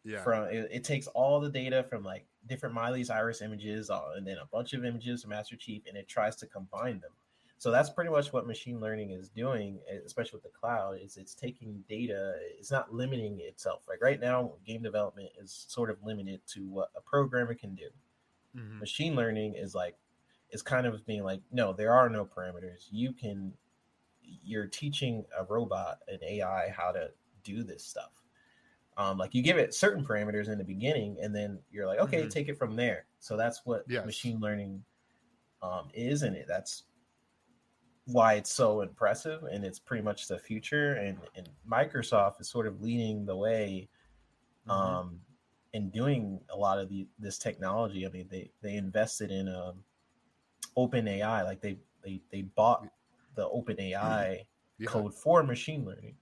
Yeah. 0.04 0.24
from 0.24 0.46
it, 0.50 0.70
it 0.72 0.84
takes 0.84 1.08
all 1.08 1.40
the 1.40 1.50
data 1.50 1.84
from 1.90 2.04
like 2.04 2.28
different 2.48 2.76
miley 2.76 3.04
cyrus 3.04 3.42
images 3.42 3.90
uh, 3.90 4.14
and 4.18 4.28
then 4.28 4.38
a 4.40 4.46
bunch 4.48 4.74
of 4.74 4.86
images 4.86 5.24
of 5.24 5.30
master 5.32 5.56
chief 5.58 5.84
and 5.88 5.98
it 5.98 6.08
tries 6.08 6.36
to 6.38 6.48
combine 6.48 7.00
them. 7.02 7.12
So 7.58 7.72
that's 7.72 7.90
pretty 7.90 8.12
much 8.12 8.34
what 8.34 8.48
machine 8.48 8.80
learning 8.82 9.12
is 9.12 9.30
doing 9.30 9.80
especially 10.06 10.38
with 10.38 10.44
the 10.44 10.60
cloud 10.60 11.00
is 11.02 11.18
it's 11.18 11.36
taking 11.36 11.84
data 11.90 12.36
it's 12.60 12.72
not 12.72 12.94
limiting 12.94 13.40
itself. 13.42 13.84
Like 13.90 14.02
right 14.02 14.20
now 14.20 14.54
game 14.66 14.84
development 14.84 15.32
is 15.42 15.52
sort 15.70 15.90
of 15.92 16.04
limited 16.04 16.42
to 16.48 16.68
what 16.68 16.92
a 16.96 17.02
programmer 17.02 17.56
can 17.56 17.76
do. 17.76 17.90
Mhm. 18.54 18.80
machine 18.82 19.16
learning 19.16 19.56
is 19.56 19.76
like 19.76 19.98
is 20.52 20.62
kind 20.62 20.88
of 20.88 21.06
being 21.06 21.24
like 21.24 21.42
no 21.52 21.74
there 21.74 21.94
are 21.94 22.10
no 22.10 22.26
parameters. 22.26 22.88
You 22.92 23.14
can 23.14 23.54
you're 24.24 24.68
teaching 24.68 25.26
a 25.38 25.46
robot 25.46 26.02
an 26.10 26.20
ai 26.24 26.70
how 26.70 26.92
to 26.94 27.12
do 27.44 27.64
this 27.64 27.84
stuff 27.86 28.25
um, 28.98 29.18
like 29.18 29.34
you 29.34 29.42
give 29.42 29.58
it 29.58 29.74
certain 29.74 30.06
parameters 30.06 30.48
in 30.48 30.58
the 30.58 30.64
beginning 30.64 31.18
and 31.22 31.36
then 31.36 31.60
you're 31.72 31.86
like 31.86 32.00
okay 32.00 32.26
Mhm. 32.26 32.32
take 32.32 32.48
it 32.48 32.58
from 32.58 32.76
there 32.76 33.06
so 33.20 33.36
that's 33.36 33.66
what 33.66 33.84
Yes. 33.88 34.06
machine 34.06 34.40
learning 34.40 34.84
um, 35.62 35.90
is 35.94 36.24
and 36.24 36.36
it 36.36 36.46
that's 36.48 36.84
why 38.06 38.34
it's 38.36 38.54
so 38.54 38.82
impressive 38.82 39.44
and 39.52 39.66
it's 39.66 39.80
pretty 39.80 40.04
much 40.04 40.28
the 40.28 40.38
future 40.38 40.94
and, 40.94 41.18
and 41.36 41.50
microsoft 41.70 42.40
is 42.40 42.48
sort 42.48 42.68
of 42.68 42.82
leading 42.82 43.26
the 43.26 43.36
way 43.36 43.90
Mhm. 44.68 44.72
um, 44.72 45.20
in 45.74 45.90
doing 45.90 46.40
a 46.50 46.56
lot 46.56 46.80
of 46.80 46.88
the 46.90 47.08
this 47.20 47.38
technology. 47.38 48.06
I 48.06 48.10
mean, 48.10 48.28
they 48.30 48.50
they 48.62 48.76
invested 48.76 49.30
in 49.30 49.50
um, 49.50 49.84
Open 50.78 51.08
AI, 51.08 51.44
like 51.44 51.62
they 51.62 51.78
they 52.04 52.22
they 52.32 52.44
bought 52.44 52.88
the 53.36 53.48
Open 53.50 53.80
AI 53.80 54.46
Yeah. 54.78 54.88
code 54.88 55.14
for 55.14 55.44
machine 55.44 55.84
learning. 55.86 56.16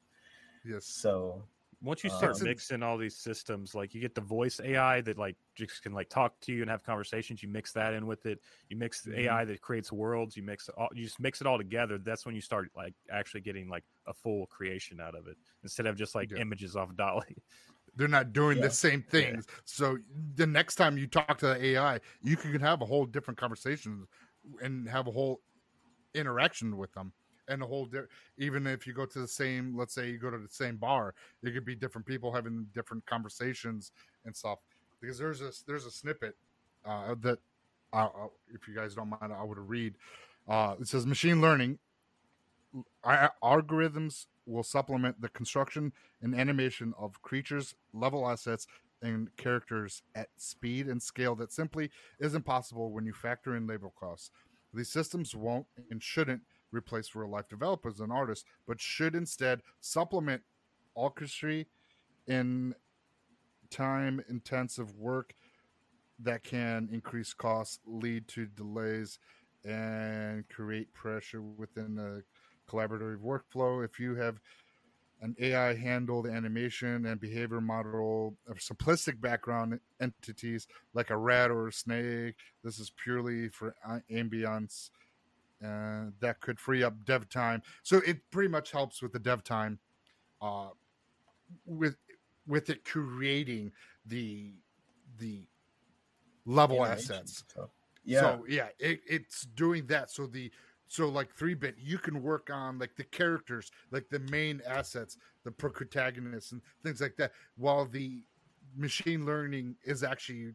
Yes. 0.66 0.86
So 0.86 1.44
Once 1.84 2.02
you 2.02 2.10
Uh, 2.10 2.18
start 2.18 2.36
Since- 2.38 2.46
mixing 2.48 2.82
all 2.82 2.98
these 2.98 3.18
systems, 3.18 3.76
like 3.76 3.94
you 3.94 4.00
get 4.00 4.16
the 4.16 4.22
voice 4.22 4.62
AI 4.62 5.02
that 5.02 5.18
like 5.18 5.36
just 5.54 5.84
can 5.84 5.92
like 5.92 6.10
talk 6.10 6.40
to 6.40 6.54
you 6.54 6.62
and 6.62 6.70
have 6.72 6.82
conversations. 6.82 7.44
You 7.44 7.50
mix 7.50 7.74
that 7.74 7.94
in 7.94 8.08
with 8.08 8.26
it. 8.26 8.42
You 8.70 8.78
mix 8.78 9.02
the 9.02 9.12
Mhm. 9.12 9.18
AI 9.26 9.44
that 9.46 9.60
creates 9.62 9.92
worlds. 9.92 10.38
You 10.38 10.44
mix 10.44 10.70
it 10.70 10.76
all. 10.76 10.88
You 10.94 11.04
just 11.04 11.20
mix 11.20 11.42
it 11.42 11.48
all 11.48 11.58
together. 11.58 11.98
That's 11.98 12.26
when 12.26 12.36
you 12.36 12.42
start 12.42 12.72
like 12.74 12.96
actually 13.10 13.42
getting 13.42 13.68
like 13.68 13.84
a 14.06 14.14
full 14.14 14.48
creation 14.48 15.02
out 15.02 15.14
of 15.14 15.28
it 15.28 15.38
instead 15.62 15.86
of 15.86 15.98
just 15.98 16.16
like 16.16 16.32
Yeah. 16.32 16.38
images 16.38 16.78
off 16.78 16.96
DALL-E. 16.96 17.36
They're 17.96 18.08
not 18.08 18.32
doing 18.32 18.58
Yeah. 18.60 18.64
the 18.68 18.72
same 18.72 19.04
things. 19.04 19.46
So 19.66 20.00
the 20.36 20.48
next 20.48 20.76
time 20.76 20.98
you 20.98 21.06
talk 21.06 21.38
to 21.40 21.48
the 21.48 21.64
AI, 21.66 22.00
you 22.22 22.38
can 22.38 22.62
have 22.62 22.82
a 22.82 22.86
whole 22.86 23.06
different 23.06 23.38
conversation 23.38 24.08
and 24.62 24.88
have 24.88 25.08
a 25.08 25.12
whole 25.12 25.44
interaction 26.14 26.78
with 26.78 26.94
them. 26.94 27.14
And 27.48 27.62
a 27.62 27.66
whole 27.66 27.86
di- 27.86 28.08
even 28.38 28.66
if 28.68 28.88
you 28.88 28.94
go 28.94 29.06
to 29.06 29.20
the 29.20 29.28
same, 29.28 29.76
let's 29.76 29.94
say 29.94 30.10
you 30.10 30.18
go 30.18 30.30
to 30.30 30.38
the 30.38 30.48
same 30.50 30.78
bar, 30.78 31.14
it 31.42 31.52
could 31.54 31.66
be 31.66 31.76
different 31.76 32.08
people 32.08 32.32
having 32.32 32.68
different 32.74 33.06
conversations 33.06 33.92
and 34.26 34.36
stuff. 34.36 34.60
Because 35.02 35.18
there's 35.18 35.42
a 35.42 35.52
there's 35.68 35.86
a 35.86 35.92
snippet 35.92 36.36
uh, 36.86 37.16
that 37.22 37.40
uh, 37.92 38.06
uh, 38.06 38.28
if 38.54 38.68
you 38.68 38.76
guys 38.76 38.96
don't 38.96 39.10
mind, 39.10 39.34
I 39.34 39.44
would 39.44 39.58
read. 39.58 39.96
Uh, 40.48 40.76
it 40.80 40.88
says 40.88 41.06
machine 41.06 41.42
learning 41.42 41.80
algorithms 43.06 44.26
will 44.46 44.64
supplement 44.64 45.22
the 45.22 45.30
construction 45.30 45.94
and 46.22 46.36
animation 46.36 46.94
of 46.98 47.22
creatures, 47.22 47.76
level 47.94 48.28
assets, 48.28 48.68
and 49.02 49.36
characters 49.38 50.02
at 50.16 50.30
speed 50.38 50.88
and 50.88 51.02
scale 51.02 51.36
that 51.36 51.52
simply 51.52 51.90
isn't 52.20 52.46
possible 52.46 52.92
when 52.92 53.06
you 53.06 53.14
factor 53.14 53.56
in 53.56 53.68
labor 53.68 53.90
costs. 54.00 54.32
These 54.74 54.90
systems 54.90 55.36
won't 55.36 55.68
and 55.92 56.02
shouldn't 56.02 56.42
replace 56.74 57.16
real 57.16 57.30
life 57.30 57.48
developers 57.48 58.00
and 58.00 58.12
artists, 58.12 58.46
but 58.68 58.82
should 58.82 59.16
instead 59.16 59.62
supplement 59.80 60.42
orchestry 60.96 61.68
in 62.28 62.74
time 63.70 64.24
intensive 64.30 64.96
work 64.98 65.34
that 66.20 66.44
can 66.44 66.90
increase 66.92 67.34
costs, 67.34 67.80
lead 67.86 68.28
to 68.30 68.46
delays, 68.46 69.20
and 69.66 70.48
create 70.50 70.94
pressure 70.94 71.42
within 71.42 71.96
the 71.96 72.24
collaborative 72.70 73.18
workflow. 73.18 73.84
If 73.84 74.00
you 74.00 74.16
have 74.16 74.40
an 75.22 75.36
AI 75.40 75.74
handled 75.76 76.28
animation 76.28 77.06
and 77.06 77.20
behavior 77.20 77.62
model 77.62 78.36
of 78.48 78.58
simplistic 78.58 79.22
background 79.22 79.80
entities 80.02 80.68
like 80.94 81.10
a 81.10 81.18
rat 81.18 81.50
or 81.50 81.68
a 81.68 81.74
snake, 81.74 82.36
this 82.64 82.78
is 82.80 82.92
purely 83.02 83.48
for 83.50 83.74
ambience. 84.12 84.90
Uh, 85.64 86.12
that 86.20 86.42
could 86.42 86.60
free 86.60 86.84
up 86.84 86.94
dev 87.06 87.30
time. 87.30 87.62
So 87.84 88.02
it 88.06 88.20
pretty 88.32 88.50
much 88.50 88.72
helps 88.72 89.02
with 89.02 89.14
the 89.14 89.20
dev 89.20 89.44
time, 89.44 89.80
uh, 90.42 90.70
with 91.66 91.96
with 92.48 92.70
it 92.70 92.84
creating 92.84 93.72
the 94.06 94.54
the 95.20 95.48
level 96.46 96.84
animation 96.84 97.16
assets. 97.16 97.46
stuff. 97.50 97.70
Yeah. 98.04 98.20
So 98.20 98.46
yeah, 98.48 98.68
it, 98.80 99.02
it's 99.08 99.46
doing 99.56 99.86
that. 99.88 100.12
So 100.12 100.28
the 100.28 100.52
so 100.88 101.08
like 101.08 101.34
three 101.34 101.54
bit, 101.54 101.76
you 101.80 101.98
can 101.98 102.22
work 102.22 102.50
on 102.52 102.78
like 102.78 102.96
the 102.96 103.04
characters, 103.06 103.72
like 103.92 104.10
the 104.10 104.20
main 104.20 104.62
assets, 104.68 105.18
the 105.44 105.52
protagonists 105.52 106.52
and 106.52 106.62
things 106.84 107.02
like 107.02 107.16
that. 107.18 107.32
While 107.58 107.86
the 107.86 108.24
machine 108.76 109.26
learning 109.26 109.76
is 109.84 110.04
actually 110.04 110.54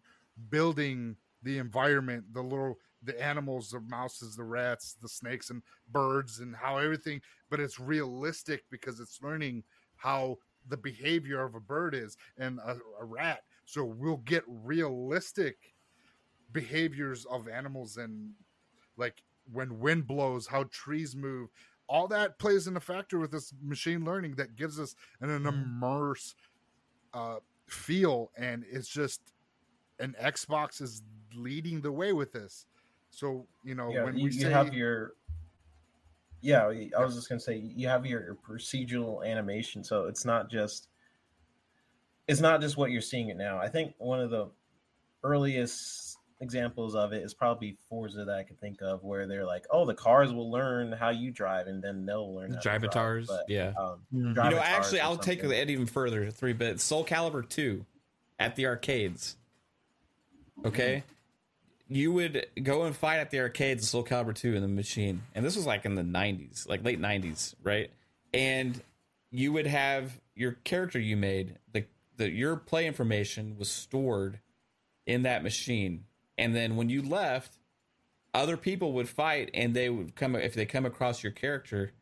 building 0.51 1.17
the 1.43 1.59
environment, 1.59 2.25
the 2.33 2.43
little 2.43 2.79
the 3.03 3.21
animals, 3.21 3.71
the 3.71 3.81
mouses, 3.81 4.37
the 4.37 4.45
rats, 4.45 4.97
the 5.01 5.09
snakes 5.09 5.51
and 5.51 5.63
birds 5.91 6.41
and 6.41 6.55
how 6.55 6.79
everything, 6.79 7.21
but 7.51 7.61
it's 7.61 7.79
realistic 7.79 8.65
because 8.71 9.01
it's 9.01 9.21
learning 9.23 9.63
how 9.97 10.37
the 10.69 10.77
behavior 10.77 11.43
of 11.43 11.55
a 11.55 11.61
bird 11.61 11.95
is 11.95 12.17
and 12.37 12.59
a, 12.61 12.77
a 13.01 13.05
rat. 13.05 13.43
So 13.65 13.85
we'll 13.85 14.19
get 14.19 14.43
realistic 14.47 15.57
behaviors 16.53 17.25
of 17.27 17.49
animals 17.49 17.97
and 17.97 18.33
like 18.97 19.23
when 19.53 19.79
wind 19.79 20.07
blows, 20.07 20.47
how 20.47 20.65
trees 20.71 21.15
move. 21.17 21.49
All 21.89 22.07
that 22.09 22.39
plays 22.39 22.67
in 22.67 22.77
a 22.77 22.81
factor 22.81 23.19
with 23.19 23.31
this 23.31 23.55
machine 23.63 24.05
learning 24.05 24.35
that 24.37 24.57
gives 24.57 24.79
us 24.79 24.95
an, 25.21 25.31
an 25.31 25.47
immerse 25.47 26.35
uh, 27.15 27.37
feel, 27.67 28.31
and 28.37 28.65
it's 28.71 28.89
just 28.89 29.33
and 29.99 30.17
Xbox 30.17 30.81
is 30.81 31.03
leading 31.35 31.81
the 31.81 31.93
way 31.93 32.13
with 32.13 32.33
this. 32.33 32.67
So 33.11 33.47
you 33.65 33.75
know 33.75 33.91
yeah, 33.93 34.05
when 34.05 34.17
you, 34.17 34.25
we 34.25 34.31
you 34.33 34.41
say 34.43 34.51
have 34.51 34.75
your 34.75 35.15
yeah 36.41 36.67
i 36.97 37.05
was 37.05 37.15
just 37.15 37.29
going 37.29 37.39
to 37.39 37.45
say 37.45 37.57
you 37.57 37.89
have 37.89 38.07
your, 38.07 38.25
your 38.25 38.37
procedural 38.37 39.27
animation 39.27 39.83
so 39.83 40.07
it's 40.07 40.25
not 40.25 40.51
just 40.51 40.89
it's 42.27 42.41
not 42.41 42.61
just 42.61 42.77
what 42.77 42.91
you're 42.91 43.01
seeing 43.01 43.29
it 43.29 43.37
now 43.37 43.59
i 43.59 43.69
think 43.69 43.95
one 43.99 44.21
of 44.21 44.31
the 44.31 44.49
earliest 45.25 46.17
examples 46.41 46.95
of 46.95 47.13
it 47.13 47.25
is 47.25 47.35
probably 47.35 47.77
forza 47.89 48.25
that 48.25 48.37
i 48.37 48.45
can 48.45 48.55
think 48.57 48.81
of 48.83 49.03
where 49.03 49.27
they're 49.27 49.45
like 49.45 49.67
oh 49.73 49.85
the 49.85 49.95
cars 49.95 50.33
will 50.33 50.51
learn 50.51 50.93
how 50.93 51.11
you 51.11 51.33
drive 51.33 51.67
and 51.67 51.83
then 51.83 52.07
they'll 52.07 52.33
learn 52.33 52.53
how 52.53 52.57
to 52.57 52.63
drive, 52.63 52.83
Drivatars, 52.83 53.27
but, 53.27 53.45
yeah. 53.49 53.73
um, 53.77 53.99
You 54.13 54.33
know, 54.33 54.61
actually, 54.63 55.01
I'll 55.01 55.17
take 55.17 55.43
it 55.43 55.71
even 55.71 55.87
further. 55.87 56.31
Three 56.31 56.53
bit 56.53 56.81
Soul 56.81 57.05
Calibur 57.05 57.49
two 57.49 57.85
at 58.39 58.55
the 58.55 58.67
arcades. 58.67 59.37
Okay, 60.65 61.03
you 61.89 62.13
would 62.13 62.47
go 62.63 62.85
and 62.85 62.95
fight 62.95 63.19
at 63.19 63.31
the 63.31 63.41
arcades 63.41 63.89
Soul 63.89 64.05
Calibur 64.05 64.35
two 64.35 64.55
in 64.55 64.63
the 64.63 64.69
machine, 64.69 65.23
and 65.35 65.45
this 65.45 65.57
was 65.57 65.67
like 65.67 65.85
in 65.85 65.95
the 65.95 66.03
nineties, 66.03 66.67
like 66.69 66.85
late 66.85 67.01
nineties, 67.01 67.57
right? 67.63 67.91
And 68.33 68.81
you 69.31 69.53
would 69.53 69.67
have 69.67 70.21
your 70.35 70.53
character 70.53 70.99
you 70.99 71.17
made, 71.17 71.59
the 71.73 71.85
the 72.17 72.31
your 72.31 72.57
play 72.57 72.87
information 72.87 73.57
was 73.59 73.71
stored 73.71 74.41
in 75.07 75.23
that 75.23 75.43
machine, 75.43 76.05
and 76.37 76.55
then 76.55 76.77
when 76.77 76.89
you 76.89 77.03
left, 77.03 77.59
other 78.35 78.57
people 78.57 78.93
would 78.93 79.09
fight, 79.09 79.51
and 79.55 79.75
they 79.75 79.89
would 79.89 80.15
come 80.15 80.37
if 80.37 80.55
they 80.55 80.67
come 80.67 80.85
across 80.85 81.23
your 81.23 81.33
character, 81.33 81.93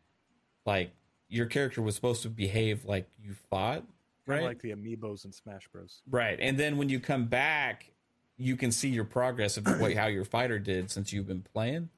like 0.65 0.91
your 1.29 1.47
character 1.47 1.83
was 1.83 1.95
supposed 1.95 2.23
to 2.23 2.29
behave 2.29 2.85
like 2.85 3.09
you 3.23 3.35
fought, 3.51 3.85
Kinda 4.27 4.41
right? 4.41 4.45
Like 4.45 4.63
the 4.63 4.73
amiibos 4.73 5.25
in 5.25 5.33
Smash 5.33 5.69
Bros. 5.69 6.03
Right. 6.11 6.39
And 6.41 6.59
then 6.59 6.77
when 6.77 6.89
you 6.89 6.99
come 7.01 7.27
back, 7.27 7.91
you 8.37 8.57
can 8.57 8.71
see 8.71 8.89
your 8.89 9.05
progress 9.05 9.57
of 9.57 9.67
what 9.81 9.95
how 9.95 10.07
your 10.07 10.25
fighter 10.25 10.59
did 10.59 10.91
since 10.91 11.13
you've 11.13 11.27
been 11.27 11.43
playing, 11.55 11.89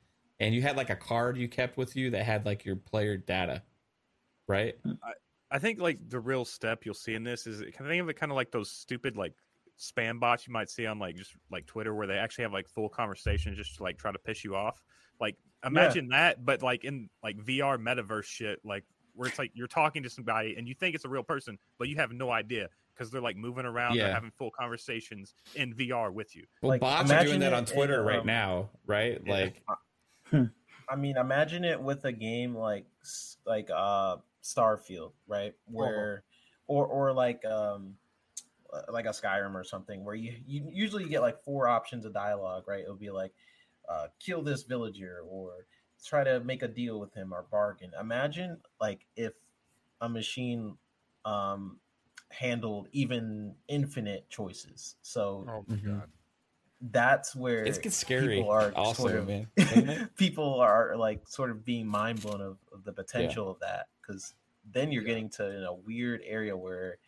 and 0.40 0.54
you 0.54 0.62
had 0.62 0.76
like 0.76 0.90
a 0.90 0.96
card 0.96 1.36
you 1.36 1.48
kept 1.48 1.76
with 1.76 1.96
you 1.96 2.10
that 2.10 2.24
had 2.24 2.46
like 2.46 2.64
your 2.64 2.76
player 2.76 3.16
data, 3.16 3.62
right? 4.46 4.76
I 5.50 5.58
think 5.58 5.80
like 5.80 5.98
the 6.08 6.20
real 6.20 6.44
step 6.44 6.84
you'll 6.84 6.94
see 6.94 7.14
in 7.14 7.24
this 7.24 7.46
is 7.46 7.60
can 7.74 7.86
I 7.86 7.88
think 7.88 8.02
of 8.02 8.08
it 8.08 8.14
kind 8.14 8.30
of 8.30 8.36
like 8.36 8.50
those 8.50 8.70
stupid 8.70 9.16
like 9.16 9.34
spam 9.78 10.18
bots 10.20 10.46
you 10.46 10.52
might 10.52 10.68
see 10.68 10.86
on 10.86 10.98
like 10.98 11.16
just 11.16 11.32
like 11.50 11.66
Twitter 11.66 11.94
where 11.94 12.06
they 12.06 12.18
actually 12.18 12.42
have 12.42 12.52
like 12.52 12.68
full 12.68 12.88
conversations 12.88 13.56
just 13.56 13.76
to 13.76 13.82
like 13.82 13.96
try 13.96 14.12
to 14.12 14.18
piss 14.18 14.44
you 14.44 14.54
off. 14.54 14.82
Like 15.20 15.36
imagine 15.64 16.08
that, 16.08 16.44
but 16.44 16.62
like 16.62 16.84
in 16.84 17.08
like 17.22 17.36
VR 17.38 17.78
metaverse 17.78 18.24
shit, 18.24 18.60
like 18.64 18.84
where 19.14 19.28
it's 19.28 19.38
like 19.38 19.50
you're 19.54 19.66
talking 19.66 20.02
to 20.02 20.10
somebody 20.10 20.54
and 20.56 20.68
you 20.68 20.74
think 20.74 20.94
it's 20.94 21.04
a 21.04 21.08
real 21.08 21.22
person, 21.22 21.58
but 21.78 21.88
you 21.88 21.96
have 21.96 22.12
no 22.12 22.30
idea 22.30 22.68
because 22.98 23.10
they're 23.10 23.20
like 23.20 23.36
moving 23.36 23.64
around, 23.64 23.94
Yeah. 23.94 24.04
they're 24.04 24.14
having 24.14 24.30
full 24.32 24.50
conversations 24.50 25.34
in 25.54 25.72
VR 25.74 26.12
with 26.12 26.34
you. 26.34 26.46
Well, 26.60 26.70
Like, 26.70 26.80
bots 26.80 27.10
are 27.10 27.24
doing 27.24 27.40
that 27.40 27.52
on 27.52 27.64
Twitter 27.64 28.00
in, 28.00 28.06
right 28.06 28.20
um, 28.20 28.26
now, 28.26 28.70
right? 28.86 29.20
yeah. 29.24 29.32
Like, 29.32 29.62
I 30.90 30.96
mean, 30.96 31.16
imagine 31.16 31.64
it 31.64 31.80
with 31.80 32.04
a 32.04 32.12
game 32.12 32.54
like 32.54 32.86
like 33.46 33.68
uh 33.74 34.16
Starfield, 34.42 35.12
right? 35.26 35.54
Where 35.66 36.24
or 36.66 36.86
or 36.86 37.12
like 37.12 37.44
um 37.44 37.94
like 38.88 39.06
a 39.06 39.10
Skyrim 39.10 39.54
or 39.54 39.64
something 39.64 40.04
where 40.04 40.14
you 40.14 40.34
you 40.46 40.68
usually 40.72 41.04
you 41.04 41.10
get 41.10 41.20
like 41.20 41.42
four 41.42 41.68
options 41.68 42.04
of 42.04 42.12
dialogue, 42.12 42.64
right? 42.66 42.80
It'll 42.82 42.96
be 42.96 43.10
like 43.10 43.32
uh 43.88 44.08
kill 44.18 44.42
this 44.42 44.62
villager 44.62 45.20
or 45.28 45.66
try 46.04 46.24
to 46.24 46.40
make 46.40 46.62
a 46.62 46.68
deal 46.68 46.98
with 47.00 47.14
him 47.14 47.32
or 47.32 47.44
bargain. 47.50 47.92
Imagine 48.00 48.58
like 48.80 49.06
if 49.16 49.34
a 50.00 50.08
machine 50.08 50.76
um 51.24 51.78
handled 52.30 52.88
even 52.92 53.54
infinite 53.68 54.28
choices. 54.28 54.96
So 55.02 55.46
Oh 55.48 55.64
my 55.66 55.76
Mhm. 55.76 55.84
god. 55.98 56.10
that's 56.92 57.34
where 57.34 57.64
It 57.64 57.82
gets 57.82 57.96
scary 57.96 58.36
people 58.36 58.50
are 58.50 58.72
also, 58.76 59.02
sort 59.08 59.16
of- 59.16 59.26
man, 59.26 60.10
people 60.16 60.60
are 60.60 60.96
like 60.96 61.26
sort 61.26 61.50
of 61.50 61.64
being 61.64 61.86
mind 61.86 62.22
blown 62.22 62.40
of, 62.40 62.58
of 62.72 62.84
the 62.84 62.92
potential 62.92 63.50
of 63.50 63.58
that 63.60 63.88
because 64.00 64.34
then 64.72 64.92
you're 64.92 65.02
Yeah. 65.02 65.08
getting 65.08 65.28
to 65.30 65.50
in 65.50 65.64
a 65.64 65.72
weird 65.74 66.22
area 66.24 66.56
where 66.56 66.98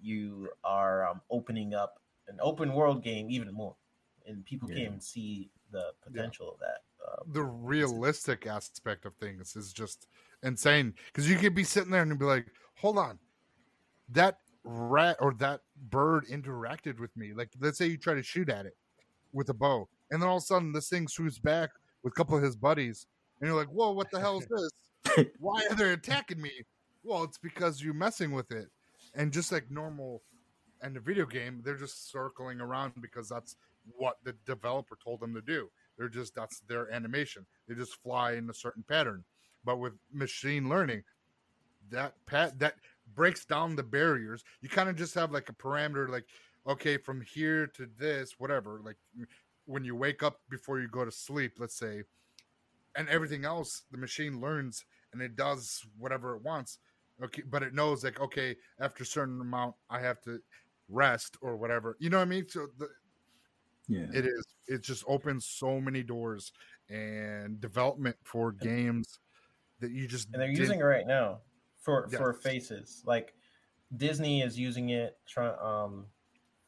you 0.00 0.48
are 0.64 1.06
um, 1.08 1.20
opening 1.30 1.74
up 1.74 2.00
an 2.28 2.38
open 2.40 2.72
world 2.72 3.02
game 3.02 3.30
even 3.30 3.52
more 3.52 3.74
and 4.26 4.44
people 4.44 4.68
Yeah. 4.68 4.76
can't 4.76 4.86
even 4.86 5.00
see 5.00 5.50
the 5.72 5.92
potential 6.02 6.52
of 6.52 6.58
that 6.60 6.82
uh, 7.06 7.22
the 7.32 7.42
realistic 7.42 8.46
aspect 8.46 9.04
of 9.04 9.14
things 9.16 9.56
is 9.56 9.72
just 9.72 10.06
insane 10.42 10.94
because 11.06 11.28
you 11.28 11.36
could 11.36 11.54
be 11.54 11.64
sitting 11.64 11.90
there 11.90 12.02
and 12.02 12.18
be 12.18 12.24
like, 12.24 12.46
"Hold 12.76 12.98
on, 12.98 13.18
that 14.10 14.38
rat 14.64 15.16
or 15.20 15.34
that 15.34 15.60
bird 15.90 16.26
interacted 16.26 16.98
with 16.98 17.16
me." 17.16 17.32
Like, 17.32 17.50
let's 17.60 17.78
say 17.78 17.86
you 17.86 17.96
try 17.96 18.14
to 18.14 18.22
shoot 18.22 18.48
at 18.48 18.66
it 18.66 18.76
with 19.32 19.48
a 19.48 19.54
bow, 19.54 19.88
and 20.10 20.20
then 20.20 20.28
all 20.28 20.38
of 20.38 20.42
a 20.42 20.46
sudden 20.46 20.72
this 20.72 20.88
thing 20.88 21.08
swoops 21.08 21.38
back 21.38 21.70
with 22.02 22.12
a 22.12 22.16
couple 22.16 22.36
of 22.36 22.42
his 22.42 22.56
buddies, 22.56 23.06
and 23.40 23.48
you're 23.48 23.56
like, 23.56 23.68
"Whoa, 23.68 23.92
what 23.92 24.10
the 24.10 24.20
hell 24.20 24.38
is 24.38 24.46
this? 25.14 25.26
Why 25.38 25.66
are 25.70 25.76
they 25.76 25.92
attacking 25.92 26.40
me?" 26.40 26.52
Well, 27.04 27.22
it's 27.22 27.38
because 27.38 27.82
you're 27.82 27.94
messing 27.94 28.32
with 28.32 28.50
it, 28.50 28.68
and 29.14 29.32
just 29.32 29.52
like 29.52 29.70
normal 29.70 30.22
in 30.82 30.94
the 30.94 31.00
video 31.00 31.26
game, 31.26 31.62
they're 31.64 31.76
just 31.76 32.10
circling 32.10 32.60
around 32.60 32.92
because 33.00 33.28
that's 33.28 33.56
what 33.96 34.16
the 34.24 34.34
developer 34.44 34.96
told 35.02 35.20
them 35.20 35.34
to 35.34 35.40
do. 35.40 35.70
They're 35.96 36.08
just 36.08 36.34
that's 36.34 36.60
their 36.60 36.90
animation. 36.92 37.46
They 37.68 37.74
just 37.74 37.96
fly 38.02 38.32
in 38.32 38.50
a 38.50 38.54
certain 38.54 38.84
pattern. 38.86 39.24
But 39.64 39.78
with 39.78 39.94
machine 40.12 40.68
learning, 40.68 41.02
that 41.90 42.14
pat 42.26 42.58
that 42.58 42.74
breaks 43.14 43.44
down 43.44 43.76
the 43.76 43.82
barriers. 43.82 44.44
You 44.60 44.68
kind 44.68 44.88
of 44.88 44.96
just 44.96 45.14
have 45.14 45.30
like 45.32 45.48
a 45.48 45.54
parameter, 45.54 46.08
like 46.08 46.26
okay, 46.66 46.96
from 46.96 47.20
here 47.20 47.66
to 47.68 47.88
this, 47.98 48.34
whatever. 48.38 48.80
Like 48.84 48.96
when 49.66 49.84
you 49.84 49.94
wake 49.94 50.22
up 50.22 50.40
before 50.50 50.80
you 50.80 50.88
go 50.88 51.04
to 51.04 51.10
sleep, 51.12 51.54
let's 51.58 51.76
say, 51.78 52.02
and 52.96 53.08
everything 53.08 53.44
else, 53.44 53.82
the 53.90 53.98
machine 53.98 54.40
learns 54.40 54.84
and 55.12 55.22
it 55.22 55.36
does 55.36 55.84
whatever 55.98 56.34
it 56.36 56.42
wants. 56.42 56.78
Okay, 57.22 57.42
but 57.48 57.62
it 57.62 57.72
knows 57.74 58.04
like 58.04 58.20
okay, 58.20 58.56
after 58.80 59.02
a 59.02 59.06
certain 59.06 59.40
amount, 59.40 59.74
I 59.88 60.00
have 60.00 60.20
to 60.22 60.40
rest 60.88 61.36
or 61.40 61.56
whatever. 61.56 61.96
You 62.00 62.10
know 62.10 62.18
what 62.18 62.22
I 62.24 62.30
mean? 62.30 62.48
So 62.48 62.66
the, 62.78 62.88
Yeah. 63.88 64.06
it 64.12 64.26
is 64.26 64.44
it 64.66 64.82
just 64.82 65.04
opens 65.06 65.46
so 65.46 65.80
many 65.80 66.02
doors 66.02 66.52
and 66.90 67.60
development 67.60 68.16
for 68.24 68.52
games 68.52 69.20
that 69.80 69.90
you 69.92 70.06
just 70.08 70.26
and 70.32 70.40
they're 70.40 70.48
didn't- 70.48 70.60
using 70.60 70.80
it 70.80 70.84
right 70.84 71.06
now 71.06 71.40
for 71.86 72.08
Yeah. 72.10 72.18
for 72.18 72.32
faces 72.34 73.02
like 73.06 73.34
disney 73.96 74.42
is 74.42 74.58
using 74.58 74.90
it 74.90 75.18
try, 75.24 75.50
um 75.60 76.06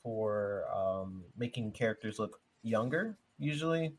for 0.04 0.64
um 0.72 1.24
making 1.36 1.72
characters 1.72 2.20
look 2.20 2.40
younger 2.62 3.18
usually 3.36 3.96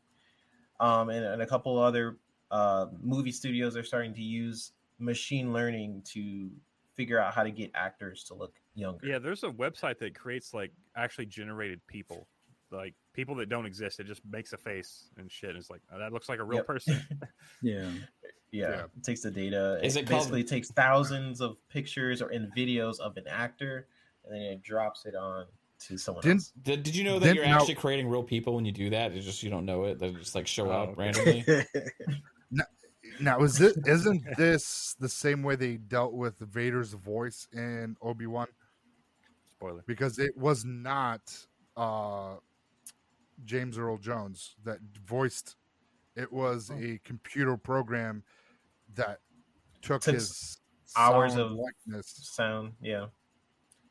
um 0.80 1.10
and, 1.10 1.24
and 1.26 1.42
a 1.42 1.46
couple 1.46 1.78
other 1.78 2.18
uh 2.50 2.86
movie 3.02 3.30
studios 3.32 3.76
are 3.76 3.84
starting 3.84 4.14
to 4.14 4.22
use 4.22 4.72
machine 4.98 5.52
learning 5.52 6.02
to 6.02 6.50
figure 6.94 7.18
out 7.18 7.34
how 7.34 7.42
to 7.42 7.50
get 7.50 7.70
actors 7.74 8.24
to 8.24 8.34
look 8.34 8.58
younger 8.74 9.06
Yeah, 9.06 9.18
there's 9.18 9.44
a 9.44 9.50
website 9.50 9.98
that 9.98 10.14
creates 10.14 10.54
like 10.54 10.72
actually 10.96 11.26
generated 11.26 11.80
people, 11.86 12.28
like 12.70 12.94
people 13.14 13.34
that 13.36 13.48
don't 13.48 13.66
exist. 13.66 14.00
It 14.00 14.06
just 14.06 14.22
makes 14.24 14.52
a 14.52 14.58
face 14.58 15.10
and 15.16 15.30
shit. 15.30 15.50
And 15.50 15.58
it's 15.58 15.70
like 15.70 15.82
oh, 15.92 15.98
that 15.98 16.12
looks 16.12 16.28
like 16.28 16.38
a 16.38 16.44
real 16.44 16.58
Yep. 16.58 16.66
person. 16.66 16.96
Yeah. 17.62 17.92
Yeah, 18.52 18.68
Yeah. 18.70 18.82
it 18.96 19.04
takes 19.04 19.20
the 19.22 19.30
data 19.30 19.78
Is 19.82 19.96
it, 19.96 20.00
it 20.00 20.08
called- 20.08 20.20
basically 20.20 20.44
takes 20.44 20.70
thousands 20.70 21.40
of 21.40 21.56
pictures 21.68 22.20
or 22.22 22.30
in 22.30 22.50
videos 22.56 22.98
of 23.00 23.16
an 23.16 23.26
actor 23.28 23.86
and 24.24 24.34
then 24.34 24.42
it 24.42 24.62
drops 24.62 25.06
it 25.06 25.14
on 25.14 25.46
to 25.86 25.96
someone 25.96 26.22
Didn't- 26.22 26.40
else 26.40 26.52
Did, 26.62 26.82
did 26.82 26.94
you 26.96 27.04
know 27.04 27.18
that 27.18 27.26
Then- 27.26 27.36
you're 27.36 27.46
now- 27.46 27.58
actually 27.58 27.74
creating 27.76 28.08
real 28.08 28.22
people 28.22 28.54
when 28.54 28.64
you 28.64 28.72
do 28.72 28.90
that? 28.90 29.12
It's 29.12 29.24
just 29.24 29.42
you 29.42 29.50
don't 29.50 29.64
know 29.64 29.84
it. 29.84 29.98
They 29.98 30.12
just 30.12 30.34
like 30.34 30.46
show 30.46 30.68
Oh, 30.70 30.72
out 30.72 30.88
okay. 30.90 31.00
randomly. 31.00 31.44
now 33.20 33.40
is 33.40 33.60
it 33.60 33.76
isn't 33.86 34.22
this 34.36 34.94
the 34.98 35.08
same 35.08 35.42
way 35.42 35.54
they 35.56 35.76
dealt 35.76 36.12
with 36.14 36.38
Vader's 36.38 36.92
voice 36.94 37.46
in 37.52 37.96
Obi-Wan 38.00 38.46
Spoiler. 39.58 39.84
because 39.86 40.18
it 40.18 40.36
was 40.36 40.64
not 40.64 41.20
uh 41.76 42.36
James 43.44 43.78
Earl 43.78 43.98
Jones 43.98 44.56
that 44.64 44.78
voiced 45.04 45.56
it 46.16 46.32
was 46.32 46.70
a 46.70 46.98
computer 47.04 47.56
program 47.56 48.22
that 48.94 49.20
took 49.82 50.02
Took 50.02 50.14
his 50.14 50.58
hours 50.96 51.32
sound 51.32 51.42
of- 51.42 51.52
likeness 51.52 52.30
sound 52.34 52.72
yeah 52.80 53.06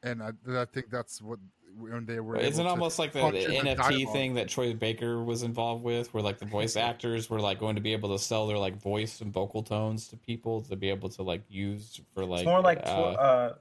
and 0.03 0.23
I, 0.23 0.31
I 0.49 0.65
think 0.65 0.89
that's 0.89 1.21
what 1.21 1.39
when 1.77 2.05
they 2.05 2.19
were. 2.19 2.37
Isn't 2.37 2.59
it 2.59 2.63
able 2.63 2.71
almost 2.71 2.99
like 2.99 3.11
the, 3.11 3.19
the 3.19 3.41
function 3.41 3.51
NFT 3.51 3.77
dialogue. 3.77 4.13
thing 4.13 4.33
that 4.35 4.47
Troy 4.47 4.73
Baker 4.73 5.23
was 5.23 5.43
involved 5.43 5.83
with, 5.83 6.13
where 6.13 6.23
like 6.23 6.39
the 6.39 6.45
voice 6.45 6.75
actors 6.75 7.29
were 7.29 7.39
like 7.39 7.59
going 7.59 7.75
to 7.75 7.81
be 7.81 7.93
able 7.93 8.09
to 8.17 8.23
sell 8.23 8.47
their 8.47 8.57
like 8.57 8.75
voice 8.75 9.21
and 9.21 9.31
vocal 9.31 9.63
tones 9.63 10.07
to 10.09 10.17
people 10.17 10.61
to 10.61 10.75
be 10.75 10.89
able 10.89 11.09
to 11.09 11.23
like 11.23 11.43
use 11.49 11.99
for 12.13 12.25
like 12.25 12.41
it's 12.41 12.47
more 12.47 12.61
like 12.61 12.79
uh, 12.85 12.89
uh, 12.89 13.11
uh, 13.13 13.53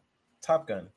Top 0.43 0.67
Gun. 0.67 0.89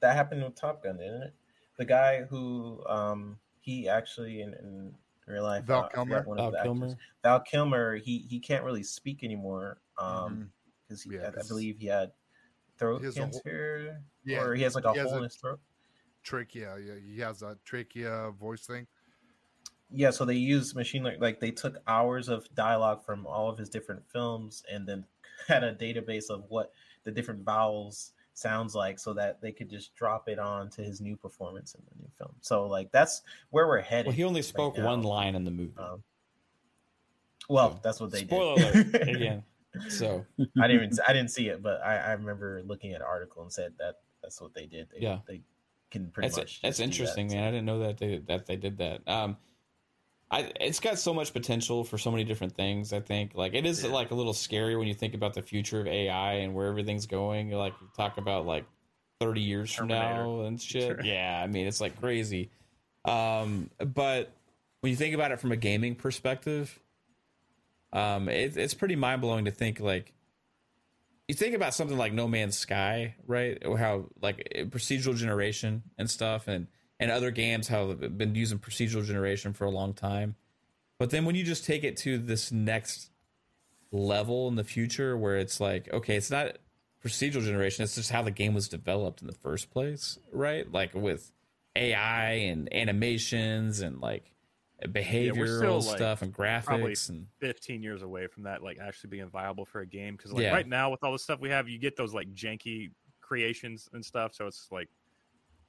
That 0.00 0.14
happened 0.14 0.44
with 0.44 0.54
Top 0.54 0.82
Gun, 0.82 0.98
didn't 0.98 1.22
it? 1.22 1.34
The 1.78 1.84
guy 1.84 2.22
who 2.28 2.82
um 2.86 3.38
he 3.60 3.88
actually 3.88 4.42
in, 4.42 4.54
in 4.54 4.94
real 5.26 5.42
life 5.42 5.64
Val 5.64 5.84
uh, 5.84 5.88
Kilmer? 5.88 6.22
one 6.22 6.36
Val 6.38 6.50
the 6.50 6.58
actors. 6.58 6.68
Kilmer. 6.78 6.94
Val 7.22 7.40
Kilmer. 7.40 7.96
He 7.96 8.18
he 8.28 8.38
can't 8.40 8.64
really 8.64 8.82
speak 8.82 9.22
anymore 9.24 9.78
um 9.98 10.50
because 10.88 11.06
Yeah, 11.06 11.22
I, 11.22 11.28
I 11.28 11.30
'cause 11.32 11.48
believe 11.48 11.78
he 11.78 11.86
had 11.86 12.12
throat 12.78 12.98
he 13.00 13.06
has 13.06 13.16
a 13.16 13.22
whole- 13.22 13.30
cancer 13.30 14.00
Yeah, 14.24 14.40
or 14.42 14.54
he 14.54 14.62
has 14.62 14.74
like 14.74 14.84
a 14.84 14.92
has 14.94 15.02
hole 15.04 15.14
a- 15.14 15.16
in 15.18 15.22
his 15.24 15.36
throat. 15.36 15.60
trachea. 16.22 16.76
Yeah, 16.78 16.94
he 17.04 17.18
has 17.20 17.42
a 17.42 17.56
trachea 17.64 18.30
voice 18.38 18.66
thing. 18.66 18.86
Yeah, 19.90 20.10
so 20.10 20.24
they 20.24 20.34
used 20.34 20.74
machine 20.74 21.04
learning. 21.04 21.20
Like 21.20 21.38
they 21.40 21.52
took 21.52 21.76
hours 21.86 22.28
of 22.28 22.52
dialogue 22.54 23.04
from 23.04 23.24
all 23.26 23.48
of 23.48 23.56
his 23.58 23.68
different 23.68 24.02
films 24.10 24.64
and 24.70 24.86
then 24.86 25.06
had 25.48 25.62
a 25.64 25.74
database 25.74 26.28
of 26.30 26.44
what 26.48 26.72
the 27.04 27.12
different 27.12 27.44
vowels 27.44 28.12
sounds 28.38 28.74
like, 28.74 28.98
so 28.98 29.12
that 29.14 29.40
they 29.40 29.50
could 29.50 29.68
just 29.70 29.94
drop 29.94 30.28
it 30.28 30.38
on 30.38 30.68
to 30.70 30.82
his 30.82 31.00
new 31.00 31.16
performance 31.16 31.74
in 31.74 31.80
the 31.88 32.02
new 32.02 32.08
film. 32.18 32.32
So 32.40 32.66
like 32.66 32.92
that's 32.92 33.22
where 33.50 33.66
we're 33.66 33.80
headed. 33.80 34.06
Well, 34.06 34.14
he 34.14 34.24
only 34.24 34.42
spoke 34.42 34.76
now. 34.78 34.84
one 34.86 35.02
line 35.02 35.34
in 35.34 35.44
the 35.44 35.50
movie. 35.50 35.72
Um, 35.78 36.02
well, 37.48 37.72
So, 37.74 37.80
that's 37.82 38.00
what 38.00 38.10
they 38.10 38.20
Spoiler 38.20 38.56
did. 38.56 38.94
alert 38.94 39.08
again. 39.08 39.42
So 39.88 40.24
I 40.60 40.66
didn't 40.68 40.84
even 40.84 40.98
I 41.06 41.12
didn't 41.12 41.30
see 41.30 41.48
it, 41.48 41.62
but 41.62 41.80
I, 41.84 41.96
I 41.98 42.12
remember 42.12 42.62
looking 42.64 42.92
at 42.92 43.00
an 43.00 43.06
article 43.06 43.42
and 43.42 43.52
said 43.52 43.72
that 43.78 43.96
that's 44.22 44.40
what 44.40 44.54
they 44.54 44.66
did. 44.66 44.88
They, 44.92 45.00
Yeah. 45.00 45.18
they 45.26 45.42
can 45.90 46.08
pretty 46.10 46.28
that's 46.28 46.38
much. 46.38 46.60
that's 46.62 46.78
do 46.78 46.82
that. 46.82 46.84
interesting, 46.90 47.28
man. 47.28 47.44
I 47.44 47.50
didn't 47.50 47.66
know 47.66 47.78
that 47.80 47.98
they 47.98 48.18
that 48.26 48.46
they 48.46 48.56
did 48.56 48.78
that. 48.78 49.06
Um, 49.06 49.36
I 50.30 50.50
it's 50.60 50.80
got 50.80 50.98
so 50.98 51.14
much 51.14 51.32
potential 51.32 51.84
for 51.84 51.98
so 51.98 52.10
many 52.10 52.24
different 52.24 52.54
things. 52.56 52.92
I 52.92 53.00
think 53.00 53.34
like 53.34 53.54
it 53.54 53.64
is 53.64 53.84
Yeah. 53.84 53.90
like 53.90 54.10
a 54.10 54.14
little 54.14 54.32
scary 54.34 54.74
when 54.76 54.88
you 54.88 54.94
think 54.94 55.14
about 55.14 55.34
the 55.34 55.42
future 55.42 55.80
of 55.80 55.86
AI 55.86 56.34
and 56.34 56.54
where 56.54 56.66
everything's 56.66 57.06
going. 57.06 57.50
Like 57.52 57.74
you 57.80 57.88
talk 57.96 58.18
about 58.18 58.44
like 58.46 58.64
thirty 59.20 59.40
years 59.40 59.72
from 59.72 59.88
now 59.88 60.40
and 60.42 60.60
shit. 60.60 60.82
Sure. 60.82 61.00
Yeah, 61.04 61.40
I 61.42 61.46
mean 61.46 61.66
it's 61.66 61.80
like 61.80 62.00
crazy. 62.00 62.50
Um, 63.04 63.70
but 63.78 64.32
when 64.80 64.90
you 64.90 64.96
think 64.96 65.14
about 65.14 65.30
it 65.30 65.38
from 65.38 65.52
a 65.52 65.56
gaming 65.56 65.94
perspective, 65.94 66.76
um, 67.92 68.28
it, 68.28 68.56
it's 68.56 68.74
pretty 68.74 68.96
mind 68.96 69.20
blowing 69.20 69.44
to 69.44 69.52
think 69.52 69.78
like 69.80 70.12
you 71.28 71.34
think 71.34 71.54
about 71.54 71.72
something 71.74 71.96
like 71.96 72.12
No 72.12 72.28
Man's 72.28 72.56
Sky, 72.56 73.14
right? 73.26 73.64
Or 73.64 73.78
how 73.78 74.06
like 74.20 74.48
procedural 74.70 75.16
generation 75.16 75.82
and 75.98 76.10
stuff, 76.10 76.46
and 76.48 76.66
and 76.98 77.10
other 77.10 77.30
games 77.30 77.68
have 77.68 78.18
been 78.18 78.34
using 78.34 78.58
procedural 78.58 79.04
generation 79.04 79.52
for 79.52 79.64
a 79.64 79.70
long 79.70 79.92
time. 79.92 80.34
But 80.98 81.10
then 81.10 81.24
when 81.24 81.34
you 81.34 81.44
just 81.44 81.64
take 81.64 81.84
it 81.84 81.96
to 81.98 82.18
this 82.18 82.50
next 82.50 83.10
level 83.92 84.48
in 84.48 84.56
the 84.56 84.64
future 84.64 85.16
where 85.16 85.36
it's 85.36 85.60
like, 85.60 85.92
okay, 85.92 86.16
it's 86.16 86.30
not 86.30 86.56
procedural 87.04 87.42
generation, 87.42 87.84
it's 87.84 87.94
just 87.94 88.10
how 88.10 88.22
the 88.22 88.30
game 88.30 88.54
was 88.54 88.68
developed 88.68 89.20
in 89.20 89.26
the 89.26 89.34
first 89.34 89.70
place, 89.70 90.18
right? 90.32 90.70
Like 90.70 90.94
with 90.94 91.30
AI 91.76 92.30
and 92.32 92.72
animations 92.72 93.80
and 93.80 94.00
like 94.00 94.32
behavioral 94.84 95.84
like, 95.84 95.96
stuff 95.96 96.22
and 96.22 96.34
graphics 96.34 97.08
and 97.08 97.26
15 97.40 97.82
years 97.82 98.02
away 98.02 98.26
from 98.26 98.42
that 98.42 98.62
like 98.62 98.78
actually 98.78 99.08
being 99.08 99.28
viable 99.28 99.64
for 99.64 99.80
a 99.80 99.86
game 99.86 100.16
because 100.16 100.32
like 100.32 100.42
Yeah. 100.42 100.52
right 100.52 100.66
now 100.66 100.90
with 100.90 101.02
all 101.02 101.12
the 101.12 101.18
stuff 101.18 101.40
we 101.40 101.48
have 101.48 101.66
you 101.66 101.78
get 101.78 101.96
those 101.96 102.12
like 102.12 102.32
janky 102.34 102.90
creations 103.22 103.88
and 103.94 104.04
stuff 104.04 104.34
so 104.34 104.46
it's 104.46 104.68
like 104.70 104.88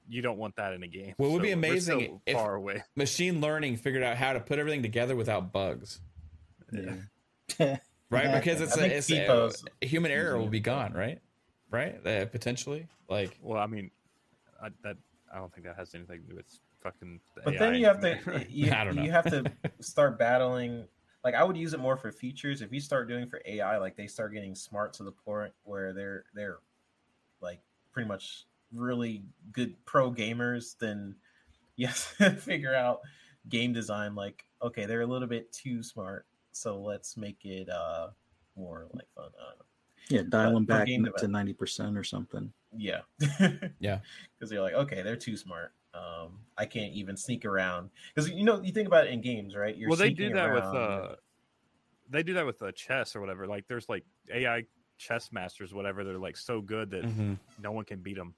you 0.09 0.21
don't 0.21 0.37
want 0.37 0.55
that 0.55 0.73
in 0.73 0.83
a 0.83 0.87
game 0.87 1.13
Well, 1.17 1.29
it 1.29 1.33
would 1.33 1.41
be 1.41 1.49
So 1.51 1.57
we're 1.57 1.67
amazing 1.69 1.99
still 2.01 2.21
if- 2.25 2.35
far 2.35 2.55
away 2.55 2.83
machine 2.95 3.41
learning 3.41 3.77
figured 3.77 4.03
out 4.03 4.17
how 4.17 4.33
to 4.33 4.39
put 4.39 4.59
everything 4.59 4.81
together 4.81 5.15
without 5.15 5.51
bugs, 5.51 5.99
Yeah. 6.71 6.93
right? 7.59 7.79
Yeah. 8.11 8.39
Because 8.39 8.61
it's, 8.61 8.75
a, 8.75 8.79
think 8.79 8.93
it's 8.93 9.09
FIFA's 9.09 9.63
human 9.81 10.11
error 10.11 10.37
will 10.37 10.47
be 10.47 10.59
gone, 10.59 10.93
right? 10.93 11.19
Right? 11.69 12.05
Uh, 12.05 12.25
potentially, 12.25 12.87
like 13.09 13.37
well 13.41 13.61
i 13.61 13.67
mean 13.67 13.91
I, 14.61 14.69
that 14.83 14.97
i 15.33 15.37
don't 15.37 15.53
think 15.53 15.65
that 15.67 15.75
has 15.77 15.93
anything 15.95 16.21
to 16.23 16.27
do 16.29 16.35
with 16.35 16.45
fucking 16.83 17.19
the 17.35 17.41
But 17.43 17.53
AI 17.55 17.59
then 17.59 17.75
you 17.75 17.85
have 17.85 18.03
and- 18.03 18.23
to 18.23 18.45
you, 18.49 18.71
I 18.71 18.83
don't 18.83 18.95
know. 18.95 19.03
you 19.03 19.11
have 19.11 19.29
to 19.29 19.51
start 19.81 20.17
battling. 20.19 20.85
Like 21.23 21.35
I 21.35 21.43
would 21.43 21.57
use 21.57 21.73
it 21.73 21.79
more 21.79 21.97
for 21.97 22.11
features. 22.11 22.61
If 22.61 22.71
you 22.71 22.79
start 22.79 23.07
doing 23.09 23.27
for 23.27 23.41
AI, 23.45 23.77
like 23.79 23.97
they 23.97 24.07
start 24.07 24.33
getting 24.33 24.55
smart 24.55 24.93
to 24.93 25.03
the 25.03 25.11
point 25.11 25.51
where 25.63 25.91
they're 25.91 26.23
they're 26.33 26.59
like 27.41 27.59
pretty 27.91 28.07
much 28.07 28.45
really 28.73 29.23
good 29.51 29.73
pro 29.85 30.11
gamers, 30.11 30.77
then 30.77 31.15
yes, 31.75 32.03
figure 32.39 32.75
out 32.75 33.01
game 33.49 33.73
design. 33.73 34.15
Like 34.15 34.43
okay, 34.61 34.85
they're 34.85 35.01
a 35.01 35.07
little 35.07 35.27
bit 35.27 35.51
too 35.51 35.83
smart, 35.83 36.25
so 36.51 36.81
let's 36.81 37.17
make 37.17 37.45
it 37.45 37.69
uh 37.69 38.09
more 38.55 38.87
like 38.93 39.07
fun. 39.15 39.29
I. 39.39 39.53
Yeah, 40.09 40.21
dial 40.29 40.53
them 40.53 40.63
back 40.63 40.87
game 40.87 41.03
to 41.03 41.09
development. 41.09 41.33
ninety 41.33 41.53
percent 41.53 41.97
or 41.97 42.03
something. 42.03 42.51
Yeah. 42.75 43.01
Yeah. 43.79 43.99
Because 44.39 44.51
you're 44.51 44.61
like, 44.61 44.73
okay, 44.73 45.01
they're 45.01 45.17
too 45.17 45.35
smart. 45.35 45.73
Um, 45.93 46.39
I 46.57 46.65
can't 46.65 46.93
even 46.93 47.17
sneak 47.17 47.43
around. 47.43 47.89
Because 48.15 48.29
you 48.29 48.45
know, 48.45 48.61
you 48.61 48.71
think 48.71 48.87
about 48.87 49.07
it 49.07 49.13
in 49.13 49.19
games, 49.19 49.55
right? 49.55 49.75
You're 49.75 49.89
well 49.89 49.97
they 49.97 50.09
do 50.09 50.15
sneaking 50.15 50.35
that 50.35 50.53
with 50.53 50.63
around, 50.63 50.75
uh 50.75 51.15
they 52.09 52.23
do 52.23 52.33
that 52.33 52.45
with 52.45 52.61
uh, 52.61 52.71
chess 52.71 53.15
or 53.15 53.21
whatever 53.21 53.47
like 53.47 53.67
there's 53.67 53.87
like 53.89 54.03
ai 54.33 54.63
chess 54.97 55.31
masters 55.31 55.73
whatever 55.73 56.03
they're 56.03 56.17
like 56.17 56.37
so 56.37 56.61
good 56.61 56.89
that 56.91 57.03
mhm. 57.03 57.37
no 57.61 57.71
one 57.71 57.85
can 57.85 57.99
beat 57.99 58.15
them 58.15 58.33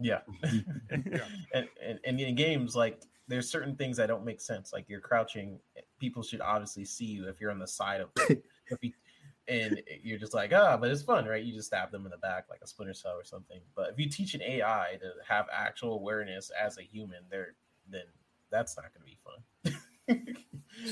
Yeah. 0.00 0.20
Yeah. 0.90 1.20
and, 1.54 1.68
and 1.84 2.00
and 2.04 2.20
in 2.20 2.34
games, 2.34 2.74
like 2.74 3.02
there's 3.28 3.48
certain 3.48 3.76
things 3.76 3.96
that 3.96 4.06
don't 4.06 4.24
make 4.24 4.40
sense. 4.40 4.72
Like 4.72 4.86
you're 4.88 5.00
crouching, 5.00 5.60
people 6.00 6.22
should 6.22 6.40
obviously 6.40 6.84
see 6.84 7.04
you 7.04 7.28
if 7.28 7.40
you're 7.40 7.52
on 7.52 7.60
the 7.60 7.66
side 7.66 8.00
of 8.00 8.10
them. 8.14 8.42
you, 8.80 8.92
and 9.46 9.80
you're 10.02 10.18
just 10.18 10.34
like, 10.34 10.52
ah, 10.52 10.76
but 10.76 10.90
it's 10.90 11.02
fun, 11.02 11.26
right? 11.26 11.42
You 11.42 11.52
just 11.52 11.68
stab 11.68 11.90
them 11.90 12.04
in 12.04 12.10
the 12.10 12.18
back 12.18 12.46
like 12.50 12.60
a 12.62 12.66
splinter 12.66 12.94
cell 12.94 13.12
or 13.12 13.24
something. 13.24 13.60
But 13.74 13.90
if 13.90 13.98
you 13.98 14.08
teach 14.08 14.34
an 14.34 14.42
AI 14.42 14.98
to 15.00 15.12
have 15.28 15.46
actual 15.52 15.94
awareness 15.94 16.50
as 16.50 16.78
a 16.78 16.82
human, 16.82 17.20
they're 17.30 17.54
then 17.88 18.02
that's 18.50 18.76
not 18.76 18.86
going 18.92 19.02
to 19.02 19.06
be 19.06 19.18
fun. 19.24 20.34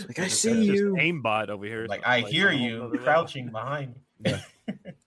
Like 0.07 0.19
I 0.19 0.29
see 0.29 0.65
you. 0.65 0.95
aimbot 0.95 1.49
over 1.49 1.65
here 1.65 1.87
like 1.89 2.07
I 2.07 2.21
like 2.21 2.27
hear 2.33 2.53
you 2.53 2.93
crouching 3.03 3.49
behind 3.49 3.95
me. 4.21 4.35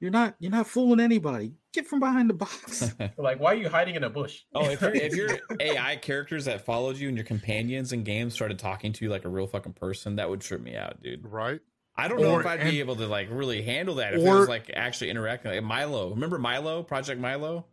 You're 0.02 0.11
not. 0.11 0.36
You're 0.40 0.52
not 0.52 0.68
fooling 0.68 0.99
anybody. 0.99 1.53
Get 1.73 1.88
from 1.88 1.99
behind 2.02 2.30
the 2.30 2.34
box. 2.34 2.94
like, 3.18 3.40
why 3.40 3.52
are 3.53 3.56
you 3.56 3.69
hiding 3.69 3.95
in 3.95 4.03
a 4.03 4.10
bush? 4.10 4.41
Oh, 4.53 4.69
if 4.69 4.82
your 4.82 4.94
if 4.94 5.15
your 5.15 5.30
AI 5.61 5.95
characters 5.98 6.45
that 6.45 6.65
followed 6.65 6.98
you 6.98 7.07
and 7.07 7.15
your 7.15 7.26
companions 7.26 7.94
in 7.94 8.03
games 8.03 8.34
started 8.34 8.60
talking 8.60 8.91
to 8.94 9.06
you 9.06 9.11
like 9.11 9.23
a 9.26 9.30
real 9.30 9.48
fucking 9.48 9.73
person, 9.73 10.18
that 10.18 10.30
would 10.30 10.41
trip 10.41 10.60
me 10.61 10.76
out, 10.76 11.02
dude. 11.02 11.23
right? 11.26 11.61
I 11.95 12.07
don't 12.07 12.19
know 12.22 12.40
if 12.40 12.45
I'd 12.48 12.61
and- 12.61 12.72
be 12.72 12.80
able 12.80 12.95
to 12.95 13.06
like 13.07 13.28
really 13.30 13.61
handle 13.61 13.95
that 13.95 14.14
if 14.15 14.22
it 14.22 14.28
Or- 14.28 14.40
was 14.40 14.49
like 14.49 14.72
actually 14.73 15.11
interacting. 15.11 15.52
Like 15.52 15.64
Milo, 15.64 16.10
remember 16.10 16.40
Milo, 16.40 16.82
Project 16.84 17.22
Milo? 17.22 17.65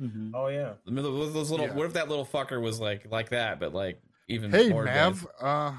Mhm. 0.00 0.32
oh 0.34 0.48
yeah, 0.48 0.72
Remember 0.86 1.08
those 1.10 1.32
those 1.32 1.50
little? 1.50 1.66
Yeah. 1.66 1.74
What 1.74 1.86
if 1.86 1.92
that 1.94 2.08
little 2.08 2.26
fucker 2.26 2.60
was 2.60 2.80
like 2.80 3.10
like 3.10 3.30
that, 3.30 3.58
but 3.60 3.72
like 3.72 4.00
even 4.28 4.50
Hey, 4.50 4.68
more 4.68 4.84
Mav, 4.84 5.12
advanced? 5.14 5.26
uh, 5.40 5.72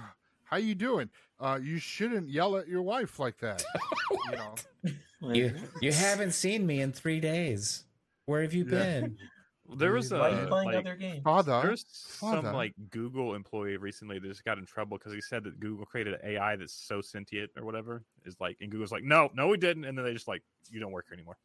how 0.45 0.57
you 0.57 0.75
doing? 0.75 1.09
Uh, 1.39 1.59
you 1.61 1.77
shouldn't 1.77 2.29
yell 2.29 2.55
at 2.57 2.67
your 2.67 2.81
wife 2.81 3.19
like 3.19 3.37
that. 3.39 3.63
you 4.29 4.31
know, 4.31 5.33
You 5.33 5.53
you 5.81 5.91
haven't 5.91 6.31
seen 6.33 6.65
me 6.65 6.81
in 6.81 6.91
three 6.93 7.19
days. 7.19 7.83
Where 8.25 8.41
have 8.41 8.53
you 8.53 8.63
Yeah. 8.63 8.69
been? 9.01 9.17
there 9.77 9.91
was 9.93 10.11
a 10.11 10.19
why 10.19 10.29
are 10.29 10.41
you 10.41 10.47
playing 10.47 10.67
like, 10.67 10.77
other 10.77 10.95
games? 10.95 11.23
father. 11.23 11.61
There's 11.63 11.85
some 11.89 12.35
Father. 12.41 12.51
like 12.53 12.73
Google 12.91 13.33
employee 13.33 13.77
recently 13.77 14.19
that 14.19 14.27
just 14.27 14.43
got 14.45 14.57
in 14.57 14.65
trouble 14.65 14.97
because 14.97 15.13
he 15.13 15.21
said 15.21 15.43
that 15.45 15.59
Google 15.59 15.85
created 15.85 16.13
an 16.15 16.19
AI 16.23 16.55
that's 16.57 16.73
so 16.73 17.01
sentient 17.01 17.49
or 17.57 17.65
whatever. 17.65 18.03
Is 18.25 18.35
like, 18.39 18.57
and 18.61 18.69
Google's 18.69 18.91
like, 18.91 19.03
no, 19.03 19.29
no, 19.33 19.47
we 19.47 19.57
didn't. 19.57 19.85
And 19.85 19.97
then 19.97 20.05
they 20.05 20.13
just 20.13 20.27
like, 20.27 20.43
you 20.69 20.79
don't 20.79 20.91
work 20.91 21.05
here 21.09 21.15
anymore. 21.15 21.37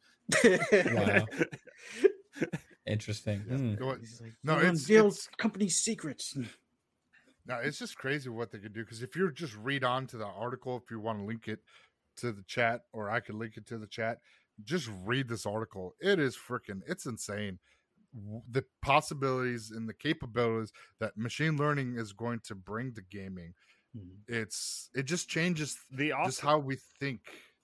Wow. 1.07 1.25
Interesting. 2.85 3.75
Go- 3.79 3.95
He's 3.99 4.21
like, 4.21 4.33
No, 4.43 4.55
no, 4.55 4.59
it's- 4.59 4.89
it's- 4.89 5.27
company 5.37 5.69
secrets. 5.69 6.37
No, 7.49 7.55
it's 7.55 7.79
just 7.79 7.97
crazy 7.97 8.29
what 8.29 8.51
they 8.51 8.59
could 8.59 8.73
do. 8.73 8.83
Because 8.83 9.01
if 9.01 9.15
you 9.15 9.31
just 9.31 9.55
read 9.57 9.83
on 9.83 10.05
to 10.07 10.17
the 10.17 10.27
article, 10.27 10.77
if 10.77 10.91
you 10.91 10.99
want 10.99 11.17
to 11.17 11.25
link 11.25 11.47
it 11.47 11.59
to 12.17 12.31
the 12.31 12.43
chat, 12.43 12.81
or 12.93 13.09
I 13.09 13.19
could 13.19 13.35
link 13.35 13.57
it 13.57 13.65
to 13.67 13.79
the 13.79 13.87
chat, 13.87 14.19
just 14.63 14.87
read 15.03 15.27
this 15.27 15.47
article. 15.47 15.95
It 15.99 16.19
is 16.19 16.37
freaking, 16.37 16.81
it's 16.87 17.07
insane. 17.07 17.57
The 18.51 18.63
possibilities 18.83 19.71
and 19.71 19.89
the 19.89 19.95
capabilities 19.95 20.71
that 20.99 21.17
machine 21.17 21.57
learning 21.57 21.95
is 21.95 22.13
going 22.13 22.41
to 22.41 22.53
bring 22.55 22.93
to 22.93 23.01
gaming. 23.01 23.55
Mhm. 23.97 24.17
It's 24.27 24.89
it 24.93 25.03
just 25.03 25.27
changes 25.27 25.77
The 25.91 26.13
just 26.25 26.41
how 26.41 26.59
we 26.59 26.75
think. 26.99 27.21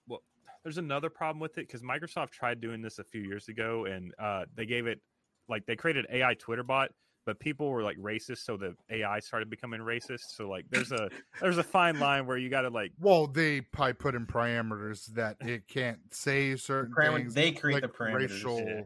Well, 0.08 0.22
there's 0.64 0.78
another 0.78 1.10
problem 1.10 1.38
with 1.38 1.58
it 1.58 1.68
because 1.68 1.82
Microsoft 1.82 2.30
tried 2.30 2.60
doing 2.60 2.82
this 2.82 2.98
a 2.98 3.04
few 3.04 3.22
years 3.22 3.48
ago 3.48 3.84
and 3.84 4.12
uh, 4.18 4.46
they 4.54 4.66
gave 4.66 4.86
it 4.88 5.00
like 5.48 5.64
they 5.66 5.76
created 5.76 6.06
AI 6.10 6.34
Twitter 6.34 6.64
bot, 6.64 6.92
but 7.26 7.38
people 7.40 7.68
were 7.68 7.82
like 7.82 7.98
racist, 7.98 8.38
so 8.38 8.56
the 8.56 8.74
AI 8.90 9.18
started 9.20 9.50
becoming 9.50 9.80
racist. 9.80 10.30
So 10.34 10.48
like 10.48 10.64
there's 10.70 10.92
a 10.92 11.10
there's 11.40 11.58
a 11.58 11.62
fine 11.62 11.98
line 11.98 12.24
where 12.26 12.38
you 12.38 12.48
got 12.48 12.62
to 12.62 12.70
like 12.70 12.92
Well, 12.98 13.26
they 13.26 13.60
probably 13.60 13.94
put 13.94 14.14
in 14.14 14.24
parameters 14.26 15.06
that 15.14 15.36
it 15.40 15.68
can't 15.68 15.98
say 16.12 16.56
certain 16.56 16.94
Param- 16.94 17.16
things. 17.16 17.34
they 17.34 17.52
create 17.52 17.74
like 17.74 17.82
the 17.82 17.88
parameters. 17.88 18.30
racial 18.30 18.60
Yeah. 18.66 18.82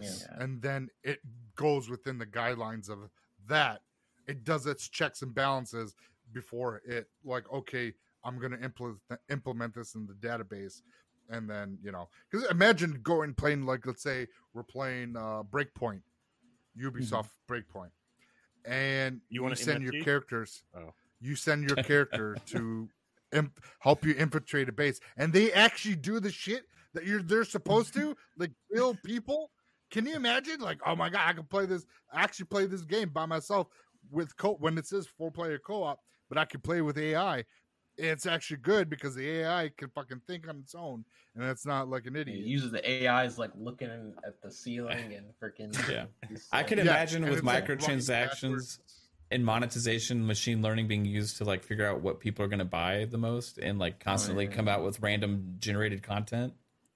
yes 0.00 0.26
Yeah. 0.28 0.42
and 0.42 0.60
then 0.60 0.88
it 1.04 1.20
goes 1.54 1.88
within 1.88 2.18
the 2.18 2.26
guidelines 2.26 2.88
of 2.90 2.98
that 3.46 3.82
it 4.26 4.44
does 4.44 4.66
its 4.66 4.88
checks 4.88 5.22
and 5.22 5.34
balances 5.34 5.94
before 6.32 6.80
it 6.86 7.08
like 7.24 7.50
okay 7.52 7.92
i'm 8.24 8.38
going 8.38 8.52
to 8.52 8.62
implement 8.62 9.00
implement 9.30 9.74
this 9.74 9.94
in 9.94 10.06
the 10.06 10.14
database 10.14 10.80
and 11.30 11.48
then 11.48 11.78
you 11.82 11.90
know 11.92 12.08
because 12.30 12.46
imagine 12.50 12.98
going 13.02 13.34
playing 13.34 13.64
like 13.64 13.86
let's 13.86 14.02
say 14.02 14.26
we're 14.54 14.62
playing 14.62 15.16
uh 15.16 15.42
breakpoint 15.42 16.00
ubisoft 16.78 17.30
mm-hmm. 17.48 17.52
breakpoint. 17.52 17.90
And 18.64 19.20
You 19.28 19.36
you, 19.36 19.42
want 19.42 19.58
an 19.58 19.64
send 19.64 19.82
your 19.82 20.02
characters 20.04 20.62
Oh. 20.76 20.94
you 21.20 21.34
send 21.36 21.68
your 21.68 21.76
character 21.84 22.36
to 22.46 22.88
imp- 23.32 23.60
help 23.80 24.04
you 24.04 24.14
infiltrate 24.14 24.68
a 24.68 24.72
base. 24.72 25.00
And 25.16 25.32
they 25.32 25.52
actually 25.52 25.96
do 25.96 26.20
the 26.20 26.30
shit 26.30 26.64
that 26.94 27.04
you're 27.04 27.22
they're 27.22 27.44
supposed 27.44 27.94
to? 27.94 28.16
Like 28.38 28.52
real 28.70 28.96
people? 29.04 29.50
Can 29.90 30.06
you 30.06 30.14
imagine? 30.14 30.60
Like 30.60 30.78
oh 30.86 30.96
my 30.96 31.08
god 31.10 31.28
i 31.28 31.32
can 31.32 31.44
play 31.44 31.66
this 31.66 31.86
I 32.12 32.22
actually 32.22 32.46
play 32.46 32.66
this 32.66 32.82
game 32.82 33.08
by 33.08 33.26
myself 33.26 33.68
with 34.10 34.36
co 34.36 34.54
when 34.54 34.78
it 34.78 34.86
says 34.86 35.06
four 35.06 35.30
player 35.30 35.58
co-op 35.58 35.98
but 36.28 36.38
i 36.38 36.44
can 36.44 36.60
play 36.60 36.80
with 36.82 36.98
ai 36.98 37.44
it's 38.02 38.26
actually 38.26 38.58
good 38.58 38.90
because 38.90 39.14
the 39.14 39.28
ai 39.28 39.70
can 39.76 39.88
fucking 39.90 40.20
think 40.26 40.48
on 40.48 40.58
its 40.58 40.74
own 40.74 41.04
and 41.34 41.44
it's 41.44 41.64
not 41.64 41.88
like 41.88 42.06
an 42.06 42.16
It 42.16 42.28
idiot 42.28 42.46
uses 42.46 42.72
the 42.72 43.08
AIs 43.08 43.38
like 43.38 43.50
looking 43.56 43.88
at 44.26 44.42
the 44.42 44.50
ceiling 44.50 45.14
and 45.14 45.26
freaking. 45.40 45.72
Yeah. 45.90 46.04
I 46.52 46.58
like- 46.58 46.66
could 46.66 46.78
Yeah, 46.78 46.84
imagine 46.84 47.22
and 47.22 47.30
with 47.30 47.38
it's, 47.38 47.46
like, 47.46 47.66
microtransactions 47.66 48.78
and 49.30 49.44
monetization, 49.44 50.26
machine 50.26 50.60
learning 50.60 50.88
being 50.88 51.04
used 51.06 51.38
to 51.38 51.44
like 51.44 51.62
figure 51.62 51.86
out 51.86 52.00
what 52.02 52.20
people 52.20 52.44
are 52.44 52.48
going 52.48 52.58
to 52.58 52.64
buy 52.66 53.06
the 53.10 53.16
most 53.18 53.58
and 53.58 53.78
like 53.78 53.98
constantly 53.98 54.46
oh, 54.46 54.50
yeah. 54.50 54.56
come 54.56 54.68
out 54.68 54.84
with 54.84 55.00
random 55.00 55.54
generated 55.58 56.02
content. 56.02 56.52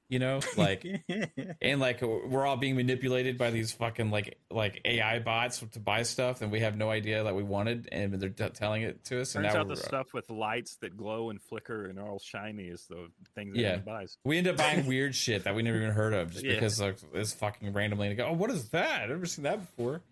You 0.09 0.21
know, 0.21 0.39
like 0.57 0.87
and 1.61 1.81
like 1.81 2.01
we're 2.01 2.47
all 2.47 2.57
being 2.57 2.77
manipulated 2.77 3.37
by 3.39 3.51
these 3.51 3.73
fucking 3.73 4.13
like 4.13 4.39
like 4.53 4.81
AI 4.85 5.19
bots 5.19 5.65
to 5.73 5.81
buy 5.81 6.05
stuff 6.05 6.43
and 6.43 6.53
we 6.53 6.61
have 6.61 6.77
no 6.77 6.91
idea 6.91 7.25
that 7.25 7.35
we 7.35 7.43
wanted 7.43 7.89
and 7.91 8.15
they're 8.15 8.29
t- 8.29 8.49
telling 8.51 8.83
it 8.83 9.05
to 9.07 9.21
us. 9.21 9.35
And 9.35 9.43
turns 9.45 9.55
now 9.55 9.61
out 9.63 9.67
the 9.67 9.73
uh, 9.73 9.77
stuff 9.77 10.07
with 10.15 10.31
lights 10.31 10.77
that 10.83 10.97
glow 10.97 11.31
and 11.31 11.43
flicker 11.43 11.87
and 11.87 11.99
are 11.99 12.09
all 12.09 12.21
shiny 12.21 12.65
is 12.69 12.87
the 12.89 13.09
thing 13.35 13.51
that 13.53 13.59
Yeah. 13.59 13.67
everyone 13.71 13.85
buys. 14.03 14.17
we 14.25 14.39
end 14.39 14.47
up 14.47 14.57
buying 14.59 14.87
weird 14.89 15.13
shit 15.17 15.43
that 15.43 15.57
we 15.57 15.63
never 15.65 15.77
even 15.79 15.91
heard 15.91 16.15
of 16.15 16.31
just 16.31 16.45
Yeah. 16.45 16.55
because 16.55 16.81
like 16.81 16.99
it's 17.13 17.33
fucking 17.33 17.73
randomly. 17.73 18.07
And 18.07 18.17
go, 18.17 18.27
oh, 18.27 18.33
what 18.33 18.51
is 18.51 18.69
that? 18.69 19.03
I've 19.03 19.09
never 19.09 19.27
seen 19.27 19.43
that 19.43 19.59
before. 19.61 20.03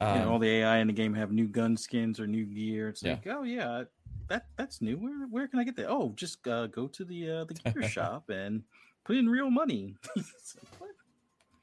You 0.00 0.06
Um, 0.08 0.18
know, 0.18 0.32
all 0.32 0.38
the 0.40 0.48
AI 0.50 0.78
in 0.78 0.88
the 0.88 0.92
game 0.92 1.14
have 1.14 1.30
new 1.30 1.46
gun 1.46 1.76
skins 1.76 2.18
or 2.18 2.26
new 2.26 2.46
gear. 2.46 2.88
It's 2.88 3.00
Yeah. 3.02 3.12
like, 3.12 3.26
oh 3.28 3.44
yeah, 3.44 3.84
that 4.26 4.46
that's 4.56 4.80
new. 4.82 4.96
Where 4.96 5.26
where 5.28 5.46
can 5.46 5.60
I 5.60 5.64
get 5.64 5.76
that? 5.76 5.88
Oh, 5.88 6.14
just 6.16 6.48
uh, 6.48 6.66
go 6.66 6.88
to 6.88 7.04
the 7.04 7.30
uh, 7.30 7.44
the 7.44 7.54
gear 7.54 7.82
shop 7.88 8.28
and 8.30 8.64
put 9.10 9.18
in 9.18 9.28
real 9.28 9.50
money. 9.50 9.96
It's 10.16 10.56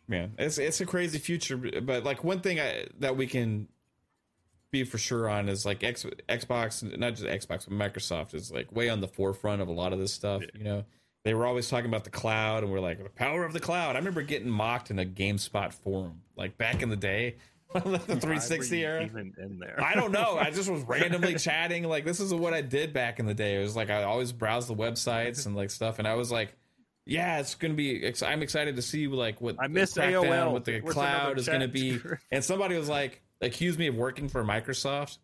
man, 0.07 0.34
it's 0.38 0.57
it's 0.57 0.82
a 0.82 0.86
crazy 0.86 1.18
future. 1.18 1.57
But 1.57 2.03
like 2.03 2.24
one 2.24 2.41
thing 2.41 2.60
I, 2.60 2.88
that 2.99 3.15
we 3.15 3.28
can 3.28 3.68
be 4.69 4.84
for 4.84 4.98
sure 4.98 5.30
on 5.30 5.48
is 5.48 5.65
like 5.65 5.84
X, 5.84 6.06
Xbox, 6.28 6.98
not 6.98 7.15
just 7.15 7.24
Xbox, 7.24 7.68
but 7.68 7.69
Microsoft 7.69 8.34
is 8.34 8.52
like 8.52 8.72
way 8.74 8.90
on 8.90 8.99
the 8.99 9.07
forefront 9.07 9.61
of 9.61 9.69
a 9.69 9.72
lot 9.72 9.94
of 9.94 9.99
this 9.99 10.14
stuff. 10.14 10.44
You 10.53 10.64
know, 10.64 10.86
they 11.24 11.34
were 11.34 11.45
always 11.45 11.69
talking 11.69 11.88
about 11.88 12.03
the 12.03 12.10
cloud, 12.10 12.64
and 12.64 12.72
we're 12.72 12.82
like 12.82 13.02
the 13.02 13.10
power 13.10 13.45
of 13.45 13.53
the 13.53 13.61
cloud. 13.61 13.95
I 13.95 13.99
remember 13.99 14.24
getting 14.24 14.49
mocked 14.49 14.91
in 14.91 14.99
a 14.99 15.06
GameSpot 15.06 15.74
forum 15.74 16.22
like 16.36 16.57
back 16.57 16.82
in 16.82 16.90
the 16.90 16.98
day. 16.98 17.38
the 17.74 17.99
360 17.99 18.86
era. 18.86 19.03
Even 19.03 19.34
in 19.38 19.60
there. 19.60 19.78
I 19.84 19.94
don't 19.94 20.14
know. 20.14 20.38
I 20.40 20.52
just 20.52 20.69
was 20.69 20.84
randomly 20.88 21.36
chatting. 21.36 21.84
Like 21.84 22.06
this 22.06 22.19
is 22.19 22.34
what 22.34 22.53
I 22.53 22.61
did 22.61 22.94
back 22.94 23.19
in 23.19 23.26
the 23.26 23.34
day. 23.34 23.57
It 23.57 23.60
was 23.60 23.76
like 23.76 23.90
I 23.90 24.03
always 24.03 24.32
browsed 24.32 24.69
the 24.69 24.76
websites 24.76 25.45
and 25.45 25.56
like 25.56 25.69
stuff, 25.69 25.99
and 25.99 26.07
I 26.07 26.15
was 26.15 26.32
like, 26.32 26.56
"Yeah, 27.08 27.40
it's 27.40 27.56
gonna 27.56 27.74
be." 27.74 28.06
Ex- 28.06 28.24
I'm 28.24 28.42
excited 28.42 28.76
to 28.76 28.82
see 28.82 29.08
like 29.08 29.42
what 29.42 29.56
I 29.60 29.68
miss 29.68 29.94
the 29.94 30.02
crackdown, 30.02 30.26
AOL. 30.26 30.52
what 30.52 30.66
the 30.66 30.82
Where's 30.82 30.94
cloud 30.94 31.38
is 31.40 31.48
gonna 31.48 31.68
be. 31.68 32.00
And 32.32 32.44
somebody 32.44 32.78
was 32.78 32.90
like, 32.90 33.22
accused 33.42 33.80
me 33.80 33.88
of 33.88 33.96
working 33.96 34.30
for 34.30 34.44
Microsoft, 34.44 35.18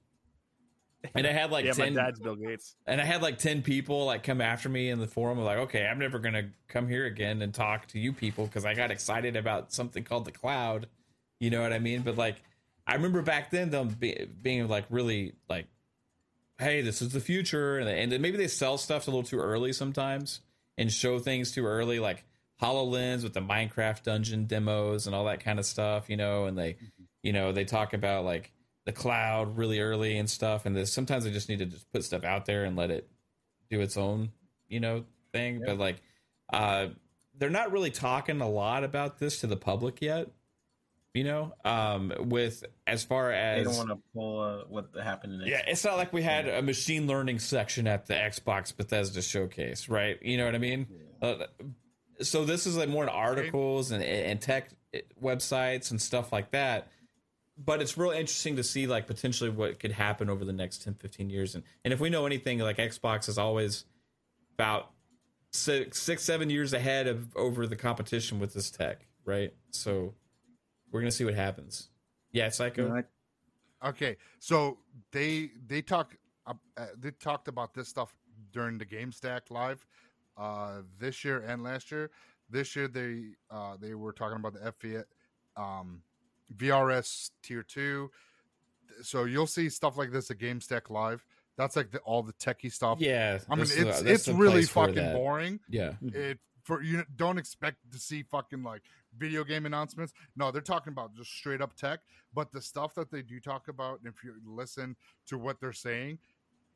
and 1.15 1.27
I 1.27 1.31
had 1.31 1.51
like 1.51 1.65
yeah, 1.65 1.73
ten, 1.73 1.93
my 1.93 2.03
dad's 2.03 2.19
Bill 2.19 2.35
Gates. 2.35 2.75
and 2.87 3.01
I 3.01 3.05
had 3.05 3.21
like 3.21 3.37
ten 3.37 3.61
people 3.61 4.05
like 4.05 4.23
come 4.23 4.41
after 4.41 4.69
me 4.69 4.89
in 4.89 4.99
the 4.99 5.07
forum. 5.07 5.39
I'm 5.39 5.45
like, 5.45 5.57
okay, 5.59 5.85
I'm 5.85 5.99
never 5.99 6.19
gonna 6.19 6.49
come 6.67 6.87
here 6.87 7.05
again 7.05 7.41
and 7.41 7.53
talk 7.53 7.87
to 7.89 7.99
you 7.99 8.13
people 8.13 8.45
because 8.45 8.65
I 8.65 8.73
got 8.73 8.91
excited 8.91 9.35
about 9.35 9.73
something 9.73 10.03
called 10.03 10.25
the 10.25 10.31
cloud. 10.31 10.87
You 11.39 11.49
know 11.49 11.61
what 11.61 11.73
I 11.73 11.79
mean? 11.79 12.01
But 12.01 12.17
like, 12.17 12.41
I 12.87 12.95
remember 12.95 13.21
back 13.21 13.51
then 13.51 13.69
them 13.69 13.89
be, 13.89 14.27
being 14.41 14.67
like 14.67 14.85
really 14.89 15.33
like, 15.49 15.67
hey, 16.57 16.81
this 16.81 17.01
is 17.01 17.09
the 17.11 17.19
future, 17.19 17.79
and, 17.79 17.89
and 17.89 18.11
then 18.11 18.21
maybe 18.21 18.37
they 18.37 18.47
sell 18.47 18.77
stuff 18.77 19.07
a 19.07 19.11
little 19.11 19.23
too 19.23 19.39
early 19.39 19.73
sometimes 19.73 20.39
and 20.77 20.91
show 20.91 21.19
things 21.19 21.51
too 21.51 21.65
early, 21.65 21.99
like 21.99 22.23
Hololens 22.61 23.23
with 23.23 23.33
the 23.33 23.41
Minecraft 23.41 24.03
dungeon 24.03 24.45
demos 24.45 25.07
and 25.07 25.15
all 25.15 25.25
that 25.25 25.43
kind 25.43 25.59
of 25.59 25.65
stuff, 25.65 26.09
you 26.09 26.17
know, 26.17 26.45
and 26.45 26.57
they, 26.57 26.77
you 27.21 27.33
know, 27.33 27.51
they 27.51 27.65
talk 27.65 27.93
about 27.93 28.25
like 28.25 28.51
the 28.85 28.91
cloud 28.91 29.57
really 29.57 29.79
early 29.79 30.17
and 30.17 30.29
stuff, 30.29 30.65
and 30.65 30.75
this, 30.75 30.91
sometimes 30.91 31.23
they 31.23 31.31
just 31.31 31.49
need 31.49 31.59
to 31.59 31.65
just 31.65 31.91
put 31.91 32.03
stuff 32.03 32.23
out 32.23 32.45
there 32.45 32.65
and 32.65 32.75
let 32.75 32.91
it 32.91 33.09
do 33.69 33.81
its 33.81 33.97
own, 33.97 34.31
you 34.67 34.79
know, 34.79 35.05
thing. 35.31 35.61
But 35.65 35.77
like, 35.77 36.01
uh, 36.51 36.87
they're 37.37 37.49
not 37.49 37.71
really 37.71 37.91
talking 37.91 38.41
a 38.41 38.49
lot 38.49 38.83
about 38.83 39.19
this 39.19 39.39
to 39.41 39.47
the 39.47 39.57
public 39.57 40.01
yet. 40.01 40.29
You 41.13 41.23
know, 41.25 41.53
um, 41.63 42.11
with 42.17 42.63
as 42.87 43.03
far 43.03 43.29
They 43.29 43.37
as 43.37 43.67
don't 43.67 43.77
want 43.77 43.89
to 43.89 43.99
pull 44.15 44.39
uh, 44.39 44.63
what 44.67 44.89
happened 44.99 45.41
in 45.41 45.47
yeah, 45.47 45.61
it's 45.67 45.83
not 45.83 45.95
like 45.97 46.11
we 46.11 46.23
had 46.23 46.47
a 46.47 46.63
machine 46.63 47.05
learning 47.05 47.37
section 47.37 47.85
at 47.85 48.07
the 48.07 48.15
Xbox 48.15 48.75
Bethesda 48.75 49.21
showcase, 49.21 49.87
right? 49.89 50.17
You 50.23 50.37
know 50.37 50.45
what 50.45 50.55
I 50.55 50.57
mean? 50.57 50.87
Uh, 51.21 51.35
so 52.21 52.45
this 52.45 52.65
is 52.65 52.77
like 52.77 52.89
more 52.89 53.03
in 53.03 53.09
articles 53.09 53.91
and, 53.91 54.03
and 54.03 54.41
tech 54.41 54.69
websites 55.21 55.91
and 55.91 56.01
stuff 56.01 56.31
like 56.31 56.51
that. 56.51 56.87
But 57.57 57.81
it's 57.81 57.97
real 57.97 58.11
interesting 58.11 58.55
to 58.55 58.63
see 58.63 58.87
like 58.87 59.05
potentially 59.05 59.51
what 59.51 59.79
could 59.79 59.91
happen 59.91 60.29
over 60.29 60.43
the 60.43 60.53
next 60.53 60.83
10, 60.83 60.95
15 60.95 61.29
years. 61.29 61.53
And 61.53 61.63
and 61.85 61.93
if 61.93 61.99
we 61.99 62.09
know 62.09 62.25
anything, 62.25 62.57
like 62.59 62.77
Xbox 62.77 63.29
is 63.29 63.37
always 63.37 63.85
about 64.55 64.89
six, 65.51 66.01
six, 66.01 66.23
seven 66.23 66.49
years 66.49 66.73
ahead 66.73 67.07
of 67.07 67.35
over 67.35 67.67
the 67.67 67.75
competition 67.75 68.39
with 68.39 68.53
this 68.53 68.71
tech, 68.71 69.05
right? 69.25 69.53
So 69.69 70.15
we're 70.93 71.01
gonna 71.01 71.11
see 71.11 71.25
what 71.25 71.33
happens. 71.33 71.89
Yeah, 72.31 72.49
Psycho. 72.49 72.87
You 72.95 73.03
Okay, 73.83 74.15
so 74.39 74.77
they 75.11 75.49
they 75.67 75.81
talk 75.81 76.15
uh, 76.47 76.53
uh, 76.77 76.85
they 76.97 77.11
talked 77.11 77.49
about 77.49 77.73
this 77.73 77.89
stuff 77.89 78.15
during 78.53 78.77
the 78.77 78.85
Game 78.85 79.11
Stack 79.11 79.51
live 79.51 79.85
uh, 80.37 80.83
this 80.99 81.25
year 81.25 81.39
and 81.39 81.63
last 81.63 81.91
year. 81.91 82.09
This 82.49 82.75
year 82.75 82.87
they 82.87 83.23
uh, 83.51 83.75
they 83.81 83.93
were 83.93 84.13
talking 84.13 84.37
about 84.37 84.53
the 84.53 84.71
FV, 84.71 85.03
um, 85.57 86.01
VRS 86.55 87.31
Tier 87.41 87.63
Two. 87.63 88.09
So 89.01 89.25
you'll 89.25 89.47
see 89.47 89.69
stuff 89.69 89.97
like 89.97 90.11
this 90.11 90.31
at 90.31 90.37
Game 90.37 90.61
Stack 90.61 90.89
live. 90.89 91.25
That's 91.57 91.75
like 91.75 91.91
the, 91.91 91.99
all 91.99 92.23
the 92.23 92.33
techie 92.33 92.71
stuff. 92.71 92.99
Yeah, 93.01 93.39
I 93.49 93.55
mean 93.55 93.63
it's 93.63 93.73
the- 94.01 94.11
it's 94.11 94.27
really 94.27 94.63
fucking 94.63 95.13
boring. 95.13 95.59
Yeah, 95.69 95.93
It 96.01 96.39
for 96.63 96.81
you 96.81 97.03
don't 97.15 97.37
expect 97.37 97.77
to 97.91 97.99
see 97.99 98.23
fucking 98.23 98.63
like 98.63 98.81
video 99.17 99.43
game 99.43 99.65
announcements. 99.65 100.13
No, 100.35 100.51
they're 100.51 100.61
talking 100.61 100.93
about 100.93 101.15
just 101.15 101.31
straight 101.31 101.61
up 101.61 101.75
tech. 101.75 101.99
But 102.33 102.51
the 102.51 102.61
stuff 102.61 102.95
that 102.95 103.11
they 103.11 103.21
do 103.21 103.39
talk 103.39 103.67
about, 103.67 103.99
if 104.05 104.23
you 104.23 104.33
listen 104.45 104.95
to 105.27 105.37
what 105.37 105.59
they're 105.59 105.73
saying 105.73 106.19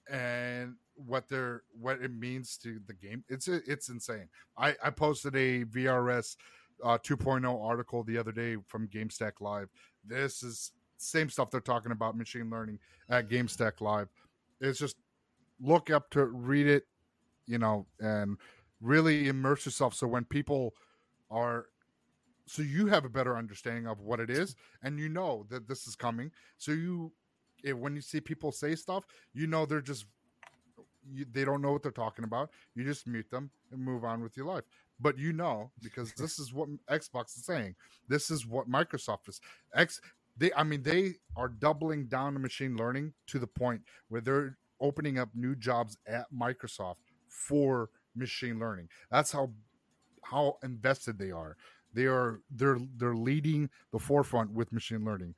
and 0.09 0.75
what 0.95 1.27
they're 1.27 1.63
what 1.79 2.01
it 2.01 2.13
means 2.13 2.57
to 2.57 2.79
the 2.87 2.93
game, 2.93 3.23
it's 3.29 3.47
it's 3.47 3.89
insane. 3.89 4.29
I 4.57 4.75
I 4.83 4.89
posted 4.89 5.35
a 5.35 5.65
VRS 5.65 6.35
uh, 6.83 6.97
2.0 6.97 7.63
article 7.63 8.03
the 8.03 8.17
other 8.17 8.31
day 8.31 8.57
from 8.67 8.87
GameStack 8.87 9.41
Live. 9.41 9.69
This 10.05 10.43
is 10.43 10.71
same 10.97 11.29
stuff 11.29 11.51
they're 11.51 11.61
talking 11.61 11.91
about 11.91 12.17
machine 12.17 12.49
learning 12.49 12.79
at 13.09 13.29
GameStack 13.29 13.81
Live. 13.81 14.09
It's 14.61 14.79
just 14.79 14.97
look 15.61 15.89
up 15.89 16.09
to 16.11 16.25
read 16.25 16.67
it, 16.67 16.83
you 17.45 17.57
know, 17.57 17.85
and 17.99 18.37
really 18.81 19.27
immerse 19.27 19.65
yourself. 19.65 19.93
So 19.93 20.07
when 20.07 20.25
people 20.25 20.73
are, 21.29 21.65
so 22.47 22.61
you 22.61 22.87
have 22.87 23.05
a 23.05 23.09
better 23.09 23.37
understanding 23.37 23.87
of 23.87 23.99
what 23.99 24.19
it 24.19 24.29
is, 24.29 24.55
and 24.81 24.99
you 24.99 25.09
know 25.09 25.45
that 25.49 25.67
this 25.67 25.85
is 25.85 25.95
coming. 25.95 26.31
So 26.57 26.71
you, 26.71 27.11
when 27.75 27.95
you 27.95 28.01
see 28.01 28.21
people 28.21 28.51
say 28.51 28.75
stuff, 28.75 29.05
you 29.33 29.47
know 29.47 29.65
they're 29.65 29.81
just, 29.81 30.05
you, 31.11 31.25
they 31.31 31.45
don't 31.45 31.61
know 31.61 31.73
what 31.73 31.83
they're 31.83 31.91
talking 31.91 32.25
about. 32.25 32.49
You 32.73 32.83
just 32.83 33.05
mute 33.05 33.29
them 33.29 33.51
and 33.71 33.81
move 33.81 34.03
on 34.03 34.23
with 34.23 34.37
your 34.37 34.45
life. 34.45 34.63
But 34.99 35.17
you 35.19 35.33
know 35.33 35.71
because 35.83 36.13
this 36.13 36.39
is 36.39 36.53
what 36.53 36.69
Xbox 36.89 37.37
is 37.37 37.45
saying. 37.45 37.75
This 38.07 38.31
is 38.31 38.47
what 38.47 38.69
Microsoft 38.69 39.27
is. 39.27 39.39
X, 39.75 40.01
they, 40.37 40.51
I 40.55 40.63
mean, 40.63 40.83
they 40.83 41.15
are 41.35 41.49
doubling 41.49 42.07
down 42.07 42.35
on 42.35 42.41
machine 42.41 42.77
learning 42.77 43.13
to 43.27 43.39
the 43.39 43.47
point 43.47 43.81
where 44.09 44.21
they're 44.21 44.57
opening 44.79 45.19
up 45.19 45.29
new 45.35 45.55
jobs 45.55 45.97
at 46.07 46.25
Microsoft 46.33 46.97
for 47.27 47.89
machine 48.15 48.59
learning. 48.59 48.89
That's 49.11 49.31
how 49.31 49.51
how 50.23 50.57
invested 50.63 51.17
they 51.17 51.31
are. 51.31 51.55
They 51.97 52.05
are 52.05 52.41
they're 52.51 52.77
they're 52.95 53.15
leading 53.15 53.71
the 53.91 53.97
forefront 53.97 54.51
with 54.51 54.71
machine 54.71 55.03
learning, 55.03 55.33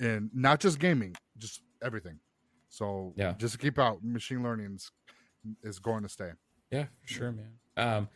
and 0.00 0.30
not 0.32 0.58
just 0.58 0.78
gaming, 0.78 1.14
just 1.36 1.60
everything. 1.82 2.18
So 2.70 3.12
Yeah. 3.14 3.34
just 3.36 3.52
to 3.52 3.58
keep 3.58 3.78
out. 3.78 4.02
Machine 4.02 4.42
learning 4.42 4.76
is, 4.76 4.90
is 5.62 5.78
going 5.78 6.02
to 6.04 6.08
stay. 6.08 6.30
yeah, 6.70 6.84
for 7.02 7.08
sure, 7.08 7.32
man. 7.32 7.52
Um, 7.76 8.08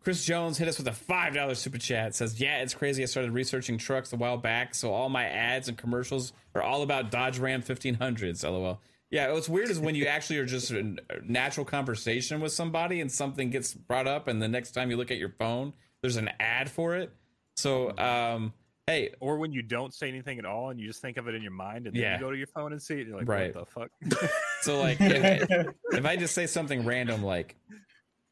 Chris 0.00 0.24
Jones 0.24 0.56
hit 0.56 0.68
us 0.68 0.78
with 0.78 0.86
a 0.86 0.92
five 0.92 1.34
dollar 1.34 1.56
super 1.56 1.78
chat. 1.78 2.14
Says, 2.14 2.40
"Yeah, 2.40 2.62
it's 2.62 2.74
crazy. 2.74 3.02
I 3.02 3.06
started 3.06 3.32
researching 3.32 3.76
trucks 3.76 4.12
a 4.12 4.16
while 4.16 4.36
back, 4.38 4.74
so 4.76 4.92
all 4.92 5.08
my 5.08 5.24
ads 5.24 5.68
and 5.68 5.76
commercials 5.76 6.32
are 6.54 6.62
all 6.62 6.82
about 6.82 7.10
Dodge 7.10 7.40
Ram 7.40 7.60
1500s." 7.62 8.44
LOL. 8.44 8.80
Yeah, 9.10 9.32
what's 9.32 9.48
weird 9.48 9.68
is 9.70 9.80
when 9.80 9.94
you 9.96 10.06
actually 10.16 10.38
are 10.38 10.46
just 10.46 10.70
in 10.70 11.00
natural 11.24 11.66
conversation 11.66 12.40
with 12.40 12.52
somebody 12.52 13.00
and 13.00 13.10
something 13.10 13.50
gets 13.50 13.74
brought 13.74 14.06
up, 14.06 14.28
and 14.28 14.40
the 14.40 14.48
next 14.48 14.70
time 14.70 14.90
you 14.90 14.96
look 14.96 15.10
at 15.10 15.18
your 15.18 15.30
phone, 15.30 15.72
there's 16.02 16.16
an 16.16 16.30
ad 16.40 16.70
for 16.70 16.94
it. 16.96 17.12
So, 17.56 17.96
um, 17.98 18.52
hey, 18.86 19.14
Or 19.20 19.36
when 19.38 19.52
you 19.52 19.62
don't 19.62 19.92
say 19.92 20.08
anything 20.08 20.38
at 20.38 20.44
all 20.46 20.70
and 20.70 20.78
you 20.80 20.86
just 20.86 21.02
think 21.02 21.16
of 21.16 21.28
it 21.28 21.34
in 21.34 21.42
your 21.42 21.50
mind 21.52 21.86
and 21.86 21.94
then 21.94 22.02
Yeah. 22.02 22.14
you 22.14 22.20
go 22.20 22.30
to 22.30 22.36
your 22.36 22.46
phone 22.46 22.72
and 22.72 22.80
see 22.80 23.00
it, 23.00 23.06
you're 23.08 23.16
like, 23.18 23.28
Right. 23.28 23.54
what 23.54 23.66
the 23.66 23.70
fuck? 24.10 24.30
So 24.62 24.80
like 24.80 24.98
if, 25.00 25.48
if 25.92 26.04
I 26.04 26.16
just 26.16 26.34
say 26.34 26.46
something 26.46 26.84
random 26.84 27.22
like 27.22 27.56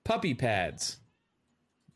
puppy 0.04 0.34
pads. 0.34 0.98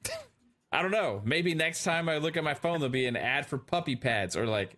I 0.72 0.82
don't 0.82 0.90
know. 0.92 1.20
Maybe 1.24 1.54
next 1.54 1.82
time 1.84 2.08
I 2.08 2.18
look 2.18 2.36
at 2.36 2.44
my 2.44 2.54
phone 2.54 2.78
there'll 2.80 2.90
be 2.92 3.06
an 3.06 3.16
ad 3.16 3.46
for 3.46 3.58
puppy 3.58 3.96
pads 3.96 4.36
or 4.36 4.46
like 4.46 4.76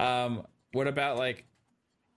um 0.00 0.46
what 0.72 0.86
about 0.88 1.18
like 1.18 1.44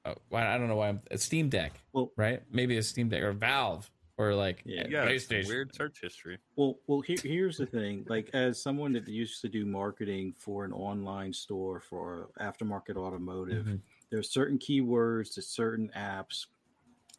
uh, 0.05 0.13
I 0.33 0.57
don't 0.57 0.67
know 0.67 0.75
why 0.77 0.89
I'm 0.89 1.01
a 1.11 1.17
Steam 1.17 1.49
Deck, 1.49 1.73
Well, 1.93 2.11
right? 2.15 2.41
Maybe 2.51 2.77
a 2.77 2.83
Steam 2.83 3.09
Deck 3.09 3.21
or 3.23 3.33
Valve 3.33 3.89
or 4.17 4.33
like 4.33 4.63
Yeah. 4.65 4.87
yeah, 4.89 5.03
it's 5.05 5.27
some 5.27 5.37
PlayStation. 5.37 5.47
weird 5.47 5.75
search 5.75 6.01
history. 6.01 6.39
Well, 6.55 6.79
well, 6.87 7.01
here, 7.01 7.17
here's 7.23 7.57
the 7.57 7.65
thing. 7.65 8.05
Like, 8.09 8.29
as 8.33 8.61
someone 8.61 8.93
that 8.93 9.07
used 9.07 9.41
to 9.41 9.49
do 9.49 9.65
marketing 9.65 10.33
for 10.37 10.65
an 10.65 10.73
online 10.73 11.33
store 11.33 11.79
for 11.79 12.29
aftermarket 12.39 12.95
automotive, 12.97 13.65
Mhm. 13.65 13.81
there 14.09 14.19
are 14.19 14.23
certain 14.23 14.57
keywords 14.57 15.33
to 15.35 15.41
certain 15.41 15.89
apps 15.95 16.47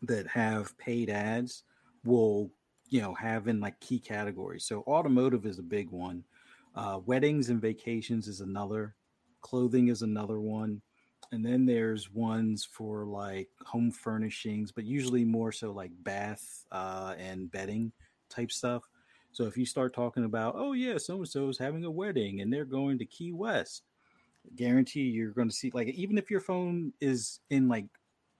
that 0.02 0.26
have 0.28 0.76
paid 0.78 1.10
ads 1.10 1.64
will, 2.04 2.50
you 2.88 3.00
know, 3.00 3.14
have 3.14 3.48
in 3.48 3.60
like 3.60 3.78
key 3.80 3.98
categories. 4.00 4.64
So, 4.64 4.82
automotive 4.82 5.46
is 5.46 5.58
a 5.58 5.62
big 5.62 5.90
one. 5.90 6.24
Uh, 6.74 7.00
weddings 7.04 7.48
and 7.48 7.60
vacations 7.60 8.28
is 8.28 8.40
another. 8.40 8.96
Clothing 9.40 9.88
is 9.88 10.02
another 10.02 10.40
one. 10.40 10.82
And 11.30 11.44
then 11.44 11.66
there's 11.66 12.10
ones 12.12 12.64
for 12.64 13.04
like 13.04 13.48
home 13.64 13.90
furnishings, 13.90 14.72
but 14.72 14.84
usually 14.84 15.24
more 15.24 15.52
so 15.52 15.72
like 15.72 15.90
bath 16.02 16.64
uh, 16.72 17.14
and 17.18 17.50
bedding 17.50 17.92
type 18.30 18.50
stuff. 18.50 18.82
So 19.32 19.44
if 19.44 19.56
you 19.58 19.66
start 19.66 19.94
talking 19.94 20.24
about, 20.24 20.54
oh 20.56 20.72
yeah, 20.72 20.96
so 20.96 21.16
and 21.18 21.28
so 21.28 21.48
is 21.48 21.58
having 21.58 21.84
a 21.84 21.90
wedding 21.90 22.40
and 22.40 22.50
they're 22.52 22.64
going 22.64 22.98
to 22.98 23.04
Key 23.04 23.32
West, 23.32 23.82
guarantee 24.56 25.02
you're 25.02 25.32
going 25.32 25.48
to 25.50 25.54
see 25.54 25.70
like 25.74 25.88
even 25.88 26.16
if 26.16 26.30
your 26.30 26.40
phone 26.40 26.92
is 27.00 27.40
in 27.50 27.68
like 27.68 27.84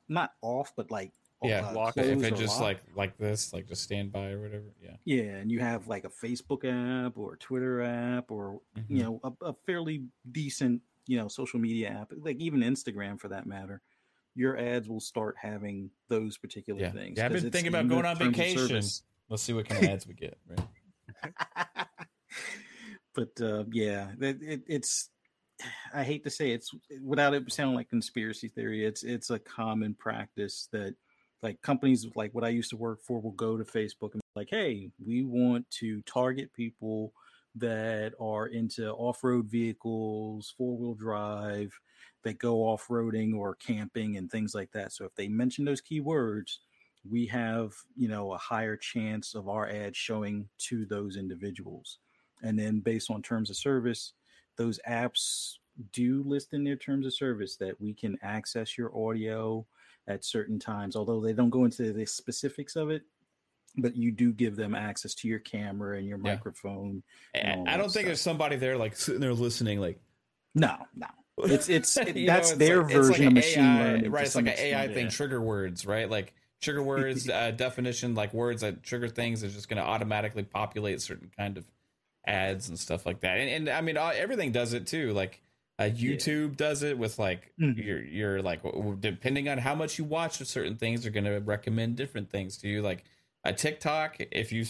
not 0.08 0.31
off 0.41 0.73
but 0.75 0.91
like 0.91 1.12
Yeah, 1.42 1.67
uh, 1.68 1.75
lock- 1.75 1.99
if 1.99 2.23
it 2.23 2.36
just 2.36 2.55
lock. 2.55 2.62
like 2.62 2.81
like 2.97 3.18
this, 3.18 3.52
like 3.52 3.68
just 3.68 3.83
stand 3.83 4.10
by 4.12 4.31
or 4.31 4.41
whatever. 4.41 4.73
Yeah. 4.83 4.97
Yeah, 5.05 5.36
and 5.36 5.52
you 5.52 5.60
have 5.60 5.86
like 5.86 6.05
a 6.05 6.08
Facebook 6.08 6.65
app 6.65 7.18
or 7.18 7.36
Twitter 7.36 7.83
app 7.83 8.31
or 8.31 8.60
Mhm. 8.76 8.84
you 8.89 9.02
know 9.02 9.20
a, 9.23 9.33
a 9.50 9.52
fairly 9.67 10.05
decent 10.33 10.81
you 11.09 11.19
know 11.19 11.27
social 11.27 11.59
media 11.59 11.89
app, 11.89 12.12
like 12.17 12.37
even 12.37 12.61
Instagram 12.61 13.19
for 13.19 13.28
that 13.28 13.47
matter. 13.47 13.81
Your 14.37 14.57
ads 14.57 14.89
will 14.89 15.01
start 15.01 15.35
having 15.41 15.91
those 16.09 16.39
particular 16.39 16.81
Yeah. 16.81 16.93
things. 16.93 17.19
Yeah, 17.19 17.27
I've 17.27 17.33
been 17.33 17.51
thinking 17.51 17.69
about 17.75 17.89
going 17.89 18.05
on 18.05 18.17
vacation. 18.17 18.83
Let's 19.28 19.43
see 19.43 19.53
what 19.53 19.69
kind 19.69 19.85
of 19.85 19.91
ads 19.91 20.07
we 20.07 20.15
get. 20.15 20.39
Right. 20.47 21.37
but 23.15 23.41
uh, 23.41 23.65
yeah, 23.73 24.11
it, 24.20 24.39
it, 24.43 24.62
it's. 24.69 25.11
I 25.93 26.05
hate 26.05 26.23
to 26.25 26.31
say 26.31 26.53
it's 26.53 26.70
without 27.03 27.35
it 27.35 27.51
sounding 27.51 27.75
like 27.75 27.89
conspiracy 27.89 28.49
theory. 28.49 28.85
It's 28.85 29.03
it's 29.03 29.31
a 29.31 29.41
common 29.41 29.95
practice 29.95 30.69
that 30.73 30.95
like 31.43 31.61
companies 31.62 32.07
like 32.15 32.33
what 32.35 32.45
I 32.45 32.49
used 32.49 32.70
to 32.70 32.77
work 32.77 33.01
for 33.03 33.20
will 33.20 33.33
go 33.33 33.57
to 33.57 33.65
Facebook 33.65 34.12
and 34.12 34.20
be 34.20 34.41
like, 34.41 34.49
hey, 34.51 34.91
we 35.05 35.25
want 35.25 35.69
to 35.81 36.03
target 36.03 36.53
people 36.53 37.12
that 37.57 38.12
are 38.20 38.47
into 38.47 38.91
off-road 38.93 39.47
vehicles, 39.47 40.55
four-wheel 40.57 40.94
drive, 40.94 41.73
that 42.25 42.39
go 42.39 42.59
off-roading 42.65 43.35
or 43.36 43.55
camping 43.57 44.17
and 44.17 44.31
things 44.31 44.55
like 44.55 44.70
that. 44.73 44.93
So 44.93 45.05
if 45.05 45.15
they 45.15 45.28
mention 45.28 45.65
those 45.65 45.83
keywords, 45.83 46.59
we 47.09 47.27
have 47.27 47.73
you 47.97 48.09
know 48.09 48.33
a 48.33 48.39
higher 48.39 48.77
chance 48.77 49.35
of 49.35 49.49
our 49.49 49.68
ad 49.68 49.94
showing 49.94 50.49
to 50.59 50.85
those 50.86 51.17
individuals 51.17 51.99
and 52.43 52.59
then 52.59 52.81
based 52.81 53.10
on 53.10 53.23
terms 53.23 53.51
of 53.51 53.57
service 53.57 54.15
those 54.57 54.81
apps 54.89 55.55
do 55.93 56.23
list 56.27 56.55
in 56.55 56.65
their 56.65 56.77
terms 56.77 57.07
of 57.07 57.15
service 57.15 57.57
that 57.57 57.81
we 57.81 57.94
can 57.94 58.18
access 58.23 58.77
your 58.77 58.97
audio 58.97 59.65
at 60.09 60.25
certain 60.25 60.59
times 60.59 60.97
although 60.97 61.20
they 61.20 61.33
don't 61.33 61.51
go 61.51 61.65
into 61.65 61.93
the 61.93 62.07
specifics 62.07 62.77
of 62.77 62.91
it 62.91 63.02
but 63.78 63.97
you 63.97 64.10
do 64.12 64.32
give 64.32 64.57
them 64.57 64.74
access 64.74 65.15
to 65.15 65.28
your 65.28 65.39
camera 65.39 65.98
and 65.98 66.07
your 66.07 66.18
Yeah. 66.18 66.32
microphone 66.34 67.02
And 67.34 67.68
I 67.68 67.76
don't 67.76 67.90
think 67.92 68.07
there's 68.07 68.20
somebody 68.20 68.57
there 68.57 68.76
like 68.76 68.97
sitting 68.97 69.20
there 69.20 69.32
listening, 69.34 69.81
like 69.81 69.98
no 70.55 70.76
no 70.94 71.07
it's 71.39 71.68
it's 71.68 71.97
it- 71.97 72.16
You 72.16 72.26
know, 72.26 72.34
that's 72.34 72.50
it's 72.50 72.58
their 72.58 72.82
like- 72.82 72.92
version 72.92 73.12
like 73.24 73.26
of 73.28 73.32
machine 73.34 73.65
AI 73.65 73.84
learning 73.84 74.10
right? 74.10 74.24
It's 74.26 74.34
like 74.34 74.47
an 74.47 74.55
AI 74.58 74.78
extent, 74.82 74.94
thing, 74.94 75.05
yeah. 75.07 75.10
trigger 75.10 75.40
words, 75.40 75.86
right? 75.86 76.10
Like 76.10 76.34
trigger 76.60 76.82
words 76.94 77.28
uh, 77.28 77.52
definition, 77.52 78.15
like 78.15 78.34
words 78.34 78.62
that 78.62 78.82
trigger 78.82 79.08
things 79.08 79.42
is 79.42 79.55
just 79.55 79.68
going 79.68 79.81
to 79.82 79.89
automatically 79.89 80.42
populate 80.42 81.00
certain 81.00 81.31
kind 81.36 81.57
of 81.57 81.65
ads 82.26 82.68
and 82.68 82.78
stuff 82.78 83.07
like 83.07 83.20
that. 83.20 83.39
And, 83.39 83.48
and 83.48 83.68
I 83.68 83.81
mean, 83.81 83.97
everything 83.97 84.52
does 84.52 84.73
it 84.74 84.86
too. 84.86 85.12
Like 85.12 85.40
uh, 85.78 85.84
YouTube 85.84 86.57
does 86.57 86.82
it 86.82 86.98
with 86.98 87.20
like 87.20 87.52
Mhm. 87.60 88.10
you're 88.12 88.42
like 88.42 88.65
w- 88.65 88.82
w- 88.82 88.98
depending 89.00 89.48
on 89.48 89.58
how 89.58 89.76
much 89.76 89.97
you 89.97 90.05
watch 90.05 90.40
of 90.40 90.48
certain 90.48 90.74
things, 90.76 91.02
they're 91.05 91.12
going 91.12 91.24
to 91.24 91.39
recommend 91.39 91.94
different 91.94 92.31
things 92.31 92.57
to 92.58 92.68
you. 92.68 92.82
Like 92.82 93.05
a 93.44 93.52
TikTok, 93.52 94.17
if 94.33 94.52
you 94.52 94.65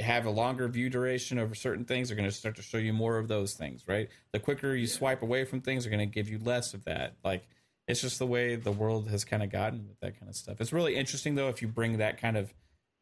have 0.00 0.26
a 0.26 0.30
longer 0.30 0.66
view 0.68 0.90
duration 0.90 1.38
over 1.38 1.54
certain 1.54 1.84
things, 1.84 2.08
they're 2.08 2.16
going 2.16 2.28
to 2.28 2.34
start 2.34 2.56
to 2.56 2.62
show 2.62 2.78
you 2.78 2.92
more 2.92 3.18
of 3.18 3.28
those 3.28 3.54
things, 3.54 3.84
right? 3.86 4.08
The 4.32 4.40
quicker 4.40 4.74
you 4.74 4.86
swipe 4.86 5.22
away 5.22 5.44
from 5.44 5.60
things, 5.60 5.84
they're 5.84 5.90
going 5.90 6.08
to 6.08 6.12
give 6.12 6.28
you 6.28 6.38
less 6.38 6.74
of 6.74 6.84
that. 6.84 7.14
Like 7.24 7.46
it's 7.86 8.00
just 8.00 8.18
the 8.18 8.26
way 8.26 8.56
the 8.56 8.72
world 8.72 9.08
has 9.10 9.24
kind 9.24 9.42
of 9.42 9.50
gotten 9.50 9.86
with 9.88 10.00
that 10.00 10.18
kind 10.18 10.28
of 10.28 10.34
stuff. 10.34 10.60
It's 10.60 10.72
really 10.72 10.96
interesting 10.96 11.34
though 11.34 11.48
if 11.48 11.62
you 11.62 11.68
bring 11.68 11.98
that 11.98 12.20
kind 12.20 12.36
of 12.36 12.52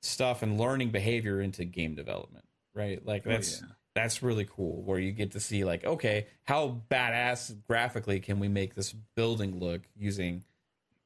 stuff 0.02 0.42
and 0.42 0.58
learning 0.58 0.90
behavior 0.90 1.40
into 1.40 1.64
game 1.64 1.94
development, 1.94 2.44
right? 2.74 3.04
Like 3.06 3.22
Oh, 3.26 3.30
that's 3.30 3.60
yeah. 3.62 3.68
that's 3.94 4.22
really 4.22 4.44
cool 4.44 4.82
where 4.82 4.98
you 4.98 5.12
get 5.12 5.32
to 5.32 5.40
see 5.40 5.64
like 5.64 5.84
okay, 5.84 6.26
how 6.44 6.82
badass 6.90 7.54
graphically 7.66 8.20
can 8.20 8.40
we 8.40 8.48
make 8.48 8.74
this 8.74 8.92
building 9.14 9.60
look 9.60 9.82
using 9.96 10.42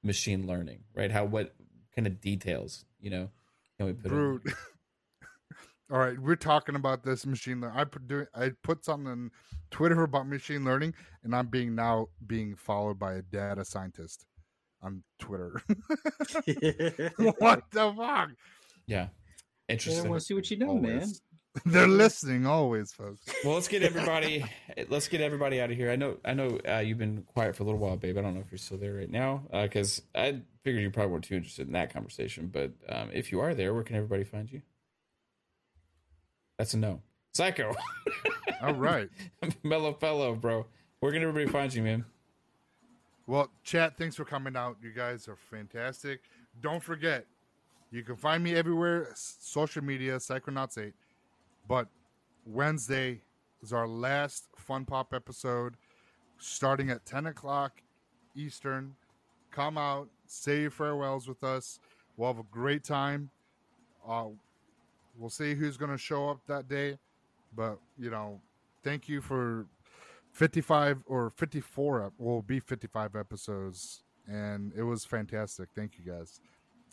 machine 0.03 0.47
learning, 0.47 0.81
right? 0.95 1.11
How 1.13 1.25
what 1.27 1.55
kind 1.95 2.07
of 2.07 2.21
details, 2.21 2.85
you 2.99 3.11
know, 3.11 3.29
can 3.79 3.87
we 3.87 3.93
put 3.93 4.11
in? 4.11 4.17
Brute. 4.17 4.53
All 5.91 5.99
right, 5.99 6.19
we're 6.19 6.35
talking 6.35 6.75
about 6.75 7.05
this 7.05 7.25
machine 7.25 7.61
learning. 7.61 7.79
I 7.79 7.85
put 7.85 8.09
doing, 8.09 8.27
I 8.35 8.51
put 8.65 8.85
something 8.85 9.07
on 9.07 9.31
Twitter 9.71 10.03
about 10.03 10.29
machine 10.29 10.65
learning, 10.65 10.95
and 11.23 11.35
I'm 11.35 11.47
being 11.47 11.77
now 11.77 12.09
being 12.27 12.57
followed 12.57 12.99
by 12.99 13.15
a 13.15 13.23
data 13.23 13.65
scientist 13.65 14.27
on 14.83 15.05
Twitter. 15.21 15.61
what 17.39 17.63
the 17.71 17.95
fuck? 17.97 18.31
Yeah. 18.89 19.09
They 19.69 19.75
Interesting. 19.75 20.11
want 20.11 20.21
to 20.21 20.27
see 20.27 20.35
what 20.35 20.51
you're 20.51 20.59
doing, 20.59 20.83
man. 20.83 21.09
They're 21.65 21.87
listening 21.87 22.47
always, 22.47 22.93
folks. 22.93 23.21
Well, 23.45 23.55
let's 23.55 23.69
get 23.69 23.83
everybody. 23.83 24.45
let's 24.89 25.09
get 25.09 25.21
everybody 25.21 25.61
out 25.61 25.71
of 25.71 25.77
here. 25.77 25.91
I 25.91 25.97
know. 25.97 26.19
I 26.25 26.35
know. 26.35 26.59
Uh, 26.69 26.79
you've 26.79 26.99
been 26.99 27.23
quiet 27.23 27.57
for 27.57 27.63
a 27.63 27.67
little 27.67 27.81
while, 27.81 27.97
babe. 27.97 28.19
I 28.19 28.23
don't 28.23 28.35
know 28.35 28.41
if 28.41 28.51
you're 28.51 28.59
still 28.59 28.77
there 28.77 28.95
right 28.95 29.11
now, 29.11 29.43
because 29.53 30.03
I 30.15 30.41
figured 30.67 30.83
you 30.83 30.91
probably 30.91 31.13
weren't 31.13 31.23
too 31.23 31.37
interested 31.37 31.69
in 31.69 31.73
that 31.75 31.93
conversation. 31.93 32.51
But 32.53 32.73
um, 32.89 33.11
if 33.13 33.31
you 33.31 33.39
are 33.39 33.55
there, 33.55 33.73
where 33.73 33.85
can 33.85 33.95
everybody 33.95 34.25
find 34.25 34.51
you? 34.51 34.63
That's 36.59 36.75
a 36.75 36.77
no. 36.77 37.03
Psycho, 37.35 37.73
All 38.63 38.75
right. 38.75 39.09
mellow 39.63 39.93
fellow, 39.93 40.35
bro. 40.35 40.67
Where 40.99 41.13
can 41.13 41.23
everybody 41.23 41.47
find 41.47 41.73
you, 41.73 41.85
man? 41.85 42.05
Well, 43.29 43.49
chat, 43.63 43.97
thanks 43.97 44.17
for 44.17 44.25
coming 44.25 44.57
out. 44.57 44.77
You 44.83 44.91
guys 44.91 45.29
are 45.29 45.37
fantastic. 45.37 46.23
Don't 46.61 46.83
forget, 46.83 47.27
you 47.93 48.03
can 48.03 48.17
find 48.17 48.43
me 48.43 48.57
everywhere, 48.57 49.11
social 49.15 49.85
media, 49.85 50.17
Psychonauts8. 50.17 50.93
But 51.69 51.87
Wednesday 52.45 53.21
is 53.63 53.73
our 53.73 53.87
last 53.87 54.49
Fun 54.57 54.85
Pop 54.85 55.15
episode, 55.15 55.77
starting 56.39 56.91
at 56.91 57.07
10 57.07 57.27
o'clock 57.27 57.83
Eastern. 58.35 58.97
Come 59.57 59.79
out, 59.79 60.11
say 60.27 60.61
your 60.61 60.71
farewells 60.71 61.27
with 61.27 61.43
us. 61.43 61.81
We'll 62.19 62.29
have 62.29 62.39
a 62.39 62.47
great 62.51 62.85
time. 62.85 63.31
Uh, 64.07 64.27
we'll 65.17 65.31
see 65.31 65.55
who's 65.55 65.79
going 65.79 65.91
to 65.91 65.97
show 65.97 66.29
up 66.29 66.41
that 66.47 66.69
day. 66.69 66.99
But, 67.57 67.79
you 67.97 68.11
know, 68.11 68.39
thank 68.85 69.09
you 69.09 69.23
for 69.23 69.65
55 70.33 71.05
or 71.07 71.31
54 71.31 72.13
will 72.19 72.43
be 72.43 72.61
55 72.61 73.17
episodes 73.17 74.03
and 74.29 74.75
it 74.77 74.83
was 74.83 75.07
fantastic 75.07 75.71
thank 75.75 75.93
you 75.97 76.13
guys 76.13 76.41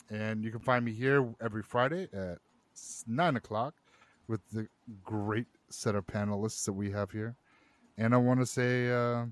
and 0.08 0.42
you 0.42 0.50
can 0.50 0.60
find 0.60 0.82
me 0.82 0.92
here 0.92 1.28
every 1.42 1.62
friday 1.62 2.08
at 2.14 2.38
9 3.06 3.36
o'clock 3.36 3.74
with 4.28 4.40
the 4.50 4.66
great 5.02 5.46
set 5.68 5.94
of 5.94 6.06
panelists 6.06 6.64
that 6.64 6.72
we 6.72 6.90
have 6.90 7.10
here 7.10 7.36
and 7.98 8.14
i 8.14 8.16
want 8.16 8.40
to 8.40 8.46
say 8.46 8.90
uh, 8.90 9.26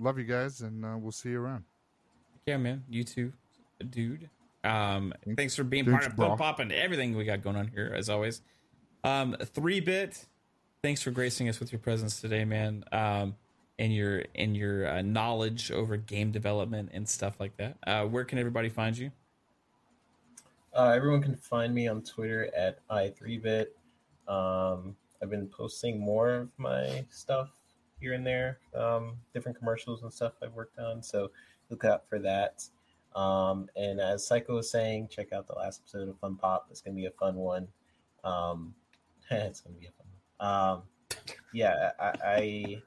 love 0.00 0.18
you 0.18 0.24
guys 0.24 0.62
and 0.62 0.84
uh, 0.84 0.96
we'll 0.98 1.12
see 1.12 1.28
you 1.28 1.40
around 1.40 1.62
Yeah, 2.46 2.58
man. 2.58 2.84
You 2.88 3.04
too, 3.04 3.32
dude. 3.90 4.28
Um, 4.64 5.14
Thanks- 5.24 5.36
thanks 5.36 5.56
for 5.56 5.64
being 5.64 5.84
thanks, 5.84 6.06
part 6.06 6.12
of. 6.12 6.16
Pop 6.16 6.38
Pop 6.38 6.58
and 6.58 6.72
everything 6.72 7.16
we 7.16 7.24
got 7.24 7.42
going 7.42 7.56
on 7.56 7.68
here, 7.68 7.92
as 7.94 8.08
always. 8.10 8.42
Um, 9.02 9.36
three 9.40 9.80
bit. 9.80 10.26
Thanks 10.82 11.02
for 11.02 11.10
gracing 11.10 11.48
us 11.48 11.60
with 11.60 11.72
your 11.72 11.78
presence 11.78 12.20
today, 12.20 12.44
man. 12.44 12.84
Um, 12.92 13.36
and 13.78 13.92
your 13.94 14.24
and 14.34 14.56
your 14.56 14.86
uh, 14.86 15.02
knowledge 15.02 15.72
over 15.72 15.96
game 15.96 16.30
development 16.30 16.90
and 16.92 17.08
stuff 17.08 17.40
like 17.40 17.56
that. 17.56 17.76
Uh, 17.86 18.04
where 18.04 18.24
can 18.24 18.38
everybody 18.38 18.68
find 18.68 18.96
you? 18.96 19.10
Uh, 20.74 20.92
everyone 20.94 21.22
can 21.22 21.36
find 21.36 21.74
me 21.74 21.88
on 21.88 22.02
Twitter 22.02 22.50
at 22.56 22.86
i3bit. 22.88 23.68
Um, 24.28 24.96
I've 25.22 25.30
been 25.30 25.48
posting 25.48 25.98
more 25.98 26.34
of 26.34 26.50
my 26.58 27.04
stuff 27.10 27.50
here 28.00 28.12
and 28.12 28.26
there, 28.26 28.58
um, 28.74 29.16
different 29.32 29.58
commercials 29.58 30.02
and 30.02 30.12
stuff 30.12 30.34
I've 30.42 30.52
worked 30.52 30.78
on. 30.78 31.02
So 31.02 31.30
look 31.70 31.84
out 31.84 32.08
for 32.08 32.18
that. 32.20 32.64
Um, 33.14 33.68
and 33.76 34.00
as 34.00 34.26
Psycho 34.26 34.56
was 34.56 34.70
saying, 34.70 35.08
check 35.08 35.32
out 35.32 35.46
the 35.46 35.54
last 35.54 35.82
episode 35.82 36.08
of 36.08 36.18
Fun 36.18 36.36
Pop. 36.36 36.66
It's 36.70 36.80
gonna 36.80 36.96
be 36.96 37.06
a 37.06 37.10
fun 37.12 37.36
one. 37.36 37.68
Um, 38.24 38.74
it's 39.30 39.60
gonna 39.60 39.76
be 39.76 39.86
a 39.86 39.90
fun 39.90 40.06
one. 40.08 40.48
Um, 40.48 40.82
yeah, 41.52 41.90
I, 42.00 42.12
I 42.24 42.82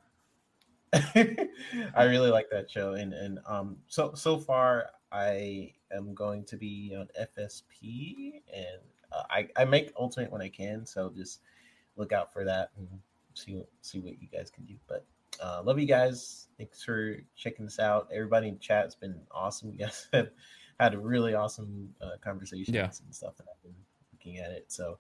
I 1.96 2.04
really 2.04 2.30
like 2.30 2.50
that 2.52 2.70
show, 2.70 2.94
and 2.94 3.14
and 3.14 3.40
um, 3.48 3.78
so 3.88 4.14
so 4.16 4.38
far 4.38 4.90
I 5.12 5.74
am 5.92 6.14
going 6.14 6.44
to 6.46 6.58
be 6.58 6.96
on 6.98 7.08
FSP, 7.20 8.42
and 8.54 8.82
uh, 9.12 9.24
I 9.30 9.48
I 9.56 9.66
make 9.66 9.92
Ultimate 10.00 10.32
when 10.32 10.42
I 10.42 10.50
can, 10.50 10.86
so 10.86 11.12
just 11.16 11.42
look 11.96 12.12
out 12.12 12.32
for 12.32 12.44
that 12.46 12.72
and 12.78 12.88
see 13.34 13.62
see 13.82 14.00
what 14.00 14.22
you 14.22 14.28
guys 14.32 14.50
can 14.50 14.66
do. 14.66 14.76
But 14.88 15.06
uh, 15.42 15.62
love 15.64 15.80
you 15.80 15.86
guys. 15.86 16.48
Thanks 16.58 16.84
for 16.84 17.18
checking 17.36 17.66
this 17.66 17.80
out. 17.80 18.10
Everybody 18.14 18.48
in 18.50 18.60
chat 18.60 18.86
has 18.86 18.96
been 18.96 19.20
awesome. 19.32 19.72
You 19.78 19.78
guys 19.80 20.08
have 20.14 20.30
had 20.80 20.94
a 20.94 20.98
really 21.00 21.34
awesome 21.34 21.94
uh, 22.02 22.12
conversations 22.24 22.70
Yeah. 22.76 22.86
and 23.06 23.14
stuff, 23.16 23.34
and 23.40 23.48
I've 23.54 23.62
been 23.64 23.76
looking 24.14 24.38
at 24.38 24.52
it. 24.52 24.66
So. 24.72 25.00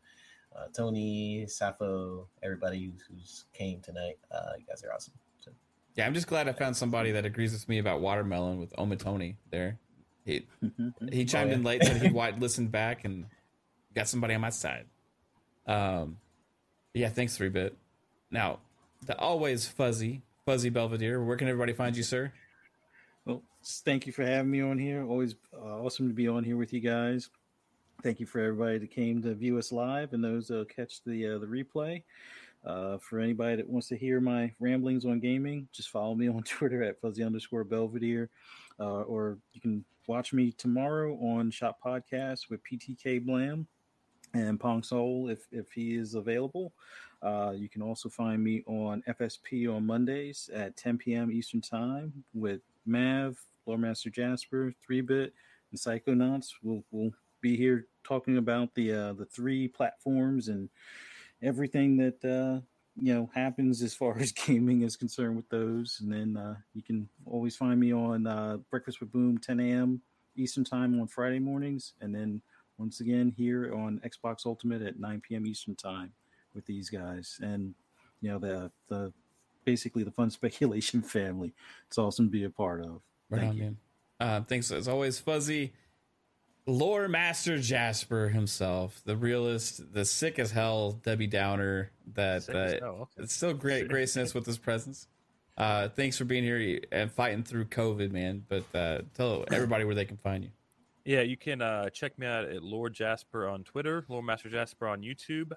Uh, 0.56 0.66
Tony, 0.75 1.45
Sappho, 1.48 2.27
everybody 2.41 2.85
who's, 2.85 3.03
who's 3.07 3.45
came 3.53 3.80
tonight, 3.82 4.17
uh, 4.32 4.53
you 4.57 4.66
guys 4.66 4.83
are 4.83 4.91
awesome. 4.91 5.14
So 5.40 5.51
Yeah, 5.93 6.07
I'm 6.07 6.16
just 6.16 6.25
glad 6.25 6.48
I 6.48 6.53
found 6.53 6.75
somebody 6.75 7.11
that 7.11 7.25
agrees 7.27 7.51
with 7.53 7.67
me 7.69 7.77
about 7.77 7.99
watermelon 8.01 8.57
with 8.57 8.74
Omatoni 8.75 9.35
there. 9.51 9.77
He 10.25 10.48
he 11.11 11.25
chimed 11.25 11.51
in 11.51 11.61
yeah. 11.61 11.67
late, 11.67 11.83
said 11.83 12.01
he'd 12.01 12.11
wa- 12.14 12.32
listened 12.40 12.72
back 12.72 13.06
and 13.06 13.25
got 13.93 14.07
somebody 14.07 14.33
on 14.33 14.41
my 14.41 14.49
side. 14.49 14.85
Um, 15.67 16.17
yeah, 16.93 17.09
thanks, 17.09 17.38
three 17.38 17.49
bit. 17.49 17.77
Now, 18.32 18.59
the 19.06 19.16
always 19.19 19.67
fuzzy, 19.67 20.24
fuzzy 20.48 20.69
Belvedere. 20.69 21.22
Where 21.22 21.35
can 21.35 21.50
everybody 21.50 21.74
find 21.74 21.98
you, 21.98 22.03
sir? 22.03 22.32
Well, 23.26 23.43
thank 23.84 24.08
you 24.08 24.14
for 24.14 24.24
having 24.24 24.50
me 24.50 24.61
on 24.61 24.80
here. 24.80 25.06
Always 25.06 25.35
uh, 25.53 25.84
awesome 25.84 26.08
to 26.08 26.14
be 26.14 26.30
on 26.30 26.45
here 26.45 26.56
with 26.56 26.72
you 26.72 26.80
guys. 26.80 27.30
Thank 28.01 28.22
you 28.22 28.26
for 28.26 28.40
everybody 28.40 28.77
that 28.77 28.90
came 28.90 29.22
to 29.24 29.34
view 29.34 29.58
us 29.58 29.74
live 29.74 30.14
and 30.14 30.24
those 30.24 30.48
that 30.48 30.69
catch 30.74 31.03
the 31.03 31.35
uh, 31.35 31.40
the 31.40 31.48
replay. 31.48 32.01
Uh, 32.66 32.98
for 32.98 33.19
anybody 33.19 33.58
that 33.58 33.67
wants 33.67 33.90
to 33.90 33.98
hear 33.98 34.22
my 34.22 34.53
ramblings 34.61 35.03
on 35.03 35.19
gaming, 35.19 35.67
just 35.74 35.90
follow 35.90 36.16
me 36.16 36.30
on 36.30 36.43
Twitter 36.43 36.82
at 36.82 37.01
fuzzy 37.01 37.26
underscore 37.26 37.66
Belvedere, 37.66 38.30
uh, 38.80 39.01
or 39.01 39.40
you 39.51 39.59
can 39.59 39.84
watch 40.08 40.32
me 40.32 40.53
tomorrow 40.53 41.14
on 41.16 41.51
Shop 41.51 41.77
Podcast 41.85 42.50
with 42.50 42.61
PTK 42.64 43.26
Blam 43.26 43.67
and 44.34 44.58
Pong 44.58 44.82
Soul 44.82 45.27
if 45.27 45.45
if 45.51 45.74
he 45.74 45.95
is 45.95 46.16
available. 46.16 46.72
Uh, 47.22 47.52
you 47.56 47.68
can 47.70 47.82
also 47.82 48.10
find 48.10 48.44
me 48.44 48.64
on 48.68 49.04
FSP 49.08 49.74
on 49.74 49.86
Mondays 49.86 50.50
at 50.54 50.78
10 50.78 50.98
p.m. 50.98 51.32
Eastern 51.32 51.62
Time 51.62 52.24
with 52.34 52.62
Mav, 52.86 53.38
Lore 53.66 53.78
Master 53.78 54.10
Jasper, 54.10 54.74
Three 54.86 55.02
Bit, 55.02 55.34
and 55.72 55.80
Psychonauts. 55.80 56.50
We'll 56.62 56.84
we'll 56.92 57.12
be 57.42 57.58
here 57.58 57.88
talking 58.04 58.38
about 58.38 58.74
the 58.76 58.94
uh, 58.94 59.14
the 59.14 59.26
three 59.26 59.68
platforms 59.68 60.48
and 60.48 60.70
everything 61.42 61.98
that 61.98 62.24
uh, 62.24 62.62
you 63.00 63.14
know 63.14 63.30
happens 63.34 63.82
as 63.82 63.94
far 63.94 64.18
as 64.20 64.32
gaming 64.32 64.84
is 64.84 64.96
concerned 64.96 65.36
with 65.36 65.50
those. 65.50 66.00
And 66.02 66.12
then 66.12 66.38
uh, 66.38 66.56
you 66.74 66.84
can 66.84 67.10
always 67.26 67.56
find 67.56 67.80
me 67.80 67.94
on 67.94 68.28
uh, 68.28 68.58
Breakfast 68.70 69.00
with 69.00 69.12
Boom 69.12 69.38
10 69.38 69.60
a.m. 69.60 70.02
Eastern 70.36 70.64
Time 70.64 71.00
on 71.00 71.08
Friday 71.08 71.40
mornings, 71.40 71.94
and 72.00 72.14
then 72.14 72.42
once 72.78 73.00
again 73.00 73.34
here 73.36 73.74
on 73.74 74.00
Xbox 74.06 74.46
Ultimate 74.46 74.84
at 74.84 75.00
9 75.00 75.22
p.m. 75.28 75.48
Eastern 75.48 75.76
Time 75.76 76.14
with 76.58 76.66
these 76.66 76.90
guys. 76.90 77.40
And 77.42 77.74
you 78.19 78.30
know 78.30 78.40
the 78.40 78.72
the 78.90 79.14
basically 79.64 80.03
the 80.03 80.11
fun 80.11 80.30
speculation 80.32 81.02
family. 81.02 81.53
It's 81.88 81.98
awesome 81.98 82.26
to 82.26 82.32
be 82.32 82.44
a 82.44 82.50
part 82.50 82.82
of. 82.82 83.02
Right 83.30 83.40
Thank 83.40 83.52
on, 83.52 83.58
you. 83.58 83.64
man. 83.64 83.77
Uh, 84.19 84.42
thanks 84.42 84.69
as 84.72 84.90
always, 84.90 85.19
Fuzzy. 85.19 85.72
Lore 86.66 87.08
Master 87.08 87.58
Jasper 87.58 88.27
himself, 88.27 89.02
the 89.06 89.16
realist, 89.16 89.94
the 89.94 90.03
sick 90.03 90.38
as 90.38 90.52
hell 90.52 90.92
Debbie 90.92 91.27
Downer 91.27 91.92
that 92.14 92.50
uh, 92.50 92.84
hell, 92.84 92.98
okay. 93.03 93.24
it's 93.24 93.34
still 93.34 93.53
great 93.53 93.84
Sick. 93.84 93.90
gracing 93.90 94.24
us 94.24 94.34
with 94.34 94.45
his 94.45 94.58
presence. 94.58 95.08
Uh, 95.58 95.88
thanks 95.88 96.18
for 96.18 96.26
being 96.26 96.44
here 96.44 96.82
and 96.92 97.10
fighting 97.10 97.44
through 97.44 97.66
COVID, 97.66 98.11
man. 98.11 98.44
But 98.50 98.66
uh, 98.76 99.02
tell 99.14 99.45
everybody 99.50 99.86
where 99.86 99.95
they 99.95 100.03
can 100.03 100.18
find 100.18 100.44
you. 100.44 100.50
Yeah, 101.06 101.22
you 101.22 101.38
can 101.38 101.61
uh, 101.61 101.90
check 101.90 102.19
me 102.19 102.27
out 102.27 102.44
at 102.44 102.61
Lord 102.61 102.94
Jasper 102.94 103.48
on 103.48 103.64
Twitter, 103.64 104.03
Lore 104.10 104.22
Master 104.22 104.50
Jasper 104.50 104.90
on 104.90 105.02
YouTube. 105.02 105.53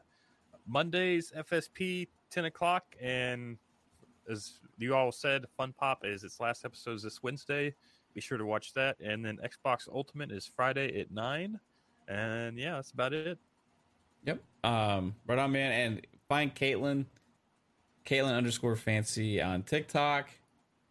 Mondays, 0.67 1.33
FSP, 1.37 2.09
10 2.31 2.45
o'clock. 2.47 2.85
And 3.01 3.59
as 4.31 4.61
you 4.79 4.95
all 4.95 5.13
said, 5.13 5.45
Fun 5.57 5.73
Pop 5.73 6.05
is 6.05 6.25
its 6.25 6.41
last 6.41 6.65
episode 6.65 6.95
is 6.95 7.03
this 7.03 7.23
Wednesday. 7.23 7.75
Be 8.15 8.21
sure 8.21 8.39
to 8.39 8.45
watch 8.45 8.73
that. 8.75 8.97
And 9.01 9.25
then 9.25 9.39
Xbox 9.45 9.89
Ultimate 9.93 10.31
is 10.33 10.47
Friday 10.47 11.01
at 11.01 11.11
9. 11.11 11.61
And 12.09 12.59
yeah, 12.59 12.75
that's 12.75 12.91
about 12.91 13.13
it. 13.13 13.39
Yep. 14.25 14.43
Um, 14.65 15.15
right 15.27 15.39
on, 15.39 15.53
man. 15.53 15.73
And 15.73 16.07
find 16.29 16.55
Caitlin, 16.55 17.07
Caitlin 18.05 18.37
underscore 18.37 18.77
fancy 18.77 19.41
on 19.41 19.63
TikTok. 19.63 20.29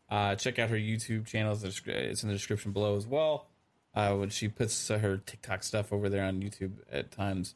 Uh, 0.10 0.36
check 0.36 0.58
out 0.58 0.70
her 0.70 0.78
YouTube 0.78 1.28
channel. 1.28 1.58
It's 1.62 2.24
in 2.24 2.30
the 2.30 2.36
description 2.36 2.72
below 2.72 2.96
as 2.96 3.06
well. 3.06 3.48
Uh, 3.94 4.16
when 4.16 4.30
she 4.30 4.48
puts 4.48 4.88
her 4.88 5.18
TikTok 5.18 5.64
stuff 5.64 5.92
over 5.92 6.10
there 6.10 6.24
on 6.24 6.42
YouTube 6.42 6.74
at 6.92 7.12
times. 7.12 7.56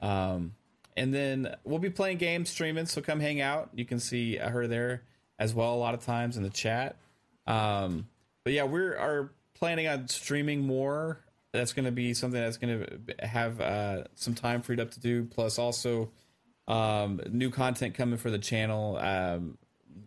Um, 0.00 0.54
and 0.96 1.12
then 1.12 1.54
we'll 1.64 1.78
be 1.78 1.90
playing 1.90 2.18
games, 2.18 2.50
streaming. 2.50 2.86
So 2.86 3.00
come 3.00 3.20
hang 3.20 3.40
out. 3.40 3.70
You 3.74 3.84
can 3.84 3.98
see 3.98 4.36
her 4.36 4.66
there 4.66 5.02
as 5.38 5.54
well 5.54 5.74
a 5.74 5.76
lot 5.76 5.94
of 5.94 6.04
times 6.04 6.36
in 6.36 6.42
the 6.42 6.50
chat. 6.50 6.96
Um, 7.46 8.08
but 8.44 8.52
yeah, 8.52 8.64
we 8.64 8.80
are 8.80 9.32
planning 9.54 9.88
on 9.88 10.08
streaming 10.08 10.60
more. 10.60 11.20
That's 11.52 11.72
going 11.72 11.84
to 11.84 11.92
be 11.92 12.14
something 12.14 12.40
that's 12.40 12.56
going 12.56 12.80
to 12.80 13.26
have 13.26 13.60
uh, 13.60 14.04
some 14.14 14.34
time 14.34 14.62
freed 14.62 14.80
up 14.80 14.90
to 14.92 15.00
do. 15.00 15.24
Plus, 15.24 15.58
also 15.58 16.10
um, 16.66 17.20
new 17.30 17.50
content 17.50 17.94
coming 17.94 18.18
for 18.18 18.30
the 18.30 18.38
channel. 18.38 18.96
Um, 18.96 19.58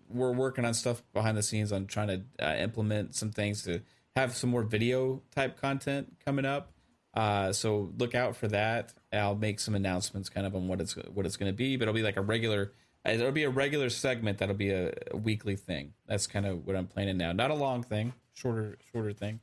we're 0.10 0.32
working 0.32 0.66
on 0.66 0.74
stuff 0.74 1.04
behind 1.14 1.38
the 1.38 1.44
scenes 1.44 1.72
on 1.72 1.86
trying 1.88 2.08
to 2.08 2.22
uh, 2.40 2.56
implement 2.56 3.16
some 3.16 3.32
things 3.32 3.64
to 3.64 3.82
have 4.16 4.36
some 4.36 4.50
more 4.50 4.64
video 4.64 5.22
type 5.36 5.60
content 5.60 6.16
coming 6.26 6.46
up. 6.46 6.72
Uh, 7.16 7.54
so 7.54 7.94
look 7.98 8.14
out 8.14 8.36
for 8.36 8.48
that. 8.50 8.94
I'll 9.14 9.36
make 9.36 9.60
some 9.60 9.76
announcements 9.76 10.28
kind 10.28 10.46
of 10.46 10.56
on 10.56 10.68
what 10.68 10.82
it's 10.82 10.94
what 10.94 11.26
it's 11.26 11.38
going 11.38 11.52
to 11.52 11.56
be, 11.56 11.78
but 11.78 11.84
it'll 11.84 11.94
be 11.94 12.04
like 12.04 12.18
a 12.18 12.22
regular. 12.22 12.74
It'll 13.06 13.32
be 13.32 13.44
a 13.44 13.50
regular 13.50 13.90
segment. 13.90 14.40
That'll 14.40 14.56
be 14.56 14.72
a, 14.72 14.92
a 15.12 15.18
weekly 15.18 15.56
thing. 15.56 15.94
That's 16.08 16.28
kind 16.28 16.46
of 16.46 16.66
what 16.66 16.76
I'm 16.76 16.88
planning 16.88 17.18
now. 17.18 17.32
Not 17.32 17.52
a 17.52 17.56
long 17.56 17.84
thing, 17.84 18.14
shorter 18.34 18.78
shorter 18.92 19.14
thing, 19.14 19.40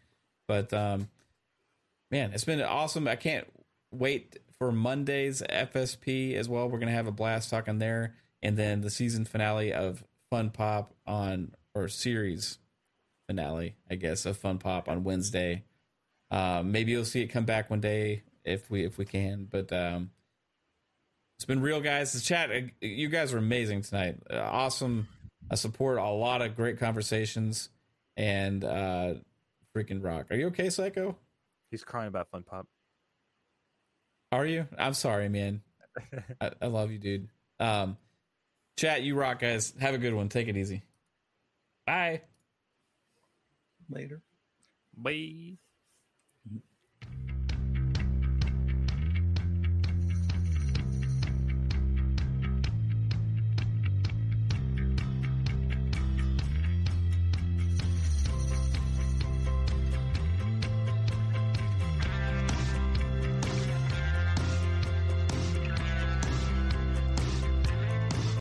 but 0.46 0.72
um, 0.74 1.08
man, 2.10 2.32
it's 2.34 2.44
been 2.44 2.60
awesome. 2.60 3.08
I 3.08 3.16
can't 3.16 3.46
wait 3.90 4.38
for 4.58 4.70
Monday's 4.70 5.42
FSP 5.42 6.34
as 6.34 6.48
well. 6.48 6.68
We're 6.68 6.78
gonna 6.78 6.92
have 6.92 7.06
a 7.06 7.12
blast 7.12 7.48
talking 7.48 7.78
there, 7.78 8.14
and 8.42 8.58
then 8.58 8.82
the 8.82 8.90
season 8.90 9.24
finale 9.24 9.72
of 9.72 10.04
Fun 10.28 10.50
Pop 10.50 10.92
on 11.06 11.54
or 11.74 11.88
series 11.88 12.58
finale, 13.26 13.76
I 13.90 13.94
guess, 13.94 14.26
of 14.26 14.36
Fun 14.36 14.58
Pop 14.58 14.88
on 14.88 15.04
Wednesday. 15.04 15.64
Um, 16.32 16.72
maybe 16.72 16.92
you'll 16.92 17.04
see 17.04 17.20
it 17.20 17.26
come 17.28 17.44
back 17.44 17.68
one 17.68 17.80
day 17.80 18.22
if 18.44 18.70
we 18.70 18.84
if 18.84 18.96
we 18.96 19.04
can. 19.04 19.46
But 19.48 19.70
um, 19.72 20.10
it's 21.36 21.44
been 21.44 21.60
real, 21.60 21.80
guys. 21.80 22.12
The 22.14 22.20
chat, 22.20 22.50
uh, 22.50 22.60
you 22.80 23.08
guys 23.10 23.32
were 23.32 23.38
amazing 23.38 23.82
tonight. 23.82 24.16
Uh, 24.30 24.38
awesome 24.38 25.08
uh, 25.50 25.56
support, 25.56 25.98
a 25.98 26.04
lot 26.04 26.40
of 26.40 26.56
great 26.56 26.78
conversations, 26.78 27.68
and 28.16 28.64
uh, 28.64 29.14
freaking 29.76 30.02
rock. 30.02 30.26
Are 30.30 30.36
you 30.36 30.46
okay, 30.46 30.70
Psycho? 30.70 31.16
He's 31.70 31.84
crying 31.84 32.08
about 32.08 32.30
Fun 32.30 32.44
Pop. 32.44 32.66
Are 34.32 34.46
you? 34.46 34.66
I'm 34.78 34.94
sorry, 34.94 35.28
man. 35.28 35.60
I, 36.40 36.52
I 36.62 36.66
love 36.66 36.90
you, 36.90 36.98
dude. 36.98 37.28
Um, 37.60 37.98
chat, 38.78 39.02
you 39.02 39.14
rock, 39.14 39.40
guys. 39.40 39.74
Have 39.80 39.94
a 39.94 39.98
good 39.98 40.14
one. 40.14 40.30
Take 40.30 40.48
it 40.48 40.56
easy. 40.56 40.82
Bye. 41.86 42.22
Later. 43.90 44.22
Bye. 44.96 45.58